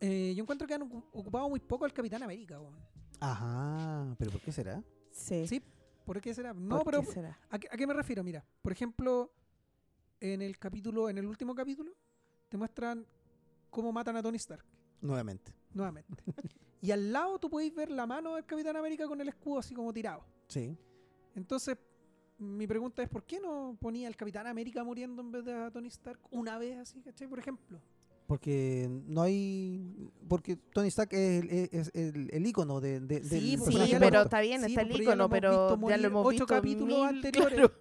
eh, 0.00 0.34
yo 0.36 0.42
encuentro 0.42 0.66
que 0.66 0.74
han 0.74 0.82
ocu- 0.82 1.04
ocupado 1.12 1.48
muy 1.48 1.60
poco 1.60 1.84
al 1.84 1.92
Capitán 1.92 2.22
América, 2.22 2.60
weón. 2.60 2.76
Ajá, 3.20 4.14
pero 4.18 4.30
¿por 4.32 4.40
qué 4.40 4.50
será? 4.52 4.82
Sí. 5.12 5.46
Sí, 5.46 5.62
¿por 6.04 6.20
qué 6.20 6.34
será? 6.34 6.52
No, 6.52 6.76
¿Por 6.78 6.84
pero 6.86 7.00
qué 7.02 7.06
será? 7.06 7.38
¿a 7.48 7.58
qué, 7.58 7.68
a 7.70 7.76
qué 7.76 7.86
me 7.86 7.94
refiero? 7.94 8.22
Mira, 8.24 8.44
por 8.60 8.72
ejemplo, 8.72 9.32
en 10.20 10.42
el 10.42 10.58
capítulo, 10.58 11.08
en 11.08 11.18
el 11.18 11.26
último 11.26 11.54
capítulo, 11.54 11.92
te 12.48 12.56
muestran 12.56 13.06
cómo 13.70 13.92
matan 13.92 14.16
a 14.16 14.22
Tony 14.22 14.36
Stark, 14.36 14.64
Nuevamente. 15.00 15.52
nuevamente. 15.74 16.22
y 16.80 16.90
al 16.90 17.12
lado 17.12 17.38
tú 17.38 17.50
podéis 17.50 17.74
ver 17.74 17.90
la 17.90 18.06
mano 18.06 18.34
del 18.36 18.44
Capitán 18.44 18.76
América 18.76 19.06
con 19.06 19.20
el 19.20 19.28
escudo 19.28 19.58
así 19.58 19.74
como 19.74 19.92
tirado. 19.92 20.24
Sí. 20.48 20.76
Entonces, 21.34 21.76
mi 22.38 22.66
pregunta 22.66 23.02
es, 23.02 23.08
¿por 23.08 23.24
qué 23.24 23.40
no 23.40 23.76
ponía 23.80 24.08
al 24.08 24.16
Capitán 24.16 24.46
América 24.46 24.84
muriendo 24.84 25.22
en 25.22 25.32
vez 25.32 25.44
de 25.44 25.52
a 25.54 25.70
Tony 25.70 25.88
Stark 25.88 26.20
una 26.30 26.58
vez 26.58 26.78
así, 26.78 27.00
¿cachai? 27.02 27.28
Por 27.28 27.38
ejemplo. 27.38 27.80
Porque 28.26 28.88
no 29.06 29.22
hay. 29.22 30.10
Porque 30.28 30.56
Tony 30.56 30.88
Stark 30.88 31.10
es 31.12 31.42
el, 31.44 31.50
es 31.70 31.90
el, 31.94 32.28
el 32.32 32.46
ícono 32.46 32.80
de, 32.80 32.98
de, 33.00 33.20
del 33.20 33.24
Sí, 33.28 33.56
pues, 33.56 33.66
personaje 33.66 33.86
Sí, 33.86 33.92
ya 33.92 33.98
pero 34.00 34.22
está 34.22 34.40
bien, 34.40 34.60
Sí, 34.62 34.66
está 34.66 34.80
el 34.80 34.88
pero 34.88 34.98
ya 34.98 35.04
lo 35.04 35.04
icono, 35.04 35.24
hemos 35.24 35.30
pero 35.30 35.50
visto 35.76 35.88
ya 35.90 35.96
lo 35.96 36.06
hemos 36.08 36.26
ocho 36.26 36.30
visto 36.30 36.46
capítulos 36.46 36.98
mil, 36.98 37.06
anteriores. 37.24 37.54
claro. 37.54 37.72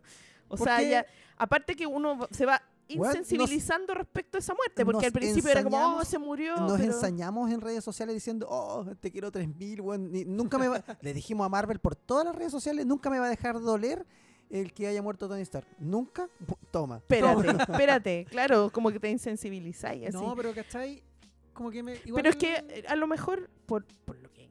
O 0.47 0.57
¿Por 0.57 0.67
sea, 0.67 0.77
qué? 0.77 0.89
ya, 0.91 1.05
aparte 1.37 1.75
que 1.75 1.87
uno 1.87 2.27
se 2.29 2.45
va 2.45 2.61
Nos- 2.89 3.07
insensibilizando 3.07 3.93
respecto 3.93 4.37
a 4.37 4.39
esa 4.39 4.53
muerte, 4.53 4.85
porque 4.85 5.07
al 5.07 5.11
principio 5.11 5.49
era 5.49 5.63
como, 5.63 5.97
oh, 5.97 6.05
se 6.05 6.19
murió. 6.19 6.55
Nos 6.57 6.79
pero- 6.79 6.93
ensañamos 6.93 7.51
en 7.51 7.61
redes 7.61 7.83
sociales 7.83 8.13
diciendo, 8.15 8.47
oh, 8.49 8.85
te 8.99 9.11
quiero 9.11 9.31
3000, 9.31 9.81
weón. 9.81 10.11
Nunca 10.27 10.57
me 10.57 10.67
va. 10.67 10.83
Le 11.01 11.13
dijimos 11.13 11.45
a 11.45 11.49
Marvel 11.49 11.79
por 11.79 11.95
todas 11.95 12.25
las 12.25 12.35
redes 12.35 12.51
sociales, 12.51 12.85
nunca 12.85 13.09
me 13.09 13.19
va 13.19 13.25
a 13.25 13.29
dejar 13.29 13.59
doler 13.59 14.05
el 14.49 14.73
que 14.73 14.87
haya 14.87 15.01
muerto 15.01 15.27
Tony 15.27 15.41
Stark. 15.41 15.67
Nunca. 15.79 16.29
Toma. 16.71 16.97
Espérate, 16.97 17.49
espérate, 17.71 18.25
claro, 18.29 18.69
como 18.71 18.91
que 18.91 18.99
te 18.99 19.09
insensibilizáis 19.09 20.07
así. 20.07 20.17
No, 20.17 20.35
pero 20.35 20.53
¿cachai? 20.53 21.03
Como 21.53 21.71
que 21.71 21.81
me. 21.81 21.95
igual 22.05 22.21
Pero 22.21 22.29
es 22.29 22.35
que 22.35 22.53
eh, 22.69 22.83
a 22.87 22.95
lo 22.95 23.07
mejor, 23.07 23.49
por, 23.65 23.85
por 24.05 24.17
lo 24.19 24.31
que 24.31 24.49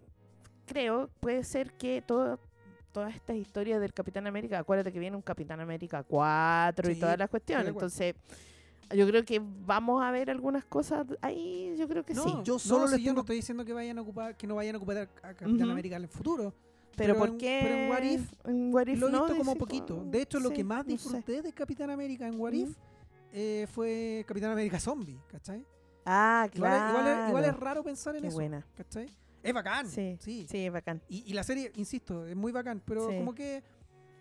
creo, 0.66 1.10
puede 1.20 1.44
ser 1.44 1.74
que 1.74 2.02
todo, 2.04 2.40
todas 2.94 3.14
estas 3.14 3.36
historias 3.36 3.80
del 3.80 3.92
Capitán 3.92 4.26
América, 4.26 4.58
acuérdate 4.60 4.92
que 4.92 4.98
viene 5.00 5.16
un 5.16 5.22
Capitán 5.22 5.60
América 5.60 6.02
4 6.04 6.90
y 6.92 6.94
todas 6.98 7.18
las 7.18 7.28
cuestiones. 7.28 7.66
Entonces, 7.68 8.14
yo 8.94 9.06
creo 9.08 9.24
que 9.24 9.42
vamos 9.66 10.02
a 10.02 10.10
ver 10.12 10.30
algunas 10.30 10.64
cosas 10.64 11.04
ahí, 11.20 11.74
yo 11.76 11.88
creo 11.88 12.04
que 12.04 12.14
no, 12.14 12.22
sí. 12.22 12.30
Yo 12.44 12.54
no, 12.54 12.58
solo 12.58 12.86
si 12.88 12.94
les 12.96 13.04
yo 13.04 13.12
no 13.12 13.20
estoy 13.20 13.36
diciendo 13.36 13.64
que 13.64 13.72
vayan 13.72 13.98
a 13.98 14.02
ocupar, 14.02 14.36
que 14.36 14.46
no 14.46 14.54
vayan 14.54 14.76
a 14.76 14.78
ocupar 14.78 14.96
a 15.22 15.34
Capitán. 15.34 15.70
América 15.70 15.96
en 15.96 16.02
el 16.02 16.08
futuro. 16.08 16.54
Pero, 16.96 17.14
pero 17.14 17.18
¿por 17.18 17.28
en- 17.30 17.38
qué? 17.38 17.60
pero 17.64 17.74
en 17.76 17.90
What 17.90 18.02
If 18.04 18.32
en 18.44 18.72
What 18.74 18.86
If 18.86 19.00
lo 19.00 19.08
he 19.08 19.10
no? 19.10 19.24
visto 19.24 19.36
como 19.38 19.56
poquito. 19.56 19.98
oh, 19.98 20.04
De 20.10 20.22
hecho, 20.22 20.38
lo 20.38 20.50
que 20.50 20.62
más 20.62 20.86
no 20.86 20.90
sé. 20.90 20.92
disfruté 20.92 21.42
de 21.42 21.52
Capitán 21.52 21.90
América 21.90 22.28
en 22.28 22.38
What 22.40 22.52
If 22.52 22.76
eh, 23.32 23.66
fue 23.72 24.24
Capitán 24.28 24.52
América 24.52 24.78
Zombie, 24.78 25.18
¿cachai? 25.26 25.66
Ah, 26.06 26.46
claro. 26.52 26.88
igual 26.90 27.06
es, 27.08 27.28
igual 27.28 27.44
es 27.46 27.56
raro 27.56 27.82
pensar 27.82 28.14
en 28.14 28.22
Qué 28.22 28.28
eso, 28.28 28.36
buena. 28.36 28.64
¿cachai? 28.76 29.06
Es 29.44 29.54
bacán, 29.54 29.88
Sí, 29.88 30.16
sí. 30.20 30.46
sí, 30.48 30.68
bacán. 30.70 31.02
Y, 31.08 31.22
y 31.30 31.34
la 31.34 31.44
serie, 31.44 31.70
insisto, 31.76 32.26
es 32.26 32.34
muy 32.34 32.50
bacán, 32.50 32.82
pero 32.84 33.08
Sí. 33.08 33.16
como 33.18 33.34
que 33.34 33.62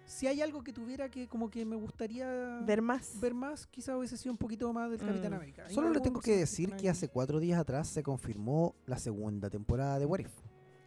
si 0.05 0.27
hay 0.27 0.41
algo 0.41 0.61
que 0.63 0.73
tuviera 0.73 1.09
que 1.09 1.27
como 1.29 1.49
que 1.49 1.65
me 1.65 1.77
gustaría 1.77 2.59
Ver 2.65 2.81
más. 2.81 3.19
ver 3.21 3.33
más, 3.33 3.65
quizás 3.67 3.95
hubiese 3.95 4.17
sido 4.17 4.33
un 4.33 4.37
poquito 4.37 4.71
más 4.73 4.89
del 4.91 4.99
Capitán 4.99 5.31
Mm. 5.31 5.35
América. 5.35 5.69
Solo 5.69 5.89
le 5.91 6.01
tengo 6.01 6.19
que 6.19 6.35
decir 6.35 6.75
que 6.75 6.89
hace 6.89 7.07
cuatro 7.07 7.39
días 7.39 7.57
atrás 7.59 7.87
se 7.87 8.03
confirmó 8.03 8.75
la 8.85 8.97
segunda 8.99 9.49
temporada 9.49 9.97
de 9.99 10.05
What 10.05 10.19
If. 10.19 10.31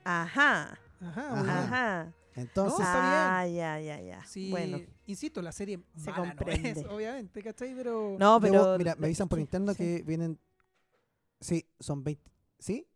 Ajá, 0.04 0.78
Ajá, 1.00 1.10
Ajá. 1.10 1.30
bueno. 1.34 1.52
ajá. 1.52 2.12
Entonces, 2.34 2.78
No, 2.78 2.84
está 2.84 3.00
bien. 3.00 3.12
ah, 3.14 3.46
ya, 3.48 3.80
ya, 3.80 4.00
ya. 4.02 4.24
Sí, 4.26 4.50
Bueno, 4.50 4.78
insisto, 5.06 5.40
la 5.40 5.52
serie 5.52 5.80
Se 5.96 6.10
mala 6.10 6.24
no 6.26 6.36
comprende. 6.36 6.70
es, 6.72 6.78
obviamente, 6.90 7.42
¿cachai? 7.42 7.74
Pero 7.74 8.16
no, 8.20 8.38
debo- 8.38 8.40
pero. 8.42 8.76
mira, 8.78 8.94
me 8.96 9.06
avisan 9.06 9.26
por 9.28 9.38
interno 9.40 9.72
sí. 9.72 9.78
que 9.78 10.02
vienen. 10.06 10.38
Sí, 11.40 11.66
son 11.80 12.04
20. 12.04 12.30
¿Sí? 12.58 12.86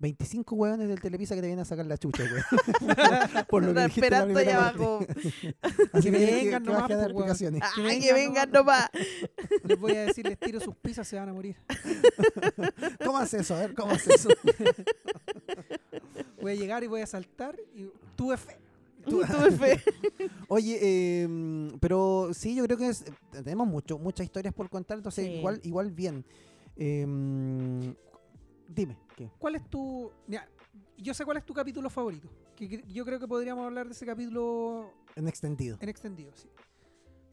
25 0.00 0.54
hueones 0.54 0.88
del 0.88 1.00
Televisa 1.00 1.34
que 1.34 1.40
te 1.40 1.48
vienen 1.48 1.62
a 1.62 1.64
sacar 1.64 1.84
la 1.86 1.98
chucha, 1.98 2.22
güey. 2.30 2.42
por 3.48 3.64
lo 3.64 3.74
que 3.74 3.80
dijiste 3.86 4.10
la 4.10 4.20
allá 4.22 4.68
abajo. 4.68 5.00
Así 5.92 6.10
Que 6.10 6.18
que, 6.18 6.26
que, 6.26 6.32
vengan 6.44 6.62
que 6.62 6.70
nomás, 6.70 6.90
a 6.90 6.96
dar 6.96 7.10
explicaciones. 7.10 7.62
Ah, 7.64 7.70
Que 7.74 7.82
que 7.82 8.12
vengan 8.12 8.14
vengan 8.14 8.50
nomás. 8.52 8.90
nomás. 8.92 9.60
les 9.64 9.78
voy 9.80 9.92
a 9.92 10.02
decir, 10.06 10.24
les 10.26 10.38
tiro 10.38 10.60
sus 10.60 10.76
pizzas, 10.76 11.08
se 11.08 11.16
van 11.16 11.28
a 11.28 11.32
morir. 11.32 11.56
¿Cómo 13.04 13.18
haces 13.18 13.40
eso? 13.40 13.54
A 13.56 13.58
ver, 13.60 13.74
¿cómo 13.74 13.92
haces 13.92 14.14
eso? 14.26 14.28
Voy 16.40 16.52
a 16.52 16.54
llegar 16.54 16.84
y 16.84 16.86
voy 16.86 17.00
a 17.00 17.06
saltar 17.06 17.56
y 17.74 17.88
tuve 18.14 18.36
fe. 18.36 18.56
Tuve 19.04 19.26
fe. 19.52 19.82
Oye, 20.48 20.78
eh, 20.80 21.28
pero 21.80 22.30
sí, 22.34 22.54
yo 22.54 22.64
creo 22.64 22.76
que 22.78 22.88
es- 22.88 23.04
tenemos 23.32 23.66
mucho, 23.66 23.98
muchas 23.98 24.24
historias 24.26 24.54
por 24.54 24.68
contar, 24.68 24.98
entonces 24.98 25.24
Sí. 25.24 25.32
igual, 25.32 25.60
igual 25.64 25.90
bien. 25.90 26.24
Eh, 26.76 27.94
dime, 28.68 28.96
¿qué? 29.16 29.30
¿Cuál 29.38 29.56
es 29.56 29.68
tu... 29.68 30.12
mira, 30.26 30.48
yo 30.96 31.12
sé 31.14 31.24
cuál 31.24 31.38
es 31.38 31.44
tu 31.44 31.52
capítulo 31.54 31.90
favorito. 31.90 32.28
Que, 32.54 32.68
que- 32.68 32.84
yo 32.92 33.04
creo 33.04 33.18
que 33.18 33.26
podríamos 33.26 33.64
hablar 33.64 33.86
de 33.86 33.92
ese 33.92 34.04
capítulo 34.06 34.92
En 35.16 35.26
extendido. 35.28 35.76
en 35.80 35.88
extendido, 35.88 36.30
sí. 36.34 36.48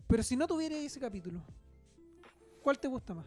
Pero 0.07 0.23
si 0.23 0.35
no 0.35 0.47
tuviera 0.47 0.75
ese 0.77 0.99
capítulo, 0.99 1.41
¿cuál 2.61 2.79
te 2.79 2.87
gusta 2.87 3.13
más? 3.13 3.25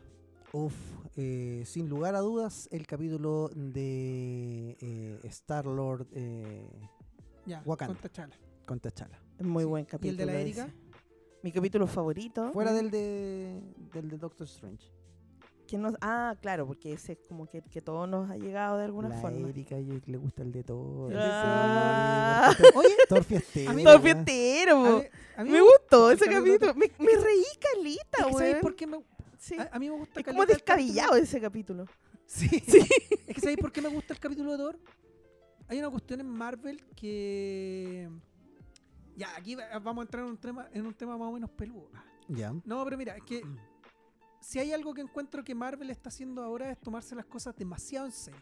Uf, 0.52 0.74
eh, 1.16 1.62
sin 1.66 1.88
lugar 1.88 2.14
a 2.14 2.20
dudas, 2.20 2.68
el 2.72 2.86
capítulo 2.86 3.50
de 3.54 4.76
eh, 4.80 5.20
Star-Lord 5.24 6.06
eh, 6.12 6.66
Ya, 7.46 7.62
Wakanda. 7.66 7.94
con 7.94 8.02
T'Challa. 8.10 8.36
con 8.66 8.80
T'Challa. 8.80 9.20
Es 9.38 9.44
Muy 9.46 9.64
Sí. 9.64 9.68
buen 9.68 9.82
¿Y 9.82 9.84
el 9.84 9.90
capítulo. 9.90 10.16
de 10.18 10.26
la 10.26 10.32
ese. 10.40 10.60
Erika? 10.60 10.74
Mi 11.42 11.52
capítulo 11.52 11.86
favorito. 11.86 12.50
Fuera 12.52 12.72
mm, 12.72 12.74
del 12.74 12.90
de, 12.90 13.62
del 13.92 14.08
de 14.08 14.18
Doctor 14.18 14.46
Strange. 14.46 14.90
Que 15.68 15.78
nos- 15.78 15.94
ah, 16.00 16.34
claro, 16.40 16.66
porque 16.66 16.92
ese 16.94 17.12
es 17.12 17.18
como 17.28 17.46
que, 17.46 17.62
que 17.62 17.80
todo 17.80 18.06
nos 18.06 18.28
ha 18.30 18.36
llegado 18.36 18.78
de 18.78 18.84
alguna 18.86 19.10
la 19.10 19.20
forma. 19.20 19.48
Erika 19.48 19.78
y 19.78 20.00
le 20.06 20.16
gusta 20.16 20.42
el 20.42 20.50
de 20.50 20.64
todo. 20.64 21.10
Ah. 21.14 22.50
Oye, 22.74 22.96
Thor 23.08 23.22
fiestero. 23.22 23.68
A 23.70 23.72
a 25.40 25.44
mí, 25.44 25.50
Me 25.52 25.60
gustó 25.60 26.10
ese 26.10 26.26
capítulo-. 26.28 26.74
Me, 26.74 26.90
me 26.98 27.12
reí 27.22 27.44
calita, 27.60 28.18
es 28.20 28.26
que 28.26 28.32
¿sabéis 28.32 28.56
por 28.56 28.74
qué 28.74 28.86
me, 28.86 28.98
Sí. 29.38 29.56
a, 29.58 29.68
a 29.72 29.78
mí 29.78 29.88
me 29.88 29.96
gusta 29.96 30.20
Es 30.20 30.26
como 30.26 30.44
descabellado 30.46 31.14
ese 31.16 31.40
capítulo. 31.40 31.84
Sí. 32.26 32.48
es 33.26 33.34
que 33.34 33.40
¿sabéis 33.40 33.58
por 33.58 33.70
qué 33.70 33.80
me 33.82 33.88
gusta 33.88 34.14
el 34.14 34.20
capítulo 34.20 34.52
de 34.52 34.58
Thor? 34.58 34.78
Hay 35.68 35.78
una 35.78 35.90
cuestión 35.90 36.20
en 36.20 36.26
Marvel 36.28 36.82
que... 36.96 38.08
Ya, 39.16 39.28
aquí 39.36 39.54
va- 39.54 39.78
vamos 39.80 40.02
a 40.02 40.04
entrar 40.06 40.24
en 40.24 40.30
un 40.30 40.38
tema, 40.38 40.68
en 40.72 40.86
un 40.86 40.94
tema 40.94 41.16
más 41.18 41.28
o 41.28 41.32
menos 41.32 41.50
peludo. 41.50 41.90
Ya. 42.28 42.52
No, 42.64 42.84
pero 42.84 42.96
mira, 42.96 43.16
es 43.16 43.22
que 43.24 43.42
si 44.40 44.58
hay 44.58 44.72
algo 44.72 44.94
que 44.94 45.00
encuentro 45.00 45.42
que 45.44 45.54
Marvel 45.54 45.90
está 45.90 46.08
haciendo 46.08 46.42
ahora 46.42 46.70
es 46.70 46.78
tomarse 46.80 47.14
las 47.14 47.26
cosas 47.26 47.56
demasiado 47.56 48.06
en 48.06 48.12
serio. 48.12 48.40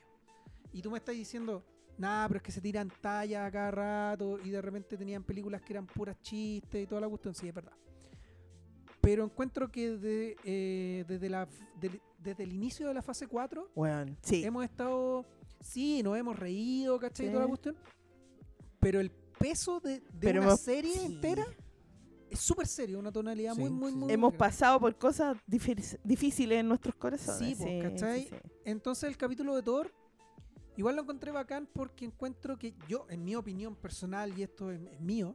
Y 0.73 0.83
tú 0.83 0.91
me 0.91 0.99
estás 0.99 1.15
diciendo, 1.15 1.65
nada, 1.99 2.29
pero 2.29 2.39
es 2.39 2.43
que 2.43 2.53
se 2.53 2.61
tiran 2.61 2.91
tallas 3.01 3.47
a 3.47 3.51
cada 3.51 3.71
rato 3.71 4.39
y 4.45 4.51
de 4.51 4.61
repente 4.61 4.97
tenían 4.97 5.23
películas 5.25 5.63
que 5.63 5.73
eran 5.73 5.87
puras 5.87 6.21
chistes 6.21 6.83
y 6.85 6.87
toda 6.87 7.01
la 7.01 7.09
cuestión, 7.09 7.35
sí, 7.35 7.49
es 7.49 7.55
verdad. 7.55 7.73
Pero 9.01 9.25
encuentro 9.25 9.71
que 9.71 9.93
de, 9.97 10.37
eh, 10.45 11.05
desde, 11.07 11.29
la, 11.31 11.49
del- 11.81 12.01
desde 12.19 12.43
el 12.43 12.53
inicio 12.53 12.89
de 12.89 12.95
la 12.95 13.03
fase 13.03 13.27
4 13.27 13.71
Weón. 13.75 14.17
Sí. 14.23 14.45
hemos 14.45 14.65
estado, 14.65 15.25
sí, 15.61 16.03
nos 16.03 16.17
hemos 16.19 16.39
reído, 16.39 16.99
¿cachai? 16.99 17.27
Sí. 17.27 17.33
Toda 17.33 17.45
la 17.45 17.49
cuestión. 17.49 17.77
Pero 18.81 19.01
el 19.01 19.11
peso 19.11 19.81
de, 19.81 20.01
de 20.01 20.05
Pero 20.21 20.41
una 20.41 20.49
hemos- 20.51 20.61
serie 20.61 20.93
sí. 20.99 21.07
entera 21.07 21.47
es 22.37 22.45
súper 22.45 22.67
serio, 22.67 22.99
una 22.99 23.11
tonalidad 23.13 23.55
Sí, 23.55 23.61
muy, 23.61 23.71
muy, 23.71 23.91
sí. 23.93 23.97
muy... 23.99 24.13
Hemos 24.13 24.35
pasado 24.35 24.79
por 24.81 24.97
cosas 24.97 25.37
difí- 25.49 25.99
difíciles 26.05 26.61
en 26.61 26.69
nuestros 26.69 26.95
corazones. 26.95 27.57
Sí, 27.59 27.65
po, 27.65 27.83
¿cachai? 27.83 28.25
sí. 28.25 28.37
Entonces 28.65 29.09
el 29.09 29.17
capítulo 29.17 29.55
de 29.57 29.63
Thor, 29.63 29.93
igual 30.77 30.97
lo 30.97 31.03
encontré 31.03 31.31
bacán 31.33 31.69
porque 31.73 32.05
encuentro 32.05 32.59
que 32.59 32.75
yo, 32.89 33.07
en 33.09 33.25
mi 33.25 33.35
opinión 33.35 33.75
personal, 33.77 34.37
y 34.39 34.43
esto 34.43 34.71
es, 34.71 34.81
es 34.93 35.01
mío, 35.01 35.35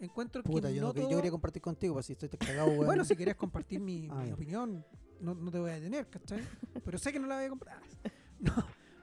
encuentro 0.00 0.42
Puta, 0.42 0.68
que 0.68 0.74
yo, 0.74 0.82
no 0.82 0.94
yo 0.94 1.08
quería 1.16 1.30
compartir 1.30 1.62
contigo, 1.62 1.94
pues 1.94 2.06
si 2.06 2.12
estoy 2.12 2.28
cagado, 2.28 2.68
weón. 2.68 2.86
Bueno, 2.86 3.04
si 3.04 3.16
quieres 3.16 3.36
compartir 3.36 3.80
mi, 3.80 4.08
Ah, 4.10 4.22
mi 4.24 4.32
opinión, 4.32 4.84
no, 5.20 5.34
no 5.34 5.50
te 5.50 5.58
voy 5.58 5.70
a 5.70 5.74
detener, 5.74 6.08
¿cachai? 6.10 6.42
Pero 6.84 6.98
sé 6.98 7.12
que 7.12 7.18
no 7.18 7.26
la 7.26 7.36
voy 7.36 7.44
a 7.44 7.48
comprar. 7.48 7.80
No, 8.38 8.52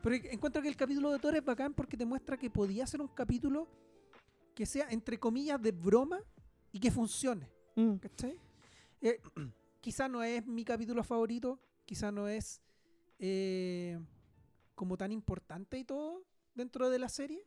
pero 0.03 0.15
encuentro 0.15 0.61
que 0.61 0.67
el 0.67 0.75
capítulo 0.75 1.09
de 1.11 1.17
Thor 1.17 1.35
es 1.35 1.43
bacán 1.43 1.73
porque 1.73 1.97
te 1.97 2.05
muestra 2.05 2.37
que 2.37 2.51
podía 2.51 2.85
ser 2.85 3.01
un 3.01 3.07
capítulo 3.07 3.67
que 4.53 4.67
sea, 4.67 4.87
entre 4.91 5.17
comillas, 5.19 5.59
de 5.59 5.71
broma 5.71 6.19
y 6.73 6.79
que 6.81 6.91
funcione. 6.91 7.49
Mm. 7.77 7.93
¿Cachai? 7.95 8.37
Eh, 8.99 9.21
quizá 9.79 10.09
no 10.09 10.21
es 10.23 10.45
mi 10.45 10.65
capítulo 10.65 11.01
favorito, 11.05 11.57
quizá 11.85 12.11
no 12.11 12.27
es 12.27 12.59
eh, 13.19 13.97
como 14.75 14.97
tan 14.97 15.11
importante 15.11 15.77
y 15.77 15.83
todo 15.85 16.23
dentro 16.55 16.89
de 16.89 16.99
la 16.99 17.07
serie, 17.09 17.45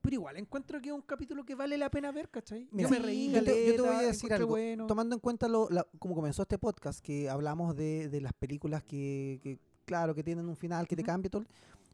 pero 0.00 0.14
igual 0.14 0.36
encuentro 0.38 0.80
que 0.80 0.88
es 0.88 0.94
un 0.94 1.02
capítulo 1.02 1.44
que 1.44 1.54
vale 1.54 1.76
la 1.76 1.90
pena 1.90 2.10
ver, 2.10 2.30
¿cachai? 2.30 2.68
Mira, 2.72 2.88
yo 2.88 2.94
me 2.94 2.98
reí, 3.04 3.30
yo 3.30 3.44
te- 3.44 3.66
yo 3.66 3.74
te 3.76 3.80
voy 3.82 3.96
a 3.96 4.00
decir 4.02 4.32
algo. 4.32 4.48
bueno. 4.48 4.86
Tomando 4.86 5.14
en 5.14 5.20
cuenta 5.20 5.46
lo, 5.46 5.68
la- 5.70 5.86
como 5.98 6.14
comenzó 6.14 6.42
este 6.42 6.58
podcast, 6.58 7.00
que 7.04 7.28
hablamos 7.28 7.76
de, 7.76 8.08
de 8.08 8.20
las 8.20 8.32
películas 8.32 8.82
que, 8.82 9.40
que, 9.42 9.58
claro, 9.84 10.14
que 10.14 10.22
tienen 10.24 10.48
un 10.48 10.56
final, 10.56 10.86
que 10.88 10.96
te 10.96 11.02
cambia 11.02 11.28
todo. 11.30 11.44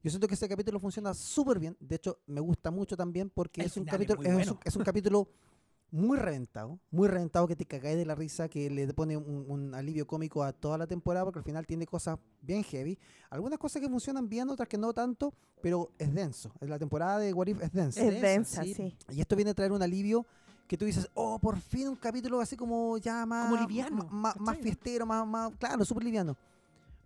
Yo 0.04 0.10
siento 0.10 0.28
que 0.28 0.34
ese 0.34 0.48
capítulo 0.48 0.78
funciona 0.78 1.12
súper 1.14 1.58
bien. 1.58 1.76
De 1.80 1.96
hecho, 1.96 2.20
me 2.26 2.40
gusta 2.40 2.70
mucho 2.70 2.96
también 2.96 3.28
porque 3.28 3.62
El 3.62 3.66
es 3.66 3.76
un, 3.76 3.88
es 3.88 3.90
capítulo, 3.92 4.22
es, 4.22 4.32
bueno. 4.34 4.52
un, 4.52 4.58
es 4.62 4.76
un 4.76 4.84
capítulo 4.84 5.28
muy 5.92 6.18
reventado, 6.18 6.78
muy 6.90 7.08
reventado 7.08 7.46
que 7.46 7.56
te 7.56 7.64
cagáis 7.64 7.96
de 7.96 8.04
la 8.04 8.14
risa, 8.14 8.48
que 8.48 8.68
le 8.70 8.92
pone 8.92 9.16
un, 9.16 9.44
un 9.48 9.74
alivio 9.74 10.06
cómico 10.06 10.42
a 10.42 10.52
toda 10.52 10.76
la 10.78 10.86
temporada 10.86 11.24
porque 11.24 11.38
al 11.38 11.44
final 11.44 11.66
tiene 11.66 11.86
cosas 11.86 12.18
bien 12.42 12.62
heavy. 12.64 12.98
Algunas 13.30 13.58
cosas 13.58 13.80
que 13.80 13.88
funcionan 13.88 14.28
bien, 14.28 14.48
otras 14.48 14.68
que 14.68 14.76
no 14.78 14.92
tanto, 14.92 15.32
pero 15.62 15.90
es 15.98 16.12
denso. 16.12 16.52
La 16.60 16.78
temporada 16.78 17.18
de 17.18 17.32
What 17.32 17.46
If 17.46 17.62
es 17.62 17.72
densa. 17.72 18.00
Es 18.02 18.20
densa, 18.20 18.62
sí. 18.64 18.74
sí. 18.74 18.96
Y 19.10 19.20
esto 19.20 19.36
viene 19.36 19.52
a 19.52 19.54
traer 19.54 19.72
un 19.72 19.82
alivio 19.82 20.26
que 20.66 20.76
tú 20.76 20.84
dices, 20.84 21.08
oh, 21.14 21.38
por 21.38 21.58
fin 21.60 21.88
un 21.88 21.96
capítulo 21.96 22.40
así 22.40 22.56
como 22.56 22.98
ya 22.98 23.24
más, 23.24 23.48
Como 23.48 23.60
liviano, 23.62 23.96
ma- 23.96 24.04
ma- 24.04 24.34
más, 24.38 24.46
¿cachai? 24.48 24.62
fiestero, 24.64 25.06
más, 25.06 25.26
más, 25.26 25.52
claro, 25.58 25.84
súper 25.84 26.02
liviano. 26.04 26.36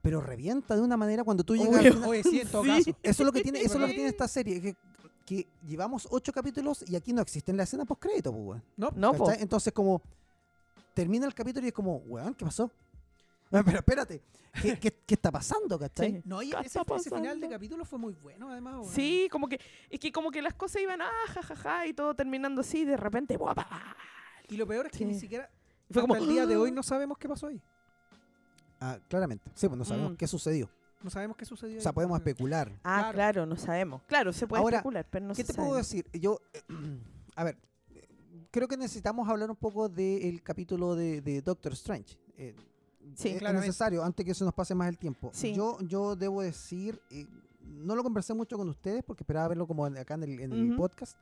Pero 0.03 0.23
revienta 0.23 0.75
de 0.75 0.81
una 0.81 0.97
manera 0.97 1.23
cuando 1.25 1.45
tú 1.45 1.53
Oye, 1.53 1.65
llegas 1.65 1.85
al 1.85 1.93
final- 1.93 2.09
Oye, 2.09 2.23
sí, 2.23 2.41
en 2.41 2.49
todo 2.49 2.63
Sí. 2.65 2.69
caso. 2.71 2.91
Eso 3.03 3.23
es 3.23 3.27
lo 3.27 3.33
que 3.33 3.43
tiene, 3.43 3.61
eso 3.61 3.75
es 3.75 3.81
lo 3.81 3.87
que 3.87 3.93
tiene 3.93 4.09
esta 4.09 4.27
serie, 4.27 4.63
que, 4.63 4.75
que 5.31 5.47
llevamos 5.65 6.09
ocho 6.11 6.33
capítulos 6.33 6.85
y 6.89 6.97
aquí 6.97 7.13
no 7.13 7.23
existe 7.23 7.53
la 7.53 7.63
escena 7.63 7.85
post 7.85 8.03
crédito, 8.03 8.33
pues, 8.33 8.45
weón. 8.45 8.63
No, 8.77 8.91
No, 8.97 9.13
po. 9.15 9.27
¿Cachai? 9.27 9.43
Entonces 9.43 9.73
como 9.73 10.03
termina 10.93 11.25
el 11.27 11.35
capítulo 11.35 11.65
y 11.65 11.69
es 11.69 11.73
como, 11.75 11.99
weón, 11.99 12.35
¿qué 12.35 12.45
pasó? 12.45 12.69
Pero 13.51 13.79
espérate, 13.79 14.23
¿qué, 14.61 14.77
qué, 14.81 14.91
qué 15.07 15.15
está 15.15 15.31
pasando, 15.31 15.79
cachai? 15.79 16.15
Sí. 16.15 16.23
No, 16.25 16.43
y 16.43 16.51
¿Qué 16.51 16.67
ese, 16.67 16.81
está 16.81 16.97
ese 16.97 17.11
final 17.11 17.41
de 17.41 17.49
capítulo 17.49 17.85
fue 17.85 17.99
muy 18.01 18.15
bueno, 18.15 18.51
además. 18.51 18.75
weón. 18.81 18.93
Sí, 18.93 19.29
como 19.31 19.49
que, 19.49 19.61
es 19.89 20.01
que 20.01 20.11
como 20.11 20.33
que 20.33 20.43
las 20.43 20.55
cosas 20.55 20.83
iban, 20.83 21.01
ah, 21.01 21.11
jajaja, 21.29 21.87
y 21.87 21.95
todo 21.95 22.13
terminando 22.15 22.61
así, 22.63 22.81
y 22.81 22.85
de 22.85 22.97
repente, 22.97 23.37
¡guapa! 23.37 23.69
Y 24.49 24.57
lo 24.57 24.67
peor 24.67 24.87
es 24.87 24.93
que 24.93 24.99
Sí. 24.99 25.05
ni 25.05 25.15
siquiera. 25.15 25.49
Fue 25.93 26.03
hasta 26.03 26.09
como, 26.09 26.17
el 26.17 26.29
día 26.29 26.45
de 26.47 26.57
hoy 26.57 26.71
¡ah! 26.71 26.75
no 26.75 26.83
sabemos 26.83 27.19
qué 27.19 27.29
pasó 27.29 27.47
ahí. 27.47 27.61
Ah, 28.81 28.99
claramente. 29.09 29.49
Sí, 29.55 29.69
pues 29.69 29.79
no 29.79 29.85
sabemos 29.85 30.13
Mm. 30.13 30.17
qué 30.17 30.27
sucedió. 30.27 30.69
No 31.03 31.11
sabemos 31.11 31.37
qué 31.37 31.45
sucedió. 31.45 31.79
O 31.79 31.81
sea, 31.81 31.91
ahí, 31.91 31.95
podemos 31.95 32.19
especular. 32.19 32.71
Ah, 32.85 32.99
Claro. 32.99 33.13
claro. 33.15 33.47
no 33.47 33.57
sabemos. 33.57 34.03
Claro, 34.07 34.33
se 34.33 34.47
puede 34.47 34.63
Ahora, 34.63 34.77
especular, 34.79 35.07
pero 35.11 35.27
no 35.27 35.35
¿Qué 35.35 35.45
se 35.45 35.53
te 35.53 35.61
puedo 35.63 35.77
decir? 35.77 36.07
Yo, 36.13 36.39
a 37.37 37.45
ver, 37.45 37.57
creo 38.51 38.69
que 38.69 38.77
necesitamos 38.77 39.29
hablar 39.29 39.51
un 39.51 39.57
poco 39.57 39.89
del 39.89 40.43
capítulo 40.43 40.95
de, 40.95 41.21
de 41.21 41.41
Doctor 41.43 41.73
Strange. 41.73 42.17
Eh, 42.37 42.55
Sí, 43.17 43.29
es- 43.31 43.43
necesario 43.43 44.05
antes 44.05 44.25
que 44.25 44.35
se 44.35 44.45
nos 44.45 44.55
pase 44.55 44.75
más 44.75 44.89
el 44.89 44.97
tiempo. 44.99 45.31
Sí. 45.33 45.53
Yo, 45.55 45.79
yo 45.81 46.15
debo 46.15 46.43
decir, 46.43 47.01
eh, 47.11 47.27
no 47.65 47.97
lo 47.97 48.03
conversé 48.03 48.35
mucho 48.35 48.57
con 48.57 48.69
ustedes 48.69 49.03
porque 49.03 49.23
esperaba 49.25 49.49
verlo 49.49 49.67
como 49.67 49.85
acá 49.87 50.15
en 50.15 50.23
el, 50.23 50.41
en 50.41 50.53
el 50.53 50.69
Ujú. 50.69 50.77
podcast. 50.77 51.17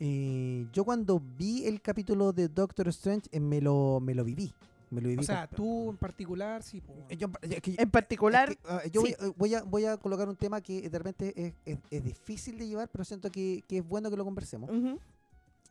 Eh, 0.00 0.66
yo 0.72 0.84
cuando 0.84 1.20
vi 1.38 1.64
el 1.66 1.80
capítulo 1.80 2.32
de 2.32 2.48
Doctor 2.48 2.88
Strange 2.88 3.28
eh, 3.32 3.40
me, 3.40 3.60
lo, 3.60 3.98
me 4.00 4.14
lo 4.14 4.24
viví. 4.24 4.52
Me 4.90 5.00
lo 5.00 5.08
viví 5.08 5.20
O 5.20 5.24
sea, 5.24 5.46
tú 5.46 5.90
en 5.90 5.96
particular, 5.98 6.62
sí. 6.62 6.82
yo- 7.18 7.28
es 7.42 7.60
que- 7.60 7.74
En 7.78 7.90
particular, 7.90 8.50
es 8.50 8.56
que, 8.56 8.62
ah, 8.68 8.82
yo 8.90 9.02
sí. 9.02 9.14
voy, 9.20 9.32
voy 9.36 9.54
a, 9.54 9.62
voy 9.62 9.84
a 9.84 9.96
colocar 9.98 10.28
un 10.28 10.36
tema 10.36 10.60
que 10.60 10.88
de 10.88 10.98
repente 10.98 11.32
es, 11.36 11.54
es- 11.66 11.78
es 11.90 12.04
difícil 12.04 12.58
de 12.58 12.66
llevar, 12.68 12.88
pero 12.88 13.04
siento 13.04 13.30
que, 13.30 13.62
que 13.68 13.78
es 13.78 13.86
bueno 13.86 14.10
que 14.10 14.16
lo 14.16 14.24
conversemos. 14.24 14.70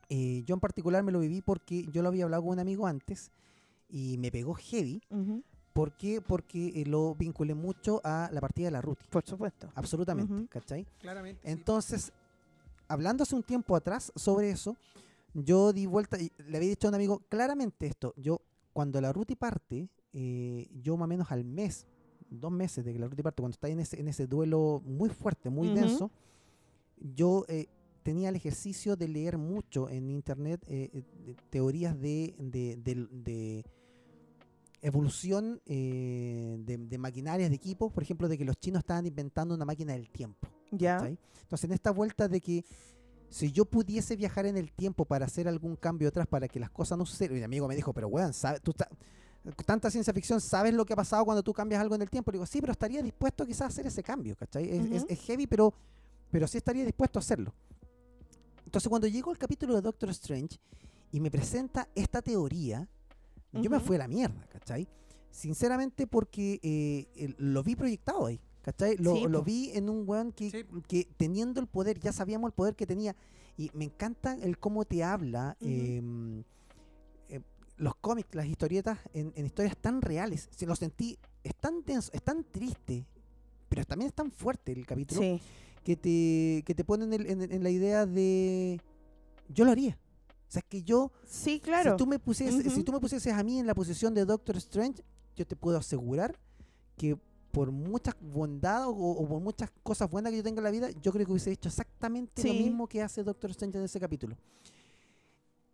Eh, 0.09 0.43
yo 0.45 0.53
en 0.55 0.59
particular 0.61 1.03
me 1.03 1.11
lo 1.11 1.19
viví 1.19 1.41
porque 1.41 1.85
yo 1.91 2.01
lo 2.01 2.07
había 2.09 2.23
hablado 2.23 2.43
con 2.43 2.53
un 2.53 2.59
amigo 2.59 2.87
antes 2.87 3.31
y 3.89 4.17
me 4.17 4.31
pegó 4.31 4.53
heavy. 4.53 5.01
¿Por 5.73 5.91
qué? 5.97 6.21
Porque 6.21 6.81
eh, 6.81 6.85
lo 6.85 7.13
vinculé 7.13 7.53
mucho 7.53 8.01
a 8.03 8.29
la 8.31 8.41
partida 8.41 8.67
de 8.67 8.71
la 8.71 8.81
Ruti. 8.81 9.05
por 9.09 9.23
supuesto. 9.25 9.69
Absolutamente, 9.75 10.33
Ujú. 10.33 10.47
¿cachai? 10.47 10.87
claramente. 10.99 11.41
sí. 11.43 11.51
Entonces, 11.51 12.11
hablando 12.87 13.23
hace 13.23 13.35
un 13.35 13.43
tiempo 13.43 13.75
atrás 13.75 14.11
sobre 14.15 14.49
eso, 14.49 14.75
yo 15.33 15.73
di 15.73 15.85
vuelta 15.85 16.17
y 16.19 16.31
le 16.47 16.57
había 16.57 16.69
dicho 16.69 16.87
a 16.87 16.89
un 16.89 16.95
amigo 16.95 17.21
claramente 17.29 17.85
esto. 17.85 18.13
Yo, 18.17 18.41
cuando 18.77 19.01
la 19.01 19.11
Ruti 19.11 19.35
parte, 19.35 19.89
eh, 20.13 20.67
yo 20.83 20.97
más 20.97 21.05
o 21.05 21.09
menos 21.09 21.31
al 21.31 21.43
mes, 21.43 21.87
dos 22.29 22.51
meses 22.51 22.85
de 22.85 22.93
que 22.93 22.99
la 22.99 23.07
Ruti 23.07 23.23
parte, 23.23 23.41
cuando 23.41 23.55
está 23.55 23.69
en 23.69 23.79
ese, 23.79 23.99
en 23.99 24.07
ese 24.07 24.27
duelo 24.27 24.83
muy 24.85 25.09
fuerte, 25.09 25.49
muy 25.49 25.69
Ujú. 25.69 25.75
denso, 25.75 26.11
yo 26.99 27.43
eh, 27.47 27.65
tenía 28.03 28.29
el 28.29 28.35
ejercicio 28.35 28.95
de 28.95 29.07
leer 29.07 29.39
mucho 29.39 29.89
en 29.89 30.11
internet 30.11 30.63
eh, 30.67 30.91
de- 31.25 31.33
teorías 31.49 31.99
de, 31.99 32.35
de- 32.37 33.65
evolución 34.83 35.59
de, 35.65 36.97
maquinarias, 36.99 37.49
de 37.49 37.55
equipos, 37.55 37.91
por 37.91 38.03
ejemplo, 38.03 38.27
de 38.27 38.37
que 38.37 38.45
los 38.45 38.59
chinos 38.59 38.81
estaban 38.81 39.07
inventando 39.07 39.55
una 39.55 39.65
máquina 39.65 39.93
del 39.93 40.11
tiempo. 40.11 40.47
Ya. 40.69 40.97
Entonces, 41.41 41.63
en 41.63 41.71
esta 41.71 41.89
vuelta 41.89 42.27
de 42.27 42.39
que 42.41 42.63
si 43.29 43.51
yo 43.51 43.65
pudiese 43.65 44.15
viajar 44.15 44.45
en 44.45 44.57
el 44.57 44.71
tiempo 44.71 45.05
para 45.05 45.25
hacer 45.25 45.47
algún 45.47 45.75
cambio 45.75 46.07
atrás 46.09 46.27
para 46.27 46.47
que 46.47 46.59
las 46.59 46.69
cosas 46.69 46.97
no 46.97 47.05
sucedan, 47.05 47.35
y 47.35 47.39
mi 47.39 47.43
amigo 47.45 47.67
me 47.67 47.75
dijo, 47.75 47.93
pero 47.93 48.07
weón, 48.07 48.33
¿sabes? 48.33 48.61
Tú 48.61 48.73
ta- 48.73 48.89
tanta 49.65 49.89
ciencia 49.91 50.13
ficción, 50.13 50.41
¿sabes 50.41 50.73
lo 50.73 50.85
que 50.85 50.93
ha 50.93 50.95
pasado 50.95 51.23
cuando 51.25 51.43
tú 51.43 51.53
cambias 51.53 51.81
algo 51.81 51.95
en 51.95 52.01
el 52.01 52.09
tiempo? 52.09 52.31
Le 52.31 52.37
digo, 52.37 52.45
sí, 52.45 52.59
pero 52.61 52.71
estaría 52.73 53.01
dispuesto 53.01 53.45
quizás 53.45 53.61
a 53.61 53.67
hacer 53.67 53.87
ese 53.87 54.03
cambio, 54.03 54.35
¿cachai? 54.35 54.69
Es, 55.09 55.19
heavy, 55.21 55.47
pero, 55.47 55.73
pero 56.31 56.47
sí 56.47 56.57
estaría 56.57 56.83
dispuesto 56.85 57.19
a 57.19 57.21
hacerlo. 57.21 57.53
Entonces, 58.65 58.89
cuando 58.89 59.07
llegó 59.07 59.31
el 59.31 59.37
capítulo 59.37 59.75
de 59.75 59.81
Doctor 59.81 60.09
Strange 60.09 60.57
y 61.11 61.19
me 61.19 61.31
presenta 61.31 61.87
esta 61.95 62.21
teoría, 62.21 62.87
yo 63.53 63.69
me 63.69 63.79
fui 63.79 63.95
a 63.95 63.99
la 63.99 64.07
mierda, 64.07 64.45
¿cachai? 64.51 64.87
Sinceramente 65.31 66.07
porque 66.07 66.59
eh, 66.63 67.35
lo 67.37 67.63
vi 67.63 67.75
proyectado 67.75 68.25
ahí, 68.25 68.39
¿cachai? 68.67 68.97
Lo, 68.97 69.15
Sí, 69.15 69.27
lo 69.29 69.39
po. 69.39 69.45
vi 69.45 69.71
en 69.73 69.89
un 69.89 70.03
weón 70.05 70.33
que, 70.33 70.51
Sí. 70.51 70.65
que 70.89 71.07
teniendo 71.15 71.61
el 71.61 71.67
poder, 71.67 71.97
ya 72.01 72.11
sabíamos 72.11 72.49
el 72.49 72.53
poder 72.53 72.75
que 72.75 72.85
tenía. 72.85 73.15
Y 73.55 73.71
me 73.73 73.85
encanta 73.85 74.33
el 74.35 74.57
cómo 74.59 74.83
te 74.83 75.05
habla 75.05 75.55
em, 75.61 76.43
em, 77.29 77.41
los 77.77 77.95
cómics, 77.95 78.35
las 78.35 78.45
historietas, 78.45 78.99
en, 79.13 79.31
en 79.37 79.45
historias 79.45 79.77
tan 79.77 80.01
reales. 80.01 80.49
Si 80.51 80.65
lo 80.65 80.75
sentí, 80.75 81.17
es 81.45 81.55
tan 81.55 81.81
denso, 81.85 82.11
es 82.13 82.21
tan 82.21 82.43
triste, 82.43 83.05
pero 83.69 83.85
también 83.85 84.09
es 84.09 84.13
tan 84.13 84.31
fuerte 84.31 84.73
el 84.73 84.85
capítulo 84.85 85.21
Sí. 85.21 85.41
que 85.85 85.95
te, 85.95 86.63
que 86.65 86.75
te 86.75 86.83
ponen 86.83 87.13
en, 87.13 87.21
el- 87.21 87.29
en- 87.43 87.51
en 87.53 87.63
la 87.63 87.69
idea 87.69 88.05
de 88.05 88.81
yo 89.47 89.63
lo 89.63 89.71
haría. 89.71 89.97
O 90.49 90.51
sea, 90.51 90.59
es 90.59 90.65
que 90.65 90.83
yo 90.83 91.13
Sí, 91.25 91.61
claro. 91.61 91.91
si 91.91 91.97
tú 91.97 92.05
me 92.05 92.19
pusieses, 92.19 92.73
si 92.73 92.83
tú 92.83 92.91
me 92.91 92.99
pusieses 92.99 93.31
a 93.33 93.43
mí 93.43 93.59
en 93.59 93.65
la 93.67 93.73
posición 93.73 94.13
de 94.13 94.25
Doctor 94.25 94.57
Strange, 94.57 95.03
yo 95.37 95.47
te 95.47 95.55
puedo 95.55 95.77
asegurar 95.77 96.37
que 96.97 97.17
por 97.57 97.71
muchas 97.71 98.15
bondades 98.21 98.87
o, 98.87 98.91
o 99.11 99.27
por 99.27 99.41
muchas 99.41 99.71
cosas 99.83 100.09
buenas 100.09 100.31
que 100.31 100.37
yo 100.37 100.43
tenga 100.43 100.59
en 100.59 100.63
la 100.63 100.71
vida, 100.71 100.89
yo 101.01 101.11
creo 101.11 101.25
que 101.25 101.31
hubiese 101.31 101.51
hecho 101.51 101.69
exactamente 101.69 102.41
lo 102.47 102.53
mismo 102.53 102.87
que 102.87 103.01
hace 103.01 103.23
Doctor 103.23 103.49
Strange 103.51 103.77
en 103.79 103.83
ese 103.85 103.99
capítulo. 103.99 104.37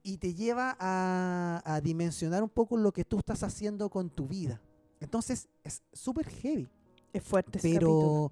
Y 0.02 0.18
te 0.18 0.34
lleva 0.34 0.76
a, 0.80 1.62
a 1.66 1.80
dimensionar 1.82 2.44
un 2.44 2.50
poco 2.50 2.78
lo 2.78 2.92
que 2.92 3.06
tú 3.06 3.20
estás 3.20 3.44
haciendo 3.44 3.90
con 3.90 4.10
tu 4.10 4.28
vida. 4.28 4.60
Entonces, 5.00 5.48
es 5.64 5.82
súper 5.94 6.28
heavy. 6.30 6.68
Es 7.14 7.24
fuerte 7.24 7.60
ese 7.60 7.70
capítulo. 7.74 8.32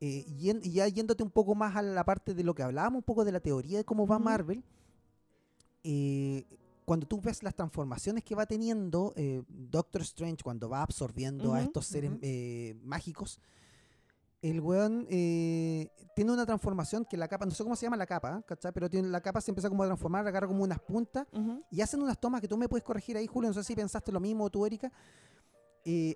eh, 0.00 0.24
yen- 0.38 0.60
ya 0.62 0.86
yéndote 0.88 1.22
un 1.22 1.30
poco 1.30 1.54
más 1.54 1.74
a 1.76 1.82
la 1.82 2.04
parte 2.04 2.34
de 2.34 2.42
lo 2.44 2.54
que 2.54 2.62
hablábamos, 2.62 2.98
un 2.98 3.02
poco 3.04 3.24
de 3.24 3.32
la 3.32 3.40
teoría 3.40 3.78
de 3.78 3.84
cómo 3.84 4.06
va. 4.06 4.18
Marvel, 4.18 4.62
eh, 5.84 6.44
cuando 6.90 7.06
tú 7.06 7.20
ves 7.20 7.44
las 7.44 7.54
transformaciones 7.54 8.24
que 8.24 8.34
va 8.34 8.46
teniendo 8.46 9.12
eh, 9.14 9.44
Doctor 9.46 10.02
Strange 10.02 10.42
cuando 10.42 10.68
va 10.68 10.82
absorbiendo 10.82 11.54
a 11.54 11.62
estos 11.62 11.86
seres 11.86 12.10
eh, 12.20 12.74
mágicos, 12.82 13.38
el 14.42 14.60
weón 14.60 15.06
eh, 15.08 15.88
tiene 16.16 16.32
una 16.32 16.44
transformación 16.44 17.04
que 17.08 17.16
la 17.16 17.28
capa, 17.28 17.44
no 17.46 17.52
sé 17.52 17.62
cómo 17.62 17.76
se 17.76 17.86
llama 17.86 17.96
la 17.96 18.06
capa, 18.06 18.42
¿cachai? 18.44 18.72
Pero 18.72 18.90
tiene, 18.90 19.06
la 19.06 19.20
capa 19.20 19.40
se 19.40 19.52
empieza 19.52 19.68
como 19.68 19.84
a 19.84 19.86
transformar, 19.86 20.26
agarra 20.26 20.48
como 20.48 20.64
unas 20.64 20.80
puntas 20.80 21.28
y 21.70 21.80
hacen 21.80 22.02
unas 22.02 22.18
tomas 22.18 22.40
que 22.40 22.48
tú 22.48 22.56
me 22.56 22.68
puedes 22.68 22.82
corregir 22.82 23.16
ahí, 23.16 23.28
Julio, 23.28 23.50
no 23.50 23.54
sé 23.54 23.62
si 23.62 23.76
pensaste 23.76 24.10
lo 24.10 24.18
mismo 24.18 24.50
tú, 24.50 24.66
Erika. 24.66 24.90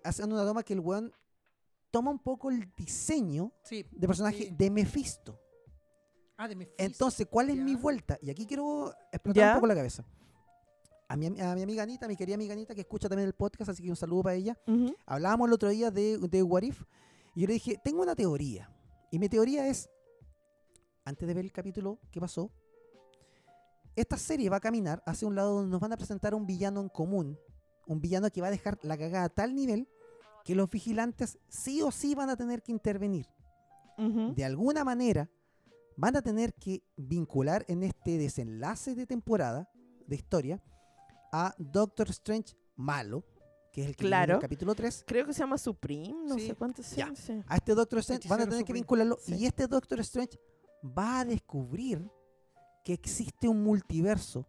hacen 0.02 0.32
una 0.32 0.44
toma 0.44 0.64
que 0.64 0.72
el 0.72 0.80
weón 0.80 1.12
toma 1.92 2.10
un 2.10 2.18
poco 2.18 2.50
el 2.50 2.68
diseño 2.76 3.52
Sí. 3.62 3.86
de 3.92 4.08
personaje 4.08 4.38
Sí. 4.46 4.54
de 4.58 4.70
Mephisto. 4.72 5.38
Ah, 6.36 6.48
de 6.48 6.56
Mephisto. 6.56 6.82
Entonces, 6.82 7.28
¿cuál 7.30 7.50
es 7.50 7.56
mi 7.58 7.76
vuelta? 7.76 8.18
Y 8.20 8.28
aquí 8.30 8.44
quiero 8.44 8.92
explotar 9.12 9.50
un 9.50 9.54
poco 9.58 9.66
la 9.68 9.76
cabeza. 9.76 10.04
A 11.08 11.16
mi, 11.16 11.26
a 11.26 11.54
mi 11.54 11.62
amiga 11.62 11.82
Anita, 11.82 12.08
mi 12.08 12.16
querida 12.16 12.34
amiga 12.34 12.54
Anita, 12.54 12.74
que 12.74 12.80
escucha 12.80 13.08
también 13.08 13.26
el 13.26 13.34
podcast, 13.34 13.70
así 13.70 13.82
que 13.82 13.90
un 13.90 13.96
saludo 13.96 14.22
para 14.24 14.36
ella. 14.36 14.58
Hablábamos 15.06 15.48
el 15.48 15.54
otro 15.54 15.68
día 15.68 15.90
de, 15.90 16.18
de 16.18 16.42
What 16.42 16.62
If, 16.62 16.82
y 17.34 17.42
yo 17.42 17.46
le 17.46 17.54
dije, 17.54 17.78
tengo 17.82 18.02
una 18.02 18.14
teoría. 18.14 18.70
Y 19.10 19.18
mi 19.18 19.28
teoría 19.28 19.68
es, 19.68 19.90
antes 21.04 21.28
de 21.28 21.34
ver 21.34 21.44
el 21.44 21.52
capítulo 21.52 21.98
que 22.10 22.20
pasó, 22.20 22.50
esta 23.96 24.16
serie 24.16 24.48
va 24.48 24.56
a 24.56 24.60
caminar 24.60 25.02
hacia 25.06 25.28
un 25.28 25.34
lado 25.34 25.54
donde 25.56 25.70
nos 25.70 25.80
van 25.80 25.92
a 25.92 25.96
presentar 25.96 26.34
un 26.34 26.46
villano 26.46 26.80
en 26.80 26.88
común. 26.88 27.38
Un 27.86 28.00
villano 28.00 28.30
que 28.30 28.40
va 28.40 28.48
a 28.48 28.50
dejar 28.50 28.78
la 28.82 28.96
cagada 28.96 29.24
a 29.24 29.28
tal 29.28 29.54
nivel 29.54 29.88
que 30.44 30.54
los 30.54 30.68
vigilantes 30.68 31.38
sí 31.48 31.80
o 31.82 31.90
sí 31.90 32.14
van 32.14 32.30
a 32.30 32.36
tener 32.36 32.62
que 32.62 32.72
intervenir. 32.72 33.26
De 34.34 34.44
alguna 34.44 34.82
manera 34.82 35.30
van 35.96 36.16
a 36.16 36.22
tener 36.22 36.54
que 36.54 36.82
vincular 36.96 37.64
en 37.68 37.84
este 37.84 38.18
desenlace 38.18 38.96
de 38.96 39.06
temporada, 39.06 39.70
de 40.08 40.16
historia, 40.16 40.60
a 41.36 41.52
Doctor 41.58 42.08
Strange 42.10 42.54
malo, 42.76 43.24
que 43.72 43.82
es 43.82 43.88
el 43.88 43.96
que 43.96 44.04
viene 44.04 44.16
en 44.16 44.22
el 44.22 44.26
Claro. 44.28 44.40
capítulo 44.40 44.74
3. 44.74 45.02
Creo 45.06 45.26
que 45.26 45.32
se 45.32 45.40
llama 45.40 45.58
Supreme, 45.58 46.14
no 46.28 46.36
Sí. 46.36 46.46
sé 46.46 46.54
cuánto 46.54 46.82
se 46.82 46.94
sí. 46.94 47.42
A 47.48 47.56
este 47.56 47.74
Doctor 47.74 47.98
Strange 47.98 48.28
van 48.28 48.42
a 48.42 48.48
tener 48.48 48.64
que 48.64 48.72
vincularlo 48.72 49.18
Sí. 49.20 49.34
y 49.34 49.46
este 49.46 49.66
Doctor 49.66 49.98
Strange 50.00 50.38
va 50.96 51.20
a 51.20 51.24
descubrir 51.24 52.08
que 52.84 52.92
existe 52.92 53.48
un 53.48 53.64
multiverso 53.64 54.46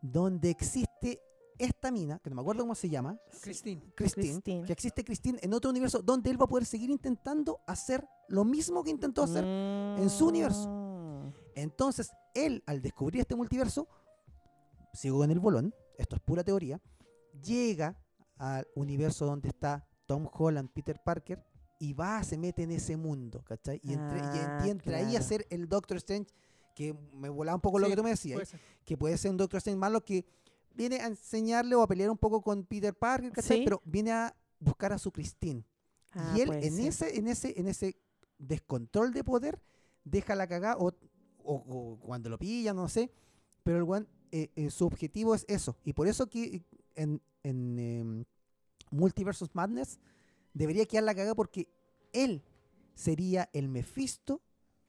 donde 0.00 0.48
existe 0.50 1.20
esta 1.58 1.90
mina, 1.90 2.18
que 2.18 2.30
no 2.30 2.36
me 2.36 2.42
acuerdo 2.42 2.62
cómo 2.62 2.74
se 2.74 2.88
llama, 2.88 3.18
Christine. 3.42 3.82
Christine, 3.94 4.26
Christine. 4.32 4.64
que 4.66 4.72
existe 4.72 5.04
Christine 5.04 5.38
en 5.42 5.52
otro 5.52 5.70
universo 5.70 6.00
donde 6.02 6.30
él 6.30 6.40
va 6.40 6.44
a 6.46 6.48
poder 6.48 6.64
seguir 6.64 6.88
intentando 6.90 7.60
hacer 7.66 8.04
lo 8.28 8.44
mismo 8.44 8.82
que 8.82 8.90
intentó 8.90 9.22
hacer. 9.22 9.44
en 9.44 10.08
su 10.08 10.28
universo. 10.28 10.66
Mm. 10.68 11.32
Entonces, 11.56 12.10
él, 12.34 12.62
al 12.66 12.80
descubrir 12.80 13.20
este 13.20 13.36
multiverso, 13.36 13.86
sigo 14.94 15.18
con 15.18 15.30
el 15.30 15.38
bolón, 15.38 15.74
esto 15.98 16.16
es 16.16 16.22
pura 16.22 16.42
teoría, 16.44 16.80
llega 17.42 17.96
al 18.38 18.66
universo 18.74 19.26
donde 19.26 19.48
está 19.48 19.86
Tom 20.06 20.28
Holland, 20.32 20.70
Peter 20.72 21.00
Parker, 21.02 21.44
y 21.78 21.92
va, 21.94 22.22
se 22.22 22.38
mete 22.38 22.62
en 22.62 22.70
ese 22.72 22.96
mundo, 22.96 23.42
¿cachai? 23.44 23.80
Y, 23.82 23.92
entre, 23.94 24.18
y 24.18 24.20
en- 24.20 24.26
Ah, 24.50 24.62
y 24.66 24.70
entra 24.70 24.98
ahí 24.98 25.16
a 25.16 25.22
ser 25.22 25.46
el 25.50 25.68
Doctor 25.68 25.96
Strange, 25.98 26.30
que 26.74 26.94
me 27.14 27.28
volaba 27.28 27.56
un 27.56 27.60
poco 27.60 27.78
lo 27.78 27.86
que 27.88 27.96
tú 27.96 28.02
me 28.04 28.10
decías, 28.10 28.38
que 28.84 28.96
puede 28.96 29.16
ser 29.18 29.30
un 29.30 29.36
Doctor 29.36 29.58
Strange 29.58 29.78
malo 29.78 30.04
que 30.04 30.24
viene 30.74 30.96
a 31.00 31.06
enseñarle 31.06 31.74
o 31.74 31.82
a 31.82 31.86
pelear 31.88 32.10
un 32.10 32.18
poco 32.18 32.40
con 32.40 32.64
Peter 32.64 32.94
Parker, 32.94 33.32
¿cachai? 33.32 33.58
Sí. 33.58 33.64
Pero 33.64 33.82
viene 33.84 34.12
a 34.12 34.34
buscar 34.58 34.92
a 34.92 34.98
su 34.98 35.10
Christine. 35.12 35.64
Ah, 36.12 36.34
y 36.36 36.40
él 36.42 36.48
en 36.52 36.76
ser. 36.76 36.86
ese, 36.86 37.18
en 37.18 37.26
ese, 37.28 37.60
en 37.60 37.66
ese 37.68 37.96
descontrol 38.38 39.12
de 39.12 39.24
poder 39.24 39.60
deja 40.04 40.34
la 40.34 40.46
cagada 40.46 40.76
o, 40.78 40.88
o- 41.44 41.54
o 41.54 41.98
cuando 42.00 42.28
lo 42.30 42.38
pillan, 42.38 42.76
no 42.76 42.88
sé. 42.88 43.10
Pero 43.64 43.78
el 43.78 43.84
eh, 44.32 44.50
eh, 44.56 44.70
su 44.70 44.86
objetivo 44.86 45.34
es 45.34 45.44
eso. 45.48 45.76
Y 45.84 45.92
por 45.92 46.08
eso 46.08 46.26
que 46.28 46.62
en, 46.96 47.20
en, 47.42 47.78
em, 47.78 48.24
Multiversus 48.90 49.54
Madness, 49.54 49.98
debería 50.54 50.86
quedar 50.86 51.04
la 51.04 51.14
caga 51.14 51.34
porque 51.34 51.68
él 52.12 52.42
sería 52.94 53.48
el 53.52 53.68
Mephisto 53.68 54.40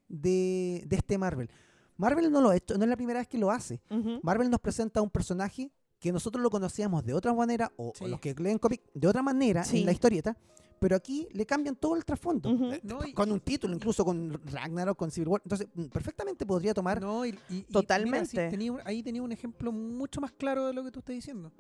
de, 0.08 0.84
de 0.88 0.96
este 0.96 1.18
Marvel. 1.18 1.50
Marvel 1.98 2.32
no 2.32 2.42
lo 2.42 2.50
ha 2.50 2.56
hecho, 2.56 2.78
no 2.78 2.84
es 2.84 2.90
la 2.90 2.96
primera 2.98 3.20
vez 3.20 3.28
que 3.28 3.38
lo 3.38 3.52
hace. 3.52 3.82
Marvel 4.24 4.50
nos 4.50 4.60
presenta 4.60 5.02
un 5.02 5.10
personaje 5.10 5.72
que 6.00 6.12
nosotros 6.12 6.42
lo 6.44 6.50
conocíamos 6.50 7.06
de 7.06 7.14
otra 7.14 7.34
manera, 7.34 7.72
o, 7.78 7.94
los 8.02 8.20
que 8.20 8.34
leen 8.34 8.58
cómic 8.58 8.82
de 8.94 9.08
otra 9.08 9.22
manera 9.22 9.64
Sí. 9.64 9.80
en 9.80 9.86
la 9.86 9.92
historieta, 9.94 10.36
pero 10.84 10.98
aquí 10.98 11.30
le 11.32 11.46
cambian 11.46 11.78
todo 11.78 11.96
el 11.96 12.04
trasfondo. 12.04 12.50
Eh, 12.74 12.82
No, 12.84 13.06
y- 13.06 13.14
con 13.14 13.32
un 13.32 13.40
título, 13.40 13.74
incluso 13.74 14.04
con 14.04 14.34
Ragnarok, 14.52 14.98
con 14.98 15.10
Civil 15.12 15.30
War. 15.30 15.42
Entonces, 15.46 15.66
mm, 15.74 15.86
perfectamente 15.86 16.46
podría 16.46 16.74
tomar. 16.74 17.00
No, 17.00 17.26
y, 17.26 17.30
y- 17.30 17.32
y 17.32 17.54
mira, 17.54 17.68
Totalmente. 17.72 18.26
sí, 18.28 18.36
tenía 18.50 18.74
un- 18.74 18.82
ahí 18.84 19.02
tenía 19.02 19.24
un 19.24 19.32
ejemplo 19.32 19.72
mucho 19.72 20.20
más 20.20 20.34
claro 20.34 20.68
de 20.68 20.74
lo 20.74 20.84
que 20.84 20.92
tú 20.92 21.00
estás 21.00 21.16
diciendo. 21.16 21.54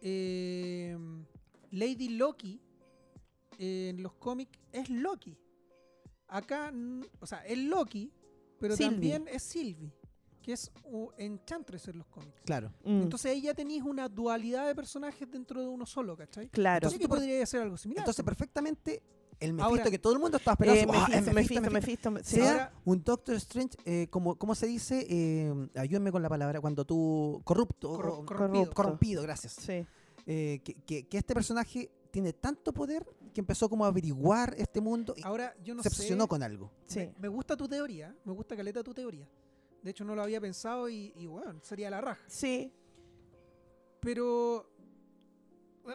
Eh, 0.00 0.96
Lady 1.72 2.10
Loki 2.10 2.60
eh, 3.58 3.88
en 3.90 4.00
los 4.02 4.12
cómics 4.14 4.58
es 4.72 4.88
Loki. 4.88 5.36
Acá, 6.28 6.72
o 7.18 7.26
sea, 7.26 7.44
es 7.44 7.58
Loki, 7.58 8.12
pero 8.60 8.76
Sylvie. 8.76 8.90
también 8.92 9.24
es 9.26 9.42
Sylvie, 9.42 9.92
que 10.50 10.54
es 10.54 10.72
uh, 10.84 11.08
Enchantress 11.16 11.86
en 11.88 11.98
los 11.98 12.06
cómics. 12.08 12.40
Claro. 12.44 12.72
Mm, 12.84 13.02
Entonces 13.02 13.30
ahí 13.30 13.42
ya 13.42 13.54
tenéis 13.54 13.82
una 13.84 14.08
dualidad 14.08 14.66
de 14.66 14.74
personajes 14.74 15.30
dentro 15.30 15.60
de 15.60 15.68
uno 15.68 15.86
solo, 15.86 16.16
¿cachai? 16.16 16.48
claro. 16.48 16.78
Entonces 16.88 16.98
tú 16.98 17.02
que 17.02 17.08
pod- 17.08 17.16
podría 17.18 17.42
hacer 17.42 17.62
algo 17.62 17.76
similar. 17.76 18.02
Entonces, 18.02 18.24
perfectamente, 18.24 19.02
el 19.38 19.52
Mephisto 19.52 19.68
Ahora- 19.78 19.90
que 19.90 19.98
todo 19.98 20.12
el 20.12 20.18
mundo 20.18 20.36
estaba 20.38 20.54
esperando. 20.54 20.92
Eh, 20.92 20.96
así, 20.96 21.12
"Ah, 21.14 21.18
es 21.18 21.24
Mephisto, 21.32 21.32
Mephisto, 21.32 21.70
Mephisto, 21.70 21.70
Mephisto". 21.70 22.10
Mephisto, 22.10 22.36
sea 22.36 22.50
Ahora- 22.52 22.72
un 22.84 23.04
Doctor 23.04 23.34
Strange, 23.36 23.76
eh, 23.84 24.06
como, 24.10 24.36
¿cómo 24.36 24.54
se 24.56 24.66
dice? 24.66 25.06
Eh, 25.08 25.68
ayúdenme 25.76 26.10
con 26.12 26.20
la 26.22 26.28
palabra, 26.28 26.60
cuando 26.60 26.84
tú, 26.84 27.40
corrupto, 27.44 27.96
Corru- 27.96 28.24
corrompido. 28.24 28.70
corrompido, 28.72 29.22
gracias. 29.22 29.52
Sí. 29.52 29.86
Eh, 30.26 30.60
que, 30.64 30.74
que- 30.74 31.06
que 31.08 31.16
este 31.18 31.32
personaje 31.32 31.90
tiene 32.10 32.32
tanto 32.32 32.72
poder 32.72 33.06
que 33.32 33.40
empezó 33.40 33.68
como 33.70 33.84
a 33.84 33.88
averiguar 33.88 34.54
este 34.58 34.80
mundo 34.80 35.14
y 35.16 35.22
Ahora, 35.22 35.54
yo 35.62 35.74
no 35.74 35.82
se 35.84 35.88
sé. 35.88 35.94
obsesionó 35.94 36.26
con 36.26 36.42
algo. 36.42 36.70
Sí. 36.86 36.98
Me, 36.98 37.14
me 37.20 37.28
gusta 37.28 37.56
tu 37.56 37.68
teoría, 37.68 38.12
me 38.24 38.32
gusta 38.32 38.56
caleta 38.56 38.82
tu 38.82 38.92
teoría. 38.92 39.28
De 39.82 39.90
hecho, 39.90 40.04
no 40.04 40.14
lo 40.14 40.22
había 40.22 40.40
pensado 40.40 40.88
y, 40.88 41.12
y 41.16 41.26
bueno, 41.26 41.58
sería 41.62 41.88
la 41.90 42.00
raja. 42.00 42.22
Sí. 42.28 42.72
Pero. 44.00 44.70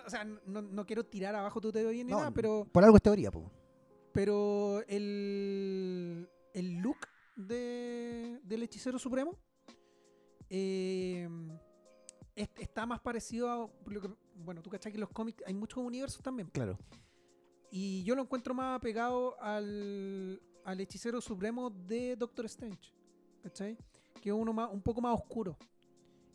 O 0.06 0.10
sea, 0.10 0.24
no, 0.24 0.62
no 0.62 0.86
quiero 0.86 1.06
tirar 1.06 1.36
abajo 1.36 1.62
tu 1.62 1.72
teoría 1.72 2.04
ni 2.04 2.12
No, 2.12 2.18
nada, 2.18 2.32
pero. 2.32 2.66
Por 2.72 2.84
algo 2.84 2.98
es 2.98 3.04
teoría, 3.04 3.32
po. 3.32 3.52
Pero 4.12 4.82
el. 4.88 6.30
El 6.54 6.78
look 6.78 6.98
de, 7.36 8.40
del 8.44 8.64
hechicero 8.64 8.98
supremo. 8.98 9.38
eh, 10.50 11.28
es- 12.36 12.50
está 12.60 12.86
más 12.86 13.00
parecido 13.02 13.50
a. 13.50 13.70
lo 13.90 14.02
que- 14.02 14.10
bueno, 14.36 14.62
tú 14.62 14.70
cachai 14.70 14.92
que 14.92 14.98
en 14.98 15.02
los 15.02 15.10
cómics 15.12 15.44
hay 15.46 15.54
muchos 15.54 15.78
universos 15.84 16.22
también. 16.22 16.50
Claro. 16.50 16.78
Y 17.72 18.04
yo 18.04 18.16
lo 18.16 18.22
encuentro 18.22 18.54
más 18.54 18.78
apegado 18.78 19.40
al, 19.42 20.42
al 20.64 20.80
hechicero 20.80 21.20
supremo 21.20 21.70
de 21.70 22.16
Doctor 22.16 22.46
Strange. 22.46 22.94
¿Cachai? 23.46 23.78
Que 24.24 24.30
es 24.30 24.36
uno 24.36 24.52
más, 24.54 24.72
un 24.72 24.82
poco 24.82 25.02
más 25.02 25.14
oscuro. 25.14 25.56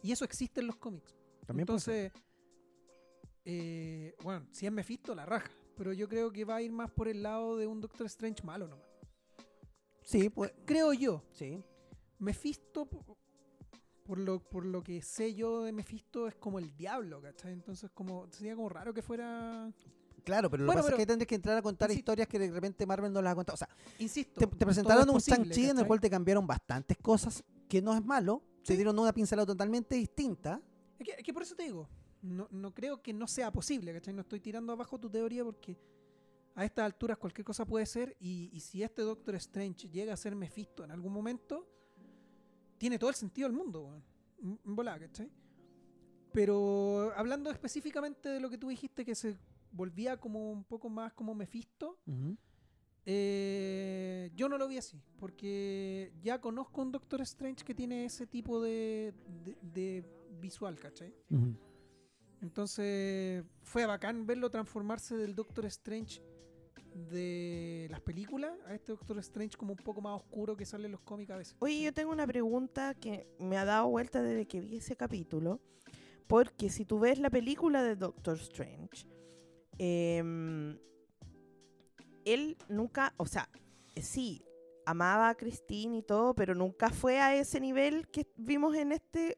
Y 0.00 0.12
eso 0.12 0.24
existe 0.24 0.60
en 0.60 0.68
los 0.68 0.76
cómics. 0.76 1.12
También. 1.44 1.64
Entonces, 1.64 2.12
eh, 3.44 4.14
bueno, 4.22 4.46
si 4.52 4.64
es 4.66 4.70
Mephisto, 4.70 5.12
la 5.12 5.26
raja. 5.26 5.50
Pero 5.76 5.92
yo 5.92 6.08
creo 6.08 6.30
que 6.30 6.44
va 6.44 6.56
a 6.56 6.62
ir 6.62 6.70
más 6.70 6.88
por 6.88 7.08
el 7.08 7.24
lado 7.24 7.56
de 7.56 7.66
un 7.66 7.80
Doctor 7.80 8.06
Strange 8.06 8.44
malo 8.44 8.68
nomás. 8.68 8.86
Sí, 10.04 10.28
pues. 10.30 10.52
Creo 10.64 10.92
yo. 10.92 11.24
Sí. 11.32 11.60
Mephisto, 12.20 12.86
po- 12.88 13.18
por 14.04 14.18
lo, 14.18 14.38
por 14.38 14.64
lo 14.64 14.84
que 14.84 15.02
sé 15.02 15.34
yo 15.34 15.64
de 15.64 15.72
Mephisto, 15.72 16.28
es 16.28 16.36
como 16.36 16.60
el 16.60 16.76
diablo, 16.76 17.20
¿cachai? 17.20 17.52
Entonces 17.52 17.90
como 17.90 18.28
sería 18.30 18.54
como 18.54 18.68
raro 18.68 18.94
que 18.94 19.02
fuera... 19.02 19.72
Claro, 20.22 20.50
pero 20.50 20.62
lo 20.62 20.66
Bueno, 20.66 20.80
que 20.82 20.84
pasa 20.86 20.94
es 20.96 20.98
que 21.00 21.06
tendrías 21.06 21.26
que 21.28 21.34
entrar 21.34 21.56
a 21.56 21.62
contar 21.62 21.90
Insisto. 21.90 22.12
historias 22.12 22.28
que 22.28 22.38
de 22.38 22.50
repente 22.50 22.86
Marvel 22.86 23.12
no 23.12 23.22
las 23.22 23.32
ha 23.32 23.34
contado. 23.34 23.54
O 23.54 23.58
sea, 23.58 23.68
Insisto. 23.98 24.40
te, 24.40 24.46
presentaron 24.66 25.08
es 25.08 25.14
un 25.14 25.20
Shang-Chi 25.20 25.70
en 25.70 25.78
el 25.78 25.86
cual 25.86 26.00
te 26.00 26.10
cambiaron 26.10 26.46
bastantes 26.46 26.96
cosas, 26.98 27.42
que 27.68 27.80
no 27.82 27.94
es 27.94 28.04
malo. 28.04 28.42
Te 28.64 28.76
dieron 28.76 28.98
una 28.98 29.12
pincelada 29.12 29.46
totalmente 29.46 29.94
distinta. 29.96 30.60
Es 30.98 31.06
que, 31.06 31.12
es 31.12 31.22
que 31.24 31.32
por 31.32 31.42
eso 31.42 31.54
te 31.54 31.62
digo, 31.64 31.88
no, 32.22 32.46
no 32.50 32.74
creo 32.74 33.02
que 33.02 33.12
no 33.12 33.26
sea 33.26 33.50
posible, 33.50 33.92
¿cachai? 33.92 34.12
No 34.14 34.20
estoy 34.22 34.40
tirando 34.40 34.72
abajo 34.72 34.98
tu 34.98 35.08
teoría 35.08 35.44
porque 35.44 35.78
a 36.54 36.64
estas 36.64 36.84
alturas 36.84 37.16
cualquier 37.16 37.44
cosa 37.44 37.64
puede 37.64 37.86
ser 37.86 38.16
y, 38.20 38.50
y 38.52 38.60
si 38.60 38.82
este 38.82 39.02
Doctor 39.02 39.36
Strange 39.36 39.88
llega 39.88 40.12
a 40.12 40.16
ser 40.16 40.34
Mephisto 40.36 40.84
en 40.84 40.90
algún 40.90 41.12
momento, 41.12 41.66
tiene 42.76 42.98
todo 42.98 43.10
el 43.10 43.16
sentido 43.16 43.48
del 43.48 43.56
mundo, 43.56 43.82
weón. 43.82 44.04
Volada, 44.64 44.98
¿cachai? 44.98 45.30
Pero 46.32 47.12
hablando 47.16 47.50
específicamente 47.50 48.28
de 48.28 48.40
lo 48.40 48.48
que 48.48 48.58
tú 48.58 48.68
dijiste, 48.68 49.04
que 49.04 49.14
se 49.14 49.36
volvía 49.72 50.16
como 50.18 50.50
un 50.52 50.64
poco 50.64 50.88
más 50.88 51.12
como 51.12 51.34
Mephisto, 51.34 51.98
eh, 53.06 54.30
yo 54.34 54.48
no 54.48 54.58
lo 54.58 54.68
vi 54.68 54.76
así, 54.78 55.00
porque 55.18 56.12
ya 56.22 56.40
conozco 56.40 56.82
un 56.82 56.92
Doctor 56.92 57.20
Strange 57.22 57.64
que 57.64 57.74
tiene 57.74 58.04
ese 58.04 58.26
tipo 58.26 58.60
de, 58.62 59.14
de- 59.44 59.56
de 59.62 60.04
visual, 60.40 60.78
¿cachai? 60.78 61.14
Entonces 62.42 63.44
fue 63.62 63.84
bacán 63.86 64.26
verlo 64.26 64.50
transformarse 64.50 65.16
del 65.16 65.34
Doctor 65.34 65.66
Strange 65.66 66.22
de 66.94 67.86
las 67.90 68.00
películas 68.00 68.52
a 68.66 68.74
este 68.74 68.92
Doctor 68.92 69.18
Strange 69.18 69.56
como 69.56 69.72
un 69.72 69.78
poco 69.78 70.00
más 70.00 70.16
oscuro 70.16 70.56
que 70.56 70.64
sale 70.64 70.86
en 70.86 70.92
los 70.92 71.02
cómics 71.02 71.30
a 71.30 71.36
veces. 71.36 71.56
Oye, 71.60 71.82
yo 71.82 71.92
tengo 71.92 72.10
una 72.12 72.26
pregunta 72.26 72.94
que 72.94 73.28
me 73.38 73.56
ha 73.58 73.64
dado 73.64 73.88
vuelta 73.88 74.22
desde 74.22 74.46
que 74.46 74.60
vi 74.60 74.76
ese 74.78 74.96
capítulo. 74.96 75.60
Porque 76.26 76.70
si 76.70 76.84
tú 76.84 77.00
ves 77.00 77.18
la 77.18 77.28
película 77.28 77.82
de 77.82 77.96
Doctor 77.96 78.36
Strange, 78.38 79.04
em, 79.78 80.78
él 82.24 82.56
nunca, 82.68 83.14
o 83.16 83.26
sea, 83.26 83.48
sí, 83.96 84.44
amaba 84.86 85.28
a 85.28 85.34
Christine 85.34 85.98
y 85.98 86.02
todo, 86.02 86.34
pero 86.34 86.54
nunca 86.54 86.90
fue 86.90 87.18
a 87.20 87.34
ese 87.34 87.60
nivel 87.60 88.08
que 88.08 88.26
vimos 88.36 88.74
en 88.76 88.92
este, 88.92 89.36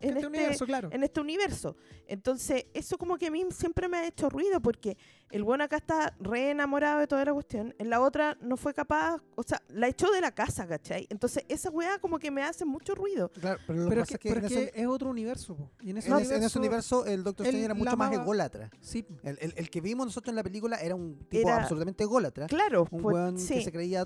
en 0.00 0.08
Este 0.16 0.20
este, 0.20 0.26
universo, 0.28 0.66
claro. 0.66 0.88
en 0.92 1.02
este 1.04 1.20
universo. 1.20 1.76
Entonces, 2.06 2.64
eso 2.74 2.98
como 2.98 3.16
que 3.18 3.26
a 3.26 3.30
mí 3.30 3.44
siempre 3.50 3.88
me 3.88 3.98
ha 3.98 4.06
hecho 4.06 4.28
ruido 4.28 4.60
porque 4.60 4.96
el 5.30 5.44
bueno 5.44 5.62
acá 5.64 5.76
está 5.76 6.16
re 6.18 6.50
enamorado 6.50 6.98
de 7.00 7.06
toda 7.06 7.24
la 7.24 7.32
cuestión. 7.32 7.74
En 7.78 7.88
la 7.90 8.00
otra 8.00 8.36
no 8.40 8.56
fue 8.56 8.74
capaz, 8.74 9.22
o 9.36 9.42
sea, 9.42 9.62
la 9.68 9.86
echó 9.88 10.10
de 10.10 10.20
la 10.20 10.32
casa, 10.34 10.66
¿cachai? 10.66 11.06
Entonces, 11.10 11.44
esa 11.48 11.70
weá 11.70 11.98
como 12.00 12.18
que 12.18 12.30
me 12.30 12.42
hace 12.42 12.64
mucho 12.64 12.94
ruido. 12.94 13.30
Claro, 13.30 13.60
pero 13.66 13.78
lo 13.84 13.88
Pero, 13.88 14.02
que 14.02 14.02
es 14.02 14.08
pasa 14.08 14.18
que, 14.18 14.28
es 14.28 14.34
que, 14.34 14.38
en, 14.40 14.44
es 14.46 14.52
ese, 14.52 14.70
que 14.72 14.80
es 14.80 14.86
otro 14.88 15.10
universo. 15.10 15.56
po. 15.56 15.70
Y 15.80 15.90
en 15.90 15.98
ese 15.98 16.08
ese- 16.08 16.14
universo, 16.16 16.34
en 16.36 16.42
ese 16.44 16.58
universo 16.58 17.04
el 17.06 17.22
Doctor 17.22 17.46
Strange 17.46 17.64
era 17.66 17.74
mucho 17.74 17.96
más 17.96 18.12
ególatra. 18.12 18.70
Sí, 18.80 19.06
El, 19.22 19.38
el- 19.40 19.54
el 19.56 19.70
que 19.70 19.80
vimos 19.80 20.06
nosotros 20.06 20.30
en 20.32 20.36
la 20.36 20.42
película 20.42 20.76
era 20.78 20.94
un 20.96 21.16
tipo 21.28 21.48
Era- 21.48 21.58
absolutamente 21.62 22.02
ególatra. 22.04 22.46
Claro, 22.46 22.88
Un 22.90 23.02
pues, 23.02 23.14
weón 23.14 23.38
sí. 23.38 23.54
que 23.54 23.62
se 23.62 23.70
creía 23.72 24.04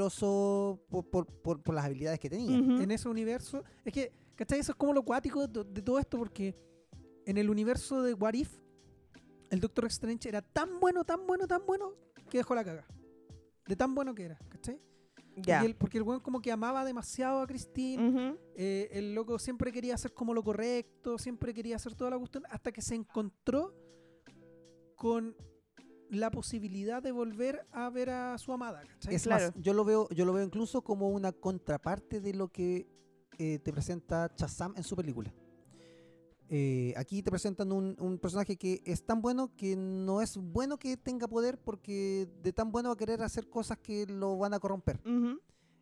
todopoderoso 0.00 0.80
por, 0.88 1.04
por, 1.08 1.26
por, 1.26 1.62
por 1.62 1.74
las 1.74 1.84
habilidades 1.84 2.18
que 2.20 2.30
tenía. 2.30 2.58
Ujú. 2.60 2.82
en 2.82 2.90
ese 2.90 3.08
universo. 3.08 3.64
Es 3.84 3.92
que, 3.92 4.12
¿cachai? 4.40 4.58
Eso 4.60 4.72
es 4.72 4.76
como 4.76 4.92
lo 4.94 5.02
cuático 5.04 5.46
de, 5.46 5.64
de 5.64 5.82
todo 5.82 5.98
esto, 5.98 6.16
porque 6.18 6.56
en 7.26 7.36
el 7.36 7.50
universo 7.50 8.02
de 8.02 8.14
What 8.14 8.32
If, 8.34 8.50
el 9.50 9.60
Doctor 9.60 9.84
Strange 9.86 10.28
era 10.30 10.40
tan 10.40 10.80
bueno, 10.80 11.04
tan 11.04 11.26
bueno, 11.26 11.46
tan 11.46 11.66
bueno, 11.66 11.92
que 12.30 12.38
dejó 12.38 12.54
la 12.54 12.64
caga. 12.64 12.86
De 13.66 13.76
tan 13.76 13.94
bueno 13.94 14.14
que 14.14 14.24
era, 14.24 14.38
¿cachai? 14.48 14.80
Ya. 15.36 15.62
Y 15.62 15.66
él- 15.66 15.76
porque 15.76 15.98
el 15.98 16.04
weón 16.04 16.20
como 16.20 16.40
que 16.40 16.50
amaba 16.50 16.84
demasiado 16.84 17.40
a 17.40 17.46
Christine. 17.46 18.36
Eh, 18.54 18.88
el 18.92 19.14
loco 19.14 19.38
siempre 19.38 19.72
quería 19.72 19.94
hacer 19.94 20.12
como 20.14 20.32
lo 20.34 20.42
correcto, 20.42 21.18
siempre 21.18 21.52
quería 21.52 21.76
hacer 21.76 21.94
toda 21.94 22.10
la 22.10 22.18
cuestión, 22.18 22.44
hasta 22.50 22.72
que 22.72 22.80
se 22.82 22.94
encontró 22.94 23.74
con 24.96 25.36
la 26.10 26.30
posibilidad 26.30 27.02
de 27.02 27.12
volver 27.12 27.66
a 27.70 27.88
ver 27.90 28.10
a 28.10 28.36
su 28.38 28.52
amada, 28.52 28.82
¿cachai? 28.82 29.14
Es 29.14 29.22
Claro. 29.22 29.46
más, 29.46 29.62
yo 29.62 29.72
lo 29.74 29.84
veo, 29.84 30.08
yo 30.10 30.24
lo 30.24 30.32
veo 30.32 30.44
incluso 30.44 30.82
como 30.82 31.08
una 31.10 31.30
contraparte 31.32 32.20
de 32.20 32.34
lo 32.34 32.48
que 32.48 32.88
eh, 33.42 33.58
te 33.58 33.72
presenta 33.72 34.30
Shazam 34.36 34.74
en 34.76 34.82
su 34.82 34.94
película. 34.94 35.32
Eh, 36.50 36.92
aquí 36.96 37.22
te 37.22 37.30
presentan 37.30 37.72
un, 37.72 37.96
un 37.98 38.18
personaje 38.18 38.56
que 38.56 38.82
es 38.84 39.02
tan 39.02 39.22
bueno 39.22 39.54
que 39.56 39.76
no 39.76 40.20
es 40.20 40.36
bueno 40.36 40.78
que 40.78 40.96
tenga 40.98 41.26
poder 41.26 41.56
porque 41.58 42.28
de 42.42 42.52
tan 42.52 42.70
bueno 42.70 42.90
va 42.90 42.94
a 42.94 42.96
querer 42.98 43.22
hacer 43.22 43.48
cosas 43.48 43.78
que 43.78 44.04
lo 44.06 44.36
van 44.36 44.52
a 44.52 44.58
corromper. 44.58 45.00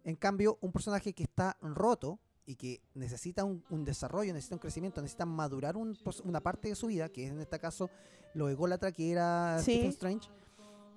En 0.04 0.14
cambio, 0.16 0.56
un 0.60 0.70
personaje 0.70 1.12
que 1.12 1.24
está 1.24 1.56
roto 1.60 2.20
y 2.46 2.54
que 2.54 2.80
necesita 2.94 3.44
un, 3.44 3.64
un 3.70 3.84
desarrollo, 3.84 4.32
necesita 4.32 4.54
un 4.54 4.60
crecimiento, 4.60 5.02
necesita 5.02 5.26
madurar 5.26 5.76
un 5.76 5.98
una 6.24 6.40
parte 6.40 6.68
de 6.68 6.76
su 6.76 6.86
vida, 6.86 7.08
que 7.08 7.24
es 7.26 7.32
en 7.32 7.40
este 7.40 7.58
caso 7.58 7.90
lo 8.34 8.48
ególatra 8.48 8.92
que 8.92 9.10
era 9.10 9.58
Sí. 9.58 9.72
Stephen 9.72 9.90
Strange, 9.90 10.28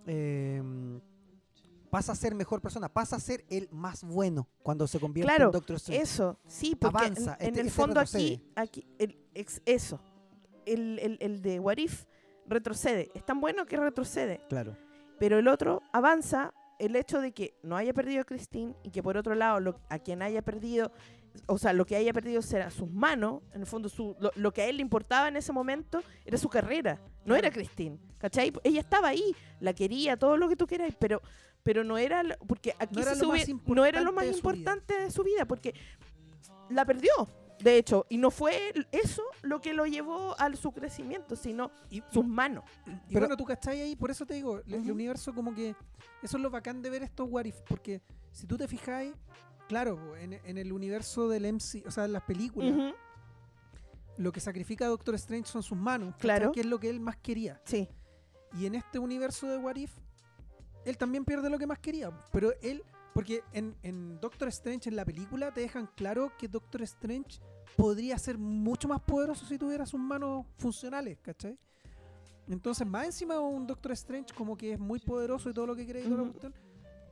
eh, 0.06 0.62
pasa 1.92 2.14
a 2.14 2.16
ser 2.16 2.34
mejor 2.34 2.62
persona, 2.62 2.90
pasa 2.90 3.18
a 3.18 3.20
ser 3.20 3.46
el 3.50 3.68
más 3.72 4.04
bueno 4.04 4.48
cuando 4.64 4.88
se 4.88 5.00
convierte 5.00 5.28
Claro, 5.28 5.46
en 5.48 5.52
Doctor 5.52 5.76
Strange. 5.76 6.02
Eso, 6.02 6.40
sí, 6.48 6.76
porque 6.76 6.98
en- 6.98 7.04
Avanza, 7.14 7.38
en, 7.40 7.48
este- 7.50 7.60
el 7.62 7.68
este 7.68 7.80
fondo 7.82 8.00
aquí, 8.00 8.42
aquí 8.56 8.88
el, 8.98 9.20
ex- 9.36 9.62
eso, 9.66 10.00
el, 10.66 10.98
el, 11.00 11.18
el 11.22 11.42
de 11.42 11.60
What 11.60 11.78
If 11.78 12.06
retrocede, 12.48 13.12
es 13.14 13.26
tan 13.26 13.40
bueno 13.40 13.66
que 13.66 13.78
retrocede, 13.78 14.42
Claro. 14.50 14.76
pero 15.20 15.38
el 15.38 15.48
otro 15.48 15.82
avanza 15.94 16.54
el 16.80 16.96
hecho 16.96 17.22
de 17.22 17.32
que 17.32 17.54
no 17.62 17.78
haya 17.78 17.94
perdido 17.94 18.22
a 18.22 18.26
Christine 18.26 18.74
y 18.84 18.90
que 18.90 19.04
por 19.04 19.16
otro 19.18 19.36
lado 19.36 19.60
lo- 19.60 19.80
a 19.90 20.00
quien 20.00 20.22
haya 20.22 20.42
perdido 20.42 20.92
o 21.48 21.58
sea, 21.58 21.74
lo 21.74 21.86
que 21.86 21.96
haya 21.96 22.14
perdido 22.14 22.42
será 22.42 22.70
sus 22.70 22.90
manos, 22.90 23.42
en 23.54 23.62
el 23.62 23.68
fondo 23.68 23.90
su, 23.90 24.16
lo, 24.20 24.32
lo 24.36 24.52
que 24.54 24.62
a 24.64 24.66
él 24.68 24.78
le 24.78 24.82
importaba 24.82 25.28
en 25.28 25.36
ese 25.38 25.52
momento 25.52 26.02
era 26.26 26.38
su 26.38 26.50
carrera, 26.50 27.00
no 27.26 27.36
era 27.36 27.50
Christine, 27.52 27.98
¿cachai? 28.18 28.52
Ella 28.64 28.80
estaba 28.82 29.10
ahí, 29.10 29.36
la 29.60 29.74
quería, 29.74 30.18
todo 30.18 30.38
lo 30.38 30.48
que 30.50 30.56
tú 30.56 30.68
quieras, 30.68 30.94
pero 31.00 31.22
pero 31.64 31.84
no 31.84 32.00
era, 32.00 32.24
lo- 32.24 32.36
porque 32.48 32.74
aquí 32.80 32.96
No 32.96 33.02
era 33.04 33.14
se 33.14 33.20
sube- 33.24 33.38
más 33.54 33.68
no 33.68 33.86
era 33.86 34.02
lo 34.02 34.10
importante 34.10 34.16
más 34.16 34.26
de 34.26 34.34
su 34.34 34.42
vida. 34.42 34.50
importante 34.72 35.00
de 35.04 35.12
su 35.12 35.24
vida, 35.24 35.46
porque 35.46 35.76
la 36.70 36.86
perdió, 36.86 37.12
de 37.60 37.78
hecho, 37.78 38.08
y 38.10 38.18
no 38.18 38.32
fue 38.32 38.74
eso 38.92 39.22
lo 39.44 39.62
que 39.62 39.74
lo 39.76 39.86
llevó 39.86 40.36
a 40.40 40.52
su 40.56 40.72
crecimiento, 40.72 41.36
sino 41.36 41.70
Y, 41.92 42.02
sus 42.12 42.26
manos. 42.26 42.64
y 42.88 43.14
Pero- 43.14 43.20
bueno, 43.28 43.38
tú 43.38 43.46
cachai 43.46 43.80
ahí, 43.82 43.96
por 43.96 44.10
eso 44.10 44.26
te 44.26 44.34
digo, 44.34 44.58
el- 44.66 44.74
el 44.74 44.82
Ujú. 44.82 44.92
universo 44.94 45.36
como 45.36 45.54
que, 45.54 45.76
eso 46.24 46.38
es 46.38 46.42
lo 46.44 46.50
bacán 46.50 46.82
de 46.82 46.90
ver 46.90 47.04
estos 47.04 47.28
what 47.30 47.46
if, 47.46 47.60
porque 47.68 48.02
si 48.32 48.48
tú 48.48 48.58
te 48.58 48.68
fijáis, 48.68 49.14
claro, 49.72 50.18
en, 50.18 50.34
en 50.34 50.58
el 50.58 50.74
universo 50.74 51.30
del 51.30 51.46
MC, 51.46 51.84
o 51.88 51.92
sea, 51.92 52.04
en 52.04 52.12
las 52.12 52.24
películas, 52.24 52.94
lo 54.18 54.32
que 54.34 54.42
sacrifica 54.42 54.84
a 54.86 54.90
Doctor 54.90 55.16
Strange 55.16 55.48
son 55.50 55.64
sus 55.64 55.78
manos. 55.78 56.14
Claro. 56.20 56.52
que 56.52 56.60
es 56.60 56.66
lo 56.66 56.78
que 56.78 56.90
él 56.90 57.00
más 57.00 57.16
quería. 57.18 57.62
Sí, 57.64 57.88
Y 58.60 58.66
en 58.66 58.76
este 58.76 59.00
universo 59.00 59.48
de 59.48 59.58
What 59.58 59.78
If, 59.78 59.94
él 60.84 60.98
también 60.98 61.24
pierde 61.24 61.50
lo 61.50 61.58
que 61.58 61.66
más 61.66 61.80
quería. 61.80 62.12
Pero 62.34 62.52
él, 62.62 62.84
porque 63.14 63.44
en, 63.54 63.78
en 63.82 64.20
Doctor 64.20 64.50
Strange, 64.50 64.90
en 64.90 64.98
la 64.98 65.06
película, 65.06 65.54
te 65.54 65.62
dejan 65.62 65.88
claro 65.96 66.34
que 66.38 66.50
Doctor 66.50 66.82
Strange 66.82 67.40
podría 67.78 68.18
ser 68.18 68.38
mucho 68.38 68.90
más 68.90 69.00
poderoso 69.02 69.46
si 69.46 69.58
tuviera 69.58 69.86
sus 69.86 70.00
manos 70.02 70.46
funcionales, 70.58 71.18
¿cachai? 71.22 71.58
Entonces, 72.50 72.86
más 72.86 73.06
encima 73.06 73.40
un 73.40 73.66
Doctor 73.66 73.94
Strange 73.94 74.34
como 74.36 74.58
que 74.58 74.74
es 74.74 74.80
muy 74.80 75.00
poderoso 75.00 75.50
y 75.50 75.54
todo 75.54 75.68
lo 75.68 75.76
que 75.78 75.88
cree 75.88 76.04
y 76.04 76.10
la 76.10 76.16
Ujú. 76.16 76.26
cuestión, 76.32 76.54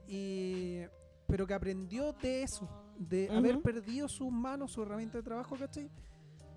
y- 0.10 0.82
pero 1.30 1.46
que 1.46 1.54
aprendió 1.54 2.14
de 2.14 2.44
eso, 2.44 2.68
de 2.98 3.30
haber 3.30 3.62
perdido 3.62 4.08
sus 4.10 4.32
manos, 4.32 4.72
su 4.74 4.82
herramienta 4.82 5.20
de 5.20 5.24
trabajo, 5.24 5.56
¿cachai? 5.56 5.90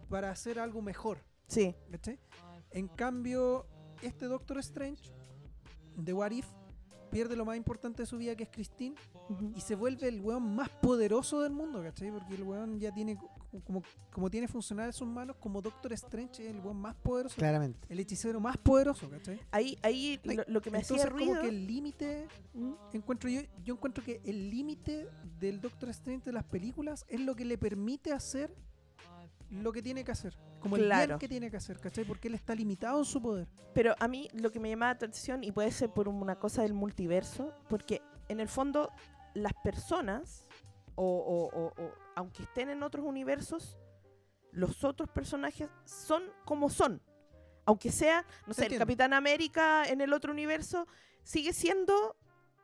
Para 0.09 0.31
hacer 0.31 0.59
algo 0.59 0.83
mejor. 0.83 1.19
sí. 1.47 1.75
¿cachai? 1.91 2.19
En 2.71 2.89
cambio, 2.89 3.67
este 4.01 4.27
Doctor 4.27 4.59
Strange 4.59 5.03
de 5.97 6.13
What 6.15 6.31
If 6.31 6.47
pierde 7.11 7.37
lo 7.37 7.45
más 7.45 7.59
importante 7.59 8.03
de 8.03 8.07
su 8.07 8.17
vida 8.17 8.35
que 8.35 8.45
es 8.45 8.49
Christine 8.49 8.97
y 9.55 9.61
se 9.61 9.75
vuelve 9.75 10.09
el 10.09 10.23
weón 10.23 10.55
más 10.57 10.71
poderoso 10.71 11.43
del 11.43 11.53
mundo, 11.53 11.83
¿cachai? 11.83 12.11
Porque 12.11 12.35
el 12.35 12.43
weón 12.43 12.81
ya 12.81 12.91
tiene, 12.93 13.19
como, 13.61 13.83
como 14.13 14.31
tiene 14.31 14.49
funcionales 14.49 14.97
sus 14.97 15.07
manos, 15.07 15.37
como 15.39 15.61
Doctor 15.61 15.93
Strange 15.93 16.45
es 16.47 16.51
el 16.55 16.61
weón 16.61 16.81
más 16.81 16.95
poderoso, 16.97 17.37
Claramente. 17.37 17.79
el 17.89 18.01
hechicero 18.01 18.41
más 18.41 18.57
poderoso, 18.57 19.09
¿cachai? 19.11 19.41
Ahí, 19.51 19.79
ahí 19.83 20.21
lo, 20.25 20.43
lo 20.47 20.61
que 20.63 20.71
me 20.71 20.79
Entonces 20.79 21.05
hacía 21.05 21.11
ruido. 21.11 21.31
como 21.35 21.43
que 21.43 21.49
el 21.49 21.67
límite, 21.67 22.29
¿Mm? 22.55 22.73
encuentro 22.95 23.29
yo, 23.31 23.43
yo 23.65 23.75
encuentro 23.75 24.03
que 24.03 24.21
el 24.25 24.51
límite 24.51 25.09
del 25.39 25.61
Doctor 25.61 25.91
Strange 25.91 26.25
de 26.25 26.33
las 26.33 26.45
películas 26.45 27.05
es 27.09 27.21
lo 27.21 27.35
que 27.37 27.45
le 27.45 27.59
permite 27.59 28.13
hacer 28.13 28.55
lo 29.51 29.71
que 29.71 29.83
tiene 29.83 30.03
que 30.03 30.13
hacer, 30.13 30.35
como 30.61 30.77
el 30.77 30.85
Claro. 30.85 31.07
bien 31.09 31.19
que 31.19 31.29
tiene 31.29 31.51
que 31.51 31.59
hacer, 31.59 31.79
¿cachai? 31.79 32.05
Porque 32.07 32.29
él 32.29 32.35
está 32.35 32.55
limitado 32.55 32.99
en 32.99 33.05
su 33.05 33.21
poder. 33.21 33.47
Pero 33.75 33.95
a 34.01 34.09
mí 34.09 34.29
lo 34.33 34.51
que 34.51 34.59
me 34.59 34.71
llama 34.71 34.87
la 34.87 34.93
atención, 34.93 35.45
y 35.45 35.53
puede 35.53 35.71
ser 35.73 35.91
por 35.91 36.09
una 36.09 36.37
cosa 36.39 36.63
del 36.63 36.73
multiverso, 36.73 37.53
porque 37.69 38.01
en 38.29 38.41
el 38.41 38.49
fondo 38.49 38.91
las 39.35 39.53
personas, 39.63 40.47
o, 40.95 41.05
o- 41.05 41.59
o- 41.59 41.83
o 41.83 41.93
aunque 42.15 42.43
estén 42.45 42.71
en 42.71 42.83
otros 42.83 43.05
universos, 43.05 43.79
los 44.51 44.85
otros 44.85 45.09
personajes 45.11 45.69
son 45.85 46.23
como 46.45 46.69
son. 46.71 47.01
Aunque 47.65 47.91
sea, 47.93 48.25
no 48.47 48.55
sé, 48.55 48.67
el. 48.67 48.79
Capitán 48.79 49.13
América 49.13 49.85
en 49.87 50.01
el 50.01 50.13
otro 50.13 50.33
universo, 50.33 50.87
sigue 51.23 51.53
siendo, 51.53 52.17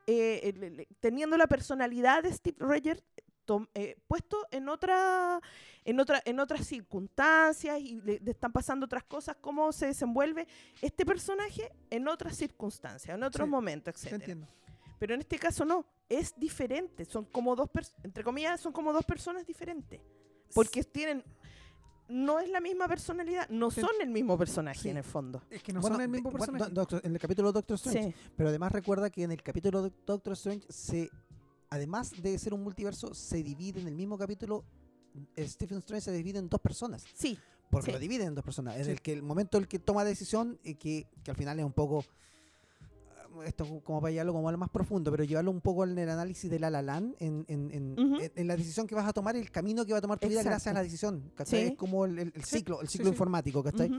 eh, 0.07 0.41
el- 0.45 0.63
el- 0.65 0.87
teniendo 1.01 1.37
la 1.37 1.47
personalidad 1.47 2.23
de 2.25 2.33
Steve 2.33 2.57
Rogers 2.59 3.03
eh, 3.73 3.97
puesto 4.07 4.47
en 4.51 4.69
otra 4.69 5.41
en 5.87 5.99
otra 6.01 6.21
en 6.27 6.39
otras 6.39 6.67
circunstancias 6.67 7.81
y 7.81 7.99
le, 8.03 8.21
le 8.21 8.31
están 8.33 8.53
pasando 8.53 8.85
otras 8.85 9.05
cosas 9.05 9.37
cómo 9.41 9.73
se 9.73 9.87
desenvuelve 9.87 10.47
este 10.83 11.07
personaje 11.07 11.73
en 11.89 12.09
otras 12.09 12.37
circunstancias 12.37 13.15
en 13.17 13.23
otros 13.23 13.47
Sí, 13.47 13.51
momentos 13.51 13.95
Te 13.95 14.09
etcétera 14.15 14.47
pero 14.99 15.15
en 15.15 15.21
este 15.21 15.39
caso 15.39 15.65
no 15.65 15.87
es 16.09 16.35
diferente 16.39 17.05
son 17.05 17.25
como 17.27 17.55
dos 17.57 17.69
entre 18.03 18.25
comillas 18.25 18.61
son 18.61 18.73
como 18.73 18.93
dos 18.93 19.05
personas 19.05 19.45
diferentes 19.47 20.01
porque 20.55 20.83
tienen 20.85 21.23
no 22.09 22.41
es 22.41 22.49
la 22.49 22.61
misma 22.61 22.89
personalidad 22.89 23.49
no 23.51 23.71
son 23.71 23.91
el 24.01 24.09
mismo 24.09 24.39
personaje 24.39 24.81
Sí. 24.81 24.89
en 24.89 24.97
el 24.97 25.05
fondo 25.05 25.43
Es 25.51 25.63
que 25.63 25.73
no 25.73 25.81
Bueno, 25.81 25.97
son 25.97 26.03
el 26.03 26.09
mismo 26.09 26.31
personaje. 26.33 26.71
Doctor- 26.73 27.03
en 27.05 27.13
el 27.13 27.21
capítulo 27.21 27.53
Doctor 27.53 27.75
Strange. 27.77 28.13
sí 28.13 28.31
Pero 28.37 28.49
además 28.49 28.73
recuerda 28.73 29.11
que 29.11 29.23
en 29.25 29.33
el 29.33 29.43
capítulo 29.43 29.83
de 29.83 29.93
Doctor 30.07 30.33
Strange 30.33 30.67
se 30.71 31.11
además 31.71 32.13
de 32.23 32.39
ser 32.39 32.55
un 32.55 32.63
multiverso 32.63 33.13
se 33.13 33.43
divide 33.43 33.81
en 33.81 33.89
el 33.89 33.95
mismo 33.95 34.17
capítulo 34.17 34.65
eh, 35.37 35.47
Stephen 35.47 35.79
Strange 35.79 36.05
se 36.07 36.13
divide 36.13 36.39
en 36.39 36.49
dos 36.49 36.61
personas 36.61 37.05
sí 37.13 37.39
porque 37.71 37.87
Sí. 37.87 37.93
lo 37.93 37.99
dividen 37.99 38.29
en 38.29 38.35
dos 38.35 38.45
personas 38.45 38.77
en 38.79 38.89
el 38.89 39.03
que 39.03 39.13
el 39.13 39.23
momento 39.23 39.59
en 39.59 39.65
el 39.65 39.69
que 39.69 39.79
toma 39.79 40.03
decisión 40.05 40.59
y 40.65 40.77
que, 40.77 41.07
que 41.23 41.31
al 41.31 41.37
final 41.37 41.59
es 41.59 41.67
un 41.67 41.73
poco 41.75 42.03
esto 43.43 43.81
como 43.83 44.01
para 44.01 44.11
llevarlo 44.13 44.33
como 44.33 44.49
a 44.49 44.53
lo 44.53 44.59
más 44.59 44.69
profundo 44.71 45.11
pero 45.11 45.25
llevarlo 45.25 45.51
un 45.51 45.61
poco 45.61 45.85
en 45.85 45.99
el 45.99 46.09
análisis 46.09 46.51
de 46.51 46.59
la 46.59 46.71
La 46.71 46.83
Land 46.83 47.15
en, 47.21 47.45
en, 47.49 47.71
en- 47.71 47.99
en- 47.99 48.33
en 48.35 48.47
la 48.47 48.57
decisión 48.57 48.87
que 48.87 48.95
vas 48.95 49.07
a 49.09 49.13
tomar 49.13 49.37
el 49.37 49.51
camino 49.51 49.85
que 49.87 49.93
va 49.93 49.99
a 49.99 50.03
tomar 50.03 50.19
tu 50.19 50.29
vida 50.29 50.43
gracias 50.43 50.69
a 50.69 50.73
la 50.75 50.83
decisión 50.83 51.31
¿cachai? 51.35 51.61
Sí. 51.61 51.67
es 51.73 51.77
como 51.77 52.05
el, 52.05 52.19
el- 52.19 52.33
el 52.35 52.45
Sí, 52.45 52.59
ciclo 52.59 52.81
el 52.81 52.89
ciclo 52.89 53.07
sí. 53.07 53.11
informático 53.13 53.63
¿cachai? 53.63 53.91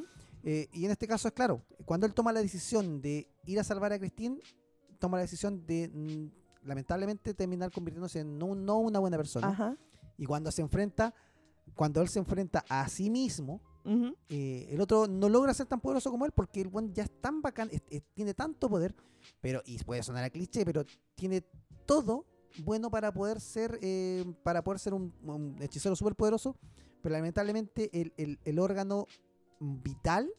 Eh, 0.43 0.67
y 0.73 0.85
en 0.85 0.91
este 0.91 1.05
caso 1.07 1.27
es 1.27 1.33
claro, 1.33 1.61
cuando 1.85 2.05
él 2.05 2.13
toma 2.13 2.31
la 2.31 2.41
decisión 2.41 3.01
de 3.01 3.27
ir 3.45 3.59
a 3.59 3.63
salvar 3.63 3.91
a 3.91 3.99
Christine, 3.99 4.39
toma 4.97 5.17
la 5.17 5.23
decisión 5.23 5.65
de 5.65 5.89
mm, 5.93 6.67
lamentablemente 6.67 7.33
terminar 7.33 7.71
convirtiéndose 7.71 8.19
en 8.21 8.37
no, 8.37 8.55
no 8.55 8.79
una 8.79 8.99
buena 8.99 9.17
persona. 9.17 9.49
Ajá. 9.49 9.77
Y 10.17 10.25
cuando 10.25 10.49
se 10.51 10.61
enfrenta, 10.61 11.13
cuando 11.75 12.01
él 12.01 12.07
se 12.07 12.19
enfrenta 12.19 12.63
a 12.69 12.87
sí 12.87 13.09
mismo, 13.09 13.61
Eh, 14.29 14.67
el 14.69 14.81
otro 14.81 15.07
no 15.07 15.29
logra 15.29 15.53
ser 15.53 15.65
tan 15.67 15.79
poderoso 15.79 16.11
como 16.11 16.25
él 16.25 16.31
porque 16.31 16.61
el 16.61 16.67
buen 16.67 16.93
ya 16.93 17.03
es 17.03 17.11
tan 17.21 17.41
bacán, 17.41 17.69
es- 17.71 17.81
es- 17.89 18.03
tiene 18.13 18.33
tanto 18.33 18.69
poder, 18.69 18.93
pero, 19.41 19.61
y 19.65 19.77
puede 19.83 20.03
sonar 20.03 20.23
a 20.23 20.29
cliché, 20.29 20.63
pero 20.65 20.85
tiene 21.15 21.43
todo 21.85 22.25
bueno 22.65 22.89
para 22.91 23.11
poder 23.13 23.39
ser, 23.39 23.79
eh, 23.81 24.25
para 24.43 24.63
poder 24.63 24.79
ser 24.79 24.93
un, 24.93 25.13
un 25.23 25.55
hechicero 25.61 25.95
súper 25.95 26.15
poderoso, 26.15 26.55
pero 27.01 27.13
lamentablemente 27.13 27.89
el, 27.99 28.13
el- 28.17 28.39
el 28.43 28.59
órgano 28.59 29.07
vital, 29.59 30.29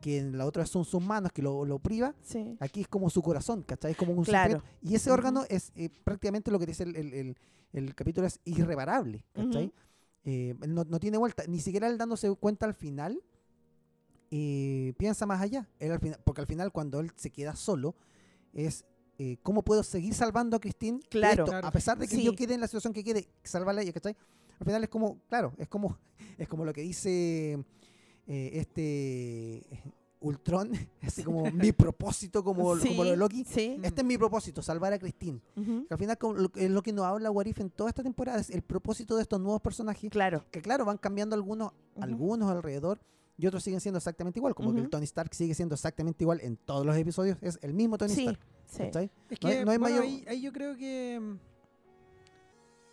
que 0.00 0.18
en 0.18 0.38
la 0.38 0.46
otra 0.46 0.64
son 0.66 0.84
sus 0.84 1.02
manos, 1.02 1.30
que 1.32 1.42
lo, 1.42 1.64
lo 1.66 1.78
priva, 1.78 2.14
sí 2.22 2.56
aquí 2.58 2.80
es 2.80 2.88
como 2.88 3.10
su 3.10 3.20
corazón, 3.22 3.62
¿cachai? 3.62 3.90
Es 3.92 3.96
como 3.98 4.12
un 4.14 4.24
Claro. 4.24 4.54
secreto. 4.60 4.76
Y 4.82 4.94
ese 4.94 5.10
órgano 5.10 5.44
es 5.48 5.72
eh, 5.76 5.90
prácticamente 6.04 6.50
lo 6.50 6.58
que 6.58 6.66
dice 6.66 6.84
el, 6.84 7.36
el- 7.72 7.94
capítulo, 7.94 8.26
es 8.26 8.40
irreparable, 8.44 9.24
¿cachai? 9.34 9.66
Ujú. 9.66 9.74
Eh, 10.24 10.54
no, 10.68 10.84
no 10.84 11.00
tiene 11.00 11.16
vuelta, 11.18 11.44
ni 11.48 11.60
siquiera 11.60 11.86
él 11.88 11.96
dándose 11.98 12.30
cuenta 12.36 12.66
al 12.66 12.74
final, 12.74 13.22
eh, 14.30 14.92
piensa 14.98 15.26
más 15.26 15.40
allá. 15.40 15.68
Él 15.78 15.92
al 15.92 16.00
final, 16.00 16.20
porque 16.24 16.40
al 16.42 16.46
final 16.46 16.70
cuando 16.72 17.00
él 17.00 17.10
se 17.16 17.30
queda 17.30 17.56
solo, 17.56 17.94
es 18.52 18.84
eh, 19.18 19.38
cómo 19.42 19.62
puedo 19.62 19.82
seguir 19.82 20.14
salvando 20.14 20.56
a 20.56 20.60
Christine. 20.60 21.00
Claro. 21.10 21.44
esto? 21.44 21.52
Claro. 21.52 21.66
A 21.66 21.70
pesar 21.70 21.98
de 21.98 22.06
que 22.08 22.16
Sí. 22.16 22.22
yo 22.22 22.34
quede 22.34 22.54
en 22.54 22.60
la 22.60 22.66
situación 22.68 22.92
que 22.92 23.04
quede, 23.04 23.28
salvarla 23.44 23.82
ella, 23.82 23.92
¿cachai? 23.92 24.16
Al 24.58 24.66
final 24.66 24.84
es 24.84 24.90
como, 24.90 25.20
claro, 25.28 25.52
es 25.58 25.68
como, 25.68 25.98
es 26.38 26.48
como 26.48 26.64
lo 26.64 26.72
que 26.72 26.82
dice 26.82 27.64
eh, 28.26 28.50
este 28.54 29.66
Ultron, 30.20 30.70
así 31.02 31.22
como 31.24 31.44
mi 31.52 31.72
propósito, 31.72 32.44
como, 32.44 32.76
sí, 32.76 32.88
como 32.88 33.04
lo 33.04 33.10
de 33.10 33.16
Loki. 33.16 33.44
sí 33.44 33.78
Este 33.82 34.02
es 34.02 34.06
mi 34.06 34.18
propósito, 34.18 34.62
salvar 34.62 34.92
a 34.92 34.98
Christine. 34.98 35.40
Ujú. 35.56 35.86
Que 35.86 35.94
al 35.94 35.98
final 35.98 36.18
es 36.56 36.70
lo 36.70 36.82
que 36.82 36.92
nos 36.92 37.04
habla 37.06 37.30
Warif 37.30 37.60
en 37.60 37.70
toda 37.70 37.88
esta 37.90 38.02
temporada, 38.02 38.38
es 38.40 38.50
el 38.50 38.62
propósito 38.62 39.16
de 39.16 39.22
estos 39.22 39.40
nuevos 39.40 39.60
personajes 39.62 40.10
claro 40.10 40.44
que 40.50 40.60
claro, 40.62 40.84
van 40.84 40.98
cambiando 40.98 41.34
algunos, 41.34 41.72
algunos 42.00 42.50
alrededor 42.50 43.00
y 43.38 43.46
otros 43.46 43.62
siguen 43.64 43.80
siendo 43.80 43.96
exactamente 43.96 44.38
igual, 44.38 44.54
como 44.54 44.74
que 44.74 44.80
el. 44.80 44.90
Tony 44.90 45.04
Stark 45.04 45.34
sigue 45.34 45.54
siendo 45.54 45.74
exactamente 45.74 46.22
igual 46.24 46.40
en 46.42 46.58
todos 46.58 46.84
los 46.84 46.94
episodios, 46.96 47.38
es 47.40 47.58
el 47.62 47.72
mismo 47.72 47.96
Tony 47.96 48.12
sí 48.14 48.26
Stark. 48.26 48.40
sí 48.66 48.78
¿cachai? 48.84 49.10
Es 49.30 49.40
No 49.42 49.48
hay- 49.48 49.56
que 49.56 49.64
no 49.64 49.70
hay 49.70 49.78
bueno, 49.78 49.96
mayor- 49.96 50.02
ahí, 50.04 50.24
ahí 50.28 50.40
yo 50.42 50.52
creo 50.52 50.76
que. 50.76 51.18
mm, 51.18 51.38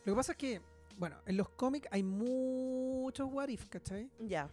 Lo 0.06 0.14
que 0.14 0.16
pasa 0.16 0.32
es 0.32 0.38
que, 0.38 0.62
bueno, 0.98 1.18
en 1.26 1.36
los 1.36 1.50
cómics 1.50 1.90
hay 1.92 2.02
muchos 2.04 3.28
what 3.34 3.50
if, 3.50 3.66
¿cachai? 3.68 4.10
ya 4.22 4.50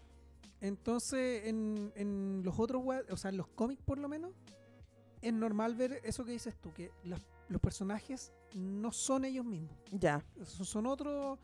Entonces, 0.65 1.47
en, 1.47 1.93
en 1.95 2.41
los 2.43 2.59
otros, 2.59 2.83
o 3.11 3.17
sea, 3.19 3.29
en 3.29 3.37
los 3.37 3.49
cómics 3.49 3.83
por 3.83 3.99
lo 3.99 4.09
menos, 4.09 4.33
es 5.21 5.31
normal 5.31 5.75
ver 5.75 6.01
eso 6.05 6.25
que 6.25 6.33
dices 6.33 6.57
tú, 6.57 6.73
que 6.73 6.91
los, 7.05 7.21
los 7.51 7.61
personajes 7.61 8.33
no 8.55 8.91
son 8.91 9.27
ellos 9.27 9.45
mismos. 9.45 9.77
ya 9.93 10.25
Son, 10.43 10.87
otros. 10.87 11.39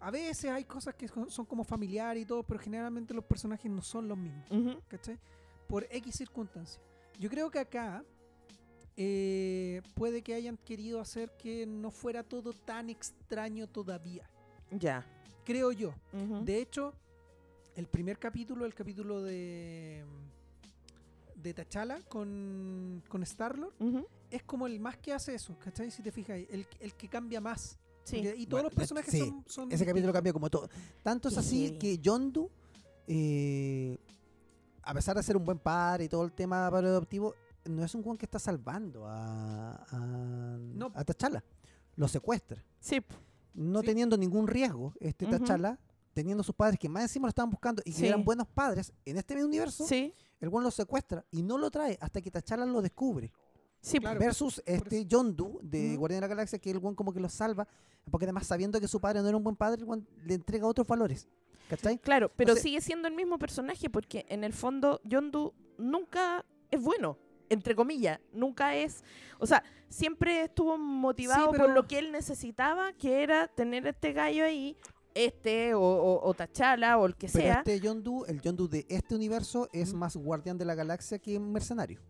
A 0.00 0.10
veces 0.10 0.50
hay 0.50 0.64
cosas 0.64 0.94
que 0.94 1.08
son, 1.08 1.30
son 1.30 1.44
como 1.44 1.62
familiares 1.62 2.22
y 2.22 2.26
todo, 2.26 2.42
pero 2.42 2.58
generalmente 2.58 3.12
los 3.12 3.24
personajes 3.24 3.70
no 3.70 3.82
son 3.82 4.08
los 4.08 4.16
mismos. 4.16 4.46
¿cachai? 4.88 5.18
Por 5.66 5.86
X 5.90 6.16
circunstancias. 6.16 6.80
Yo 7.18 7.28
creo 7.28 7.50
que 7.50 7.58
acá 7.58 8.02
eh, 8.96 9.82
puede 9.92 10.22
que 10.22 10.32
hayan 10.32 10.56
querido 10.56 11.02
hacer 11.02 11.36
que 11.36 11.66
no 11.66 11.90
fuera 11.90 12.22
todo 12.22 12.54
tan 12.54 12.88
extraño 12.88 13.66
todavía. 13.66 14.26
ya 14.70 15.06
Creo 15.44 15.70
yo. 15.70 15.92
De 16.44 16.60
hecho, 16.62 16.94
el 17.78 17.86
primer 17.86 18.18
capítulo, 18.18 18.64
el 18.66 18.74
capítulo 18.74 19.22
de 19.22 20.04
de 21.36 21.54
T'Challa 21.54 22.00
con, 22.08 23.00
con 23.08 23.22
Star-Lord, 23.22 23.72
es 24.28 24.42
como 24.42 24.66
el 24.66 24.80
más 24.80 24.96
que 24.98 25.12
hace 25.12 25.36
eso, 25.36 25.56
¿cachai? 25.60 25.88
Si 25.92 26.02
te 26.02 26.10
fijas, 26.10 26.36
el, 26.50 26.66
el 26.80 26.94
que 26.94 27.08
cambia 27.08 27.40
más. 27.40 27.78
Sí. 28.02 28.16
Porque- 28.16 28.34
Y 28.36 28.46
todos 28.46 28.62
Bueno, 28.62 28.68
los 28.70 28.74
personajes 28.74 29.12
sí, 29.12 29.20
son, 29.20 29.44
son 29.46 29.70
Ese 29.72 29.86
capítulo 29.86 30.12
cambia 30.12 30.32
como 30.32 30.50
todo. 30.50 30.68
Tanto 31.04 31.28
es 31.28 31.38
así 31.38 31.78
que 31.78 31.98
Yondu, 31.98 32.50
eh, 33.06 33.96
a 34.82 34.92
pesar 34.94 35.16
de 35.16 35.22
ser 35.22 35.36
un 35.36 35.44
buen 35.44 35.58
padre 35.60 36.04
y 36.04 36.08
todo 36.08 36.24
el 36.24 36.32
tema 36.32 36.68
padre 36.72 36.88
adoptivo, 36.88 37.34
no 37.66 37.84
es 37.84 37.94
un 37.94 38.02
Juan 38.02 38.16
que 38.16 38.26
está 38.26 38.40
salvando 38.40 39.06
a, 39.06 39.76
a, 39.90 40.58
No. 40.58 40.90
a 40.92 41.04
T'Challa. 41.04 41.44
Lo 41.94 42.08
secuestra. 42.08 42.64
Sí, 42.80 42.98
No 43.54 43.80
Sí. 43.80 43.86
teniendo 43.86 44.16
ningún 44.16 44.48
riesgo, 44.48 44.92
este 44.98 45.24
Ujú. 45.24 45.36
T'Challa, 45.36 45.78
teniendo 46.20 46.42
sus 46.42 46.54
padres 46.54 46.78
que 46.80 46.88
más 46.88 47.02
encima 47.04 47.26
lo 47.26 47.30
estaban 47.30 47.50
buscando 47.50 47.80
y 47.84 47.92
que 47.92 47.98
Sí. 47.98 48.06
eran 48.08 48.24
buenos 48.24 48.48
padres 48.48 48.92
en 49.04 49.16
este 49.18 49.34
mismo 49.36 49.48
universo, 49.48 49.86
sí, 49.86 50.12
el 50.40 50.48
Juan 50.48 50.64
lo 50.64 50.70
secuestra 50.72 51.24
y 51.30 51.42
no 51.42 51.56
lo 51.58 51.70
trae 51.70 51.96
hasta 52.00 52.20
que 52.20 52.28
T'Challa 52.30 52.64
lo 52.66 52.82
descubre. 52.82 53.30
sí. 53.80 53.98
Claro. 54.00 54.18
Versus 54.18 54.60
este 54.66 54.98
eso. 54.98 55.06
Yondu 55.08 55.60
de 55.62 55.90
Ujú. 55.90 55.98
Guardián 56.00 56.20
de 56.20 56.22
la 56.22 56.26
Galaxia, 56.34 56.58
que 56.58 56.70
el 56.72 56.78
Juan 56.78 56.96
como 56.96 57.12
que 57.12 57.20
lo 57.20 57.28
salva, 57.28 57.68
porque 58.10 58.24
además 58.26 58.48
sabiendo 58.48 58.80
que 58.80 58.88
su 58.88 59.00
padre 59.00 59.22
no 59.22 59.28
era 59.28 59.36
un 59.36 59.44
buen 59.44 59.54
padre, 59.54 59.80
el 59.80 59.86
Juan 59.86 60.04
le 60.24 60.34
entrega 60.34 60.66
otros 60.66 60.86
valores. 60.88 61.28
¿Cachai? 61.68 61.98
Claro, 61.98 62.30
pero 62.34 62.48
Entonces- 62.50 62.62
sigue 62.64 62.80
siendo 62.80 63.06
el 63.06 63.14
mismo 63.14 63.38
personaje 63.38 63.88
porque 63.88 64.26
en 64.28 64.42
el 64.42 64.52
fondo 64.54 65.00
Yondu 65.04 65.52
nunca 65.78 66.44
es 66.72 66.82
bueno, 66.82 67.16
entre 67.50 67.76
comillas, 67.76 68.18
nunca 68.32 68.74
es, 68.74 69.04
o 69.38 69.46
sea, 69.46 69.62
siempre 69.88 70.42
estuvo 70.42 70.76
motivado 70.78 71.52
pero- 71.52 71.64
por 71.66 71.74
lo 71.74 71.86
que 71.86 71.98
él 72.00 72.10
necesitaba, 72.10 72.92
que 72.94 73.22
era 73.22 73.46
tener 73.48 73.86
este 73.86 74.12
gallo 74.12 74.44
ahí, 74.44 74.76
este 75.26 75.74
o, 75.74 75.80
o, 75.80 76.28
o 76.28 76.34
T'Challa 76.34 76.98
o 76.98 77.06
el 77.06 77.16
que 77.16 77.28
Pero 77.28 77.44
sea. 77.44 77.54
este 77.58 77.80
Yondu, 77.80 78.24
el 78.26 78.40
Yondu 78.40 78.68
de 78.68 78.86
este 78.88 79.14
universo 79.14 79.68
es 79.72 79.92
más 79.94 80.16
guardián 80.16 80.56
de 80.58 80.64
la 80.64 80.74
galaxia 80.74 81.18
que 81.18 81.38
mercenario. 81.38 82.00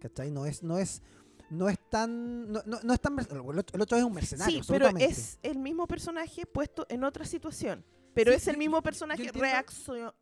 ¿Cachai? 0.00 0.30
No 0.30 0.46
es, 0.46 0.62
no 0.62 0.78
es, 0.78 1.02
no 1.50 1.68
es 1.68 1.78
tan, 1.90 2.50
no, 2.52 2.62
no- 2.66 2.78
no 2.82 2.92
es 2.94 3.00
tan, 3.00 3.18
el 3.18 3.80
otro, 3.80 3.98
es 3.98 4.04
un 4.04 4.12
mercenario, 4.14 4.62
Sí, 4.62 4.68
pero 4.68 4.88
es 4.98 5.38
el 5.42 5.58
mismo 5.58 5.86
personaje 5.88 6.46
puesto 6.46 6.86
en 6.88 7.02
otra 7.04 7.24
situación. 7.24 7.84
Pero 8.14 8.30
Sí, 8.32 8.36
es 8.36 8.48
el 8.48 8.54
yo- 8.54 8.58
mismo 8.60 8.82
personaje 8.82 9.30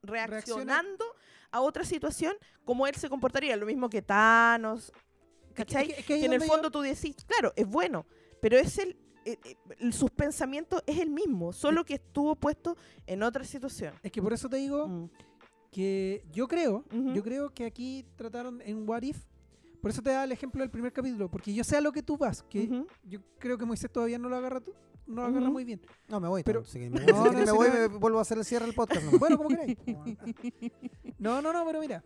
reaccionando 0.03 1.05
a 1.51 1.61
otra 1.61 1.85
situación 1.85 2.35
como 2.65 2.87
él 2.87 2.95
se 2.97 3.09
comportaría. 3.09 3.57
Lo 3.57 3.67
mismo 3.67 3.89
que 3.89 4.03
Thanos. 4.03 4.93
¿Cachai? 5.55 5.91
Es 5.91 5.95
que- 5.95 6.01
es 6.01 6.07
que 6.07 6.15
ahí 6.15 6.21
que 6.21 6.27
en 6.27 6.33
el 6.35 6.43
fondo 6.43 6.71
tú 6.71 6.81
decís, 6.81 7.17
claro, 7.27 7.53
es 7.57 7.67
bueno, 7.67 8.07
pero 8.43 8.59
es 8.59 8.79
el, 8.79 8.97
eh, 9.27 9.39
eh, 9.81 9.93
sus 9.93 10.11
pensamientos 10.11 10.83
es 10.87 10.99
el 10.99 11.11
mismo, 11.11 11.53
solo 11.53 11.85
que 11.85 11.95
estuvo 11.95 12.35
puesto 12.37 12.77
en 13.07 13.23
otra 13.23 13.45
situación. 13.45 13.93
Es 14.03 14.11
que 14.13 14.23
por 14.23 14.33
eso 14.33 14.49
te 14.49 14.57
digo 14.57 14.87
Mm. 14.89 15.11
que 15.71 16.25
yo 16.33 16.49
creo, 16.49 16.85
Ujú. 16.93 17.13
yo 17.13 17.23
creo 17.23 17.51
que 17.53 17.67
aquí 17.67 18.07
trataron 18.17 18.61
en 18.63 18.89
What 18.89 19.03
If, 19.03 19.19
por 19.83 19.91
eso 19.91 20.01
te 20.03 20.11
da 20.11 20.25
el 20.25 20.33
ejemplo 20.33 20.61
del 20.63 20.71
primer 20.71 20.93
capítulo, 20.93 21.31
porque 21.31 21.53
yo 21.53 21.63
sé 21.65 21.77
a 21.77 21.81
lo 21.81 21.93
que 21.93 22.03
tú 22.03 22.17
vas, 22.17 22.43
que 22.45 22.65
Ujú. 22.65 22.87
yo 23.05 23.21
creo 23.39 23.59
que 23.59 23.65
Moisés 23.67 23.91
todavía 23.91 24.19
no 24.19 24.29
lo 24.29 24.37
agarra, 24.37 24.61
tú- 24.61 24.73
no 25.07 25.17
lo 25.23 25.29
agarra 25.29 25.45
Ujú. 25.45 25.53
muy 25.53 25.65
bien. 25.65 25.81
No, 26.09 26.19
me 26.21 26.29
voy. 26.29 26.43
pero- 26.43 26.63
Pero, 26.73 26.91
me, 26.91 27.01
No, 27.01 27.07
voy, 27.31 27.31
no, 27.37 27.45
me, 27.45 27.53
voy, 27.53 27.69
no- 27.69 27.75
me 27.75 27.87
vuelvo 27.99 28.19
a 28.19 28.23
hacer 28.23 28.39
el 28.39 28.45
cierre 28.45 28.67
del 28.67 28.75
podcast. 28.75 29.05
nomás. 29.05 29.21
Bueno, 29.21 29.37
como 29.37 29.49
queráis. 29.51 29.77
No, 31.19 31.41
no, 31.43 31.53
no, 31.53 31.65
pero 31.67 31.81
mira, 31.81 32.05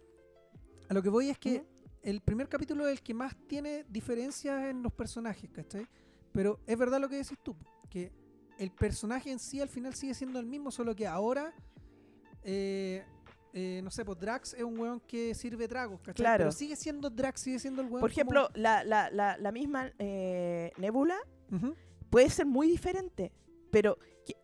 a 0.89 0.95
lo 0.95 1.03
que 1.03 1.09
voy 1.09 1.31
es 1.31 1.39
que 1.39 1.65
el 2.03 2.21
primer 2.21 2.49
capítulo 2.49 2.87
es 2.87 2.93
el 2.99 3.03
que 3.03 3.15
más 3.15 3.35
tiene 3.47 3.85
diferencias 3.89 4.69
en 4.71 4.83
los 4.83 4.93
personajes, 4.93 5.51
¿cachai? 5.51 5.87
Pero 6.33 6.61
es 6.67 6.79
verdad 6.79 7.01
lo 7.01 7.09
que 7.09 7.17
decís 7.17 7.39
tú, 7.43 7.57
que 7.89 8.13
el 8.59 8.71
personaje 8.71 9.31
en 9.31 9.39
sí 9.39 9.61
al 9.61 9.69
final 9.69 9.95
sigue 9.95 10.15
siendo 10.15 10.39
el 10.39 10.47
mismo, 10.47 10.71
solo 10.71 10.95
que 10.95 11.07
ahora, 11.07 11.53
eh, 12.43 13.05
eh, 13.53 13.81
no 13.83 13.91
sé, 13.91 14.05
pues 14.05 14.19
Drax 14.21 14.55
es 14.55 14.63
un 14.63 14.79
weón 14.79 15.01
que 15.01 15.35
sirve 15.35 15.67
tragos, 15.67 16.01
¿cachai? 16.01 16.15
Claro. 16.15 16.43
Pero 16.45 16.53
sigue 16.53 16.77
siendo 16.77 17.11
Drax, 17.11 17.41
sigue 17.41 17.59
siendo 17.59 17.83
el 17.83 17.89
weón. 17.89 18.01
Por 18.01 18.11
como- 18.11 18.13
ejemplo, 18.13 18.51
la, 18.55 18.85
la, 18.85 19.11
la, 19.11 19.37
la 19.39 19.53
misma 19.53 19.91
eh, 19.99 20.73
Nebula 20.79 21.17
puede 22.11 22.31
ser 22.31 22.47
muy 22.47 22.69
diferente, 22.69 23.33
pero 23.71 23.99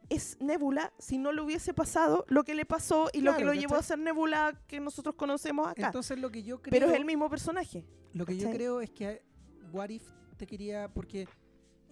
es 0.09 0.37
Nebula 0.41 0.93
si 0.99 1.19
no 1.19 1.31
le 1.33 1.43
hubiese 1.43 1.75
pasado 1.75 2.25
lo 2.29 2.43
que 2.43 2.55
le 2.55 2.65
pasó 2.65 3.09
y 3.13 3.21
lo 3.21 3.37
que 3.37 3.45
lo 3.45 3.55
llevó 3.55 3.77
a 3.77 3.83
ser 3.83 3.99
Nebula 3.99 4.61
que 4.67 4.81
nosotros 4.81 5.15
conocemos 5.15 5.69
acá. 5.69 5.87
Entonces 5.87 6.19
lo 6.19 6.31
que 6.31 6.43
yo 6.43 6.61
creo... 6.61 6.71
pero 6.73 6.87
es 6.91 6.97
el 6.97 7.05
mismo 7.05 7.29
personaje. 7.31 7.85
Lo 8.13 8.25
que 8.27 8.37
yo 8.37 8.51
creo 8.51 8.81
es 8.81 8.91
que 8.91 9.23
What 9.73 9.91
If 9.91 10.05
te 10.37 10.47
quería. 10.47 10.89
Porque 10.93 11.29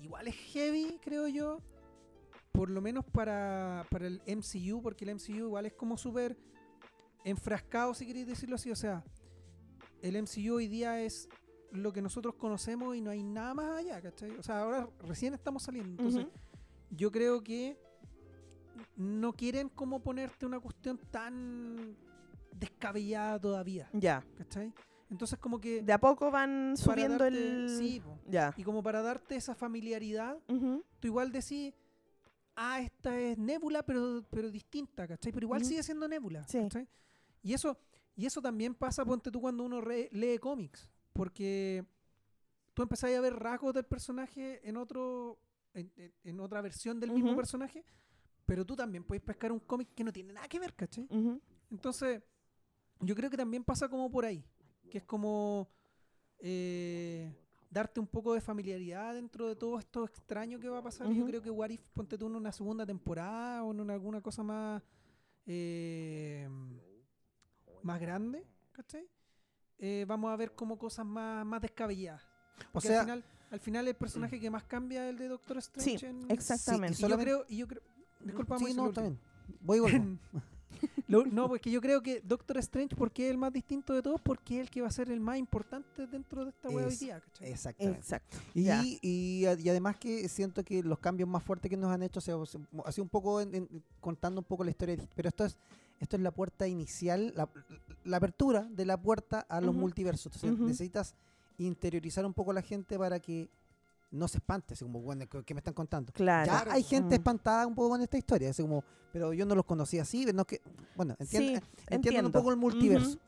igual 0.04 0.28
es 0.28 0.36
heavy, 0.36 0.98
creo 1.02 1.26
yo. 1.28 1.60
Por 2.52 2.70
lo 2.70 2.80
menos 2.80 3.04
para, 3.04 3.84
para 3.90 4.06
el 4.06 4.22
MCU, 4.26 4.80
porque 4.80 5.04
el 5.04 5.14
MCU 5.16 5.46
igual 5.46 5.66
es 5.66 5.72
como 5.74 5.96
súper 5.96 6.36
enfrascado, 7.24 7.94
si 7.94 8.06
queréis 8.06 8.26
decirlo 8.28 8.54
así. 8.54 8.70
O 8.70 8.76
sea, 8.76 9.02
el 10.02 10.20
MCU 10.22 10.54
hoy 10.54 10.68
día 10.68 11.00
es 11.00 11.28
lo 11.72 11.92
que 11.92 12.00
nosotros 12.00 12.34
conocemos 12.36 12.94
y 12.94 13.00
no 13.00 13.10
hay 13.10 13.24
nada 13.24 13.54
más 13.54 13.78
allá, 13.78 14.00
¿cachai? 14.00 14.30
O 14.36 14.42
sea, 14.42 14.60
ahora 14.60 14.88
recién 15.00 15.34
estamos 15.34 15.64
saliendo. 15.64 15.90
Entonces, 15.90 16.26
yo 16.90 17.10
creo 17.10 17.42
que 17.42 17.76
no 18.96 19.32
quieren 19.32 19.68
como 19.68 20.00
ponerte 20.00 20.46
una 20.46 20.60
cuestión 20.60 20.98
tan 21.10 21.96
descabellada 22.52 23.40
todavía, 23.40 23.88
Ya. 23.92 24.24
¿cachai? 24.36 24.72
Entonces, 25.10 25.38
como 25.38 25.60
que. 25.60 25.82
De 25.82 25.92
a 25.92 25.98
poco 26.00 26.30
van 26.30 26.76
subiendo 26.76 27.18
darte- 27.24 27.36
el. 27.36 27.68
Sí. 27.78 28.02
Ya. 28.26 28.54
Y 28.56 28.62
como 28.64 28.82
para 28.82 29.02
darte 29.02 29.36
esa 29.36 29.54
familiaridad, 29.54 30.38
Ujú. 30.48 30.82
tú 31.00 31.06
igual 31.08 31.30
decís, 31.32 31.72
ah, 32.56 32.80
esta 32.80 33.18
es 33.18 33.36
Nebula, 33.38 33.82
pero, 33.84 34.24
pero 34.30 34.50
distinta, 34.50 35.06
¿cachai? 35.06 35.32
Pero 35.32 35.44
igual 35.46 35.60
Ujú. 35.62 35.68
sigue 35.68 35.82
siendo 35.82 36.08
Nebula, 36.08 36.46
Sí. 36.48 36.58
¿cachai? 36.58 36.88
Y 37.42 37.52
eso, 37.52 37.76
y 38.16 38.26
eso 38.26 38.40
también 38.40 38.74
pasa, 38.74 39.04
ponte 39.04 39.30
tú, 39.30 39.40
cuando 39.40 39.64
uno 39.64 39.80
re- 39.80 40.08
lee 40.12 40.38
cómics, 40.38 40.88
porque 41.12 41.84
tú 42.72 42.82
empezás 42.82 43.12
a 43.14 43.20
ver 43.20 43.34
rasgos 43.34 43.74
del 43.74 43.84
personaje 43.84 44.66
en 44.68 44.76
otro 44.76 45.38
en, 45.74 45.90
en- 45.96 46.12
en 46.22 46.40
otra 46.40 46.60
versión 46.62 47.00
del 47.00 47.10
mismo 47.10 47.30
Ujú. 47.30 47.36
personaje, 47.36 47.84
pero 48.46 48.64
tú 48.64 48.76
también 48.76 49.02
puedes 49.02 49.22
pescar 49.22 49.50
un 49.50 49.58
cómic 49.58 49.88
que 49.94 50.04
no 50.04 50.12
tiene 50.12 50.32
nada 50.32 50.46
que 50.48 50.60
ver, 50.60 50.72
¿cachai? 50.74 51.08
Entonces, 51.70 52.22
yo 53.00 53.14
creo 53.16 53.28
que 53.28 53.36
también 53.36 53.64
pasa 53.64 53.88
como 53.88 54.08
por 54.08 54.24
ahí, 54.24 54.44
que 54.90 54.98
es 54.98 55.04
como 55.04 55.68
eh, 56.38 57.32
darte 57.70 58.00
un 58.00 58.06
poco 58.06 58.34
de 58.34 58.40
familiaridad 58.40 59.14
dentro 59.14 59.48
de 59.48 59.56
todo 59.56 59.78
esto 59.78 60.04
extraño 60.04 60.58
que 60.60 60.68
va 60.68 60.78
a 60.78 60.82
pasar. 60.82 61.06
Y 61.10 61.16
Yo 61.18 61.26
creo 61.26 61.42
que 61.42 61.50
What 61.50 61.70
If, 61.70 61.80
ponte 61.92 62.16
tú 62.18 62.26
en 62.26 62.36
una 62.36 62.52
segunda 62.52 62.84
temporada 62.86 63.64
o 63.64 63.72
en 63.72 63.80
una- 63.80 63.94
alguna 63.94 64.20
cosa 64.20 64.42
más 64.42 64.82
eh, 65.46 66.48
más 67.82 68.00
grande, 68.00 68.46
¿cachai? 68.72 69.06
Eh, 69.78 70.04
vamos 70.08 70.30
a 70.32 70.36
ver 70.36 70.54
como 70.54 70.78
cosas 70.78 71.04
más, 71.04 71.44
más 71.44 71.60
descabelladas. 71.60 72.22
O 72.72 72.80
sea, 72.80 73.00
al 73.00 73.04
final, 73.06 73.24
al 73.50 73.60
final 73.60 73.88
el 73.88 73.94
personaje 73.94 74.40
que 74.40 74.50
más 74.50 74.64
cambia 74.64 75.04
es 75.06 75.10
el 75.10 75.18
de 75.18 75.28
Doctor 75.28 75.58
Strange. 75.58 75.98
Sí, 75.98 76.06
en- 76.06 76.30
exactamente. 76.30 76.94
Y 76.98 77.08
yo 77.10 77.18
creo, 77.24 77.44
y 77.48 77.56
yo 77.58 77.68
creo, 77.68 77.82
disculpa, 78.20 78.58
sí, 78.58 78.74
no, 78.74 78.82
bien. 79.02 79.18
Voy 79.60 79.78
y. 79.80 79.82
Lo- 81.08 81.24
no, 81.26 81.48
porque 81.48 81.70
yo 81.70 81.80
creo 81.80 82.02
que 82.02 82.20
Doctor 82.22 82.58
Strange, 82.58 82.96
¿por 82.96 83.10
qué 83.12 83.26
es 83.26 83.30
el 83.30 83.38
más 83.38 83.52
distinto 83.52 83.92
de 83.92 84.02
todos? 84.02 84.20
Porque 84.20 84.56
es 84.56 84.60
el 84.62 84.70
que 84.70 84.80
va 84.80 84.88
a 84.88 84.90
ser 84.90 85.10
el 85.10 85.20
más 85.20 85.36
importante 85.38 86.06
dentro 86.06 86.44
de 86.44 86.50
esta 86.50 86.68
web 86.70 86.86
hoy 86.86 86.96
día, 86.96 87.20
¿cachai? 87.20 87.50
Exactamente. 87.52 87.98
Exacto. 88.00 88.36
Y, 88.54 88.98
y, 89.02 89.44
y 89.46 89.68
además 89.68 89.96
que 89.96 90.28
siento 90.28 90.64
que 90.64 90.82
los 90.82 90.98
cambios 90.98 91.28
más 91.28 91.42
fuertes 91.42 91.68
que 91.70 91.76
nos 91.76 91.90
han 91.92 92.02
hecho, 92.02 92.18
o 92.20 92.46
sea, 92.46 93.02
un 93.02 93.08
poco 93.08 93.40
en- 93.40 93.54
en- 93.54 93.82
contando 94.00 94.40
un 94.40 94.44
poco 94.46 94.64
la 94.64 94.70
historia, 94.70 94.96
pero 95.14 95.28
esto 95.28 95.44
es 95.44 95.56
esto 96.00 96.16
es 96.16 96.22
la 96.22 96.32
puerta 96.32 96.66
inicial, 96.66 97.32
la, 97.36 97.48
la 98.04 98.16
apertura 98.16 98.62
de 98.68 98.84
la 98.84 99.00
puerta 99.00 99.40
a 99.48 99.60
los 99.60 99.74
multiversos. 99.80 100.34
Entonces 100.34 100.50
necesitas 100.66 101.14
interiorizar 101.56 102.26
un 102.26 102.34
poco 102.34 102.50
a 102.50 102.54
la 102.54 102.62
gente 102.62 102.98
para 102.98 103.20
que 103.20 103.48
no 104.10 104.28
se 104.28 104.38
espante, 104.38 104.74
así 104.74 104.84
como, 104.84 105.00
bueno, 105.00 105.24
¿qué 105.44 105.54
me 105.54 105.58
están 105.60 105.74
contando? 105.74 106.12
Claro. 106.12 106.46
Ya 106.52 106.72
hay 106.72 106.82
gente 106.82 107.10
Mm. 107.16 107.20
espantada 107.20 107.66
un 107.66 107.74
poco 107.74 107.90
con 107.90 108.00
esta 108.02 108.16
historia, 108.16 108.50
así 108.50 108.62
como, 108.62 108.84
pero 109.12 109.32
yo 109.32 109.44
no 109.46 109.54
los 109.54 109.64
conocía 109.64 110.02
así, 110.02 110.24
no 110.32 110.44
que, 110.44 110.60
bueno, 110.96 111.16
entienden, 111.18 111.60
Sí, 111.62 111.68
entiendan 111.88 111.90
un 111.90 111.96
entiendo. 112.26 112.32
poco 112.32 112.50
el 112.50 112.56
multiverso. 112.56 113.18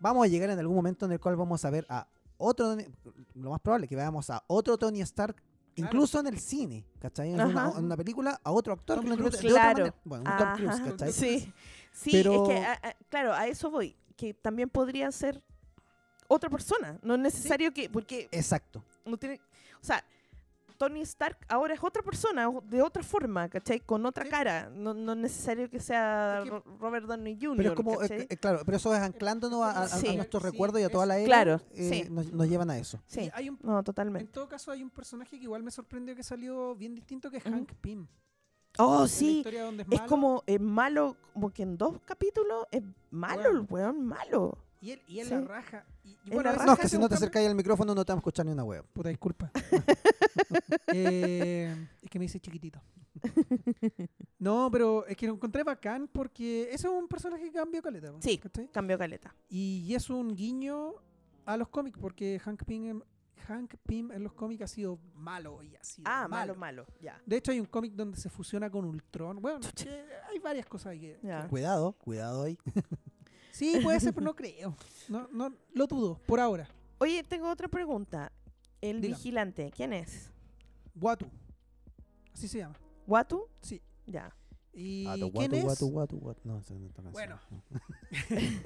Vamos 0.00 0.24
a 0.24 0.28
llegar 0.28 0.50
en 0.50 0.58
algún 0.58 0.76
momento 0.76 1.06
en 1.06 1.12
el 1.12 1.20
cual 1.20 1.36
vamos 1.36 1.64
a 1.64 1.70
ver 1.70 1.84
a 1.88 2.06
otro, 2.36 2.76
lo 3.34 3.50
más 3.50 3.60
probable 3.60 3.86
es 3.86 3.88
que 3.90 3.96
veamos 3.96 4.30
a 4.30 4.42
otro 4.46 4.78
Tony 4.78 5.00
Stark, 5.02 5.34
Claro. 5.36 5.90
incluso 5.92 6.20
en 6.20 6.26
el 6.28 6.38
cine, 6.40 6.84
¿cachai? 7.00 7.32
En 7.34 7.40
una, 7.40 7.72
en 7.76 7.84
una 7.84 7.96
película, 7.96 8.40
a 8.42 8.50
otro 8.52 8.72
actor 8.72 8.96
Tom 9.00 9.04
Cruise. 9.16 9.18
de 9.32 9.38
otra 9.38 9.40
Claro. 9.50 9.78
manera. 9.78 9.94
Bueno, 10.04 10.30
un 10.30 10.36
Tom 10.38 10.54
Cruise. 10.56 10.80
¿cachai? 10.90 11.12
Sí, 11.12 11.52
sí 11.92 12.10
Pero- 12.12 12.42
es 12.44 12.48
que, 12.48 12.64
a- 12.64 12.72
a- 12.72 12.94
claro, 13.08 13.32
a 13.34 13.46
eso 13.46 13.70
voy, 13.70 13.96
que 14.16 14.34
también 14.34 14.68
podría 14.70 15.10
ser 15.12 15.42
otra 16.28 16.50
persona, 16.50 16.98
no 17.02 17.14
es 17.14 17.20
necesario 17.20 17.72
que, 17.72 17.88
porque 17.88 18.28
Exacto. 18.32 18.84
no 19.04 19.16
tiene, 19.16 19.40
o 19.80 19.84
sea, 19.84 20.04
Tony 20.76 21.00
Stark 21.00 21.36
ahora 21.48 21.74
es 21.74 21.82
otra 21.82 22.02
persona, 22.02 22.48
de 22.64 22.82
otra 22.82 23.02
forma, 23.02 23.48
¿cachai? 23.48 23.80
Con 23.80 24.06
otra 24.06 24.24
Sí. 24.24 24.30
cara, 24.30 24.70
no, 24.72 24.94
no 24.94 25.12
es 25.12 25.18
necesario 25.18 25.68
que 25.68 25.80
sea 25.80 26.38
Es 26.38 26.44
que- 26.44 26.50
Ro- 26.50 26.64
Robert 26.78 27.06
Downey 27.06 27.36
Jr., 27.40 27.56
Pero 27.56 27.70
es 27.70 27.74
como, 27.76 28.00
eh, 28.02 28.26
eh, 28.30 28.36
claro, 28.36 28.60
pero 28.64 28.76
eso 28.76 28.94
es 28.94 29.00
anclándonos 29.00 29.60
a, 29.62 29.70
a- 29.72 29.82
a 29.84 29.88
Sí. 29.88 30.14
nuestros 30.14 30.40
Sí, 30.42 30.50
recuerdos 30.50 30.80
y 30.80 30.84
a 30.84 30.88
toda 30.88 31.02
es- 31.04 31.08
la 31.08 31.16
era. 31.18 31.26
Claro, 31.26 31.60
eh, 31.72 31.88
sí. 32.04 32.10
nos, 32.10 32.32
nos 32.32 32.48
llevan 32.48 32.70
a 32.70 32.78
eso. 32.78 33.00
sí, 33.08 33.22
Y 33.22 33.30
hay 33.34 33.48
un, 33.48 33.58
no, 33.60 33.78
en 33.78 33.84
totalmente. 33.84 34.32
todo 34.32 34.48
caso 34.48 34.70
hay 34.70 34.84
un 34.84 34.90
personaje 34.90 35.36
que 35.36 35.42
igual 35.42 35.64
me 35.64 35.72
sorprendió 35.72 36.14
que 36.14 36.22
salió 36.22 36.76
bien 36.76 36.94
distinto, 36.94 37.28
que 37.28 37.38
es. 37.38 37.42
Hank 37.42 37.72
Pym. 37.80 38.06
Oh, 38.78 39.02
En 39.02 39.08
sí, 39.08 39.44
es 39.90 40.00
como 40.02 40.44
es 40.46 40.60
malo, 40.60 41.16
como 41.32 41.50
que 41.50 41.64
en 41.64 41.76
dos 41.76 41.98
capítulos 42.04 42.66
es 42.70 42.84
malo 43.10 43.48
el 43.50 43.66
weón, 43.68 44.06
malo. 44.06 44.56
Y 44.80 44.92
él, 44.92 45.02
y 45.08 45.18
él 45.20 45.26
Sí. 45.28 45.34
la 45.34 45.40
raja. 45.42 45.84
Y, 46.04 46.08
y 46.10 46.12
Él 46.12 46.18
bueno, 46.34 46.42
la 46.50 46.52
raja. 46.52 46.66
No, 46.66 46.72
es 46.74 46.78
que 46.78 46.88
si 46.88 46.98
no 46.98 47.08
te 47.08 47.14
acercáis 47.16 47.48
al 47.48 47.54
micrófono 47.54 47.94
no 47.94 48.04
te 48.04 48.12
vamos 48.12 48.20
a 48.20 48.22
escuchar 48.22 48.46
ni 48.46 48.52
una 48.52 48.64
web. 48.64 48.84
Puta, 48.92 49.08
disculpa. 49.08 49.50
Eh, 50.94 51.74
es 52.02 52.10
que 52.10 52.18
me 52.18 52.24
dice 52.24 52.40
chiquitito. 52.40 52.80
No, 54.38 54.70
pero 54.70 55.04
es 55.06 55.16
que 55.16 55.26
lo 55.26 55.34
encontré 55.34 55.64
bacán 55.64 56.08
porque 56.12 56.68
ese 56.72 56.86
es 56.86 56.92
un 56.92 57.08
personaje 57.08 57.42
que 57.44 57.52
cambió 57.52 57.82
caleta. 57.82 58.12
Sí. 58.20 58.38
¿cachai? 58.38 58.68
Cambio 58.68 58.96
caleta. 58.96 59.34
Y 59.48 59.92
es 59.94 60.08
un 60.10 60.34
guiño 60.34 60.94
a 61.44 61.56
los 61.56 61.68
cómics 61.68 61.98
porque 62.00 62.38
Hank 62.38 62.62
Pym, 62.64 62.84
en- 62.86 63.04
Hank 63.48 63.74
Pym 63.84 64.12
en 64.12 64.22
los 64.22 64.32
cómics 64.34 64.62
ha 64.62 64.66
sido 64.68 64.98
malo 65.16 65.60
y 65.64 65.74
ha 65.74 65.82
sido 65.82 66.04
Ah, 66.08 66.28
malo. 66.28 66.54
malo, 66.54 66.84
malo. 66.84 66.86
Ya. 67.00 67.20
De 67.26 67.36
hecho 67.36 67.50
hay 67.50 67.58
un 67.58 67.66
cómic 67.66 67.94
donde 67.94 68.16
se 68.16 68.30
fusiona 68.30 68.70
con 68.70 68.84
Ultron. 68.84 69.42
Bueno, 69.42 69.58
que 69.74 70.04
hay 70.30 70.38
varias 70.38 70.66
cosas 70.66 70.92
ahí. 70.92 71.00
que-. 71.00 71.18
Cuidado, 71.50 71.92
cuidado 71.94 72.44
ahí. 72.44 72.56
Sí, 73.58 73.80
puede 73.82 73.98
ser, 74.00 74.14
pero 74.14 74.24
no 74.24 74.34
creo. 74.36 74.76
No, 75.08 75.26
no, 75.32 75.52
lo 75.74 75.86
dudo, 75.86 76.20
por 76.26 76.38
ahora. 76.40 76.68
Oye, 76.98 77.22
tengo 77.24 77.50
otra 77.50 77.68
pregunta. 77.68 78.30
El 78.80 79.00
Dígame. 79.00 79.16
vigilante, 79.16 79.70
¿quién 79.74 79.92
es? 79.92 80.30
Watu. 81.00 81.26
Así 82.32 82.46
se 82.46 82.58
llama. 82.58 82.76
¿Watu? 83.06 83.48
Sí. 83.60 83.80
Ya. 84.06 84.32
¿Y 84.72 85.04
Guatu, 85.06 85.32
quién 85.32 85.54
es? 85.54 85.64
guatu, 85.64 85.86
guatu, 85.90 86.18
guatu. 86.18 86.40
No, 86.44 86.58
esa 86.58 86.74
no 86.74 86.84
es 86.84 86.90
otra 86.90 87.02
canción. 87.04 87.12
Bueno. 87.12 87.40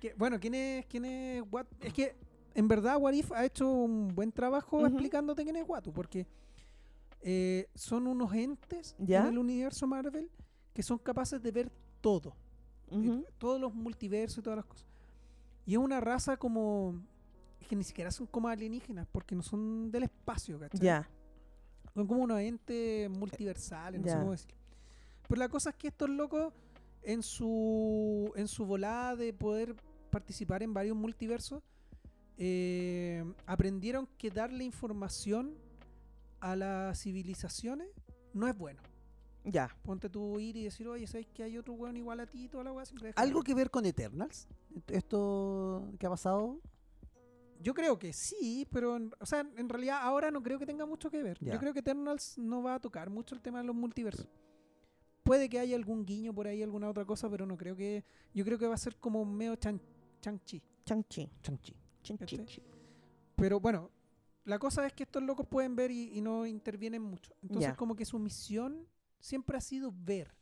Que- 0.00 0.12
bueno, 0.14 0.38
¿quién 0.38 0.54
es, 0.54 0.84
quién 0.86 1.06
es 1.06 1.42
Wat- 1.50 1.66
Es 1.80 1.92
que 1.94 2.14
en 2.54 2.68
verdad 2.68 2.98
Warif 3.00 3.32
ha 3.32 3.44
hecho 3.46 3.66
un 3.70 4.08
buen 4.14 4.30
trabajo 4.30 4.76
Ujú. 4.76 4.86
explicándote 4.86 5.42
quién 5.42 5.56
es 5.56 5.64
Watu, 5.66 5.90
porque 5.92 6.26
eh, 7.22 7.66
son 7.74 8.06
unos 8.06 8.32
entes 8.34 8.94
¿Ya? 8.98 9.22
en 9.22 9.28
el 9.28 9.38
universo 9.38 9.86
Marvel 9.86 10.30
que 10.74 10.82
son 10.82 10.98
capaces 10.98 11.42
de 11.42 11.50
ver 11.50 11.72
todo, 12.02 12.36
todos 13.38 13.60
los 13.60 13.74
multiversos 13.74 14.38
y 14.38 14.42
todas 14.42 14.58
las 14.58 14.66
cosas. 14.66 14.86
Y 15.64 15.72
es 15.72 15.78
una 15.78 16.00
raza 16.00 16.36
como 16.36 16.94
que 17.68 17.76
ni 17.76 17.84
siquiera 17.84 18.10
son 18.10 18.26
como 18.26 18.48
alienígenas, 18.48 19.06
porque 19.10 19.34
no 19.34 19.42
son 19.42 19.90
del 19.90 20.04
espacio, 20.04 20.58
¿cachai? 20.58 20.80
Ya. 20.80 21.08
Son 21.94 22.06
como 22.06 22.22
unos 22.22 22.40
entes 22.40 23.10
multiversales, 23.10 24.00
no 24.00 24.06
sé 24.06 24.16
cómo 24.16 24.30
decirlo. 24.30 24.56
Pero 25.28 25.38
la 25.38 25.48
cosa 25.48 25.70
es 25.70 25.76
que 25.76 25.88
estos 25.88 26.08
locos, 26.08 26.52
en 27.02 27.22
su, 27.22 28.32
en 28.36 28.46
su 28.46 28.64
volada 28.64 29.16
de 29.16 29.32
poder 29.32 29.74
participar 30.10 30.62
en 30.62 30.72
varios 30.72 30.96
multiversos, 30.96 31.62
eh, 32.38 33.24
aprendieron 33.46 34.06
que 34.18 34.30
darle 34.30 34.64
información 34.64 35.54
a 36.40 36.54
las 36.54 37.00
civilizaciones 37.00 37.88
no 38.34 38.46
es 38.46 38.56
bueno. 38.56 38.80
Ya. 39.46 39.68
Ponte 39.82 40.10
tú 40.10 40.38
ir 40.40 40.56
y 40.56 40.64
decir, 40.64 40.88
oye, 40.88 41.06
¿sabes 41.06 41.26
que 41.28 41.42
hay 41.44 41.56
otro 41.56 41.72
weón 41.74 41.96
igual 41.96 42.18
a 42.20 42.26
ti 42.26 42.44
y 42.44 42.48
toda 42.48 42.64
la 42.64 42.72
weá? 42.72 42.84
¿Algo 43.14 43.42
que 43.42 43.54
ver 43.54 43.70
con 43.70 43.86
Eternals? 43.86 44.48
¿Esto 44.88 45.92
que 45.98 46.06
ha 46.06 46.10
pasado? 46.10 46.60
Yo 47.60 47.72
creo 47.72 47.98
que 47.98 48.12
sí, 48.12 48.66
pero 48.70 48.96
en, 48.96 49.12
o 49.18 49.24
sea, 49.26 49.40
en 49.56 49.68
realidad 49.68 50.00
ahora 50.02 50.30
no 50.30 50.42
creo 50.42 50.58
que 50.58 50.66
tenga 50.66 50.84
mucho 50.84 51.10
que 51.10 51.22
ver. 51.22 51.38
Ya. 51.40 51.54
Yo 51.54 51.58
creo 51.60 51.72
que 51.72 51.78
Eternals 51.80 52.36
no 52.38 52.62
va 52.62 52.74
a 52.74 52.80
tocar 52.80 53.08
mucho 53.08 53.34
el 53.34 53.40
tema 53.40 53.58
de 53.60 53.64
los 53.64 53.74
multiversos. 53.74 54.28
Puede 55.22 55.48
que 55.48 55.58
haya 55.58 55.74
algún 55.74 56.04
guiño 56.04 56.34
por 56.34 56.46
ahí, 56.46 56.62
alguna 56.62 56.88
otra 56.88 57.04
cosa, 57.04 57.28
pero 57.30 57.46
no 57.46 57.56
creo 57.56 57.74
que. 57.74 58.04
Yo 58.34 58.44
creo 58.44 58.58
que 58.58 58.66
va 58.66 58.74
a 58.74 58.78
ser 58.78 58.96
como 58.96 59.24
medio 59.24 59.56
chan, 59.56 59.80
Chang-Chi. 60.20 60.62
Chang-Chi. 60.84 61.28
Chanchi. 61.42 61.74
Chin-chi-chi. 62.02 62.62
Pero 63.34 63.58
bueno, 63.58 63.90
la 64.44 64.58
cosa 64.58 64.86
es 64.86 64.92
que 64.92 65.02
estos 65.02 65.22
locos 65.22 65.46
pueden 65.46 65.74
ver 65.74 65.90
y, 65.90 66.16
y 66.16 66.20
no 66.20 66.46
intervienen 66.46 67.02
mucho. 67.02 67.32
Entonces, 67.42 67.70
Ya. 67.70 67.76
como 67.76 67.96
que 67.96 68.04
su 68.04 68.18
misión 68.20 68.86
siempre 69.20 69.56
ha 69.56 69.60
sido 69.60 69.92
ver. 69.94 70.34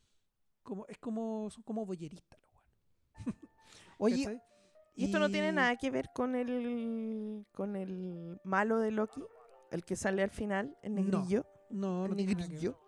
Como, 0.63 0.87
es 0.87 0.97
como, 0.99 1.51
son 1.51 1.63
como 1.63 1.85
boyeristas 1.85 2.39
los 2.41 2.51
weones, 2.53 2.75
Oye. 3.99 4.41
¿Y 4.97 5.07
esto 5.07 5.19
no 5.19 5.29
tiene 5.29 5.51
nada 5.53 5.75
que 5.77 5.91
ver 5.91 6.11
con 6.15 6.37
el 6.37 7.45
con 7.53 7.75
el 7.77 8.41
malo 8.45 8.79
de 8.79 8.93
Loki? 8.93 9.23
El 9.73 9.85
que 9.85 9.97
sale 9.97 10.23
al 10.23 10.31
final, 10.31 10.77
el 10.83 10.95
No. 10.95 11.03
negrillo. 11.03 11.45
No, 11.69 12.07
no 12.07 12.15
el 12.15 12.17
tiene 12.17 12.33
nada 12.35 12.35
que 12.37 12.43
ver. 12.43 12.51
negrillo. 12.53 12.81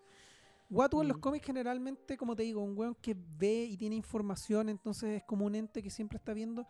Watu 0.70 1.02
en 1.02 1.08
los 1.08 1.16
Mm. 1.16 1.20
cómics 1.20 1.46
generalmente, 1.46 2.16
como 2.16 2.34
te 2.36 2.44
digo, 2.44 2.60
un 2.62 2.76
weón 2.78 2.94
que 2.94 3.16
ve 3.16 3.64
y 3.64 3.76
tiene 3.76 3.96
información, 3.96 4.68
entonces 4.68 5.16
es 5.18 5.24
como 5.24 5.46
un 5.46 5.54
ente 5.56 5.82
que 5.82 5.90
siempre 5.90 6.16
está 6.18 6.32
viendo 6.32 6.64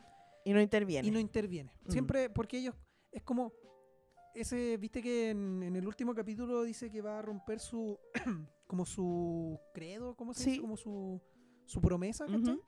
Y 0.45 0.53
no 0.53 0.61
interviene. 0.61 1.07
y 1.07 1.11
no 1.11 1.19
interviene. 1.19 1.71
Mm. 1.85 1.91
Siempre, 1.91 2.31
porque 2.31 2.59
ellos, 2.59 2.75
es 3.13 3.23
como, 3.23 3.53
ese, 4.41 4.77
viste 4.77 5.03
que 5.03 5.31
en, 5.31 5.63
en 5.63 5.77
el 5.77 5.87
último 5.87 6.15
capítulo 6.15 6.63
dice 6.63 6.91
que 6.91 7.01
va 7.03 7.19
a 7.19 7.23
romper 7.23 7.59
su, 7.61 7.99
como 8.67 8.85
su 8.87 9.59
credo, 9.75 10.15
¿cómo 10.17 10.35
se 10.35 10.43
Sí. 10.45 10.51
dice? 10.51 10.63
Como 10.63 10.77
su, 10.77 11.21
su 11.65 11.81
promesa, 11.81 12.27
¿cachai? 12.27 12.55
Ujú. 12.55 12.63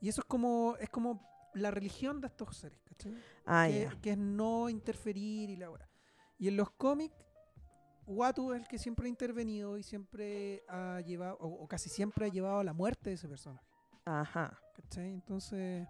Y 0.00 0.08
eso 0.08 0.20
es 0.22 0.26
como, 0.26 0.76
es 0.80 0.88
como 0.90 1.20
la 1.54 1.70
religión 1.70 2.20
de 2.20 2.26
estos 2.28 2.56
seres, 2.56 2.80
¿cachai? 2.84 3.14
Ah, 3.46 3.68
que, 4.00 4.10
es 4.10 4.18
no 4.18 4.68
interferir 4.68 5.50
y 5.50 5.56
la 5.56 5.70
weá. 5.70 5.88
Y 6.38 6.48
en 6.48 6.56
los 6.56 6.70
cómics, 6.72 7.14
Watu 8.06 8.52
es 8.52 8.60
el 8.62 8.66
que 8.68 8.78
siempre 8.78 9.06
ha 9.06 9.08
intervenido 9.08 9.78
y 9.78 9.82
siempre 9.82 10.64
ha 10.68 11.00
llevado, 11.02 11.36
o, 11.40 11.46
o 11.48 11.68
casi 11.68 11.88
siempre 11.88 12.26
ha 12.26 12.28
llevado 12.28 12.58
a 12.58 12.64
la 12.64 12.72
muerte 12.72 13.10
de 13.10 13.14
ese 13.14 13.28
personaje. 13.28 13.64
Ajá. 14.04 14.58
¿Cachai? 14.74 15.12
Entonces, 15.12 15.86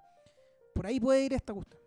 por 0.74 0.86
ahí 0.86 1.00
puede 1.00 1.24
ir 1.24 1.32
esta 1.32 1.54
cuestión. 1.54 1.80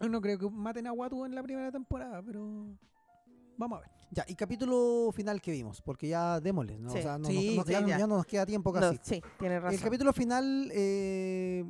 No 0.00 0.20
creo 0.20 0.38
que 0.38 0.50
maten 0.50 0.86
a 0.86 0.92
Watu 0.92 1.24
en 1.24 1.34
la 1.34 1.42
primera 1.42 1.70
temporada, 1.72 2.22
pero 2.22 2.66
vamos 3.56 3.78
a 3.78 3.80
ver. 3.82 3.90
ya, 4.10 4.24
y 4.28 4.34
capítulo 4.34 5.10
final 5.12 5.40
que 5.40 5.50
vimos, 5.52 5.80
porque 5.80 6.08
ya 6.08 6.40
démosle, 6.40 6.78
¿no? 6.78 6.90
Sí. 6.90 6.98
O 6.98 7.02
sea, 7.02 7.18
no, 7.18 7.26
Sí, 7.26 7.56
nos- 7.56 7.66
sí, 7.66 7.72
ya, 7.72 7.80
no- 7.80 7.88
ya. 7.88 7.98
ya 7.98 8.06
no 8.06 8.16
nos 8.16 8.26
queda 8.26 8.44
tiempo 8.46 8.72
No, 8.72 8.80
casi. 8.80 8.98
sí, 9.02 9.22
tienes 9.38 9.62
razón. 9.62 9.74
el 9.78 9.84
capítulo 9.84 10.12
final 10.12 10.70
eh, 10.72 11.64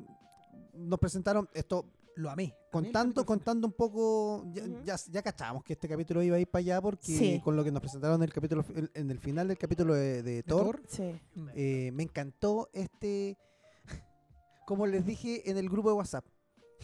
nos 0.74 0.98
presentaron 0.98 1.48
esto 1.54 1.86
Lo 2.16 2.30
amé. 2.30 2.54
Contando, 2.70 3.26
contando 3.26 3.66
un 3.66 3.72
poco, 3.72 4.44
ya, 4.52 4.62
ya, 4.84 4.96
ya 5.10 5.20
cachábamos 5.22 5.64
que 5.64 5.72
este 5.72 5.88
capítulo 5.88 6.22
iba 6.22 6.36
a 6.36 6.38
ir 6.38 6.46
para 6.48 6.60
allá 6.60 6.80
porque 6.80 7.40
con 7.42 7.56
lo 7.56 7.64
que 7.64 7.72
nos 7.72 7.80
presentaron 7.80 8.16
en 8.16 8.22
el 8.22 8.32
capítulo 8.32 8.64
en, 8.94 9.10
el 9.10 9.18
final 9.18 9.48
del 9.48 9.58
capítulo 9.58 9.94
de, 9.94 10.22
de 10.22 10.34
¿De 10.36 10.42
Thor, 10.44 10.76
Thor? 10.76 10.82
Sí. 10.86 11.12
Eh, 11.56 11.90
me 11.92 12.04
encantó 12.04 12.68
este, 12.72 13.36
como 14.66 14.86
les 14.86 15.04
dije 15.04 15.50
en 15.50 15.56
el 15.58 15.68
grupo 15.68 15.88
de 15.90 15.96
WhatsApp, 15.96 16.24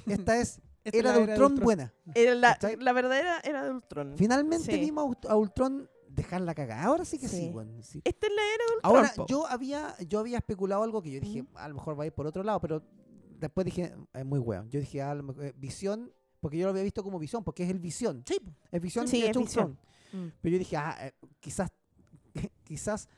esta 0.06 0.36
es 0.40 0.60
Esta 0.84 0.98
era 0.98 1.12
la 1.12 1.18
de 1.18 1.22
era 1.24 1.32
Ultron 1.46 1.60
buena. 1.64 1.94
Era 2.14 2.34
la, 2.34 2.92
verdadera 2.92 3.40
era 3.40 3.64
de 3.64 3.70
Ultron. 3.70 4.14
Finalmente 4.16 4.72
Sí. 4.72 4.80
vimos 4.80 5.04
a 5.04 5.08
Ult- 5.08 5.30
a 5.30 5.36
Ultron 5.36 5.88
dejar 6.08 6.40
la 6.40 6.54
cagada. 6.54 6.84
Ahora 6.84 7.04
sí 7.04 7.18
que 7.18 7.28
sí, 7.28 7.36
Sí. 7.36 7.50
weón, 7.50 7.82
sí. 7.82 8.00
Esta 8.04 8.26
es 8.26 8.32
la 8.34 8.42
era 8.42 8.64
de 8.68 8.74
Ultron. 8.76 8.96
Ahora, 8.96 9.12
po. 9.14 9.26
yo 9.26 9.46
había, 9.46 9.94
yo 10.08 10.18
había 10.18 10.38
especulado 10.38 10.82
algo 10.82 11.02
que 11.02 11.10
yo 11.10 11.20
dije, 11.20 11.44
a 11.54 11.68
lo 11.68 11.74
mejor 11.74 11.98
va 11.98 12.04
a 12.04 12.06
ir 12.06 12.12
por 12.12 12.26
otro 12.26 12.42
lado, 12.42 12.60
pero 12.60 12.82
después 13.38 13.64
dije, 13.64 13.94
es 14.12 14.24
muy 14.24 14.38
weón. 14.38 14.68
Yo 14.70 14.80
dije, 14.80 15.02
a 15.02 15.14
lo 15.14 15.22
mejor, 15.22 15.44
eh, 15.44 15.54
visión, 15.56 16.12
porque 16.40 16.56
yo 16.58 16.64
lo 16.64 16.70
había 16.70 16.82
visto 16.82 17.02
como 17.04 17.18
visión, 17.18 17.44
porque 17.44 17.62
es 17.64 17.70
el 17.70 17.78
visión. 17.78 18.22
Sí, 18.26 18.38
Es 18.70 18.80
visión 18.80 19.06
Sí, 19.06 19.18
y 19.18 19.22
es. 19.24 19.36
Ultron. 19.36 19.78
Mm. 20.12 20.26
Pero 20.40 20.52
yo 20.54 20.58
dije, 20.58 20.76
ah, 20.76 20.96
eh, 21.00 21.12
quizás, 21.40 21.70
quizás 22.64 23.08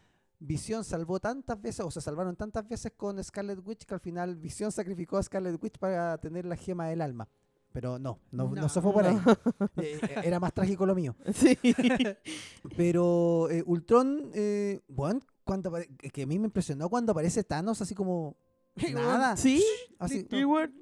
Visión 0.44 0.82
salvó 0.82 1.20
tantas 1.20 1.62
veces, 1.62 1.86
o 1.86 1.90
se 1.92 2.00
salvaron 2.00 2.34
tantas 2.34 2.66
veces 2.68 2.90
con 2.96 3.22
Scarlet 3.22 3.60
Witch 3.64 3.84
que 3.84 3.94
al 3.94 4.00
final 4.00 4.34
Visión 4.34 4.72
sacrificó 4.72 5.16
a 5.16 5.22
Scarlet 5.22 5.62
Witch 5.62 5.78
para 5.78 6.18
tener 6.18 6.44
la 6.46 6.56
gema 6.56 6.88
del 6.88 7.00
alma. 7.00 7.28
Pero 7.72 7.98
no, 7.98 8.18
no, 8.30 8.48
no, 8.50 8.54
No. 8.62 8.68
se 8.68 8.80
fue 8.82 8.92
por 8.92 9.04
ahí. 9.06 9.16
Eh, 9.76 9.98
eh, 10.02 10.14
era 10.24 10.38
más 10.38 10.52
trágico 10.52 10.84
lo 10.86 10.94
mío. 10.94 11.16
Sí. 11.32 11.56
Pero 12.76 13.48
eh, 13.50 13.62
Ultron, 13.66 14.30
eh, 14.34 14.80
bueno, 14.88 15.20
cuando 15.44 15.72
que 16.12 16.22
a 16.22 16.26
mí 16.26 16.38
me 16.38 16.46
impresionó 16.46 16.88
cuando 16.88 17.12
aparece 17.12 17.42
Thanos 17.44 17.80
así 17.80 17.94
como 17.94 18.36
nada. 18.92 19.36
sí. 19.36 19.64
Así, 19.98 20.26
bueno, 20.44 20.72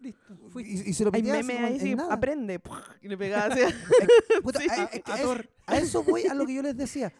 Listo. 0.00 0.60
y, 0.60 0.90
y 0.90 0.92
se 0.94 1.04
lo 1.04 1.10
hay 1.12 1.22
meme 1.22 1.54
como 1.54 1.66
ahí, 1.66 1.80
sí, 1.80 1.96
aprende. 2.08 2.60
Y 3.02 3.08
le 3.08 3.18
pegaba 3.18 3.52
así. 3.52 3.60
Puta, 4.42 4.60
Sí. 4.60 4.68
a, 4.70 4.74
a- 4.74 5.12
A 5.12 5.14
a- 5.14 5.22
Thor. 5.22 5.48
a 5.66 5.76
eso 5.78 6.02
voy 6.04 6.26
a 6.26 6.34
lo 6.34 6.46
que 6.46 6.54
yo 6.54 6.62
les 6.62 6.76
decía. 6.76 7.12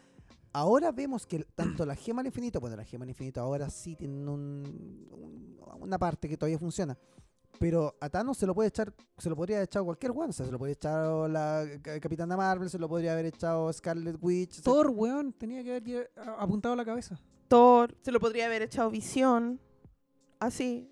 Ahora 0.53 0.93
vemos 0.93 1.27
que 1.27 1.45
tanto 1.55 1.85
la 1.85 1.95
gema 1.95 2.23
del 2.23 2.29
infinito, 2.29 2.61
bueno, 2.61 2.77
la 2.77 2.85
gema 2.85 3.05
del 3.05 3.11
infinito 3.11 3.41
ahora 3.41 3.69
sí 3.69 3.97
tiene 3.97 4.15
un- 4.15 5.07
un- 5.11 5.59
una 5.81 5.99
parte 5.99 6.29
que 6.29 6.37
todavía 6.37 6.59
funciona. 6.59 6.97
Pero 7.59 7.97
a 8.01 8.09
Thanos 8.09 8.37
se 8.39 8.47
lo 8.47 8.55
puede 8.55 8.69
echar, 8.69 8.95
se 9.17 9.29
lo 9.29 9.35
podría 9.37 9.57
haber 9.57 9.65
echado 9.69 9.85
cualquier 9.85 10.13
one, 10.13 10.29
o 10.29 10.33
sea, 10.33 10.47
se 10.47 10.53
lo 10.53 10.59
podría 10.59 10.75
echar 10.75 11.29
la 11.31 11.67
Ca- 11.83 11.99
Capitana 12.01 12.37
Marvel, 12.37 12.71
se 12.71 12.79
lo 12.79 12.89
podría 12.89 13.13
haber 13.13 13.27
echado 13.27 13.73
Scarlet 13.73 14.17
Witch. 14.21 14.53
o 14.53 14.55
sea, 14.55 14.63
Thor, 14.65 14.91
weón, 14.95 15.33
tenía 15.33 15.63
que 15.65 15.77
haber 15.77 16.11
apuntado 16.39 16.75
a 16.75 16.77
la 16.77 16.85
cabeza. 16.85 17.19
Thor. 17.49 17.95
Se 18.03 18.13
lo 18.13 18.21
podría 18.21 18.47
haber 18.47 18.63
echado 18.63 18.91
visión. 18.91 19.59
Así. 20.39 20.91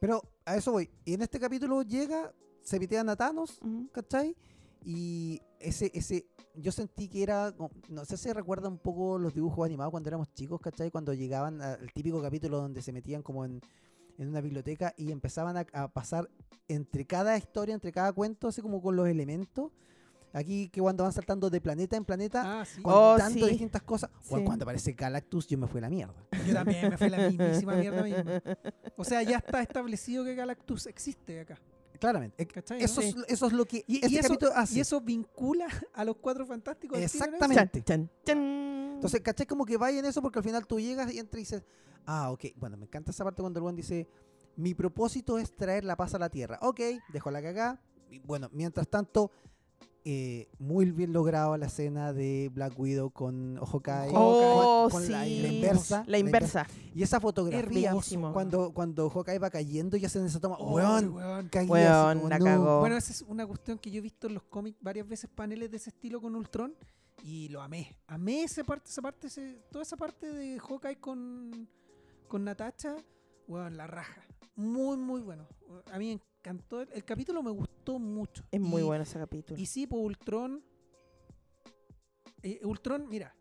Pero 0.00 0.22
a 0.44 0.56
eso 0.56 0.72
voy. 0.72 0.88
Y 1.04 1.14
en 1.14 1.22
este 1.22 1.38
capítulo 1.40 1.82
llega, 1.82 2.32
se 2.62 2.78
pitean 2.78 3.08
a 3.08 3.16
Thanos, 3.16 3.58
Ujú. 3.62 3.88
¿cachai? 3.92 4.36
Y 4.84 5.40
ese, 5.58 5.90
ese, 5.94 6.26
yo 6.54 6.70
sentí 6.70 7.08
que 7.08 7.22
era, 7.22 7.52
no 7.88 8.04
sé 8.04 8.16
si 8.16 8.32
recuerda 8.32 8.68
un 8.68 8.78
poco 8.78 9.18
los 9.18 9.34
dibujos 9.34 9.66
animados 9.66 9.90
cuando 9.90 10.08
éramos 10.08 10.32
chicos, 10.32 10.60
¿cachai? 10.60 10.90
Cuando 10.90 11.12
llegaban 11.12 11.60
al 11.60 11.92
típico 11.92 12.22
capítulo 12.22 12.58
donde 12.58 12.82
se 12.82 12.92
metían 12.92 13.22
como 13.22 13.44
en, 13.44 13.60
en 14.18 14.28
una 14.28 14.40
biblioteca 14.40 14.94
y 14.96 15.12
empezaban 15.12 15.56
a, 15.56 15.66
a 15.72 15.88
pasar 15.88 16.28
entre 16.68 17.06
cada 17.06 17.36
historia, 17.36 17.74
entre 17.74 17.92
cada 17.92 18.12
cuento, 18.12 18.48
así 18.48 18.60
como 18.62 18.80
con 18.82 18.96
los 18.96 19.08
elementos. 19.08 19.72
Aquí 20.32 20.68
que 20.68 20.82
cuando 20.82 21.02
van 21.04 21.12
saltando 21.12 21.48
de 21.48 21.60
planeta 21.62 21.96
en 21.96 22.04
planeta, 22.04 22.60
Ah, 22.60 22.64
sí. 22.66 22.80
Oh, 22.84 23.12
contando 23.12 23.46
sí. 23.46 23.50
distintas 23.52 23.82
cosas. 23.82 24.10
Sí. 24.20 24.34
Cuando 24.44 24.64
aparece 24.64 24.92
Galactus, 24.92 25.46
yo 25.46 25.56
me 25.56 25.66
fui 25.66 25.78
a 25.78 25.82
la 25.82 25.88
mierda. 25.88 26.14
Yo 26.46 26.52
también 26.52 26.90
me 26.90 26.98
fue 26.98 27.08
la 27.08 27.18
mismísima 27.30 27.74
mierda 27.76 28.02
misma. 28.02 28.42
O 28.96 29.04
sea, 29.04 29.22
ya 29.22 29.38
está 29.38 29.62
establecido 29.62 30.24
que 30.24 30.34
Galactus 30.34 30.86
existe 30.88 31.40
acá. 31.40 31.58
Claramente. 31.98 32.46
¿Cachai? 32.46 32.82
Eso, 32.82 33.00
¿no? 33.00 33.06
es, 33.06 33.16
eso 33.28 33.46
es 33.46 33.52
lo 33.54 33.64
que 33.64 33.82
Y, 33.86 33.96
este 34.04 34.10
y 34.10 34.18
eso, 34.18 34.36
hace. 34.54 34.76
y 34.76 34.80
eso 34.80 35.00
vincula 35.00 35.68
a 35.94 36.04
los 36.04 36.16
cuatro 36.16 36.44
fantásticos. 36.44 36.98
Exactamente. 36.98 37.82
Chan, 37.82 38.06
chan, 38.06 38.36
chan. 38.36 38.92
Entonces, 38.96 39.22
¿cachai? 39.22 39.46
Como 39.46 39.64
que 39.64 39.78
vaya 39.78 39.98
en 40.00 40.04
eso 40.04 40.20
porque 40.20 40.38
al 40.40 40.44
final 40.44 40.66
tú 40.66 40.78
llegas 40.78 41.10
y 41.14 41.18
entras 41.18 41.38
y 41.38 41.42
dices, 41.44 41.64
ah, 42.06 42.30
ok. 42.30 42.44
Bueno, 42.56 42.76
me 42.76 42.86
encanta 42.86 43.10
esa 43.10 43.24
parte 43.24 43.42
cuando 43.42 43.58
el 43.58 43.62
buen 43.62 43.76
dice, 43.76 44.08
mi 44.56 44.74
propósito 44.74 45.38
es 45.38 45.54
traer 45.54 45.84
la 45.84 45.96
paz 45.96 46.14
a 46.14 46.18
la 46.18 46.30
tierra. 46.30 46.58
Ok, 46.62 46.80
dejo 47.12 47.30
la 47.30 47.42
cagá. 47.42 47.80
Y 48.10 48.20
bueno, 48.20 48.48
mientras 48.52 48.88
tanto, 48.88 49.30
eh, 50.08 50.48
muy 50.60 50.92
bien 50.92 51.12
logrado 51.12 51.56
la 51.56 51.66
escena 51.66 52.12
de 52.12 52.48
Black 52.54 52.78
Widow 52.78 53.10
con 53.10 53.56
Hawkeye. 53.56 54.12
Oh, 54.14 54.88
con, 54.90 55.02
con 55.02 55.10
la, 55.12 55.24
sí. 55.24 55.40
la 55.42 55.48
inversa. 55.48 56.04
La 56.06 56.18
inversa. 56.18 56.66
Y 56.94 57.02
esa 57.02 57.18
fotografía, 57.18 57.92
cuando, 58.32 58.72
cuando 58.72 59.10
Hawkeye 59.10 59.38
va 59.40 59.50
cayendo 59.50 59.96
y 59.96 60.04
hacen 60.04 60.24
esa 60.24 60.38
toma, 60.38 60.56
Oh, 60.60 60.74
weón, 60.76 61.12
weón. 61.12 61.48
caí 61.48 61.64
así 61.64 61.72
Weón, 61.72 62.18
como, 62.18 62.28
la 62.28 62.38
no. 62.38 62.44
cagó. 62.44 62.80
Bueno, 62.80 62.96
esa 62.96 63.10
es 63.12 63.22
una 63.22 63.44
cuestión 63.46 63.78
que 63.78 63.90
yo 63.90 63.98
he 63.98 64.02
visto 64.02 64.28
en 64.28 64.34
los 64.34 64.44
cómics 64.44 64.78
varias 64.80 65.08
veces, 65.08 65.28
paneles 65.34 65.70
de 65.72 65.76
ese 65.78 65.90
estilo 65.90 66.20
con 66.20 66.36
Ultron, 66.36 66.72
y 67.24 67.48
lo 67.48 67.60
amé. 67.60 67.96
Amé 68.06 68.44
esa 68.44 68.62
parte, 68.62 68.88
esa 68.88 69.02
parte, 69.02 69.26
ese- 69.26 69.58
toda 69.72 69.82
esa 69.82 69.96
parte 69.96 70.30
de 70.32 70.60
Hawkeye 70.60 71.00
con, 71.00 71.68
con 72.26 72.44
Natacha, 72.44 72.96
weón, 73.48 73.76
la 73.76 73.86
raja. 73.86 74.24
Muy, 74.56 74.96
muy 74.96 75.20
bueno. 75.20 75.46
A 75.92 75.98
mí 75.98 76.06
me 76.14 76.20
encantó. 76.40 76.80
El, 76.80 76.88
el 76.92 77.04
capítulo 77.04 77.42
me 77.42 77.50
gustó 77.50 77.98
mucho. 77.98 78.44
Es 78.50 78.60
muy 78.60 78.82
Y- 78.82 78.84
bueno 78.84 79.02
ese 79.02 79.18
capítulo. 79.18 79.60
Y 79.60 79.66
sí, 79.66 79.86
pues 79.86 80.02
Ultron. 80.02 80.62
eh, 82.42 82.60
Ultron, 82.64 83.08
mira. 83.08 83.34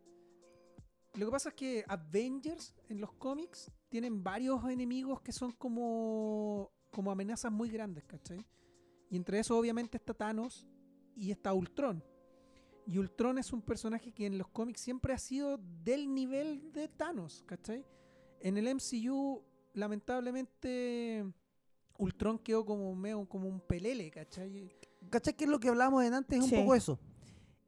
Lo 1.15 1.25
que 1.27 1.31
pasa 1.31 1.49
es 1.49 1.55
que 1.55 1.85
Avengers 1.87 2.73
en 2.89 2.99
los 2.99 3.13
cómics 3.13 3.71
tienen 3.89 4.21
varios 4.23 4.63
enemigos 4.65 5.21
que 5.21 5.31
son 5.31 5.53
como, 5.53 6.71
como 6.91 7.09
amenazas 7.11 7.51
muy 7.51 7.69
grandes, 7.69 8.03
¿cachai? 8.03 8.45
Y 9.09 9.15
entre 9.15 9.39
eso 9.39 9.57
obviamente 9.57 9.95
está 9.97 10.13
Thanos 10.13 10.67
y 11.15 11.31
está 11.31 11.53
Ultron. 11.53 12.03
Y 12.85 12.97
Ultron 12.97 13.37
es 13.37 13.53
un 13.53 13.61
personaje 13.61 14.11
que 14.11 14.25
en 14.25 14.37
los 14.37 14.49
cómics 14.49 14.81
siempre 14.81 15.13
ha 15.13 15.17
sido 15.17 15.57
del 15.57 16.13
nivel 16.13 16.73
de 16.73 16.89
Thanos, 16.89 17.43
¿cachai? 17.45 17.85
En 18.45 18.57
el 18.57 18.67
MCU, 18.75 19.41
lamentablemente, 19.73 21.25
Ultron 21.97 22.37
quedó 22.39 22.65
como, 22.65 22.93
medio, 22.95 23.25
como 23.27 23.47
un 23.47 23.59
pelele, 23.59 24.11
¿cachai? 24.11 24.69
¿Cachai? 25.09 25.33
Que 25.35 25.45
es 25.45 25.49
lo 25.49 25.59
que 25.59 25.69
hablábamos 25.69 26.03
en 26.03 26.13
antes? 26.13 26.37
Es 26.43 26.51
un 26.51 26.59
poco 26.59 26.75
eso. 26.75 26.99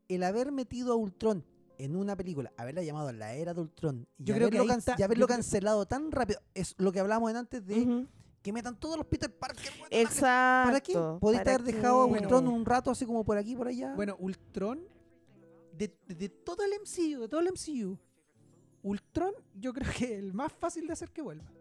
El 0.07 0.23
haber 0.23 0.51
metido 0.51 0.93
a 0.93 0.95
Ultron 0.95 1.43
en 1.79 1.95
una 1.95 2.15
película, 2.15 2.51
haberla 2.57 2.83
llamado 2.83 3.11
La 3.11 3.33
Era 3.33 3.53
de 3.53 3.61
Ultron 3.61 4.07
y 4.17 4.23
Yo 4.25 4.35
creo 4.35 4.49
que 4.49 4.57
haberlo, 4.57 4.61
ahí 4.61 4.67
can- 4.67 4.79
está- 4.79 4.95
y 4.97 5.03
haberlo 5.03 5.23
yo 5.23 5.27
creo- 5.27 5.35
cancelado 5.37 5.85
tan 5.85 6.11
rápido, 6.11 6.39
es 6.53 6.73
lo 6.77 6.91
que 6.91 6.99
hablábamos 6.99 7.29
en 7.31 7.37
antes 7.37 7.65
de 7.65 8.05
que 8.41 8.53
metan 8.53 8.79
todos 8.79 8.97
los 8.97 9.05
Peter 9.05 9.31
Parker. 9.35 9.71
Exacto. 9.89 10.67
¿Para 10.69 10.79
qué? 10.81 10.93
Podéis 11.19 11.41
¿para 11.43 11.55
haber 11.55 11.63
dejado 11.63 12.01
a? 12.01 12.05
Ultron 12.05 12.47
un 12.47 12.65
rato 12.65 12.89
así 12.91 13.05
como 13.05 13.23
por 13.25 13.37
aquí, 13.37 13.55
por 13.55 13.67
allá. 13.67 13.93
Bueno, 13.95 14.15
Ultron, 14.19 14.79
de, 15.73 15.91
de- 16.07 16.15
de 16.15 16.29
todo 16.29 16.63
el 16.63 16.71
MCU, 16.73 17.21
de 17.21 17.27
todo 17.27 17.41
el 17.41 17.47
MCU, 17.47 17.97
Ultron 18.87 19.33
yo 19.53 19.73
creo 19.73 19.91
que 19.97 20.05
es 20.05 20.11
el 20.19 20.33
más 20.33 20.51
fácil 20.53 20.87
de 20.87 20.93
hacer 20.93 21.09
que 21.11 21.21
vuelva. 21.21 21.51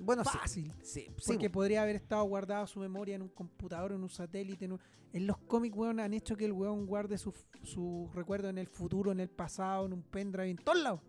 bueno 0.00 0.24
Fácil. 0.24 0.72
sí, 0.82 1.06
sí, 1.16 1.26
Porque 1.26 1.48
po. 1.48 1.54
podría 1.60 1.82
haber 1.82 1.96
estado 1.96 2.24
guardada 2.24 2.66
su 2.66 2.80
memoria 2.80 3.14
en 3.14 3.22
un 3.22 3.28
computador, 3.28 3.92
en 3.92 4.02
un 4.02 4.08
satélite. 4.10 4.64
En, 4.66 4.72
un- 4.72 4.80
en 5.12 5.26
los 5.26 5.38
cómics, 5.38 5.74
weón, 5.76 6.00
han 6.00 6.12
hecho 6.12 6.36
que 6.36 6.44
el 6.44 6.52
weón 6.52 6.84
guarde 6.86 7.16
su, 7.16 7.32
su 7.62 8.10
recuerdo 8.12 8.48
en 8.50 8.58
el 8.58 8.66
futuro, 8.66 9.12
en 9.12 9.20
el 9.20 9.30
pasado, 9.30 9.86
en 9.86 9.92
un 9.94 10.02
pendrive, 10.02 10.50
en 10.50 10.56
todos 10.58 10.82
lados. 10.82 11.00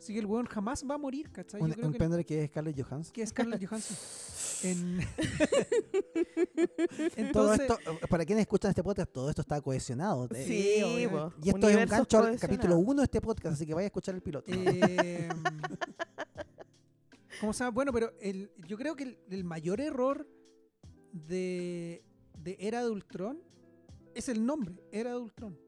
Así 0.00 0.14
que 0.14 0.18
el 0.20 0.24
weón 0.26 0.46
jamás 0.46 0.82
va 0.88 0.94
a 0.94 0.98
morir, 0.98 1.30
¿cachai? 1.30 1.60
un, 1.60 1.66
un 1.84 1.92
que, 1.92 1.98
pendrive 1.98 2.24
que 2.24 2.42
es 2.44 2.48
Scarlett 2.50 2.82
Johansson. 2.82 3.12
que 3.12 3.22
es 3.22 3.28
Scarlett 3.28 3.66
Johansson. 3.68 3.96
En- 4.62 5.00
Todo 7.32 7.52
Entonces, 7.54 7.60
esto, 7.60 7.78
eh, 7.90 7.98
para 8.08 8.24
quienes 8.24 8.42
escuchan 8.42 8.70
este 8.70 8.82
podcast, 8.82 9.10
todo 9.12 9.28
esto 9.30 9.42
está 9.42 9.60
cohesionado. 9.60 10.26
eh, 10.34 10.44
Sí, 10.46 11.06
po. 11.08 11.32
Y 11.42 11.50
esto 11.50 11.68
es 11.68 11.76
un 11.76 11.84
gancho 11.86 12.18
al 12.18 12.38
capítulo 12.38 12.76
1 12.78 13.00
de 13.02 13.04
este 13.04 13.20
podcast, 13.20 13.54
así 13.54 13.66
que 13.66 13.74
vaya 13.74 13.84
a 13.84 13.88
escuchar 13.88 14.14
el 14.14 14.22
piloto. 14.22 14.50
Eh, 14.52 15.28
¿Cómo 17.40 17.52
se 17.52 17.60
llama? 17.64 17.74
Bueno, 17.74 17.92
pero 17.92 18.12
el, 18.20 18.50
yo 18.66 18.76
creo 18.76 18.96
que 18.96 19.04
el, 19.04 19.18
el 19.30 19.44
mayor 19.44 19.80
error 19.80 20.26
de, 21.12 22.02
de 22.38 22.56
Era 22.58 22.82
de 22.84 22.90
Ultron 22.90 23.38
es 24.14 24.28
el 24.28 24.44
nombre, 24.44 24.74
Era 24.92 25.10
de 25.10 25.18
Ultron. 25.18 25.58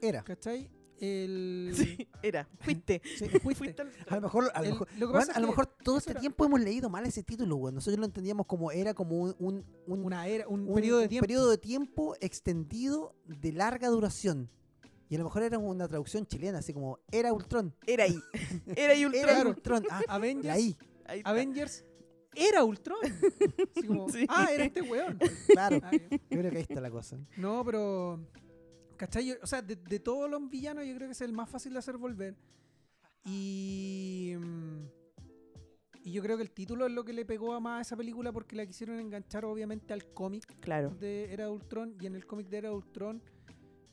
Era. 0.00 0.22
¿Cachai? 0.24 0.70
El, 1.00 1.72
Sí, 1.74 2.08
era. 2.22 2.48
Fuiste. 2.60 3.00
Sí. 3.18 3.28
Fuiste. 3.42 3.54
Fuiste 3.54 3.82
al- 3.82 3.92
A 4.08 4.14
lo 4.16 4.20
mejor, 4.22 4.50
a 4.54 4.58
lo 4.60 4.64
El- 4.64 4.70
mejor, 4.72 4.88
lo 4.92 4.98
que 4.98 5.04
weón, 5.04 5.12
pasa 5.12 5.30
es 5.32 5.36
a 5.36 5.40
lo 5.40 5.46
que 5.46 5.50
mejor 5.52 5.66
todo 5.82 5.98
este 5.98 6.10
era 6.12 6.20
tiempo 6.20 6.44
hemos 6.44 6.60
leído 6.60 6.88
mal 6.90 7.04
ese 7.06 7.22
título, 7.22 7.56
weón. 7.56 7.74
Nosotros 7.74 7.98
lo 7.98 8.06
entendíamos 8.06 8.46
como 8.46 8.70
era 8.70 8.94
como 8.94 9.18
un, 9.20 9.34
un, 9.38 9.64
un- 9.86 10.04
una 10.04 10.26
era, 10.26 10.46
un, 10.48 10.68
un- 10.68 10.74
periodo 10.74 10.98
de 10.98 11.04
un 11.04 11.08
tiempo. 11.08 11.22
periodo 11.26 11.50
de 11.50 11.58
tiempo 11.58 12.16
extendido 12.20 13.14
de 13.26 13.52
larga 13.52 13.88
duración. 13.88 14.50
Y 15.10 15.16
a 15.16 15.18
lo 15.18 15.24
mejor 15.24 15.42
era 15.42 15.58
una 15.58 15.86
traducción 15.86 16.26
chilena, 16.26 16.58
así 16.58 16.72
como 16.72 16.98
era 17.12 17.32
Ultron. 17.32 17.74
Era 17.86 18.04
ahí. 18.04 18.18
Era 18.76 18.92
ahí 18.94 19.04
Ultron. 19.04 19.28
Era. 19.30 19.48
Ultron. 19.48 19.84
Ah, 19.90 20.02
Avengers, 20.08 20.54
ahí, 20.54 20.76
Ahí 21.04 21.18
está. 21.18 21.30
Avengers 21.30 21.84
era 22.36 22.64
Ultron. 22.64 22.98
Así 23.76 23.86
como, 23.86 24.08
Sí. 24.08 24.26
ah, 24.28 24.48
era 24.52 24.64
este 24.64 24.82
weón. 24.82 25.16
claro. 25.46 25.78
Ah. 25.84 25.90
Yo 25.92 26.18
creo 26.38 26.50
que 26.50 26.56
ahí 26.56 26.62
está 26.68 26.80
la 26.80 26.90
cosa. 26.90 27.16
No, 27.36 27.64
pero. 27.64 28.18
¿Cachai? 28.96 29.26
Yo- 29.26 29.34
o 29.42 29.46
sea, 29.46 29.60
de, 29.62 29.76
de 29.76 30.00
todos 30.00 30.30
los 30.30 30.48
villanos, 30.48 30.84
yo 30.86 30.94
creo 30.94 31.08
que 31.08 31.12
es 31.12 31.20
el 31.20 31.32
más 31.32 31.48
fácil 31.50 31.72
de 31.72 31.78
hacer 31.78 31.96
volver. 31.96 32.34
Y. 33.24 34.34
Y 36.06 36.12
yo 36.12 36.20
creo 36.22 36.36
que 36.36 36.42
el 36.42 36.50
título 36.50 36.84
es 36.86 36.92
lo 36.92 37.02
que 37.02 37.14
le 37.14 37.24
pegó 37.24 37.54
a 37.54 37.60
más 37.60 37.78
a 37.78 37.80
esa 37.80 37.96
película 37.96 38.30
porque 38.30 38.54
la 38.54 38.66
quisieron 38.66 39.00
enganchar, 39.00 39.46
obviamente, 39.46 39.94
al 39.94 40.04
cómic 40.12 40.44
Claro. 40.60 40.90
de 40.90 41.32
Era 41.32 41.44
de 41.44 41.50
Ultron. 41.50 41.96
Y 41.98 42.06
en 42.06 42.14
el 42.14 42.26
cómic 42.26 42.48
de 42.48 42.58
Era 42.58 42.68
de 42.68 42.74
Ultron, 42.74 43.22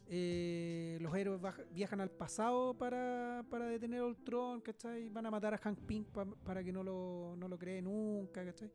eh, 0.08 0.98
los 1.00 1.16
héroes 1.16 1.40
viajan 1.74 2.02
al 2.02 2.12
pasado 2.12 2.74
para, 2.78 3.46
para 3.50 3.66
detener 3.68 4.02
a 4.02 4.06
Ultron, 4.08 4.60
¿cachai? 4.60 5.08
Van 5.08 5.26
a 5.26 5.32
matar 5.32 5.54
a 5.54 5.58
Hank 5.58 5.80
Pym 5.88 6.04
pa- 6.04 6.26
para 6.44 6.62
que 6.62 6.74
no 6.74 6.84
lo, 6.84 7.34
no 7.38 7.48
lo 7.48 7.58
cree 7.58 7.82
nunca, 7.82 8.44
¿cachai? 8.44 8.70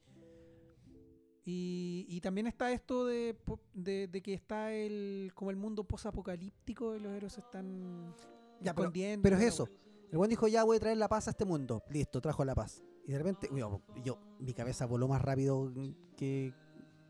Y, 1.48 2.06
y 2.08 2.20
también 2.20 2.48
está 2.48 2.72
esto 2.72 3.06
de, 3.06 3.36
de, 3.72 4.08
de 4.08 4.20
que 4.20 4.34
está 4.34 4.72
el 4.72 5.30
como 5.34 5.50
el 5.52 5.56
mundo 5.56 5.84
posapocalíptico 5.84 6.96
y 6.96 6.98
los 7.00 7.12
héroes 7.12 7.38
están 7.38 8.12
Ya, 8.60 8.74
pero, 8.74 8.88
escondiendo. 8.88 9.22
pero 9.22 9.36
es 9.36 9.42
eso. 9.44 9.68
El 10.10 10.18
buen 10.18 10.28
dijo, 10.28 10.48
ya 10.48 10.64
voy 10.64 10.76
a 10.76 10.80
traer 10.80 10.96
la 10.98 11.08
paz 11.08 11.28
a 11.28 11.30
este 11.30 11.44
mundo. 11.44 11.82
Listo, 11.88 12.20
trajo 12.20 12.44
la 12.44 12.54
paz. 12.56 12.82
Y 13.06 13.12
de 13.12 13.18
repente, 13.18 13.48
yo, 13.54 13.80
yo- 14.04 14.18
mi 14.40 14.52
cabeza 14.54 14.86
voló 14.86 15.06
más 15.06 15.22
rápido 15.22 15.72
que, 16.16 16.52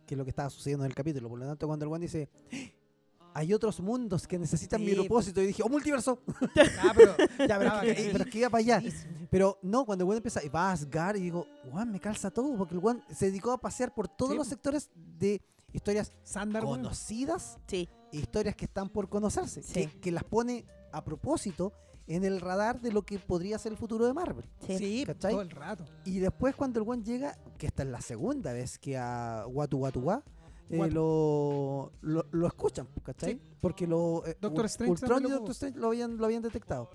que 0.06 0.16
lo 0.16 0.24
que 0.24 0.30
estaba 0.30 0.50
sucediendo 0.50 0.84
en 0.84 0.90
el 0.90 0.94
capítulo. 0.94 1.30
Por 1.30 1.38
lo 1.38 1.46
tanto, 1.46 1.66
cuando 1.66 1.84
el 1.86 1.88
buen 1.88 2.02
dice, 2.02 2.28
hay 3.38 3.52
otros 3.52 3.80
mundos 3.80 4.26
que 4.26 4.38
necesitan 4.38 4.80
mi 4.80 4.88
Sí, 4.90 4.94
propósito, 4.94 5.42
y 5.42 5.46
dije, 5.48 5.62
¡oh, 5.62 5.68
multiverso! 5.68 6.20
Ah, 6.80 6.92
pero 6.96 7.14
ya, 7.46 7.58
pero, 7.58 7.82
es 7.82 7.96
que, 7.96 8.08
pero 8.12 8.24
es 8.24 8.30
que 8.30 8.38
iba 8.38 8.48
para 8.50 8.60
allá. 8.60 8.82
Pero 9.30 9.58
no, 9.62 9.84
cuando 9.84 10.02
el 10.02 10.06
buen 10.06 10.16
empieza, 10.16 10.42
y 10.42 10.48
va 10.48 10.70
a 10.70 10.72
Asgard, 10.72 11.16
y 11.16 11.20
digo, 11.20 11.46
Juan, 11.70 11.90
me 11.92 12.00
calza 12.00 12.30
todo, 12.30 12.56
porque 12.56 12.74
el 12.74 12.80
buen 12.80 13.02
se 13.14 13.26
dedicó 13.26 13.52
a 13.52 13.58
pasear 13.58 13.92
por 13.94 14.08
todos 14.08 14.32
Sí, 14.32 14.38
los 14.38 14.46
po. 14.46 14.50
sectores 14.50 14.90
de 15.18 15.42
historias 15.72 16.12
Sandar, 16.22 16.64
weón. 16.64 16.78
conocidas 16.80 17.58
Sí. 17.66 17.88
e 18.12 18.16
historias 18.18 18.56
que 18.56 18.64
están 18.64 18.88
por 18.88 19.08
conocerse, 19.10 19.62
Sí. 19.62 19.72
que, 19.86 20.00
que 20.00 20.10
las 20.12 20.24
pone 20.24 20.64
a 20.92 21.04
propósito 21.04 21.72
en 22.06 22.24
el 22.24 22.40
radar 22.40 22.80
de 22.80 22.92
lo 22.92 23.02
que 23.02 23.18
podría 23.18 23.58
ser 23.58 23.72
el 23.72 23.78
futuro 23.78 24.06
de 24.06 24.14
Marvel. 24.14 24.44
Sí. 24.66 24.78
Sí, 24.78 25.04
¿Cachai? 25.04 25.32
todo 25.32 25.42
el 25.42 25.50
rato. 25.50 25.84
Y 26.04 26.20
después 26.20 26.54
cuando 26.54 26.78
el 26.78 26.84
buen 26.84 27.04
llega, 27.04 27.36
que 27.58 27.66
esta 27.66 27.82
es 27.82 27.88
la 27.90 28.00
segunda 28.00 28.52
vez 28.52 28.78
que 28.78 28.96
a 28.96 29.44
Watu 29.48 29.78
Watu 29.78 30.00
Wa, 30.00 30.22
eh, 30.70 30.90
lo, 30.90 31.92
lo, 32.02 32.26
lo 32.30 32.46
escuchan, 32.46 32.88
¿cachai? 33.02 33.34
Sí. 33.34 33.40
Porque 33.60 33.86
lo, 33.86 34.24
eh, 34.26 34.36
Doctor 34.40 34.64
Strange 34.66 34.92
Ultron 34.92 35.24
y 35.26 35.30
Doctor 35.30 35.50
Strange 35.52 35.78
lo 35.78 35.88
habían, 35.88 36.16
lo 36.16 36.24
habían 36.26 36.42
detectado. 36.42 36.90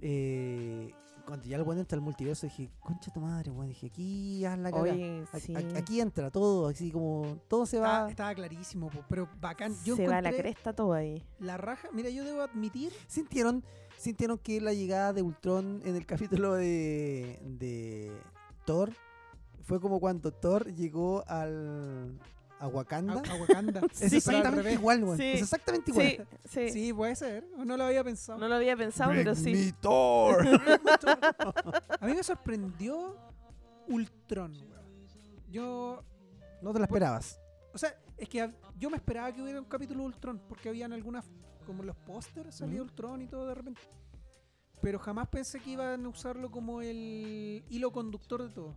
Eh, 0.00 0.92
cuando 1.26 1.44
ya 1.46 1.56
el 1.56 1.64
buen 1.64 1.78
entra 1.78 1.96
al 1.96 2.02
multiverso 2.02 2.46
dije, 2.46 2.70
concha 2.78 3.12
tu 3.12 3.18
madre, 3.20 3.50
weón, 3.50 3.68
dije, 3.68 3.88
aquí 3.88 4.44
haz 4.44 4.58
la 4.58 4.68
Aquí, 4.68 5.24
sí. 5.40 5.56
aquí- 5.56 5.74
aquí 5.76 6.00
entra 6.00 6.30
todo, 6.30 6.68
así 6.68 6.92
como 6.92 7.38
todo 7.48 7.66
se 7.66 7.80
va. 7.80 8.08
estaba 8.08 8.32
clarísimo, 8.34 8.88
po, 8.90 9.00
pero 9.08 9.28
bacán. 9.40 9.74
Yo 9.84 9.96
Se 9.96 10.06
va 10.06 10.20
la 10.22 10.30
cresta 10.32 10.72
todo 10.72 10.92
ahí. 10.92 11.24
la 11.40 11.56
raja. 11.56 11.88
Mira, 11.92 12.10
yo 12.10 12.22
debo 12.24 12.42
admitir 12.42 12.92
¿Sintieron, 13.08 13.64
sintieron 13.98 14.38
que 14.38 14.60
la 14.60 14.72
llegada 14.72 15.12
de 15.12 15.22
Ultron 15.22 15.82
en 15.84 15.96
el 15.96 16.06
capítulo 16.46 16.54
de, 16.54 17.40
de 17.44 18.12
Thor 18.64 18.90
fue 19.64 19.80
como 19.80 19.98
cuando 19.98 20.30
Thor 20.32 20.72
llegó 20.74 21.24
al 21.26 22.20
a 22.58 22.68
Wakanda? 22.68 23.14
a, 23.14 23.32
a 23.32 23.36
Wakanda. 23.36 23.80
es 23.92 24.12
exactamente 24.12 24.72
igual. 24.72 25.16
Sí. 25.16 25.24
Es 25.24 25.42
exactamente 25.42 25.90
igual. 25.90 26.28
Sí, 26.44 26.48
sí. 26.48 26.70
Sí, 26.70 26.92
puede 26.92 27.16
ser. 27.16 27.46
No 27.56 27.76
lo 27.76 27.84
había 27.84 28.02
pensado. 28.04 28.38
No 28.38 28.48
lo 28.48 28.54
había 28.54 28.76
pensado, 28.76 29.12
pero 29.12 29.34
sí. 29.34 29.52
me 29.52 29.72
Thor. 29.72 30.46
A 32.00 32.06
mí 32.06 32.14
me 32.14 32.22
sorprendió 32.22 33.16
Ultron, 33.88 34.52
weón. 34.52 34.86
Yo. 35.48 36.04
no 36.62 36.72
te 36.72 36.78
la 36.78 36.84
esperabas. 36.86 37.40
O 37.72 37.78
sea, 37.78 37.94
es 38.16 38.28
que 38.28 38.50
yo 38.78 38.90
me 38.90 38.96
esperaba 38.96 39.32
que 39.32 39.42
hubiera 39.42 39.60
un 39.60 39.66
capítulo 39.66 40.00
de 40.00 40.06
Ultron, 40.06 40.40
porque 40.48 40.68
habían 40.68 40.92
algunas, 40.92 41.26
como 41.66 41.82
los 41.82 41.96
pósters, 41.96 42.54
salía. 42.54 42.82
Ultron 42.82 43.22
y 43.22 43.28
todo 43.28 43.46
de 43.46 43.54
repente. 43.54 43.80
Pero 44.80 44.98
jamás 44.98 45.28
pensé 45.28 45.60
que 45.60 45.70
iban 45.70 46.04
a 46.04 46.08
usarlo 46.08 46.50
como 46.50 46.82
el 46.82 47.64
hilo 47.68 47.92
conductor 47.92 48.42
de 48.42 48.50
todo. 48.50 48.76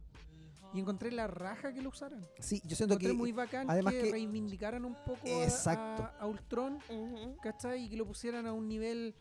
Y 0.74 0.80
encontré 0.80 1.12
la 1.12 1.26
raja 1.28 1.74
que 1.74 1.82
lo 1.82 1.90
usaran. 1.90 2.26
Sí, 2.40 2.62
yo 2.64 2.76
siento 2.76 2.94
Encontré 2.94 3.10
que 3.12 3.18
muy 3.18 3.32
bacán 3.32 3.70
además 3.70 3.94
que, 3.94 4.04
que- 4.04 4.12
reivindicaran 4.12 4.86
un 4.86 4.94
poco 5.04 5.26
a- 5.26 5.44
Exacto. 5.44 6.04
A, 6.04 6.16
a 6.20 6.28
Ultron, 6.28 6.76
Ujú. 6.90 7.38
¿cachai? 7.42 7.86
Y 7.86 7.90
que 7.90 7.98
lo 7.98 8.06
pusieran 8.06 8.46
a 8.46 8.54
un 8.54 8.68
nivel 8.68 9.16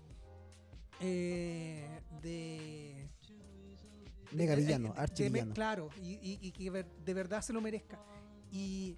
eh, 1.00 2.00
de... 2.22 3.08
mega 4.32 4.54
de- 4.56 4.62
villano, 4.62 4.88
de- 4.88 4.94
de- 4.94 5.00
archivillano. 5.00 5.54
Claro, 5.54 5.88
y, 6.02 6.12
y- 6.14 6.38
y 6.42 6.52
que 6.52 6.70
de 7.04 7.14
verdad 7.14 7.40
se 7.42 7.52
lo 7.52 7.60
merezca. 7.60 7.98
Y 8.50 8.96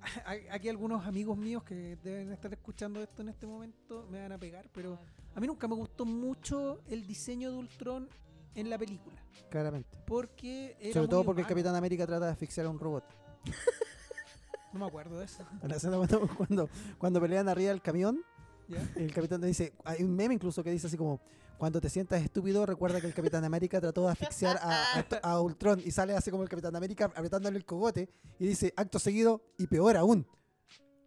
aquí 0.50 0.68
algunos 0.68 1.04
amigos 1.06 1.36
míos 1.36 1.62
que 1.64 1.96
deben 1.96 2.30
estar 2.32 2.52
escuchando 2.52 3.02
esto 3.02 3.22
en 3.22 3.30
este 3.30 3.46
momento 3.46 4.06
me 4.10 4.20
van 4.20 4.32
a 4.32 4.38
pegar, 4.38 4.68
pero 4.72 4.98
a 5.34 5.40
mí 5.40 5.46
nunca 5.46 5.66
me 5.66 5.74
gustó 5.74 6.04
mucho 6.04 6.80
el 6.86 7.06
diseño 7.06 7.50
de 7.50 7.58
Ultron 7.58 8.08
en 8.60 8.70
la 8.70 8.78
película. 8.78 9.16
Claramente. 9.50 9.96
Porque 10.06 10.76
era 10.80 10.92
Sobre 10.94 11.08
todo 11.08 11.20
muy 11.20 11.26
porque 11.26 11.42
el. 11.42 11.46
Capitán 11.48 11.74
América 11.74 12.06
trata 12.06 12.26
de 12.26 12.32
asfixiar 12.32 12.66
a 12.66 12.70
un 12.70 12.78
robot. 12.78 13.04
No 14.72 14.80
me 14.80 14.86
acuerdo 14.86 15.18
de 15.18 15.24
eso. 15.24 15.42
En 15.62 15.70
la 15.70 15.76
escena 15.76 15.96
cuando, 15.96 16.28
cuando, 16.36 16.68
cuando 16.98 17.20
pelean 17.22 17.48
arriba 17.48 17.70
del 17.70 17.80
camión, 17.80 18.22
¿ya? 18.68 18.78
el 18.96 19.12
capitán 19.14 19.40
dice, 19.40 19.72
hay 19.82 20.02
un 20.02 20.14
meme 20.14 20.34
incluso 20.34 20.62
que 20.62 20.70
dice 20.70 20.88
así 20.88 20.96
como, 20.98 21.22
cuando 21.56 21.80
te 21.80 21.88
sientas 21.88 22.22
estúpido, 22.22 22.66
recuerda 22.66 23.00
que 23.00 23.06
el 23.06 23.14
Capitán 23.14 23.42
América 23.44 23.80
trató 23.80 24.04
de 24.04 24.12
asfixiar 24.12 24.58
a, 24.60 24.82
a- 24.98 25.04
a 25.22 25.40
Ultron 25.40 25.80
y 25.82 25.90
sale 25.90 26.14
así 26.14 26.30
como 26.30 26.42
el 26.42 26.50
Capitán 26.50 26.76
América 26.76 27.06
apretándole 27.06 27.56
el 27.56 27.64
cogote 27.64 28.10
y 28.38 28.46
dice, 28.46 28.74
acto 28.76 28.98
seguido, 28.98 29.42
y 29.56 29.66
peor 29.68 29.96
aún, 29.96 30.26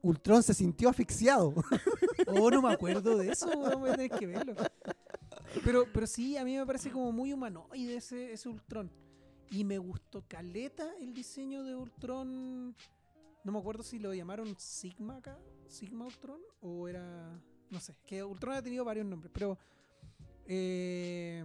Ultron 0.01 0.41
se 0.41 0.55
sintió 0.55 0.89
asfixiado. 0.89 1.53
Oh, 2.27 2.49
no 2.49 2.61
me 2.61 2.71
acuerdo 2.71 3.17
de 3.17 3.31
eso, 3.31 3.47
weón, 3.47 3.79
voy 3.81 3.89
a 3.89 3.95
tener 3.95 4.11
que 4.11 4.25
verlo. 4.27 4.55
Pero, 5.63 5.85
pero 5.93 6.07
sí, 6.07 6.37
a 6.37 6.43
mí 6.45 6.55
me 6.57 6.65
parece 6.65 6.89
como 6.91 7.11
muy 7.11 7.33
humanoide 7.33 7.95
ese, 7.95 8.33
ese 8.33 8.49
Ultron. 8.49 8.91
Y 9.49 9.63
me 9.63 9.77
gustó 9.77 10.23
caleta 10.27 10.95
el 10.99 11.13
diseño 11.13 11.63
de 11.63 11.75
Ultron. 11.75 12.75
No 13.43 13.51
me 13.51 13.59
acuerdo 13.59 13.83
si 13.83 13.99
lo 13.99 14.13
llamaron 14.13 14.55
Sigma 14.57 15.17
acá, 15.17 15.37
Sigma 15.67 16.05
Ultron, 16.05 16.39
o 16.61 16.87
era. 16.87 17.41
No 17.69 17.79
sé, 17.79 17.95
que 18.05 18.23
Ultron 18.23 18.55
ha 18.55 18.61
tenido 18.61 18.85
varios 18.85 19.05
nombres, 19.05 19.31
pero. 19.33 19.57
eh, 20.45 21.43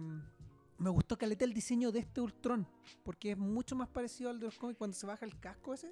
me 0.79 0.89
gustó 0.91 1.17
caleta 1.17 1.43
el 1.43 1.53
diseño 1.53 1.91
de 1.91 1.99
este 1.99 2.21
Ultron, 2.21 2.67
porque 3.03 3.31
es 3.31 3.37
mucho 3.37 3.75
más 3.75 3.87
parecido 3.89 4.29
al 4.29 4.39
de 4.39 4.45
los 4.45 4.57
cómics 4.57 4.77
cuando 4.77 4.95
se 4.95 5.07
baja 5.07 5.25
el 5.25 5.39
casco 5.39 5.73
ese 5.73 5.91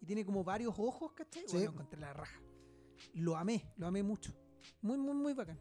y 0.00 0.06
tiene 0.06 0.24
como 0.24 0.42
varios 0.42 0.74
ojos, 0.78 1.12
¿cachai? 1.12 1.44
Sí. 1.46 1.56
Bueno, 1.56 1.72
encontré 1.72 2.00
la 2.00 2.12
raja. 2.14 2.40
Lo 3.14 3.36
amé, 3.36 3.70
lo 3.76 3.86
amé 3.86 4.02
mucho. 4.02 4.32
Muy, 4.80 4.96
muy, 4.96 5.14
muy 5.14 5.34
bacán. 5.34 5.58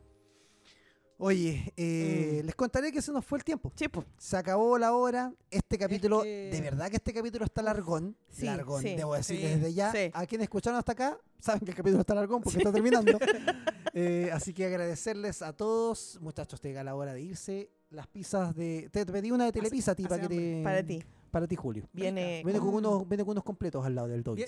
Oye, 1.24 1.72
eh, 1.78 2.40
Mm. 2.42 2.46
les 2.48 2.56
contaré 2.56 2.92
que 2.92 3.00
se 3.00 3.12
nos 3.12 3.24
fue 3.24 3.38
el 3.38 3.44
tiempo. 3.44 3.72
Sí, 3.76 3.88
pues. 3.88 4.08
Se 4.18 4.36
acabó 4.38 4.80
la 4.80 4.94
hora. 4.96 5.32
Este 5.52 5.78
capítulo, 5.78 6.24
que- 6.24 6.50
de 6.52 6.62
verdad 6.62 6.90
que 6.90 6.96
este 6.96 7.14
capítulo 7.14 7.46
está 7.46 7.62
largón. 7.62 8.18
Sí, 8.30 8.46
largón, 8.46 8.82
sí, 8.82 8.96
debo 8.96 9.14
decir 9.14 9.38
sí, 9.38 9.44
desde 9.44 9.72
ya. 9.74 9.92
sí. 9.92 10.10
A 10.14 10.26
quienes 10.26 10.46
escucharon 10.46 10.80
hasta 10.80 10.94
acá, 10.94 11.20
saben 11.40 11.60
que 11.62 11.70
el 11.72 11.78
capítulo 11.78 12.02
está 12.02 12.16
largón 12.16 12.42
porque 12.42 12.58
está 12.58 12.72
terminando. 12.72 13.18
Eh, 13.94 14.30
así 14.32 14.54
que 14.54 14.66
agradecerles 14.66 15.42
a 15.42 15.52
todos. 15.52 16.18
Muchachos, 16.22 16.62
te 16.62 16.70
llega 16.70 16.82
la 16.82 16.96
hora 16.96 17.14
de 17.14 17.22
irse. 17.24 17.70
Las 17.90 18.08
pizzas 18.08 18.56
de. 18.56 18.90
Te 18.90 19.06
pedí 19.06 19.32
una 19.32 19.44
de 19.44 19.52
Telepizza 19.52 19.92
a 19.92 19.96
ti 19.96 20.04
hace 20.06 20.10
para 20.16 20.28
que 20.30 20.34
te. 20.34 20.62
Para 20.64 20.82
ti. 20.86 21.04
Para 21.30 21.46
ti, 21.46 21.56
Julio. 21.58 21.90
Viene. 21.92 22.42
Viene 22.46 22.60
con, 22.60 22.74
unos, 22.74 23.06
viene 23.08 23.26
con 23.26 23.32
unos 23.34 23.44
completos 23.44 23.86
al 23.86 23.94
lado 23.96 24.08
del 24.08 24.24
doggy. 24.24 24.46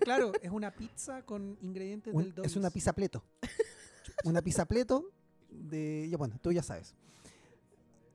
Claro, 0.00 0.30
es 0.42 0.50
una 0.50 0.70
pizza 0.74 1.22
con 1.24 1.56
ingredientes 1.62 2.12
Un- 2.14 2.34
del 2.34 2.44
es 2.44 2.54
una 2.54 2.68
pizza 2.70 2.92
pleto. 2.92 3.24
una 4.24 4.42
pizza 4.42 4.66
pleto 4.66 5.10
de. 5.50 6.08
Ya 6.10 6.16
bueno, 6.16 6.36
tú 6.40 6.52
ya 6.52 6.62
sabes. 6.62 6.94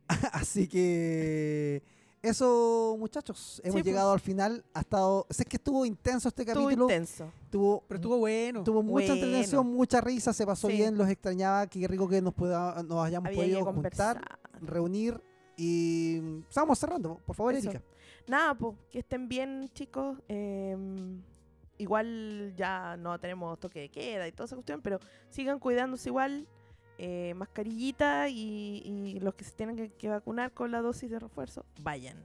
Así 0.33 0.67
que. 0.67 1.83
Eso, 2.21 2.95
muchachos. 2.99 3.59
Hemos 3.63 3.75
pues. 3.77 3.85
llegado 3.85 4.11
al 4.11 4.19
final. 4.19 4.63
Ha 4.75 4.81
estado. 4.81 5.25
Sé 5.31 5.43
que 5.45 5.57
estuvo 5.57 5.85
intenso 5.85 6.27
este 6.27 6.43
Estuvo 6.43 6.65
capítulo. 6.65 6.85
intenso. 6.85 7.31
Tuvo, 7.49 7.83
Pero 7.87 7.97
estuvo 7.97 8.17
bueno. 8.17 8.63
tuvo 8.63 8.83
mucha 8.83 9.07
Bueno. 9.07 9.13
entretención, 9.15 9.67
mucha 9.67 10.01
risa. 10.01 10.31
Se 10.31 10.45
pasó 10.45 10.67
Sí. 10.67 10.75
bien. 10.77 10.97
Los 10.97 11.09
extrañaba. 11.09 11.65
Qué 11.67 11.87
rico 11.87 12.07
que 12.07 12.21
nos, 12.21 12.33
pueda, 12.35 12.83
nos 12.83 13.03
hayamos 13.05 13.29
Había 13.29 13.41
podido 13.41 13.65
conversar. 13.65 14.17
juntar, 14.17 14.39
reunir. 14.61 15.19
Y. 15.57 16.21
Estamos 16.47 16.77
cerrando. 16.77 17.17
Por 17.25 17.35
favor, 17.35 17.55
Eso. 17.55 17.69
Erika. 17.71 17.83
Nada, 18.27 18.53
pues, 18.53 18.75
que 18.91 18.99
estén 18.99 19.27
bien, 19.27 19.67
chicos. 19.73 20.19
Em, 20.27 21.23
igual 21.79 22.53
ya 22.55 22.95
no 22.97 23.19
tenemos 23.19 23.59
toque 23.59 23.79
de 23.79 23.89
queda 23.89 24.27
y 24.27 24.31
toda 24.31 24.45
esa 24.45 24.55
cuestión, 24.55 24.79
pero 24.83 24.99
sigan 25.31 25.57
cuidándose 25.59 26.09
igual. 26.09 26.47
Eh, 27.03 27.33
mascarillita 27.33 28.29
y, 28.29 28.83
y 28.85 29.19
los 29.21 29.33
que 29.33 29.43
se 29.43 29.51
tienen 29.53 29.75
que, 29.75 29.89
que 29.89 30.07
vacunar 30.07 30.53
con 30.53 30.71
la 30.71 30.81
dosis 30.81 31.09
de 31.09 31.17
refuerzo, 31.17 31.65
vayan. 31.81 32.23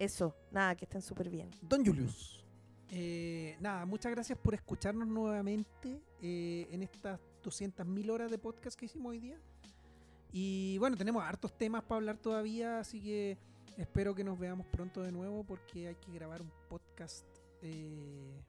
Eso, 0.00 0.34
nada, 0.50 0.74
que 0.74 0.84
estén 0.84 1.00
súper 1.00 1.30
bien. 1.30 1.48
Don 1.62 1.86
Julius. 1.86 2.44
Eh, 2.90 3.56
nada, 3.60 3.86
muchas 3.86 4.10
gracias 4.10 4.36
por 4.36 4.54
escucharnos 4.54 5.06
nuevamente 5.06 6.02
eh, 6.20 6.66
en 6.72 6.82
estas 6.82 7.20
200.000 7.44 8.10
horas 8.10 8.32
de 8.32 8.38
podcast 8.38 8.76
que 8.76 8.86
hicimos 8.86 9.10
hoy 9.10 9.20
día. 9.20 9.38
Y 10.32 10.76
bueno, 10.78 10.96
tenemos 10.96 11.22
hartos 11.22 11.56
temas 11.56 11.84
para 11.84 11.98
hablar 11.98 12.18
todavía, 12.18 12.80
así 12.80 13.00
que 13.00 13.38
espero 13.76 14.16
que 14.16 14.24
nos 14.24 14.40
veamos 14.40 14.66
pronto 14.66 15.02
de 15.02 15.12
nuevo 15.12 15.44
porque 15.44 15.86
hay 15.86 15.94
que 15.94 16.10
grabar 16.12 16.42
un 16.42 16.50
podcast 16.68 17.24
eh, 17.62 18.42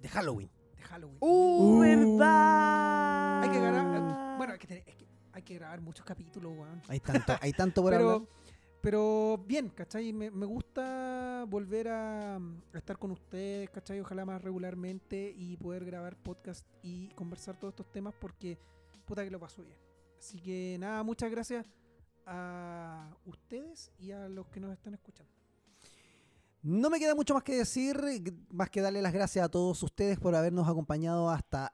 De 0.00 0.08
Halloween. 0.08 0.59
De 0.80 0.86
Halloween. 0.88 1.18
¡Uh, 1.20 1.76
Uh. 1.76 1.80
verdad! 1.80 3.42
Hay 3.42 3.50
que 3.50 3.60
grabar, 3.60 4.36
bueno, 4.38 4.52
hay 4.52 4.58
que, 4.58 4.66
tener- 4.66 4.84
es 4.86 4.94
que 4.96 5.06
hay 5.32 5.42
que 5.42 5.54
grabar 5.54 5.80
muchos 5.80 6.04
capítulos, 6.04 6.52
weón. 6.56 6.82
Hay 6.88 7.00
tanto, 7.00 7.32
hay 7.40 7.52
tanto 7.52 7.82
por 7.82 7.92
pero, 7.92 8.10
hablar. 8.10 8.28
pero 8.82 9.44
bien, 9.46 9.68
¿cachai? 9.70 10.12
Me, 10.12 10.30
me 10.30 10.46
gusta 10.46 11.44
volver 11.48 11.88
a, 11.88 12.36
a 12.36 12.40
estar 12.74 12.98
con 12.98 13.10
ustedes, 13.12 13.70
¿cachai? 13.70 14.00
Ojalá 14.00 14.24
más 14.24 14.42
regularmente 14.42 15.32
y 15.36 15.56
poder 15.56 15.84
grabar 15.84 16.16
podcast 16.16 16.66
y 16.82 17.08
conversar 17.10 17.56
todos 17.58 17.72
estos 17.72 17.90
temas 17.92 18.14
porque 18.20 18.58
puta 19.06 19.24
que 19.24 19.30
lo 19.30 19.38
paso 19.40 19.62
bien. 19.62 19.76
Así 20.18 20.40
que 20.40 20.76
nada, 20.78 21.02
muchas 21.02 21.30
gracias 21.30 21.66
a 22.26 23.10
ustedes 23.24 23.90
y 23.98 24.12
a 24.12 24.28
los 24.28 24.46
que 24.48 24.60
nos 24.60 24.72
están 24.72 24.94
escuchando. 24.94 25.29
No 26.62 26.90
me 26.90 26.98
queda 26.98 27.14
mucho 27.14 27.32
más 27.32 27.42
que 27.42 27.56
decir, 27.56 27.98
más 28.50 28.68
que 28.68 28.82
darle 28.82 29.00
las 29.00 29.14
gracias 29.14 29.46
a 29.46 29.48
todos 29.48 29.82
ustedes 29.82 30.18
por 30.18 30.34
habernos 30.34 30.68
acompañado 30.68 31.30
hasta, 31.30 31.72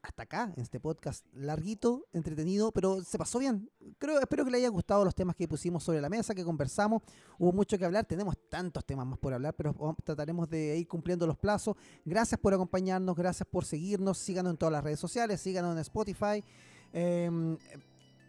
hasta 0.00 0.22
acá, 0.22 0.50
en 0.56 0.62
este 0.62 0.80
podcast 0.80 1.26
larguito, 1.34 2.06
entretenido, 2.14 2.72
pero 2.72 3.04
se 3.04 3.18
pasó 3.18 3.38
bien. 3.38 3.70
Creo, 3.98 4.18
espero 4.18 4.46
que 4.46 4.50
les 4.50 4.60
haya 4.60 4.70
gustado 4.70 5.04
los 5.04 5.14
temas 5.14 5.36
que 5.36 5.46
pusimos 5.46 5.84
sobre 5.84 6.00
la 6.00 6.08
mesa, 6.08 6.34
que 6.34 6.42
conversamos. 6.42 7.02
Hubo 7.38 7.52
mucho 7.52 7.76
que 7.76 7.84
hablar, 7.84 8.06
tenemos 8.06 8.34
tantos 8.48 8.82
temas 8.86 9.06
más 9.06 9.18
por 9.18 9.34
hablar, 9.34 9.54
pero 9.54 9.74
trataremos 10.02 10.48
de 10.48 10.78
ir 10.78 10.88
cumpliendo 10.88 11.26
los 11.26 11.36
plazos. 11.36 11.76
Gracias 12.06 12.40
por 12.40 12.54
acompañarnos, 12.54 13.14
gracias 13.14 13.46
por 13.46 13.66
seguirnos, 13.66 14.16
síganos 14.16 14.52
en 14.52 14.56
todas 14.56 14.72
las 14.72 14.82
redes 14.82 15.00
sociales, 15.00 15.38
síganos 15.38 15.74
en 15.74 15.80
Spotify. 15.80 16.42
em, 16.94 17.58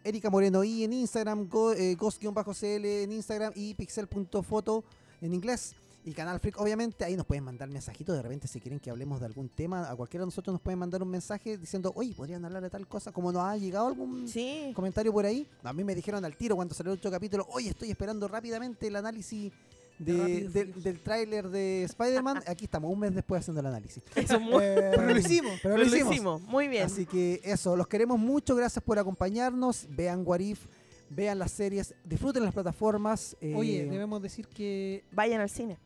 Erika 0.04 0.28
Moreno 0.28 0.62
y 0.62 0.84
en 0.84 0.92
Instagram, 0.92 1.48
go, 1.48 1.72
eh, 1.72 1.96
en 1.96 3.12
Instagram 3.12 3.52
y 3.54 3.74
pixel.foto 3.74 4.84
en 5.20 5.34
inglés. 5.34 5.74
Y 6.02 6.12
Canal 6.12 6.40
Freak, 6.40 6.58
obviamente, 6.58 7.04
ahí 7.04 7.14
nos 7.14 7.26
pueden 7.26 7.44
mandar 7.44 7.68
mensajitos. 7.68 8.16
De 8.16 8.22
repente, 8.22 8.48
si 8.48 8.58
quieren 8.58 8.80
que 8.80 8.88
hablemos 8.90 9.20
de 9.20 9.26
algún 9.26 9.50
tema, 9.50 9.90
a 9.90 9.94
cualquiera 9.94 10.22
de 10.22 10.28
nosotros 10.28 10.54
nos 10.54 10.62
pueden 10.62 10.78
mandar 10.78 11.02
un 11.02 11.10
mensaje 11.10 11.58
diciendo, 11.58 11.92
oye, 11.94 12.14
podrían 12.14 12.42
hablar 12.42 12.62
de 12.62 12.70
tal 12.70 12.86
cosa. 12.88 13.12
Como 13.12 13.30
nos 13.30 13.42
ha 13.42 13.54
llegado 13.58 13.88
algún 13.88 14.26
Sí, 14.26 14.72
comentario 14.74 15.12
por 15.12 15.26
ahí. 15.26 15.46
A 15.62 15.74
mí 15.74 15.84
me 15.84 15.94
dijeron 15.94 16.24
al 16.24 16.34
tiro 16.36 16.56
cuando 16.56 16.74
salió 16.74 16.92
el 16.94 16.98
otro 16.98 17.10
capítulo, 17.10 17.46
oye, 17.52 17.68
estoy 17.68 17.90
esperando 17.90 18.26
rápidamente 18.28 18.86
el 18.86 18.96
análisis 18.96 19.52
de- 19.98 20.48
Rápido 20.48 20.80
del- 20.82 21.00
tráiler 21.00 21.48
de 21.50 21.82
Spider-Man. 21.82 22.44
Aquí 22.46 22.64
estamos, 22.64 22.90
un 22.90 22.98
mes 22.98 23.14
después 23.14 23.40
haciendo 23.40 23.60
el 23.60 23.66
análisis. 23.66 24.02
eso 24.16 24.36
es 24.36 24.40
muy- 24.40 24.62
Eh, 24.64 24.92
Pero 24.92 25.04
lo 25.06 25.18
hicimos. 25.18 25.52
Pero 25.62 25.76
lo 25.76 25.84
lo 25.84 25.86
hicimos. 25.94 26.14
hicimos. 26.14 26.40
Muy 26.44 26.66
bien. 26.68 26.84
Así 26.86 27.04
que 27.04 27.42
eso, 27.44 27.76
los 27.76 27.86
queremos 27.86 28.18
mucho, 28.18 28.56
gracias 28.56 28.82
por 28.82 28.98
acompañarnos. 28.98 29.84
Vean 29.90 30.22
Warif, 30.24 30.64
vean 31.10 31.38
las 31.38 31.50
series, 31.50 31.94
disfruten 32.04 32.42
las 32.44 32.54
plataformas. 32.54 33.36
eh, 33.40 33.54
Oye, 33.54 33.84
debemos 33.84 34.22
decir 34.22 34.46
que 34.46 35.04
Vayan 35.12 35.40
al 35.40 35.50
cine. 35.50 35.76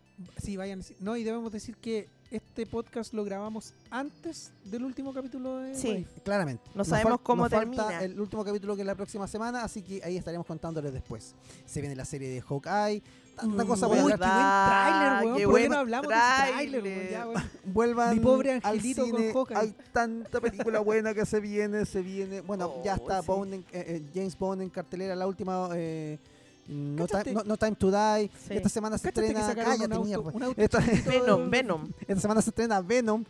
Sí, 0.40 0.56
vayan. 0.56 0.82
sí. 0.82 0.94
No, 1.00 1.16
y 1.16 1.24
debemos 1.24 1.50
decir 1.52 1.76
que 1.76 2.08
este 2.30 2.66
podcast 2.66 3.12
lo 3.14 3.24
grabamos 3.24 3.74
antes 3.90 4.52
del 4.64 4.84
último 4.84 5.12
capítulo 5.12 5.58
de 5.58 5.74
Sí. 5.74 6.06
Claramente. 6.24 6.62
No 6.74 6.78
Nos 6.78 6.88
sabemos 6.88 7.20
cómo 7.20 7.42
nos 7.44 7.50
falta 7.52 7.88
termina. 7.88 8.02
el 8.04 8.20
último 8.20 8.44
capítulo 8.44 8.76
que 8.76 8.82
es 8.82 8.86
la 8.86 8.94
próxima 8.94 9.26
semana, 9.26 9.64
así 9.64 9.82
que 9.82 10.00
ahí 10.04 10.16
estaremos 10.16 10.46
contándoles 10.46 10.92
después. 10.92 11.34
Se 11.66 11.80
viene 11.80 11.96
la 11.96 12.04
serie 12.04 12.28
de 12.28 12.40
Hawkeye, 12.40 13.02
tanta 13.34 13.64
cosa 13.64 13.88
por 13.88 13.96
Uy, 13.96 14.02
qué 14.02 14.06
buen 14.08 14.18
tráiler, 14.18 15.24
weón. 15.24 15.36
qué 15.36 15.46
¿Por 15.46 15.56
qué 15.60 15.68
no 15.68 15.76
hablamos 15.78 16.08
de 16.08 16.14
ese 16.14 16.52
tráiler, 16.52 16.82
weón? 16.82 17.10
Ya. 17.10 17.50
Vuelvan 17.64 18.14
Mi 18.14 18.20
pobre 18.20 18.50
al 18.52 18.60
angelito 18.64 19.02
con 19.08 19.16
cine. 19.20 19.32
Hawkeye. 19.32 19.56
Hay 19.58 19.74
tanta 19.92 20.40
película 20.40 20.80
buena 20.80 21.14
que 21.14 21.26
se 21.26 21.40
viene, 21.40 21.84
se 21.86 22.02
viene. 22.02 22.40
Bueno, 22.40 22.82
ya 22.84 22.94
Oh, 22.94 22.96
está 22.96 23.20
sí. 23.20 23.26
Bond 23.26 23.54
en- 23.54 23.60
eh, 23.72 23.84
eh, 23.88 24.02
James 24.14 24.38
Bond 24.38 24.62
en 24.62 24.70
cartelera, 24.70 25.14
la 25.16 25.26
última. 25.26 25.68
eh, 25.74 26.18
no, 26.66 27.06
time, 27.06 27.32
no, 27.34 27.42
No 27.44 27.56
Time 27.58 27.74
to 27.76 27.90
Die. 27.90 28.30
Sí. 28.48 28.54
Esta 28.54 28.68
semana 28.70 28.96
se 28.96 29.08
¿Cachaste 29.12 29.34
que 29.34 29.38
estrena. 29.40 29.64
Cállate, 29.64 29.94
auto, 29.94 30.04
mierda. 30.32 30.54
Esta- 30.56 30.78
Venom, 31.10 31.50
Venom. 31.50 31.88
Esta 32.06 32.20
semana 32.20 32.40
se 32.40 32.50
estrena 32.50 32.80
Venom. 32.80 33.22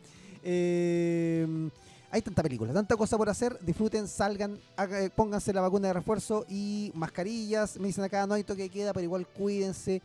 Eh, 0.44 1.68
hay 2.14 2.22
tanta 2.22 2.42
película, 2.42 2.72
tanta 2.72 2.96
cosa 2.96 3.16
por 3.18 3.28
hacer. 3.28 3.58
Disfruten, 3.60 4.06
salgan, 4.08 4.58
haga- 4.76 5.02
eh, 5.02 5.10
pónganse 5.10 5.52
la 5.52 5.60
vacuna 5.60 5.88
de 5.88 5.94
refuerzo 5.94 6.46
y 6.48 6.92
mascarillas. 6.94 7.76
Me 7.78 7.88
dicen 7.88 8.04
acá 8.04 8.26
no 8.26 8.34
hay 8.34 8.44
toque 8.44 8.62
de 8.62 8.68
queda, 8.70 8.92
pero 8.92 9.04
igual 9.04 9.26
cuídense. 9.26 10.00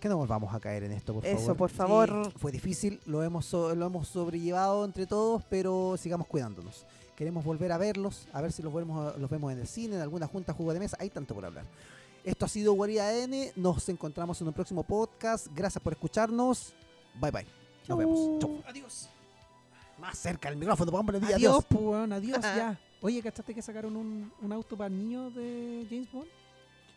que 0.00 0.08
no 0.08 0.16
volvamos 0.16 0.54
a 0.54 0.60
caer 0.60 0.84
en 0.84 0.92
esto, 0.92 1.12
por 1.12 1.26
Eso, 1.26 1.38
favor. 1.40 1.56
por 1.58 1.70
favor. 1.70 2.32
Fue 2.38 2.50
difícil, 2.50 2.98
lo 3.04 3.22
hemos, 3.22 3.44
so- 3.44 3.74
lo 3.74 3.84
hemos 3.84 4.08
sobrellevado 4.08 4.86
entre 4.86 5.06
todos, 5.06 5.42
pero 5.50 5.94
sigamos 5.98 6.26
cuidándonos. 6.26 6.86
Queremos 7.16 7.44
volver 7.44 7.70
a 7.70 7.76
verlos, 7.76 8.26
a 8.32 8.40
ver 8.40 8.50
si 8.50 8.62
los 8.62 8.72
vemos, 8.72 9.18
los 9.18 9.28
vemos 9.28 9.52
en 9.52 9.58
el 9.58 9.66
cine, 9.66 9.96
en 9.96 10.00
alguna 10.00 10.26
junta, 10.26 10.54
juego 10.54 10.72
de 10.72 10.78
mesa. 10.78 10.96
Hay 11.00 11.10
tanto 11.10 11.34
por 11.34 11.44
hablar. 11.44 11.66
Esto 12.24 12.46
ha 12.46 12.48
sido 12.48 12.72
Guarida 12.72 13.12
N. 13.14 13.52
Nos 13.56 13.90
encontramos 13.90 14.40
en 14.40 14.48
un 14.48 14.54
próximo 14.54 14.84
podcast. 14.84 15.48
Gracias 15.54 15.82
por 15.82 15.92
escucharnos. 15.92 16.72
Bye 17.20 17.30
bye. 17.30 17.46
Nos 17.86 17.98
vemos. 17.98 18.38
Chau. 18.40 18.62
Adiós. 18.66 19.10
Más 20.00 20.18
cerca 20.18 20.48
el 20.48 20.56
micrófono, 20.56 20.90
pongámosle 20.90 21.18
Adiós, 21.34 21.34
adiós. 21.34 21.64
pues, 21.68 22.12
adiós, 22.12 22.40
ya. 22.42 22.80
Oye, 23.02 23.22
¿cachaste 23.22 23.54
que 23.54 23.62
sacaron 23.62 23.96
un, 23.96 24.32
un 24.40 24.52
auto 24.52 24.76
para 24.76 24.88
niños 24.90 25.34
de 25.34 25.86
James 25.88 26.10
Bond? 26.12 26.28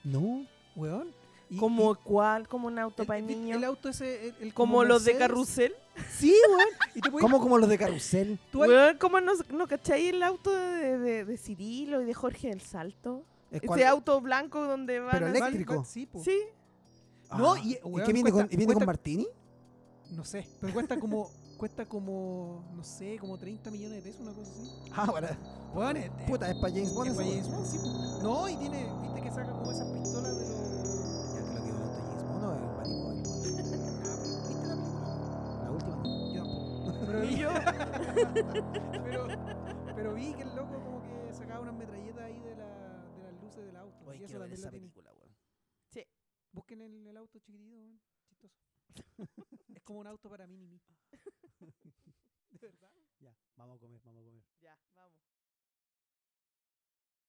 No. 0.03 0.45
Weón. 0.75 1.09
Y- 1.49 1.57
¿Como 1.57 1.93
y- 1.93 1.95
cuál? 2.03 2.47
¿Como 2.47 2.67
un 2.67 2.79
auto 2.79 3.03
el, 3.03 3.07
para 3.07 3.19
el- 3.19 3.27
niños? 3.27 3.57
el 3.57 3.63
auto 3.63 3.89
ese, 3.89 4.29
el, 4.29 4.35
el 4.41 4.53
¿Como 4.53 4.83
los 4.83 5.03
de. 5.05 5.17
Carrusel? 5.17 5.73
Sí, 6.17 6.33
weón. 6.49 6.67
Y 6.95 7.01
te 7.01 7.11
puedes- 7.11 7.21
¿Cómo 7.23 7.39
como 7.39 7.57
los 7.57 7.69
de 7.69 7.77
Carrusel? 7.77 8.39
Weón, 8.53 8.97
¿Cómo 8.97 9.21
no, 9.21 9.33
no 9.51 9.67
cacháis 9.67 10.13
el 10.13 10.23
auto 10.23 10.51
de, 10.51 10.97
de, 10.97 11.25
de 11.25 11.37
Cirilo 11.37 12.01
y 12.01 12.05
de 12.05 12.13
Jorge 12.13 12.49
del 12.49 12.61
Salto? 12.61 13.23
Es 13.51 13.57
Ese 13.57 13.67
cuando- 13.67 13.87
auto 13.87 14.19
blanco 14.21 14.65
donde 14.65 14.99
van 14.99 15.11
Pero 15.11 15.25
a- 15.27 15.29
eléctrico. 15.29 15.85
sí, 15.85 16.05
po. 16.07 16.23
Sí. 16.23 16.37
No, 17.37 17.53
Ah, 17.53 17.59
y, 17.63 17.73
¿y 17.73 17.77
weón, 17.83 18.05
qué 18.07 18.13
viene, 18.13 18.31
cuesta- 18.31 18.47
con, 18.47 18.53
y 18.53 18.57
viene 18.57 18.73
con 18.73 18.85
Martini? 18.85 19.27
No 20.11 20.23
sé, 20.25 20.47
pero 20.59 20.73
cuesta 20.73 20.99
como, 20.99 21.29
cuesta 21.63 21.85
como, 21.85 22.61
no 22.75 22.83
sé, 22.83 23.17
como 23.17 23.37
30 23.37 23.71
millones 23.71 24.03
de 24.03 24.09
pesos, 24.09 24.19
una 24.19 24.33
cosa 24.33 24.51
así. 24.51 24.69
Ah, 24.93 25.09
para. 25.09 25.37
Weón, 25.73 25.95
es, 25.95 26.11
Puta, 26.27 26.51
es 26.51 26.57
para 26.57 26.73
James 26.73 26.93
Bond. 26.93 27.11
es 27.11 27.15
para. 27.15 27.29
James 27.29 27.49
Bond, 27.49 27.65
sí, 27.65 27.77
po. 27.77 28.21
No, 28.21 28.49
y 28.49 28.57
tiene, 28.57 28.91
viste 29.01 29.21
que 29.21 29.31
saca 29.31 29.49
como 29.53 29.71
esas 29.71 29.87
pistolas 29.87 30.37
de 30.37 30.45
los... 30.45 31.33
Ya 31.33 31.45
que 31.45 31.53
lo 31.53 31.63
que 31.63 31.69
es 31.69 31.75
un 31.75 31.81
auto 31.87 32.01
James 32.03 32.27
Bond 32.27 32.43
o 32.43 32.51
el. 32.51 32.59
Ah, 34.03 34.19
pero, 34.19 34.41
¿Viste 34.45 34.67
la 34.67 34.75
película? 34.75 35.15
La 35.63 35.71
última 35.71 35.95
no. 35.95 36.33
Yo 36.33 36.43
tampoco. 36.43 36.99
Pero 37.05 37.21
vi, 37.21 37.37
yo, 37.37 37.49
pero, 39.05 39.27
pero 39.95 40.13
vi 40.15 40.33
que 40.33 40.41
el 40.43 40.55
loco 40.55 40.83
como 40.83 41.01
que 41.01 41.33
sacaba 41.33 41.61
unas 41.61 41.75
metralletas 41.75 42.23
ahí 42.25 42.39
de, 42.41 42.55
la, 42.57 43.05
de 43.15 43.23
las 43.23 43.41
luces 43.41 43.65
del 43.65 43.75
auto. 43.77 44.05
Oye, 44.05 44.19
y 44.19 44.23
eso 44.23 44.27
quiero 44.27 44.39
ver 44.41 44.49
también 44.49 44.59
esa 44.59 44.69
tiene. 44.69 44.81
película, 44.81 45.13
weón. 45.13 45.33
Busquen 46.51 46.81
el, 46.81 47.07
el 47.07 47.17
auto 47.17 47.39
chiquitito, 47.39 47.77
weón. 47.77 48.01
Chistoso. 48.27 48.57
es 49.73 49.81
como 49.83 49.99
un 49.99 50.07
auto 50.07 50.29
para 50.29 50.45
mini 50.45 50.67
mí. 50.67 50.81
¿De 52.51 52.67
verdad? 52.67 52.91
Ya, 53.19 53.35
vamos 53.55 53.77
a 53.77 53.79
comer, 53.79 54.01
vamos 54.03 54.21
a 54.21 54.25
comer. 54.25 54.43
ya, 54.59 54.77
vamos. 54.95 55.32